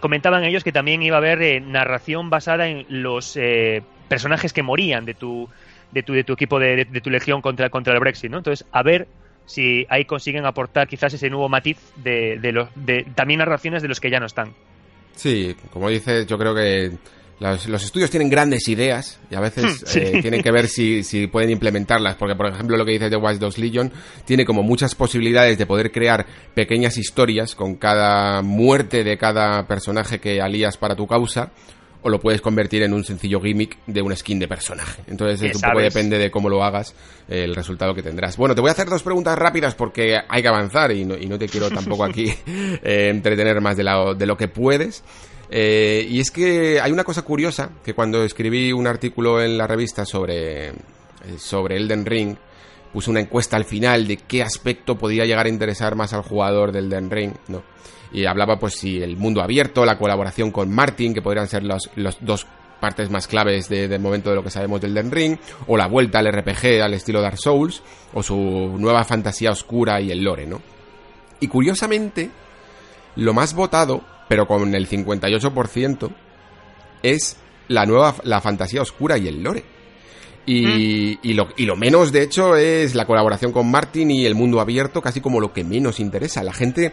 comentaban 0.01 0.45
ellos 0.45 0.65
que 0.65 0.73
también 0.73 1.03
iba 1.03 1.17
a 1.17 1.19
haber 1.19 1.43
eh, 1.43 1.61
narración 1.61 2.29
basada 2.29 2.69
en 2.69 2.85
los 2.89 3.37
eh, 3.37 3.83
personajes 4.09 4.53
que 4.53 4.63
morían 4.63 5.05
de 5.05 5.15
tu, 5.15 5.49
de 5.93 6.03
tu, 6.03 6.13
de 6.13 6.25
tu 6.25 6.33
equipo 6.33 6.59
de, 6.59 6.85
de, 6.85 7.01
tu 7.01 7.11
legión 7.11 7.41
contra, 7.41 7.71
contra 7.71 7.95
el 7.95 8.01
Brexit, 8.01 8.31
¿no? 8.31 8.39
Entonces, 8.39 8.67
a 8.73 8.83
ver 8.83 9.07
si 9.47 9.87
ahí 9.89 10.05
consiguen 10.05 10.47
aportar 10.47 10.89
quizás 10.89 11.15
ese 11.15 11.29
nuevo 11.31 11.49
matiz 11.49 11.79
de, 11.97 12.39
de, 12.39 12.53
los, 12.53 12.69
de 12.75 13.07
también 13.15 13.39
narraciones 13.39 13.83
de 13.83 13.89
los 13.89 14.01
que 14.01 14.11
ya 14.11 14.21
no 14.21 14.27
están. 14.27 14.55
Sí, 15.15 15.55
como 15.71 15.89
dices, 15.89 16.27
yo 16.27 16.39
creo 16.39 16.55
que 16.55 16.93
los, 17.41 17.67
los, 17.67 17.85
estudios 17.85 18.11
tienen 18.11 18.31
grandes 18.31 18.69
ideas 18.69 19.21
y 19.31 19.35
a 19.35 19.41
veces 19.41 19.85
eh, 19.97 20.21
tienen 20.23 20.43
que 20.43 20.51
ver 20.51 20.69
si, 20.69 21.03
si, 21.03 21.27
pueden 21.27 21.51
implementarlas, 21.51 22.17
porque 22.17 22.35
por 22.35 22.47
ejemplo 22.47 22.77
lo 22.77 22.85
que 22.85 22.93
dices 22.93 23.11
de 23.11 23.17
Watch 23.17 23.39
Dogs 23.39 23.59
Legion 23.59 23.93
tiene 24.25 24.45
como 24.45 24.63
muchas 24.63 24.95
posibilidades 24.95 25.59
de 25.59 25.67
poder 25.67 25.93
crear 25.93 26.27
pequeñas 26.55 26.97
historias 26.97 27.55
con 27.55 27.77
cada 27.77 28.43
muerte 28.43 29.05
de 29.05 29.19
cada 29.19 29.67
personaje 29.67 30.21
que 30.21 30.41
alías 30.41 30.77
para 30.77 30.97
tu 30.97 31.07
causa 31.07 31.53
o 32.05 32.11
lo 32.11 32.21
puedes 32.21 32.43
convertir 32.43 32.83
en 32.83 32.93
un 32.93 33.03
sencillo 33.03 33.41
gimmick 33.41 33.79
de 33.87 34.03
un 34.03 34.15
skin 34.15 34.39
de 34.39 34.47
personaje. 34.47 35.03
Entonces, 35.07 35.55
un 35.55 35.61
poco 35.63 35.81
depende 35.81 36.19
de 36.19 36.31
cómo 36.31 36.51
lo 36.51 36.63
hagas, 36.63 36.95
el 37.29 37.55
resultado 37.55 37.95
que 37.95 38.03
tendrás. 38.03 38.37
Bueno, 38.37 38.55
te 38.55 38.61
voy 38.61 38.69
a 38.69 38.73
hacer 38.73 38.91
dos 38.91 39.03
preguntas 39.03 39.39
rápidas 39.39 39.75
porque 39.75 40.19
hay 40.29 40.43
que 40.43 40.49
avanzar 40.49 40.93
y 40.93 41.07
no, 41.07 41.17
y 41.17 41.25
no 41.25 41.39
te 41.39 41.49
quiero 41.49 41.71
tampoco 41.71 42.05
aquí 42.05 42.27
eh, 42.47 43.09
entretener 43.11 43.59
más 43.63 43.79
de, 43.79 43.85
la, 43.85 44.13
de 44.13 44.27
lo 44.27 44.37
que 44.37 44.49
puedes. 44.49 45.03
Eh, 45.49 46.07
y 46.07 46.21
es 46.21 46.31
que 46.31 46.79
hay 46.79 46.93
una 46.93 47.05
cosa 47.05 47.23
curiosa, 47.23 47.71
que 47.83 47.95
cuando 47.95 48.23
escribí 48.23 48.71
un 48.71 48.87
artículo 48.87 49.41
en 49.41 49.57
la 49.57 49.67
revista 49.67 50.05
sobre, 50.05 50.69
eh, 50.69 50.75
sobre 51.39 51.79
Elden 51.79 52.05
Ring, 52.05 52.37
puse 52.93 53.11
una 53.11 53.21
encuesta 53.21 53.57
al 53.57 53.65
final 53.65 54.07
de 54.07 54.19
qué 54.19 54.43
aspecto 54.43 54.99
podría 54.99 55.25
llegar 55.25 55.47
a 55.47 55.49
interesar 55.49 55.95
más 55.97 56.13
al 56.13 56.23
jugador 56.23 56.71
del 56.71 56.87
Elden 56.87 57.11
Ring, 57.11 57.33
¿no? 57.49 57.63
Y 58.13 58.27
hablaba 58.27 58.59
pues 58.59 58.75
si 58.75 59.03
el 59.03 59.17
mundo 59.17 59.43
abierto, 59.43 59.85
la 59.85 59.99
colaboración 59.99 60.51
con 60.51 60.73
Martin, 60.73 61.15
que 61.15 61.23
podrían 61.23 61.49
ser 61.49 61.65
los, 61.65 61.91
los 61.97 62.19
dos 62.21 62.47
partes 62.81 63.11
más 63.11 63.27
claves 63.27 63.69
de, 63.69 63.89
del 63.89 64.01
momento 64.01 64.31
de 64.31 64.37
lo 64.37 64.45
que 64.45 64.51
sabemos 64.51 64.81
del 64.81 64.93
Den 64.95 65.11
Ring, 65.11 65.39
o 65.67 65.77
la 65.77 65.87
vuelta 65.87 66.19
al 66.19 66.31
RPG 66.31 66.83
al 66.83 66.95
estilo 66.95 67.23
Dark 67.23 67.39
Souls, 67.39 67.83
o 68.13 68.23
su 68.23 68.37
nueva 68.37 69.05
fantasía 69.05 69.51
oscura 69.51 70.01
y 70.01 70.11
el 70.11 70.23
lore, 70.23 70.47
¿no? 70.47 70.61
Y 71.41 71.49
curiosamente, 71.49 72.31
lo 73.17 73.33
más 73.33 73.55
votado, 73.55 74.05
pero 74.29 74.47
con 74.47 74.75
el 74.75 74.89
58%, 74.89 76.11
es 77.03 77.37
la 77.69 77.87
nueva, 77.87 78.17
la 78.25 78.41
fantasía 78.41 78.83
oscura 78.83 79.19
y 79.19 79.29
el 79.29 79.43
lore. 79.43 79.65
Y, 80.47 80.67
mm. 80.67 81.19
y, 81.23 81.33
lo, 81.33 81.49
y 81.57 81.65
lo 81.65 81.77
menos, 81.77 82.13
de 82.13 82.23
hecho, 82.23 82.57
es 82.57 82.95
la 82.95 83.07
colaboración 83.07 83.51
con 83.51 83.71
Martin 83.71 84.11
y 84.11 84.27
el 84.27 84.35
mundo 84.35 84.61
abierto, 84.61 85.01
casi 85.01 85.21
como 85.21 85.41
lo 85.41 85.53
que 85.53 85.65
menos 85.65 86.01
interesa. 86.01 86.43
La 86.43 86.53
gente 86.53 86.93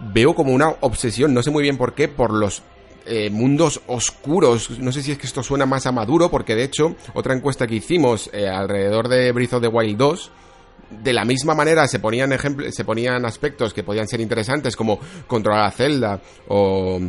veo 0.00 0.34
como 0.34 0.52
una 0.52 0.68
obsesión, 0.80 1.34
no 1.34 1.42
sé 1.42 1.50
muy 1.50 1.62
bien 1.62 1.76
por 1.76 1.94
qué, 1.94 2.08
por 2.08 2.32
los 2.32 2.62
eh, 3.06 3.30
mundos 3.30 3.80
oscuros. 3.86 4.78
No 4.78 4.92
sé 4.92 5.02
si 5.02 5.12
es 5.12 5.18
que 5.18 5.26
esto 5.26 5.42
suena 5.42 5.66
más 5.66 5.86
a 5.86 5.92
maduro, 5.92 6.30
porque 6.30 6.54
de 6.54 6.64
hecho, 6.64 6.96
otra 7.14 7.34
encuesta 7.34 7.66
que 7.66 7.76
hicimos 7.76 8.30
eh, 8.32 8.48
alrededor 8.48 9.08
de 9.08 9.30
Breath 9.32 9.54
of 9.54 9.62
the 9.62 9.68
Wild 9.68 9.96
2, 9.96 10.30
de 11.02 11.12
la 11.12 11.24
misma 11.24 11.54
manera 11.54 11.88
se 11.88 11.98
ponían 11.98 12.30
se 12.70 12.84
ponían 12.84 13.24
aspectos 13.24 13.74
que 13.74 13.82
podían 13.82 14.06
ser 14.06 14.20
interesantes, 14.20 14.76
como 14.76 15.00
controlar 15.26 15.64
a 15.64 15.70
Zelda 15.70 16.20
o 16.48 17.00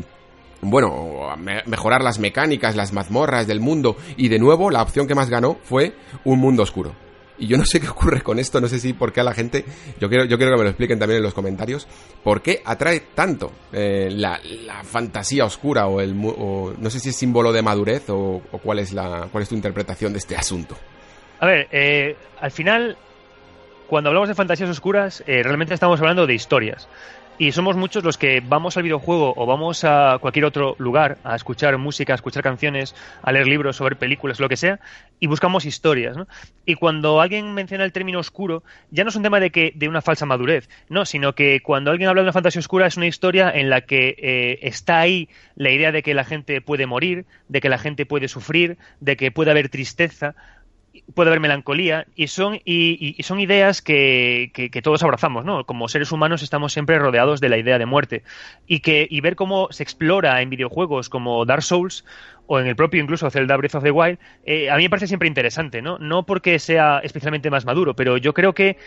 bueno, 0.61 1.35
mejorar 1.65 2.03
las 2.03 2.19
mecánicas, 2.19 2.76
las 2.76 2.93
mazmorras 2.93 3.47
del 3.47 3.59
mundo. 3.59 3.95
Y 4.18 4.27
de 4.30 4.39
nuevo, 4.39 4.72
la 4.72 4.81
opción 4.81 5.07
que 5.07 5.15
más 5.15 5.30
ganó 5.30 5.57
fue 5.64 5.93
un 6.26 6.39
mundo 6.39 6.64
oscuro. 6.64 6.93
Y 7.39 7.47
yo 7.47 7.57
no 7.57 7.65
sé 7.65 7.80
qué 7.80 7.88
ocurre 7.88 8.22
con 8.22 8.39
esto, 8.39 8.59
no 8.59 8.68
sé 8.68 8.80
si 8.80 8.93
por 8.93 9.14
qué 9.14 9.22
a 9.22 9.23
la 9.23 9.34
gente, 9.34 9.64
yo 9.99 10.09
quiero, 10.09 10.26
yo 10.26 10.38
quiero 10.38 10.53
que 10.53 10.57
me 10.57 10.64
lo 10.64 10.69
expliquen 10.69 10.97
también 10.97 11.18
en 11.18 11.23
los 11.23 11.34
comentarios, 11.34 11.88
por 12.23 12.41
qué 12.41 12.61
atrae 12.65 13.01
tanto 13.14 13.51
eh, 13.72 14.09
la, 14.11 14.39
fantasía 14.84 15.45
oscura 15.45 15.88
o 15.88 16.01
el, 16.01 16.19
no 16.19 16.89
sé 16.89 16.99
si 16.99 17.09
es 17.09 17.15
símbolo 17.15 17.51
de 17.51 17.61
madurez 17.61 18.09
o, 18.09 18.41
cuál 18.64 18.80
es 18.80 18.93
la, 18.93 19.27
cuál 19.31 19.43
es 19.43 19.49
tu 19.49 19.55
interpretación 19.55 20.14
de 20.14 20.19
este 20.19 20.35
asunto. 20.35 20.76
A 21.39 21.45
ver, 21.45 21.68
eh, 21.72 22.15
al 22.41 22.51
final, 22.51 22.97
cuando 23.88 24.09
hablamos 24.09 24.30
de 24.30 24.35
fantasías 24.35 24.69
oscuras, 24.69 25.23
eh, 25.27 25.43
realmente 25.43 25.73
estamos 25.73 25.99
hablando 25.99 26.26
de 26.26 26.34
historias. 26.34 26.88
Y 27.39 27.51
somos 27.51 27.76
muchos 27.76 28.03
los 28.03 28.18
que 28.18 28.41
vamos 28.41 28.77
al 28.77 28.84
videojuego 28.84 29.31
o 29.38 29.45
vamos 29.45 29.84
a 29.84 30.18
cualquier 30.19 30.45
otro 30.45 30.76
lugar 30.80 31.19
a 31.23 31.35
escuchar 31.35 31.77
música, 31.77 32.14
a 32.14 32.15
escuchar 32.15 32.41
canciones, 32.41 32.95
a 33.22 33.31
leer 33.31 33.45
libros, 33.45 33.80
a 33.80 33.84
ver 33.84 33.95
películas, 33.97 34.39
lo 34.39 34.49
que 34.49 34.57
sea, 34.57 34.80
y 35.19 35.27
buscamos 35.27 35.64
historias, 35.65 36.18
¿no? 36.18 36.27
Y 36.65 36.73
cuando 36.73 37.22
alguien 37.22 37.53
menciona 37.53 37.84
el 37.84 37.91
término 37.91 38.18
oscuro, 38.18 38.64
ya 38.89 39.03
no 39.03 39.11
es 39.11 39.15
un 39.15 39.22
tema 39.22 39.39
de 39.39 39.51
que 39.51 39.72
de 39.76 39.88
una 39.88 40.01
falsa 40.01 40.26
madurez, 40.26 40.68
no, 40.89 41.05
sino 41.05 41.35
que 41.35 41.61
cuando 41.61 41.91
alguien 41.91 42.09
habla 42.09 42.22
de 42.22 42.26
una 42.26 42.34
fantasía 42.34 42.59
oscura 42.59 42.88
es 42.88 42.97
una 42.97 43.05
historia 43.05 43.51
en 43.51 43.69
la 43.69 43.81
que 43.81 44.15
eh, 44.18 44.59
está 44.64 44.99
ahí 44.99 45.30
la 45.55 45.69
idea 45.69 45.91
de 45.91 46.01
que 46.01 46.15
la 46.15 46.23
gente 46.23 46.59
puede 46.61 46.88
morir, 46.88 47.26
de 47.49 47.61
que 47.61 47.69
la 47.69 47.77
gente 47.77 48.07
puede 48.07 48.30
sufrir, 48.30 48.80
de 48.99 49.15
que 49.15 49.31
puede 49.31 49.51
haber 49.51 49.69
tristeza, 49.69 50.34
puede 51.13 51.29
haber 51.29 51.39
melancolía 51.39 52.05
y 52.15 52.27
son, 52.27 52.59
y, 52.65 53.15
son 53.23 53.39
ideas 53.39 53.81
que, 53.81 54.51
que, 54.53 54.81
todos 54.81 55.03
abrazamos, 55.03 55.45
¿no? 55.45 55.65
Como 55.65 55.88
seres 55.88 56.11
humanos 56.11 56.43
estamos 56.43 56.73
siempre 56.73 56.99
rodeados 56.99 57.39
de 57.39 57.49
la 57.49 57.57
idea 57.57 57.79
de 57.79 57.85
muerte 57.85 58.23
y 58.67 58.79
que 58.81 59.07
y 59.09 59.21
ver 59.21 59.35
cómo 59.35 59.69
se 59.71 59.84
explora 59.84 60.41
en 60.41 60.49
videojuegos 60.49 61.09
como 61.09 61.45
Dark 61.45 61.63
Souls 61.63 62.05
o 62.45 62.59
en 62.59 62.67
el 62.67 62.75
propio 62.75 63.01
incluso 63.01 63.29
Zelda 63.29 63.57
Breath 63.57 63.75
of 63.75 63.84
the 63.84 63.91
Wild, 63.91 64.19
eh, 64.45 64.69
a 64.69 64.77
mí 64.77 64.84
me 64.84 64.89
parece 64.89 65.07
siempre 65.07 65.27
interesante, 65.27 65.81
¿no? 65.81 65.97
No 65.99 66.25
porque 66.25 66.59
sea 66.59 66.99
especialmente 67.03 67.49
más 67.49 67.65
maduro, 67.65 67.95
pero 67.95 68.17
yo 68.17 68.34
creo 68.34 68.53
que 68.53 68.77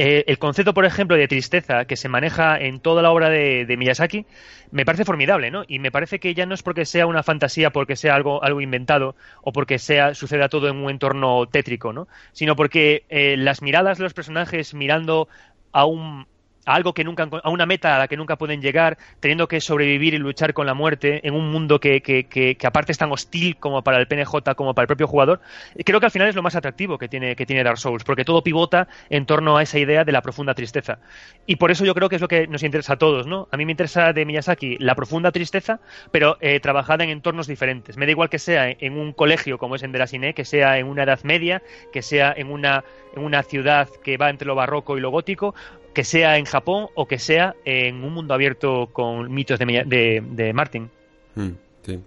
eh, 0.00 0.22
el 0.28 0.38
concepto, 0.38 0.74
por 0.74 0.84
ejemplo, 0.84 1.16
de 1.16 1.26
tristeza 1.26 1.84
que 1.84 1.96
se 1.96 2.08
maneja 2.08 2.56
en 2.56 2.78
toda 2.78 3.02
la 3.02 3.10
obra 3.10 3.30
de, 3.30 3.76
Miyazaki 3.76 4.26
me 4.70 4.84
parece 4.84 5.04
formidable, 5.04 5.50
¿no? 5.50 5.64
Y 5.66 5.80
me 5.80 5.90
parece 5.90 6.20
que 6.20 6.34
ya 6.34 6.46
no 6.46 6.54
es 6.54 6.62
porque 6.62 6.84
sea 6.84 7.06
una 7.06 7.24
fantasía, 7.24 7.70
porque 7.70 7.96
sea 7.96 8.14
algo, 8.14 8.40
algo 8.44 8.60
inventado 8.60 9.16
o 9.42 9.50
porque 9.50 9.80
sea 9.80 10.14
suceda 10.14 10.48
todo 10.48 10.68
en 10.68 10.76
un 10.76 10.88
entorno 10.88 11.48
tétrico, 11.48 11.92
¿no? 11.92 12.06
Sino 12.30 12.54
porque 12.54 13.06
eh, 13.08 13.36
las 13.36 13.60
miradas 13.60 13.98
de 13.98 14.04
los 14.04 14.14
personajes 14.14 14.72
mirando 14.72 15.26
a 15.72 15.84
un, 15.84 16.28
a 16.68 16.74
algo 16.74 16.92
que 16.92 17.02
nunca, 17.02 17.28
a 17.42 17.48
una 17.48 17.64
meta 17.64 17.96
a 17.96 17.98
la 17.98 18.08
que 18.08 18.16
nunca 18.16 18.36
pueden 18.36 18.60
llegar, 18.60 18.98
teniendo 19.20 19.48
que 19.48 19.60
sobrevivir 19.60 20.12
y 20.12 20.18
luchar 20.18 20.52
con 20.52 20.66
la 20.66 20.74
muerte 20.74 21.26
en 21.26 21.34
un 21.34 21.50
mundo 21.50 21.80
que, 21.80 22.02
que, 22.02 22.24
que, 22.26 22.56
aparte 22.66 22.92
es 22.92 22.98
tan 22.98 23.10
hostil 23.10 23.56
como 23.56 23.82
para 23.82 23.98
el 23.98 24.06
PNJ 24.06 24.54
como 24.54 24.74
para 24.74 24.84
el 24.84 24.86
propio 24.86 25.06
jugador, 25.06 25.40
creo 25.84 25.98
que 25.98 26.06
al 26.06 26.12
final 26.12 26.28
es 26.28 26.34
lo 26.34 26.42
más 26.42 26.56
atractivo 26.56 26.98
que 26.98 27.08
tiene, 27.08 27.34
que 27.36 27.46
tiene 27.46 27.64
Dark 27.64 27.78
Souls, 27.78 28.04
porque 28.04 28.24
todo 28.24 28.42
pivota 28.42 28.86
en 29.08 29.24
torno 29.24 29.56
a 29.56 29.62
esa 29.62 29.78
idea 29.78 30.04
de 30.04 30.12
la 30.12 30.20
profunda 30.20 30.54
tristeza. 30.54 30.98
Y 31.46 31.56
por 31.56 31.70
eso 31.70 31.86
yo 31.86 31.94
creo 31.94 32.10
que 32.10 32.16
es 32.16 32.22
lo 32.22 32.28
que 32.28 32.46
nos 32.46 32.62
interesa 32.62 32.94
a 32.94 32.98
todos, 32.98 33.26
¿no? 33.26 33.48
A 33.50 33.56
mí 33.56 33.64
me 33.64 33.72
interesa 33.72 34.12
de 34.12 34.26
Miyazaki 34.26 34.76
la 34.78 34.94
profunda 34.94 35.32
tristeza, 35.32 35.80
pero 36.10 36.36
eh, 36.40 36.60
trabajada 36.60 37.02
en 37.04 37.10
entornos 37.10 37.46
diferentes. 37.46 37.96
Me 37.96 38.04
da 38.04 38.12
igual 38.12 38.28
que 38.28 38.38
sea 38.38 38.68
en 38.68 38.98
un 38.98 39.14
colegio 39.14 39.56
como 39.56 39.76
es 39.76 39.82
en 39.82 39.92
Derasine, 39.92 40.34
que 40.34 40.44
sea 40.44 40.78
en 40.78 40.86
una 40.86 41.04
edad 41.04 41.20
media, 41.22 41.62
que 41.92 42.02
sea 42.02 42.34
en 42.36 42.50
una, 42.50 42.84
en 43.16 43.22
una 43.22 43.42
ciudad 43.42 43.88
que 44.04 44.18
va 44.18 44.28
entre 44.28 44.46
lo 44.46 44.54
barroco 44.54 44.98
y 44.98 45.00
lo 45.00 45.10
gótico, 45.10 45.54
que 45.98 46.04
sea 46.04 46.38
en 46.38 46.44
Japón 46.44 46.86
o 46.94 47.08
que 47.08 47.18
sea 47.18 47.56
en 47.64 48.04
un 48.04 48.14
mundo 48.14 48.32
abierto 48.32 48.88
con 48.92 49.34
mitos 49.34 49.58
de, 49.58 50.22
de, 50.24 50.52
Martin. 50.52 50.88
Hmm, 51.34 51.50
sí. 51.84 51.98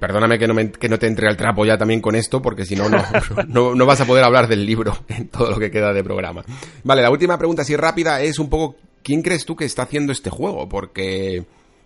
Perdóname 0.00 0.38
que 0.38 0.48
no, 0.48 0.54
que 0.72 0.88
no 0.88 0.98
te 0.98 1.06
entre 1.06 1.28
al 1.28 1.36
trapo 1.36 1.66
ya 1.66 1.76
también 1.76 2.00
con 2.00 2.14
esto, 2.14 2.40
porque 2.40 2.64
si 2.64 2.74
no, 2.74 2.88
no, 2.88 3.04
no 3.74 3.84
vas 3.84 4.00
a 4.00 4.06
poder 4.06 4.24
hablar 4.24 4.48
del 4.48 4.64
libro 4.64 4.96
en 5.08 5.28
todo 5.28 5.50
lo 5.50 5.58
que 5.58 5.70
queda 5.70 5.92
de 5.92 6.02
programa. 6.02 6.46
Vale, 6.82 7.02
la 7.02 7.10
última 7.10 7.36
pregunta, 7.36 7.60
así 7.60 7.76
rápida, 7.76 8.22
es 8.22 8.38
un 8.38 8.48
poco, 8.48 8.76
¿quién 9.02 9.20
crees 9.20 9.44
tú 9.44 9.54
que 9.54 9.66
está 9.66 9.82
haciendo 9.82 10.10
este 10.10 10.30
juego? 10.30 10.66
Porque 10.66 11.44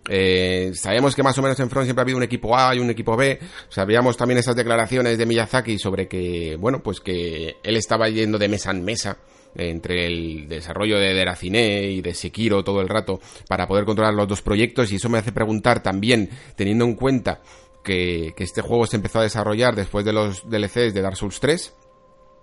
eh, 0.09 0.71
sabemos 0.75 1.17
que 1.17 1.25
más 1.25 1.37
o 1.37 1.43
menos 1.43 1.59
en 1.59 1.69
Front 1.69 1.87
siempre 1.87 2.03
ha 2.03 2.05
habido 2.05 2.19
un 2.19 2.23
equipo 2.23 2.57
A 2.57 2.77
y 2.77 2.79
un 2.79 2.91
equipo 2.91 3.17
B. 3.17 3.41
Sabíamos 3.71 4.17
también 4.17 4.39
esas 4.39 4.55
declaraciones 4.55 5.19
de 5.19 5.27
Miyazaki 5.27 5.81
sobre 5.81 6.07
que, 6.07 6.55
bueno, 6.61 6.81
pues 6.81 7.01
que 7.01 7.57
él 7.61 7.77
estaba 7.77 8.09
yendo 8.09 8.39
de 8.39 8.47
mesa 8.47 8.71
en 8.71 8.85
mesa 8.85 9.19
entre 9.55 10.07
el 10.07 10.49
desarrollo 10.49 10.99
de 10.99 11.15
Deracine 11.15 11.91
y 11.91 12.01
de 12.01 12.15
Sekiro 12.15 12.63
todo 12.63 12.81
el 12.81 12.89
rato 12.89 13.21
para 13.49 13.67
poder 13.67 13.85
controlar 13.85 14.15
los 14.15 14.29
dos 14.29 14.43
proyectos 14.43 14.93
y 14.93 14.97
eso 14.97 15.09
me 15.09 15.19
hace 15.19 15.33
preguntar 15.33 15.83
también, 15.83 16.31
teniendo 16.57 16.85
en 16.85 16.95
cuenta 16.95 17.41
que, 17.83 18.35
este 18.37 18.63
juego 18.63 18.87
se 18.87 18.97
empezó 18.97 19.21
a 19.21 19.23
desarrollar 19.23 19.75
después 19.75 20.05
de 20.05 20.13
los 20.13 20.49
DLCs 20.49 20.95
de 20.95 21.03
Dark 21.03 21.17
Souls 21.17 21.41
3, 21.41 21.75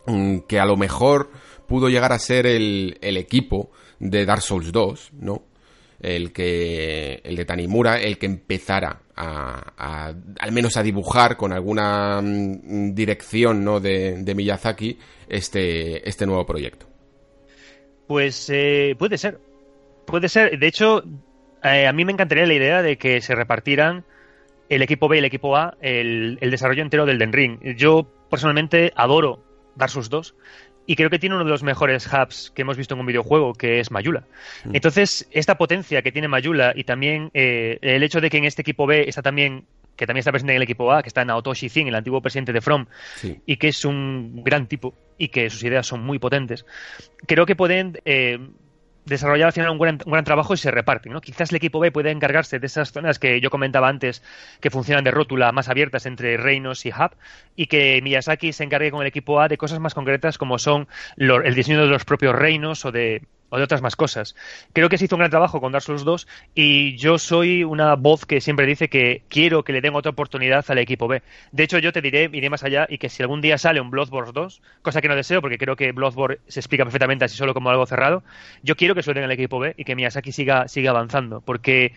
mm, 0.07 0.37
que 0.47 0.59
a 0.59 0.65
lo 0.65 0.75
mejor 0.75 1.29
pudo 1.67 1.89
llegar 1.89 2.11
a 2.11 2.19
ser 2.19 2.45
el, 2.45 2.97
equipo 3.01 3.71
de 3.99 4.25
Dark 4.25 4.41
Souls 4.41 4.71
2, 4.71 5.11
¿no? 5.13 5.43
el 6.01 6.33
que 6.33 7.21
el 7.23 7.37
de 7.37 7.45
Tanimura 7.45 7.97
el 7.97 8.17
que 8.17 8.25
empezara 8.25 9.01
a, 9.15 10.13
al 10.39 10.51
menos 10.51 10.75
a 10.75 10.83
dibujar 10.83 11.37
con 11.37 11.53
alguna 11.53 12.21
mm, 12.21 12.93
dirección 12.93 13.63
no 13.63 13.79
de, 13.79 14.21
de 14.21 14.35
Miyazaki 14.35 14.99
este 15.29 16.07
este 16.07 16.25
nuevo 16.25 16.45
proyecto 16.45 16.94
pues 18.07 18.49
eh, 18.49 18.95
puede 18.97 19.17
ser. 19.17 19.39
Puede 20.05 20.29
ser. 20.29 20.57
De 20.59 20.67
hecho, 20.67 21.03
eh, 21.63 21.87
a 21.87 21.93
mí 21.93 22.05
me 22.05 22.11
encantaría 22.11 22.45
la 22.45 22.53
idea 22.53 22.81
de 22.81 22.97
que 22.97 23.21
se 23.21 23.35
repartieran 23.35 24.05
el 24.69 24.81
equipo 24.81 25.07
B 25.07 25.17
y 25.17 25.19
el 25.19 25.25
equipo 25.25 25.55
A 25.55 25.77
el, 25.81 26.37
desarrollo 26.41 26.83
entero 26.83 27.05
del 27.05 27.17
Den 27.17 27.33
Ring. 27.33 27.59
Yo 27.75 28.07
personalmente 28.29 28.91
adoro 28.95 29.43
Dark 29.75 29.91
Souls 29.91 30.09
2 30.09 30.35
y 30.87 30.95
creo 30.95 31.09
que 31.09 31.19
tiene 31.19 31.35
uno 31.35 31.43
de 31.43 31.49
los 31.49 31.63
mejores 31.63 32.07
hubs 32.07 32.51
que 32.51 32.61
hemos 32.61 32.77
visto 32.77 32.93
en 32.93 32.99
un 32.99 33.05
videojuego, 33.07 33.53
que 33.53 33.79
es 33.79 33.91
Mayula. 33.91 34.25
Mm. 34.65 34.75
Entonces, 34.75 35.27
esta 35.31 35.57
potencia 35.57 36.01
que 36.01 36.11
tiene 36.11 36.27
Mayula 36.27 36.73
y 36.75 36.83
también 36.83 37.31
eh, 37.33 37.79
el 37.81 38.03
hecho 38.03 38.21
de 38.21 38.29
que 38.29 38.37
en 38.37 38.45
este 38.45 38.61
equipo 38.61 38.85
B 38.85 39.05
está 39.07 39.21
también 39.21 39.65
que 39.95 40.05
también 40.05 40.19
está 40.19 40.31
presente 40.31 40.53
en 40.53 40.57
el 40.57 40.63
equipo 40.63 40.91
A, 40.91 41.01
que 41.01 41.09
está 41.09 41.23
Naotoshi 41.23 41.69
Zin, 41.69 41.87
el 41.87 41.95
antiguo 41.95 42.21
presidente 42.21 42.53
de 42.53 42.61
From, 42.61 42.85
y 43.45 43.57
que 43.57 43.69
es 43.69 43.85
un 43.85 44.43
gran 44.43 44.67
tipo 44.67 44.93
y 45.17 45.29
que 45.29 45.49
sus 45.49 45.63
ideas 45.63 45.87
son 45.87 46.03
muy 46.03 46.19
potentes, 46.19 46.65
creo 47.25 47.45
que 47.45 47.55
pueden 47.55 47.99
eh, 48.05 48.37
desarrollar 49.05 49.47
al 49.47 49.53
final 49.53 49.69
un 49.69 49.77
gran, 49.77 50.23
trabajo 50.23 50.53
y 50.53 50.57
se 50.57 50.71
reparten. 50.71 51.13
¿no? 51.13 51.21
Quizás 51.21 51.51
el 51.51 51.57
equipo 51.57 51.79
B 51.79 51.91
puede 51.91 52.11
encargarse 52.11 52.59
de 52.59 52.67
esas 52.67 52.91
zonas 52.91 53.19
que 53.19 53.39
yo 53.39 53.49
comentaba 53.49 53.87
antes, 53.87 54.23
que 54.59 54.69
funcionan 54.69 55.03
de 55.03 55.11
rótula 55.11 55.51
más 55.51 55.69
abiertas 55.69 56.05
entre 56.05 56.37
reinos 56.37 56.85
y 56.85 56.89
hub, 56.89 57.15
y 57.55 57.67
que 57.67 57.99
Miyazaki 58.03 58.51
se 58.51 58.63
encargue 58.63 58.91
con 58.91 59.01
el 59.01 59.07
equipo 59.07 59.39
A 59.39 59.47
de 59.47 59.57
cosas 59.57 59.79
más 59.79 59.93
concretas 59.93 60.37
como 60.37 60.57
son 60.57 60.87
el 61.17 61.55
diseño 61.55 61.81
de 61.81 61.87
los 61.87 62.05
propios 62.05 62.35
reinos 62.35 62.83
o 62.85 62.91
de 62.91 63.21
o 63.49 63.57
de 63.57 63.63
otras 63.63 63.81
más 63.81 63.95
cosas. 63.95 64.35
Creo 64.73 64.89
que 64.89 64.97
se 64.97 65.05
hizo 65.05 65.15
un 65.15 65.19
gran 65.19 65.31
trabajo 65.31 65.61
con 65.61 65.71
Dark 65.71 65.83
Souls 65.83 66.03
2 66.03 66.27
y 66.53 66.95
yo 66.97 67.17
soy 67.17 67.63
una 67.63 67.95
voz 67.95 68.25
que 68.25 68.41
siempre 68.41 68.65
dice 68.65 68.89
que 68.89 69.23
quiero 69.29 69.63
que 69.63 69.73
le 69.73 69.81
den 69.81 69.95
otra 69.95 70.11
oportunidad 70.11 70.65
al 70.67 70.77
equipo 70.77 71.07
B. 71.07 71.21
De 71.51 71.63
hecho, 71.63 71.79
yo 71.79 71.91
te 71.91 72.01
diré, 72.01 72.29
iré 72.31 72.49
más 72.49 72.63
allá 72.63 72.85
y 72.89 72.97
que 72.97 73.09
si 73.09 73.23
algún 73.23 73.41
día 73.41 73.57
sale 73.57 73.81
un 73.81 73.89
Bloodborne 73.89 74.31
2, 74.33 74.61
cosa 74.81 75.01
que 75.01 75.07
no 75.07 75.15
deseo 75.15 75.41
porque 75.41 75.57
creo 75.57 75.75
que 75.75 75.91
Bloodborne 75.91 76.39
se 76.47 76.59
explica 76.59 76.83
perfectamente 76.83 77.25
así 77.25 77.37
solo 77.37 77.53
como 77.53 77.69
algo 77.69 77.85
cerrado, 77.85 78.23
yo 78.63 78.75
quiero 78.75 78.95
que 78.95 79.01
den 79.13 79.23
al 79.23 79.31
equipo 79.31 79.59
B 79.59 79.73
y 79.77 79.83
que 79.83 79.95
Miyazaki 79.95 80.31
siga, 80.31 80.67
siga 80.67 80.91
avanzando 80.91 81.41
porque 81.41 81.93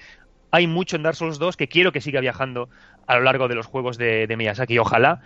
hay 0.50 0.66
mucho 0.66 0.96
en 0.96 1.02
Dark 1.02 1.16
Souls 1.16 1.38
2 1.38 1.56
que 1.56 1.68
quiero 1.68 1.92
que 1.92 2.00
siga 2.00 2.20
viajando 2.20 2.68
a 3.06 3.16
lo 3.16 3.22
largo 3.22 3.48
de 3.48 3.54
los 3.54 3.66
juegos 3.66 3.98
de, 3.98 4.26
de 4.26 4.36
Miyazaki. 4.36 4.78
Ojalá 4.78 5.20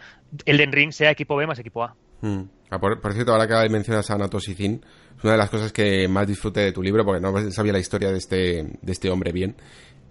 el 0.44 0.56
Den 0.56 0.72
Ring 0.72 0.92
sea 0.92 1.10
equipo 1.10 1.36
B 1.36 1.46
más 1.46 1.58
equipo 1.58 1.84
A. 1.84 1.94
Hmm. 2.20 2.42
Ah, 2.70 2.78
por, 2.78 3.12
cierto, 3.12 3.32
ahora 3.32 3.46
que 3.46 3.68
mencionas 3.68 4.10
a 4.10 4.16
Nato 4.16 4.40
Zin, 4.40 4.82
es 5.16 5.24
una 5.24 5.32
de 5.32 5.38
las 5.38 5.50
cosas 5.50 5.72
que 5.72 6.08
más 6.08 6.26
disfruté 6.26 6.60
de 6.60 6.72
tu 6.72 6.82
libro 6.82 7.04
porque 7.04 7.20
no 7.20 7.50
sabía 7.50 7.72
la 7.72 7.78
historia 7.78 8.10
de 8.10 8.18
este, 8.18 8.66
de 8.80 8.92
este 8.92 9.10
hombre 9.10 9.32
bien 9.32 9.54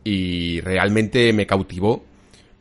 y 0.04 0.62
realmente 0.62 1.32
me 1.34 1.46
cautivó 1.46 2.04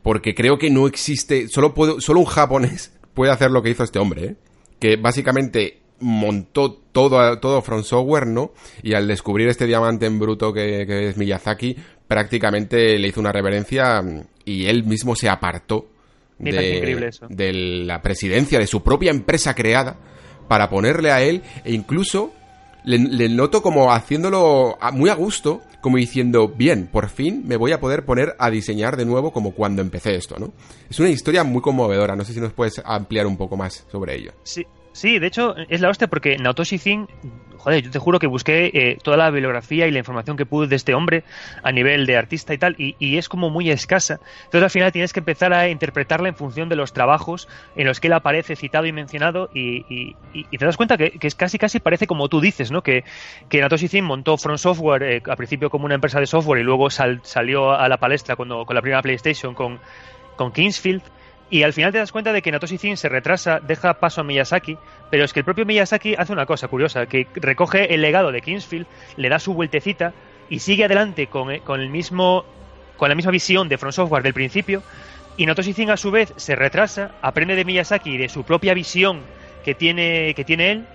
porque 0.03 0.33
creo 0.33 0.57
que 0.57 0.69
no 0.69 0.87
existe, 0.87 1.47
solo, 1.47 1.73
puedo, 1.73 2.01
solo 2.01 2.19
un 2.19 2.25
japonés 2.25 2.93
puede 3.13 3.31
hacer 3.31 3.51
lo 3.51 3.61
que 3.61 3.69
hizo 3.69 3.83
este 3.83 3.99
hombre, 3.99 4.25
¿eh? 4.25 4.35
que 4.79 4.95
básicamente 4.95 5.79
montó 5.99 6.73
todo, 6.91 7.39
todo 7.39 7.61
From 7.61 7.83
Software, 7.83 8.25
¿no? 8.25 8.53
Y 8.81 8.95
al 8.95 9.07
descubrir 9.07 9.47
este 9.49 9.67
diamante 9.67 10.07
en 10.07 10.17
bruto 10.17 10.51
que, 10.51 10.85
que 10.87 11.09
es 11.09 11.17
Miyazaki, 11.17 11.75
prácticamente 12.07 12.97
le 12.97 13.07
hizo 13.07 13.19
una 13.19 13.31
reverencia 13.31 14.03
y 14.43 14.65
él 14.65 14.83
mismo 14.83 15.15
se 15.15 15.29
apartó 15.29 15.87
de, 16.39 17.53
la 17.85 18.01
presidencia 18.01 18.59
de 18.59 18.67
su 18.67 18.83
propia 18.83 19.11
empresa 19.11 19.53
creada 19.53 19.97
para 20.51 20.69
ponerle 20.69 21.11
a 21.13 21.21
él 21.21 21.43
e 21.63 21.73
incluso 21.73 22.33
le, 22.83 23.29
noto 23.29 23.61
como 23.61 23.93
haciéndolo 23.93 24.77
muy 24.91 25.09
a 25.09 25.13
gusto, 25.13 25.61
como 25.79 25.95
diciendo, 25.95 26.49
bien, 26.49 26.89
por 26.91 27.07
fin 27.07 27.43
me 27.47 27.55
voy 27.55 27.71
a 27.71 27.79
poder 27.79 28.03
poner 28.03 28.35
a 28.37 28.49
diseñar 28.49 28.97
de 28.97 29.05
nuevo 29.05 29.31
como 29.31 29.51
cuando 29.51 29.81
empecé 29.81 30.13
esto, 30.15 30.35
¿no? 30.37 30.51
Es 30.89 30.99
una 30.99 31.07
historia 31.07 31.45
muy 31.45 31.61
conmovedora, 31.61 32.17
no 32.17 32.25
sé 32.25 32.33
si 32.33 32.41
nos 32.41 32.51
puedes 32.51 32.81
ampliar 32.83 33.27
un 33.27 33.37
poco 33.37 33.55
más 33.55 33.85
sobre 33.89 34.17
ello. 34.17 34.33
Sí, 34.43 34.65
Sí, 34.93 35.19
de 35.19 35.27
hecho 35.27 35.55
es 35.69 35.79
la 35.79 35.89
hostia 35.89 36.07
porque 36.07 36.37
Naotoshi 36.37 36.77
Zin, 36.77 37.07
joder, 37.57 37.81
yo 37.81 37.91
te 37.91 37.99
juro 37.99 38.19
que 38.19 38.27
busqué 38.27 38.71
eh, 38.73 38.97
toda 39.01 39.15
la 39.15 39.29
bibliografía 39.29 39.87
y 39.87 39.91
la 39.91 39.99
información 39.99 40.35
que 40.35 40.45
pude 40.45 40.67
de 40.67 40.75
este 40.75 40.93
hombre 40.93 41.23
a 41.63 41.71
nivel 41.71 42.05
de 42.05 42.17
artista 42.17 42.53
y 42.53 42.57
tal, 42.57 42.75
y, 42.77 43.17
es 43.17 43.29
como 43.29 43.49
muy 43.49 43.69
escasa. 43.69 44.19
Entonces 44.43 44.63
al 44.63 44.69
final 44.69 44.91
tienes 44.91 45.13
que 45.13 45.21
empezar 45.21 45.53
a 45.53 45.69
interpretarla 45.69 46.27
en 46.27 46.35
función 46.35 46.67
de 46.67 46.75
los 46.75 46.91
trabajos 46.91 47.47
en 47.77 47.87
los 47.87 48.01
que 48.01 48.07
él 48.07 48.13
aparece 48.13 48.57
citado 48.57 48.85
y 48.85 48.91
mencionado, 48.91 49.49
y, 49.53 50.15
te 50.57 50.65
das 50.65 50.75
cuenta 50.75 50.97
que, 50.97 51.17
es 51.21 51.35
casi 51.35 51.57
casi 51.57 51.79
parece 51.79 52.05
como 52.05 52.27
tú 52.27 52.41
dices, 52.41 52.69
¿no? 52.69 52.81
Que, 52.83 53.05
que 53.47 53.59
Naotoshi 53.59 54.01
montó 54.01 54.37
Front 54.37 54.59
Software 54.59 55.03
eh, 55.03 55.23
al 55.25 55.37
principio 55.37 55.69
como 55.69 55.85
una 55.85 55.95
empresa 55.95 56.19
de 56.19 56.27
software 56.27 56.59
y 56.59 56.63
luego 56.63 56.89
salió 56.89 57.71
a 57.71 57.87
la 57.87 57.97
palestra 57.97 58.35
cuando, 58.35 58.65
con 58.65 58.75
la 58.75 58.81
primera 58.81 59.01
PlayStation 59.01 59.53
con 59.53 59.79
Kingsfield 60.51 61.03
y 61.51 61.63
al 61.63 61.73
final 61.73 61.91
te 61.91 61.97
das 61.97 62.13
cuenta 62.13 62.31
de 62.31 62.41
que 62.41 62.49
Natoshi 62.49 62.77
Zin 62.77 62.95
se 62.95 63.09
retrasa, 63.09 63.59
deja 63.59 63.95
paso 63.95 64.21
a 64.21 64.23
Miyazaki, 64.23 64.77
pero 65.09 65.25
es 65.25 65.33
que 65.33 65.41
el 65.41 65.43
propio 65.43 65.65
Miyazaki 65.65 66.15
hace 66.17 66.31
una 66.31 66.45
cosa 66.45 66.69
curiosa, 66.69 67.05
que 67.05 67.27
recoge 67.35 67.93
el 67.93 68.01
legado 68.01 68.31
de 68.31 68.41
Kingsfield, 68.41 68.87
le 69.17 69.27
da 69.27 69.37
su 69.37 69.53
vueltecita 69.53 70.13
y 70.49 70.59
sigue 70.59 70.85
adelante 70.85 71.27
con, 71.27 71.51
eh, 71.51 71.61
el 71.67 71.89
mismo, 71.89 72.45
con 72.95 73.09
la 73.09 73.15
misma 73.15 73.31
visión 73.31 73.67
de 73.67 73.77
Front 73.77 73.95
Software 73.95 74.23
del 74.23 74.33
principio. 74.33 74.81
Y 75.35 75.45
Natoshi 75.45 75.73
Zin 75.73 75.89
a 75.89 75.97
su 75.97 76.09
vez 76.09 76.33
se 76.37 76.55
retrasa, 76.55 77.11
aprende 77.21 77.55
de 77.55 77.65
Miyazaki 77.65 78.11
y 78.11 78.17
de 78.17 78.29
su 78.29 78.45
propia 78.45 78.73
visión 78.73 79.19
que 79.65 79.75
tiene, 79.75 80.33
que 80.33 80.45
tiene 80.45 80.71
él 80.71 80.85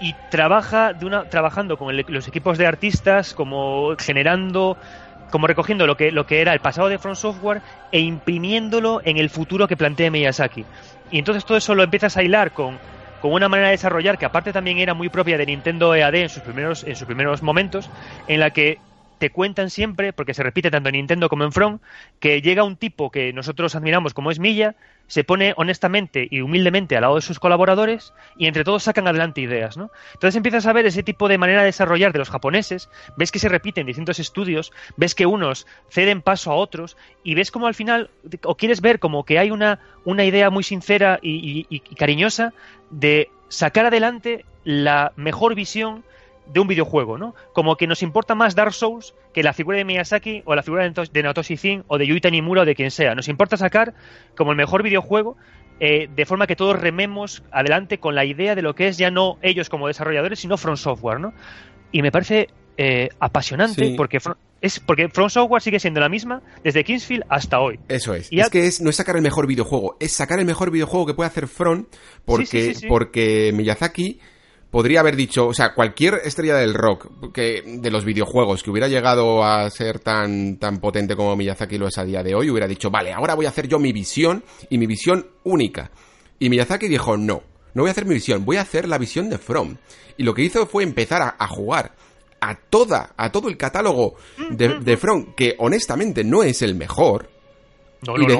y 0.00 0.14
trabaja 0.30 0.92
de 0.92 1.06
una, 1.06 1.24
trabajando 1.24 1.76
con 1.76 1.96
los 1.96 2.28
equipos 2.28 2.58
de 2.58 2.66
artistas 2.66 3.34
como 3.34 3.94
generando 3.98 4.76
como 5.30 5.46
recogiendo 5.46 5.86
lo 5.86 5.96
que, 5.96 6.10
lo 6.10 6.26
que 6.26 6.40
era 6.40 6.52
el 6.52 6.60
pasado 6.60 6.88
de 6.88 6.98
Front 6.98 7.18
Software 7.18 7.62
e 7.92 8.00
imprimiéndolo 8.00 9.00
en 9.04 9.16
el 9.16 9.30
futuro 9.30 9.68
que 9.68 9.76
plantea 9.76 10.10
Miyazaki. 10.10 10.64
Y 11.10 11.18
entonces 11.18 11.44
todo 11.44 11.58
eso 11.58 11.74
lo 11.74 11.82
empiezas 11.82 12.16
a 12.16 12.22
hilar 12.22 12.52
con, 12.52 12.78
con 13.20 13.32
una 13.32 13.48
manera 13.48 13.68
de 13.68 13.72
desarrollar 13.72 14.18
que 14.18 14.26
aparte 14.26 14.52
también 14.52 14.78
era 14.78 14.94
muy 14.94 15.08
propia 15.08 15.38
de 15.38 15.46
Nintendo 15.46 15.94
EAD 15.94 16.14
en 16.14 16.28
sus 16.28 16.42
primeros, 16.42 16.84
en 16.84 16.96
sus 16.96 17.06
primeros 17.06 17.42
momentos, 17.42 17.90
en 18.26 18.40
la 18.40 18.50
que 18.50 18.78
te 19.18 19.30
cuentan 19.30 19.70
siempre, 19.70 20.12
porque 20.12 20.34
se 20.34 20.42
repite 20.42 20.70
tanto 20.70 20.88
en 20.88 20.94
Nintendo 20.94 21.28
como 21.28 21.44
en 21.44 21.52
Front, 21.52 21.82
que 22.20 22.40
llega 22.40 22.64
un 22.64 22.76
tipo 22.76 23.10
que 23.10 23.32
nosotros 23.32 23.74
admiramos 23.74 24.14
como 24.14 24.30
es 24.30 24.38
Milla, 24.38 24.76
se 25.06 25.24
pone 25.24 25.54
honestamente 25.56 26.28
y 26.30 26.40
humildemente 26.40 26.96
al 26.96 27.02
lado 27.02 27.16
de 27.16 27.22
sus 27.22 27.40
colaboradores 27.40 28.12
y 28.36 28.46
entre 28.46 28.64
todos 28.64 28.82
sacan 28.82 29.08
adelante 29.08 29.40
ideas, 29.40 29.76
¿no? 29.76 29.90
Entonces 30.14 30.36
empiezas 30.36 30.66
a 30.66 30.72
ver 30.72 30.86
ese 30.86 31.02
tipo 31.02 31.28
de 31.28 31.38
manera 31.38 31.60
de 31.60 31.66
desarrollar 31.66 32.12
de 32.12 32.18
los 32.18 32.30
japoneses, 32.30 32.88
ves 33.16 33.32
que 33.32 33.38
se 33.38 33.48
repiten 33.48 33.86
distintos 33.86 34.18
estudios, 34.18 34.72
ves 34.96 35.14
que 35.14 35.26
unos 35.26 35.66
ceden 35.88 36.22
paso 36.22 36.52
a 36.52 36.56
otros 36.56 36.96
y 37.24 37.34
ves 37.34 37.50
como 37.50 37.66
al 37.66 37.74
final, 37.74 38.10
o 38.44 38.56
quieres 38.56 38.80
ver 38.80 38.98
como 38.98 39.24
que 39.24 39.38
hay 39.38 39.50
una, 39.50 39.80
una 40.04 40.24
idea 40.24 40.50
muy 40.50 40.62
sincera 40.62 41.18
y 41.22 41.80
cariñosa 41.96 42.52
de 42.90 43.30
sacar 43.48 43.86
adelante 43.86 44.44
la 44.64 45.12
mejor 45.16 45.54
visión 45.54 46.04
de 46.52 46.60
un 46.60 46.68
videojuego, 46.68 47.18
¿no? 47.18 47.34
Como 47.52 47.76
que 47.76 47.86
nos 47.86 48.02
importa 48.02 48.34
más 48.34 48.54
Dark 48.54 48.72
Souls 48.72 49.14
que 49.32 49.42
la 49.42 49.52
figura 49.52 49.78
de 49.78 49.84
Miyazaki 49.84 50.42
o 50.44 50.54
la 50.54 50.62
figura 50.62 50.88
de 50.88 51.22
Naotoshi 51.22 51.56
Zin 51.56 51.84
o 51.88 51.98
de 51.98 52.06
Yuita 52.06 52.30
Nimura 52.30 52.62
o 52.62 52.64
de 52.64 52.74
quien 52.74 52.90
sea. 52.90 53.14
Nos 53.14 53.28
importa 53.28 53.56
sacar 53.56 53.94
como 54.36 54.52
el 54.52 54.56
mejor 54.56 54.82
videojuego 54.82 55.36
eh, 55.80 56.08
de 56.14 56.26
forma 56.26 56.46
que 56.46 56.56
todos 56.56 56.78
rememos 56.78 57.42
adelante 57.52 57.98
con 57.98 58.14
la 58.14 58.24
idea 58.24 58.54
de 58.54 58.62
lo 58.62 58.74
que 58.74 58.88
es 58.88 58.98
ya 58.98 59.10
no 59.10 59.38
ellos 59.42 59.68
como 59.68 59.86
desarrolladores, 59.86 60.40
sino 60.40 60.56
From 60.56 60.76
Software, 60.76 61.20
¿no? 61.20 61.32
Y 61.92 62.02
me 62.02 62.10
parece 62.10 62.48
eh, 62.76 63.08
apasionante 63.20 63.94
porque 63.96 64.18
es 64.60 64.80
porque 64.80 65.08
From 65.08 65.30
Software 65.30 65.62
sigue 65.62 65.78
siendo 65.78 66.00
la 66.00 66.08
misma 66.08 66.42
desde 66.64 66.82
Kingsfield 66.82 67.24
hasta 67.28 67.60
hoy. 67.60 67.78
Eso 67.88 68.14
es. 68.14 68.32
Y 68.32 68.40
es 68.40 68.50
que 68.50 68.66
es, 68.66 68.80
no 68.80 68.90
es 68.90 68.96
sacar 68.96 69.16
el 69.16 69.22
mejor 69.22 69.46
videojuego, 69.46 69.96
es 70.00 70.12
sacar 70.12 70.40
el 70.40 70.46
mejor 70.46 70.70
videojuego 70.70 71.06
que 71.06 71.14
puede 71.14 71.28
hacer 71.28 71.46
From 71.46 71.86
porque, 72.24 72.74
porque 72.88 73.52
Miyazaki 73.54 74.20
podría 74.70 75.00
haber 75.00 75.16
dicho, 75.16 75.46
o 75.46 75.54
sea, 75.54 75.74
cualquier 75.74 76.20
estrella 76.24 76.56
del 76.56 76.74
rock, 76.74 77.32
que 77.32 77.62
de 77.66 77.90
los 77.90 78.04
videojuegos, 78.04 78.62
que 78.62 78.70
hubiera 78.70 78.88
llegado 78.88 79.44
a 79.44 79.68
ser 79.70 79.98
tan, 80.00 80.58
tan 80.58 80.78
potente 80.78 81.16
como 81.16 81.36
Miyazaki 81.36 81.78
lo 81.78 81.88
es 81.88 81.98
a 81.98 82.04
día 82.04 82.22
de 82.22 82.34
hoy, 82.34 82.50
hubiera 82.50 82.66
dicho, 82.66 82.90
vale, 82.90 83.12
ahora 83.12 83.34
voy 83.34 83.46
a 83.46 83.50
hacer 83.50 83.68
yo 83.68 83.78
mi 83.78 83.92
visión 83.92 84.44
y 84.68 84.78
mi 84.78 84.86
visión 84.86 85.26
única. 85.44 85.90
Y 86.38 86.50
Miyazaki 86.50 86.88
dijo, 86.88 87.16
no, 87.16 87.42
no 87.74 87.82
voy 87.82 87.88
a 87.88 87.92
hacer 87.92 88.04
mi 88.04 88.14
visión, 88.14 88.44
voy 88.44 88.56
a 88.56 88.62
hacer 88.62 88.88
la 88.88 88.98
visión 88.98 89.30
de 89.30 89.38
From. 89.38 89.76
Y 90.16 90.24
lo 90.24 90.34
que 90.34 90.42
hizo 90.42 90.66
fue 90.66 90.82
empezar 90.82 91.36
a, 91.38 91.48
jugar 91.48 91.94
a 92.40 92.54
toda, 92.56 93.14
a 93.16 93.32
todo 93.32 93.48
el 93.48 93.56
catálogo 93.56 94.16
de, 94.50 94.80
de 94.80 94.96
From, 94.96 95.34
que 95.34 95.54
honestamente 95.58 96.24
no 96.24 96.42
es 96.42 96.62
el 96.62 96.74
mejor, 96.74 97.30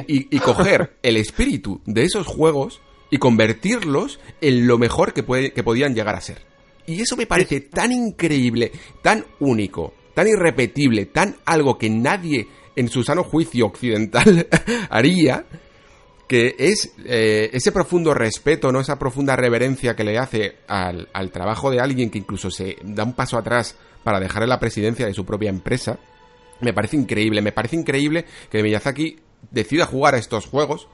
y, 0.07 0.37
y 0.37 0.39
coger 0.39 0.97
el 1.03 1.17
espíritu 1.17 1.81
de 1.85 2.05
esos 2.05 2.27
juegos 2.27 2.81
y 3.11 3.19
convertirlos 3.19 4.21
en 4.41 4.67
lo 4.67 4.79
mejor 4.79 5.13
que, 5.13 5.23
puede, 5.23 5.53
que 5.53 5.63
podían 5.63 5.95
llegar 5.95 6.15
a 6.15 6.21
ser. 6.21 6.43
Y 6.87 7.01
eso 7.01 7.17
me 7.17 7.27
parece 7.27 7.61
tan 7.61 7.93
increíble, 7.93 8.73
tan 9.03 9.25
único, 9.41 9.95
tan 10.15 10.27
irrepetible, 10.27 11.07
tan 11.07 11.37
algo 11.45 11.77
que 11.79 11.91
nadie 11.91 12.49
en 12.77 12.89
su 12.89 13.03
sano 13.03 13.25
juicio 13.25 13.67
occidental 13.67 14.47
haría, 14.91 15.45
que 16.27 16.55
es 16.59 16.95
eh, 17.05 17.51
ese 17.53 17.73
profundo 17.73 18.15
respeto, 18.15 18.71
¿no? 18.71 18.81
Esa 18.81 18.99
profunda 18.99 19.37
reverencia 19.37 19.97
que 19.97 20.05
le 20.05 20.19
hace 20.19 20.57
al, 20.67 21.09
al, 21.13 21.31
trabajo 21.31 21.71
de 21.71 21.81
alguien 21.81 22.11
que 22.11 22.19
incluso 22.19 22.51
se 22.51 22.77
da 22.83 23.05
un 23.05 23.15
paso 23.15 23.37
atrás 23.37 23.77
para 24.05 24.21
dejar 24.21 24.43
en 24.43 24.51
la 24.51 24.61
presidencia 24.61 25.07
de 25.07 25.15
su 25.15 25.25
propia 25.25 25.51
empresa. 25.51 25.99
Me 26.61 26.73
parece 26.73 26.97
increíble, 26.97 27.43
me 27.43 27.53
parece 27.53 27.77
increíble 27.77 28.27
que 28.51 28.63
Miyazaki 28.63 29.19
decida 29.51 29.87
jugar 29.87 30.15
a 30.15 30.19
estos 30.19 30.47
juegos 30.47 30.89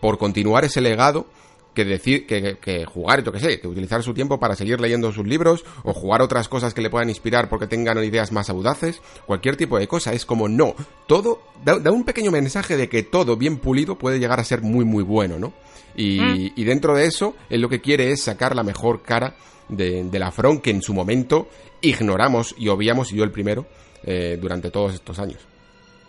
por 0.00 0.18
continuar 0.18 0.64
ese 0.64 0.80
legado 0.80 1.26
que 1.74 1.84
decir 1.84 2.26
que, 2.26 2.56
que 2.60 2.84
jugar, 2.84 3.22
yo 3.22 3.32
que 3.32 3.40
sé, 3.40 3.60
que 3.60 3.68
utilizar 3.68 4.02
su 4.02 4.14
tiempo 4.14 4.38
para 4.38 4.56
seguir 4.56 4.80
leyendo 4.80 5.12
sus 5.12 5.26
libros 5.26 5.64
o 5.82 5.92
jugar 5.92 6.22
otras 6.22 6.48
cosas 6.48 6.72
que 6.72 6.80
le 6.80 6.90
puedan 6.90 7.08
inspirar 7.08 7.48
porque 7.48 7.66
tengan 7.66 8.02
ideas 8.02 8.32
más 8.32 8.48
audaces, 8.48 9.00
cualquier 9.26 9.56
tipo 9.56 9.78
de 9.78 9.88
cosa. 9.88 10.12
Es 10.12 10.24
como 10.24 10.48
no, 10.48 10.74
todo 11.06 11.42
da, 11.64 11.90
un 11.90 12.04
pequeño 12.04 12.30
mensaje 12.30 12.76
de 12.76 12.88
que 12.88 13.02
todo 13.02 13.36
bien 13.36 13.58
pulido 13.58 13.98
puede 13.98 14.18
llegar 14.18 14.40
a 14.40 14.44
ser 14.44 14.62
muy 14.62 14.84
muy 14.84 15.02
bueno, 15.02 15.38
¿no? 15.38 15.52
Y, 15.96 16.20
mm. 16.20 16.52
y 16.56 16.64
dentro 16.64 16.94
de 16.94 17.06
eso, 17.06 17.36
él 17.50 17.60
lo 17.60 17.68
que 17.68 17.80
quiere 17.80 18.10
es 18.10 18.22
sacar 18.22 18.56
la 18.56 18.62
mejor 18.62 19.02
cara 19.02 19.36
de, 19.68 20.04
de 20.04 20.18
la 20.18 20.30
Front 20.30 20.62
que 20.62 20.70
en 20.70 20.82
su 20.82 20.94
momento 20.94 21.48
ignoramos 21.80 22.54
y 22.58 22.68
obviamos, 22.68 23.12
y 23.12 23.16
yo 23.16 23.24
el 23.24 23.30
primero, 23.30 23.66
eh, 24.04 24.38
durante 24.40 24.70
todos 24.70 24.94
estos 24.94 25.18
años. 25.18 25.38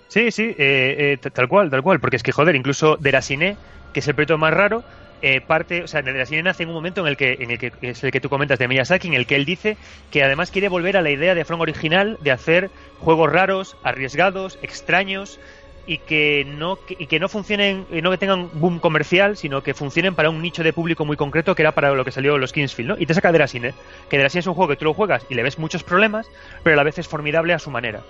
Sí, 0.07 0.31
sí, 0.31 0.43
eh, 0.57 1.17
eh, 1.23 1.29
tal 1.31 1.47
cual, 1.47 1.69
tal 1.69 1.81
cual, 1.81 1.99
porque 1.99 2.17
es 2.17 2.23
que 2.23 2.31
joder, 2.31 2.55
incluso 2.55 2.97
de 2.97 3.11
la 3.11 3.21
Cine, 3.21 3.57
que 3.93 3.99
es 3.99 4.07
el 4.07 4.15
proyecto 4.15 4.37
más 4.37 4.53
raro, 4.53 4.83
eh, 5.27 5.41
parte, 5.41 5.81
o 5.81 5.87
sea, 5.87 6.03
de 6.03 6.13
la 6.13 6.27
sirena 6.27 6.53
en 6.55 6.67
un 6.67 6.75
momento 6.75 7.01
en 7.01 7.07
el 7.07 7.17
que, 7.17 7.35
en 7.39 7.49
el 7.49 7.57
que 7.57 7.71
es 7.81 8.03
el 8.03 8.11
que 8.11 8.21
tú 8.21 8.29
comentas 8.29 8.59
de 8.59 8.67
Miyazaki, 8.67 9.07
en 9.07 9.15
el 9.15 9.25
que 9.25 9.35
él 9.35 9.43
dice 9.43 9.75
que 10.11 10.23
además 10.23 10.51
quiere 10.51 10.69
volver 10.69 10.97
a 10.97 11.01
la 11.01 11.09
idea 11.09 11.33
de 11.33 11.43
From 11.43 11.61
original 11.61 12.19
de 12.21 12.29
hacer 12.29 12.69
juegos 12.99 13.31
raros, 13.31 13.75
arriesgados, 13.81 14.59
extraños 14.61 15.39
y 15.87 15.97
que 15.97 16.45
no 16.45 16.77
y 16.87 17.07
que 17.07 17.19
no 17.19 17.27
funcionen, 17.27 17.87
no 17.89 18.11
que 18.11 18.19
tengan 18.19 18.51
boom 18.53 18.77
comercial, 18.77 19.35
sino 19.35 19.63
que 19.63 19.73
funcionen 19.73 20.13
para 20.13 20.29
un 20.29 20.43
nicho 20.43 20.61
de 20.61 20.73
público 20.73 21.05
muy 21.05 21.17
concreto 21.17 21.55
que 21.55 21.63
era 21.63 21.71
para 21.71 21.95
lo 21.95 22.05
que 22.05 22.11
salió 22.11 22.37
los 22.37 22.53
Kingsfield, 22.53 22.89
¿no? 22.89 22.95
Y 22.99 23.07
te 23.07 23.15
saca 23.15 23.31
de 23.31 23.39
la 23.39 23.47
cine, 23.47 23.73
que 24.11 24.17
de 24.17 24.23
la 24.23 24.29
cine 24.29 24.41
es 24.41 24.47
un 24.47 24.53
juego 24.53 24.69
que 24.69 24.75
tú 24.75 24.85
lo 24.85 24.93
juegas 24.93 25.25
y 25.27 25.33
le 25.33 25.41
ves 25.41 25.57
muchos 25.57 25.83
problemas, 25.83 26.27
pero 26.61 26.75
a 26.75 26.77
la 26.77 26.83
vez 26.83 26.99
es 26.99 27.07
formidable 27.07 27.51
a 27.51 27.57
su 27.57 27.71
manera. 27.71 28.01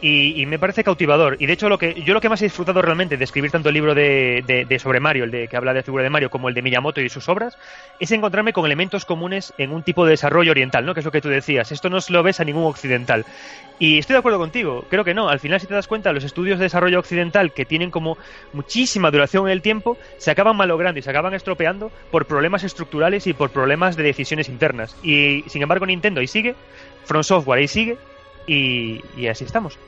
Y, 0.00 0.46
me 0.46 0.58
parece 0.58 0.84
cautivador. 0.84 1.36
Y 1.40 1.46
de 1.46 1.54
hecho, 1.54 1.68
lo 1.68 1.76
que 1.76 2.00
yo 2.02 2.14
lo 2.14 2.20
que 2.20 2.28
más 2.28 2.40
he 2.40 2.44
disfrutado 2.44 2.80
realmente 2.80 3.16
de 3.16 3.24
escribir 3.24 3.50
tanto 3.50 3.68
el 3.68 3.74
libro 3.74 3.94
de, 3.94 4.44
de, 4.68 4.78
sobre 4.78 5.00
Mario, 5.00 5.24
el 5.24 5.30
de 5.32 5.48
que 5.48 5.56
habla 5.56 5.72
de 5.72 5.80
la 5.80 5.82
figura 5.82 6.04
de 6.04 6.10
Mario, 6.10 6.30
como 6.30 6.48
el 6.48 6.54
de 6.54 6.62
Miyamoto 6.62 7.00
y 7.00 7.08
sus 7.08 7.28
obras, 7.28 7.58
es 7.98 8.12
encontrarme 8.12 8.52
con 8.52 8.64
elementos 8.64 9.04
comunes 9.04 9.52
en 9.58 9.72
un 9.72 9.82
tipo 9.82 10.04
de 10.04 10.12
desarrollo 10.12 10.52
oriental, 10.52 10.86
¿no? 10.86 10.94
Que 10.94 11.00
es 11.00 11.06
lo 11.06 11.10
que 11.10 11.20
tú 11.20 11.28
decías. 11.28 11.72
Esto 11.72 11.90
no 11.90 12.00
se 12.00 12.12
lo 12.12 12.22
ves 12.22 12.38
a 12.38 12.44
ningún 12.44 12.64
occidental. 12.64 13.24
Y 13.80 13.98
estoy 13.98 14.14
de 14.14 14.18
acuerdo 14.18 14.38
contigo. 14.38 14.84
Creo 14.88 15.04
que 15.04 15.14
no. 15.14 15.28
Al 15.28 15.40
final, 15.40 15.60
si 15.60 15.66
te 15.66 15.74
das 15.74 15.88
cuenta, 15.88 16.12
los 16.12 16.24
estudios 16.24 16.58
de 16.58 16.64
desarrollo 16.64 17.00
occidental 17.00 17.52
que 17.52 17.64
tienen 17.64 17.90
como 17.90 18.18
muchísima 18.52 19.10
duración 19.10 19.46
en 19.46 19.52
el 19.52 19.62
tiempo 19.62 19.98
se 20.18 20.30
acaban 20.30 20.56
malogrando 20.56 21.00
y 21.00 21.02
se 21.02 21.10
acaban 21.10 21.34
estropeando 21.34 21.90
por 22.10 22.26
problemas 22.26 22.62
estructurales 22.62 23.26
y 23.26 23.32
por 23.32 23.50
problemas 23.50 23.96
de 23.96 24.04
decisiones 24.04 24.48
internas. 24.48 24.96
Y 25.02 25.44
sin 25.48 25.62
embargo, 25.62 25.86
Nintendo 25.86 26.20
ahí 26.20 26.28
sigue, 26.28 26.54
From 27.04 27.24
Software 27.24 27.58
ahí 27.58 27.68
sigue 27.68 27.96
y, 28.48 29.26
así 29.26 29.44
estamos. 29.44 29.78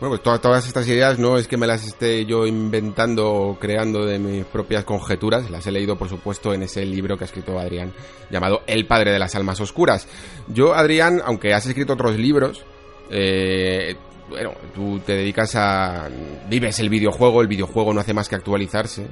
Bueno, 0.00 0.16
pues 0.20 0.40
todas, 0.40 0.66
estas 0.66 0.86
ideas 0.88 1.18
no 1.18 1.38
es 1.38 1.46
que 1.46 1.56
me 1.56 1.66
las 1.66 1.86
esté 1.86 2.26
yo 2.26 2.46
inventando 2.46 3.32
o 3.32 3.58
creando 3.58 4.04
de 4.04 4.18
mis 4.18 4.44
propias 4.44 4.84
conjeturas, 4.84 5.50
las 5.50 5.66
he 5.66 5.72
leído 5.72 5.96
por 5.96 6.08
supuesto 6.08 6.52
en 6.52 6.62
ese 6.62 6.84
libro 6.84 7.16
que 7.16 7.24
ha 7.24 7.26
escrito 7.26 7.58
Adrián 7.58 7.92
llamado 8.30 8.62
El 8.66 8.86
Padre 8.86 9.12
de 9.12 9.18
las 9.18 9.34
Almas 9.34 9.60
Oscuras. 9.60 10.08
Yo, 10.48 10.74
Adrián, 10.74 11.22
aunque 11.24 11.54
has 11.54 11.66
escrito 11.66 11.92
otros 11.92 12.18
libros, 12.18 12.64
eh, 13.10 13.96
bueno, 14.28 14.52
tú 14.74 15.00
te 15.00 15.14
dedicas 15.14 15.54
a... 15.56 16.08
vives 16.48 16.78
el 16.80 16.88
videojuego, 16.88 17.42
el 17.42 17.48
videojuego 17.48 17.92
no 17.92 18.00
hace 18.00 18.14
más 18.14 18.28
que 18.28 18.36
actualizarse. 18.36 19.06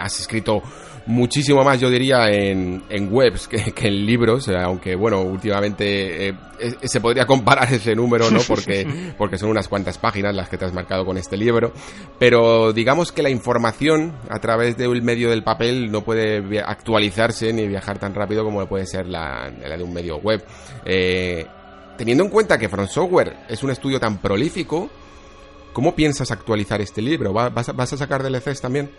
has 0.00 0.20
escrito 0.20 0.62
muchísimo 1.06 1.64
más, 1.64 1.80
yo 1.80 1.90
diría, 1.90 2.28
en, 2.30 2.82
en 2.88 3.12
webs 3.12 3.48
que, 3.48 3.72
en 3.76 4.06
libros, 4.06 4.48
eh, 4.48 4.56
aunque 4.56 4.94
bueno, 4.94 5.20
últimamente 5.22 6.28
eh, 6.28 6.34
se 6.82 7.00
podría 7.00 7.26
comparar 7.26 7.72
ese 7.72 7.94
número, 7.94 8.30
¿no? 8.30 8.40
Porque, 8.46 8.86
porque 9.18 9.38
son 9.38 9.50
unas 9.50 9.68
cuantas 9.68 9.98
páginas 9.98 10.34
las 10.34 10.48
que 10.48 10.56
te 10.56 10.64
has 10.64 10.72
marcado 10.72 11.04
con 11.04 11.16
este 11.16 11.36
libro. 11.36 11.72
Pero 12.18 12.72
digamos 12.72 13.12
que 13.12 13.22
la 13.22 13.30
información 13.30 14.14
a 14.28 14.38
través 14.38 14.76
del 14.76 15.02
medio 15.02 15.30
del 15.30 15.42
papel 15.42 15.90
no 15.90 16.02
puede 16.02 16.60
actualizarse 16.60 17.52
ni 17.52 17.66
viajar 17.66 17.98
tan 17.98 18.14
rápido 18.14 18.44
como 18.44 18.64
puede 18.66 18.86
ser 18.86 19.06
la, 19.06 19.50
la 19.50 19.76
de 19.76 19.82
un 19.82 19.92
medio 19.92 20.18
web. 20.18 20.44
Eh, 20.84 21.46
teniendo 22.00 22.24
en 22.24 22.30
cuenta 22.30 22.58
que 22.58 22.70
From 22.70 22.88
Software 22.88 23.36
es 23.46 23.62
un 23.62 23.68
estudio 23.68 24.00
tan 24.00 24.22
prolífico, 24.22 24.88
¿cómo 25.74 25.94
piensas 25.94 26.30
actualizar 26.30 26.80
este 26.80 27.02
libro? 27.02 27.34
¿Vas 27.34 27.76
vas 27.76 27.92
a 27.92 27.96
sacar 27.98 28.22
DLCs 28.22 28.62
también? 28.62 28.90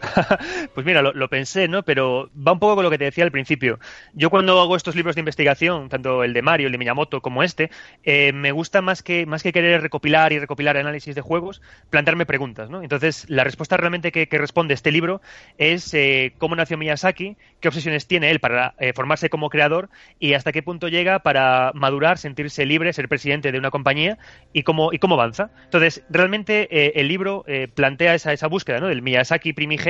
pues 0.74 0.86
mira, 0.86 1.02
lo, 1.02 1.28
pensé, 1.28 1.68
¿no? 1.68 1.82
Pero 1.82 2.30
va 2.36 2.52
un 2.52 2.58
poco 2.58 2.76
con 2.76 2.84
lo 2.84 2.90
que 2.90 2.98
te 2.98 3.04
decía 3.04 3.24
al 3.24 3.30
principio. 3.30 3.78
Yo 4.14 4.30
cuando 4.30 4.60
hago 4.60 4.76
estos 4.76 4.96
libros 4.96 5.14
de 5.14 5.20
investigación, 5.20 5.88
tanto 5.88 6.24
el 6.24 6.32
de 6.32 6.42
Mario, 6.42 6.66
el 6.66 6.72
de 6.72 6.78
Miyamoto 6.78 7.20
como 7.20 7.42
este, 7.42 7.70
eh, 8.04 8.32
me 8.32 8.52
gusta 8.52 8.82
más 8.82 9.02
que, 9.02 9.26
más 9.26 9.42
que 9.42 9.52
querer 9.52 9.82
recopilar 9.82 10.32
y 10.32 10.38
recopilar 10.38 10.76
análisis 10.76 11.14
de 11.14 11.20
juegos, 11.20 11.60
plantearme 11.90 12.26
preguntas, 12.26 12.70
¿no? 12.70 12.82
Entonces, 12.82 13.28
la 13.28 13.44
respuesta 13.44 13.76
realmente 13.76 14.12
que, 14.12 14.40
responde 14.40 14.72
este 14.72 14.90
libro 14.90 15.20
es 15.58 15.92
eh, 15.92 16.32
cómo 16.38 16.56
nació 16.56 16.78
Miyazaki, 16.78 17.36
qué 17.60 17.68
obsesiones 17.68 18.06
tiene 18.06 18.30
él 18.30 18.40
para 18.40 18.74
eh, 18.78 18.94
formarse 18.94 19.28
como 19.28 19.50
creador 19.50 19.90
y 20.18 20.32
hasta 20.32 20.50
qué 20.50 20.62
punto 20.62 20.88
llega 20.88 21.18
para 21.18 21.72
madurar, 21.74 22.16
sentirse 22.16 22.64
libre, 22.64 22.92
ser 22.94 23.08
presidente 23.08 23.52
de 23.52 23.58
una 23.58 23.70
compañía 23.70 24.18
y 24.54 24.62
cómo, 24.62 24.92
y 24.92 24.98
cómo 24.98 25.16
avanza. 25.16 25.50
Entonces, 25.64 26.02
realmente 26.08 26.98
el 26.98 27.08
libro 27.08 27.44
plantea 27.74 28.14
esa, 28.14 28.32
esa 28.32 28.46
búsqueda, 28.46 28.80
¿no? 28.80 28.86
Del 28.86 29.02
Miyazaki 29.02 29.52
primigenio 29.52 29.89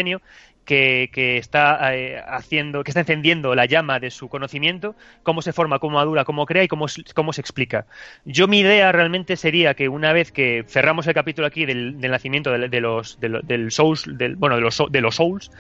que, 0.65 1.39
está 1.39 1.95
eh, 1.97 2.23
haciendo, 2.29 2.85
que 2.85 2.91
está 2.93 3.01
encendiendo 3.01 3.55
la 3.55 3.67
llama 3.67 3.99
de 3.99 4.11
su 4.11 4.29
conocimiento, 4.29 4.95
cómo 5.23 5.43
se 5.43 5.53
forma, 5.53 5.79
cómo 5.81 5.97
madura, 5.97 6.25
cómo 6.25 6.47
crea 6.47 6.63
y 6.63 6.69
cómo, 6.69 6.87
cómo 7.15 7.33
se 7.33 7.41
explica. 7.41 7.87
Yo 8.25 8.47
mi 8.47 8.61
idea 8.61 8.93
realmente 8.93 9.37
sería 9.37 9.75
que 9.75 9.89
una 9.89 10.13
vez 10.13 10.31
que 10.31 10.65
cerramos 10.69 11.07
el 11.07 11.15
capítulo 11.15 11.47
aquí 11.47 11.67
del, 11.67 11.99
nacimiento 11.99 12.53
de, 12.53 12.81
los 12.81 13.19
del 13.21 13.71
Souls, 13.73 14.09
bueno, 14.37 14.57
de 14.57 14.63
los, 14.63 14.83
de 14.91 15.01
los 15.01 15.17
Souls, 15.17 15.51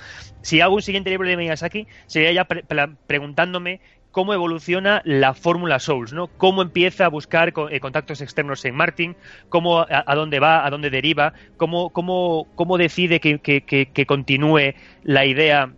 si 0.42 0.60
hago 0.60 0.76
un 0.76 0.82
siguiente 0.82 1.10
libro 1.10 1.28
de 1.28 1.36
Miyazaki, 1.36 1.86
sería 2.06 2.32
ya 2.32 2.44
preguntándome 2.44 3.80
cómo 4.10 4.34
evoluciona 4.34 5.02
la 5.04 5.34
fórmula 5.34 5.78
Souls, 5.78 6.12
¿no? 6.12 6.28
Cómo 6.28 6.62
empieza 6.62 7.04
a 7.04 7.08
buscar 7.08 7.52
eh, 7.70 7.80
contactos 7.80 8.20
externos 8.20 8.64
en 8.64 8.74
Martin, 8.74 9.16
cómo 9.48 9.80
a, 9.80 10.14
dónde 10.14 10.40
va, 10.40 10.66
a 10.66 10.70
dónde 10.70 10.90
deriva, 10.90 11.32
cómo, 11.56 11.90
cómo, 11.90 12.46
cómo 12.54 12.78
decide 12.78 13.20
que, 13.20 13.38
que 13.40 14.06
continúe 14.06 14.74
la 15.04 15.24
idea 15.24 15.72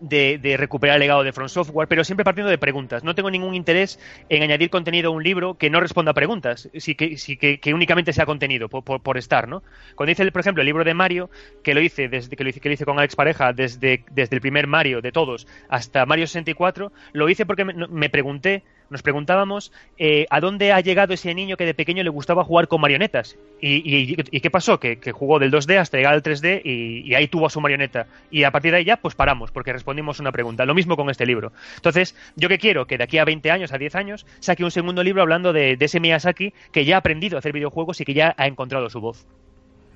de, 0.00 0.56
recuperar 0.56 0.96
el 0.96 1.00
legado 1.00 1.22
de 1.22 1.32
From 1.32 1.48
Software, 1.48 1.88
pero 1.88 2.04
siempre 2.04 2.24
partiendo 2.24 2.50
de 2.50 2.58
preguntas. 2.58 3.04
No 3.04 3.14
tengo 3.14 3.30
ningún 3.30 3.54
interés 3.54 3.98
en 4.28 4.42
añadir 4.42 4.70
contenido 4.70 5.10
a 5.10 5.14
un 5.14 5.22
libro 5.22 5.54
que 5.54 5.70
no 5.70 5.80
responda 5.80 6.12
a 6.12 6.14
preguntas, 6.14 6.68
sí 6.74 6.94
que, 6.94 7.16
sí 7.16 7.36
que, 7.36 7.74
únicamente 7.74 8.12
sea 8.12 8.26
contenido 8.26 8.68
por, 8.68 9.18
estar, 9.18 9.48
¿no? 9.48 9.62
Cuando 9.94 10.12
hice, 10.12 10.30
por 10.32 10.40
ejemplo, 10.40 10.62
el 10.62 10.66
libro 10.66 10.84
de 10.84 10.94
Mario, 10.94 11.30
que 11.62 11.74
lo 11.74 11.80
hice 11.80 12.08
desde 12.08 12.36
que 12.36 12.44
lo 12.44 12.50
hice, 12.50 12.60
que 12.60 12.68
lo 12.68 12.74
hice 12.74 12.84
con 12.84 12.98
Alex 12.98 13.16
Pareja, 13.16 13.52
desde, 13.52 14.04
desde 14.10 14.36
el 14.36 14.40
primer 14.40 14.66
Mario 14.66 15.00
de 15.00 15.12
todos 15.12 15.46
hasta 15.68 16.06
Mario 16.06 16.26
64, 16.26 16.92
lo 17.12 17.28
hice 17.28 17.46
porque 17.46 17.64
me 17.64 18.10
pregunté 18.10 18.62
nos 18.90 19.02
preguntábamos 19.02 19.72
eh, 19.98 20.26
a 20.30 20.40
dónde 20.40 20.72
ha 20.72 20.80
llegado 20.80 21.14
ese 21.14 21.34
niño 21.34 21.56
que 21.56 21.64
de 21.64 21.74
pequeño 21.74 22.02
le 22.02 22.10
gustaba 22.10 22.44
jugar 22.44 22.68
con 22.68 22.80
marionetas. 22.80 23.36
¿Y, 23.60 24.16
qué 24.16 24.50
pasó? 24.50 24.80
Que, 24.80 24.98
jugó 25.12 25.38
del 25.38 25.52
2D 25.52 25.78
hasta 25.78 25.96
llegar 25.96 26.14
al 26.14 26.22
3D 26.22 26.62
y, 26.64 27.14
ahí 27.14 27.28
tuvo 27.28 27.46
a 27.46 27.50
su 27.50 27.60
marioneta. 27.60 28.06
Y 28.30 28.42
a 28.42 28.50
partir 28.50 28.72
de 28.72 28.78
ahí 28.78 28.84
ya, 28.84 28.96
pues 28.96 29.14
paramos, 29.14 29.50
porque 29.50 29.72
respondimos 29.72 30.20
una 30.20 30.32
pregunta. 30.32 30.66
Lo 30.66 30.74
mismo 30.74 30.96
con 30.96 31.08
este 31.08 31.24
libro. 31.24 31.52
Entonces, 31.76 32.16
¿yo 32.36 32.48
qué 32.48 32.58
quiero? 32.58 32.86
Que 32.86 32.98
de 32.98 33.04
aquí 33.04 33.18
a 33.18 33.24
20 33.24 33.50
años, 33.50 33.72
a 33.72 33.78
10 33.78 33.94
años, 33.94 34.26
saque 34.40 34.64
un 34.64 34.70
segundo 34.70 35.02
libro 35.02 35.22
hablando 35.22 35.52
de, 35.52 35.76
de 35.76 35.84
ese 35.84 36.00
Miyazaki 36.00 36.52
que 36.72 36.84
ya 36.84 36.96
ha 36.96 36.98
aprendido 36.98 37.36
a 37.36 37.38
hacer 37.38 37.52
videojuegos 37.52 38.00
y 38.00 38.04
que 38.04 38.14
ya 38.14 38.34
ha 38.36 38.46
encontrado 38.46 38.90
su 38.90 39.00
voz. 39.00 39.26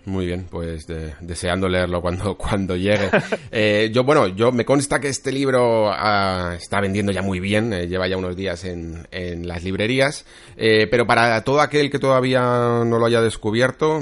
Muy 0.07 0.26
bien, 0.26 0.47
pues 0.50 0.86
deseando 1.20 1.68
leerlo 1.68 2.02
cuando, 2.02 2.36
cuando 2.39 2.76
llegue. 2.76 3.08
Eh, 3.50 3.91
yo, 3.92 4.05
bueno, 4.05 4.28
yo 4.28 4.52
me 4.52 4.65
consta 4.65 5.00
que 5.00 5.08
este 5.08 5.33
libro 5.33 5.91
ah, 5.91 6.55
está 6.60 6.81
vendiendo 6.81 7.10
ya 7.12 7.23
muy 7.23 7.41
bien, 7.41 7.73
eh, 7.73 7.86
lleva 7.86 8.07
ya 8.07 8.16
unos 8.16 8.36
días 8.36 8.65
en, 8.65 9.07
en 9.10 9.49
las 9.49 9.65
librerías, 9.65 10.26
eh, 10.57 10.86
pero 10.91 11.07
para 11.07 11.42
todo 11.42 11.60
aquel 11.60 11.91
que 11.91 11.99
todavía 11.99 12.41
no 12.84 12.99
lo 12.99 13.07
haya 13.07 13.23
descubierto, 13.23 14.00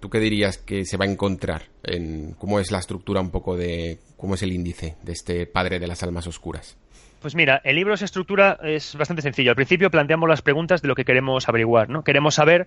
¿tú 0.00 0.10
qué 0.10 0.20
dirías 0.20 0.58
que 0.58 0.84
se 0.84 0.96
va 0.96 1.06
a 1.06 1.08
encontrar? 1.08 1.70
En 1.82 2.34
cómo 2.34 2.60
es 2.60 2.70
la 2.70 2.78
estructura 2.78 3.20
un 3.20 3.30
poco 3.30 3.56
de, 3.56 3.98
cómo 4.16 4.34
es 4.34 4.42
el 4.42 4.52
índice 4.52 4.96
de 5.02 5.12
este 5.12 5.46
padre 5.46 5.78
de 5.78 5.86
las 5.86 6.02
almas 6.02 6.26
oscuras. 6.26 6.76
Pues 7.20 7.34
mira, 7.34 7.60
el 7.64 7.76
libro 7.76 7.94
se 7.98 8.06
estructura 8.06 8.58
es 8.62 8.96
bastante 8.96 9.20
sencillo. 9.20 9.50
Al 9.50 9.56
principio 9.56 9.90
planteamos 9.90 10.26
las 10.26 10.40
preguntas 10.40 10.80
de 10.80 10.88
lo 10.88 10.94
que 10.94 11.04
queremos 11.04 11.46
averiguar, 11.50 11.90
¿no? 11.90 12.02
Queremos 12.02 12.34
saber 12.34 12.66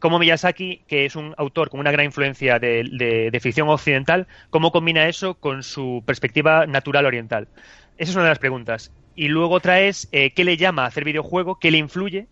cómo 0.00 0.18
Miyazaki, 0.18 0.84
que 0.88 1.04
es 1.04 1.16
un 1.16 1.34
autor 1.36 1.68
con 1.68 1.80
una 1.80 1.90
gran 1.92 2.06
influencia 2.06 2.58
de, 2.58 3.38
ficción 3.42 3.68
occidental, 3.68 4.26
cómo 4.48 4.72
combina 4.72 5.06
eso 5.06 5.34
con 5.34 5.62
su 5.62 6.02
perspectiva 6.06 6.66
natural 6.66 7.04
oriental. 7.04 7.48
Esa 7.98 8.12
es 8.12 8.16
una 8.16 8.24
de 8.24 8.30
las 8.30 8.38
preguntas. 8.38 8.90
Y 9.14 9.28
luego 9.28 9.60
traes 9.60 10.08
eh, 10.12 10.32
qué 10.32 10.44
le 10.44 10.56
llama 10.56 10.84
a 10.84 10.86
hacer 10.86 11.04
videojuego, 11.04 11.58
qué 11.58 11.70
le 11.70 11.76
influye 11.76 12.26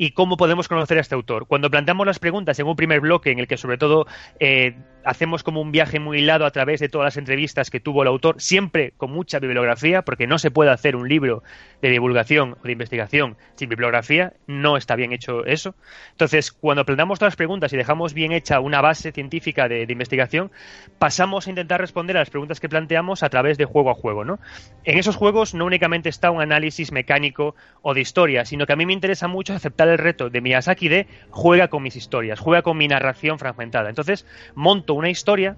y 0.00 0.12
cómo 0.12 0.38
podemos 0.38 0.66
conocer 0.66 0.96
a 0.96 1.02
este 1.02 1.14
autor. 1.14 1.46
Cuando 1.46 1.70
planteamos 1.70 2.06
las 2.06 2.18
preguntas 2.18 2.58
en 2.58 2.66
un 2.66 2.74
primer 2.74 3.02
bloque 3.02 3.32
en 3.32 3.38
el 3.38 3.46
que 3.46 3.58
sobre 3.58 3.76
todo 3.76 4.06
eh, 4.38 4.74
hacemos 5.04 5.42
como 5.42 5.60
un 5.60 5.72
viaje 5.72 6.00
muy 6.00 6.20
hilado 6.20 6.46
a 6.46 6.50
través 6.50 6.80
de 6.80 6.88
todas 6.88 7.04
las 7.04 7.16
entrevistas 7.18 7.68
que 7.68 7.80
tuvo 7.80 8.00
el 8.00 8.08
autor, 8.08 8.40
siempre 8.40 8.94
con 8.96 9.10
mucha 9.10 9.38
bibliografía, 9.38 10.00
porque 10.00 10.26
no 10.26 10.38
se 10.38 10.50
puede 10.50 10.70
hacer 10.70 10.96
un 10.96 11.06
libro 11.06 11.42
de 11.82 11.90
divulgación 11.90 12.56
o 12.62 12.66
de 12.66 12.72
investigación 12.72 13.36
sin 13.56 13.68
bibliografía, 13.68 14.32
no 14.46 14.78
está 14.78 14.96
bien 14.96 15.12
hecho 15.12 15.44
eso. 15.44 15.74
Entonces, 16.12 16.50
cuando 16.50 16.86
planteamos 16.86 17.18
todas 17.18 17.32
las 17.32 17.36
preguntas 17.36 17.70
y 17.74 17.76
dejamos 17.76 18.14
bien 18.14 18.32
hecha 18.32 18.60
una 18.60 18.80
base 18.80 19.12
científica 19.12 19.68
de, 19.68 19.86
investigación, 19.90 20.50
pasamos 20.98 21.46
a 21.46 21.50
intentar 21.50 21.78
responder 21.78 22.16
a 22.16 22.20
las 22.20 22.30
preguntas 22.30 22.58
que 22.58 22.70
planteamos 22.70 23.22
a 23.22 23.28
través 23.28 23.58
de 23.58 23.66
juego 23.66 23.90
a 23.90 23.94
juego. 23.94 24.24
¿no? 24.24 24.38
En 24.84 24.98
esos 24.98 25.16
juegos 25.16 25.52
no 25.52 25.66
únicamente 25.66 26.08
está 26.08 26.30
un 26.30 26.40
análisis 26.40 26.90
mecánico 26.90 27.54
o 27.82 27.92
de 27.92 28.00
historia, 28.00 28.46
sino 28.46 28.64
que 28.64 28.72
a 28.72 28.76
mí 28.76 28.86
me 28.86 28.94
interesa 28.94 29.28
mucho 29.28 29.52
aceptar 29.52 29.89
el 29.92 29.98
reto 29.98 30.30
de 30.30 30.40
Miyazaki 30.40 30.88
de 30.88 31.06
juega 31.30 31.68
con 31.68 31.82
mis 31.82 31.96
historias, 31.96 32.40
juega 32.40 32.62
con 32.62 32.76
mi 32.76 32.88
narración 32.88 33.38
fragmentada. 33.38 33.88
Entonces, 33.88 34.26
monto 34.54 34.94
una 34.94 35.10
historia 35.10 35.56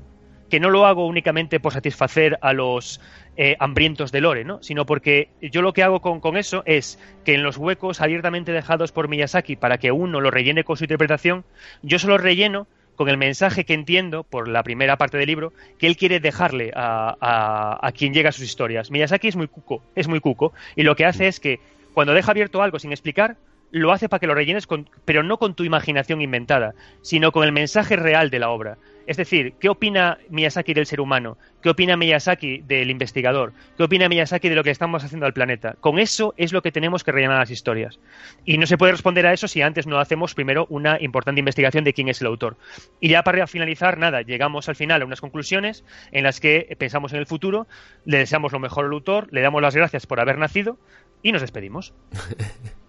que 0.52 0.60
no 0.60 0.68
lo 0.68 0.84
hago 0.84 1.06
únicamente 1.06 1.60
por 1.60 1.72
satisfacer 1.72 2.38
a 2.42 2.52
los 2.52 3.00
eh, 3.38 3.56
hambrientos 3.58 4.12
de 4.12 4.20
lore, 4.20 4.44
¿no? 4.44 4.62
sino 4.62 4.84
porque 4.84 5.30
yo 5.40 5.62
lo 5.62 5.72
que 5.72 5.82
hago 5.82 6.02
con, 6.02 6.20
con, 6.20 6.36
eso 6.36 6.62
es 6.66 6.98
que 7.24 7.32
en 7.32 7.42
los 7.42 7.56
huecos 7.56 8.02
abiertamente 8.02 8.52
dejados 8.52 8.92
por 8.92 9.08
Miyazaki 9.08 9.56
para 9.56 9.78
que 9.78 9.92
uno 9.92 10.20
lo 10.20 10.30
rellene 10.30 10.62
con 10.62 10.76
su 10.76 10.84
interpretación, 10.84 11.46
yo 11.80 11.98
solo 11.98 12.18
relleno 12.18 12.66
con 12.96 13.08
el 13.08 13.16
mensaje 13.16 13.64
que 13.64 13.72
entiendo 13.72 14.24
por 14.24 14.46
la 14.46 14.62
primera 14.62 14.98
parte 14.98 15.16
del 15.16 15.26
libro 15.26 15.54
que 15.78 15.86
él 15.86 15.96
quiere 15.96 16.20
dejarle 16.20 16.70
a, 16.74 17.16
a, 17.18 17.86
a 17.86 17.92
quien 17.92 18.12
llega 18.12 18.28
a 18.28 18.32
sus 18.32 18.44
historias. 18.44 18.90
Miyazaki 18.90 19.28
es 19.28 19.36
muy 19.36 19.48
cuco, 19.48 19.82
es 19.94 20.06
muy 20.06 20.20
cuco, 20.20 20.52
y 20.76 20.82
lo 20.82 20.96
que 20.96 21.06
hace 21.06 21.28
es 21.28 21.40
que 21.40 21.60
cuando 21.94 22.12
deja 22.12 22.30
abierto 22.30 22.62
algo 22.62 22.78
sin 22.78 22.92
explicar, 22.92 23.36
lo 23.72 23.90
hace 23.90 24.08
para 24.08 24.20
que 24.20 24.26
lo 24.26 24.34
rellenes, 24.34 24.66
con, 24.66 24.88
pero 25.04 25.22
no 25.22 25.38
con 25.38 25.54
tu 25.54 25.64
imaginación 25.64 26.20
inventada, 26.20 26.74
sino 27.00 27.32
con 27.32 27.44
el 27.44 27.52
mensaje 27.52 27.96
real 27.96 28.30
de 28.30 28.38
la 28.38 28.50
obra. 28.50 28.78
Es 29.06 29.16
decir, 29.16 29.54
¿qué 29.58 29.68
opina 29.68 30.18
Miyazaki 30.28 30.74
del 30.74 30.86
ser 30.86 31.00
humano? 31.00 31.36
¿Qué 31.60 31.70
opina 31.70 31.96
Miyazaki 31.96 32.58
del 32.58 32.90
investigador? 32.90 33.52
¿Qué 33.76 33.82
opina 33.82 34.08
Miyazaki 34.08 34.48
de 34.48 34.54
lo 34.54 34.62
que 34.62 34.70
estamos 34.70 35.02
haciendo 35.02 35.26
al 35.26 35.32
planeta? 35.32 35.74
Con 35.80 35.98
eso 35.98 36.34
es 36.36 36.52
lo 36.52 36.62
que 36.62 36.70
tenemos 36.70 37.02
que 37.02 37.10
rellenar 37.10 37.38
las 37.38 37.50
historias. 37.50 37.98
Y 38.44 38.58
no 38.58 38.66
se 38.66 38.78
puede 38.78 38.92
responder 38.92 39.26
a 39.26 39.32
eso 39.32 39.48
si 39.48 39.62
antes 39.62 39.86
no 39.86 39.98
hacemos 39.98 40.34
primero 40.34 40.66
una 40.68 41.00
importante 41.00 41.40
investigación 41.40 41.82
de 41.82 41.94
quién 41.94 42.08
es 42.08 42.20
el 42.20 42.28
autor. 42.28 42.56
Y 43.00 43.08
ya 43.08 43.24
para 43.24 43.46
finalizar, 43.46 43.98
nada, 43.98 44.22
llegamos 44.22 44.68
al 44.68 44.76
final 44.76 45.02
a 45.02 45.06
unas 45.06 45.20
conclusiones 45.20 45.84
en 46.12 46.22
las 46.22 46.38
que 46.38 46.76
pensamos 46.78 47.12
en 47.12 47.18
el 47.18 47.26
futuro, 47.26 47.66
le 48.04 48.18
deseamos 48.18 48.52
lo 48.52 48.60
mejor 48.60 48.84
al 48.84 48.92
autor, 48.92 49.28
le 49.32 49.40
damos 49.40 49.62
las 49.62 49.74
gracias 49.74 50.06
por 50.06 50.20
haber 50.20 50.38
nacido 50.38 50.78
y 51.22 51.32
nos 51.32 51.40
despedimos. 51.40 51.94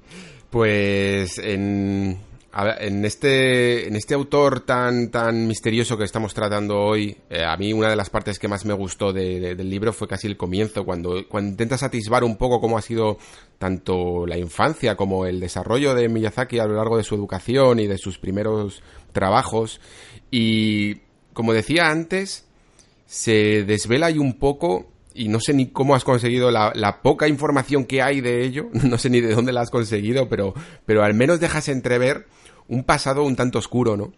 Pues 0.53 1.39
en, 1.39 2.19
este, 3.03 3.87
en 3.87 3.95
este 3.95 4.13
autor 4.13 4.59
tan, 4.59 5.09
tan 5.09 5.47
misterioso 5.47 5.97
que 5.97 6.03
estamos 6.03 6.35
tratando 6.35 6.77
hoy, 6.77 7.17
eh, 7.31 7.43
a 7.43 7.57
mí 7.57 7.73
una 7.73 7.89
de 7.89 7.95
las 7.95 8.11
partes 8.11 8.37
que 8.37 8.47
más 8.47 8.63
me 8.63 8.75
gustó 8.75 9.11
del 9.11 9.67
libro 9.67 9.93
fue 9.93 10.07
casi 10.07 10.27
el 10.27 10.37
comienzo, 10.37 10.85
cuando, 10.85 11.17
intentas 11.39 11.81
atisbar 11.81 12.23
un 12.23 12.37
poco 12.37 12.61
cómo 12.61 12.77
ha 12.77 12.83
sido 12.83 13.17
tanto 13.57 14.27
la 14.27 14.37
infancia 14.37 14.95
como 14.95 15.25
el 15.25 15.39
desarrollo 15.39 15.95
de 15.95 16.07
Miyazaki 16.07 16.59
a 16.59 16.67
lo 16.67 16.75
largo 16.75 16.97
de 16.97 17.03
su 17.03 17.15
educación 17.15 17.79
y 17.79 17.87
de 17.87 17.97
sus 17.97 18.19
primeros 18.19 18.83
trabajos. 19.11 19.81
Y 20.29 20.97
como 21.33 21.53
decía 21.53 21.89
antes, 21.89 22.45
se 23.07 23.63
desvela 23.63 24.05
ahí 24.05 24.19
un 24.19 24.37
poco 24.37 24.92
y 25.13 25.27
no 25.27 25.39
sé 25.39 25.53
ni 25.53 25.67
cómo 25.67 25.95
has 25.95 26.03
conseguido 26.03 26.51
la, 26.51 26.99
poca 27.01 27.27
información 27.27 27.85
que 27.85 28.01
hay 28.01 28.21
de 28.21 28.43
ello, 28.43 28.69
no 28.83 28.97
sé 28.97 29.09
ni 29.09 29.21
de 29.21 29.33
dónde 29.33 29.53
la 29.53 29.61
has 29.61 29.69
conseguido, 29.69 30.29
pero, 30.29 30.53
pero 30.85 31.03
al 31.03 31.13
menos 31.13 31.39
dejas 31.39 31.69
entrever 31.69 32.27
un 32.67 32.83
pasado 32.83 33.23
un 33.23 33.35
tanto 33.35 33.59
oscuro, 33.59 33.97
¿no? 33.97 34.13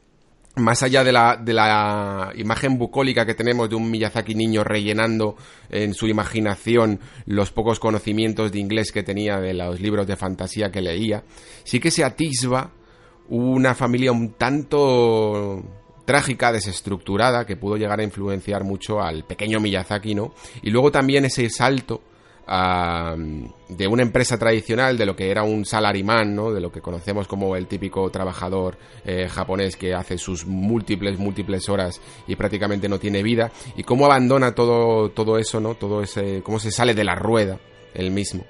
más 0.56 0.84
allá 0.84 1.04
de 1.04 1.12
la, 1.12 1.36
de 1.36 1.54
la 1.54 2.32
imagen 2.36 2.78
bucólica 2.78 3.26
que 3.26 3.34
tenemos 3.34 3.70
de 3.70 3.76
un 3.76 3.92
Miyazaki 3.92 4.36
niño 4.36 4.64
rellenando 4.64 5.36
en 5.70 5.94
su 5.94 6.08
imaginación 6.08 7.02
los 7.26 7.52
pocos 7.52 7.80
conocimientos 7.80 8.54
de 8.54 8.60
inglés 8.60 8.92
que 8.94 9.04
tenía 9.04 9.40
de 9.40 9.54
los 9.54 9.82
libros 9.82 10.08
de 10.08 10.16
fantasía 10.16 10.72
que 10.72 10.82
leía, 10.82 11.24
sí 11.66 11.80
que 11.80 11.92
se 11.92 12.06
atisba 12.06 12.72
una 13.28 13.76
familia 13.76 14.12
un 14.12 14.34
tanto 14.34 15.62
trágica, 16.06 16.52
desestructurada, 16.52 17.46
que 17.46 17.58
pudo 17.58 17.78
llegar 17.78 18.00
a 18.00 18.04
influenciar 18.04 18.64
mucho 18.64 19.02
al 19.02 19.24
pequeño 19.24 19.60
Miyazaki, 19.60 20.16
¿no? 20.16 20.34
Y 20.62 20.70
luego 20.70 20.92
también 20.92 21.26
ese 21.26 21.50
salto 21.50 22.02
de 22.48 23.88
una 23.88 24.04
empresa 24.04 24.38
tradicional, 24.38 24.98
de 24.98 25.06
lo 25.06 25.16
que 25.16 25.32
era 25.32 25.44
un 25.44 25.66
salarimán, 25.66 26.36
¿no? 26.36 26.52
de 26.52 26.62
lo 26.62 26.72
que 26.72 26.82
conocemos 26.82 27.28
como 27.28 27.56
el 27.56 27.66
típico 27.66 28.10
trabajador 28.12 28.78
eh, 29.04 29.28
japonés 29.28 29.76
que 29.76 29.96
hace 29.96 30.20
sus 30.20 30.46
múltiples, 30.46 31.18
múltiples 31.18 31.68
horas 31.70 32.00
y 32.28 32.36
prácticamente 32.36 32.88
no 32.88 33.00
tiene 33.00 33.24
vida, 33.24 33.52
y 33.76 33.84
cómo 33.84 34.06
abandona 34.06 34.54
todo, 34.54 35.10
todo 35.10 35.40
eso, 35.40 35.60
¿no? 35.60 35.74
todo 35.74 36.04
ese, 36.04 36.44
cómo 36.44 36.60
se 36.60 36.72
sale 36.72 36.94
de 36.94 37.04
la 37.04 37.16
rueda 37.16 37.60
él 37.94 38.12
mismo. 38.12 38.46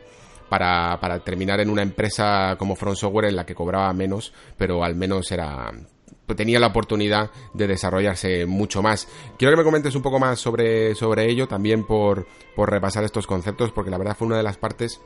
Para, 0.49 0.99
para 0.99 1.21
terminar 1.21 1.59
en 1.59 1.71
una 1.71 1.81
empresa 1.81 2.55
como 2.59 2.75
Front 2.75 2.97
Software 2.97 3.25
en 3.25 3.35
la 3.35 3.47
que 3.47 3.55
cobraba 3.55 3.91
menos, 3.93 4.31
pero 4.57 4.83
al 4.83 4.95
menos 4.95 5.31
era 5.31 5.71
tenía 6.35 6.59
la 6.59 6.67
oportunidad 6.67 7.29
de 7.53 7.67
desarrollarse 7.67 8.45
mucho 8.45 8.81
más. 8.81 9.07
Quiero 9.37 9.53
que 9.53 9.57
me 9.57 9.63
comentes 9.63 9.95
un 9.95 10.01
poco 10.01 10.19
más 10.19 10.39
sobre, 10.39 10.95
sobre 10.95 11.29
ello, 11.29 11.47
también 11.47 11.85
por, 11.85 12.25
por 12.55 12.71
repasar 12.71 13.03
estos 13.03 13.27
conceptos, 13.27 13.71
porque 13.71 13.91
la 13.91 13.97
verdad 13.97 14.15
fue 14.17 14.27
una 14.27 14.37
de 14.37 14.43
las 14.43 14.57
partes 14.57 15.01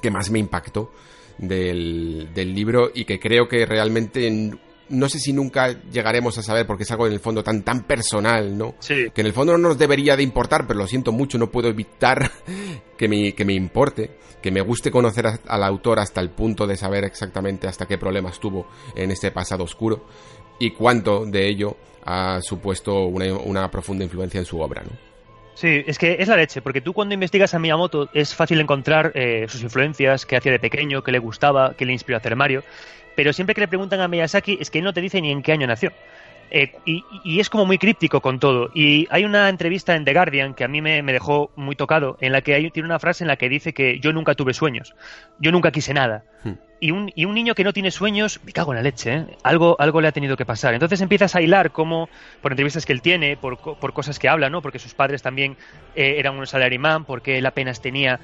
que 0.00 0.10
más 0.10 0.30
me 0.30 0.38
impactó 0.38 0.90
del, 1.38 2.30
del 2.34 2.54
libro 2.54 2.90
y 2.94 3.04
que 3.04 3.18
creo 3.18 3.48
que 3.48 3.66
realmente 3.66 4.30
no 4.88 5.08
sé 5.08 5.18
si 5.18 5.32
nunca 5.32 5.80
llegaremos 5.90 6.36
a 6.38 6.42
saber 6.42 6.66
porque 6.66 6.82
es 6.82 6.90
algo 6.90 7.06
en 7.06 7.14
el 7.14 7.20
fondo 7.20 7.42
tan 7.42 7.62
tan 7.62 7.84
personal, 7.84 8.56
¿no? 8.56 8.74
Sí. 8.80 9.06
Que 9.14 9.22
en 9.22 9.26
el 9.26 9.32
fondo 9.32 9.52
no 9.56 9.68
nos 9.68 9.78
debería 9.78 10.16
de 10.16 10.22
importar, 10.22 10.66
pero 10.66 10.78
lo 10.80 10.86
siento 10.86 11.12
mucho, 11.12 11.38
no 11.38 11.50
puedo 11.50 11.68
evitar 11.68 12.30
que 12.98 13.08
me, 13.08 13.34
que 13.34 13.44
me 13.44 13.54
importe, 13.54 14.18
que 14.42 14.50
me 14.50 14.60
guste 14.60 14.90
conocer 14.90 15.26
al 15.46 15.64
autor 15.64 15.98
hasta 15.98 16.20
el 16.20 16.30
punto 16.30 16.66
de 16.66 16.76
saber 16.76 17.04
exactamente 17.04 17.66
hasta 17.66 17.86
qué 17.86 17.98
problemas 17.98 18.38
tuvo 18.38 18.66
en 18.94 19.10
este 19.10 19.30
pasado 19.30 19.64
oscuro 19.64 20.06
y 20.58 20.70
cuánto 20.70 21.26
de 21.26 21.48
ello 21.48 21.76
ha 22.04 22.40
supuesto 22.42 23.06
una, 23.06 23.70
profunda 23.70 24.04
influencia 24.04 24.38
en 24.38 24.46
su 24.46 24.60
obra. 24.60 24.82
¿no? 24.82 24.90
Sí, 25.54 25.82
es 25.86 25.98
que 25.98 26.16
es 26.18 26.28
la 26.28 26.36
leche, 26.36 26.60
porque 26.62 26.80
tú 26.80 26.92
cuando 26.92 27.14
investigas 27.14 27.54
a 27.54 27.58
Miyamoto 27.58 28.08
es 28.12 28.34
fácil 28.34 28.60
encontrar 28.60 29.12
eh, 29.14 29.46
sus 29.48 29.62
influencias, 29.62 30.26
qué 30.26 30.36
hacía 30.36 30.52
de 30.52 30.58
pequeño, 30.58 31.02
qué 31.02 31.12
le 31.12 31.18
gustaba, 31.18 31.74
qué 31.76 31.86
le 31.86 31.92
inspiró 31.92 32.16
a 32.16 32.18
hacer 32.18 32.36
Mario, 32.36 32.64
pero 33.14 33.32
siempre 33.32 33.54
que 33.54 33.60
le 33.60 33.68
preguntan 33.68 34.00
a 34.00 34.08
Miyazaki 34.08 34.58
es 34.60 34.70
que 34.70 34.78
él 34.78 34.84
no 34.84 34.92
te 34.92 35.00
dice 35.00 35.20
ni 35.20 35.30
en 35.30 35.42
qué 35.42 35.52
año 35.52 35.66
nació. 35.66 35.92
Eh, 36.50 36.72
y, 36.84 37.40
es 37.40 37.50
como 37.50 37.66
muy 37.66 37.78
críptico 37.78 38.20
con 38.20 38.38
todo. 38.38 38.70
Y 38.74 39.06
hay 39.10 39.24
una 39.24 39.48
entrevista 39.48 39.94
en 39.94 40.04
The 40.04 40.12
Guardian 40.12 40.54
que 40.54 40.64
a 40.64 40.68
mí 40.68 40.80
me, 40.80 41.02
dejó 41.02 41.50
muy 41.56 41.76
tocado, 41.76 42.16
en 42.20 42.32
la 42.32 42.42
que 42.42 42.54
hay, 42.54 42.70
tiene 42.70 42.88
una 42.88 42.98
frase 42.98 43.24
en 43.24 43.28
la 43.28 43.36
que 43.36 43.48
dice 43.48 43.72
que 43.72 43.98
yo 43.98 44.12
nunca 44.12 44.34
tuve 44.34 44.54
sueños, 44.54 44.94
yo 45.38 45.50
nunca 45.52 45.70
quise 45.70 45.94
nada. 45.94 46.24
Hmm. 46.44 46.52
Y, 46.80 46.90
un, 46.90 47.10
y 47.14 47.24
un 47.24 47.34
niño 47.34 47.54
que 47.54 47.64
no 47.64 47.72
tiene 47.72 47.90
sueños, 47.90 48.40
me 48.44 48.52
cago 48.52 48.72
en 48.72 48.76
la 48.76 48.82
leche, 48.82 49.14
¿eh? 49.14 49.26
algo, 49.42 49.76
algo 49.78 50.00
le 50.00 50.08
ha 50.08 50.12
tenido 50.12 50.36
que 50.36 50.44
pasar. 50.44 50.74
Entonces 50.74 51.00
empiezas 51.00 51.34
a 51.34 51.40
hilar 51.40 51.72
como, 51.72 52.08
por 52.42 52.52
entrevistas 52.52 52.84
que 52.84 52.92
él 52.92 53.00
tiene, 53.00 53.36
por, 53.36 53.58
por 53.58 53.92
cosas 53.94 54.18
que 54.18 54.28
habla, 54.28 54.50
¿no? 54.50 54.60
porque 54.60 54.78
sus 54.78 54.92
padres 54.92 55.22
también 55.22 55.56
eh, 55.96 56.16
eran 56.18 56.36
un 56.36 56.46
salarimán, 56.46 57.04
porque 57.04 57.38
él 57.38 57.46
apenas 57.46 57.80
tenía 57.80 58.20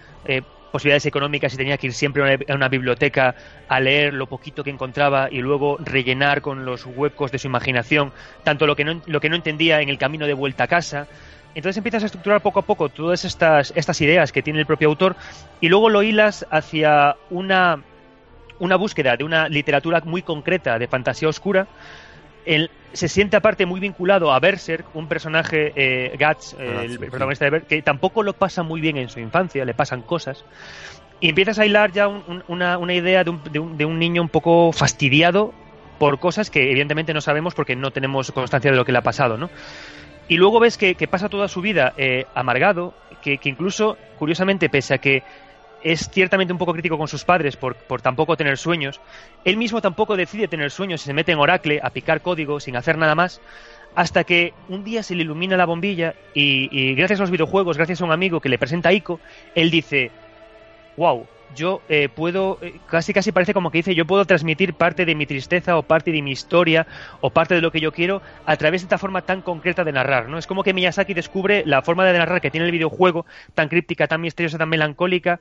posibilidades 0.71 1.07
económicas 1.07 1.53
y 1.55 1.57
tenía 1.57 1.77
que 1.77 1.89
ir 1.89 1.93
siempre 1.93 2.39
a 2.49 2.55
una 2.55 2.69
biblioteca 2.69 3.35
a 3.69 3.81
leer 3.81 4.15
lo 4.15 4.27
poquito 4.27 4.65
que 4.65 4.71
encontraba 4.71 5.29
y 5.31 5.41
luego 5.41 5.77
rellenar 5.79 6.41
con 6.41 6.65
los 6.65 6.87
huecos 6.87 7.33
de 7.33 7.39
su 7.39 7.49
imaginación 7.49 8.13
tanto 8.45 8.67
lo 8.67 8.77
que 8.77 8.85
no, 8.85 9.03
lo 9.07 9.21
que 9.21 9.29
no 9.29 9.37
entendía 9.37 9.81
en 9.81 9.89
el 9.89 9.99
camino 9.99 10.27
de 10.27 10.35
vuelta 10.35 10.65
a 10.65 10.69
casa. 10.69 11.07
Entonces 11.55 11.77
empiezas 11.79 12.05
a 12.05 12.07
estructurar 12.07 12.41
poco 12.43 12.61
a 12.61 12.63
poco 12.63 12.89
todas 12.89 13.25
estas, 13.25 13.73
estas 13.75 14.01
ideas 14.01 14.31
que 14.31 14.43
tiene 14.43 14.61
el 14.61 14.67
propio 14.67 14.89
autor 14.89 15.17
y 15.61 15.69
luego 15.69 15.91
lo 15.91 16.03
hilas 16.03 16.47
hacia 16.51 17.17
una, 17.29 17.83
una 18.61 18.77
búsqueda 18.77 19.17
de 19.17 19.25
una 19.25 19.49
literatura 19.49 20.01
muy 20.05 20.23
concreta 20.23 20.79
de 20.79 20.87
fantasía 20.87 21.29
oscura 21.29 21.67
se 22.93 23.09
siente 23.09 23.37
aparte 23.37 23.67
muy 23.67 23.81
vinculado 23.81 24.33
a 24.33 24.41
Berserk, 24.41 24.85
un 24.95 25.07
personaje, 25.07 25.73
eh, 25.77 26.17
Guts, 26.19 26.57
ah, 26.59 26.83
el 26.83 26.99
protagonista 26.99 27.45
de 27.45 27.51
Berserk, 27.51 27.69
que 27.69 27.83
tampoco 27.83 28.23
lo 28.23 28.33
pasa 28.33 28.63
muy 28.63 28.81
bien 28.81 28.97
en 28.97 29.09
su 29.09 29.21
infancia, 29.21 29.65
le 29.65 29.75
pasan 29.75 30.03
cosas. 30.03 30.45
Y 31.21 31.29
empiezas 31.29 31.59
a 31.59 31.67
hilar 31.67 31.93
ya 31.93 32.09
una, 32.09 32.95
idea 32.95 33.25
de 33.25 33.31
un, 33.31 33.77
de 33.77 33.85
un, 33.85 33.99
niño 33.99 34.23
un 34.23 34.29
poco 34.31 34.73
fastidiado 34.73 35.53
por 35.99 36.19
cosas 36.19 36.51
que 36.51 36.71
evidentemente 36.71 37.13
no 37.13 37.21
sabemos 37.21 37.55
porque 37.55 37.77
no 37.77 37.91
tenemos 37.91 38.33
constancia 38.33 38.71
de 38.71 38.77
lo 38.77 38.87
que 38.87 38.93
le 38.93 38.99
ha 38.99 39.03
pasado, 39.03 39.37
¿no? 39.37 39.51
Y 40.29 40.37
luego 40.37 40.61
ves 40.61 40.79
que, 40.79 40.95
pasa 41.11 41.29
toda 41.29 41.49
su 41.49 41.61
vida 41.61 41.93
eh, 41.99 42.25
amargado, 42.35 42.95
que, 43.21 43.39
que, 43.39 43.49
incluso, 43.49 43.99
curiosamente, 44.19 44.71
pese 44.71 44.95
a 44.95 44.99
que 44.99 45.23
es 45.83 46.11
ciertamente 46.11 46.53
un 46.53 46.59
poco 46.59 46.73
crítico 46.73 46.99
con 46.99 47.09
sus 47.09 47.25
padres 47.25 47.57
por, 47.57 47.75
por, 47.77 48.03
tampoco 48.03 48.37
tener 48.37 48.59
sueños. 48.59 49.01
Él 49.45 49.57
mismo 49.57 49.81
tampoco 49.81 50.17
decide 50.17 50.49
tener 50.49 50.71
sueños 50.71 51.03
y 51.03 51.07
se 51.07 51.15
mete 51.15 51.33
en 51.33 51.39
Oracle 51.39 51.81
a 51.83 51.91
picar 51.91 52.21
código 52.21 52.61
sin 52.61 52.77
hacer 52.77 52.99
nada 52.99 53.15
más. 53.15 53.41
Hasta 53.95 54.25
que 54.25 54.55
un 54.69 54.85
día 54.85 55.03
se 55.03 55.15
le 55.15 55.23
ilumina 55.23 55.57
la 55.57 55.67
bombilla 55.67 56.15
y, 56.33 56.95
gracias 56.95 57.19
a 57.21 57.23
los 57.25 57.31
videojuegos, 57.31 57.77
gracias 57.77 58.01
a 58.01 58.05
un 58.05 58.13
amigo 58.13 58.41
que 58.41 58.49
le 58.49 58.59
presenta 58.59 58.91
a 58.91 58.93
Ico, 58.93 59.19
él 59.55 59.71
dice, 59.71 60.11
wow, 60.97 61.27
yo 61.55 61.83
eh, 61.89 62.09
puedo, 62.09 62.59
eh, 62.63 62.81
casi 62.87 63.13
casi 63.13 63.33
parece 63.33 63.55
como 63.55 63.71
que 63.71 63.79
dice, 63.79 63.95
yo 63.95 64.07
puedo 64.07 64.25
transmitir 64.25 64.75
parte 64.75 65.05
de 65.05 65.15
mi 65.15 65.27
tristeza 65.27 65.77
o 65.77 65.83
parte 65.83 66.13
de 66.13 66.23
mi 66.23 66.33
historia 66.33 66.87
o 67.21 67.31
parte 67.31 67.55
de 67.55 67.61
lo 67.61 67.71
que 67.71 67.81
yo 67.81 67.93
quiero 67.93 68.23
a 68.47 68.57
través 68.57 68.83
de 68.83 68.87
esta 68.87 68.99
forma 68.99 69.23
tan 69.23 69.43
concreta 69.43 69.85
de 69.85 69.93
narrar, 69.93 70.29
¿no? 70.29 70.39
Es 70.39 70.47
como 70.47 70.63
que 70.63 70.75
Miyazaki 70.75 71.15
descubre 71.15 71.63
la 71.67 71.83
forma 71.83 72.05
de 72.05 72.19
narrar 72.19 72.41
que 72.41 72.51
tiene 72.51 72.67
el 72.67 72.73
videojuego, 72.73 73.27
tan 73.55 73.69
críptica, 73.69 74.07
tan 74.07 74.21
misteriosa, 74.21 74.59
tan 74.59 74.69
melancólica, 74.69 75.41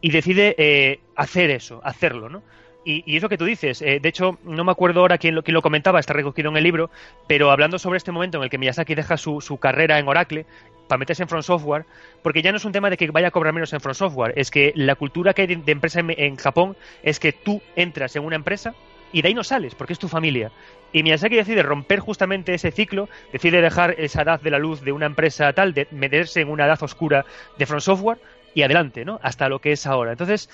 y 0.00 0.10
decide 0.10 0.54
eh, 0.58 1.00
hacer 1.16 1.50
eso, 1.50 1.80
hacerlo, 1.84 2.28
¿no? 2.28 2.42
Y, 2.84 3.02
y, 3.06 3.16
eso 3.16 3.28
que 3.28 3.36
tú 3.36 3.44
dices, 3.44 3.80
de 3.80 4.00
hecho, 4.04 4.38
no 4.44 4.64
me 4.64 4.72
acuerdo 4.72 5.00
ahora 5.00 5.18
quién 5.18 5.34
lo, 5.34 5.42
quién 5.42 5.54
lo, 5.54 5.62
comentaba, 5.62 6.00
está 6.00 6.14
recogido 6.14 6.50
en 6.50 6.56
el 6.56 6.64
libro, 6.64 6.90
pero 7.26 7.50
hablando 7.50 7.78
sobre 7.78 7.98
este 7.98 8.12
momento 8.12 8.38
en 8.38 8.44
el 8.44 8.50
que 8.50 8.56
Miyazaki 8.56 8.94
deja 8.94 9.16
su, 9.16 9.58
carrera 9.60 9.98
en 9.98 10.08
Oracle, 10.08 10.46
para 10.88 10.98
meterse 10.98 11.22
en 11.22 11.28
Front 11.28 11.44
Software, 11.44 11.84
porque 12.22 12.42
ya 12.42 12.50
no 12.50 12.56
es 12.56 12.64
un 12.64 12.72
tema 12.72 12.90
de 12.90 12.96
que 12.96 13.10
vaya 13.10 13.28
a 13.28 13.30
cobrar 13.30 13.52
menos 13.52 13.72
en 13.72 13.80
Front 13.80 13.96
Software, 13.96 14.32
es 14.36 14.50
que 14.50 14.72
la 14.74 14.94
cultura 14.94 15.34
que 15.34 15.42
hay 15.42 15.48
de, 15.54 15.72
empresa 15.72 16.00
en, 16.00 16.36
Japón 16.36 16.76
es 17.02 17.20
que 17.20 17.32
tú 17.32 17.60
entras 17.76 18.16
en 18.16 18.24
una 18.24 18.36
empresa 18.36 18.74
y 19.12 19.22
de 19.22 19.28
ahí 19.28 19.34
no 19.34 19.44
sales, 19.44 19.74
porque 19.74 19.92
es 19.92 19.98
tu 19.98 20.08
familia. 20.08 20.50
Y 20.92 21.02
Miyazaki 21.02 21.36
decide 21.36 21.62
romper 21.62 22.00
justamente 22.00 22.54
ese 22.54 22.70
ciclo, 22.70 23.08
decide 23.32 23.60
dejar 23.60 23.94
esa 23.98 24.22
edad 24.22 24.40
de 24.40 24.50
la 24.50 24.58
luz 24.58 24.80
de 24.80 24.92
una 24.92 25.06
empresa 25.06 25.52
tal, 25.52 25.74
de 25.74 25.86
meterse 25.90 26.40
en 26.40 26.48
una 26.48 26.64
edad 26.64 26.82
oscura 26.82 27.26
de 27.58 27.66
Front 27.66 27.82
Software 27.82 28.18
y 28.54 28.62
adelante, 28.62 29.04
¿no? 29.04 29.20
Hasta 29.22 29.48
lo 29.48 29.60
que 29.60 29.72
es 29.72 29.86
ahora. 29.86 30.12
Entonces, 30.12 30.48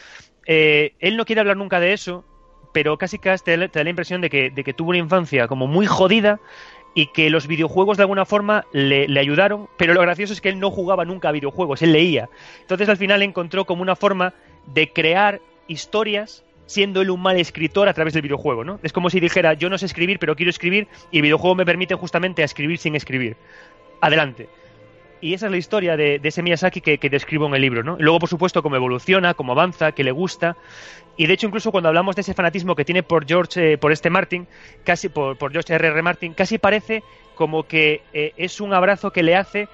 eh, 0.47 0.93
él 1.01 1.17
no 1.17 1.25
quiere 1.25 1.41
hablar 1.41 1.57
nunca 1.57 1.81
de 1.81 1.93
eso, 1.93 2.25
pero 2.73 2.99
casi 2.99 3.19
casi 3.19 3.45
te, 3.45 3.57
da 3.57 3.85
la 3.85 3.91
impresión 3.91 4.21
de 4.21 4.31
que, 4.31 4.51
de 4.51 4.65
que 4.65 4.75
tuvo 4.75 4.91
una 4.91 4.99
infancia 4.99 5.47
como 5.49 5.67
muy 5.67 5.87
jodida 5.87 6.41
y 6.95 7.07
que 7.07 7.29
los 7.31 7.47
videojuegos 7.47 7.97
de 7.97 8.05
alguna 8.05 8.25
forma 8.25 8.67
le, 8.73 9.07
ayudaron, 9.19 9.69
pero 9.77 9.95
lo 9.95 10.01
gracioso 10.01 10.33
es 10.33 10.41
que 10.41 10.49
él 10.49 10.61
no 10.61 10.71
jugaba 10.71 11.05
nunca 11.05 11.29
a 11.29 11.33
videojuegos, 11.33 11.83
él 11.83 11.93
leía. 11.93 12.29
Entonces 12.61 12.89
al 12.89 12.97
final 12.97 13.23
encontró 13.23 13.65
como 13.65 13.83
una 13.83 13.97
forma 13.97 14.33
de 14.67 14.89
crear 14.93 15.41
historias 15.67 16.45
siendo 16.67 17.03
él 17.03 17.11
un 17.11 17.21
mal 17.21 17.39
escritor 17.39 17.89
a 17.89 17.95
través 17.95 18.15
del 18.15 18.23
videojuego, 18.23 18.65
¿no? 18.65 18.81
Es 18.83 18.93
como 18.93 19.11
si 19.11 19.21
dijera, 19.21 19.55
yo 19.55 19.69
no 19.69 19.77
sé 19.77 19.87
escribir, 19.87 20.19
pero 20.19 20.35
quiero 20.35 20.51
escribir 20.51 20.89
y 21.11 21.19
el 21.19 21.23
videojuego 21.23 21.55
me 21.55 21.67
permite 21.67 21.95
justamente 21.95 22.43
escribir 22.43 22.79
sin 22.79 22.95
escribir. 22.95 23.37
Adelante 24.01 24.49
y 25.25 25.33
esa 25.33 25.47
es 25.47 25.53
la 25.53 25.57
historia 25.57 25.97
de, 25.97 26.21
ese 26.23 26.43
Miyazaki 26.43 26.83
que, 26.83 27.09
describo 27.09 27.47
en 27.47 27.55
el 27.55 27.63
libro, 27.63 27.83
¿no? 27.83 27.97
Luego, 27.99 28.19
por 28.19 28.29
supuesto, 28.29 28.63
cómo 28.63 28.77
evoluciona, 28.77 29.33
cómo 29.33 29.53
avanza, 29.53 29.93
qué 29.93 30.05
le 30.05 30.11
gusta. 30.11 30.55
Y 31.17 31.27
de 31.27 31.33
hecho, 31.33 31.47
incluso 31.47 31.73
cuando 31.73 31.89
hablamos 31.89 32.15
de 32.15 32.21
ese 32.21 32.35
fanatismo 32.35 32.77
que 32.77 32.85
tiene 32.85 33.03
por 33.03 33.27
George, 33.27 33.73
eh, 33.73 33.79
por 33.79 33.91
este 33.91 34.11
Martin, 34.11 34.47
casi 34.85 35.09
por, 35.09 35.39
George 35.51 35.73
R. 35.73 35.89
R. 35.89 36.03
Martin, 36.03 36.35
casi 36.35 36.59
parece 36.59 37.03
como 37.37 37.63
que 37.63 38.03
eh, 38.13 38.35
es 38.37 38.61
un 38.61 38.75
abrazo 38.75 39.13
que 39.13 39.23
le 39.23 39.35
hace 39.35 39.67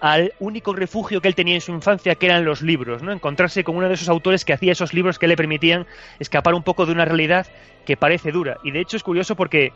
al 0.00 0.32
único 0.38 0.72
refugio 0.72 1.20
que 1.20 1.28
él 1.28 1.34
tenía 1.34 1.56
en 1.56 1.60
su 1.60 1.72
infancia, 1.72 2.14
que 2.14 2.24
eran 2.24 2.46
los 2.46 2.62
libros, 2.62 3.02
¿no? 3.02 3.12
Encontrarse 3.12 3.62
con 3.62 3.76
uno 3.76 3.88
de 3.88 3.94
esos 3.94 4.08
autores 4.08 4.46
que 4.46 4.54
hacía 4.54 4.72
esos 4.72 4.94
libros 4.94 5.18
que 5.18 5.28
le 5.28 5.36
permitían 5.36 5.86
escapar 6.18 6.54
un 6.54 6.62
poco 6.62 6.86
de 6.86 6.92
una 6.92 7.04
realidad 7.04 7.46
que 7.84 7.98
parece 7.98 8.32
dura. 8.32 8.56
Y 8.64 8.70
de 8.70 8.80
hecho 8.80 8.96
es 8.96 9.02
curioso 9.02 9.36
porque 9.36 9.74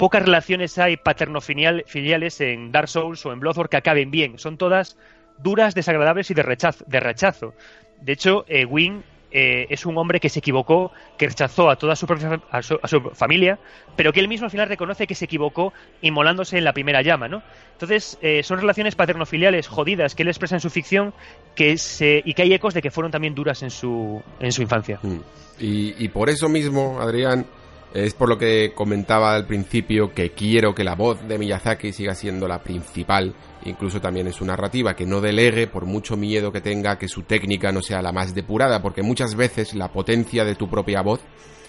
pocas 0.00 0.22
relaciones 0.22 0.78
hay 0.78 0.96
paterno-filiales 0.96 2.40
en 2.40 2.72
Dark 2.72 2.88
Souls 2.88 3.26
o 3.26 3.34
en 3.34 3.40
Bloodborne 3.40 3.68
que 3.68 3.76
acaben 3.76 4.10
bien. 4.10 4.38
Son 4.38 4.56
todas 4.56 4.96
duras, 5.36 5.74
desagradables 5.74 6.30
y 6.30 6.34
de 6.34 6.42
rechazo. 6.42 7.54
De, 8.00 8.12
hecho, 8.12 8.46
eh, 8.48 8.64
Wing 8.64 9.02
eh, 9.30 9.66
es 9.68 9.84
un 9.84 9.98
hombre 9.98 10.18
que 10.18 10.30
se 10.30 10.38
equivocó, 10.38 10.90
que 11.18 11.28
rechazó 11.28 11.68
a 11.68 11.76
toda 11.76 11.96
su, 11.96 12.06
a 12.50 12.88
su, 12.88 13.00
familia, 13.12 13.58
pero 13.94 14.14
que 14.14 14.20
él 14.20 14.28
mismo 14.28 14.46
al 14.46 14.50
final 14.50 14.70
reconoce 14.70 15.06
que 15.06 15.14
se 15.14 15.26
equivocó 15.26 15.74
inmolándose 16.00 16.56
en 16.56 16.64
la 16.64 16.72
primera 16.72 17.02
llama, 17.02 17.28
¿no? 17.28 17.42
Entonces, 17.72 18.16
eh, 18.22 18.42
son 18.42 18.58
relaciones 18.58 18.94
paterno-filiales 18.94 19.68
jodidas 19.68 20.14
que 20.14 20.22
él 20.22 20.28
expresa 20.28 20.54
en 20.54 20.62
su 20.62 20.70
ficción 20.70 21.12
y 21.58 22.32
que 22.32 22.42
hay 22.42 22.54
ecos 22.54 22.72
de 22.72 22.80
que 22.80 22.90
fueron 22.90 23.12
también 23.12 23.34
duras 23.34 23.62
en 23.62 23.70
su, 23.70 24.22
en 24.40 24.50
su 24.50 24.62
infancia. 24.62 24.98
Mm. 25.02 25.18
y 25.58 26.08
por 26.08 26.30
eso 26.30 26.48
mismo, 26.48 26.98
Adrián, 27.02 27.44
Es 27.92 28.14
por 28.14 28.28
lo 28.28 28.38
que 28.38 28.72
comentaba 28.72 29.34
al 29.34 29.46
principio 29.46 30.14
que 30.14 30.30
quiero 30.30 30.74
que 30.74 30.84
la 30.84 30.94
voz 30.94 31.26
de 31.26 31.38
Miyazaki 31.38 31.92
siga 31.92 32.14
siendo 32.14 32.46
la 32.46 32.62
principal, 32.62 33.34
incluso 33.64 34.00
también 34.00 34.28
en 34.28 34.32
su 34.32 34.44
narrativa, 34.44 34.94
que 34.94 35.06
no 35.06 35.20
delegue 35.20 35.66
por 35.66 35.86
mucho 35.86 36.16
miedo 36.16 36.52
que 36.52 36.60
tenga 36.60 36.98
que 36.98 37.08
su 37.08 37.22
técnica 37.22 37.72
no 37.72 37.82
sea 37.82 38.00
la 38.00 38.12
más 38.12 38.32
depurada, 38.32 38.80
porque 38.80 39.02
muchas 39.02 39.34
veces 39.34 39.74
la 39.74 39.88
potencia 39.88 40.44
de 40.44 40.54
tu 40.54 40.70
propia 40.70 41.02
voz 41.02 41.20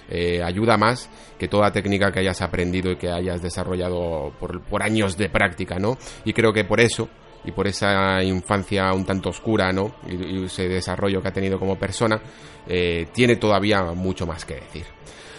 eh, 0.09 0.43
ayuda 0.43 0.77
más 0.77 1.09
que 1.39 1.47
toda 1.47 1.71
técnica 1.71 2.11
que 2.11 2.19
hayas 2.19 2.41
aprendido 2.41 2.91
y 2.91 2.97
que 2.97 3.09
hayas 3.09 3.41
desarrollado 3.41 4.31
por, 4.39 4.83
años 4.83 5.17
de 5.17 5.29
práctica, 5.29 5.79
¿no? 5.79 5.97
Y 6.23 6.33
creo 6.33 6.53
que 6.53 6.65
por 6.65 6.81
eso 6.81 7.09
y 7.43 7.51
por 7.51 7.65
esa 7.65 8.21
infancia 8.21 8.93
un 8.93 9.05
tanto 9.05 9.29
oscura, 9.29 9.71
¿no? 9.71 9.95
Y, 10.07 10.45
ese 10.45 10.67
desarrollo 10.67 11.21
que 11.21 11.29
ha 11.29 11.33
tenido 11.33 11.57
como 11.57 11.79
persona, 11.79 12.21
eh, 12.67 13.07
tiene 13.11 13.37
todavía 13.37 13.81
mucho 13.93 14.27
más 14.27 14.45
que 14.45 14.55
decir. 14.55 14.85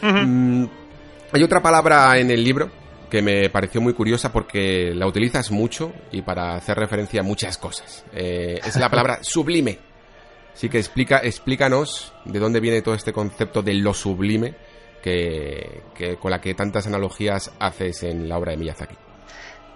Mm, 0.03 0.65
hay 1.33 1.43
otra 1.43 1.63
palabra 1.63 2.19
en 2.19 2.31
el 2.31 2.43
libro 2.43 2.71
que 3.09 3.23
me 3.23 3.49
pareció 3.51 3.81
muy 3.81 3.93
curiosa 3.95 4.33
porque 4.33 4.93
la 4.95 5.07
utilizas 5.07 5.51
mucho 5.51 5.93
y 6.11 6.23
para 6.23 6.55
hacer 6.55 6.79
referencia 6.79 7.21
a 7.21 7.23
muchas 7.23 7.59
cosas. 7.59 8.05
Eh, 8.13 8.59
es 8.65 8.77
la 8.77 8.89
palabra 8.91 9.19
sublime. 9.23 9.79
Así 10.55 10.69
que 10.69 10.79
explica, 10.79 11.19
explícanos 11.19 12.13
de 12.25 12.39
dónde 12.39 12.61
viene 12.61 12.83
todo 12.83 12.95
este 12.95 13.13
concepto 13.13 13.63
de 13.63 13.75
lo 13.75 13.95
sublime 13.95 14.55
que, 15.03 15.83
con 16.21 16.31
la 16.31 16.41
que 16.41 16.55
tantas 16.55 16.87
analogías 16.87 17.53
haces 17.59 18.03
en 18.03 18.29
la 18.29 18.39
obra 18.39 18.53
de 18.53 18.59
Miyazaki. 18.59 18.97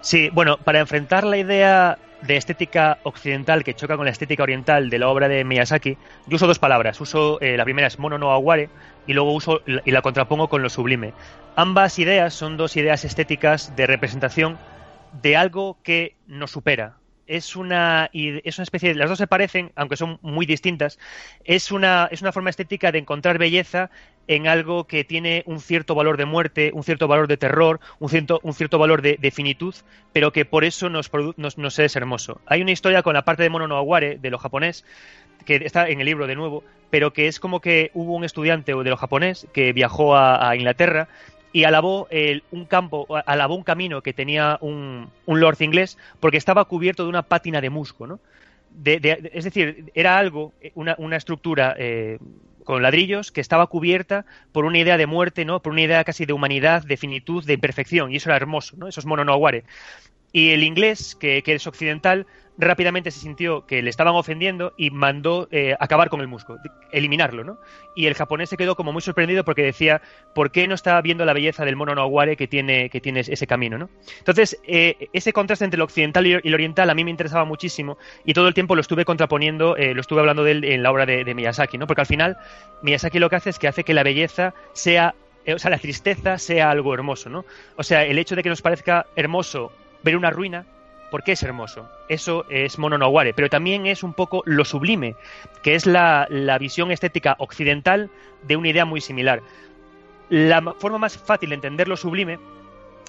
Sí, 0.01 0.29
bueno, 0.31 0.57
para 0.57 0.79
enfrentar 0.79 1.23
la 1.23 1.37
idea 1.37 1.97
de 2.21 2.37
estética 2.37 2.99
occidental 3.03 3.63
que 3.63 3.73
choca 3.73 3.97
con 3.97 4.05
la 4.05 4.11
estética 4.11 4.43
oriental 4.43 4.89
de 4.89 4.99
la 4.99 5.09
obra 5.09 5.27
de 5.27 5.43
Miyazaki, 5.43 5.97
yo 6.27 6.35
uso 6.35 6.47
dos 6.47 6.59
palabras. 6.59 6.99
Uso 7.01 7.39
eh, 7.41 7.57
la 7.57 7.65
primera 7.65 7.87
es 7.87 7.99
mono 7.99 8.17
no 8.17 8.31
aguare 8.31 8.69
y 9.07 9.13
luego 9.13 9.33
uso 9.33 9.61
y 9.65 9.91
la 9.91 10.01
contrapongo 10.01 10.49
con 10.49 10.61
lo 10.61 10.69
sublime. 10.69 11.13
Ambas 11.55 11.97
ideas 11.97 12.33
son 12.33 12.57
dos 12.57 12.75
ideas 12.77 13.05
estéticas 13.05 13.75
de 13.75 13.87
representación 13.87 14.59
de 15.21 15.37
algo 15.37 15.77
que 15.81 16.15
nos 16.27 16.51
supera, 16.51 16.97
es 17.27 17.55
una, 17.55 18.09
es 18.13 18.57
una 18.57 18.63
especie 18.63 18.89
de, 18.89 18.95
las 18.95 19.09
dos 19.09 19.17
se 19.17 19.27
parecen, 19.27 19.71
aunque 19.75 19.97
son 19.97 20.17
muy 20.21 20.45
distintas, 20.45 20.97
es 21.43 21.71
una, 21.71 22.07
es 22.11 22.21
una 22.21 22.31
forma 22.31 22.49
estética 22.49 22.91
de 22.91 22.99
encontrar 22.99 23.37
belleza 23.37 23.91
en 24.27 24.47
algo 24.47 24.87
que 24.87 25.03
tiene 25.03 25.43
un 25.45 25.59
cierto 25.59 25.93
valor 25.95 26.17
de 26.17 26.25
muerte, 26.25 26.71
un 26.73 26.83
cierto 26.83 27.07
valor 27.07 27.27
de 27.27 27.37
terror, 27.37 27.79
un 27.99 28.09
cierto, 28.09 28.39
un 28.43 28.53
cierto 28.53 28.79
valor 28.79 29.01
de, 29.01 29.31
finitud, 29.31 29.75
pero 30.13 30.31
que 30.31 30.45
por 30.45 30.63
eso 30.63 30.89
nos, 30.89 31.11
nos, 31.37 31.79
es 31.79 31.95
hermoso. 31.95 32.41
Hay 32.45 32.61
una 32.61 32.71
historia 32.71 33.03
con 33.03 33.13
la 33.13 33.23
parte 33.23 33.43
de 33.43 33.49
Mono 33.49 33.67
no 33.67 33.77
Aguare, 33.77 34.17
de 34.17 34.29
lo 34.29 34.37
japonés, 34.37 34.85
que 35.47 35.55
está 35.65 35.89
en 35.89 35.99
el 35.99 36.05
libro 36.05 36.27
de 36.27 36.35
nuevo, 36.35 36.63
pero 36.91 37.11
que 37.11 37.27
es 37.27 37.39
como 37.39 37.59
que 37.59 37.89
hubo 37.95 38.13
un 38.13 38.23
estudiante 38.23 38.75
de 38.75 38.89
lo 38.89 38.97
japonés 38.97 39.47
que 39.51 39.73
viajó 39.73 40.15
a 40.15 40.55
Inglaterra 40.55 41.07
y 41.57 41.63
alabó 41.63 42.07
un 42.51 42.65
campo, 42.65 43.07
alabó 43.25 43.55
un 43.55 43.63
camino 43.63 44.03
que 44.03 44.13
tenía 44.13 44.59
un, 44.61 45.09
lord 45.25 45.61
inglés 45.61 45.97
porque 46.19 46.37
estaba 46.37 46.65
cubierto 46.65 47.03
de 47.03 47.09
una 47.09 47.23
pátina 47.23 47.61
de 47.61 47.71
musgo, 47.71 48.05
¿no? 48.05 48.19
es 48.83 49.43
decir, 49.43 49.91
era 49.95 50.19
algo, 50.19 50.53
una, 50.75 50.93
una 50.99 51.15
estructura 51.15 51.75
eh, 51.79 52.19
con 52.63 52.83
ladrillos 52.83 53.31
que 53.31 53.41
estaba 53.41 53.65
cubierta 53.65 54.25
por 54.51 54.65
una 54.65 54.77
idea 54.77 54.97
de 54.97 55.07
muerte, 55.07 55.45
¿no? 55.45 55.63
Por 55.63 55.71
una 55.71 55.81
idea 55.81 56.03
casi 56.03 56.27
de 56.27 56.33
humanidad, 56.33 56.83
de 56.83 56.95
finitud, 56.95 57.43
de 57.43 57.53
imperfección, 57.53 58.11
y 58.11 58.17
eso 58.17 58.29
era 58.29 58.35
hermoso, 58.35 58.75
¿no? 58.77 58.87
Eso 58.87 58.99
es 58.99 59.07
mono 59.07 59.25
no. 59.25 59.39
Y 60.33 60.51
el 60.51 60.63
inglés, 60.63 61.15
que, 61.15 61.41
es 61.45 61.67
occidental, 61.67 62.27
rápidamente 62.57 63.11
se 63.11 63.19
sintió 63.19 63.65
que 63.65 63.81
le 63.81 63.89
estaban 63.89 64.15
ofendiendo 64.15 64.73
y 64.77 64.89
mandó 64.89 65.47
eh, 65.51 65.75
acabar 65.79 66.09
con 66.09 66.21
el 66.21 66.27
musgo, 66.27 66.57
eliminarlo, 66.91 67.43
¿no? 67.43 67.59
Y 67.95 68.07
el 68.07 68.13
japonés 68.13 68.49
se 68.49 68.57
quedó 68.57 68.75
como 68.75 68.91
muy 68.91 69.01
sorprendido 69.01 69.45
porque 69.45 69.63
decía, 69.63 70.01
¿por 70.33 70.51
qué 70.51 70.67
no 70.67 70.75
está 70.75 70.99
viendo 71.01 71.23
la 71.23 71.33
belleza 71.33 71.65
del 71.65 71.75
mono 71.75 71.95
no 71.95 72.01
aguare 72.01 72.35
que 72.35 72.47
tiene, 72.47 72.89
que 72.89 72.99
tiene 72.99 73.21
ese 73.21 73.47
camino, 73.47 73.77
¿no? 73.77 73.89
Entonces, 74.19 74.59
eh, 74.67 75.07
ese 75.13 75.33
contraste 75.33 75.65
entre 75.65 75.77
lo 75.77 75.85
occidental 75.85 76.25
y 76.25 76.49
lo 76.49 76.55
oriental 76.55 76.89
a 76.89 76.95
mí 76.95 77.03
me 77.03 77.11
interesaba 77.11 77.45
muchísimo 77.45 77.97
y 78.25 78.33
todo 78.33 78.47
el 78.47 78.53
tiempo 78.53 78.75
lo 78.75 78.81
estuve 78.81 79.05
contraponiendo, 79.05 79.77
eh, 79.77 79.93
lo 79.93 80.01
estuve 80.01 80.19
hablando 80.19 80.43
de 80.43 80.51
él 80.51 80.63
en 80.65 80.83
la 80.83 80.91
obra 80.91 81.05
de, 81.05 81.23
de, 81.23 81.33
Miyazaki, 81.35 81.77
¿no? 81.77 81.87
Porque 81.87 82.01
al 82.01 82.07
final 82.07 82.37
Miyazaki 82.81 83.19
lo 83.19 83.29
que 83.29 83.37
hace 83.37 83.51
es 83.51 83.59
que 83.59 83.67
hace 83.67 83.83
que 83.83 83.93
la 83.93 84.03
belleza 84.03 84.53
sea, 84.73 85.15
o 85.47 85.59
sea, 85.59 85.71
la 85.71 85.79
tristeza 85.79 86.37
sea 86.37 86.71
algo 86.71 86.93
hermoso, 86.93 87.29
¿no? 87.29 87.45
O 87.77 87.83
sea, 87.83 88.03
el 88.03 88.17
hecho 88.17 88.35
de 88.35 88.43
que 88.43 88.49
nos 88.49 88.61
parezca 88.61 89.05
hermoso 89.15 89.71
ver 90.07 90.15
una 90.15 90.29
ruina 90.29 90.65
porque 91.11 91.33
es 91.33 91.43
hermoso. 91.43 91.89
Eso 92.07 92.45
es 92.49 92.79
Mono 92.79 92.97
no 92.97 93.11
pero 93.35 93.49
también 93.49 93.85
es 93.85 94.03
un 94.03 94.13
poco 94.13 94.41
lo 94.45 94.63
sublime, 94.63 95.15
que 95.63 95.75
es 95.75 95.85
la, 95.85 96.27
visión 96.59 96.91
estética 96.91 97.35
occidental 97.39 98.09
de 98.43 98.55
una 98.55 98.69
idea 98.69 98.85
muy 98.85 99.01
similar. 99.01 99.41
La 100.29 100.61
forma 100.79 100.97
más 100.97 101.17
fácil 101.17 101.49
de 101.49 101.55
entender 101.55 101.89
lo 101.89 101.97
sublime 101.97 102.39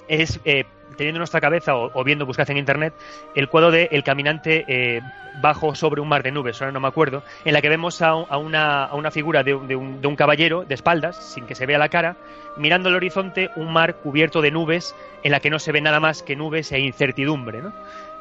es 0.09 0.39
eh, 0.43 0.65
teniendo 0.97 1.17
en 1.17 1.21
nuestra 1.21 1.39
cabeza 1.39 1.75
o, 1.75 2.03
viendo, 2.03 2.25
buscad 2.25 2.49
en 2.51 2.57
internet, 2.57 2.93
el 3.35 3.47
cuadro 3.47 3.71
de 3.71 3.87
El 3.91 4.03
caminante 4.03 4.65
eh, 4.67 5.01
bajo 5.41 5.73
sobre 5.73 6.01
un 6.01 6.09
mar 6.09 6.23
de 6.23 6.31
nubes, 6.31 6.61
ahora 6.61 6.73
no 6.73 6.81
me 6.81 6.89
acuerdo, 6.89 7.23
en 7.45 7.53
la 7.53 7.61
que 7.61 7.69
vemos 7.69 8.01
a, 8.01 8.15
una, 8.15 8.83
a 8.83 8.95
una, 8.95 9.11
figura 9.11 9.43
de 9.43 9.53
un, 9.53 9.67
de 10.01 10.07
un, 10.07 10.15
caballero 10.17 10.65
de 10.65 10.75
espaldas, 10.75 11.15
sin 11.15 11.45
que 11.45 11.55
se 11.55 11.65
vea 11.65 11.77
la 11.77 11.87
cara, 11.87 12.17
mirando 12.57 12.89
al 12.89 12.95
horizonte 12.95 13.49
un 13.55 13.71
mar 13.71 13.95
cubierto 13.95 14.41
de 14.41 14.51
nubes 14.51 14.93
en 15.23 15.31
la 15.31 15.39
que 15.39 15.49
no 15.49 15.59
se 15.59 15.71
ve 15.71 15.79
nada 15.79 16.01
más 16.01 16.21
que 16.21 16.35
nubes 16.35 16.71
e 16.73 16.79
incertidumbre. 16.79 17.61
¿no? 17.61 17.71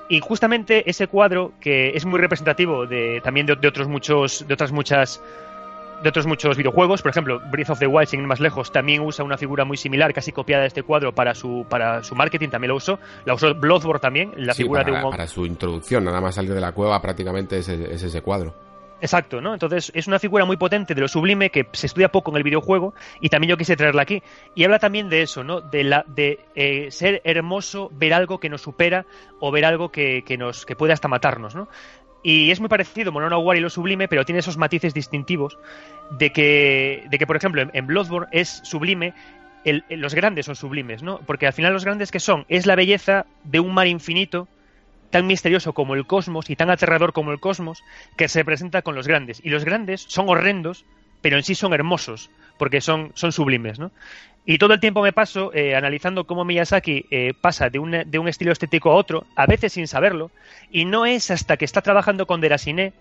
Y 0.08 0.20
justamente 0.20 0.88
ese 0.88 1.08
cuadro, 1.08 1.52
que 1.60 1.96
es 1.96 2.04
muy 2.04 2.20
representativo 2.20 2.86
de, 2.86 3.20
también 3.24 3.46
de, 3.46 3.56
de 3.56 3.68
otros 3.68 3.88
muchos, 3.88 4.46
de 4.46 4.54
otras 4.54 4.70
muchas 4.70 5.20
de 6.02 6.08
otros 6.08 6.26
muchos 6.26 6.56
videojuegos. 6.56 7.02
Por 7.02 7.10
ejemplo, 7.10 7.40
Breath 7.50 7.70
of 7.70 7.78
the 7.78 7.86
Wild, 7.86 8.08
sin 8.08 8.20
ir 8.20 8.26
más 8.26 8.40
lejos, 8.40 8.70
también 8.72 9.02
usa 9.02 9.24
una 9.24 9.36
figura 9.36 9.64
muy 9.64 9.76
similar, 9.76 10.12
casi 10.12 10.32
copiada 10.32 10.62
de 10.62 10.68
este 10.68 10.82
cuadro 10.82 11.14
para 11.14 11.34
su, 11.34 11.66
para 11.68 12.02
su 12.02 12.14
marketing, 12.14 12.48
también 12.48 12.70
lo 12.70 12.76
usó. 12.76 12.98
La 13.24 13.34
usó 13.34 13.54
Bloodborne 13.54 14.00
también, 14.00 14.32
la 14.36 14.54
figura 14.54 14.84
de 14.84 14.92
un... 14.92 15.10
Para 15.10 15.26
su 15.26 15.46
introducción, 15.46 16.04
nada 16.04 16.20
más 16.20 16.34
salir 16.34 16.54
de 16.54 16.60
la 16.60 16.72
cueva 16.72 17.00
prácticamente 17.00 17.58
es, 17.58 17.68
ese 17.68 18.22
cuadro. 18.22 18.54
Exacto, 19.00 19.40
¿no? 19.40 19.52
Entonces 19.52 19.92
es 19.94 20.08
una 20.08 20.18
figura 20.18 20.44
muy 20.44 20.56
potente 20.56 20.92
de 20.92 21.00
lo 21.00 21.06
sublime 21.06 21.50
que 21.50 21.68
se 21.72 21.86
estudia 21.86 22.08
poco 22.08 22.32
en 22.32 22.38
el 22.38 22.42
videojuego 22.42 22.94
y 23.20 23.28
también 23.28 23.50
yo 23.50 23.56
quise 23.56 23.76
traerla 23.76 24.02
aquí. 24.02 24.22
Y 24.56 24.64
habla 24.64 24.80
también 24.80 25.08
de 25.08 25.22
eso, 25.22 25.44
¿no? 25.44 25.60
De, 25.60 25.84
la, 25.84 26.04
de 26.08 26.40
eh, 26.56 26.90
ser 26.90 27.20
hermoso, 27.22 27.90
ver 27.92 28.12
algo 28.12 28.40
que 28.40 28.48
nos 28.48 28.62
supera 28.62 29.06
o 29.38 29.52
ver 29.52 29.64
algo 29.64 29.90
que, 29.90 30.24
que, 30.24 30.36
nos, 30.36 30.66
que 30.66 30.74
puede 30.74 30.92
hasta 30.92 31.06
matarnos, 31.06 31.54
¿no? 31.54 31.68
Y 32.22 32.50
es 32.50 32.60
muy 32.60 32.68
parecido 32.68 33.12
Monono 33.12 33.38
War 33.38 33.56
y 33.56 33.60
lo 33.60 33.70
sublime, 33.70 34.08
pero 34.08 34.24
tiene 34.24 34.40
esos 34.40 34.56
matices 34.56 34.92
distintivos 34.92 35.58
de 36.10 36.32
que, 36.32 37.04
de 37.08 37.18
que 37.18 37.26
por 37.26 37.36
ejemplo, 37.36 37.68
en, 37.72 37.86
Bloodborne 37.86 38.28
es 38.32 38.60
sublime 38.64 39.14
los 39.90 40.14
grandes 40.14 40.46
son 40.46 40.56
sublimes, 40.56 41.02
¿no? 41.02 41.18
Porque 41.26 41.46
al 41.46 41.52
final 41.52 41.72
los 41.72 41.84
grandes 41.84 42.10
que 42.10 42.20
son 42.20 42.46
es 42.48 42.64
la 42.64 42.74
belleza 42.74 43.26
de 43.44 43.60
un 43.60 43.74
mar 43.74 43.86
infinito 43.86 44.48
tan 45.10 45.26
misterioso 45.26 45.72
como 45.72 45.94
el 45.94 46.06
cosmos 46.06 46.50
y 46.50 46.56
tan 46.56 46.70
aterrador 46.70 47.12
como 47.12 47.32
el 47.32 47.40
cosmos 47.40 47.82
que 48.16 48.28
se 48.28 48.44
presenta 48.44 48.82
con 48.82 48.94
los 48.94 49.06
grandes. 49.06 49.40
Y 49.44 49.50
los 49.50 49.64
grandes 49.64 50.02
son 50.08 50.28
horrendos, 50.28 50.84
pero 51.22 51.36
en 51.36 51.42
sí 51.42 51.54
son 51.54 51.72
hermosos, 51.72 52.30
porque 52.58 52.80
son, 52.80 53.12
son 53.14 53.32
sublimes, 53.32 53.78
¿no? 53.78 53.90
Y 54.50 54.56
todo 54.56 54.72
el 54.72 54.80
tiempo 54.80 55.02
me 55.02 55.12
paso 55.12 55.52
eh, 55.52 55.76
analizando 55.76 56.24
cómo 56.24 56.42
Miyazaki 56.42 57.04
eh, 57.10 57.34
pasa 57.38 57.68
de 57.68 57.78
un, 57.78 57.90
de 58.06 58.18
un, 58.18 58.28
estilo 58.28 58.50
estético 58.50 58.90
a 58.90 58.94
otro, 58.94 59.26
a 59.36 59.44
veces 59.44 59.74
sin 59.74 59.86
saberlo, 59.86 60.30
y 60.70 60.86
no 60.86 61.04
es 61.04 61.30
hasta 61.30 61.58
que 61.58 61.66
está 61.66 61.82
trabajando 61.82 62.26
con 62.26 62.40
Derasine 62.40 62.94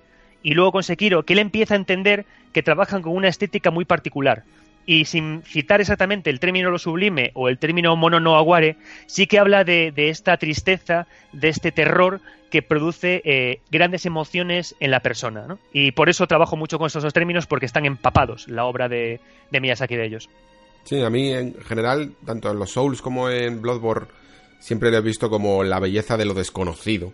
y 0.43 0.56
luego 0.56 0.74
con 0.74 0.84
Sekiro 0.84 1.24
que 1.24 1.32
él 1.32 1.40
empieza 1.40 1.74
a 1.74 1.77
entender 1.77 2.26
que 2.51 2.64
trabajan 2.64 3.01
con 3.01 3.16
una 3.16 3.30
estética 3.30 3.72
muy 3.72 3.85
particular. 3.85 4.43
Y 4.85 5.06
sin 5.06 5.42
citar 5.43 5.80
exactamente 5.80 6.30
el 6.30 6.42
término 6.42 6.69
lo 6.69 6.80
sublime 6.80 7.32
o 7.34 7.48
el 7.48 7.59
término 7.59 7.95
mono 7.95 8.19
no 8.19 8.35
aguare, 8.35 8.76
sí 9.06 9.26
que 9.26 9.40
habla 9.40 9.64
de, 9.64 9.93
esta 9.95 10.35
tristeza, 10.35 11.08
de 11.32 11.48
este 11.48 11.72
terror 11.72 12.19
que 12.51 12.61
produce 12.61 13.22
eh, 13.24 13.61
grandes 13.72 14.06
emociones 14.06 14.76
en 14.82 14.92
la 14.92 15.00
persona. 15.00 15.45
¿no? 15.48 15.59
Y 15.72 15.93
por 15.93 16.09
eso 16.09 16.27
trabajo 16.27 16.58
mucho 16.58 16.77
con 16.77 16.88
estos 16.88 17.03
dos 17.03 17.14
términos 17.14 17.48
porque 17.48 17.66
están 17.66 17.85
empapados 17.85 18.50
la 18.50 18.66
obra 18.66 18.90
de, 18.90 19.22
de 19.50 19.61
Miyazaki 19.61 19.95
de 19.95 20.06
ellos. 20.06 20.30
Sí, 20.88 21.04
a 21.04 21.10
mí 21.10 21.34
en 21.34 21.54
general, 21.66 22.16
tanto 22.26 22.50
en 22.50 22.60
los 22.60 22.72
Souls 22.72 23.02
como 23.02 23.30
en 23.30 23.62
Bloodborne, 23.62 24.08
siempre 24.58 24.90
lo 24.90 24.96
he 24.96 25.02
visto 25.02 25.30
como 25.30 25.62
la 25.66 25.82
belleza 25.82 26.16
de 26.16 26.24
lo 26.24 26.34
desconocido, 26.34 27.12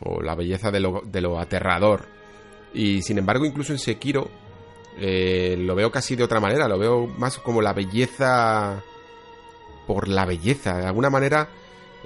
o 0.00 0.20
la 0.20 0.34
belleza 0.34 0.70
de 0.70 0.80
lo, 0.80 1.00
de 1.06 1.22
lo 1.22 1.38
aterrador. 1.40 2.04
Y 2.74 3.00
sin 3.00 3.16
embargo, 3.16 3.46
incluso 3.46 3.72
en 3.72 3.78
Sekiro, 3.78 4.28
eh, 4.98 5.56
lo 5.58 5.74
veo 5.74 5.90
casi 5.90 6.16
de 6.16 6.24
otra 6.24 6.38
manera, 6.38 6.68
lo 6.68 6.78
veo 6.78 7.06
más 7.06 7.38
como 7.38 7.62
la 7.62 7.72
belleza 7.72 8.82
por 9.86 10.06
la 10.06 10.26
belleza. 10.26 10.76
De 10.76 10.86
alguna 10.86 11.08
manera, 11.08 11.48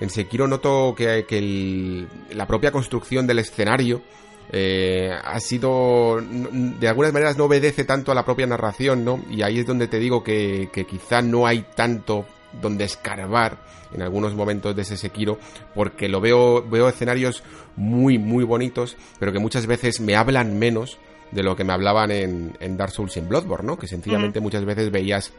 en 0.01 0.11
Sekiro 0.11 0.47
noto 0.47 0.95
que, 0.97 1.25
que 1.27 2.07
la 2.31 2.47
propia 2.47 2.71
construcción 2.71 3.27
del 3.27 3.41
escenario 3.41 4.03
eh, 4.51 5.11
ha 5.23 5.41
sido 5.41 6.21
de 6.21 6.89
algunas 6.89 7.13
maneras 7.13 7.37
no 7.37 7.45
obedece 7.45 7.85
tanto 7.85 8.13
a 8.13 8.15
la 8.15 8.25
propia 8.25 8.47
narración, 8.47 9.05
¿no? 9.05 9.23
Y 9.31 9.43
ahí 9.43 9.59
es 9.59 9.67
donde 9.67 9.89
te 9.89 9.99
digo 9.99 10.23
que, 10.23 10.71
que 10.73 10.87
quizá 10.87 11.23
no 11.23 11.47
hay 11.47 11.65
tanto 11.75 12.27
donde 12.61 12.85
escarbar 12.85 13.59
en 13.93 14.03
algunos 14.03 14.35
momentos 14.35 14.75
de 14.75 14.83
ese 14.83 14.97
Sekiro, 14.97 15.39
porque 15.75 16.09
lo 16.09 16.21
veo, 16.21 16.63
veo 16.63 16.89
escenarios 16.89 17.43
muy, 17.77 18.19
muy 18.19 18.45
bonitos, 18.45 18.97
pero 19.19 19.33
que 19.33 19.39
muchas 19.39 19.67
veces 19.67 20.01
me 20.01 20.17
hablan 20.17 20.59
menos 20.59 20.99
de 21.31 21.43
lo 21.43 21.57
que 21.57 21.65
me 21.65 21.73
hablaban 21.73 22.11
en, 22.11 22.57
en 22.61 22.77
Dark 22.77 22.93
Souls 22.93 23.17
y 23.17 23.21
en 23.21 23.29
Bloodborne, 23.29 23.67
¿no? 23.67 23.79
Que 23.79 23.87
sencillamente 23.87 24.41
muchas 24.41 24.65
veces 24.65 24.91
veías 24.91 25.33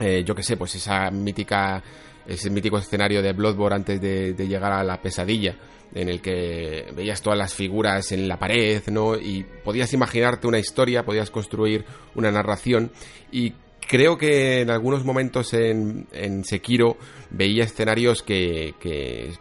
eh, 0.00 0.24
yo 0.24 0.34
qué 0.34 0.42
sé, 0.42 0.56
pues 0.56 0.74
esa 0.74 1.10
mítica, 1.10 1.82
ese 2.26 2.50
mítico 2.50 2.78
escenario 2.78 3.22
de 3.22 3.32
Bloodborne 3.32 3.76
antes 3.76 4.00
de, 4.00 4.34
llegar 4.46 4.72
a 4.72 4.84
la 4.84 5.00
pesadilla, 5.00 5.56
en 5.94 6.08
el 6.08 6.20
que 6.20 6.86
veías 6.94 7.22
todas 7.22 7.38
las 7.38 7.54
figuras 7.54 8.12
en 8.12 8.28
la 8.28 8.38
pared, 8.38 8.82
¿no? 8.88 9.16
Y 9.16 9.44
podías 9.64 9.92
imaginarte 9.92 10.46
una 10.46 10.58
historia, 10.58 11.04
podías 11.04 11.30
construir 11.30 11.84
una 12.14 12.30
narración 12.30 12.90
y 13.30 13.52
creo 13.86 14.16
que 14.16 14.62
en 14.62 14.70
algunos 14.70 15.04
momentos 15.04 15.52
en, 15.54 16.06
en 16.12 16.44
Sekiro 16.44 16.96
veía 17.30 17.64
escenarios 17.64 18.22
que, 18.22 18.74
que, 18.80 19.32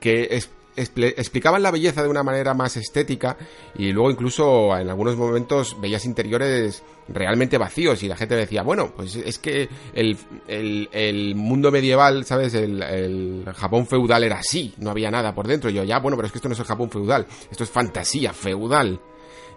que 0.00 0.28
es, 0.30 0.50
explicaban 0.76 1.62
la 1.62 1.70
belleza 1.70 2.02
de 2.02 2.08
una 2.08 2.22
manera 2.22 2.54
más 2.54 2.76
estética 2.76 3.36
y 3.76 3.92
luego 3.92 4.10
incluso 4.10 4.76
en 4.76 4.88
algunos 4.88 5.16
momentos 5.16 5.76
veías 5.80 6.04
interiores 6.04 6.82
realmente 7.08 7.58
vacíos 7.58 8.02
y 8.02 8.08
la 8.08 8.16
gente 8.16 8.36
decía, 8.36 8.62
bueno, 8.62 8.92
pues 8.96 9.16
es 9.16 9.38
que 9.38 9.68
el, 9.94 10.16
el, 10.48 11.34
mundo 11.34 11.70
medieval, 11.70 12.24
¿sabes? 12.24 12.54
El, 12.54 13.44
Japón 13.54 13.86
feudal 13.86 14.24
era 14.24 14.38
así, 14.38 14.74
no 14.78 14.90
había 14.90 15.10
nada 15.10 15.34
por 15.34 15.46
dentro. 15.46 15.70
Y 15.70 15.74
yo, 15.74 15.84
ya, 15.84 15.98
bueno, 15.98 16.16
pero 16.16 16.26
es 16.26 16.32
que 16.32 16.38
esto 16.38 16.48
no 16.48 16.54
es 16.54 16.60
el 16.60 16.66
Japón 16.66 16.90
feudal, 16.90 17.26
esto 17.50 17.64
es 17.64 17.70
fantasía 17.70 18.32
feudal. 18.32 19.00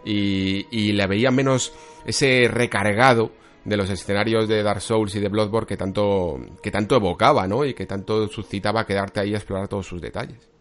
Y, 0.04 0.68
y 0.70 0.92
le 0.92 1.08
veía 1.08 1.32
menos 1.32 1.74
ese 2.06 2.48
recargado 2.48 3.32
de 3.64 3.78
los 3.78 3.90
escenarios 3.90 4.48
de 4.48 4.62
Dark 4.62 4.82
Souls 4.82 5.16
y 5.16 5.20
de 5.20 5.30
Bloodborne 5.30 5.68
que 5.68 5.78
tanto, 5.78 6.40
que 6.62 6.70
tanto 6.72 6.96
evocaba, 6.96 7.48
¿no? 7.48 7.66
Y 7.66 7.74
que 7.74 7.88
tanto 7.88 8.28
suscitaba 8.28 8.86
quedarte 8.86 9.20
ahí 9.20 9.34
a 9.34 9.38
explorar 9.38 9.68
todos 9.68 9.88
sus 9.88 10.00
detalles. 10.00 10.55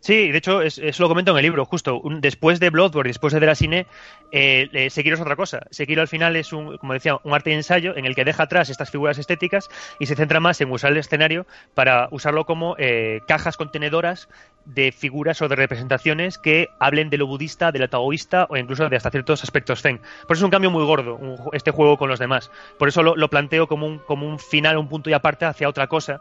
Sí, 0.00 0.30
de 0.30 0.38
hecho, 0.38 0.62
eso 0.62 1.02
lo 1.02 1.08
comento 1.08 1.32
en 1.32 1.38
el 1.38 1.42
libro, 1.42 1.64
justo. 1.64 2.00
después 2.20 2.60
de 2.60 2.70
Bloodborne, 2.70 3.08
después 3.08 3.32
de 3.34 3.40
Derasine, 3.40 3.86
eh, 4.30 4.68
eh, 4.72 4.90
Sekiro 4.90 5.16
es 5.16 5.20
otra 5.20 5.34
cosa. 5.34 5.66
Sekiro 5.70 6.00
al 6.02 6.08
final 6.08 6.36
es, 6.36 6.52
un, 6.52 6.78
como 6.78 6.92
decía, 6.92 7.18
un 7.24 7.34
arte 7.34 7.50
de 7.50 7.56
ensayo 7.56 7.96
en 7.96 8.06
el 8.06 8.14
que 8.14 8.24
deja 8.24 8.44
atrás 8.44 8.70
estas 8.70 8.90
figuras 8.90 9.18
estéticas 9.18 9.68
y 9.98 10.06
se 10.06 10.14
centra 10.14 10.38
más 10.38 10.60
en 10.60 10.70
usar 10.70 10.92
el 10.92 10.98
escenario 10.98 11.46
para 11.74 12.08
usarlo 12.12 12.46
como 12.46 12.76
eh, 12.78 13.22
cajas 13.26 13.56
contenedoras 13.56 14.28
de 14.64 14.92
figuras 14.92 15.42
o 15.42 15.48
de 15.48 15.56
representaciones 15.56 16.38
que 16.38 16.68
hablen 16.78 17.10
de 17.10 17.18
lo 17.18 17.26
budista, 17.26 17.72
de 17.72 17.80
lo 17.80 17.88
taoísta 17.88 18.46
o 18.50 18.56
incluso 18.56 18.88
de 18.88 18.96
hasta 18.96 19.10
ciertos 19.10 19.42
aspectos 19.42 19.82
zen. 19.82 19.98
Por 20.26 20.36
eso 20.36 20.42
es 20.42 20.44
un 20.44 20.50
cambio 20.50 20.70
muy 20.70 20.84
gordo 20.84 21.18
este 21.52 21.72
juego 21.72 21.98
con 21.98 22.08
los 22.08 22.20
demás. 22.20 22.52
Por 22.78 22.88
eso 22.88 23.02
lo, 23.02 23.16
lo 23.16 23.28
planteo 23.28 23.66
como 23.66 23.86
un, 23.86 23.98
como 23.98 24.28
un 24.28 24.38
final, 24.38 24.78
un 24.78 24.88
punto 24.88 25.10
y 25.10 25.14
aparte 25.14 25.44
hacia 25.44 25.68
otra 25.68 25.88
cosa 25.88 26.20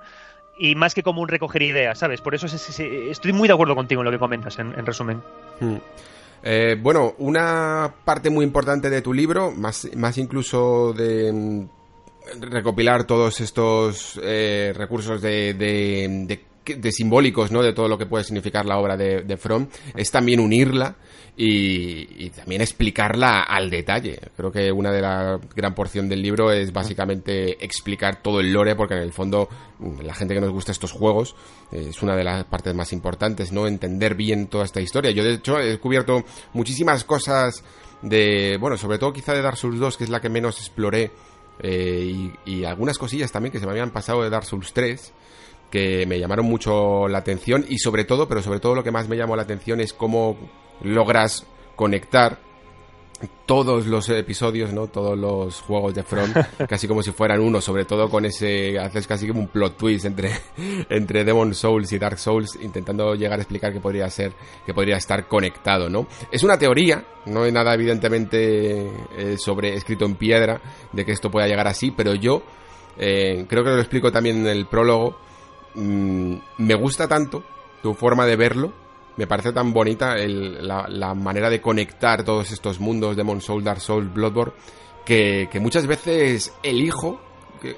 y 0.58 0.76
más 0.76 0.94
que 0.94 1.03
como 1.03 1.22
un 1.22 1.27
recoger 1.27 1.61
ideas, 1.61 2.00
¿sabes? 2.00 2.22
Por 2.22 2.36
eso 2.36 2.48
estoy 2.48 3.34
muy 3.34 3.48
de 3.48 3.53
acuerdo 3.53 3.76
contigo 3.76 4.02
en 4.02 4.06
lo 4.06 4.11
que 4.11 4.19
comentas, 4.19 4.58
en, 4.60 4.86
resumen. 4.86 5.22
Hmm. 5.60 5.77
Eh, 6.44 6.77
bueno, 6.80 7.16
una 7.18 7.94
parte 8.06 8.30
muy 8.30 8.45
importante 8.45 8.90
de 8.90 9.02
tu 9.02 9.14
libro, 9.14 9.52
más, 9.52 9.88
más 9.95 10.18
incluso 10.18 10.94
de 10.94 11.32
mm, 11.32 11.68
recopilar 12.42 13.06
todos 13.06 13.40
estos 13.42 14.19
eh, 14.24 14.74
recursos 14.76 15.22
de, 15.22 16.40
simbólicos, 16.92 17.52
¿no? 17.52 17.62
De 17.62 17.74
todo 17.74 17.88
lo 17.88 17.98
que 17.98 18.06
puede 18.06 18.24
significar 18.24 18.66
la 18.66 18.78
obra 18.78 18.98
de, 18.98 19.24
de 19.24 19.38
Fromm, 19.38 19.68
es 19.96 20.12
también 20.12 20.40
unirla 20.40 20.96
y, 21.40 22.32
también 22.32 22.62
explicarla 22.62 23.44
al 23.44 23.70
detalle. 23.70 24.20
Creo 24.36 24.52
que 24.52 24.72
una 24.72 24.92
de 24.92 25.02
la 25.02 25.40
gran 25.56 25.76
porción 25.76 26.10
del 26.10 26.22
libro 26.22 26.52
es 26.52 26.74
básicamente 26.74 27.64
explicar 27.64 28.24
todo 28.24 28.40
el 28.40 28.52
lore, 28.52 28.76
porque 28.76 28.96
en 28.96 29.02
el 29.02 29.14
fondo 29.14 29.48
la 30.02 30.16
gente 30.16 30.34
que 30.34 30.42
nos 30.42 30.50
gusta 30.50 30.72
estos 30.72 30.92
juegos 30.92 31.36
es 31.72 32.02
una 32.02 32.16
de 32.16 32.24
las 32.24 32.44
partes 32.46 32.74
más 32.74 32.92
importantes, 32.92 33.52
¿no? 33.52 33.68
Entender 33.68 34.16
bien 34.16 34.48
toda 34.48 34.66
esta 34.66 34.82
historia. 34.82 35.12
Yo 35.12 35.24
de 35.24 35.36
hecho 35.36 35.60
he 35.60 35.68
descubierto 35.68 36.24
muchísimas 36.54 37.04
cosas 37.04 37.64
de, 38.02 38.58
bueno, 38.60 38.78
sobre 38.78 38.98
todo 38.98 39.14
quizá 39.14 39.34
de 39.34 39.44
Dark 39.44 39.58
Souls 39.58 39.80
2, 39.80 39.96
que 39.96 40.04
es 40.06 40.10
la 40.10 40.20
que 40.20 40.30
menos 40.30 40.60
exploré, 40.60 41.12
eh, 41.60 42.32
y, 42.46 42.52
y 42.52 42.64
algunas 42.66 42.98
cosillas 42.98 43.32
también 43.32 43.52
que 43.52 43.60
se 43.60 43.66
me 43.66 43.72
habían 43.72 43.92
pasado 43.92 44.24
de 44.24 44.30
Dark 44.30 44.46
Souls 44.46 44.74
3 44.74 45.14
que 45.70 46.06
me 46.06 46.20
llamaron 46.20 46.46
mucho 46.46 47.08
la 47.08 47.20
atención 47.20 47.66
y 47.68 47.80
sobre 47.80 48.06
todo, 48.06 48.28
pero 48.28 48.42
sobre 48.42 48.60
todo 48.60 48.76
lo 48.76 48.84
que 48.84 48.92
más 48.92 49.08
me 49.08 49.18
llamó 49.18 49.36
la 49.36 49.44
atención 49.44 49.80
es 49.82 49.94
cómo 49.94 50.38
logras 50.82 51.46
conectar 51.76 52.40
todos 53.46 53.88
los 53.88 54.10
episodios, 54.10 54.74
¿no? 54.74 54.88
Todos 54.88 55.18
los 55.18 55.62
juegos 55.62 55.96
de 55.96 56.04
From, 56.04 56.32
casi 56.70 56.88
como 56.88 57.02
si 57.02 57.12
fueran 57.12 57.40
uno, 57.40 57.62
sobre 57.62 57.86
todo 57.86 58.10
con 58.10 58.26
ese, 58.26 58.78
haces 58.78 59.08
casi 59.08 59.28
como 59.28 59.40
un 59.40 59.48
plot 59.48 59.78
twist 59.78 60.06
entre, 60.06 60.32
entre 60.90 61.24
Demon 61.24 61.54
Souls 61.54 61.92
y 61.92 62.00
Dark 62.00 62.20
Souls, 62.20 62.58
intentando 62.62 63.16
llegar 63.16 63.40
a 63.40 63.42
explicar 63.42 63.74
que 63.74 63.80
podría 63.80 64.10
ser, 64.10 64.34
que 64.66 64.74
podría 64.74 64.98
estar 64.98 65.28
conectado, 65.28 65.90
¿no? 65.90 66.08
Es 66.32 66.44
una 66.44 66.58
teoría, 66.58 67.06
no 67.26 67.44
hay 67.44 67.52
nada 67.52 67.74
evidentemente 67.74 68.92
eh, 69.18 69.38
sobre, 69.38 69.74
escrito 69.74 70.06
en 70.06 70.16
piedra, 70.16 70.62
de 70.92 71.06
que 71.06 71.14
esto 71.14 71.32
pueda 71.32 71.48
llegar 71.48 71.68
así, 71.68 71.92
pero 71.92 72.14
yo, 72.14 72.44
eh, 72.98 73.46
creo 73.48 73.64
que 73.64 73.72
lo 73.72 73.80
explico 73.80 74.12
también 74.12 74.38
en 74.38 74.48
el 74.48 74.68
prólogo, 74.68 75.18
mm, 75.77 76.35
me 76.57 76.75
gusta 76.75 77.07
tanto 77.07 77.43
tu 77.81 77.93
forma 77.93 78.25
de 78.25 78.35
verlo, 78.35 78.73
me 79.17 79.27
parece 79.27 79.51
tan 79.51 79.73
bonita 79.73 80.15
la, 80.17 81.14
manera 81.14 81.49
de 81.49 81.61
conectar 81.61 82.23
todos 82.23 82.51
estos 82.51 82.80
mundos, 82.80 83.15
Demon 83.15 83.41
Soul, 83.41 83.64
Dark 83.64 83.81
Soul, 83.81 84.09
Bloodborne, 84.09 84.53
que, 85.06 85.49
muchas 85.59 85.88
veces 85.88 86.53
elijo, 86.61 87.19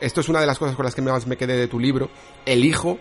esto 0.01 0.21
es 0.21 0.29
una 0.29 0.41
de 0.41 0.47
las 0.47 0.59
cosas 0.59 0.75
con 0.75 0.85
las 0.85 0.95
que 0.95 1.01
más 1.01 1.27
me 1.27 1.37
quedé 1.37 1.55
de 1.55 1.67
tu 1.67 1.79
libro, 1.79 2.09
elijo 2.45 2.97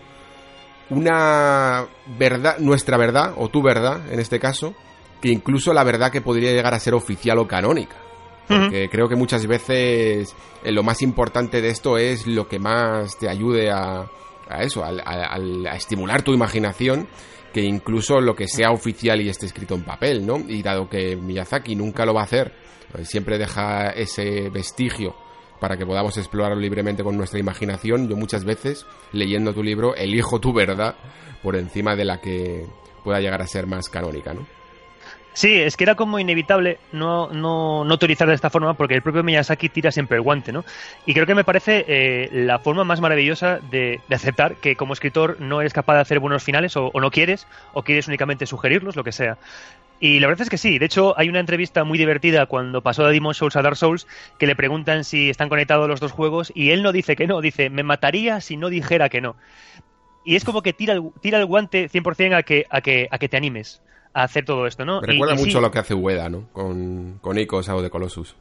una 0.89 1.85
verdad, 2.17 2.57
nuestra 2.59 2.97
verdad, 2.97 3.33
o 3.37 3.49
tu 3.49 3.61
verdad 3.61 4.11
en 4.11 4.19
este 4.19 4.39
caso, 4.39 4.73
que 5.21 5.29
incluso 5.29 5.73
la 5.73 5.83
verdad 5.83 6.11
que 6.11 6.21
podría 6.21 6.51
llegar 6.51 6.73
a 6.73 6.79
ser 6.79 6.93
oficial 6.93 7.39
o 7.39 7.47
canónica. 7.47 7.97
Porque 8.47 8.89
creo 8.89 9.07
que 9.07 9.15
muchas 9.15 9.45
veces 9.45 10.35
eh, 10.63 10.71
lo 10.71 10.81
más 10.81 11.03
importante 11.03 11.61
de 11.61 11.69
esto 11.69 11.99
es 11.99 12.25
lo 12.25 12.47
que 12.47 12.57
más 12.57 13.15
te 13.19 13.29
ayude 13.29 13.69
a, 13.69 14.09
a 14.49 14.63
eso, 14.63 14.83
a 14.83 15.75
estimular 15.75 16.21
tu 16.23 16.33
imaginación 16.33 17.07
que 17.53 17.61
incluso 17.61 18.21
lo 18.21 18.35
que 18.35 18.47
sea 18.47 18.71
oficial 18.71 19.21
y 19.21 19.29
esté 19.29 19.45
escrito 19.45 19.75
en 19.75 19.83
papel, 19.83 20.25
¿no? 20.25 20.37
Y 20.37 20.61
dado 20.61 20.89
que 20.89 21.15
Miyazaki 21.15 21.75
nunca 21.75 22.05
lo 22.05 22.13
va 22.13 22.21
a 22.21 22.25
hacer, 22.25 22.53
pues 22.91 23.07
siempre 23.07 23.37
deja 23.37 23.89
ese 23.89 24.49
vestigio 24.49 25.15
para 25.59 25.75
que 25.75 25.85
podamos 25.85 26.17
explorarlo 26.17 26.59
libremente 26.59 27.03
con 27.03 27.17
nuestra 27.17 27.39
imaginación, 27.39 28.07
yo 28.07 28.15
muchas 28.15 28.45
veces, 28.45 28.85
leyendo 29.11 29.53
tu 29.53 29.61
libro, 29.61 29.95
elijo 29.95 30.39
tu 30.39 30.53
verdad 30.53 30.95
por 31.43 31.55
encima 31.55 31.95
de 31.95 32.05
la 32.05 32.21
que 32.21 32.65
pueda 33.03 33.19
llegar 33.19 33.41
a 33.41 33.47
ser 33.47 33.67
más 33.67 33.89
canónica, 33.89 34.33
¿no? 34.33 34.47
Sí, 35.33 35.53
es 35.53 35.77
que 35.77 35.83
era 35.83 35.95
como 35.95 36.19
inevitable 36.19 36.79
no, 36.91 37.29
no, 37.29 37.85
no 37.85 37.91
autorizar 37.91 38.27
de 38.27 38.33
esta 38.33 38.49
forma 38.49 38.73
porque 38.73 38.95
el 38.95 39.01
propio 39.01 39.23
Miyazaki 39.23 39.69
tira 39.69 39.91
siempre 39.91 40.17
el 40.17 40.23
guante, 40.23 40.51
¿no? 40.51 40.65
Y 41.05 41.13
creo 41.13 41.25
que 41.25 41.35
me 41.35 41.43
parece 41.43 41.85
eh, 41.87 42.29
la 42.31 42.59
forma 42.59 42.83
más 42.83 42.99
maravillosa 42.99 43.59
de, 43.71 44.01
aceptar 44.09 44.55
que 44.55 44.75
como 44.75 44.93
escritor 44.93 45.39
no 45.39 45.61
eres 45.61 45.73
capaz 45.73 45.95
de 45.95 46.01
hacer 46.01 46.19
buenos 46.19 46.43
finales 46.43 46.75
o, 46.75 46.91
no 46.93 47.11
quieres, 47.11 47.47
o 47.73 47.83
quieres 47.83 48.07
únicamente 48.07 48.45
sugerirlos, 48.47 48.95
lo 48.95 49.03
que 49.03 49.11
sea. 49.11 49.37
Y 50.01 50.19
la 50.19 50.27
verdad 50.27 50.43
es 50.43 50.49
que 50.49 50.57
sí. 50.57 50.79
De 50.79 50.85
hecho, 50.85 51.17
hay 51.17 51.29
una 51.29 51.39
entrevista 51.39 51.83
muy 51.83 51.97
divertida 51.97 52.45
cuando 52.45 52.81
pasó 52.81 53.05
de 53.05 53.13
Demon 53.13 53.33
Souls 53.33 53.55
a 53.55 53.61
Dark 53.61 53.77
Souls 53.77 54.07
que 54.39 54.47
le 54.47 54.55
preguntan 54.55 55.03
si 55.03 55.29
están 55.29 55.49
conectados 55.49 55.87
los 55.87 55.99
dos 55.99 56.11
juegos 56.11 56.51
y 56.55 56.71
él 56.71 56.83
no 56.83 56.91
dice 56.91 57.15
que 57.15 57.27
no, 57.27 57.41
dice, 57.41 57.69
me 57.69 57.83
mataría 57.83 58.41
si 58.41 58.57
no 58.57 58.69
dijera 58.69 59.09
que 59.09 59.21
no. 59.21 59.35
Y 60.25 60.35
es 60.35 60.43
como 60.43 60.61
que 60.61 60.73
tira 60.73 60.93
el, 60.93 61.11
tira 61.21 61.37
el 61.37 61.45
guante 61.45 61.89
100% 61.89 62.35
a 62.35 62.43
que, 62.43 62.65
a, 62.69 62.81
que, 62.81 63.07
a 63.11 63.17
que 63.17 63.29
te 63.29 63.37
animes 63.37 63.81
a 64.13 64.23
hacer 64.23 64.45
todo 64.45 64.65
esto, 64.67 64.85
¿no? 64.85 65.01
recuerda 65.01 65.35
mucho 65.35 65.61
lo 65.61 65.71
que 65.71 65.79
hace 65.79 65.93
Ueda, 65.93 66.29
¿no? 66.29 66.47
Con, 66.51 67.19
con 67.21 67.37
Icos 67.37 67.69
o 67.69 67.81
de 67.81 67.89
Colossus. 67.89 68.35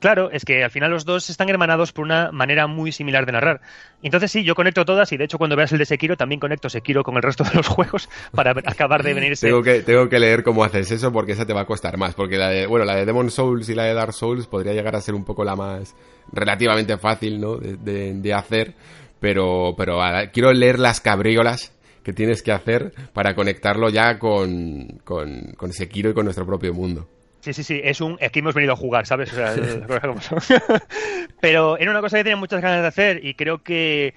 Claro, 0.00 0.30
es 0.30 0.46
que 0.46 0.64
al 0.64 0.70
final 0.70 0.90
los 0.90 1.04
dos 1.04 1.28
están 1.28 1.50
hermanados 1.50 1.92
por 1.92 2.06
una 2.06 2.32
manera 2.32 2.66
muy 2.66 2.90
similar 2.90 3.26
de 3.26 3.32
narrar. 3.32 3.60
Entonces 4.02 4.32
sí, 4.32 4.44
yo 4.44 4.54
conecto 4.54 4.86
todas 4.86 5.12
y 5.12 5.18
de 5.18 5.24
hecho 5.24 5.36
cuando 5.36 5.56
veas 5.56 5.72
el 5.72 5.78
de 5.78 5.84
Sekiro 5.84 6.16
también 6.16 6.40
conecto 6.40 6.70
Sekiro 6.70 7.04
con 7.04 7.16
el 7.16 7.22
resto 7.22 7.44
de 7.44 7.54
los 7.54 7.68
juegos 7.68 8.08
para 8.32 8.52
acabar 8.52 9.02
de 9.02 9.12
venirse. 9.12 9.46
tengo, 9.46 9.62
que, 9.62 9.82
tengo 9.82 10.08
que 10.08 10.18
leer 10.18 10.42
cómo 10.42 10.64
haces 10.64 10.90
eso 10.90 11.12
porque 11.12 11.32
esa 11.32 11.44
te 11.44 11.52
va 11.52 11.60
a 11.60 11.66
costar 11.66 11.98
más. 11.98 12.14
Porque 12.14 12.38
la 12.38 12.48
de, 12.48 12.66
bueno, 12.66 12.86
la 12.86 12.96
de 12.96 13.04
Demon 13.04 13.30
Souls 13.30 13.68
y 13.68 13.74
la 13.74 13.84
de 13.84 13.92
Dark 13.92 14.14
Souls 14.14 14.46
podría 14.46 14.72
llegar 14.72 14.96
a 14.96 15.02
ser 15.02 15.14
un 15.14 15.24
poco 15.24 15.44
la 15.44 15.54
más 15.54 15.94
relativamente 16.32 16.96
fácil, 16.96 17.38
¿no? 17.38 17.56
De, 17.56 18.14
de, 18.14 18.34
hacer. 18.34 18.74
Pero, 19.20 19.74
pero 19.76 20.00
quiero 20.32 20.50
leer 20.54 20.78
las 20.78 21.02
cabriolas 21.02 21.78
que 22.02 22.12
tienes 22.12 22.42
que 22.42 22.52
hacer 22.52 22.92
para 23.12 23.34
conectarlo 23.34 23.88
ya 23.90 24.18
con, 24.18 25.00
con, 25.04 25.52
con 25.56 25.72
Sekiro 25.72 26.10
y 26.10 26.14
con 26.14 26.24
nuestro 26.24 26.46
propio 26.46 26.74
mundo. 26.74 27.08
Sí, 27.40 27.54
sí, 27.54 27.64
sí, 27.64 27.80
es 27.82 28.00
un... 28.00 28.18
Aquí 28.22 28.40
hemos 28.40 28.54
venido 28.54 28.74
a 28.74 28.76
jugar, 28.76 29.06
¿sabes? 29.06 29.32
O 29.32 29.36
sea, 29.36 29.54
Pero 31.40 31.78
era 31.78 31.90
una 31.90 32.00
cosa 32.00 32.18
que 32.18 32.24
tenía 32.24 32.36
muchas 32.36 32.60
ganas 32.60 32.82
de 32.82 32.88
hacer 32.88 33.24
y 33.24 33.34
creo 33.34 33.62
que 33.62 34.14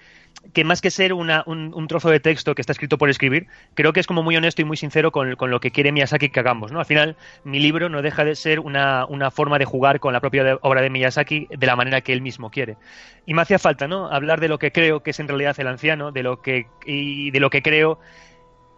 que 0.54 0.64
más 0.64 0.82
que 0.82 0.92
ser 0.92 1.14
una, 1.14 1.44
un, 1.46 1.88
trozo 1.88 2.10
de 2.10 2.20
texto 2.20 2.54
que 2.54 2.62
está 2.62 2.74
escrito 2.74 2.98
por 2.98 3.10
escribir, 3.10 3.48
creo 3.74 3.94
que 3.94 4.00
es 4.00 4.08
como 4.08 4.24
muy 4.24 4.36
honesto 4.36 4.62
y 4.62 4.66
muy 4.66 4.78
sincero 4.78 5.12
con, 5.12 5.36
con, 5.36 5.50
lo 5.50 5.60
que 5.60 5.72
quiere 5.72 5.92
Miyazaki 5.92 6.30
que 6.30 6.40
hagamos. 6.40 6.72
¿no? 6.72 6.80
Al 6.80 6.86
final, 6.86 7.16
mi 7.44 7.60
libro 7.60 7.90
no 7.90 8.02
deja 8.02 8.26
de 8.26 8.36
ser 8.36 8.60
una, 8.60 9.06
una 9.08 9.32
forma 9.32 9.58
de 9.58 9.66
jugar 9.66 10.00
con 10.00 10.14
la 10.14 10.20
propia 10.20 10.60
obra 10.62 10.82
de 10.82 10.90
Miyazaki 10.90 11.48
de 11.50 11.68
la 11.68 11.76
manera 11.76 12.02
que 12.02 12.14
él 12.14 12.22
mismo 12.22 12.52
quiere. 12.52 12.78
Y 13.26 13.34
me 13.34 13.42
hacía 13.42 13.58
falta 13.58 13.88
¿no? 13.88 14.08
hablar 14.08 14.40
de 14.42 14.50
lo 14.50 14.60
que 14.60 14.72
creo 14.72 15.02
que 15.02 15.12
es 15.12 15.20
en 15.20 15.28
realidad 15.28 15.60
el 15.60 15.68
anciano, 15.68 16.12
de 16.12 16.24
lo 16.24 16.42
que, 16.42 16.68
y 16.86 17.32
de 17.32 17.40
lo 17.40 17.50
que 17.50 17.62
creo 17.62 18.00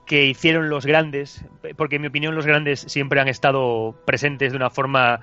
que 0.05 0.25
hicieron 0.25 0.69
los 0.69 0.85
grandes, 0.85 1.43
porque 1.77 1.95
en 1.95 2.03
mi 2.03 2.07
opinión 2.09 2.35
los 2.35 2.45
grandes 2.45 2.81
siempre 2.81 3.19
han 3.19 3.27
estado 3.27 3.95
presentes 4.05 4.51
de 4.51 4.55
una 4.55 4.69
forma 4.69 5.21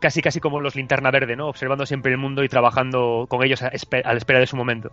casi 0.00 0.22
casi 0.22 0.40
como 0.40 0.60
los 0.60 0.76
linterna 0.76 1.10
verde, 1.10 1.36
¿no? 1.36 1.48
Observando 1.48 1.86
siempre 1.86 2.12
el 2.12 2.18
mundo 2.18 2.44
y 2.44 2.48
trabajando 2.48 3.26
con 3.28 3.44
ellos 3.44 3.62
a, 3.62 3.70
la 3.70 4.16
espera 4.16 4.40
de 4.40 4.46
su 4.46 4.56
momento. 4.56 4.92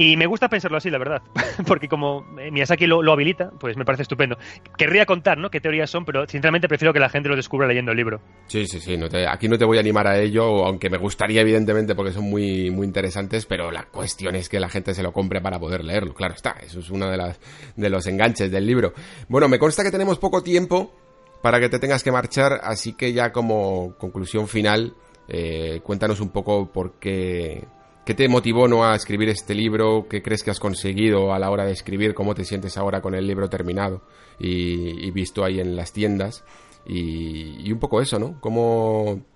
Y 0.00 0.16
me 0.16 0.26
gusta 0.26 0.48
pensarlo 0.48 0.76
así, 0.76 0.90
la 0.90 0.98
verdad, 0.98 1.22
porque 1.66 1.88
como 1.88 2.22
Miyazaki 2.22 2.86
lo, 2.86 3.02
lo, 3.02 3.12
habilita, 3.12 3.50
pues 3.58 3.76
me 3.76 3.84
parece 3.84 4.02
estupendo. 4.02 4.38
Querría 4.76 5.04
contar, 5.06 5.38
¿no? 5.38 5.50
Qué 5.50 5.60
teorías 5.60 5.90
son, 5.90 6.04
pero 6.04 6.24
sinceramente 6.28 6.68
prefiero 6.68 6.92
que 6.92 7.00
la 7.00 7.08
gente 7.08 7.28
lo 7.28 7.34
descubra 7.34 7.66
leyendo 7.66 7.90
el 7.90 7.96
libro. 7.96 8.20
Sí, 8.46 8.64
sí, 8.68 8.78
sí. 8.78 8.96
aquí 9.28 9.48
no 9.48 9.58
te 9.58 9.64
voy 9.64 9.78
a 9.78 9.80
animar 9.80 10.06
a 10.06 10.16
ello, 10.16 10.64
aunque 10.64 10.88
me 10.88 10.98
gustaría, 10.98 11.40
evidentemente, 11.40 11.96
porque 11.96 12.12
son 12.12 12.30
muy, 12.30 12.70
muy 12.70 12.86
interesantes, 12.86 13.44
pero 13.44 13.72
la 13.72 13.86
cuestión 13.86 14.36
es 14.36 14.48
que 14.48 14.60
la 14.60 14.68
gente 14.68 14.94
se 14.94 15.02
lo 15.02 15.12
compre 15.12 15.40
para 15.40 15.58
poder 15.58 15.82
leerlo. 15.82 16.14
Claro 16.14 16.34
está, 16.34 16.52
eso 16.62 16.78
es 16.78 16.90
uno 16.90 17.10
de, 17.10 17.16
las, 17.16 17.40
de 17.74 17.90
los 17.90 18.06
enganches 18.06 18.52
del 18.52 18.66
libro. 18.66 18.92
Bueno, 19.28 19.48
me 19.48 19.58
consta 19.58 19.82
que 19.82 19.90
tenemos 19.90 20.20
poco 20.20 20.44
tiempo 20.44 20.92
para 21.42 21.60
que 21.60 21.68
te 21.68 21.78
tengas 21.78 22.02
que 22.02 22.12
marchar, 22.12 22.60
así 22.62 22.94
que 22.94 23.12
ya 23.12 23.32
como 23.32 23.96
conclusión 23.98 24.48
final, 24.48 24.94
eh, 25.28 25.80
cuéntanos 25.82 26.20
un 26.20 26.30
poco 26.30 26.72
por 26.72 26.98
qué 26.98 27.66
¿Qué 28.08 28.14
te 28.14 28.26
motivó 28.26 28.66
no 28.68 28.86
a 28.86 28.94
escribir 28.94 29.28
este 29.28 29.54
libro? 29.54 30.06
¿Qué 30.08 30.22
crees 30.22 30.42
que 30.42 30.50
has 30.50 30.58
conseguido 30.58 31.34
a 31.34 31.38
la 31.38 31.50
hora 31.50 31.66
de 31.66 31.72
escribir? 31.72 32.14
¿Cómo 32.14 32.34
te 32.34 32.42
sientes 32.42 32.78
ahora 32.78 33.02
con 33.02 33.14
el 33.14 33.26
libro 33.26 33.50
terminado 33.50 34.00
y, 34.38 35.10
visto 35.10 35.44
ahí 35.44 35.60
en 35.60 35.76
las 35.76 35.92
tiendas? 35.92 36.42
Y, 36.86 37.70
un 37.70 37.78
poco 37.78 38.00
eso, 38.00 38.18
¿no? 38.18 38.40
¿Cómo, 38.40 39.26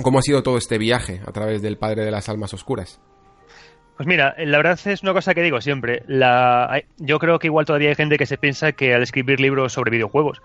¿Cómo 0.00 0.20
ha 0.20 0.22
sido 0.22 0.44
todo 0.44 0.56
este 0.56 0.78
viaje 0.78 1.20
a 1.26 1.32
través 1.32 1.62
del 1.62 1.78
Padre 1.78 2.04
de 2.04 2.12
las 2.12 2.28
Almas 2.28 2.54
Oscuras? 2.54 3.00
Pues 3.96 4.06
mira, 4.06 4.36
la 4.38 4.56
verdad 4.56 4.78
es 4.84 5.02
una 5.02 5.14
cosa 5.14 5.34
que 5.34 5.42
digo 5.42 5.60
siempre. 5.60 6.04
La, 6.06 6.80
yo 6.98 7.18
creo 7.18 7.40
que 7.40 7.48
igual 7.48 7.66
todavía 7.66 7.88
hay 7.88 7.96
gente 7.96 8.18
que 8.18 8.26
se 8.26 8.38
piensa 8.38 8.70
que 8.70 8.94
al 8.94 9.02
escribir 9.02 9.40
libros 9.40 9.72
sobre 9.72 9.90
videojuegos 9.90 10.40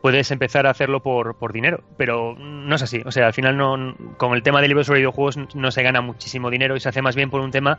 puedes 0.00 0.30
empezar 0.30 0.66
a 0.66 0.70
hacerlo 0.70 1.02
por, 1.02 1.36
por, 1.36 1.52
dinero, 1.52 1.82
pero 1.96 2.34
no 2.38 2.76
es 2.76 2.82
así. 2.82 3.02
O 3.04 3.10
sea, 3.10 3.26
al 3.26 3.32
final 3.32 3.56
no, 3.56 3.96
con 4.16 4.34
el 4.34 4.42
tema 4.42 4.60
de 4.60 4.68
libros 4.68 4.86
sobre 4.86 5.00
videojuegos 5.00 5.38
no 5.54 5.70
se 5.70 5.82
gana 5.82 6.00
muchísimo 6.00 6.50
dinero 6.50 6.76
y 6.76 6.80
se 6.80 6.88
hace 6.88 7.02
más 7.02 7.16
bien 7.16 7.30
por 7.30 7.40
un 7.40 7.50
tema 7.50 7.78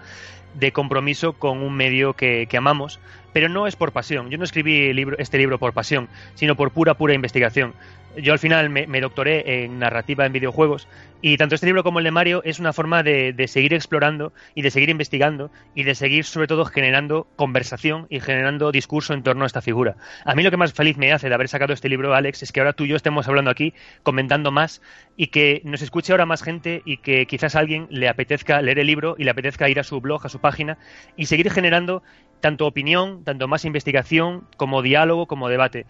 de 0.54 0.72
compromiso 0.72 1.34
con 1.34 1.62
un 1.62 1.76
medio 1.76 2.14
que, 2.14 2.48
amamos, 2.58 3.00
pero 3.34 3.50
no 3.50 3.68
es 3.68 3.76
por 3.76 3.92
pasión. 3.92 4.30
Yo 4.30 4.38
no 4.38 4.44
escribí 4.44 4.94
libro, 4.94 5.18
este 5.20 5.38
libro 5.38 5.60
por 5.60 5.74
pasión, 5.74 6.10
sino 6.36 6.56
por 6.56 6.72
pura, 6.72 6.96
pura 6.96 7.14
investigación 7.14 7.74
yo 8.18 8.34
al 8.34 8.40
final 8.40 8.70
me, 8.70 9.02
doctoré 9.02 9.64
en 9.64 9.80
narrativa 9.80 10.26
en 10.26 10.34
videojuegos 10.34 10.88
y 11.22 11.38
tanto 11.38 11.56
este 11.56 11.68
libro 11.68 11.84
como 11.84 12.00
el 12.00 12.06
de 12.06 12.12
Mario 12.12 12.42
es 12.44 12.60
una 12.60 12.74
forma 12.74 13.04
de, 13.04 13.46
seguir 13.48 13.74
explorando 13.74 14.34
y 14.56 14.62
de 14.62 14.72
seguir 14.72 14.90
investigando 14.90 15.52
y 15.76 15.84
de 15.84 15.96
seguir 15.96 16.26
sobre 16.26 16.48
todo 16.48 16.66
generando 16.66 17.28
conversación 17.36 18.08
y 18.10 18.20
generando 18.20 18.72
discurso 18.72 19.14
en 19.14 19.24
torno 19.24 19.44
a 19.44 19.48
esta 19.48 19.62
figura. 19.62 19.96
A 20.26 20.34
mí 20.36 20.44
lo 20.44 20.52
que 20.52 20.58
más 20.58 20.74
feliz 20.74 20.98
me 20.98 21.12
hace 21.12 21.30
de 21.30 21.36
haber 21.36 21.50
sacado 21.50 21.74
este 21.74 21.90
libro, 21.90 22.14
Alex, 22.14 22.44
es 22.44 22.52
que 22.52 22.62
ahora 22.62 22.74
tú 22.74 22.86
y 22.86 22.90
yo 22.90 22.96
estemos 22.96 23.28
hablando 23.28 23.52
aquí, 23.52 23.74
comentando 24.04 24.52
más 24.52 24.82
y 25.18 25.28
que 25.28 25.62
nos 25.66 25.82
escuche 25.82 26.14
ahora 26.14 26.26
más 26.26 26.42
gente 26.42 26.82
y 26.86 26.98
que 26.98 27.26
quizás 27.26 27.56
a 27.56 27.60
alguien 27.60 27.88
le 27.90 28.08
apetezca 28.08 28.62
leer 28.62 28.80
el 28.80 28.88
libro 28.88 29.16
y 29.18 29.24
le 29.24 29.32
apetezca 29.32 29.70
ir 29.70 29.80
a 29.80 29.84
su 29.84 30.00
blog, 30.02 30.26
a 30.26 30.30
su 30.30 30.39
página 30.40 30.78
y 31.16 31.26
seguir 31.28 31.52
generando 31.52 32.04
tanto 32.40 32.66
opinión, 32.66 33.24
tanto 33.24 33.48
más 33.48 33.66
investigación 33.66 34.48
como 34.58 34.82
diálogo, 34.82 35.28
como 35.28 35.50
debate 35.50 35.86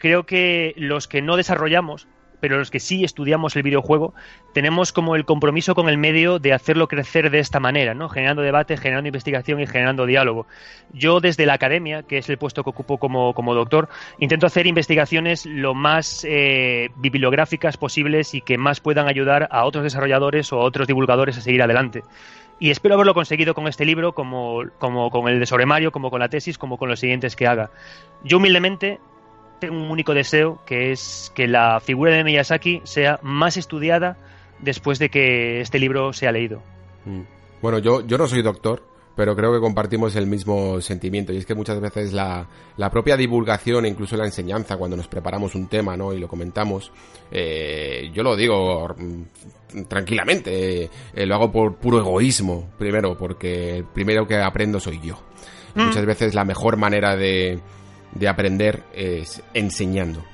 creo 0.00 0.26
que 0.26 0.74
los 0.76 1.06
que 1.06 1.22
no 1.22 1.36
desarrollamos, 1.36 2.08
pero 2.40 2.56
los 2.56 2.70
que 2.70 2.80
sí 2.80 3.04
estudiamos 3.04 3.54
el 3.54 3.62
videojuego, 3.62 4.14
tenemos 4.54 4.92
como 4.92 5.14
el 5.14 5.26
compromiso 5.26 5.74
con 5.74 5.90
el 5.90 5.98
medio 5.98 6.38
de 6.38 6.54
hacerlo 6.54 6.88
crecer 6.88 7.30
de 7.30 7.38
esta 7.38 7.60
manera, 7.60 7.92
¿no? 7.92 8.08
Generando 8.08 8.40
debate, 8.40 8.78
generando 8.78 9.08
investigación 9.08 9.60
y 9.60 9.66
generando 9.66 10.06
diálogo. 10.06 10.46
Yo 10.94 11.20
desde 11.20 11.44
la 11.44 11.52
academia, 11.52 12.02
que 12.02 12.16
es 12.16 12.30
el 12.30 12.38
puesto 12.38 12.64
que 12.64 12.70
ocupo 12.70 12.96
como, 12.96 13.54
doctor, 13.54 13.90
intento 14.18 14.46
hacer 14.46 14.66
investigaciones 14.66 15.44
lo 15.44 15.74
más 15.74 16.24
eh, 16.26 16.88
bibliográficas 16.96 17.76
posibles 17.76 18.34
y 18.34 18.40
que 18.40 18.56
más 18.56 18.80
puedan 18.80 19.06
ayudar 19.06 19.46
a 19.50 19.66
otros 19.66 19.84
desarrolladores 19.84 20.50
o 20.52 20.60
a 20.60 20.64
otros 20.64 20.88
divulgadores 20.88 21.36
a 21.36 21.42
seguir 21.42 21.62
adelante. 21.62 22.02
Y 22.60 22.70
espero 22.70 22.94
haberlo 22.94 23.14
conseguido 23.14 23.54
con 23.54 23.66
este 23.66 23.86
libro, 23.86 24.12
como, 24.12 24.62
como 24.78 25.10
con 25.10 25.26
el 25.28 25.40
de 25.40 25.46
sobre 25.46 25.64
Mario, 25.64 25.90
como 25.92 26.10
con 26.10 26.20
la 26.20 26.28
tesis, 26.28 26.58
como 26.58 26.76
con 26.76 26.90
los 26.90 27.00
siguientes 27.00 27.34
que 27.34 27.46
haga. 27.46 27.70
Yo 28.22 28.36
humildemente 28.36 29.00
tengo 29.60 29.76
un 29.76 29.90
único 29.90 30.12
deseo, 30.12 30.60
que 30.66 30.92
es 30.92 31.32
que 31.34 31.48
la 31.48 31.80
figura 31.80 32.12
de 32.12 32.22
Miyazaki 32.22 32.82
sea 32.84 33.18
más 33.22 33.56
estudiada 33.56 34.18
después 34.58 34.98
de 34.98 35.08
que 35.08 35.62
este 35.62 35.78
libro 35.78 36.12
sea 36.12 36.32
leído. 36.32 36.62
Mm. 37.06 37.22
Bueno, 37.62 37.78
yo, 37.78 38.06
yo 38.06 38.18
no 38.18 38.26
soy 38.26 38.42
doctor, 38.42 38.82
pero 39.16 39.36
creo 39.36 39.52
que 39.52 39.60
compartimos 39.60 40.16
el 40.16 40.26
mismo 40.26 40.80
sentimiento. 40.80 41.32
Y 41.32 41.38
es 41.38 41.46
que 41.46 41.54
muchas 41.54 41.80
veces 41.80 42.12
la, 42.12 42.48
la 42.76 42.90
propia 42.90 43.16
divulgación, 43.16 43.86
incluso 43.86 44.16
la 44.16 44.24
enseñanza, 44.24 44.76
cuando 44.76 44.96
nos 44.96 45.08
preparamos 45.08 45.54
un 45.54 45.66
tema 45.68 45.96
¿no? 45.96 46.12
y 46.12 46.18
lo 46.18 46.28
comentamos, 46.28 46.92
eh, 47.30 48.10
yo 48.14 48.22
lo 48.22 48.36
digo 48.36 48.88
mm, 48.96 49.82
tranquilamente, 49.88 50.90
eh, 51.14 51.26
lo 51.26 51.34
hago 51.34 51.52
por 51.52 51.76
puro 51.76 51.98
egoísmo, 51.98 52.70
primero, 52.78 53.16
porque 53.16 53.78
el 53.78 53.84
primero 53.84 54.26
que 54.26 54.36
aprendo 54.36 54.80
soy 54.80 55.00
yo. 55.02 55.20
Mm. 55.74 55.86
Muchas 55.86 56.06
veces 56.06 56.34
la 56.34 56.44
mejor 56.44 56.76
manera 56.76 57.16
de, 57.16 57.60
de 58.14 58.28
aprender 58.28 58.84
es 58.94 59.42
enseñando. 59.54 60.24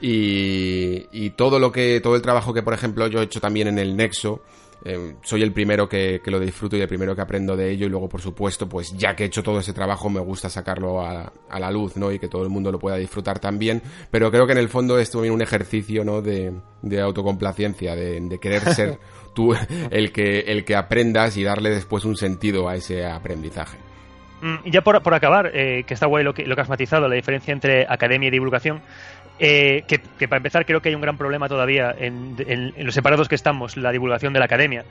Y, 0.00 1.06
y, 1.12 1.30
todo 1.30 1.58
lo 1.58 1.72
que, 1.72 2.00
todo 2.02 2.14
el 2.16 2.20
trabajo 2.20 2.52
que, 2.52 2.62
por 2.62 2.74
ejemplo, 2.74 3.06
yo 3.06 3.20
he 3.20 3.24
hecho 3.24 3.40
también 3.40 3.68
en 3.68 3.78
el 3.78 3.96
Nexo, 3.96 4.42
eh, 4.84 5.14
soy 5.22 5.42
el 5.42 5.52
primero 5.52 5.88
que, 5.88 6.20
que, 6.22 6.30
lo 6.30 6.38
disfruto 6.38 6.76
y 6.76 6.80
el 6.82 6.88
primero 6.88 7.14
que 7.14 7.22
aprendo 7.22 7.56
de 7.56 7.70
ello 7.70 7.86
y 7.86 7.88
luego, 7.88 8.08
por 8.08 8.20
supuesto, 8.20 8.68
pues 8.68 8.96
ya 8.96 9.16
que 9.16 9.24
he 9.24 9.26
hecho 9.26 9.42
todo 9.42 9.58
ese 9.58 9.72
trabajo, 9.72 10.10
me 10.10 10.20
gusta 10.20 10.50
sacarlo 10.50 11.00
a, 11.00 11.32
a 11.48 11.58
la 11.58 11.70
luz, 11.70 11.96
¿no? 11.96 12.12
Y 12.12 12.18
que 12.18 12.28
todo 12.28 12.42
el 12.42 12.50
mundo 12.50 12.70
lo 12.70 12.78
pueda 12.78 12.96
disfrutar 12.96 13.38
también. 13.38 13.80
Pero 14.10 14.30
creo 14.30 14.46
que 14.46 14.52
en 14.52 14.58
el 14.58 14.68
fondo 14.68 14.98
es 14.98 15.10
también 15.10 15.32
un 15.32 15.40
ejercicio, 15.40 16.04
¿no? 16.04 16.20
De, 16.20 16.52
de 16.82 17.00
autocomplacencia, 17.00 17.96
de, 17.96 18.20
de 18.20 18.38
querer 18.38 18.62
ser 18.74 18.98
tú 19.34 19.54
el 19.90 20.12
que, 20.12 20.40
el 20.40 20.64
que 20.66 20.76
aprendas 20.76 21.36
y 21.38 21.44
darle 21.44 21.70
después 21.70 22.04
un 22.04 22.16
sentido 22.16 22.68
a 22.68 22.76
ese 22.76 23.06
aprendizaje. 23.06 23.78
Mm, 24.42 24.68
ya 24.70 24.82
por, 24.82 25.02
por 25.02 25.14
acabar, 25.14 25.50
eh, 25.54 25.84
que 25.86 25.94
está 25.94 26.06
guay 26.06 26.22
lo 26.22 26.34
que, 26.34 26.44
lo 26.44 26.54
que 26.54 26.60
has 26.60 26.68
matizado, 26.68 27.08
la 27.08 27.14
diferencia 27.14 27.52
entre 27.52 27.86
academia 27.88 28.28
y 28.28 28.30
divulgación, 28.30 28.82
eh, 29.38 29.84
que, 29.86 30.28
para 30.28 30.36
empezar 30.38 30.64
creo 30.64 30.80
que 30.80 30.90
hay 30.90 30.94
un 30.94 31.00
gran 31.00 31.18
problema 31.18 31.48
todavía 31.48 31.94
en, 31.98 32.36
los 32.78 32.94
separados 32.94 33.28
que 33.28 33.34
estamos, 33.34 33.76
la 33.76 33.92
divulgación 33.92 34.32
de 34.32 34.38
la 34.38 34.44
academia. 34.44 34.84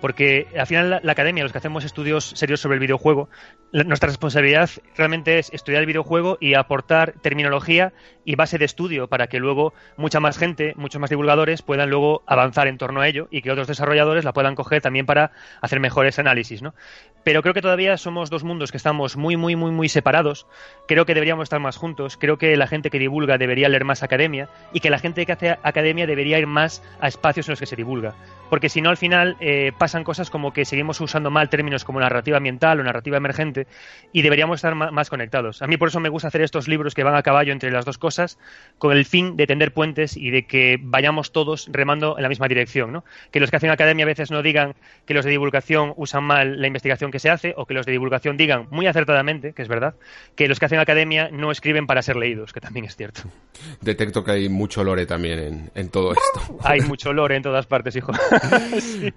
Porque 0.00 0.46
al 0.56 0.68
final 0.68 1.00
la, 1.02 1.12
academia, 1.12 1.42
los 1.42 1.50
que 1.50 1.58
hacemos 1.58 1.84
estudios 1.84 2.24
serios 2.36 2.60
sobre 2.60 2.74
el 2.74 2.80
videojuego, 2.80 3.28
nuestra 3.72 4.06
responsabilidad 4.06 4.70
realmente 4.96 5.40
es 5.40 5.52
estudiar 5.52 5.80
el 5.80 5.86
videojuego 5.86 6.38
y 6.40 6.54
aportar 6.54 7.14
terminología 7.20 7.92
y 8.24 8.36
base 8.36 8.58
de 8.58 8.64
estudio 8.64 9.08
para 9.08 9.26
que 9.26 9.40
luego 9.40 9.74
mucha 9.96 10.20
más 10.20 10.38
gente, 10.38 10.72
muchos 10.76 11.00
más 11.00 11.10
divulgadores 11.10 11.62
puedan 11.62 11.90
luego 11.90 12.22
avanzar 12.26 12.68
en 12.68 12.78
torno 12.78 13.00
a 13.00 13.08
ello 13.08 13.26
y 13.32 13.42
que 13.42 13.50
otros 13.50 13.66
desarrolladores 13.66 14.24
la 14.24 14.32
puedan 14.32 14.54
coger 14.54 14.80
también 14.82 15.04
para 15.04 15.32
hacer 15.60 15.80
mejores 15.80 16.20
análisis, 16.20 16.62
¿no? 16.62 16.74
Pero 17.28 17.42
creo 17.42 17.52
que 17.52 17.60
todavía 17.60 17.98
somos 17.98 18.30
dos 18.30 18.42
mundos 18.42 18.70
que 18.70 18.78
estamos 18.78 19.18
muy, 19.18 19.36
muy, 19.36 19.54
muy, 19.54 19.70
muy 19.70 19.90
separados. 19.90 20.46
Creo 20.86 21.04
que 21.04 21.12
deberíamos 21.12 21.42
estar 21.42 21.60
más 21.60 21.76
juntos. 21.76 22.16
Creo 22.16 22.38
que 22.38 22.56
la 22.56 22.66
gente 22.66 22.88
que 22.88 22.98
divulga 22.98 23.36
debería 23.36 23.68
leer 23.68 23.84
más 23.84 24.02
academia 24.02 24.48
y 24.72 24.80
que 24.80 24.88
la 24.88 24.98
gente 24.98 25.26
que 25.26 25.32
hace 25.32 25.50
academia 25.62 26.06
debería 26.06 26.38
ir 26.38 26.46
más 26.46 26.82
a 27.02 27.08
espacios 27.08 27.46
en 27.46 27.52
los 27.52 27.60
que 27.60 27.66
se 27.66 27.76
divulga. 27.76 28.14
Porque 28.48 28.70
si 28.70 28.80
no, 28.80 28.88
al 28.88 28.96
final 28.96 29.36
eh, 29.40 29.72
pasan 29.76 30.04
cosas 30.04 30.30
como 30.30 30.54
que 30.54 30.64
seguimos 30.64 31.02
usando 31.02 31.30
mal 31.30 31.50
términos 31.50 31.84
como 31.84 32.00
narrativa 32.00 32.38
ambiental 32.38 32.80
o 32.80 32.82
narrativa 32.82 33.18
emergente 33.18 33.66
y 34.10 34.22
deberíamos 34.22 34.56
estar 34.56 34.74
más 34.74 35.10
conectados. 35.10 35.60
A 35.60 35.66
mí 35.66 35.76
por 35.76 35.88
eso 35.88 36.00
me 36.00 36.08
gusta 36.08 36.28
hacer 36.28 36.40
estos 36.40 36.66
libros 36.66 36.94
que 36.94 37.04
van 37.04 37.14
a 37.14 37.22
caballo 37.22 37.52
entre 37.52 37.70
las 37.70 37.84
dos 37.84 37.98
cosas 37.98 38.38
con 38.78 38.96
el 38.96 39.04
fin 39.04 39.36
de 39.36 39.46
tender 39.46 39.74
puentes 39.74 40.16
y 40.16 40.30
de 40.30 40.46
que 40.46 40.78
vayamos 40.80 41.30
todos 41.30 41.68
remando 41.70 42.16
en 42.16 42.22
la 42.22 42.30
misma 42.30 42.48
dirección. 42.48 42.90
¿no? 42.90 43.04
Que 43.30 43.38
los 43.38 43.50
que 43.50 43.56
hacen 43.56 43.68
academia 43.68 44.06
a 44.06 44.06
veces 44.06 44.30
no 44.30 44.40
digan 44.40 44.76
que 45.04 45.12
los 45.12 45.26
de 45.26 45.30
divulgación 45.30 45.92
usan 45.96 46.24
mal 46.24 46.58
la 46.58 46.66
investigación 46.66 47.10
que 47.10 47.17
se 47.18 47.30
hace 47.30 47.54
o 47.56 47.66
que 47.66 47.74
los 47.74 47.86
de 47.86 47.92
divulgación 47.92 48.36
digan 48.36 48.66
muy 48.70 48.86
acertadamente, 48.86 49.52
que 49.52 49.62
es 49.62 49.68
verdad, 49.68 49.94
que 50.34 50.48
los 50.48 50.58
que 50.58 50.66
hacen 50.66 50.78
academia 50.78 51.28
no 51.30 51.50
escriben 51.50 51.86
para 51.86 52.02
ser 52.02 52.16
leídos, 52.16 52.52
que 52.52 52.60
también 52.60 52.84
es 52.84 52.96
cierto. 52.96 53.22
Detecto 53.80 54.24
que 54.24 54.32
hay 54.32 54.48
mucho 54.48 54.84
lore 54.84 55.06
también 55.06 55.70
en, 55.74 55.88
todo 55.90 56.12
esto. 56.12 56.58
hay 56.64 56.80
mucho 56.82 57.12
lore 57.12 57.36
en 57.36 57.42
todas 57.42 57.66
partes, 57.66 57.96
hijo. 57.96 58.12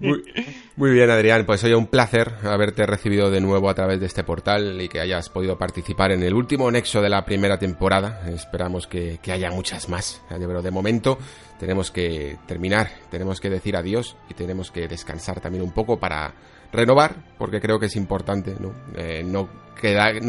muy, 0.00 0.90
bien, 0.90 1.10
Adrián. 1.10 1.44
Pues 1.46 1.62
hoy 1.64 1.74
un 1.74 1.86
placer 1.86 2.32
haberte 2.44 2.86
recibido 2.86 3.30
de 3.30 3.40
nuevo 3.40 3.68
a 3.68 3.74
través 3.74 4.00
de 4.00 4.06
este 4.06 4.24
portal 4.24 4.80
y 4.80 4.88
que 4.88 5.00
hayas 5.00 5.28
podido 5.28 5.56
participar 5.58 6.12
en 6.12 6.22
el 6.22 6.34
último 6.34 6.70
nexo 6.70 7.00
de 7.00 7.08
la 7.08 7.24
primera 7.24 7.58
temporada. 7.58 8.28
Esperamos 8.28 8.86
que, 8.86 9.18
haya 9.32 9.50
muchas 9.50 9.88
más. 9.88 10.22
Pero 10.28 10.60
de 10.60 10.70
momento 10.70 11.18
tenemos 11.58 11.90
que 11.90 12.38
terminar, 12.46 12.90
tenemos 13.10 13.40
que 13.40 13.48
decir 13.48 13.76
adiós 13.76 14.16
y 14.28 14.34
tenemos 14.34 14.70
que 14.70 14.88
descansar 14.88 15.40
también 15.40 15.62
un 15.62 15.72
poco 15.72 15.98
para 15.98 16.34
renovar, 16.72 17.16
porque 17.38 17.60
creo 17.60 17.78
que 17.78 17.86
es 17.86 17.96
importante 17.96 18.56
no, 18.58 18.72
eh, 18.96 19.22
no, 19.24 19.48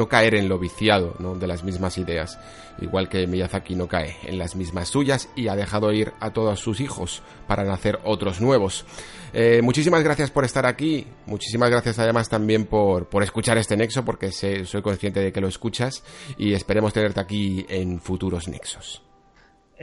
caer 0.10 0.36
en 0.36 0.50
lo 0.50 0.60
viciado 0.60 1.16
¿no? 1.20 1.36
de 1.36 1.48
las 1.48 1.64
mismas 1.64 1.98
ideas, 1.98 2.40
igual 2.82 3.08
que 3.08 3.28
Miyazaki 3.28 3.76
no 3.76 3.88
cae 3.88 4.18
en 4.24 4.38
las 4.38 4.56
mismas 4.56 4.90
suyas 4.90 5.30
y 5.36 5.48
ha 5.48 5.56
dejado 5.56 5.92
ir 5.92 6.12
a 6.20 6.32
todos 6.32 6.60
sus 6.60 6.80
hijos 6.82 7.24
para 7.48 7.64
nacer 7.64 8.00
otros 8.04 8.42
nuevos. 8.42 8.86
Eh, 9.34 9.62
muchísimas 9.62 10.04
gracias 10.04 10.32
por 10.32 10.44
estar 10.44 10.66
aquí, 10.66 11.08
muchísimas 11.26 11.70
gracias 11.70 12.00
además 12.00 12.30
también 12.30 12.66
por, 12.66 13.10
por 13.10 13.24
escuchar 13.24 13.58
este 13.58 13.78
nexo, 13.78 14.04
porque 14.04 14.32
sé, 14.32 14.66
soy 14.66 14.82
consciente 14.82 15.20
de 15.20 15.32
que 15.32 15.42
lo 15.42 15.48
escuchas 15.48 16.04
y 16.38 16.54
esperemos 16.54 16.94
tenerte 16.94 17.20
aquí 17.20 17.66
en 17.70 18.00
futuros 18.00 18.48
nexos. 18.48 19.04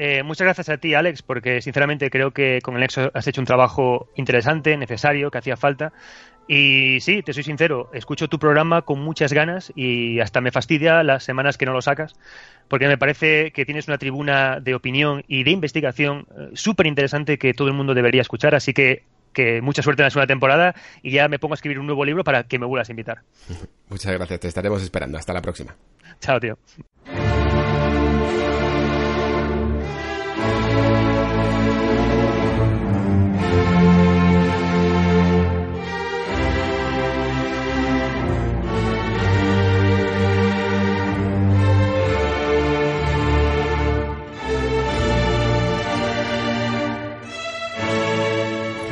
Eh, 0.03 0.23
muchas 0.23 0.47
gracias 0.47 0.69
a 0.71 0.79
ti, 0.79 0.95
Alex, 0.95 1.21
porque 1.21 1.61
sinceramente 1.61 2.09
creo 2.09 2.31
que 2.31 2.61
con 2.63 2.75
el 2.75 2.81
Nexo 2.81 3.11
has 3.13 3.27
hecho 3.27 3.43
un 3.43 3.47
trabajo 3.47 4.09
interesante, 4.15 4.77
necesario, 4.79 5.31
que 5.31 5.37
hacía 5.37 5.59
falta. 5.59 5.93
Y 6.53 6.99
sí, 6.99 7.23
te 7.23 7.33
soy 7.33 7.45
sincero, 7.45 7.91
escucho 7.93 8.27
tu 8.27 8.41
programa 8.41 8.83
con 8.83 8.99
muchas 9.01 9.33
ganas 9.33 9.73
y 9.77 10.19
hasta 10.19 10.41
me 10.41 10.51
fastidia 10.51 11.05
las 11.05 11.23
semanas 11.23 11.57
que 11.57 11.65
no 11.65 11.73
lo 11.73 11.81
sacas, 11.81 12.17
porque 12.67 12.89
me 12.89 12.99
parece 12.99 13.53
que 13.53 13.65
tienes 13.65 13.87
una 13.87 13.99
tribuna 13.99 14.59
de 14.59 14.75
opinión 14.75 15.23
y 15.29 15.45
de 15.45 15.53
investigación 15.53 16.27
eh, 16.37 16.49
súper 16.55 16.89
interesante 16.89 17.39
que 17.39 17.55
todo 17.55 17.69
el 17.69 17.75
mundo 17.75 17.95
debería 17.95 18.21
escuchar. 18.21 18.57
Así 18.57 18.73
que, 18.73 19.05
que 19.33 19.63
mucha 19.63 19.81
suerte 19.81 20.03
en 20.03 20.07
la 20.07 20.11
segunda 20.11 20.27
temporada 20.27 20.75
y 21.05 21.13
ya 21.13 21.29
me 21.29 21.39
pongo 21.39 21.55
a 21.55 21.55
escribir 21.55 21.79
un 21.79 21.87
nuevo 21.87 22.05
libro 22.05 22.25
para 22.25 22.43
que 22.43 22.59
me 22.59 22.67
vuelvas 22.67 22.89
a 22.89 22.93
invitar. 22.95 23.21
Muchas 23.89 24.13
gracias, 24.13 24.41
te 24.41 24.49
estaremos 24.49 24.83
esperando. 24.83 25.19
Hasta 25.19 25.33
la 25.33 25.43
próxima. 25.43 25.77
Chao, 26.19 26.41
tío. 26.41 26.59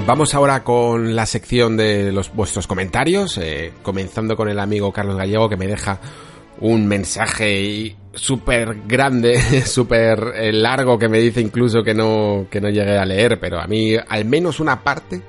Vamos 0.08 0.34
ahora 0.34 0.64
con 0.64 1.14
la 1.14 1.26
sección 1.26 1.76
de 1.76 2.12
los 2.12 2.34
vuestros 2.34 2.66
comentarios, 2.66 3.36
eh, 3.36 3.74
comenzando 3.82 4.38
con 4.38 4.48
el 4.48 4.58
amigo 4.58 4.90
Carlos 4.90 5.18
Gallego 5.18 5.50
que 5.50 5.58
me 5.58 5.66
deja 5.66 6.00
un 6.60 6.86
mensaje 6.86 7.94
súper 8.14 8.84
grande, 8.86 9.38
súper 9.66 10.32
eh, 10.34 10.50
largo 10.50 10.98
que 10.98 11.10
me 11.10 11.18
dice 11.18 11.42
incluso 11.42 11.82
que 11.82 11.92
no, 11.92 12.46
que 12.50 12.58
no 12.58 12.70
llegué 12.70 12.96
a 12.96 13.04
leer, 13.04 13.38
pero 13.38 13.60
a 13.60 13.66
mí 13.66 13.96
al 13.96 14.24
menos 14.24 14.60
una 14.60 14.82
parte 14.82 15.20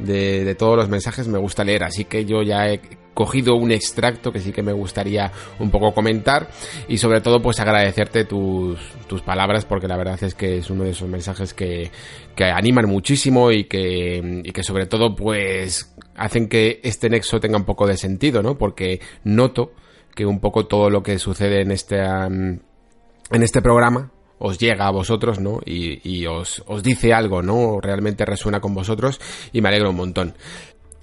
de, 0.00 0.42
de 0.44 0.54
todos 0.56 0.76
los 0.76 0.88
mensajes 0.88 1.28
me 1.28 1.38
gusta 1.38 1.62
leer, 1.62 1.84
así 1.84 2.06
que 2.06 2.24
yo 2.24 2.42
ya 2.42 2.68
he 2.68 2.80
cogido 3.18 3.56
un 3.56 3.72
extracto 3.72 4.30
que 4.30 4.38
sí 4.38 4.52
que 4.52 4.62
me 4.62 4.72
gustaría 4.72 5.32
un 5.58 5.72
poco 5.72 5.92
comentar 5.92 6.48
y 6.86 6.98
sobre 6.98 7.20
todo 7.20 7.42
pues 7.42 7.58
agradecerte 7.58 8.24
tus, 8.24 8.78
tus 9.08 9.22
palabras 9.22 9.64
porque 9.64 9.88
la 9.88 9.96
verdad 9.96 10.22
es 10.22 10.36
que 10.36 10.58
es 10.58 10.70
uno 10.70 10.84
de 10.84 10.90
esos 10.90 11.08
mensajes 11.08 11.52
que, 11.52 11.90
que 12.36 12.44
animan 12.44 12.86
muchísimo 12.86 13.50
y 13.50 13.64
que, 13.64 14.44
que 14.54 14.62
sobre 14.62 14.86
todo 14.86 15.16
pues 15.16 15.92
hacen 16.14 16.48
que 16.48 16.78
este 16.84 17.10
nexo 17.10 17.40
tenga 17.40 17.56
un 17.56 17.64
poco 17.64 17.88
de 17.88 17.96
sentido, 17.96 18.40
¿no? 18.40 18.56
Porque 18.56 19.00
noto 19.24 19.72
que 20.14 20.24
un 20.24 20.38
poco 20.38 20.66
todo 20.66 20.88
lo 20.88 21.02
que 21.02 21.18
sucede 21.18 21.62
en 21.62 21.72
este, 21.72 21.98
en 21.98 22.62
este 23.32 23.60
programa 23.60 24.12
os 24.38 24.58
llega 24.58 24.86
a 24.86 24.90
vosotros, 24.90 25.40
¿no? 25.40 25.60
Y, 25.64 26.00
y 26.08 26.26
os, 26.26 26.62
os, 26.66 26.82
dice 26.82 27.12
algo, 27.12 27.42
¿no? 27.42 27.80
Realmente 27.80 28.24
resuena 28.24 28.60
con 28.60 28.74
vosotros 28.74 29.20
y 29.52 29.60
me 29.60 29.68
alegro 29.68 29.90
un 29.90 29.96
montón. 29.96 30.34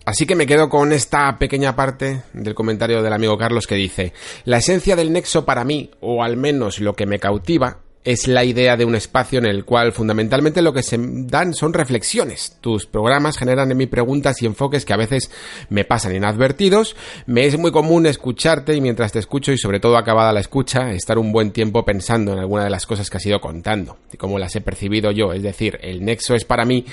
Así 0.06 0.28
que 0.28 0.36
me 0.36 0.46
quedo 0.46 0.70
con 0.70 0.94
esta 0.94 1.36
pequeña 1.40 1.76
parte 1.76 2.22
del 2.32 2.54
comentario 2.54 3.02
del 3.02 3.12
amigo 3.12 3.38
Carlos 3.38 3.66
que 3.66 3.74
dice, 3.74 4.14
la 4.44 4.58
esencia 4.58 4.96
del 4.96 5.12
nexo 5.12 5.46
para 5.46 5.64
mí, 5.64 5.90
o 6.00 6.24
al 6.24 6.38
menos 6.38 6.80
lo 6.80 6.94
que 6.94 7.08
me 7.08 7.18
cautiva, 7.18 7.80
es 8.04 8.28
la 8.28 8.44
idea 8.44 8.78
de 8.78 8.86
un 8.86 8.94
espacio 8.94 9.40
en 9.40 9.48
el 9.48 9.66
cual 9.66 9.92
fundamentalmente 9.92 10.62
lo 10.62 10.74
que 10.74 10.84
se 10.84 11.00
dan 11.00 11.56
son 11.56 11.74
reflexiones. 11.74 12.56
Tus 12.62 12.86
programas 12.86 13.36
generan 13.36 13.72
en 13.72 13.78
mí 13.78 13.88
preguntas 13.88 14.40
y 14.44 14.46
enfoques 14.46 14.86
que 14.86 14.94
a 14.94 14.98
veces 14.98 15.32
me 15.70 15.86
pasan 15.86 16.16
inadvertidos. 16.16 16.96
Me 17.26 17.48
es 17.48 17.58
muy 17.58 17.72
común 17.72 18.06
escucharte 18.06 18.76
y 18.76 18.82
mientras 18.82 19.12
te 19.12 19.18
escucho 19.18 19.52
y 19.52 19.58
sobre 19.58 19.80
todo 19.80 19.98
acabada 19.98 20.32
la 20.32 20.40
escucha, 20.40 20.92
estar 20.92 21.18
un 21.18 21.32
buen 21.32 21.50
tiempo 21.50 21.84
pensando 21.84 22.32
en 22.32 22.38
alguna 22.38 22.66
de 22.66 22.70
las 22.70 22.86
cosas 22.86 23.10
que 23.10 23.18
has 23.18 23.26
ido 23.26 23.42
contando 23.42 23.98
y 24.14 24.18
cómo 24.18 24.38
las 24.38 24.56
he 24.56 24.62
percibido 24.62 25.10
yo. 25.10 25.34
Es 25.34 25.42
decir, 25.42 25.80
el 25.82 26.06
nexo 26.06 26.36
es 26.36 26.46
para 26.46 26.64
mí 26.64 26.86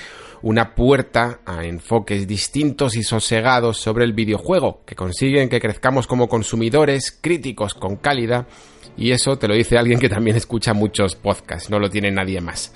una 0.43 0.75
puerta 0.75 1.41
a 1.47 1.65
enfoques 1.65 2.27
distintos 2.27 2.97
y 2.97 3.03
sosegados 3.03 3.79
sobre 3.79 4.05
el 4.05 4.13
videojuego, 4.13 4.83
que 4.85 4.97
consiguen 4.97 5.49
que 5.49 5.61
crezcamos 5.61 6.07
como 6.07 6.29
consumidores 6.29 7.17
críticos 7.21 7.75
con 7.75 7.97
calidad, 7.97 8.47
y 8.97 9.13
eso 9.13 9.39
te 9.39 9.49
lo 9.49 9.55
dice 9.55 9.79
alguien 9.79 9.99
que 9.99 10.09
también 10.09 10.37
escucha 10.37 10.75
muchos 10.75 11.17
podcasts, 11.17 11.71
no 11.71 11.79
lo 11.79 11.89
tiene 11.89 12.11
nadie 12.11 12.41
más. 12.41 12.73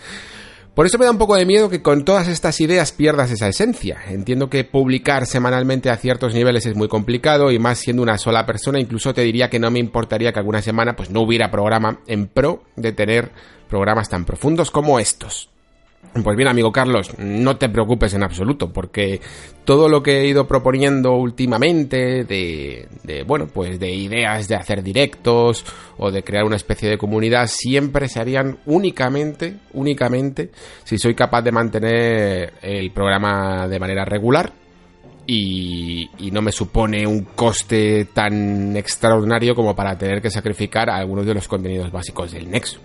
Por 0.76 0.84
eso 0.84 0.98
me 0.98 1.06
da 1.06 1.10
un 1.10 1.16
poco 1.16 1.36
de 1.36 1.46
miedo 1.46 1.70
que 1.70 1.80
con 1.80 2.04
todas 2.04 2.28
estas 2.28 2.60
ideas 2.60 2.92
pierdas 2.92 3.30
esa 3.30 3.48
esencia. 3.48 3.96
Entiendo 4.10 4.50
que 4.50 4.62
publicar 4.62 5.24
semanalmente 5.24 5.88
a 5.88 5.96
ciertos 5.96 6.34
niveles 6.34 6.66
es 6.66 6.76
muy 6.76 6.86
complicado 6.86 7.50
y 7.50 7.58
más 7.58 7.78
siendo 7.78 8.02
una 8.02 8.18
sola 8.18 8.44
persona, 8.44 8.78
incluso 8.78 9.14
te 9.14 9.22
diría 9.22 9.48
que 9.48 9.58
no 9.58 9.70
me 9.70 9.78
importaría 9.78 10.34
que 10.34 10.38
alguna 10.38 10.60
semana 10.60 10.94
pues 10.94 11.08
no 11.08 11.22
hubiera 11.22 11.50
programa 11.50 12.00
en 12.06 12.26
pro 12.26 12.62
de 12.76 12.92
tener 12.92 13.32
programas 13.70 14.10
tan 14.10 14.26
profundos 14.26 14.70
como 14.70 14.98
estos. 15.00 15.48
Pues 16.22 16.36
bien, 16.36 16.48
amigo 16.48 16.72
Carlos, 16.72 17.12
no 17.18 17.56
te 17.56 17.68
preocupes 17.68 18.14
en 18.14 18.22
absoluto, 18.22 18.72
porque 18.72 19.20
todo 19.64 19.88
lo 19.88 20.02
que 20.02 20.20
he 20.20 20.26
ido 20.26 20.46
proponiendo 20.46 21.12
últimamente 21.12 22.24
de, 22.24 22.88
de, 23.02 23.22
bueno, 23.24 23.48
pues 23.52 23.78
de 23.78 23.90
ideas 23.90 24.48
de 24.48 24.54
hacer 24.54 24.82
directos 24.82 25.64
o 25.98 26.10
de 26.10 26.22
crear 26.22 26.44
una 26.44 26.56
especie 26.56 26.88
de 26.88 26.98
comunidad 26.98 27.48
siempre 27.48 28.08
se 28.08 28.20
harían 28.20 28.58
únicamente, 28.66 29.56
únicamente 29.72 30.50
si 30.84 30.98
soy 30.98 31.14
capaz 31.14 31.42
de 31.42 31.52
mantener 31.52 32.54
el 32.62 32.90
programa 32.92 33.68
de 33.68 33.78
manera 33.78 34.04
regular 34.04 34.52
y, 35.26 36.08
y, 36.18 36.30
no 36.30 36.40
me 36.40 36.52
supone 36.52 37.04
un 37.04 37.22
coste 37.34 38.06
tan 38.06 38.76
extraordinario 38.76 39.56
como 39.56 39.74
para 39.74 39.98
tener 39.98 40.22
que 40.22 40.30
sacrificar 40.30 40.88
algunos 40.88 41.26
de 41.26 41.34
los 41.34 41.48
contenidos 41.48 41.90
básicos 41.90 42.30
del 42.30 42.48
Nexo. 42.48 42.78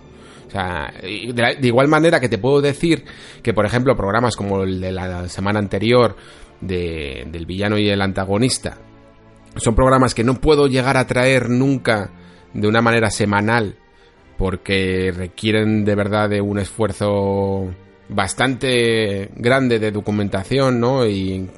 O 0.52 0.58
sea, 0.58 0.92
de, 1.02 1.66
igual 1.66 1.88
manera 1.88 2.20
que 2.20 2.28
te 2.28 2.36
puedo 2.36 2.60
decir 2.60 3.04
que, 3.42 3.54
por 3.54 3.64
ejemplo, 3.64 3.96
programas 3.96 4.36
como 4.36 4.64
el 4.64 4.82
de 4.82 4.92
la 4.92 5.26
semana 5.28 5.58
anterior 5.58 6.14
de, 6.60 7.26
del 7.32 7.46
villano 7.46 7.78
y 7.78 7.88
el 7.88 8.02
antagonista 8.02 8.76
son 9.56 9.74
programas 9.74 10.14
que 10.14 10.24
no 10.24 10.34
puedo 10.34 10.66
llegar 10.66 10.96
a 10.96 11.06
traer 11.06 11.48
nunca 11.48 12.10
de 12.54 12.68
una 12.68 12.82
manera 12.82 13.10
semanal 13.10 13.76
porque 14.38 15.12
requieren 15.14 15.84
de 15.84 15.94
verdad 15.94 16.28
de 16.28 16.40
un 16.40 16.58
esfuerzo 16.58 17.74
bastante 18.08 19.30
grande 19.36 19.78
de 19.78 19.90
documentación, 19.90 20.80
¿no? 20.80 21.06
Y, 21.06 21.48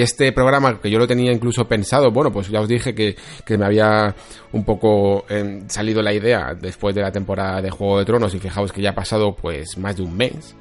este 0.00 0.32
programa 0.32 0.78
que 0.80 0.90
yo 0.90 0.98
lo 0.98 1.06
tenía 1.06 1.32
incluso 1.32 1.64
pensado, 1.66 2.10
bueno, 2.10 2.30
pues 2.30 2.48
ya 2.48 2.60
os 2.60 2.68
dije 2.68 2.94
que, 2.94 3.16
que 3.44 3.56
me 3.56 3.64
había 3.64 4.14
un 4.52 4.64
poco 4.64 5.24
eh, 5.30 5.62
salido 5.66 6.02
la 6.02 6.12
idea 6.12 6.54
después 6.60 6.94
de 6.94 7.00
la 7.00 7.10
temporada 7.10 7.62
de 7.62 7.70
Juego 7.70 7.98
de 7.98 8.04
Tronos 8.04 8.34
y 8.34 8.38
fijaos 8.38 8.70
que 8.70 8.82
ya 8.82 8.90
ha 8.90 8.94
pasado 8.94 9.34
pues 9.34 9.78
más 9.78 9.96
de 9.96 10.02
un 10.02 10.14
mes. 10.14 10.54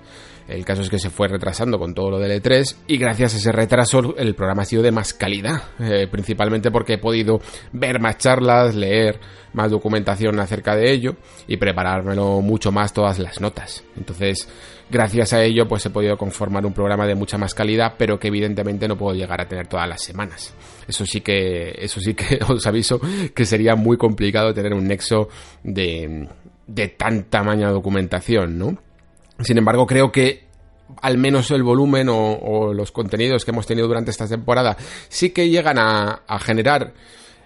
El 0.47 0.65
caso 0.65 0.81
es 0.81 0.89
que 0.89 0.99
se 0.99 1.09
fue 1.09 1.27
retrasando 1.27 1.79
con 1.79 1.93
todo 1.93 2.11
lo 2.11 2.19
del 2.19 2.41
E3 2.41 2.75
y 2.87 2.97
gracias 2.97 3.33
a 3.33 3.37
ese 3.37 3.51
retraso 3.51 4.15
el 4.17 4.35
programa 4.35 4.63
ha 4.63 4.65
sido 4.65 4.83
de 4.83 4.91
más 4.91 5.13
calidad, 5.13 5.63
eh, 5.79 6.07
principalmente 6.11 6.69
porque 6.69 6.93
he 6.93 6.97
podido 6.97 7.39
ver 7.71 7.99
más 7.99 8.17
charlas, 8.17 8.75
leer 8.75 9.19
más 9.53 9.71
documentación 9.71 10.39
acerca 10.39 10.75
de 10.75 10.91
ello 10.91 11.15
y 11.47 11.57
preparármelo 11.57 12.41
mucho 12.41 12.71
más 12.71 12.91
todas 12.91 13.19
las 13.19 13.39
notas. 13.39 13.83
Entonces, 13.95 14.49
gracias 14.93 15.33
a 15.33 15.43
ello 15.43 15.67
pues 15.67 15.85
he 15.85 15.89
podido 15.89 16.15
conformar 16.15 16.65
un 16.65 16.73
programa 16.73 17.07
de 17.07 17.15
mucha 17.15 17.37
más 17.37 17.53
calidad, 17.53 17.95
pero 17.97 18.19
que 18.19 18.27
evidentemente 18.27 18.87
no 18.87 18.95
puedo 18.95 19.15
llegar 19.15 19.41
a 19.41 19.47
tener 19.47 19.67
todas 19.67 19.89
las 19.89 20.01
semanas. 20.01 20.53
Eso 20.87 21.05
sí 21.05 21.21
que 21.21 21.75
eso 21.77 21.99
sí 21.99 22.13
que 22.13 22.39
os 22.47 22.65
aviso 22.67 23.01
que 23.33 23.45
sería 23.45 23.75
muy 23.75 23.97
complicado 23.97 24.53
tener 24.53 24.73
un 24.73 24.87
nexo 24.87 25.27
de 25.63 26.29
de 26.67 26.87
tan 26.87 27.23
tamaña 27.25 27.69
documentación, 27.69 28.57
¿no? 28.57 28.77
Sin 29.39 29.57
embargo, 29.57 29.85
creo 29.85 30.11
que 30.11 30.45
al 31.01 31.17
menos 31.17 31.49
el 31.51 31.63
volumen 31.63 32.07
o, 32.09 32.71
los 32.73 32.91
contenidos 32.91 33.43
que 33.43 33.51
hemos 33.51 33.65
tenido 33.65 33.87
durante 33.87 34.11
esta 34.11 34.27
temporada 34.27 34.77
sí 35.09 35.31
que 35.31 35.49
llegan 35.49 35.79
a, 35.79 36.21
a 36.27 36.39
generar 36.39 36.93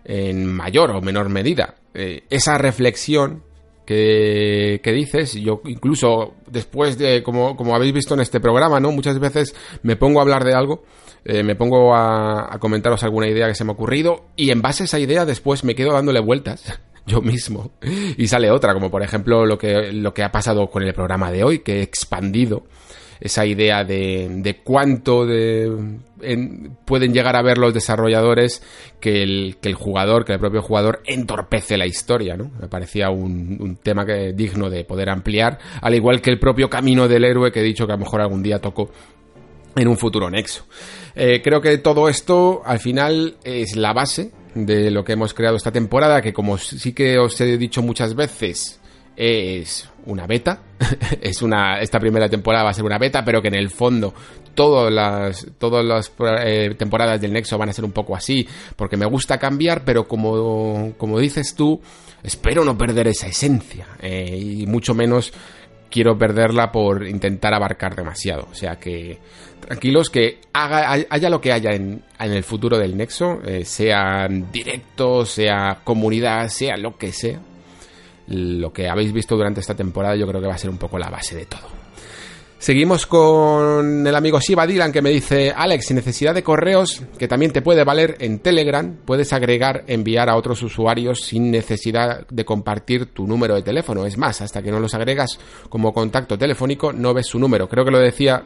en 0.04 0.46
mayor 0.46 0.92
o 0.92 1.02
menor 1.02 1.30
medida 1.30 1.76
eh, 1.94 2.26
esa 2.30 2.58
reflexión 2.58 3.44
que, 3.88 4.82
que, 4.84 4.92
dices. 4.92 5.34
Yo 5.34 5.62
incluso 5.66 6.36
después 6.46 6.98
de, 6.98 7.24
como, 7.24 7.56
como 7.56 7.74
habéis 7.74 7.94
visto 7.94 8.14
en 8.14 8.20
este 8.20 8.40
programa, 8.40 8.80
¿no? 8.80 8.92
Muchas 8.92 9.18
veces 9.18 9.56
me 9.82 9.96
pongo 9.96 10.20
a 10.20 10.24
hablar 10.24 10.44
de 10.44 10.54
algo, 10.54 10.84
eh, 11.24 11.42
me 11.42 11.56
pongo 11.56 11.96
a, 11.96 12.54
a 12.54 12.60
comentaros 12.60 13.02
alguna 13.04 13.28
idea 13.28 13.48
que 13.48 13.56
se 13.56 13.64
me 13.64 13.72
ha 13.72 13.74
ocurrido 13.74 14.26
y 14.36 14.52
en 14.52 14.62
base 14.62 14.84
a 14.84 14.86
esa 14.86 15.00
idea 15.00 15.26
después 15.26 15.64
me 15.64 15.74
quedo 15.74 15.94
dándole 15.94 16.20
vueltas 16.20 16.80
yo 17.08 17.22
mismo 17.22 17.72
y 17.82 18.28
sale 18.28 18.52
otra, 18.52 18.74
como 18.74 18.92
por 18.92 19.02
ejemplo 19.02 19.46
lo 19.46 19.58
que, 19.58 19.94
lo 19.94 20.14
que 20.14 20.24
ha 20.24 20.32
pasado 20.32 20.68
con 20.70 20.84
el 20.84 20.94
programa 20.94 21.32
de 21.32 21.46
hoy, 21.46 21.60
que 21.60 21.80
he 21.80 21.82
expandido 21.82 22.64
esa 23.20 23.46
idea 23.46 23.84
de, 23.84 24.28
de 24.30 24.58
cuánto 24.58 25.26
de, 25.26 25.72
en, 26.22 26.78
pueden 26.86 27.14
llegar 27.14 27.36
a 27.36 27.42
ver 27.42 27.58
los 27.58 27.74
desarrolladores 27.74 28.62
que 29.00 29.24
el, 29.24 29.58
que 29.62 29.70
el 29.70 29.76
jugador, 29.76 30.26
que 30.26 30.34
el 30.34 30.40
propio 30.40 30.62
jugador 30.62 31.02
entorpece 31.06 31.78
la 31.78 31.86
historia, 31.86 32.36
¿no? 32.36 32.52
Me 32.60 32.68
parecía 32.68 33.10
un, 33.10 33.58
un 33.60 33.78
tema 33.78 34.06
que, 34.06 34.34
digno 34.34 34.70
de 34.70 34.84
poder 34.84 35.10
ampliar, 35.10 35.60
al 35.82 35.96
igual 35.96 36.22
que 36.22 36.30
el 36.30 36.40
propio 36.40 36.70
camino 36.70 37.08
del 37.08 37.26
héroe 37.26 37.52
que 37.52 37.60
he 37.60 37.64
dicho 37.64 37.86
que 37.86 37.94
a 37.94 37.96
lo 37.98 38.04
mejor 38.04 38.22
algún 38.22 38.44
día 38.44 38.60
toco 38.60 38.92
en 39.76 39.88
un 39.88 39.98
futuro 39.98 40.30
nexo. 40.30 40.66
Eh, 41.16 41.42
creo 41.44 41.62
que 41.62 41.78
todo 41.78 42.10
esto 42.10 42.62
al 42.66 42.80
final 42.80 43.38
es 43.44 43.76
la 43.76 43.94
base 43.94 44.32
de 44.54 44.92
lo 44.92 45.04
que 45.04 45.14
hemos 45.14 45.34
creado 45.34 45.56
esta 45.56 45.72
temporada, 45.72 46.22
que 46.22 46.34
como 46.34 46.58
sí 46.58 46.94
que 46.94 47.18
os 47.18 47.40
he 47.42 47.58
dicho 47.58 47.82
muchas 47.82 48.16
veces, 48.16 48.80
es 49.18 49.90
una 50.06 50.28
beta, 50.28 50.62
es 51.22 51.42
una, 51.42 51.80
esta 51.80 52.00
primera 52.00 52.30
temporada 52.30 52.64
va 52.66 52.70
a 52.70 52.74
ser 52.74 52.86
una 52.86 53.00
beta, 53.00 53.26
pero 53.26 53.42
que 53.42 53.48
en 53.48 53.56
el 53.56 53.70
fondo 53.70 54.14
todas 54.54 54.94
las, 54.94 55.48
todas 55.58 55.84
las 55.84 56.12
eh, 56.46 56.76
temporadas 56.78 57.20
del 57.20 57.34
Nexo 57.34 57.58
van 57.58 57.70
a 57.70 57.74
ser 57.74 57.84
un 57.84 57.92
poco 57.92 58.16
así, 58.16 58.48
porque 58.76 58.96
me 58.96 59.06
gusta 59.06 59.38
cambiar, 59.38 59.84
pero 59.84 60.08
como, 60.08 60.94
como 60.98 61.20
dices 61.20 61.56
tú, 61.56 61.82
espero 62.24 62.64
no 62.64 62.78
perder 62.78 63.08
esa 63.08 63.28
esencia, 63.28 63.88
eh, 64.00 64.38
y 64.40 64.68
mucho 64.68 64.94
menos 64.94 65.34
quiero 65.90 66.18
perderla 66.18 66.72
por 66.72 67.08
intentar 67.08 67.54
abarcar 67.54 67.96
demasiado. 67.96 68.48
O 68.52 68.56
sea 68.56 68.78
que 68.78 69.18
tranquilos 69.60 70.10
que 70.10 70.40
haga, 70.54 70.92
haya 71.10 71.30
lo 71.30 71.42
que 71.42 71.52
haya 71.52 71.72
en, 71.72 72.04
en 72.20 72.32
el 72.32 72.44
futuro 72.44 72.78
del 72.78 72.96
Nexo, 72.96 73.42
eh, 73.46 73.66
sea 73.66 74.28
directo, 74.28 75.26
sea 75.26 75.80
comunidad, 75.84 76.50
sea 76.50 76.78
lo 76.78 76.98
que 76.98 77.12
sea. 77.12 77.40
Lo 78.28 78.72
que 78.74 78.90
habéis 78.90 79.14
visto 79.14 79.36
durante 79.36 79.62
esta 79.62 79.76
temporada 79.76 80.16
yo 80.16 80.28
creo 80.28 80.42
que 80.42 80.48
va 80.48 80.56
a 80.56 80.58
ser 80.58 80.70
un 80.70 80.78
poco 80.78 80.98
la 80.98 81.10
base 81.10 81.36
de 81.36 81.46
todo. 81.46 81.88
Seguimos 82.60 83.06
con 83.06 84.08
el 84.08 84.16
amigo 84.16 84.40
Shiva 84.40 84.66
Dylan 84.66 84.92
que 84.92 85.04
me 85.04 85.12
dice, 85.12 85.54
Alex, 85.56 85.86
sin 85.86 85.96
necesidad 85.96 86.34
de 86.34 86.42
correos, 86.42 87.04
que 87.20 87.28
también 87.28 87.52
te 87.52 87.62
puede 87.62 87.84
valer 87.84 88.18
en 88.20 88.40
Telegram, 88.40 88.98
puedes 89.06 89.32
agregar, 89.32 89.84
enviar 89.86 90.28
a 90.28 90.36
otros 90.36 90.64
usuarios 90.64 91.22
sin 91.22 91.52
necesidad 91.52 92.26
de 92.28 92.46
compartir 92.46 93.14
tu 93.14 93.28
número 93.28 93.54
de 93.54 93.62
teléfono. 93.62 94.08
Es 94.08 94.18
más, 94.18 94.42
hasta 94.42 94.64
que 94.64 94.72
no 94.72 94.80
los 94.80 94.96
agregas 94.96 95.40
como 95.70 95.94
contacto 95.94 96.36
telefónico, 96.36 96.92
no 96.92 97.14
ves 97.14 97.28
su 97.28 97.38
número. 97.38 97.70
Creo 97.70 97.86
que 97.86 97.92
lo 97.92 98.00
decía 98.00 98.44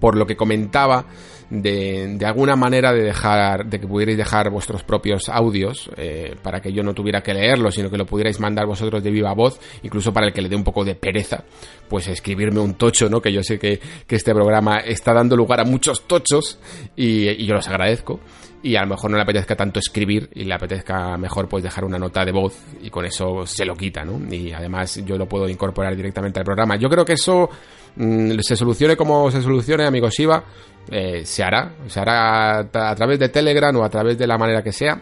por 0.00 0.16
lo 0.16 0.26
que 0.26 0.36
comentaba 0.36 1.04
de, 1.50 2.16
de, 2.18 2.26
alguna 2.26 2.56
manera 2.56 2.92
de 2.92 3.02
dejar, 3.02 3.66
de 3.66 3.78
que 3.78 3.86
pudierais 3.86 4.18
dejar 4.18 4.50
vuestros 4.50 4.82
propios 4.82 5.28
audios 5.28 5.90
eh, 5.96 6.34
para 6.42 6.60
que 6.60 6.72
yo 6.72 6.82
no 6.82 6.94
tuviera 6.94 7.22
que 7.22 7.34
leerlos, 7.34 7.74
sino 7.74 7.90
que 7.90 7.96
lo 7.96 8.06
pudierais 8.06 8.40
mandar 8.40 8.66
vosotros 8.66 9.02
de 9.02 9.10
viva 9.10 9.32
voz, 9.32 9.60
incluso 9.82 10.12
para 10.12 10.26
el 10.26 10.32
que 10.32 10.42
le 10.42 10.48
dé 10.48 10.56
un 10.56 10.64
poco 10.64 10.84
de 10.84 10.94
pereza, 10.94 11.44
pues 11.88 12.08
escribirme 12.08 12.60
un 12.60 12.74
tocho, 12.74 13.08
¿no? 13.08 13.20
Que 13.20 13.32
yo 13.32 13.42
sé 13.42 13.58
que, 13.58 13.80
que 14.06 14.16
este 14.16 14.34
programa 14.34 14.78
está 14.78 15.12
dando 15.12 15.36
lugar 15.36 15.60
a 15.60 15.64
muchos 15.64 16.06
tochos 16.06 16.58
y, 16.96 17.28
y 17.28 17.46
yo 17.46 17.54
los 17.54 17.68
agradezco 17.68 18.20
y 18.66 18.74
a 18.74 18.80
lo 18.80 18.88
mejor 18.88 19.10
no 19.10 19.16
le 19.16 19.22
apetezca 19.22 19.54
tanto 19.54 19.78
escribir 19.78 20.28
y 20.34 20.42
le 20.42 20.54
apetezca 20.54 21.16
mejor 21.16 21.48
pues 21.48 21.62
dejar 21.62 21.84
una 21.84 21.98
nota 21.98 22.24
de 22.24 22.32
voz 22.32 22.58
y 22.82 22.90
con 22.90 23.04
eso 23.04 23.46
se 23.46 23.64
lo 23.64 23.76
quita, 23.76 24.04
¿no? 24.04 24.20
Y 24.34 24.52
además 24.52 25.00
yo 25.04 25.16
lo 25.16 25.28
puedo 25.28 25.48
incorporar 25.48 25.94
directamente 25.94 26.40
al 26.40 26.44
programa. 26.44 26.76
Yo 26.76 26.88
creo 26.88 27.04
que 27.04 27.12
eso 27.12 27.48
mmm, 27.94 28.32
se 28.40 28.56
solucione 28.56 28.96
como 28.96 29.30
se 29.30 29.40
solucione, 29.40 29.86
amigo 29.86 30.08
Shiva, 30.10 30.42
eh, 30.90 31.24
se 31.24 31.42
hará, 31.42 31.72
se 31.88 32.00
hará 32.00 32.58
a 32.60 32.94
través 32.94 33.18
de 33.18 33.28
Telegram 33.28 33.74
o 33.76 33.84
a 33.84 33.90
través 33.90 34.16
de 34.18 34.26
la 34.26 34.38
manera 34.38 34.62
que 34.62 34.72
sea, 34.72 35.00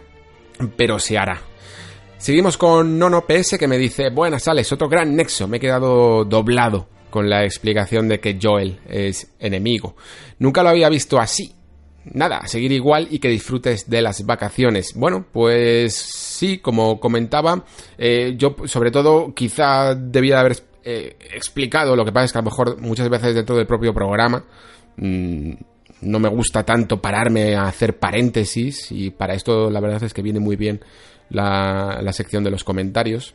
pero 0.76 0.98
se 0.98 1.18
hará. 1.18 1.40
Seguimos 2.18 2.56
con 2.56 2.98
Nono 2.98 3.26
PS 3.26 3.58
que 3.58 3.68
me 3.68 3.76
dice, 3.76 4.10
buenas 4.10 4.48
Alex, 4.48 4.72
otro 4.72 4.88
gran 4.88 5.14
nexo, 5.14 5.46
me 5.46 5.58
he 5.58 5.60
quedado 5.60 6.24
doblado 6.24 6.88
con 7.10 7.28
la 7.28 7.44
explicación 7.44 8.08
de 8.08 8.18
que 8.18 8.38
Joel 8.42 8.80
es 8.88 9.32
enemigo. 9.38 9.94
Nunca 10.38 10.62
lo 10.62 10.70
había 10.70 10.88
visto 10.88 11.20
así, 11.20 11.54
nada, 12.12 12.46
seguir 12.46 12.72
igual 12.72 13.08
y 13.10 13.18
que 13.18 13.28
disfrutes 13.28 13.88
de 13.88 14.02
las 14.02 14.24
vacaciones. 14.24 14.94
Bueno, 14.94 15.26
pues 15.30 15.94
sí, 15.94 16.58
como 16.58 16.98
comentaba, 16.98 17.64
eh, 17.98 18.34
yo 18.36 18.56
sobre 18.64 18.90
todo 18.90 19.34
quizá 19.34 19.94
debía 19.94 20.40
haber 20.40 20.56
eh, 20.82 21.16
explicado, 21.34 21.94
lo 21.94 22.04
que 22.04 22.12
pasa 22.12 22.24
es 22.24 22.32
que 22.32 22.38
a 22.38 22.42
lo 22.42 22.50
mejor 22.50 22.80
muchas 22.80 23.08
veces 23.08 23.34
dentro 23.34 23.56
del 23.56 23.66
propio 23.66 23.94
programa 23.94 24.44
mmm, 24.96 25.52
no 26.04 26.18
me 26.18 26.28
gusta 26.28 26.64
tanto 26.64 27.00
pararme 27.00 27.54
a 27.54 27.64
hacer 27.64 27.98
paréntesis 27.98 28.90
y 28.90 29.10
para 29.10 29.34
esto 29.34 29.70
la 29.70 29.80
verdad 29.80 30.02
es 30.04 30.14
que 30.14 30.22
viene 30.22 30.40
muy 30.40 30.56
bien 30.56 30.80
la, 31.30 32.00
la 32.02 32.12
sección 32.12 32.44
de 32.44 32.50
los 32.50 32.64
comentarios 32.64 33.34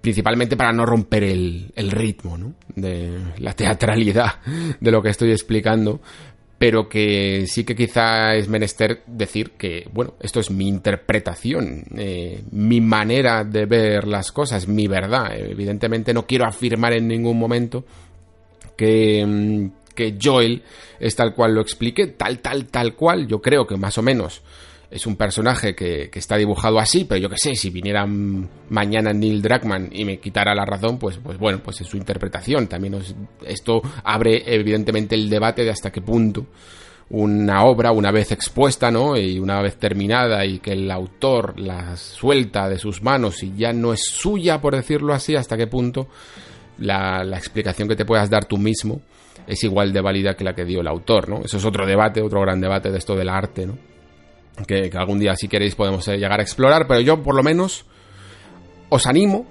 principalmente 0.00 0.56
para 0.56 0.72
no 0.72 0.86
romper 0.86 1.24
el, 1.24 1.72
el 1.74 1.90
ritmo 1.90 2.38
¿no? 2.38 2.54
de 2.74 3.18
la 3.38 3.52
teatralidad 3.54 4.40
de 4.80 4.90
lo 4.90 5.02
que 5.02 5.10
estoy 5.10 5.30
explicando 5.30 6.00
pero 6.58 6.88
que 6.88 7.46
sí 7.46 7.64
que 7.64 7.74
quizá 7.74 8.34
es 8.34 8.48
menester 8.48 9.02
decir 9.06 9.52
que, 9.52 9.88
bueno, 9.92 10.14
esto 10.20 10.40
es 10.40 10.50
mi 10.50 10.68
interpretación, 10.68 11.84
eh, 11.96 12.42
mi 12.50 12.80
manera 12.80 13.44
de 13.44 13.66
ver 13.66 14.06
las 14.06 14.32
cosas, 14.32 14.66
mi 14.66 14.88
verdad. 14.88 15.36
Evidentemente 15.36 16.14
no 16.14 16.26
quiero 16.26 16.46
afirmar 16.46 16.94
en 16.94 17.08
ningún 17.08 17.38
momento 17.38 17.84
que, 18.74 19.24
mm, 19.26 19.85
que 19.96 20.16
Joel 20.22 20.62
es 21.00 21.16
tal 21.16 21.34
cual 21.34 21.54
lo 21.54 21.60
explique, 21.60 22.06
tal, 22.06 22.38
tal, 22.38 22.66
tal 22.66 22.94
cual. 22.94 23.26
Yo 23.26 23.42
creo 23.42 23.66
que 23.66 23.76
más 23.76 23.98
o 23.98 24.02
menos 24.02 24.42
es 24.90 25.06
un 25.06 25.16
personaje 25.16 25.74
que, 25.74 26.10
está 26.14 26.36
dibujado 26.36 26.78
así, 26.78 27.04
pero 27.04 27.20
yo 27.20 27.28
que 27.28 27.38
sé, 27.38 27.54
si 27.54 27.70
viniera 27.70 28.06
mañana 28.06 29.12
Neil 29.12 29.42
Druckmann 29.42 29.90
y 29.92 30.04
me 30.04 30.18
quitara 30.18 30.54
la 30.54 30.64
razón, 30.64 30.98
pues, 30.98 31.18
pues 31.18 31.38
bueno, 31.38 31.60
pues 31.62 31.80
es 31.80 31.86
su 31.88 31.96
interpretación. 31.96 32.68
También 32.68 32.96
esto 33.44 33.82
abre 34.04 34.42
evidentemente 34.46 35.14
el 35.14 35.28
debate 35.28 35.64
de 35.64 35.70
hasta 35.70 35.90
qué 35.90 36.00
punto 36.00 36.46
una 37.08 37.64
obra, 37.64 37.92
una 37.92 38.10
vez 38.10 38.32
expuesta, 38.32 38.90
¿no? 38.90 39.16
Y 39.16 39.38
una 39.38 39.60
vez 39.62 39.76
terminada 39.76 40.44
y 40.44 40.58
que 40.58 40.72
el 40.72 40.90
autor 40.90 41.58
la 41.58 41.96
suelta 41.96 42.68
de 42.68 42.78
sus 42.78 43.02
manos 43.02 43.42
y 43.42 43.54
ya 43.56 43.72
no 43.72 43.92
es 43.92 44.04
suya, 44.06 44.60
por 44.60 44.74
decirlo 44.74 45.14
así, 45.14 45.36
hasta 45.36 45.56
qué 45.56 45.66
punto 45.66 46.08
la 46.78 47.22
explicación 47.36 47.88
que 47.88 47.96
te 47.96 48.04
puedas 48.04 48.28
dar 48.28 48.44
tú 48.44 48.58
mismo 48.58 49.00
es 49.46 49.62
igual 49.64 49.92
de 49.92 50.00
válida 50.00 50.34
que 50.34 50.44
la 50.44 50.54
que 50.54 50.64
dio 50.64 50.80
el 50.80 50.88
autor, 50.88 51.28
¿no? 51.28 51.42
Eso 51.44 51.56
es 51.56 51.64
otro 51.64 51.86
debate, 51.86 52.22
otro 52.22 52.40
gran 52.40 52.60
debate 52.60 52.90
de 52.90 52.98
esto 52.98 53.14
del 53.14 53.28
arte, 53.28 53.66
¿no? 53.66 53.76
que, 54.64 54.90
algún 54.94 55.18
día 55.18 55.36
si 55.36 55.48
queréis 55.48 55.74
podemos 55.74 56.06
eh, 56.08 56.16
llegar 56.16 56.40
a 56.40 56.42
explorar, 56.42 56.86
pero 56.86 57.00
yo 57.00 57.22
por 57.22 57.34
lo 57.34 57.42
menos 57.42 57.84
os 58.88 59.06
animo 59.06 59.46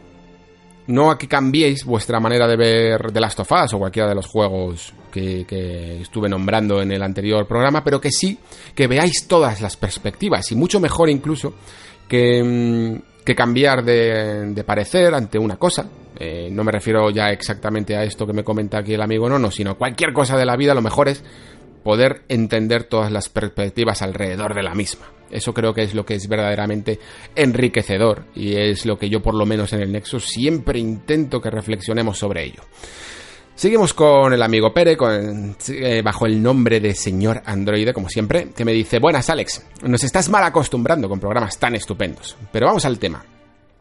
no 0.88 1.10
a 1.10 1.18
que 1.18 1.28
cambiéis 1.28 1.84
vuestra 1.84 2.20
manera 2.20 2.48
de 2.48 2.56
ver 2.56 3.12
The 3.12 3.20
Last 3.20 3.40
of 3.40 3.52
Us 3.52 3.74
o 3.74 3.80
cualquiera 3.80 4.08
de 4.08 4.16
los 4.16 4.28
juegos 4.28 4.94
que, 5.12 5.46
que, 5.46 6.02
estuve 6.02 6.30
nombrando 6.30 6.82
en 6.82 6.92
el 6.92 7.02
anterior 7.02 7.48
programa, 7.48 7.84
pero 7.84 8.00
que 8.00 8.12
sí 8.12 8.38
que 8.76 8.88
veáis 8.88 9.28
todas 9.28 9.62
las 9.62 9.78
perspectivas 9.78 10.52
y 10.52 10.56
mucho 10.56 10.80
mejor 10.80 11.10
incluso 11.10 11.56
que, 12.08 12.44
mm, 12.44 13.24
que 13.24 13.36
cambiar 13.36 13.84
de, 13.84 14.54
de, 14.54 14.64
parecer 14.64 15.14
ante 15.16 15.40
una 15.40 15.58
cosa. 15.58 15.90
Eh, 16.20 16.50
no 16.52 16.64
me 16.64 16.72
refiero 16.72 17.10
ya 17.10 17.30
exactamente 17.30 17.96
a 17.96 18.04
esto 18.04 18.26
que 18.26 18.34
me 18.34 18.44
comenta 18.44 18.80
aquí 18.80 18.94
el 18.94 19.02
amigo 19.02 19.30
Nono, 19.30 19.52
sino 19.52 19.78
cualquier 19.78 20.14
cosa 20.14 20.38
de 20.38 20.46
la 20.46 20.56
vida, 20.56 20.74
lo 20.74 20.82
mejor 20.82 21.10
es 21.10 21.24
poder 21.84 22.24
entender 22.30 22.86
todas 22.86 23.12
las 23.12 23.30
perspectivas 23.30 24.02
alrededor 24.02 24.56
de 24.56 24.64
la 24.64 24.74
misma. 24.74 25.06
Eso 25.30 25.54
creo 25.54 25.74
que 25.74 25.84
es 25.84 25.94
lo 25.94 26.06
que 26.06 26.16
es 26.16 26.28
verdaderamente 26.28 27.00
enriquecedor 27.36 28.26
y 28.36 28.56
es 28.56 28.86
lo 28.86 28.98
que 28.98 29.10
yo 29.10 29.22
por 29.22 29.36
lo 29.36 29.46
menos 29.46 29.74
en 29.74 29.82
el 29.82 29.92
Nexus 29.92 30.26
siempre 30.26 30.80
intento 30.80 31.42
que 31.42 31.50
reflexionemos 31.50 32.18
sobre 32.18 32.44
ello. 32.44 32.64
Seguimos 33.56 33.94
con 33.94 34.34
el 34.34 34.42
amigo 34.42 34.74
Pere, 34.74 34.98
eh, 35.70 36.02
bajo 36.04 36.26
el 36.26 36.42
nombre 36.44 36.80
de 36.80 36.94
señor 36.94 37.42
Androide, 37.46 37.94
como 37.94 38.10
siempre, 38.10 38.50
que 38.56 38.66
me 38.66 38.74
dice, 38.74 39.00
buenas 39.00 39.30
Alex, 39.30 39.66
nos 39.84 40.04
estás 40.04 40.28
mal 40.30 40.44
acostumbrando 40.44 41.08
con 41.08 41.20
programas 41.20 41.58
tan 41.58 41.74
estupendos, 41.74 42.36
pero 42.52 42.68
vamos 42.68 42.84
al 42.84 43.00
tema. 43.00 43.24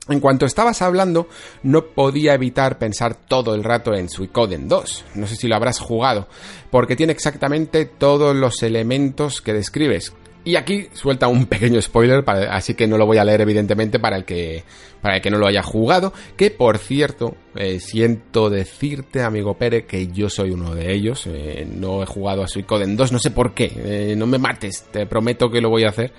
En 0.08 0.20
cuanto 0.20 0.44
estabas 0.44 0.83
hablando, 0.83 1.28
no 1.62 1.86
podía 1.86 2.34
evitar 2.34 2.78
pensar 2.78 3.15
todo 3.15 3.55
el 3.55 3.65
rato 3.65 3.94
en 3.94 4.10
Suicoden 4.10 4.68
2. 4.68 5.05
No 5.15 5.26
sé 5.26 5.36
si 5.36 5.49
lo 5.49 5.57
habrás 5.57 5.78
jugado, 5.78 6.28
porque 6.70 6.94
tiene 6.94 7.15
exactamente 7.15 7.86
todos 7.86 8.36
los 8.36 8.62
elementos 8.62 9.41
que 9.41 9.55
describes. 9.55 10.12
Y 10.47 10.57
aquí 10.57 10.89
suelta 10.92 11.26
un 11.26 11.47
pequeño 11.47 11.81
spoiler, 11.81 12.23
así 12.50 12.74
que 12.74 12.86
no 12.86 12.99
lo 12.99 13.07
voy 13.07 13.16
a 13.16 13.24
leer 13.24 13.41
evidentemente 13.41 13.99
para 13.99 14.16
el 14.16 14.26
que, 14.26 14.62
para 15.00 15.16
el 15.16 15.23
que 15.23 15.31
no 15.31 15.39
lo 15.39 15.47
haya 15.47 15.62
jugado. 15.62 16.12
Que 16.36 16.50
por 16.50 16.76
cierto, 16.76 17.34
eh, 17.57 17.81
siento 17.81 18.50
decirte, 18.50 19.23
amigo 19.23 19.55
Pere, 19.57 19.86
que 19.86 20.08
yo 20.08 20.28
soy 20.28 20.50
uno 20.50 20.74
de 20.74 20.92
ellos. 20.92 21.26
Eh, 21.26 21.66
no 21.66 22.02
he 22.02 22.07
jugado 22.07 22.42
a 22.42 22.49
Suicoden 22.49 22.94
2, 22.94 23.12
no 23.12 23.18
sé 23.18 23.31
por 23.31 23.55
qué. 23.55 23.73
Eh, 23.74 24.15
no 24.18 24.26
me 24.26 24.36
mates, 24.36 24.84
te 24.92 25.07
prometo 25.07 25.50
que 25.50 25.62
lo 25.62 25.70
voy 25.70 25.84
a 25.84 25.89
hacer. 25.89 26.12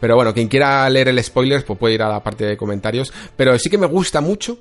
Pero 0.00 0.16
bueno, 0.16 0.32
quien 0.32 0.48
quiera 0.48 0.88
leer 0.88 1.08
el 1.08 1.22
spoiler, 1.22 1.64
pues 1.64 1.78
puede 1.78 1.94
ir 1.94 2.02
a 2.02 2.08
la 2.08 2.22
parte 2.22 2.44
de 2.44 2.56
comentarios. 2.56 3.12
Pero 3.36 3.58
sí 3.58 3.68
que 3.68 3.78
me 3.78 3.86
gusta 3.86 4.20
mucho 4.20 4.58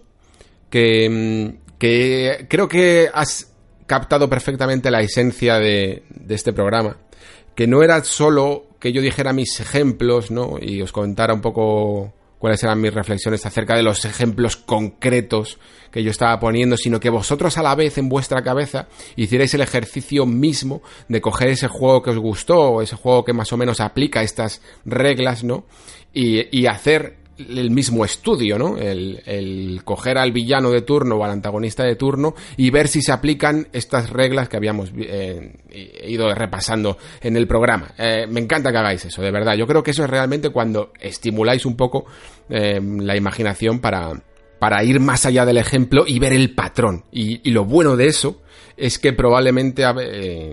que, 0.69 1.09
mm, 1.09 1.77
que 1.77 2.45
creo 2.49 2.67
que 2.67 3.09
has 3.13 3.51
captado 3.85 4.29
perfectamente 4.29 4.91
la 4.91 5.01
esencia 5.01 5.59
de, 5.59 6.03
de 6.09 6.35
este 6.35 6.53
programa. 6.53 6.97
Que 7.55 7.67
no 7.67 7.83
era 7.83 8.03
solo 8.03 8.67
que 8.79 8.91
yo 8.91 9.01
dijera 9.01 9.33
mis 9.33 9.59
ejemplos, 9.59 10.31
¿no? 10.31 10.57
Y 10.61 10.81
os 10.81 10.91
contara 10.91 11.33
un 11.33 11.41
poco 11.41 12.13
cuáles 12.39 12.63
eran 12.63 12.81
mis 12.81 12.93
reflexiones 12.93 13.45
acerca 13.45 13.75
de 13.75 13.83
los 13.83 14.05
ejemplos 14.05 14.57
concretos 14.57 15.57
que 15.91 16.03
yo 16.03 16.11
estaba 16.11 16.39
poniendo, 16.39 16.77
sino 16.77 16.99
que 16.99 17.09
vosotros 17.09 17.57
a 17.57 17.63
la 17.63 17.75
vez 17.75 17.97
en 17.97 18.09
vuestra 18.09 18.43
cabeza 18.43 18.87
hicierais 19.15 19.53
el 19.53 19.61
ejercicio 19.61 20.25
mismo 20.25 20.81
de 21.07 21.21
coger 21.21 21.49
ese 21.49 21.67
juego 21.67 22.01
que 22.01 22.11
os 22.11 22.17
gustó, 22.17 22.59
o 22.71 22.81
ese 22.81 22.95
juego 22.95 23.23
que 23.23 23.33
más 23.33 23.51
o 23.53 23.57
menos 23.57 23.79
aplica 23.79 24.21
estas 24.21 24.61
reglas, 24.85 25.43
¿no? 25.43 25.65
Y, 26.13 26.57
y 26.57 26.67
hacer 26.67 27.26
el 27.37 27.71
mismo 27.71 28.03
estudio, 28.03 28.57
¿no? 28.57 28.77
El, 28.77 29.21
el, 29.25 29.81
coger 29.83 30.17
al 30.17 30.31
villano 30.31 30.71
de 30.71 30.81
turno 30.81 31.15
o 31.15 31.23
al 31.23 31.31
antagonista 31.31 31.83
de 31.83 31.95
turno 31.95 32.35
y 32.57 32.69
ver 32.69 32.87
si 32.87 33.01
se 33.01 33.11
aplican 33.11 33.67
estas 33.73 34.09
reglas 34.09 34.49
que 34.49 34.57
habíamos 34.57 34.91
eh, 34.97 35.53
ido 36.07 36.33
repasando 36.33 36.97
en 37.21 37.37
el 37.37 37.47
programa. 37.47 37.93
Eh, 37.97 38.25
me 38.27 38.39
encanta 38.39 38.71
que 38.71 38.77
hagáis 38.77 39.05
eso, 39.05 39.21
de 39.21 39.31
verdad. 39.31 39.55
Yo 39.55 39.67
creo 39.67 39.83
que 39.83 39.91
eso 39.91 40.03
es 40.03 40.09
realmente 40.09 40.49
cuando 40.49 40.91
estimuláis 40.99 41.65
un 41.65 41.75
poco 41.75 42.05
eh, 42.49 42.79
la 42.81 43.15
imaginación 43.15 43.79
para, 43.79 44.11
para 44.59 44.83
ir 44.83 44.99
más 44.99 45.25
allá 45.25 45.45
del 45.45 45.57
ejemplo 45.57 46.05
y 46.07 46.19
ver 46.19 46.33
el 46.33 46.53
patrón. 46.55 47.05
Y, 47.11 47.49
lo 47.51 47.65
bueno 47.65 47.95
de 47.95 48.07
eso 48.07 48.41
es 48.75 48.99
que 48.99 49.13
probablemente, 49.13 49.83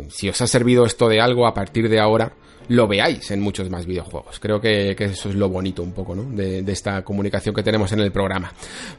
si 0.08 0.28
os 0.28 0.40
ha 0.40 0.46
servido 0.46 0.86
esto 0.86 1.08
de 1.08 1.20
algo, 1.20 1.46
a 1.46 1.52
partir 1.52 1.90
de 1.90 2.00
ahora, 2.00 2.32
lo 2.68 2.86
veáis 2.88 3.30
en 3.30 3.40
muchos 3.40 3.70
más 3.70 3.86
videojuegos. 3.86 4.38
Creo 4.40 4.60
que, 4.60 4.90
eso 4.98 5.28
es 5.28 5.34
lo 5.34 5.48
bonito 5.48 5.82
un 5.82 5.92
poco, 5.92 6.14
¿no? 6.14 6.24
De, 6.24 6.62
de, 6.62 6.72
esta 6.72 7.02
comunicación 7.02 7.54
que 7.54 7.62
tenemos 7.62 7.92
en 7.92 8.00
el 8.00 8.12
programa. 8.12 8.52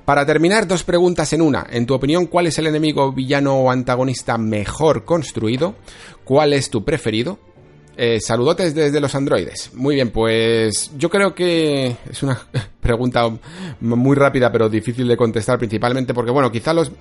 Para 0.03 0.25
terminar, 0.25 0.67
dos 0.67 0.83
preguntas 0.83 1.31
en 1.33 1.41
una. 1.41 1.65
En 1.69 1.85
tu 1.85 1.93
opinión, 1.93 2.27
¿cuál 2.27 2.47
es 2.47 2.57
el 2.59 2.67
enemigo, 2.67 3.11
villano 3.11 3.55
o 3.55 3.71
antagonista 3.71 4.37
mejor 4.37 5.05
construido? 5.05 5.75
¿Cuál 6.23 6.53
es 6.53 6.69
tu 6.69 6.83
preferido? 6.83 7.39
Eh, 7.97 8.19
saludotes 8.19 8.75
desde 8.75 8.99
los 8.99 9.15
androides. 9.15 9.71
Muy 9.73 9.95
bien, 9.95 10.09
pues 10.09 10.91
yo 10.97 11.09
creo 11.09 11.33
que 11.33 11.95
es 12.09 12.23
una 12.23 12.39
pregunta 12.81 13.29
muy 13.79 14.15
rápida 14.15 14.51
pero 14.51 14.67
difícil 14.67 15.07
de 15.07 15.15
contestar 15.15 15.57
principalmente 15.57 16.13
porque 16.13 16.31
bueno, 16.31 16.51
quizá 16.51 16.73
los, 16.73 16.91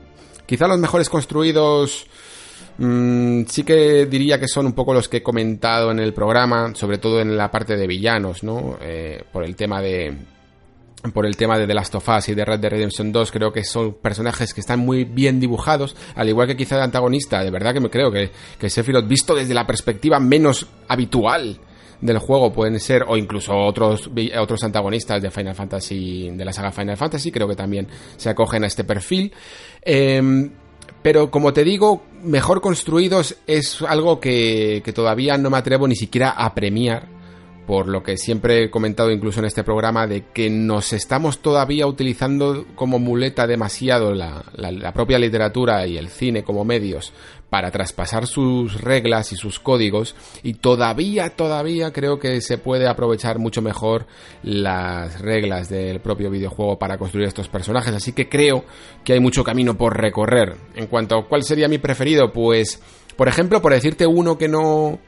quizá 0.47 0.69
los 0.69 0.79
mejores 0.79 1.09
construidos 1.09 2.07
mm, 2.79 3.43
sí 3.47 3.63
que 3.65 4.07
diría 4.07 4.39
que 4.39 4.49
son 4.49 4.67
un 4.67 4.73
poco 4.73 4.95
los 4.95 5.09
que 5.09 5.19
he 5.19 5.23
comentado 5.23 5.91
en 5.91 6.01
el 6.01 6.13
programa, 6.13 6.75
sobre 6.75 6.99
todo 6.99 7.21
en 7.21 7.37
la 7.37 7.51
parte 7.51 7.77
de 7.77 7.87
villanos, 7.87 8.43
¿no? 8.43 8.79
Eh, 8.81 9.23
por 9.33 9.45
el 9.45 9.57
tema 9.57 9.81
de, 9.81 10.17
por 11.13 11.27
el 11.27 11.37
tema 11.37 11.59
de 11.59 11.67
The 11.67 11.75
Last 11.75 11.95
of 11.95 12.09
Us 12.09 12.29
y 12.29 12.35
de 12.35 12.45
Red 12.45 12.61
Dead 12.61 12.71
Redemption 12.71 13.13
2, 13.13 13.31
creo 13.31 13.53
que 13.53 13.65
son 13.65 13.95
personajes 13.95 14.55
que 14.55 14.61
están 14.61 14.81
muy 14.81 15.05
bien 15.05 15.41
dibujados, 15.41 15.97
al 16.15 16.29
igual 16.29 16.47
que 16.47 16.57
quizá 16.57 16.77
de 16.77 16.83
antagonista, 16.83 17.45
de 17.45 17.51
verdad 17.51 17.75
que 17.75 17.81
me 17.81 17.91
creo 17.91 18.11
que, 18.11 18.31
que 18.59 18.71
Sephiroth, 18.71 19.07
visto 19.07 19.35
desde 19.35 19.55
la 19.55 19.67
perspectiva 19.67 20.19
menos 20.19 20.67
habitual 20.89 21.61
del 22.01 22.19
juego, 22.19 22.53
pueden 22.53 22.79
ser, 22.81 23.05
o 23.07 23.17
incluso 23.17 23.55
otros, 23.57 24.11
otros 24.39 24.63
antagonistas 24.63 25.23
de 25.23 25.31
Final 25.31 25.55
Fantasy, 25.55 26.31
de 26.31 26.45
la 26.45 26.53
saga 26.53 26.71
Final 26.71 26.97
Fantasy, 26.97 27.31
creo 27.31 27.49
que 27.49 27.57
también 27.57 27.89
se 28.17 28.29
acogen 28.29 28.65
a 28.65 28.67
este 28.67 28.85
perfil. 28.85 29.33
Em, 29.83 30.51
pero 31.05 31.31
como 31.31 31.53
te 31.53 31.65
digo, 31.65 32.03
mejor 32.23 32.63
construidos 32.63 33.37
es 33.47 33.83
algo 33.83 34.21
que, 34.21 34.81
que 34.83 34.95
todavía 34.95 35.37
no 35.37 35.51
me 35.51 35.59
atrevo 35.59 35.87
ni 35.87 35.97
siquiera 35.97 36.31
a 36.31 36.55
premiar 36.55 37.09
por 37.67 37.89
lo 37.89 38.03
que 38.03 38.17
siempre 38.17 38.65
he 38.65 38.71
comentado 38.71 39.11
incluso 39.11 39.41
en 39.41 39.47
este 39.47 39.65
programa, 39.65 40.07
de 40.07 40.25
que 40.33 40.51
nos 40.51 40.93
estamos 40.93 41.39
todavía 41.39 41.87
utilizando 41.87 42.67
como 42.75 42.99
muleta 42.99 43.47
demasiado 43.47 44.13
la, 44.15 44.45
propia 44.95 45.19
literatura 45.19 45.87
y 45.87 45.97
el 45.97 46.09
cine 46.09 46.45
como 46.45 46.65
medios 46.65 47.13
para 47.55 47.71
traspasar 47.71 48.27
sus 48.27 48.81
reglas 48.81 49.31
y 49.31 49.37
sus 49.37 49.61
códigos 49.61 50.17
y 50.43 50.55
todavía, 50.55 51.31
todavía 51.37 51.93
creo 51.93 52.19
que 52.19 52.41
se 52.41 52.59
puede 52.59 52.89
aprovechar 52.89 53.39
mucho 53.39 53.63
mejor 53.63 54.09
las 54.43 55.21
reglas 55.21 55.69
del 55.69 56.01
propio 56.01 56.31
videojuego 56.31 56.81
para 56.81 56.99
construir 56.99 57.29
estos 57.29 57.49
personajes, 57.49 57.95
así 57.95 58.13
que 58.13 58.29
creo 58.29 58.65
que 59.05 59.13
hay 59.13 59.21
mucho 59.21 59.45
camino 59.45 59.79
por 59.79 59.97
recorrer. 59.97 60.57
En 60.75 60.89
cuanto 60.89 61.17
a 61.17 61.29
cuál 61.29 61.45
sería 61.45 61.69
mi 61.69 61.79
preferido, 61.79 62.33
pues, 62.33 62.83
por 63.15 63.29
ejemplo, 63.29 63.63
por 63.63 63.73
decirte 63.73 64.05
uno 64.05 64.37
que 64.37 64.49
no 64.49 64.99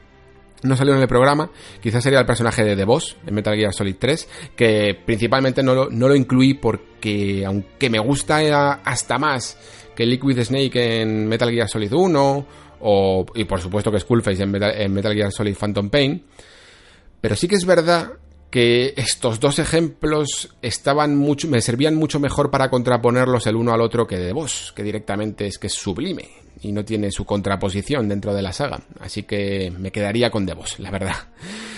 no 0.63 0.75
salió 0.75 0.95
en 0.95 1.01
el 1.01 1.07
programa, 1.07 1.51
quizás 1.81 2.01
sería 2.01 2.19
el 2.19 2.25
personaje 2.25 2.63
de 2.63 2.75
The 2.77 2.85
Boss 2.85 3.17
en 3.27 3.35
Metal 3.35 3.55
Gear 3.55 3.73
Solid 3.73 3.95
3, 3.99 4.29
que 4.55 4.97
principalmente 5.05 5.61
no 5.61 5.75
lo, 5.75 5.89
no 5.89 6.07
lo 6.07 6.15
incluí 6.15 6.53
porque, 6.53 7.43
aunque 7.45 7.89
me 7.89 7.99
gusta 7.99 8.81
hasta 8.85 9.17
más 9.17 9.57
que 9.97 10.05
Liquid 10.05 10.39
Snake 10.43 11.01
en 11.01 11.27
Metal 11.27 11.49
Gear 11.49 11.67
Solid 11.67 11.91
1, 11.91 12.45
o, 12.81 13.25
y 13.33 13.45
por 13.45 13.59
supuesto 13.59 13.91
que 13.91 13.99
Skullface 13.99 14.43
en 14.43 14.51
Metal, 14.51 14.71
en 14.79 14.93
Metal 14.93 15.11
Gear 15.11 15.31
Solid 15.31 15.55
Phantom 15.55 15.89
Pain, 15.89 16.23
pero 17.19 17.35
sí 17.35 17.47
que 17.47 17.55
es 17.55 17.65
verdad 17.65 18.11
que 18.57 18.95
estos 18.97 19.39
dos 19.39 19.59
ejemplos 19.59 20.49
estaban 20.63 21.15
mucho, 21.15 21.47
me 21.47 21.61
servían 21.61 21.93
mucho 21.93 22.19
mejor 22.19 22.49
para 22.49 22.71
contraponerlos 22.71 23.45
el 23.45 23.55
uno 23.55 23.71
al 23.71 23.81
otro 23.81 24.07
que 24.07 24.17
The 24.17 24.33
Boss, 24.33 24.73
que 24.75 24.81
directamente 24.81 25.45
es 25.45 25.59
que 25.59 25.67
es 25.67 25.73
sublime 25.73 26.27
y 26.61 26.71
no 26.71 26.83
tiene 26.83 27.11
su 27.11 27.23
contraposición 27.23 28.09
dentro 28.09 28.33
de 28.33 28.41
la 28.41 28.51
saga. 28.51 28.81
Así 28.99 29.21
que 29.21 29.71
me 29.77 29.91
quedaría 29.91 30.31
con 30.31 30.47
Devos, 30.47 30.79
la 30.79 30.89
verdad. 30.89 31.27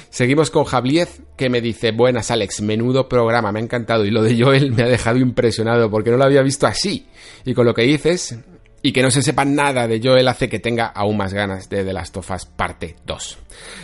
Seguimos 0.10 0.52
con 0.52 0.64
Javier, 0.64 1.10
que 1.36 1.50
me 1.50 1.60
dice, 1.60 1.92
buenas 1.92 2.32
Alex, 2.32 2.62
menudo 2.62 3.10
programa, 3.10 3.52
me 3.52 3.60
ha 3.60 3.64
encantado. 3.64 4.06
Y 4.06 4.12
lo 4.12 4.24
de 4.24 4.42
Joel 4.42 4.72
me 4.72 4.84
ha 4.84 4.88
dejado 4.88 5.18
impresionado 5.18 5.92
porque 5.92 6.12
no 6.12 6.16
lo 6.16 6.24
había 6.24 6.44
visto 6.44 6.66
así. 6.66 7.08
Y 7.44 7.56
con 7.56 7.66
lo 7.66 7.74
que 7.74 7.82
dices, 7.82 8.40
y 8.82 8.92
que 8.92 9.02
no 9.02 9.12
se 9.12 9.22
sepa 9.22 9.46
nada 9.46 9.88
de 9.88 10.00
Joel 10.04 10.28
hace 10.28 10.50
que 10.50 10.60
tenga 10.60 10.88
aún 10.88 11.18
más 11.18 11.34
ganas 11.34 11.70
de 11.70 11.84
The 11.84 11.94
Last 11.94 12.18
of 12.18 12.32
Us 12.32 12.46
parte 12.46 12.96
2. 13.06 13.38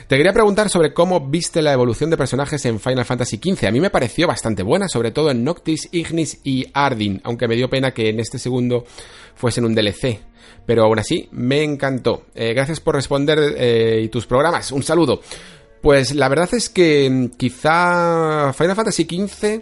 Te 0.08 0.18
quería 0.18 0.34
preguntar 0.34 0.70
sobre 0.70 0.94
cómo 0.94 1.20
viste 1.20 1.62
la 1.62 1.74
evolución 1.74 2.10
de 2.10 2.18
personajes 2.18 2.66
en 2.66 2.80
Final 2.80 3.06
Fantasy 3.06 3.38
XV. 3.38 3.66
A 3.68 3.72
mí 3.72 3.80
me 3.80 3.90
pareció 3.90 4.28
bastante 4.28 4.64
buena, 4.64 4.88
sobre 4.88 5.12
todo 5.12 5.32
en 5.32 5.44
Noctis, 5.44 5.90
Ignis 5.92 6.40
y 6.44 6.68
Ardyn, 6.74 7.22
aunque 7.24 7.48
me 7.48 7.56
dio 7.56 7.70
pena 7.70 7.92
que 7.92 8.10
en 8.10 8.20
este 8.20 8.40
segundo 8.40 8.86
fuesen 9.36 9.66
un 9.66 9.76
DLC 9.76 10.22
pero 10.66 10.84
aún 10.84 11.00
así 11.00 11.30
me 11.32 11.64
encantó. 11.64 12.26
Eh, 12.34 12.54
gracias 12.54 12.80
por 12.80 12.96
responder 12.96 13.40
eh, 13.58 14.02
y 14.04 14.10
tus 14.10 14.26
programas. 14.26 14.72
Un 14.72 14.84
saludo. 14.84 15.22
Pues 15.82 16.16
la 16.16 16.28
verdad 16.30 16.50
es 16.54 16.70
que 16.70 17.10
mm, 17.10 17.38
quizá 17.38 18.52
Final 18.54 18.76
Fantasy 18.76 19.04
XV, 19.04 19.62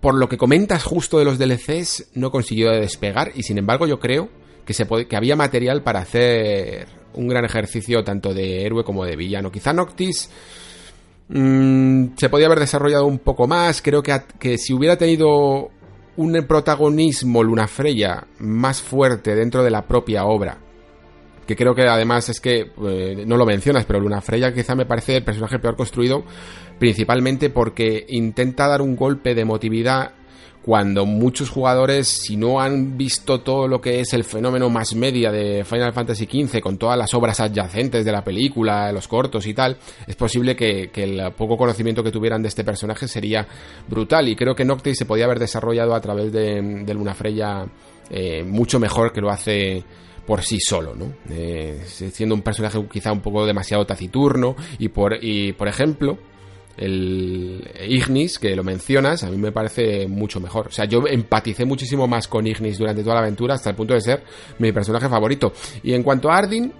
por 0.00 0.14
lo 0.14 0.28
que 0.28 0.36
comentas 0.36 0.82
justo 0.82 1.18
de 1.18 1.24
los 1.24 1.38
DLCs, 1.38 2.08
no 2.14 2.30
consiguió 2.30 2.70
despegar 2.72 3.32
y 3.34 3.44
sin 3.44 3.58
embargo 3.58 3.86
yo 3.86 4.00
creo 4.00 4.28
que, 4.66 4.74
se 4.74 4.86
que 5.06 5.16
había 5.16 5.36
material 5.36 5.82
para 5.82 6.00
hacer 6.00 6.88
un 7.14 7.28
gran 7.28 7.44
ejercicio 7.44 8.04
tanto 8.04 8.34
de 8.34 8.66
héroe 8.66 8.84
como 8.84 9.04
de 9.04 9.16
villano. 9.16 9.50
Quizá 9.50 9.72
Noctis 9.72 10.28
mm, 11.28 12.08
se 12.16 12.28
podía 12.28 12.46
haber 12.46 12.60
desarrollado 12.60 13.06
un 13.06 13.20
poco 13.20 13.46
más. 13.46 13.80
Creo 13.80 14.02
que, 14.02 14.14
que 14.38 14.58
si 14.58 14.74
hubiera 14.74 14.96
tenido 14.96 15.70
un 16.16 16.32
protagonismo 16.46 17.42
Luna 17.42 17.68
Freya 17.68 18.26
más 18.38 18.82
fuerte 18.82 19.34
dentro 19.34 19.62
de 19.62 19.70
la 19.70 19.86
propia 19.86 20.24
obra. 20.24 20.58
Que 21.46 21.54
creo 21.54 21.74
que 21.74 21.82
además 21.82 22.28
es 22.28 22.40
que 22.40 22.72
eh, 22.84 23.24
no 23.24 23.36
lo 23.36 23.46
mencionas, 23.46 23.84
pero 23.84 24.00
Luna 24.00 24.20
Freya 24.20 24.52
quizá 24.52 24.74
me 24.74 24.84
parece 24.86 25.16
el 25.16 25.24
personaje 25.24 25.60
peor 25.60 25.76
construido, 25.76 26.24
principalmente 26.78 27.50
porque 27.50 28.04
intenta 28.08 28.66
dar 28.66 28.82
un 28.82 28.96
golpe 28.96 29.34
de 29.34 29.42
emotividad 29.42 30.15
cuando 30.66 31.06
muchos 31.06 31.48
jugadores, 31.48 32.08
si 32.08 32.36
no 32.36 32.60
han 32.60 32.96
visto 32.96 33.40
todo 33.40 33.68
lo 33.68 33.80
que 33.80 34.00
es 34.00 34.12
el 34.14 34.24
fenómeno 34.24 34.68
más 34.68 34.96
media 34.96 35.30
de 35.30 35.64
Final 35.64 35.92
Fantasy 35.92 36.24
XV, 36.24 36.60
con 36.60 36.76
todas 36.76 36.98
las 36.98 37.14
obras 37.14 37.38
adyacentes 37.38 38.04
de 38.04 38.10
la 38.10 38.24
película, 38.24 38.90
los 38.90 39.06
cortos 39.06 39.46
y 39.46 39.54
tal, 39.54 39.76
es 40.08 40.16
posible 40.16 40.56
que, 40.56 40.90
el 40.92 41.32
poco 41.34 41.56
conocimiento 41.56 42.02
que 42.02 42.10
tuvieran 42.10 42.42
de 42.42 42.48
este 42.48 42.64
personaje 42.64 43.06
sería 43.06 43.46
brutal. 43.86 44.28
Y 44.28 44.34
creo 44.34 44.56
que 44.56 44.64
Noctis 44.64 44.98
se 44.98 45.06
podía 45.06 45.26
haber 45.26 45.38
desarrollado 45.38 45.94
a 45.94 46.00
través 46.00 46.32
de, 46.32 46.60
de 46.84 46.94
Luna 46.94 47.14
Freya 47.14 47.64
eh, 48.10 48.42
mucho 48.42 48.80
mejor 48.80 49.12
que 49.12 49.20
lo 49.20 49.30
hace 49.30 49.84
por 50.26 50.42
sí 50.42 50.58
solo, 50.58 50.96
¿no? 50.96 51.12
Eh, 51.30 51.80
siendo 51.86 52.34
un 52.34 52.42
personaje 52.42 52.84
quizá 52.90 53.12
un 53.12 53.20
poco 53.20 53.46
demasiado 53.46 53.86
taciturno 53.86 54.56
y 54.80 54.88
por, 54.88 55.16
y 55.22 55.52
por 55.52 55.68
ejemplo, 55.68 56.18
el 56.76 57.68
Ignis, 57.88 58.38
que 58.38 58.54
lo 58.54 58.62
mencionas, 58.62 59.24
a 59.24 59.30
mí 59.30 59.36
me 59.36 59.52
parece 59.52 60.06
mucho 60.06 60.40
mejor. 60.40 60.68
O 60.68 60.70
sea, 60.70 60.84
yo 60.84 61.04
empaticé 61.06 61.64
muchísimo 61.64 62.06
más 62.06 62.28
con 62.28 62.46
Ignis 62.46 62.78
durante 62.78 63.02
toda 63.02 63.14
la 63.14 63.22
aventura 63.22 63.54
hasta 63.54 63.70
el 63.70 63.76
punto 63.76 63.94
de 63.94 64.00
ser 64.00 64.22
mi 64.58 64.72
personaje 64.72 65.08
favorito. 65.08 65.52
Y 65.82 65.94
en 65.94 66.02
cuanto 66.02 66.30
a 66.30 66.36
Ardyn, 66.36 66.72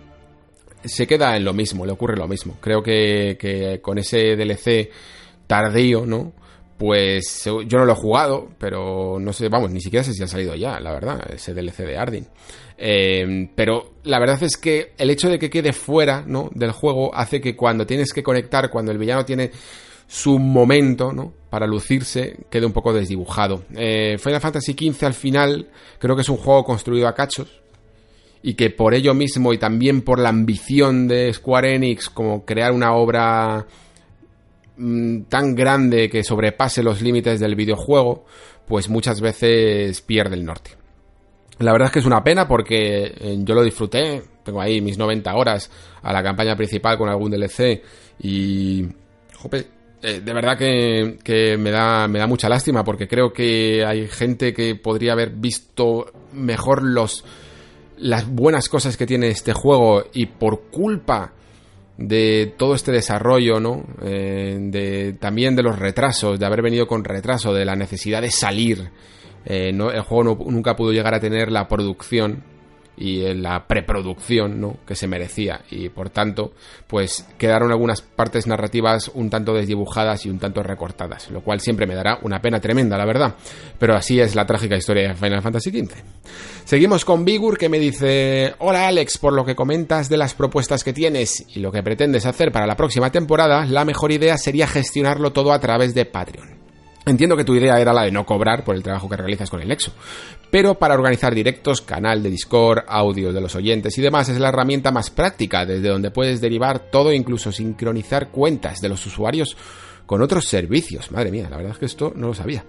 se 0.85 1.07
queda 1.07 1.37
en 1.37 1.45
lo 1.45 1.53
mismo, 1.53 1.87
le 1.87 1.93
ocurre 1.93 2.17
lo 2.17 2.29
mismo. 2.29 2.57
Creo 2.61 2.83
que, 2.83 3.37
que 3.39 3.81
con 3.81 3.99
ese 3.99 4.37
DLC 4.37 4.91
tardío, 5.47 6.05
¿no? 6.05 6.33
Pues 6.77 7.45
yo 7.45 7.79
no 7.79 7.87
lo 7.87 7.93
he 7.93 7.97
jugado, 7.97 8.51
pero 8.59 9.19
no 9.19 9.33
sé, 9.33 9.49
vamos, 9.49 9.71
ni 9.71 9.81
siquiera 9.81 10.05
sé 10.05 10.13
si 10.13 10.23
ha 10.23 10.27
salido 10.27 10.55
ya, 10.55 10.79
la 10.79 10.93
verdad, 10.93 11.23
ese 11.33 11.55
DLC 11.55 11.79
de 11.87 11.97
Ardyn. 11.97 12.27
Eh, 12.79 13.49
pero 13.55 13.95
la 14.05 14.19
verdad 14.19 14.43
es 14.43 14.59
que 14.59 14.93
el 14.99 15.09
hecho 15.09 15.31
de 15.31 15.39
que 15.39 15.49
quede 15.49 15.73
fuera 15.73 16.23
¿no? 16.27 16.51
del 16.55 16.73
juego 16.73 17.15
hace 17.15 17.41
que 17.41 17.57
cuando 17.57 17.87
tienes 17.87 18.13
que 18.13 18.23
conectar, 18.23 18.69
cuando 18.71 18.93
el 18.93 18.99
villano 18.99 19.25
tiene 19.25 19.51
su 20.07 20.39
momento, 20.39 21.13
¿no? 21.13 21.33
Para 21.51 21.67
lucirse, 21.67 22.37
quede 22.51 22.67
un 22.67 22.73
poco 22.73 22.93
desdibujado. 22.93 23.65
Eh, 23.75 24.17
Final 24.19 24.41
Fantasy 24.41 24.73
XV 24.73 25.05
al 25.05 25.15
final 25.15 25.69
creo 25.99 26.15
que 26.15 26.23
es 26.23 26.29
un 26.29 26.37
juego 26.37 26.65
construido 26.65 27.09
a 27.09 27.15
cachos 27.15 27.61
y 28.43 28.55
que 28.55 28.71
por 28.71 28.95
ello 28.95 29.15
mismo 29.15 29.53
y 29.53 29.59
también 29.59 30.03
por 30.03 30.21
la 30.21 30.29
ambición 30.29 31.09
de 31.09 31.33
Square 31.33 31.75
Enix 31.75 32.09
como 32.09 32.45
crear 32.45 32.73
una 32.73 32.95
obra 32.95 33.67
mm, 34.77 35.23
tan 35.23 35.55
grande 35.55 36.09
que 36.09 36.23
sobrepase 36.23 36.83
los 36.83 37.03
límites 37.03 37.41
del 37.41 37.57
videojuego, 37.57 38.25
pues 38.67 38.89
muchas 38.89 39.21
veces 39.21 40.01
pierde 40.03 40.37
el 40.37 40.45
norte. 40.45 40.71
La 41.59 41.73
verdad 41.73 41.87
es 41.87 41.93
que 41.93 41.99
es 42.01 42.07
una 42.07 42.23
pena 42.23 42.47
porque 42.47 43.15
eh, 43.19 43.39
yo 43.41 43.55
lo 43.55 43.63
disfruté, 43.63 44.23
tengo 44.45 44.61
ahí 44.61 44.81
mis 44.81 44.99
90 44.99 45.35
horas 45.35 45.71
a 46.03 46.13
la 46.13 46.23
campaña 46.23 46.55
principal 46.55 46.99
con 46.99 47.09
algún 47.09 47.31
DLC 47.31 47.83
y... 48.21 48.87
Jope, 49.39 49.67
eh, 50.03 50.21
de 50.21 50.33
verdad 50.33 50.57
que, 50.59 51.57
me, 51.59 51.71
da, 51.71 52.09
me 52.09 52.19
da 52.19 52.27
mucha 52.27 52.49
lástima 52.49 52.85
porque 52.85 53.09
creo 53.09 53.33
que 53.33 53.85
hay 53.85 54.07
gente 54.09 54.53
que 54.53 54.75
podría 54.75 55.13
haber 55.13 55.31
visto 55.31 56.13
mejor 56.33 56.83
los, 56.83 57.25
las 57.99 58.29
buenas 58.29 58.69
cosas 58.69 58.97
que 58.97 59.07
tiene 59.07 59.29
este 59.29 59.53
juego 59.53 60.05
y 60.13 60.27
por 60.27 60.71
culpa 60.71 61.33
de 61.99 62.55
todo 62.59 62.75
este 62.75 62.93
desarrollo, 62.93 63.59
¿no? 63.59 63.87
Eh, 64.03 64.59
de, 64.61 65.15
también 65.15 65.57
de 65.57 65.63
los 65.63 65.79
retrasos, 65.79 66.39
de 66.39 66.45
haber 66.45 66.61
venido 66.61 66.87
con 66.87 67.05
retraso, 67.05 67.55
de 67.55 67.65
la 67.65 67.75
necesidad 67.75 68.21
de 68.21 68.31
salir 68.31 68.91
eh, 69.49 69.73
no, 69.73 69.93
el 69.93 70.01
juego 70.01 70.45
nunca 70.51 70.75
pudo 70.75 70.91
llegar 70.91 71.15
a 71.15 71.21
tener 71.21 71.53
la 71.53 71.69
producción 71.69 72.43
y 72.97 73.25
en 73.25 73.43
la 73.43 73.67
preproducción 73.67 74.61
¿no? 74.61 74.79
que 74.87 74.95
se 74.95 75.07
merecía. 75.07 75.63
Y 75.71 75.89
por 75.89 76.11
tanto 76.11 76.53
pues 76.87 77.27
quedaron 77.39 77.71
algunas 77.71 78.03
partes 78.03 78.47
narrativas 78.47 79.11
un 79.15 79.31
tanto 79.31 79.55
desdibujadas 79.55 80.27
y 80.27 80.31
un 80.31 80.39
tanto 80.39 80.63
recortadas 80.63 81.31
lo 81.31 81.41
cual 81.43 81.61
siempre 81.61 81.87
me 81.87 81.95
dará 81.95 82.19
una 82.23 82.41
pena 82.41 82.61
tremenda 82.61 82.97
la 82.97 83.07
verdad. 83.07 83.35
Pero 83.79 83.95
así 83.95 84.21
es 84.21 84.35
la 84.35 84.47
trágica 84.47 84.77
historia 84.77 85.09
de 85.09 85.15
Final 85.15 85.43
Fantasy 85.43 85.71
XV 85.71 85.95
seguimos 86.67 87.05
con 87.05 87.25
Bigur 87.25 87.59
que 87.59 87.69
me 87.69 87.79
dice 87.79 88.55
hola 88.59 88.89
Alex 88.89 89.19
por 89.19 89.33
lo 89.33 89.45
que 89.45 89.55
comentas 89.55 90.09
de 90.09 90.17
las 90.17 90.35
propuestas 90.35 90.83
que 90.83 90.93
tienes 90.93 91.47
y 91.55 91.61
lo 91.61 91.71
que 91.71 91.83
pretendes 91.83 92.27
hacer 92.27 92.51
para 92.51 92.67
la 92.67 92.77
próxima 92.77 93.11
temporada 93.13 93.65
la 93.67 93.85
mejor 93.85 94.11
idea 94.11 94.37
sería 94.37 94.67
gestionarlo 94.67 95.33
todo 95.33 95.53
a 95.53 95.61
través 95.61 95.95
de 95.95 96.07
Patreon 96.07 96.66
Entiendo 97.09 97.37
que 97.37 97.45
tu 97.45 97.55
idea 97.55 97.81
era 97.81 97.93
la 97.93 98.03
de 98.03 98.11
no 98.11 98.27
cobrar 98.27 98.65
por 98.65 98.75
el 98.75 98.83
trabajo 98.83 99.09
que 99.09 99.17
realizas 99.17 99.49
con 99.49 99.63
el 99.63 99.69
Nexo, 99.69 99.93
pero 100.51 100.75
para 100.75 100.95
organizar 100.95 101.33
directos, 101.33 101.81
canal 101.81 102.21
de 102.21 102.31
Discord, 102.31 102.83
audios 102.89 103.33
de 103.33 103.41
los 103.41 103.55
oyentes 103.55 103.97
y 103.97 104.03
demás 104.03 104.29
es 104.29 104.41
la 104.41 104.49
herramienta 104.49 104.91
más 104.91 105.11
práctica 105.11 105.65
desde 105.65 105.89
donde 105.89 106.11
puedes 106.11 106.41
derivar 106.41 106.91
todo, 106.91 107.13
incluso 107.13 107.53
sincronizar 107.53 108.31
cuentas 108.31 108.81
de 108.81 108.89
los 108.89 109.07
usuarios 109.07 109.57
con 110.05 110.21
otros 110.21 110.47
servicios. 110.47 111.13
Madre 111.13 111.31
mía, 111.31 111.47
la 111.49 111.59
verdad 111.59 111.73
es 111.75 111.79
que 111.79 111.87
esto 111.87 112.13
no 112.17 112.27
lo 112.27 112.35
sabía. 112.35 112.65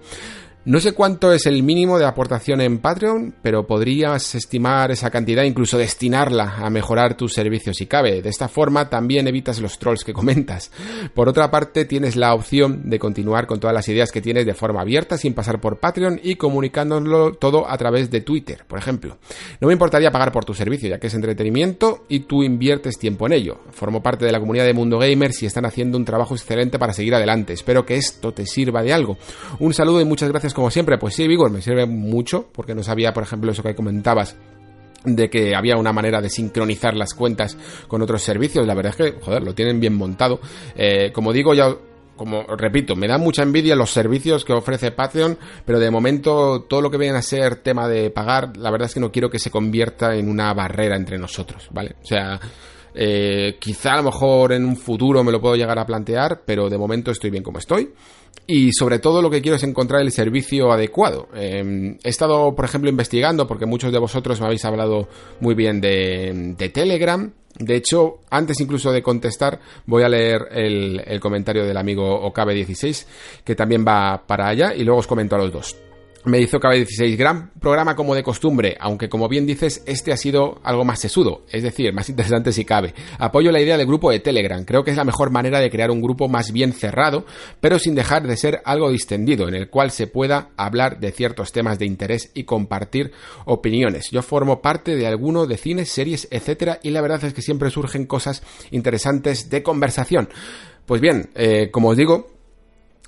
No 0.68 0.80
sé 0.80 0.92
cuánto 0.92 1.32
es 1.32 1.46
el 1.46 1.62
mínimo 1.62 1.98
de 1.98 2.04
aportación 2.04 2.60
en 2.60 2.76
Patreon, 2.76 3.36
pero 3.40 3.66
podrías 3.66 4.34
estimar 4.34 4.90
esa 4.90 5.08
cantidad, 5.08 5.44
incluso 5.44 5.78
destinarla 5.78 6.56
a 6.58 6.68
mejorar 6.68 7.16
tus 7.16 7.32
servicios 7.32 7.78
si 7.78 7.86
cabe. 7.86 8.20
De 8.20 8.28
esta 8.28 8.48
forma 8.48 8.90
también 8.90 9.26
evitas 9.26 9.60
los 9.60 9.78
trolls 9.78 10.04
que 10.04 10.12
comentas. 10.12 10.70
Por 11.14 11.26
otra 11.26 11.50
parte, 11.50 11.86
tienes 11.86 12.16
la 12.16 12.34
opción 12.34 12.90
de 12.90 12.98
continuar 12.98 13.46
con 13.46 13.60
todas 13.60 13.72
las 13.72 13.88
ideas 13.88 14.12
que 14.12 14.20
tienes 14.20 14.44
de 14.44 14.52
forma 14.52 14.82
abierta 14.82 15.16
sin 15.16 15.32
pasar 15.32 15.58
por 15.58 15.78
Patreon 15.80 16.20
y 16.22 16.34
comunicándolo 16.34 17.32
todo 17.32 17.66
a 17.66 17.78
través 17.78 18.10
de 18.10 18.20
Twitter, 18.20 18.66
por 18.68 18.78
ejemplo. 18.78 19.16
No 19.62 19.68
me 19.68 19.72
importaría 19.72 20.10
pagar 20.10 20.32
por 20.32 20.44
tu 20.44 20.52
servicio, 20.52 20.90
ya 20.90 20.98
que 20.98 21.06
es 21.06 21.14
entretenimiento 21.14 22.04
y 22.10 22.20
tú 22.20 22.42
inviertes 22.42 22.98
tiempo 22.98 23.24
en 23.24 23.32
ello. 23.32 23.60
Formo 23.70 24.02
parte 24.02 24.26
de 24.26 24.32
la 24.32 24.38
comunidad 24.38 24.66
de 24.66 24.74
Mundo 24.74 24.98
Gamers 24.98 25.42
y 25.42 25.46
están 25.46 25.64
haciendo 25.64 25.96
un 25.96 26.04
trabajo 26.04 26.34
excelente 26.34 26.78
para 26.78 26.92
seguir 26.92 27.14
adelante. 27.14 27.54
Espero 27.54 27.86
que 27.86 27.96
esto 27.96 28.34
te 28.34 28.44
sirva 28.44 28.82
de 28.82 28.92
algo. 28.92 29.16
Un 29.60 29.72
saludo 29.72 30.02
y 30.02 30.04
muchas 30.04 30.28
gracias 30.28 30.57
como 30.58 30.72
siempre, 30.72 30.98
pues 30.98 31.14
sí, 31.14 31.28
Vigor, 31.28 31.52
me 31.52 31.62
sirve 31.62 31.86
mucho, 31.86 32.48
porque 32.52 32.74
no 32.74 32.82
sabía, 32.82 33.12
por 33.12 33.22
ejemplo, 33.22 33.52
eso 33.52 33.62
que 33.62 33.76
comentabas 33.76 34.36
de 35.04 35.30
que 35.30 35.54
había 35.54 35.76
una 35.76 35.92
manera 35.92 36.20
de 36.20 36.28
sincronizar 36.28 36.96
las 36.96 37.14
cuentas 37.14 37.56
con 37.86 38.02
otros 38.02 38.24
servicios. 38.24 38.66
La 38.66 38.74
verdad 38.74 38.90
es 38.90 38.96
que, 38.96 39.20
joder, 39.20 39.44
lo 39.44 39.54
tienen 39.54 39.78
bien 39.78 39.94
montado. 39.94 40.40
Eh, 40.74 41.12
como 41.12 41.32
digo, 41.32 41.54
ya 41.54 41.72
como 42.16 42.42
repito, 42.42 42.96
me 42.96 43.06
da 43.06 43.18
mucha 43.18 43.44
envidia 43.44 43.76
los 43.76 43.92
servicios 43.92 44.44
que 44.44 44.52
ofrece 44.52 44.90
Patreon, 44.90 45.38
pero 45.64 45.78
de 45.78 45.92
momento 45.92 46.62
todo 46.62 46.80
lo 46.80 46.90
que 46.90 46.98
viene 46.98 47.16
a 47.16 47.22
ser 47.22 47.62
tema 47.62 47.86
de 47.86 48.10
pagar, 48.10 48.56
la 48.56 48.72
verdad 48.72 48.86
es 48.86 48.94
que 48.94 49.00
no 49.00 49.12
quiero 49.12 49.30
que 49.30 49.38
se 49.38 49.52
convierta 49.52 50.16
en 50.16 50.28
una 50.28 50.52
barrera 50.54 50.96
entre 50.96 51.18
nosotros, 51.18 51.68
¿vale? 51.70 51.94
O 52.02 52.04
sea, 52.04 52.40
eh, 52.96 53.58
quizá 53.60 53.92
a 53.92 53.98
lo 53.98 54.10
mejor 54.10 54.54
en 54.54 54.64
un 54.64 54.76
futuro 54.76 55.22
me 55.22 55.30
lo 55.30 55.40
puedo 55.40 55.54
llegar 55.54 55.78
a 55.78 55.86
plantear, 55.86 56.42
pero 56.44 56.68
de 56.68 56.76
momento 56.76 57.12
estoy 57.12 57.30
bien 57.30 57.44
como 57.44 57.60
estoy 57.60 57.92
y 58.46 58.72
sobre 58.72 58.98
todo 58.98 59.22
lo 59.22 59.30
que 59.30 59.42
quiero 59.42 59.56
es 59.56 59.62
encontrar 59.62 60.02
el 60.02 60.12
servicio 60.12 60.72
adecuado. 60.72 61.28
Em, 61.34 61.98
he 62.02 62.08
estado, 62.08 62.54
por 62.54 62.64
ejemplo, 62.64 62.90
investigando 62.90 63.46
porque 63.46 63.66
muchos 63.66 63.92
de 63.92 63.98
vosotros 63.98 64.40
me 64.40 64.46
habéis 64.46 64.64
hablado 64.64 65.08
muy 65.40 65.54
bien 65.54 65.80
de, 65.80 66.70
Telegram. 66.72 67.32
De 67.58 67.76
hecho, 67.76 68.20
antes 68.30 68.60
incluso 68.60 68.92
de 68.92 69.02
contestar, 69.02 69.60
voy 69.86 70.04
a 70.04 70.08
leer 70.08 70.48
el, 70.52 71.02
el 71.04 71.20
comentario 71.20 71.64
del 71.64 71.76
amigo 71.76 72.22
Okabe16, 72.32 73.06
que 73.44 73.54
también 73.54 73.84
va 73.86 74.22
para 74.26 74.48
allá, 74.48 74.74
y 74.74 74.84
luego 74.84 75.00
os 75.00 75.06
comento 75.06 75.34
a 75.34 75.38
los 75.38 75.52
dos. 75.52 75.87
Me 76.28 76.42
hizo 76.42 76.60
KB16, 76.60 77.16
gran 77.16 77.52
programa 77.58 77.96
como 77.96 78.14
de 78.14 78.22
costumbre, 78.22 78.76
aunque 78.80 79.08
como 79.08 79.30
bien 79.30 79.46
dices, 79.46 79.82
este 79.86 80.12
ha 80.12 80.16
sido 80.18 80.60
algo 80.62 80.84
más 80.84 81.00
sesudo, 81.00 81.46
es 81.50 81.62
decir, 81.62 81.94
más 81.94 82.10
interesante 82.10 82.52
si 82.52 82.66
cabe. 82.66 82.92
Apoyo 83.18 83.50
la 83.50 83.62
idea 83.62 83.78
del 83.78 83.86
grupo 83.86 84.10
de 84.10 84.20
Telegram, 84.20 84.62
creo 84.66 84.84
que 84.84 84.90
es 84.90 84.96
la 84.98 85.06
mejor 85.06 85.30
manera 85.30 85.58
de 85.58 85.70
crear 85.70 85.90
un 85.90 86.02
grupo 86.02 86.28
más 86.28 86.52
bien 86.52 86.74
cerrado, 86.74 87.24
pero 87.62 87.78
sin 87.78 87.94
dejar 87.94 88.26
de 88.26 88.36
ser 88.36 88.60
algo 88.66 88.90
distendido, 88.90 89.48
en 89.48 89.54
el 89.54 89.70
cual 89.70 89.90
se 89.90 90.06
pueda 90.06 90.50
hablar 90.58 91.00
de 91.00 91.12
ciertos 91.12 91.50
temas 91.50 91.78
de 91.78 91.86
interés 91.86 92.30
y 92.34 92.44
compartir 92.44 93.10
opiniones. 93.46 94.10
Yo 94.10 94.20
formo 94.20 94.60
parte 94.60 94.96
de 94.96 95.06
alguno 95.06 95.46
de 95.46 95.56
cines, 95.56 95.88
series, 95.88 96.28
etcétera, 96.30 96.78
y 96.82 96.90
la 96.90 97.00
verdad 97.00 97.24
es 97.24 97.32
que 97.32 97.40
siempre 97.40 97.70
surgen 97.70 98.04
cosas 98.04 98.42
interesantes 98.70 99.48
de 99.48 99.62
conversación. 99.62 100.28
Pues 100.84 101.00
bien, 101.00 101.30
eh, 101.34 101.70
como 101.70 101.88
os 101.88 101.96
digo, 101.96 102.37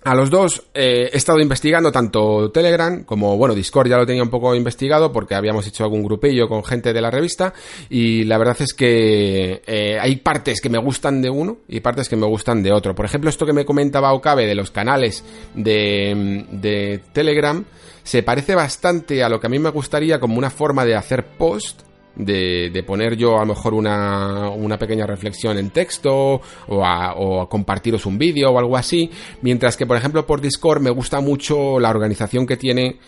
a 0.02 0.14
los 0.14 0.30
dos 0.30 0.62
eh, 0.72 1.10
he 1.12 1.16
estado 1.16 1.40
investigando 1.40 1.92
tanto 1.92 2.50
Telegram 2.50 3.04
como, 3.04 3.36
bueno, 3.36 3.54
Discord 3.54 3.88
ya 3.88 3.98
lo 3.98 4.06
tenía 4.06 4.22
un 4.22 4.30
poco 4.30 4.54
investigado 4.54 5.12
porque 5.12 5.34
habíamos 5.34 5.66
hecho 5.66 5.84
algún 5.84 6.02
grupillo 6.02 6.48
con 6.48 6.64
gente 6.64 6.92
de 6.92 7.00
la 7.00 7.10
revista 7.10 7.52
y 7.90 8.24
la 8.24 8.38
verdad 8.38 8.56
es 8.60 8.72
que 8.72 9.62
eh, 9.66 9.98
hay 10.00 10.16
partes 10.16 10.60
que 10.60 10.70
me 10.70 10.78
gustan 10.78 11.20
de 11.20 11.28
uno 11.28 11.58
y 11.68 11.80
partes 11.80 12.08
que 12.08 12.16
me 12.16 12.26
gustan 12.26 12.62
de 12.62 12.72
otro. 12.72 12.94
Por 12.94 13.04
ejemplo, 13.04 13.28
esto 13.28 13.44
que 13.44 13.52
me 13.52 13.66
comentaba 13.66 14.12
Okabe 14.14 14.46
de 14.46 14.54
los 14.54 14.70
canales 14.70 15.24
de, 15.54 16.46
de 16.50 17.02
Telegram 17.12 17.64
se 18.02 18.22
parece 18.22 18.54
bastante 18.54 19.22
a 19.22 19.28
lo 19.28 19.38
que 19.38 19.48
a 19.48 19.50
mí 19.50 19.58
me 19.58 19.70
gustaría 19.70 20.18
como 20.18 20.38
una 20.38 20.50
forma 20.50 20.84
de 20.84 20.96
hacer 20.96 21.26
post 21.26 21.89
de, 22.16 22.84
poner 22.86 23.16
yo 23.16 23.36
a 23.36 23.40
lo 23.40 23.54
mejor 23.54 23.74
una, 23.74 24.50
una 24.50 24.78
pequeña 24.78 25.06
reflexión 25.06 25.58
en 25.58 25.70
texto 25.70 26.40
o 26.68 26.84
a, 26.84 27.14
o 27.14 27.48
compartiros 27.48 28.06
un 28.06 28.18
vídeo 28.18 28.50
o 28.50 28.58
algo 28.58 28.76
así, 28.76 29.10
mientras 29.42 29.76
que 29.76 29.86
por 29.86 29.96
ejemplo 29.96 30.26
por 30.26 30.40
Discord 30.40 30.82
me 30.82 30.90
gusta 30.90 31.20
mucho 31.20 31.78
la 31.78 31.90
organización 31.90 32.46
que 32.46 32.56
tiene 32.56 32.98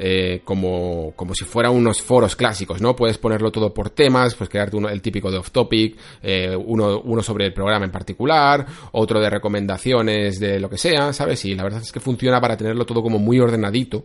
eh, 0.00 0.42
como, 0.44 1.12
como 1.16 1.34
si 1.34 1.44
fuera 1.44 1.70
unos 1.70 2.00
foros 2.00 2.36
clásicos, 2.36 2.80
¿no? 2.80 2.94
Puedes 2.94 3.18
ponerlo 3.18 3.50
todo 3.50 3.74
por 3.74 3.90
temas, 3.90 4.36
pues 4.36 4.48
crearte 4.48 4.76
uno, 4.76 4.88
el 4.88 5.02
típico 5.02 5.28
de 5.28 5.38
off 5.38 5.50
topic, 5.50 5.98
eh, 6.22 6.54
uno, 6.56 7.00
uno 7.00 7.20
sobre 7.20 7.46
el 7.46 7.52
programa 7.52 7.84
en 7.84 7.90
particular, 7.90 8.64
otro 8.92 9.18
de 9.20 9.28
recomendaciones 9.28 10.38
de 10.38 10.60
lo 10.60 10.70
que 10.70 10.78
sea, 10.78 11.12
¿sabes? 11.12 11.44
Y 11.46 11.56
la 11.56 11.64
verdad 11.64 11.82
es 11.82 11.90
que 11.90 11.98
funciona 11.98 12.40
para 12.40 12.56
tenerlo 12.56 12.86
todo 12.86 13.02
como 13.02 13.18
muy 13.18 13.40
ordenadito 13.40 14.04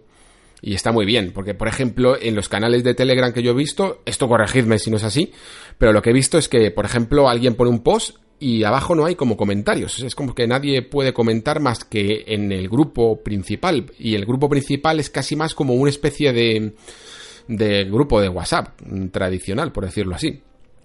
y 0.66 0.76
está 0.76 0.94
muy 0.94 1.06
bien, 1.06 1.32
porque 1.34 1.54
por 1.54 1.68
ejemplo 1.68 2.18
en 2.20 2.36
los 2.36 2.48
canales 2.48 2.86
de 2.86 2.96
Telegram 2.96 3.34
que 3.34 3.44
yo 3.44 3.52
he 3.52 3.56
visto, 3.56 4.02
esto 4.06 4.30
corregidme 4.30 4.80
si 4.80 4.90
no 4.90 4.96
es 4.96 5.04
así, 5.04 5.34
pero 5.78 5.92
lo 5.92 6.02
que 6.02 6.12
he 6.12 6.14
visto 6.14 6.38
es 6.38 6.48
que 6.48 6.72
por 6.72 6.86
ejemplo 6.86 7.28
alguien 7.28 7.56
pone 7.56 7.70
un 7.70 7.84
post 7.84 8.16
y 8.40 8.64
abajo 8.64 8.96
no 8.96 9.06
hay 9.06 9.16
como 9.16 9.36
comentarios, 9.36 10.00
es 10.00 10.16
como 10.16 10.34
que 10.34 10.48
nadie 10.48 10.82
puede 10.82 11.14
comentar 11.14 11.60
más 11.60 11.84
que 11.84 12.24
en 12.28 12.54
el 12.54 12.70
grupo 12.70 13.22
principal 13.22 13.92
y 14.00 14.16
el 14.16 14.26
grupo 14.26 14.48
principal 14.48 15.02
es 15.02 15.10
casi 15.10 15.36
más 15.36 15.54
como 15.54 15.74
una 15.74 15.90
especie 15.90 16.32
de, 16.32 16.74
de 17.50 17.84
grupo 17.84 18.22
de 18.22 18.30
WhatsApp 18.30 18.80
tradicional, 19.12 19.74
por 19.74 19.84
decirlo 19.84 20.16
así. 20.16 20.42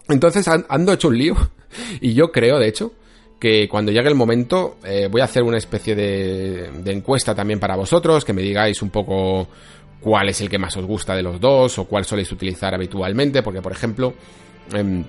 Entonces 0.09 0.49
ando 0.69 0.93
hecho 0.93 1.07
un 1.07 1.19
lío 1.19 1.37
y 2.01 2.15
yo 2.15 2.33
creo, 2.33 2.59
de 2.59 2.67
hecho, 2.67 2.95
que 3.39 3.69
cuando 3.69 3.93
llegue 3.93 4.09
el 4.09 4.15
momento 4.15 4.77
eh, 4.85 5.09
voy 5.11 5.21
a 5.21 5.25
hacer 5.25 5.43
una 5.43 5.59
especie 5.59 5.95
de, 5.95 6.71
encuesta 6.87 7.35
también 7.35 7.61
para 7.61 7.77
vosotros, 7.77 8.25
que 8.25 8.33
me 8.33 8.43
digáis 8.43 8.83
un 8.83 8.91
poco 8.91 9.49
cuál 10.01 10.29
es 10.29 10.41
el 10.41 10.49
que 10.49 10.59
más 10.59 10.77
os 10.77 10.85
gusta 10.85 11.15
de 11.15 11.23
los 11.23 11.41
dos 11.41 11.79
o 11.79 11.85
cuál 11.85 12.05
soléis 12.05 12.31
utilizar 12.33 12.75
habitualmente, 12.75 13.43
porque 13.43 13.63
por 13.63 13.73
ejemplo... 13.73 14.15
Em, 14.73 15.05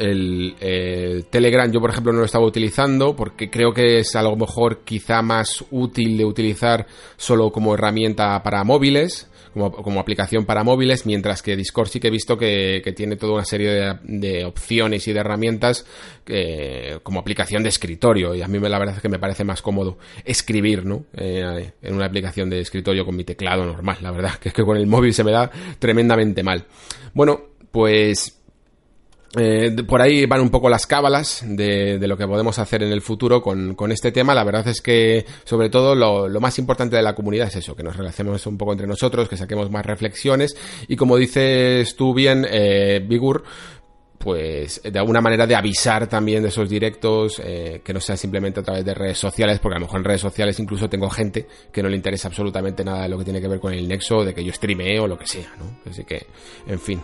el, 0.00 0.56
el, 0.58 1.26
Telegram 1.26 1.70
yo 1.70 1.80
por 1.80 1.90
ejemplo 1.90 2.12
no 2.12 2.18
lo 2.18 2.24
estaba 2.24 2.44
utilizando 2.44 3.14
porque 3.14 3.48
creo 3.48 3.72
que 3.72 4.00
es 4.00 4.16
a 4.16 4.22
lo 4.22 4.34
mejor 4.34 4.80
quizá 4.84 5.22
más 5.22 5.64
útil 5.70 6.18
de 6.18 6.24
utilizar 6.24 6.88
solo 7.16 7.52
como 7.52 7.72
herramienta 7.72 8.42
para 8.42 8.64
móviles 8.64 9.30
como, 9.56 10.00
aplicación 10.00 10.44
para 10.44 10.62
móviles, 10.62 11.06
mientras 11.06 11.42
que 11.42 11.56
Discord 11.56 11.88
sí 11.88 12.00
que 12.00 12.08
he 12.08 12.10
visto 12.10 12.36
que, 12.36 12.82
tiene 12.94 13.16
toda 13.16 13.34
una 13.34 13.44
serie 13.44 13.96
de, 14.02 14.44
opciones 14.44 15.08
y 15.08 15.12
de 15.12 15.20
herramientas 15.20 15.86
eh, 16.26 16.98
como 17.02 17.20
aplicación 17.20 17.62
de 17.62 17.70
escritorio. 17.70 18.34
Y 18.34 18.42
a 18.42 18.48
mí 18.48 18.58
la 18.58 18.78
verdad 18.78 18.96
es 18.96 19.02
que 19.02 19.08
me 19.08 19.18
parece 19.18 19.44
más 19.44 19.62
cómodo 19.62 19.98
escribir, 20.24 20.84
¿no? 20.84 21.04
Eh, 21.16 21.72
en 21.82 21.94
una 21.94 22.06
aplicación 22.06 22.50
de 22.50 22.60
escritorio 22.60 23.04
con 23.04 23.16
mi 23.16 23.24
teclado 23.24 23.64
normal, 23.64 23.98
la 24.02 24.10
verdad, 24.10 24.34
que 24.40 24.50
es 24.50 24.54
que 24.54 24.62
con 24.62 24.76
el 24.76 24.86
móvil 24.86 25.14
se 25.14 25.24
me 25.24 25.32
da 25.32 25.50
tremendamente 25.78 26.42
mal. 26.42 26.64
Bueno, 27.14 27.40
pues 27.70 28.35
eh, 29.36 29.76
por 29.86 30.00
ahí 30.00 30.24
van 30.26 30.40
un 30.40 30.50
poco 30.50 30.68
las 30.68 30.86
cábalas 30.86 31.42
de, 31.46 31.98
lo 32.00 32.16
que 32.16 32.26
podemos 32.26 32.58
hacer 32.58 32.82
en 32.82 32.92
el 32.92 33.02
futuro 33.02 33.42
con, 33.42 33.92
este 33.92 34.12
tema. 34.12 34.34
La 34.34 34.44
verdad 34.44 34.66
es 34.68 34.80
que, 34.80 35.26
sobre 35.44 35.68
todo, 35.68 35.94
lo, 35.94 36.40
más 36.40 36.58
importante 36.58 36.96
de 36.96 37.02
la 37.02 37.14
comunidad 37.14 37.48
es 37.48 37.56
eso, 37.56 37.76
que 37.76 37.82
nos 37.82 37.96
relacionemos 37.96 38.46
un 38.46 38.56
poco 38.56 38.72
entre 38.72 38.86
nosotros, 38.86 39.28
que 39.28 39.36
saquemos 39.36 39.70
más 39.70 39.84
reflexiones 39.84 40.56
y, 40.88 40.96
como 40.96 41.16
dices 41.16 41.96
tú 41.96 42.14
bien, 42.14 42.46
eh, 42.48 43.04
Bigur, 43.06 43.44
pues 44.18 44.80
de 44.82 44.98
alguna 44.98 45.20
manera 45.20 45.46
de 45.46 45.54
avisar 45.54 46.08
también 46.08 46.42
de 46.42 46.48
esos 46.48 46.68
directos, 46.68 47.40
eh, 47.44 47.80
que 47.84 47.92
no 47.92 48.00
sea 48.00 48.16
simplemente 48.16 48.60
a 48.60 48.62
través 48.62 48.84
de 48.84 48.94
redes 48.94 49.18
sociales, 49.18 49.58
porque 49.60 49.76
a 49.76 49.78
lo 49.78 49.86
mejor 49.86 50.00
en 50.00 50.04
redes 50.04 50.20
sociales 50.22 50.58
incluso 50.58 50.88
tengo 50.88 51.08
gente 51.10 51.46
que 51.70 51.82
no 51.82 51.88
le 51.88 51.96
interesa 51.96 52.28
absolutamente 52.28 52.84
nada 52.84 53.02
de 53.02 53.08
lo 53.08 53.18
que 53.18 53.24
tiene 53.24 53.40
que 53.40 53.48
ver 53.48 53.60
con 53.60 53.72
el 53.72 53.86
nexo, 53.86 54.24
de 54.24 54.34
que 54.34 54.42
yo 54.42 54.52
streamee 54.52 54.98
o 54.98 55.06
lo 55.06 55.18
que 55.18 55.26
sea, 55.26 55.54
¿no? 55.58 55.90
Así 55.90 56.04
que, 56.04 56.26
en 56.66 56.80
fin. 56.80 57.00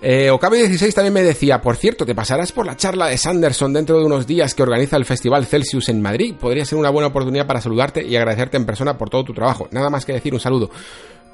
Eh, 0.00 0.30
Okabe16 0.30 0.94
también 0.94 1.14
me 1.14 1.22
decía, 1.22 1.60
por 1.60 1.76
cierto, 1.76 2.06
te 2.06 2.14
pasarás 2.14 2.52
por 2.52 2.66
la 2.66 2.76
charla 2.76 3.08
de 3.08 3.18
Sanderson 3.18 3.72
dentro 3.72 3.98
de 3.98 4.04
unos 4.04 4.26
días 4.26 4.54
que 4.54 4.62
organiza 4.62 4.96
el 4.96 5.04
Festival 5.04 5.46
Celsius 5.46 5.88
en 5.88 6.00
Madrid. 6.00 6.34
Podría 6.38 6.64
ser 6.64 6.78
una 6.78 6.90
buena 6.90 7.08
oportunidad 7.08 7.46
para 7.46 7.60
saludarte 7.60 8.04
y 8.04 8.14
agradecerte 8.16 8.56
en 8.56 8.66
persona 8.66 8.96
por 8.96 9.10
todo 9.10 9.24
tu 9.24 9.34
trabajo. 9.34 9.68
Nada 9.72 9.90
más 9.90 10.04
que 10.04 10.12
decir 10.12 10.32
un 10.32 10.40
saludo. 10.40 10.70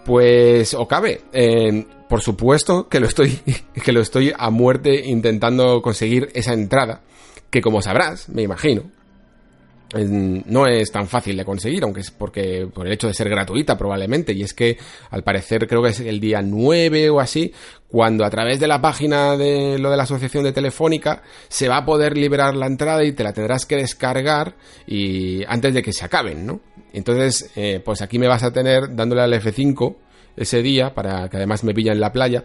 Pues, 0.05 0.75
o 0.75 0.87
cabe, 0.87 1.23
por 2.09 2.21
supuesto 2.21 2.89
que 2.89 3.01
lo 3.01 3.07
estoy, 3.07 3.39
que 3.85 3.93
lo 3.93 4.01
estoy 4.01 4.33
a 4.37 4.51
muerte 4.51 5.07
intentando 5.07 5.83
conseguir 5.83 6.31
esa 6.35 6.53
entrada, 6.53 7.03
que 7.51 7.61
como 7.61 7.83
sabrás, 7.83 8.29
me 8.29 8.43
imagino, 8.43 8.85
no 9.95 10.67
es 10.67 10.91
tan 10.91 11.07
fácil 11.07 11.37
de 11.37 11.45
conseguir, 11.45 11.85
aunque 11.85 12.01
es 12.01 12.11
porque 12.11 12.69
por 12.73 12.87
el 12.87 12.93
hecho 12.93 13.07
de 13.07 13.15
ser 13.15 13.29
gratuita 13.29 13.79
probablemente, 13.79 14.33
y 14.33 14.43
es 14.43 14.55
que 14.55 14.79
al 15.11 15.23
parecer 15.23 15.67
creo 15.67 15.83
que 15.83 15.91
es 15.91 16.01
el 16.01 16.21
día 16.21 16.43
9 16.43 17.11
o 17.11 17.21
así, 17.21 17.53
cuando 17.89 18.25
a 18.25 18.31
través 18.31 18.59
de 18.59 18.67
la 18.67 18.81
página 18.81 19.37
de 19.37 19.79
lo 19.79 19.91
de 19.91 19.97
la 19.97 20.03
asociación 20.03 20.45
de 20.45 20.53
Telefónica 20.53 21.23
se 21.49 21.69
va 21.69 21.79
a 21.79 21.85
poder 21.85 22.17
liberar 22.17 22.57
la 22.57 22.67
entrada 22.67 23.05
y 23.05 23.13
te 23.13 23.23
la 23.23 23.33
tendrás 23.33 23.67
que 23.67 23.77
descargar 23.77 24.57
y 24.87 25.45
antes 25.45 25.75
de 25.75 25.83
que 25.83 25.93
se 25.93 26.05
acaben, 26.05 26.45
¿no? 26.45 26.61
Entonces, 26.93 27.51
eh, 27.57 27.81
pues 27.85 28.03
aquí 28.03 28.19
me 28.19 28.29
vas 28.29 28.43
a 28.43 28.53
tener 28.53 28.95
dándole 28.95 29.23
al 29.23 29.33
F5 29.33 29.97
ese 30.37 30.63
día 30.63 30.95
para 30.95 31.29
que 31.29 31.37
además 31.37 31.63
me 31.65 31.75
pilla 31.75 31.93
en 31.93 32.01
la 32.01 32.13
playa 32.13 32.45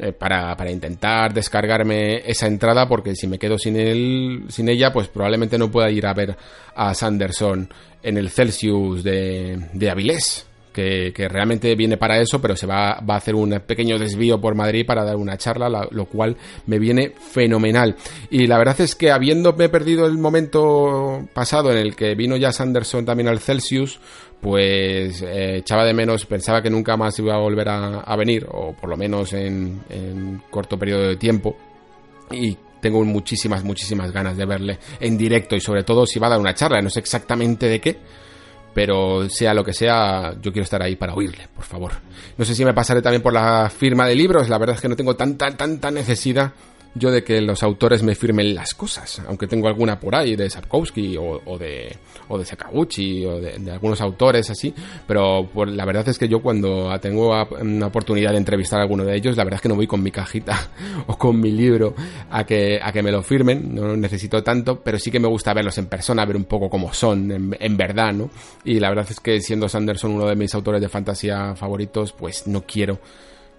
eh, 0.00 0.12
para, 0.12 0.56
para, 0.56 0.70
intentar 0.70 1.32
descargarme 1.32 2.22
esa 2.28 2.46
entrada 2.46 2.88
porque 2.88 3.14
si 3.14 3.26
me 3.26 3.38
quedo 3.38 3.58
sin, 3.58 3.76
él, 3.76 4.44
sin 4.48 4.68
ella 4.68 4.92
pues 4.92 5.08
probablemente 5.08 5.58
no 5.58 5.70
pueda 5.70 5.90
ir 5.90 6.06
a 6.06 6.14
ver 6.14 6.36
a 6.74 6.94
Sanderson 6.94 7.68
en 8.02 8.16
el 8.16 8.30
Celsius 8.30 9.04
de, 9.04 9.68
de 9.72 9.90
Avilés. 9.90 10.47
Que, 10.78 11.28
realmente 11.28 11.74
viene 11.74 11.96
para 11.96 12.20
eso, 12.20 12.40
pero 12.40 12.54
se 12.54 12.66
va, 12.66 13.00
va, 13.00 13.14
a 13.14 13.16
hacer 13.16 13.34
un 13.34 13.50
pequeño 13.66 13.98
desvío 13.98 14.40
por 14.40 14.54
Madrid 14.54 14.86
para 14.86 15.04
dar 15.04 15.16
una 15.16 15.36
charla, 15.36 15.88
lo 15.90 16.04
cual 16.06 16.36
me 16.66 16.78
viene 16.78 17.14
fenomenal. 17.18 17.96
Y 18.30 18.46
la 18.46 18.58
verdad 18.58 18.80
es 18.80 18.94
que 18.94 19.10
habiéndome 19.10 19.68
perdido 19.68 20.06
el 20.06 20.18
momento 20.18 21.26
pasado 21.32 21.72
en 21.72 21.78
el 21.78 21.96
que 21.96 22.14
vino 22.14 22.36
ya 22.36 22.52
Sanderson 22.52 23.04
también 23.04 23.28
al 23.28 23.40
Celsius, 23.40 23.98
pues 24.40 25.20
eh, 25.22 25.56
echaba 25.56 25.84
de 25.84 25.94
menos, 25.94 26.26
pensaba 26.26 26.62
que 26.62 26.70
nunca 26.70 26.96
más 26.96 27.18
iba 27.18 27.34
a 27.34 27.38
volver 27.38 27.68
a, 27.68 28.16
venir, 28.16 28.46
o 28.48 28.72
por 28.72 28.88
lo 28.88 28.96
menos 28.96 29.32
en, 29.32 29.80
en, 29.90 30.42
corto 30.48 30.78
periodo 30.78 31.08
de 31.08 31.16
tiempo. 31.16 31.56
Y 32.30 32.56
tengo 32.80 33.04
muchísimas, 33.04 33.64
muchísimas 33.64 34.12
ganas 34.12 34.36
de 34.36 34.46
verle 34.46 34.78
en 35.00 35.18
directo 35.18 35.56
y 35.56 35.60
sobre 35.60 35.82
todo 35.82 36.06
si 36.06 36.20
va 36.20 36.28
a 36.28 36.30
dar 36.30 36.38
una 36.38 36.54
charla, 36.54 36.80
no 36.80 36.90
sé 36.90 37.00
exactamente 37.00 37.66
de 37.66 37.80
qué, 37.80 37.98
pero 38.78 39.28
sea 39.28 39.54
lo 39.54 39.64
que 39.64 39.72
sea, 39.72 40.34
yo 40.40 40.52
quiero 40.52 40.62
estar 40.62 40.80
ahí 40.80 40.94
para 40.94 41.12
oírle, 41.12 41.48
por 41.52 41.64
favor. 41.64 41.90
No 42.36 42.44
sé 42.44 42.54
si 42.54 42.64
me 42.64 42.72
pasaré 42.72 43.02
también 43.02 43.20
por 43.20 43.32
la 43.32 43.68
firma 43.76 44.06
de 44.06 44.14
libros, 44.14 44.48
la 44.48 44.56
verdad 44.56 44.76
es 44.76 44.80
que 44.80 44.88
no 44.88 44.94
tengo 44.94 45.16
tanta, 45.16 45.50
tanta 45.56 45.90
necesidad 45.90 46.52
yo 46.94 47.10
de 47.10 47.22
que 47.22 47.40
los 47.40 47.62
autores 47.62 48.02
me 48.02 48.14
firmen 48.14 48.54
las 48.54 48.74
cosas, 48.74 49.22
aunque 49.26 49.46
tengo 49.46 49.68
alguna 49.68 49.98
por 50.00 50.14
ahí 50.14 50.36
de 50.36 50.48
Sapkowski 50.50 51.16
o, 51.16 51.58
de, 51.58 51.96
o 52.28 52.38
de 52.38 52.44
Sakaguchi 52.44 53.24
o 53.24 53.40
de, 53.40 53.70
algunos 53.70 54.00
autores 54.00 54.50
así, 54.50 54.74
pero 55.06 55.48
la 55.66 55.84
verdad 55.84 56.08
es 56.08 56.18
que 56.18 56.28
yo 56.28 56.40
cuando 56.40 56.96
tengo 57.00 57.34
una 57.60 57.86
oportunidad 57.86 58.32
de 58.32 58.38
entrevistar 58.38 58.80
a 58.80 58.82
alguno 58.82 59.04
de 59.04 59.16
ellos, 59.16 59.36
la 59.36 59.44
verdad 59.44 59.56
es 59.56 59.62
que 59.62 59.68
no 59.68 59.76
voy 59.76 59.86
con 59.86 60.02
mi 60.02 60.10
cajita 60.10 60.70
o 61.06 61.16
con 61.16 61.40
mi 61.40 61.50
libro 61.50 61.94
a 62.30 62.44
que, 62.44 62.80
a 62.82 62.92
que 62.92 63.02
me 63.02 63.12
lo 63.12 63.22
firmen, 63.22 63.74
no 63.74 63.96
necesito 63.96 64.42
tanto, 64.42 64.80
pero 64.80 64.98
sí 64.98 65.10
que 65.10 65.20
me 65.20 65.28
gusta 65.28 65.54
verlos 65.54 65.78
en 65.78 65.86
persona, 65.86 66.24
ver 66.24 66.36
un 66.36 66.44
poco 66.44 66.68
cómo 66.68 66.92
son, 66.92 67.30
en, 67.30 67.56
en 67.58 67.76
verdad, 67.76 68.12
¿no? 68.12 68.30
Y 68.64 68.80
la 68.80 68.88
verdad 68.88 69.06
es 69.10 69.20
que 69.20 69.40
siendo 69.40 69.68
Sanderson 69.68 70.12
uno 70.12 70.26
de 70.26 70.36
mis 70.36 70.54
autores 70.54 70.80
de 70.80 70.88
fantasía 70.88 71.54
favoritos, 71.54 72.12
pues 72.12 72.46
no 72.46 72.62
quiero 72.62 72.98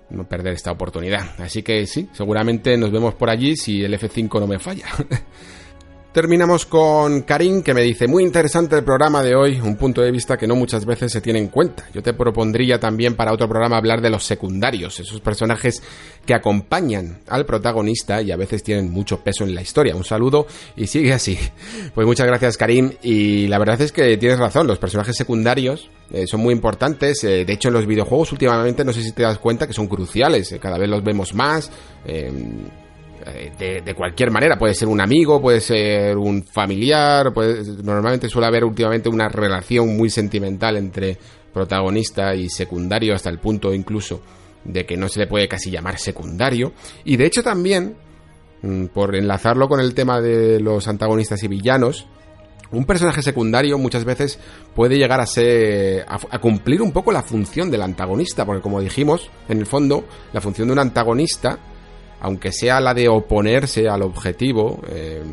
no 0.09 0.27
perder 0.27 0.53
esta 0.53 0.71
oportunidad. 0.71 1.35
Así 1.39 1.63
que 1.63 1.85
sí, 1.85 2.09
seguramente 2.13 2.77
nos 2.77 2.91
vemos 2.91 3.13
por 3.15 3.29
allí 3.29 3.55
si 3.55 3.83
el 3.83 3.93
F5 3.93 4.39
no 4.39 4.47
me 4.47 4.59
falla. 4.59 4.85
Terminamos 6.11 6.65
con 6.65 7.21
Karim 7.21 7.61
que 7.61 7.75
me 7.75 7.83
dice, 7.83 8.07
muy 8.07 8.23
interesante 8.23 8.75
el 8.75 8.83
programa 8.83 9.21
de 9.21 9.35
hoy, 9.35 9.61
un 9.61 9.75
punto 9.75 10.01
de 10.01 10.09
vista 10.09 10.37
que 10.37 10.47
no 10.47 10.55
muchas 10.55 10.83
veces 10.83 11.11
se 11.11 11.21
tiene 11.21 11.37
en 11.37 11.49
cuenta. 11.49 11.85
Yo 11.93 12.01
te 12.01 12.15
propondría 12.15 12.79
también 12.79 13.15
para 13.15 13.31
otro 13.31 13.47
programa 13.47 13.77
hablar 13.77 14.01
de 14.01 14.09
los 14.09 14.23
secundarios, 14.23 14.99
esos 14.99 15.21
personajes 15.21 15.83
que 16.25 16.33
acompañan 16.33 17.19
al 17.27 17.45
protagonista 17.45 18.23
y 18.23 18.31
a 18.31 18.37
veces 18.37 18.63
tienen 18.63 18.89
mucho 18.89 19.19
peso 19.23 19.43
en 19.43 19.53
la 19.53 19.61
historia. 19.61 19.95
Un 19.95 20.03
saludo 20.03 20.47
y 20.75 20.87
sigue 20.87 21.13
así. 21.13 21.37
Pues 21.93 22.07
muchas 22.07 22.25
gracias 22.25 22.57
Karim 22.57 22.91
y 23.03 23.47
la 23.47 23.59
verdad 23.59 23.79
es 23.81 23.91
que 23.91 24.17
tienes 24.17 24.39
razón, 24.39 24.67
los 24.67 24.79
personajes 24.79 25.15
secundarios 25.15 25.89
eh, 26.11 26.25
son 26.25 26.39
muy 26.39 26.53
importantes. 26.53 27.23
Eh, 27.23 27.45
de 27.45 27.53
hecho 27.53 27.67
en 27.67 27.75
los 27.75 27.85
videojuegos 27.85 28.31
últimamente 28.31 28.83
no 28.83 28.93
sé 28.93 29.03
si 29.03 29.11
te 29.11 29.23
das 29.23 29.37
cuenta 29.37 29.67
que 29.67 29.73
son 29.73 29.87
cruciales, 29.87 30.51
eh, 30.51 30.59
cada 30.59 30.77
vez 30.77 30.89
los 30.89 31.03
vemos 31.03 31.35
más 31.35 31.71
de, 33.57 33.93
cualquier 33.95 34.31
manera, 34.31 34.57
puede 34.57 34.73
ser 34.73 34.87
un 34.87 35.01
amigo, 35.01 35.41
puede 35.41 35.59
ser 35.59 36.17
un 36.17 36.43
familiar, 36.43 37.33
normalmente 37.83 38.29
suele 38.29 38.47
haber 38.47 38.63
últimamente 38.63 39.09
una 39.09 39.27
relación 39.27 39.95
muy 39.95 40.09
sentimental 40.09 40.77
entre 40.77 41.17
protagonista 41.53 42.35
y 42.35 42.49
secundario 42.49 43.15
hasta 43.15 43.29
el 43.29 43.39
punto 43.39 43.73
incluso 43.73 44.21
de 44.63 44.85
que 44.85 44.97
no 44.97 45.07
se 45.09 45.19
le 45.19 45.27
puede 45.27 45.47
casi 45.47 45.71
llamar 45.71 45.97
secundario. 45.97 46.73
Y 47.05 47.17
de 47.17 47.25
hecho 47.25 47.43
también 47.43 47.95
mm, 48.61 48.85
por 48.87 49.15
enlazarlo 49.15 49.67
con 49.67 49.79
el 49.79 49.93
tema 49.93 50.21
de 50.21 50.59
los 50.59 50.87
antagonistas 50.87 51.43
y 51.43 51.47
villanos 51.47 52.07
un 52.71 52.85
personaje 52.85 53.21
secundario 53.21 53.77
muchas 53.77 54.05
veces 54.05 54.39
puede 54.75 54.97
llegar 54.97 55.19
a 55.19 55.25
ser 55.25 56.05
a, 56.07 56.39
cumplir 56.39 56.81
un 56.81 56.91
poco 56.91 57.11
la 57.11 57.23
función 57.23 57.71
del 57.71 57.81
antagonista 57.81 58.45
porque 58.45 58.61
como 58.61 58.79
dijimos 58.79 59.29
en 59.47 59.59
el 59.59 59.65
fondo 59.65 60.05
la 60.33 60.41
función 60.41 60.67
de 60.67 60.73
un 60.73 60.79
antagonista 60.79 61.57
aunque 62.21 62.51
sea 62.51 62.79
la 62.79 62.93
de 62.93 63.07
oponerse 63.07 63.87
al 63.87 64.01
objetivo, 64.01 64.81
eh, 64.89 65.23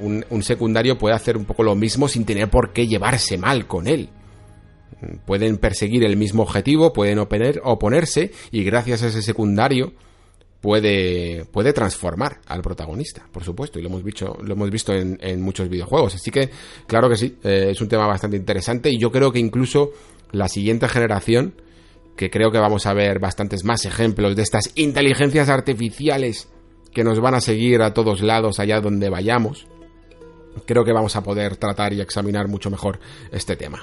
un, 0.00 0.42
secundario 0.42 0.98
puede 0.98 1.14
hacer 1.14 1.36
un 1.36 1.44
poco 1.44 1.62
lo 1.62 1.74
mismo 1.74 2.08
sin 2.08 2.24
tener 2.24 2.50
por 2.50 2.72
qué 2.72 2.86
llevarse 2.86 3.38
mal 3.38 3.66
con 3.66 3.86
él. 3.86 4.08
Pueden 5.24 5.58
perseguir 5.58 6.04
el 6.04 6.16
mismo 6.16 6.42
objetivo, 6.42 6.92
pueden 6.92 7.18
oponerse 7.18 8.32
y 8.50 8.64
gracias 8.64 9.02
a 9.02 9.08
ese 9.08 9.22
secundario 9.22 9.92
puede, 10.60 11.44
puede 11.46 11.72
transformar 11.72 12.38
al 12.46 12.62
protagonista, 12.62 13.26
por 13.32 13.44
supuesto, 13.44 13.78
y 13.78 13.82
lo 13.82 13.88
hemos 13.88 14.04
visto, 14.04 14.38
lo 14.42 14.54
hemos 14.54 14.70
visto 14.70 14.92
en, 14.92 15.42
muchos 15.42 15.68
videojuegos. 15.68 16.14
Así 16.14 16.30
que, 16.30 16.50
claro 16.86 17.08
que 17.08 17.16
sí, 17.16 17.36
eh, 17.42 17.68
es 17.70 17.80
un 17.80 17.88
tema 17.88 18.06
bastante 18.06 18.36
interesante 18.36 18.90
y 18.90 18.98
yo 18.98 19.10
creo 19.10 19.32
que 19.32 19.40
incluso 19.40 19.90
la 20.30 20.48
siguiente 20.48 20.88
generación 20.88 21.54
que 22.16 22.30
creo 22.30 22.50
que 22.50 22.58
vamos 22.58 22.86
a 22.86 22.94
ver 22.94 23.18
bastantes 23.18 23.64
más 23.64 23.84
ejemplos 23.84 24.36
de 24.36 24.42
estas 24.42 24.70
inteligencias 24.74 25.48
artificiales 25.48 26.48
que 26.92 27.04
nos 27.04 27.20
van 27.20 27.34
a 27.34 27.40
seguir 27.40 27.82
a 27.82 27.94
todos 27.94 28.22
lados 28.22 28.60
allá 28.60 28.80
donde 28.80 29.08
vayamos. 29.08 29.66
Creo 30.66 30.84
que 30.84 30.92
vamos 30.92 31.16
a 31.16 31.22
poder 31.22 31.56
tratar 31.56 31.92
y 31.94 32.00
examinar 32.00 32.48
mucho 32.48 32.70
mejor 32.70 33.00
este 33.30 33.56
tema. 33.56 33.82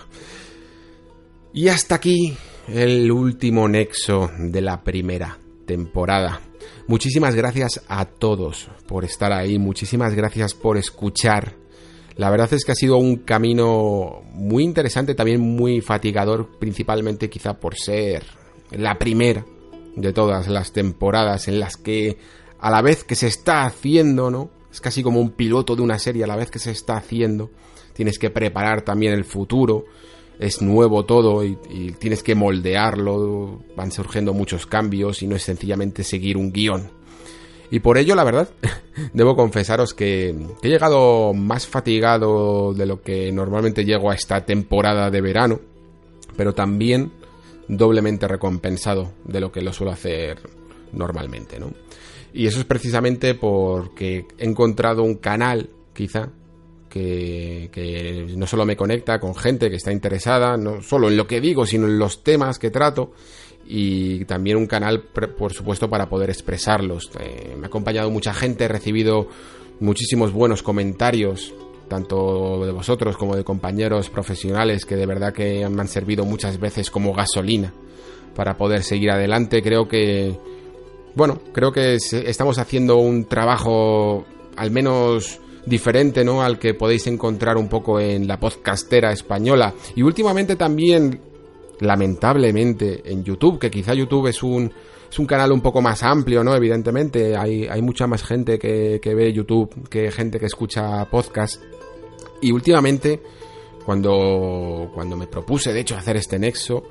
Y 1.51 1.67
hasta 1.67 1.95
aquí 1.95 2.37
el 2.67 3.11
último 3.11 3.67
nexo 3.67 4.29
de 4.37 4.61
la 4.61 4.83
primera 4.83 5.39
temporada. 5.65 6.41
Muchísimas 6.87 7.35
gracias 7.35 7.81
a 7.87 8.05
todos 8.05 8.69
por 8.87 9.05
estar 9.05 9.33
ahí, 9.33 9.57
muchísimas 9.57 10.13
gracias 10.13 10.53
por 10.53 10.77
escuchar 10.77 11.55
la 12.19 12.29
verdad 12.29 12.51
es 12.51 12.65
que 12.65 12.73
ha 12.73 12.75
sido 12.75 12.97
un 12.97 13.19
camino 13.19 14.23
muy 14.33 14.65
interesante, 14.65 15.15
también 15.15 15.39
muy 15.39 15.79
fatigador, 15.79 16.49
principalmente 16.59 17.29
quizá 17.29 17.57
por 17.57 17.75
ser 17.77 18.25
la 18.71 18.99
primera 18.99 19.45
de 19.95 20.11
todas 20.11 20.49
las 20.49 20.73
temporadas 20.73 21.47
en 21.47 21.61
las 21.61 21.77
que 21.77 22.17
a 22.59 22.69
la 22.69 22.81
vez 22.81 23.05
que 23.05 23.15
se 23.15 23.27
está 23.27 23.63
haciendo, 23.63 24.29
¿no? 24.29 24.49
Es 24.69 24.81
casi 24.81 25.01
como 25.01 25.21
un 25.21 25.29
piloto 25.29 25.77
de 25.77 25.81
una 25.81 25.97
serie 25.97 26.25
a 26.25 26.27
la 26.27 26.35
vez 26.35 26.51
que 26.51 26.59
se 26.59 26.71
está 26.71 26.97
haciendo. 26.97 27.51
Tienes 27.93 28.19
que 28.19 28.29
preparar 28.29 28.81
también 28.81 29.13
el 29.13 29.23
futuro. 29.23 29.85
Es 30.39 30.61
nuevo 30.61 31.05
todo 31.05 31.45
y, 31.45 31.57
y 31.69 31.93
tienes 31.93 32.21
que 32.21 32.35
moldearlo. 32.35 33.63
Van 33.77 33.93
surgiendo 33.93 34.33
muchos 34.33 34.65
cambios 34.65 35.23
y 35.23 35.27
no 35.27 35.37
es 35.37 35.43
sencillamente 35.43 36.03
seguir 36.03 36.35
un 36.35 36.51
guion. 36.51 36.98
Y 37.71 37.79
por 37.79 37.97
ello, 37.97 38.15
la 38.15 38.23
verdad, 38.23 38.49
debo 39.13 39.35
confesaros 39.35 39.93
que 39.93 40.35
he 40.61 40.67
llegado 40.67 41.33
más 41.33 41.67
fatigado 41.67 42.73
de 42.73 42.85
lo 42.85 43.01
que 43.01 43.31
normalmente 43.31 43.85
llego 43.85 44.09
a 44.09 44.15
esta 44.15 44.45
temporada 44.45 45.11
de 45.11 45.21
verano, 45.21 45.59
pero 46.35 46.53
también 46.53 47.11
doblemente 47.67 48.27
recompensado 48.27 49.13
de 49.25 49.39
lo 49.39 49.51
que 49.51 49.61
lo 49.61 49.71
suelo 49.71 49.91
hacer 49.91 50.39
normalmente, 50.91 51.59
¿no? 51.59 51.71
Y 52.33 52.47
eso 52.47 52.59
es 52.59 52.65
precisamente 52.65 53.35
porque 53.35 54.25
he 54.37 54.45
encontrado 54.45 55.03
un 55.03 55.15
canal, 55.15 55.69
quizá, 55.93 56.29
que, 56.89 57.69
que, 57.71 58.33
no 58.35 58.47
solo 58.47 58.65
me 58.65 58.75
conecta 58.75 59.19
con 59.19 59.35
gente 59.35 59.69
que 59.69 59.75
está 59.75 59.91
interesada, 59.91 60.57
no 60.57 60.81
solo 60.81 61.07
en 61.07 61.17
lo 61.17 61.27
que 61.27 61.39
digo, 61.39 61.65
sino 61.65 61.85
en 61.85 61.99
los 61.99 62.23
temas 62.23 62.59
que 62.59 62.71
trato, 62.71 63.13
y 63.71 64.25
también 64.25 64.57
un 64.57 64.65
canal, 64.65 65.03
por 65.03 65.53
supuesto, 65.53 65.87
para 65.87 66.09
poder 66.09 66.31
expresarlos. 66.31 67.11
Eh, 67.19 67.53
me 67.55 67.65
ha 67.65 67.67
acompañado 67.67 68.09
mucha 68.09 68.33
gente, 68.33 68.63
he 68.63 68.67
recibido 68.67 69.27
muchísimos 69.79 70.33
buenos 70.33 70.63
comentarios, 70.63 71.53
tanto 71.87 72.65
de 72.65 72.71
vosotros 72.71 73.15
como 73.15 73.35
de 73.35 73.43
compañeros 73.43 74.09
profesionales, 74.09 74.85
que 74.85 74.95
de 74.95 75.05
verdad 75.05 75.33
que 75.33 75.69
me 75.69 75.81
han 75.81 75.87
servido 75.87 76.25
muchas 76.25 76.59
veces 76.59 76.89
como 76.89 77.13
gasolina 77.13 77.71
para 78.35 78.57
poder 78.57 78.81
seguir 78.81 79.11
adelante. 79.11 79.61
Creo 79.61 79.87
que, 79.87 80.35
bueno, 81.13 81.39
creo 81.53 81.71
que 81.71 81.93
estamos 81.93 82.57
haciendo 82.57 82.97
un 82.97 83.25
trabajo 83.25 84.25
al 84.55 84.71
menos 84.71 85.39
diferente, 85.67 86.25
¿no? 86.25 86.41
Al 86.41 86.57
que 86.57 86.73
podéis 86.73 87.05
encontrar 87.05 87.55
un 87.55 87.69
poco 87.69 87.99
en 87.99 88.27
la 88.27 88.39
podcastera 88.39 89.11
española. 89.11 89.75
Y 89.95 90.01
últimamente 90.01 90.55
también 90.55 91.28
lamentablemente, 91.79 93.01
en 93.05 93.23
YouTube, 93.23 93.59
que 93.59 93.71
quizá 93.71 93.93
YouTube 93.93 94.27
es 94.27 94.43
un, 94.43 94.71
es 95.09 95.19
un 95.19 95.25
canal 95.25 95.51
un 95.51 95.61
poco 95.61 95.81
más 95.81 96.03
amplio, 96.03 96.43
¿no? 96.43 96.55
Evidentemente, 96.55 97.35
hay, 97.35 97.67
hay 97.67 97.81
mucha 97.81 98.07
más 98.07 98.23
gente 98.23 98.59
que, 98.59 98.99
que 99.01 99.15
ve 99.15 99.33
YouTube 99.33 99.89
que 99.89 100.11
gente 100.11 100.39
que 100.39 100.45
escucha 100.45 101.05
podcast. 101.05 101.61
Y 102.41 102.51
últimamente, 102.51 103.21
cuando, 103.85 104.91
cuando 104.93 105.17
me 105.17 105.27
propuse, 105.27 105.73
de 105.73 105.81
hecho, 105.81 105.95
hacer 105.95 106.17
este 106.17 106.39
nexo, 106.39 106.83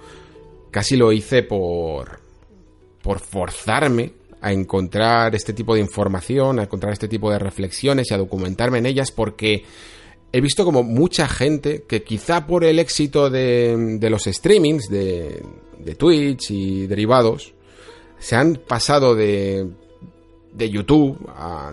casi 0.70 0.97
lo 0.97 1.12
hice 1.12 1.42
por, 1.42 2.20
por 3.02 3.20
forzarme 3.20 4.12
a 4.41 4.52
encontrar 4.52 5.34
este 5.34 5.52
tipo 5.52 5.75
de 5.75 5.81
información, 5.81 6.58
a 6.58 6.65
encontrar 6.65 6.92
este 6.92 7.08
tipo 7.08 7.31
de 7.31 7.39
reflexiones 7.39 8.10
y 8.10 8.15
a 8.15 8.18
documentarme 8.18 8.78
en 8.78 8.86
ellas 8.86 9.10
porque 9.10 9.65
he 10.32 10.40
visto 10.40 10.65
como 10.65 10.82
mucha 10.82 11.28
gente 11.28 11.84
que 11.89 12.02
quizá 12.02 12.47
por 12.47 12.65
el 12.65 12.78
éxito 12.78 13.31
de, 13.31 13.98
los 14.10 14.24
streamings 14.24 14.89
de, 14.89 15.42
de, 15.78 15.94
Twitch 15.94 16.50
y 16.50 16.86
derivados 16.86 17.55
se 18.18 18.36
han 18.36 18.57
pasado 18.57 19.15
de, 19.15 19.66
de 20.52 20.70
YouTube, 20.70 21.18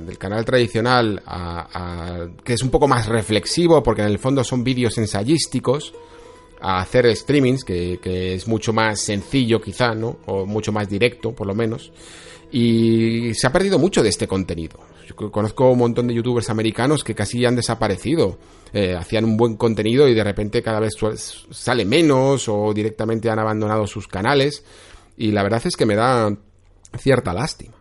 del 0.01 0.17
canal 0.17 0.45
tradicional, 0.45 1.21
a, 1.25 2.27
que 2.43 2.53
es 2.53 2.61
un 2.61 2.69
poco 2.69 2.87
más 2.87 3.07
reflexivo 3.07 3.81
porque 3.83 4.03
en 4.03 4.07
el 4.07 4.19
fondo 4.19 4.43
son 4.43 4.63
vídeos 4.63 4.97
ensayísticos, 4.97 5.93
a 6.61 6.79
hacer 6.79 7.13
streamings, 7.15 7.63
que, 7.63 7.99
que 8.01 8.33
es 8.35 8.47
mucho 8.47 8.73
más 8.73 9.01
sencillo 9.01 9.61
quizá, 9.61 9.93
¿no? 9.93 10.17
O 10.25 10.45
mucho 10.45 10.71
más 10.71 10.87
directo, 10.87 11.33
por 11.33 11.45
lo 11.45 11.53
menos. 11.53 11.91
Y 12.51 13.33
se 13.33 13.45
ha 13.45 13.51
perdido 13.51 13.77
mucho 13.77 14.01
de 14.01 14.09
este 14.09 14.27
contenido. 14.27 14.79
Conozco 15.13 15.71
un 15.71 15.79
montón 15.79 16.07
de 16.07 16.13
youtubers 16.13 16.49
americanos 16.49 17.03
que 17.03 17.15
casi 17.15 17.45
han 17.45 17.55
desaparecido. 17.55 18.39
Eh, 18.73 18.95
hacían 18.95 19.25
un 19.25 19.37
buen 19.37 19.55
contenido 19.55 20.07
y 20.07 20.13
de 20.13 20.23
repente 20.23 20.61
cada 20.61 20.79
vez 20.79 20.93
sale 21.51 21.85
menos 21.85 22.49
o 22.49 22.73
directamente 22.73 23.29
han 23.29 23.39
abandonado 23.39 23.87
sus 23.87 24.07
canales. 24.07 24.63
Y 25.17 25.31
la 25.31 25.43
verdad 25.43 25.61
es 25.65 25.77
que 25.77 25.85
me 25.85 25.95
da 25.95 26.35
cierta 26.97 27.33
lástima. 27.33 27.75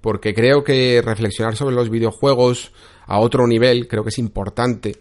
Porque 0.00 0.34
creo 0.34 0.62
que 0.62 1.02
reflexionar 1.02 1.56
sobre 1.56 1.74
los 1.74 1.90
videojuegos 1.90 2.72
a 3.06 3.18
otro 3.18 3.46
nivel 3.46 3.88
creo 3.88 4.02
que 4.02 4.10
es 4.10 4.18
importante. 4.18 4.96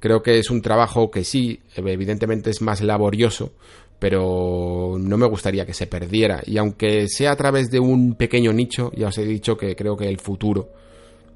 Creo 0.00 0.22
que 0.22 0.38
es 0.38 0.50
un 0.50 0.62
trabajo 0.62 1.10
que 1.10 1.24
sí, 1.24 1.60
evidentemente 1.76 2.50
es 2.50 2.62
más 2.62 2.80
laborioso, 2.80 3.52
pero 3.98 4.96
no 4.98 5.18
me 5.18 5.26
gustaría 5.26 5.66
que 5.66 5.74
se 5.74 5.86
perdiera. 5.86 6.42
Y 6.46 6.56
aunque 6.56 7.06
sea 7.06 7.32
a 7.32 7.36
través 7.36 7.70
de 7.70 7.80
un 7.80 8.14
pequeño 8.14 8.52
nicho, 8.52 8.90
ya 8.96 9.08
os 9.08 9.18
he 9.18 9.26
dicho 9.26 9.58
que 9.58 9.76
creo 9.76 9.96
que 9.96 10.08
el 10.08 10.18
futuro, 10.18 10.70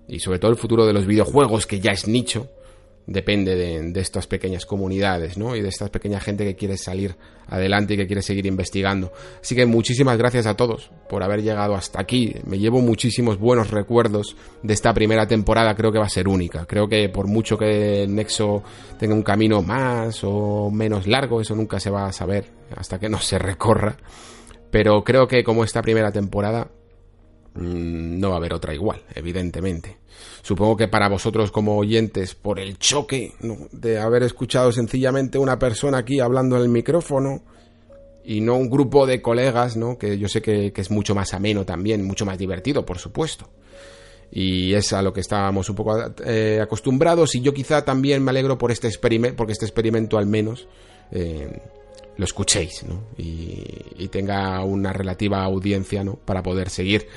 y 0.09 0.19
sobre 0.19 0.39
todo 0.39 0.51
el 0.51 0.57
futuro 0.57 0.87
de 0.87 0.93
los 0.93 1.07
videojuegos, 1.07 1.67
que 1.67 1.81
ya 1.81 1.93
es 1.93 2.07
nicho, 2.07 2.49
depende 3.07 3.55
de, 3.55 4.01
estas 4.01 4.27
pequeñas 4.27 4.65
comunidades, 4.65 5.37
¿no? 5.37 5.57
Y 5.57 5.61
de 5.61 5.69
esta 5.69 5.89
pequeña 5.89 6.21
gente 6.21 6.45
que 6.45 6.57
quiere 6.57 6.77
salir 6.77 7.17
adelante 7.47 7.95
y 7.95 7.97
que 7.97 8.07
quiere 8.07 8.23
seguir 8.23 8.47
investigando. 8.47 9.13
Así 9.41 9.55
que 9.55 9.67
muchísimas 9.67 10.17
gracias 10.17 10.47
a 10.47 10.55
todos 10.55 10.91
por 11.09 11.23
haber 11.23 11.43
llegado 11.43 11.75
hasta 11.75 12.01
aquí. 12.01 12.35
Me 12.47 12.59
llevo 12.59 12.81
muchísimos 12.81 13.39
buenos 13.39 13.71
recuerdos 13.71 14.37
de 14.63 14.73
esta 14.73 14.95
primera 14.95 15.27
temporada, 15.27 15.75
creo 15.75 15.93
que 15.93 15.99
va 15.99 16.07
a 16.07 16.11
ser 16.11 16.29
única. 16.29 16.65
Creo 16.67 16.89
que 16.89 17.09
por 17.09 17.27
mucho 17.27 17.59
que 17.59 18.07
Nexo 18.09 18.63
tenga 18.99 19.15
un 19.15 19.23
camino 19.23 19.63
más 19.63 20.21
o 20.23 20.71
menos 20.71 21.07
largo, 21.07 21.41
eso 21.41 21.55
nunca 21.55 21.79
se 21.81 21.91
va 21.91 22.07
a 22.07 22.13
saber 22.13 22.47
hasta 22.75 22.99
que 22.99 23.09
no 23.09 23.19
se 23.19 23.39
recorra. 23.39 23.97
Pero 24.71 25.05
creo 25.05 25.29
que 25.29 25.45
como 25.45 25.63
esta 25.63 25.83
primera 25.83 26.11
temporada 26.11 26.69
no 27.55 28.29
va 28.29 28.35
a 28.35 28.39
haber 28.39 28.55
otra 28.55 28.75
igual, 28.75 29.03
evidentemente. 29.15 29.99
Supongo 30.43 30.77
que 30.77 30.89
para 30.89 31.09
vosotros 31.09 31.51
como 31.51 31.77
oyentes, 31.77 32.35
por 32.35 32.59
el 32.59 32.79
choque 32.79 33.33
de 33.73 33.99
haber 33.99 34.25
escuchado 34.25 34.73
sencillamente 34.73 35.39
una 35.39 35.59
persona 35.59 35.99
aquí 35.99 36.21
hablando 36.21 36.57
en 36.57 36.63
el 36.63 36.69
micrófono 36.69 37.43
y 38.25 38.41
no 38.41 38.57
un 38.57 38.71
grupo 38.71 39.07
de 39.07 39.23
colegas, 39.23 39.77
¿no? 39.77 39.99
que 39.99 40.19
yo 40.19 40.29
sé 40.29 40.43
que, 40.43 40.73
es 40.75 40.91
mucho 40.91 41.15
más 41.15 41.35
ameno 41.35 41.65
también, 41.65 42.05
mucho 42.05 42.27
más 42.27 42.39
divertido, 42.39 42.85
por 42.85 42.99
supuesto. 42.99 43.49
Y 44.31 44.75
es 44.75 44.93
a 44.93 45.03
lo 45.03 45.13
que 45.13 45.21
estábamos 45.21 45.69
un 45.71 45.77
poco 45.77 45.97
eh, 46.25 46.59
acostumbrados 46.61 47.35
y 47.37 47.41
yo 47.41 47.55
quizá 47.55 47.85
también 47.85 48.23
me 48.23 48.31
alegro 48.31 48.59
por 48.59 48.73
este 48.73 48.89
experimento, 48.89 49.37
porque 49.37 49.53
este 49.53 49.67
experimento 49.67 50.19
al 50.19 50.27
menos... 50.27 50.67
Eh, 51.13 51.61
lo 52.17 52.25
escuchéis 52.25 52.85
¿no? 52.85 53.03
y, 53.17 54.09
tenga 54.09 54.63
una 54.65 54.93
relativa 54.93 55.43
audiencia 55.43 56.05
¿no? 56.05 56.15
para 56.15 56.43
poder 56.43 56.71
seguir. 56.71 57.09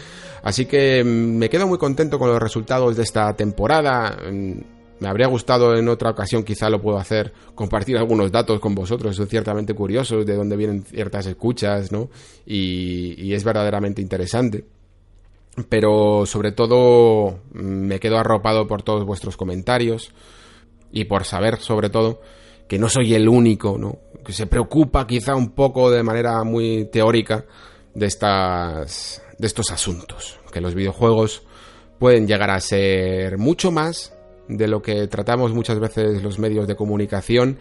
Así 0.44 0.66
que 0.66 1.04
mm, 1.04 1.38
me 1.38 1.50
quedo 1.50 1.68
muy 1.68 1.78
contento 1.78 2.20
con 2.20 2.30
los 2.30 2.42
resultados 2.42 2.96
de 2.96 3.04
esta 3.04 3.34
temporada. 3.36 4.18
Mm, 4.32 4.60
me 5.00 5.08
habría 5.08 5.28
gustado 5.28 5.76
en 5.76 5.88
otra 5.90 6.10
ocasión, 6.12 6.44
quizá 6.44 6.70
lo 6.70 6.82
puedo 6.82 6.98
hacer, 6.98 7.32
compartir 7.54 7.98
algunos 7.98 8.32
datos 8.32 8.60
con 8.60 8.74
vosotros, 8.74 9.16
son 9.16 9.28
ciertamente 9.28 9.76
curiosos 9.76 10.26
de 10.26 10.36
dónde 10.36 10.56
vienen 10.56 10.84
ciertas 10.84 11.28
escuchas, 11.28 11.92
¿no? 11.92 12.10
Y, 12.46 13.14
y 13.24 13.34
es 13.34 13.44
verdaderamente 13.44 14.02
interesante. 14.02 14.66
Pero 15.70 16.26
sobre 16.26 16.52
todo 16.52 17.40
mm, 17.54 17.60
me 17.60 18.00
quedo 18.00 18.18
arropado 18.18 18.68
por 18.68 18.84
todos 18.84 19.06
vuestros 19.06 19.38
comentarios 19.38 20.12
y 20.92 21.06
por 21.06 21.26
saber 21.26 21.58
sobre 21.60 21.90
todo 21.90 22.22
que 22.68 22.80
no 22.80 22.90
soy 22.90 23.14
el 23.14 23.30
único, 23.30 23.78
¿no? 23.78 23.98
que 24.28 24.34
se 24.34 24.46
preocupa 24.46 25.08
quizá 25.08 25.36
un 25.36 25.52
poco 25.52 25.90
de 25.90 26.04
manera 26.04 26.44
muy 26.44 26.90
teórica 26.92 27.46
de 27.94 28.08
estas 28.08 29.24
de 29.38 29.48
estos 29.48 29.72
asuntos, 29.72 30.40
que 30.52 30.62
los 30.62 30.76
videojuegos 30.76 31.44
pueden 32.00 32.28
llegar 32.28 32.50
a 32.50 32.60
ser 32.60 33.38
mucho 33.38 33.72
más 33.72 34.14
de 34.48 34.68
lo 34.68 34.82
que 34.82 35.08
tratamos 35.08 35.54
muchas 35.54 35.80
veces 35.80 36.24
los 36.24 36.40
medios 36.40 36.68
de 36.68 36.76
comunicación 36.76 37.58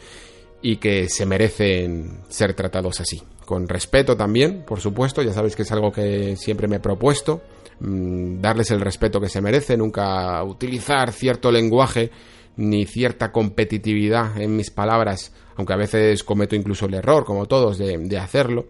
y 0.62 0.76
que 0.76 1.08
se 1.08 1.26
merecen 1.26 2.20
ser 2.28 2.54
tratados 2.54 3.00
así. 3.00 3.22
Con 3.44 3.68
respeto 3.68 4.16
también, 4.16 4.64
por 4.66 4.80
supuesto, 4.80 5.22
ya 5.22 5.32
sabéis 5.32 5.54
que 5.54 5.62
es 5.62 5.72
algo 5.72 5.92
que 5.92 6.36
siempre 6.36 6.66
me 6.66 6.76
he 6.76 6.80
propuesto, 6.80 7.42
mm, 7.80 8.40
darles 8.40 8.70
el 8.70 8.80
respeto 8.80 9.20
que 9.20 9.28
se 9.28 9.40
merecen, 9.40 9.78
nunca 9.78 10.42
utilizar 10.42 11.12
cierto 11.12 11.52
lenguaje 11.52 12.10
ni 12.56 12.86
cierta 12.86 13.30
competitividad 13.32 14.40
en 14.40 14.56
mis 14.56 14.70
palabras, 14.70 15.32
aunque 15.56 15.74
a 15.74 15.76
veces 15.76 16.24
cometo 16.24 16.56
incluso 16.56 16.86
el 16.86 16.94
error, 16.94 17.24
como 17.24 17.46
todos, 17.46 17.78
de, 17.78 18.18
hacerlo, 18.18 18.66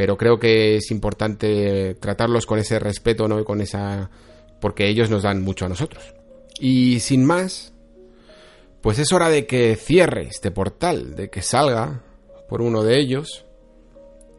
pero 0.00 0.16
creo 0.16 0.38
que 0.38 0.76
es 0.76 0.90
importante 0.92 1.94
tratarlos 1.96 2.46
con 2.46 2.58
ese 2.58 2.78
respeto, 2.78 3.28
¿no? 3.28 3.44
Con 3.44 3.60
esa... 3.60 4.08
porque 4.58 4.88
ellos 4.88 5.10
nos 5.10 5.24
dan 5.24 5.42
mucho 5.42 5.66
a 5.66 5.68
nosotros. 5.68 6.14
Y 6.58 7.00
sin 7.00 7.22
más, 7.22 7.74
pues 8.80 8.98
es 8.98 9.12
hora 9.12 9.28
de 9.28 9.44
que 9.44 9.76
cierre 9.76 10.22
este 10.22 10.50
portal, 10.52 11.16
de 11.16 11.28
que 11.28 11.42
salga 11.42 12.02
por 12.48 12.62
uno 12.62 12.82
de 12.82 12.98
ellos 12.98 13.44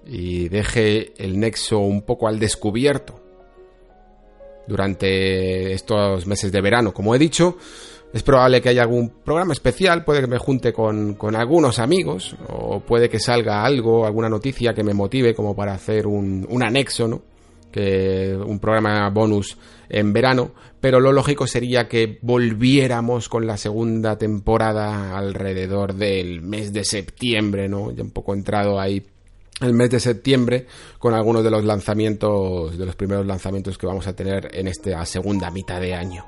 y 0.03 0.49
deje 0.49 1.13
el 1.23 1.39
nexo 1.39 1.77
un 1.77 2.01
poco 2.01 2.27
al 2.27 2.39
descubierto 2.39 3.21
durante 4.65 5.73
estos 5.73 6.25
meses 6.25 6.51
de 6.51 6.59
verano. 6.59 6.91
Como 6.91 7.13
he 7.13 7.19
dicho, 7.19 7.59
es 8.13 8.23
probable 8.23 8.61
que 8.61 8.69
haya 8.69 8.81
algún 8.81 9.09
programa 9.23 9.53
especial, 9.53 10.03
puede 10.03 10.21
que 10.21 10.27
me 10.27 10.37
junte 10.37 10.73
con, 10.73 11.17
algunos 11.35 11.79
amigos, 11.79 12.35
o 12.49 12.79
puede 12.81 13.09
que 13.09 13.19
salga 13.19 13.63
algo, 13.63 14.05
alguna 14.05 14.29
noticia 14.29 14.73
que 14.73 14.83
me 14.83 14.93
motive 14.93 15.33
como 15.33 15.55
para 15.55 15.73
hacer 15.73 16.07
un, 16.07 16.45
un 16.49 16.63
anexo, 16.63 17.07
¿no? 17.07 17.21
Que 17.71 18.37
un 18.45 18.59
programa 18.59 19.09
bonus 19.09 19.57
en 19.87 20.11
verano, 20.11 20.51
pero 20.81 20.99
lo 20.99 21.13
lógico 21.13 21.47
sería 21.47 21.87
que 21.87 22.19
volviéramos 22.21 23.29
con 23.29 23.47
la 23.47 23.55
segunda 23.55 24.17
temporada 24.17 25.17
alrededor 25.17 25.93
del 25.93 26.41
mes 26.41 26.73
de 26.73 26.83
septiembre, 26.83 27.69
¿no? 27.69 27.91
Ya 27.91 28.03
un 28.03 28.11
poco 28.11 28.33
entrado 28.33 28.79
ahí 28.79 29.01
el 29.61 29.73
mes 29.73 29.89
de 29.89 29.99
septiembre 29.99 30.67
con 30.97 31.13
algunos 31.13 31.43
de 31.43 31.51
los 31.51 31.63
lanzamientos, 31.63 32.77
de 32.77 32.85
los 32.85 32.95
primeros 32.95 33.25
lanzamientos 33.25 33.77
que 33.77 33.87
vamos 33.87 34.07
a 34.07 34.15
tener 34.15 34.49
en 34.53 34.67
esta 34.67 35.05
segunda 35.05 35.51
mitad 35.51 35.79
de 35.79 35.93
año. 35.93 36.25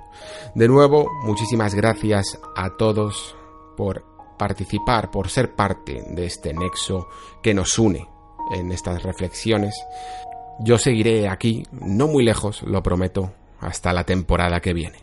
De 0.56 0.68
nuevo, 0.68 1.10
muchísimas 1.24 1.74
gracias 1.74 2.40
a 2.56 2.78
todos 2.78 3.36
por 3.76 4.06
participar, 4.38 5.12
por 5.12 5.30
ser 5.30 5.56
parte 5.56 6.04
de 6.10 6.26
este 6.26 6.54
nexo 6.54 7.08
que 7.42 7.54
nos 7.54 7.78
une 7.80 8.08
en 8.54 8.72
estas 8.72 9.04
reflexiones. 9.04 9.76
Yo 10.60 10.78
seguiré 10.78 11.28
aquí, 11.28 11.64
no 11.72 12.08
muy 12.08 12.24
lejos, 12.24 12.62
lo 12.64 12.84
prometo, 12.84 13.34
hasta 13.60 13.94
la 13.94 14.04
temporada 14.04 14.60
que 14.60 14.74
viene. 14.74 15.03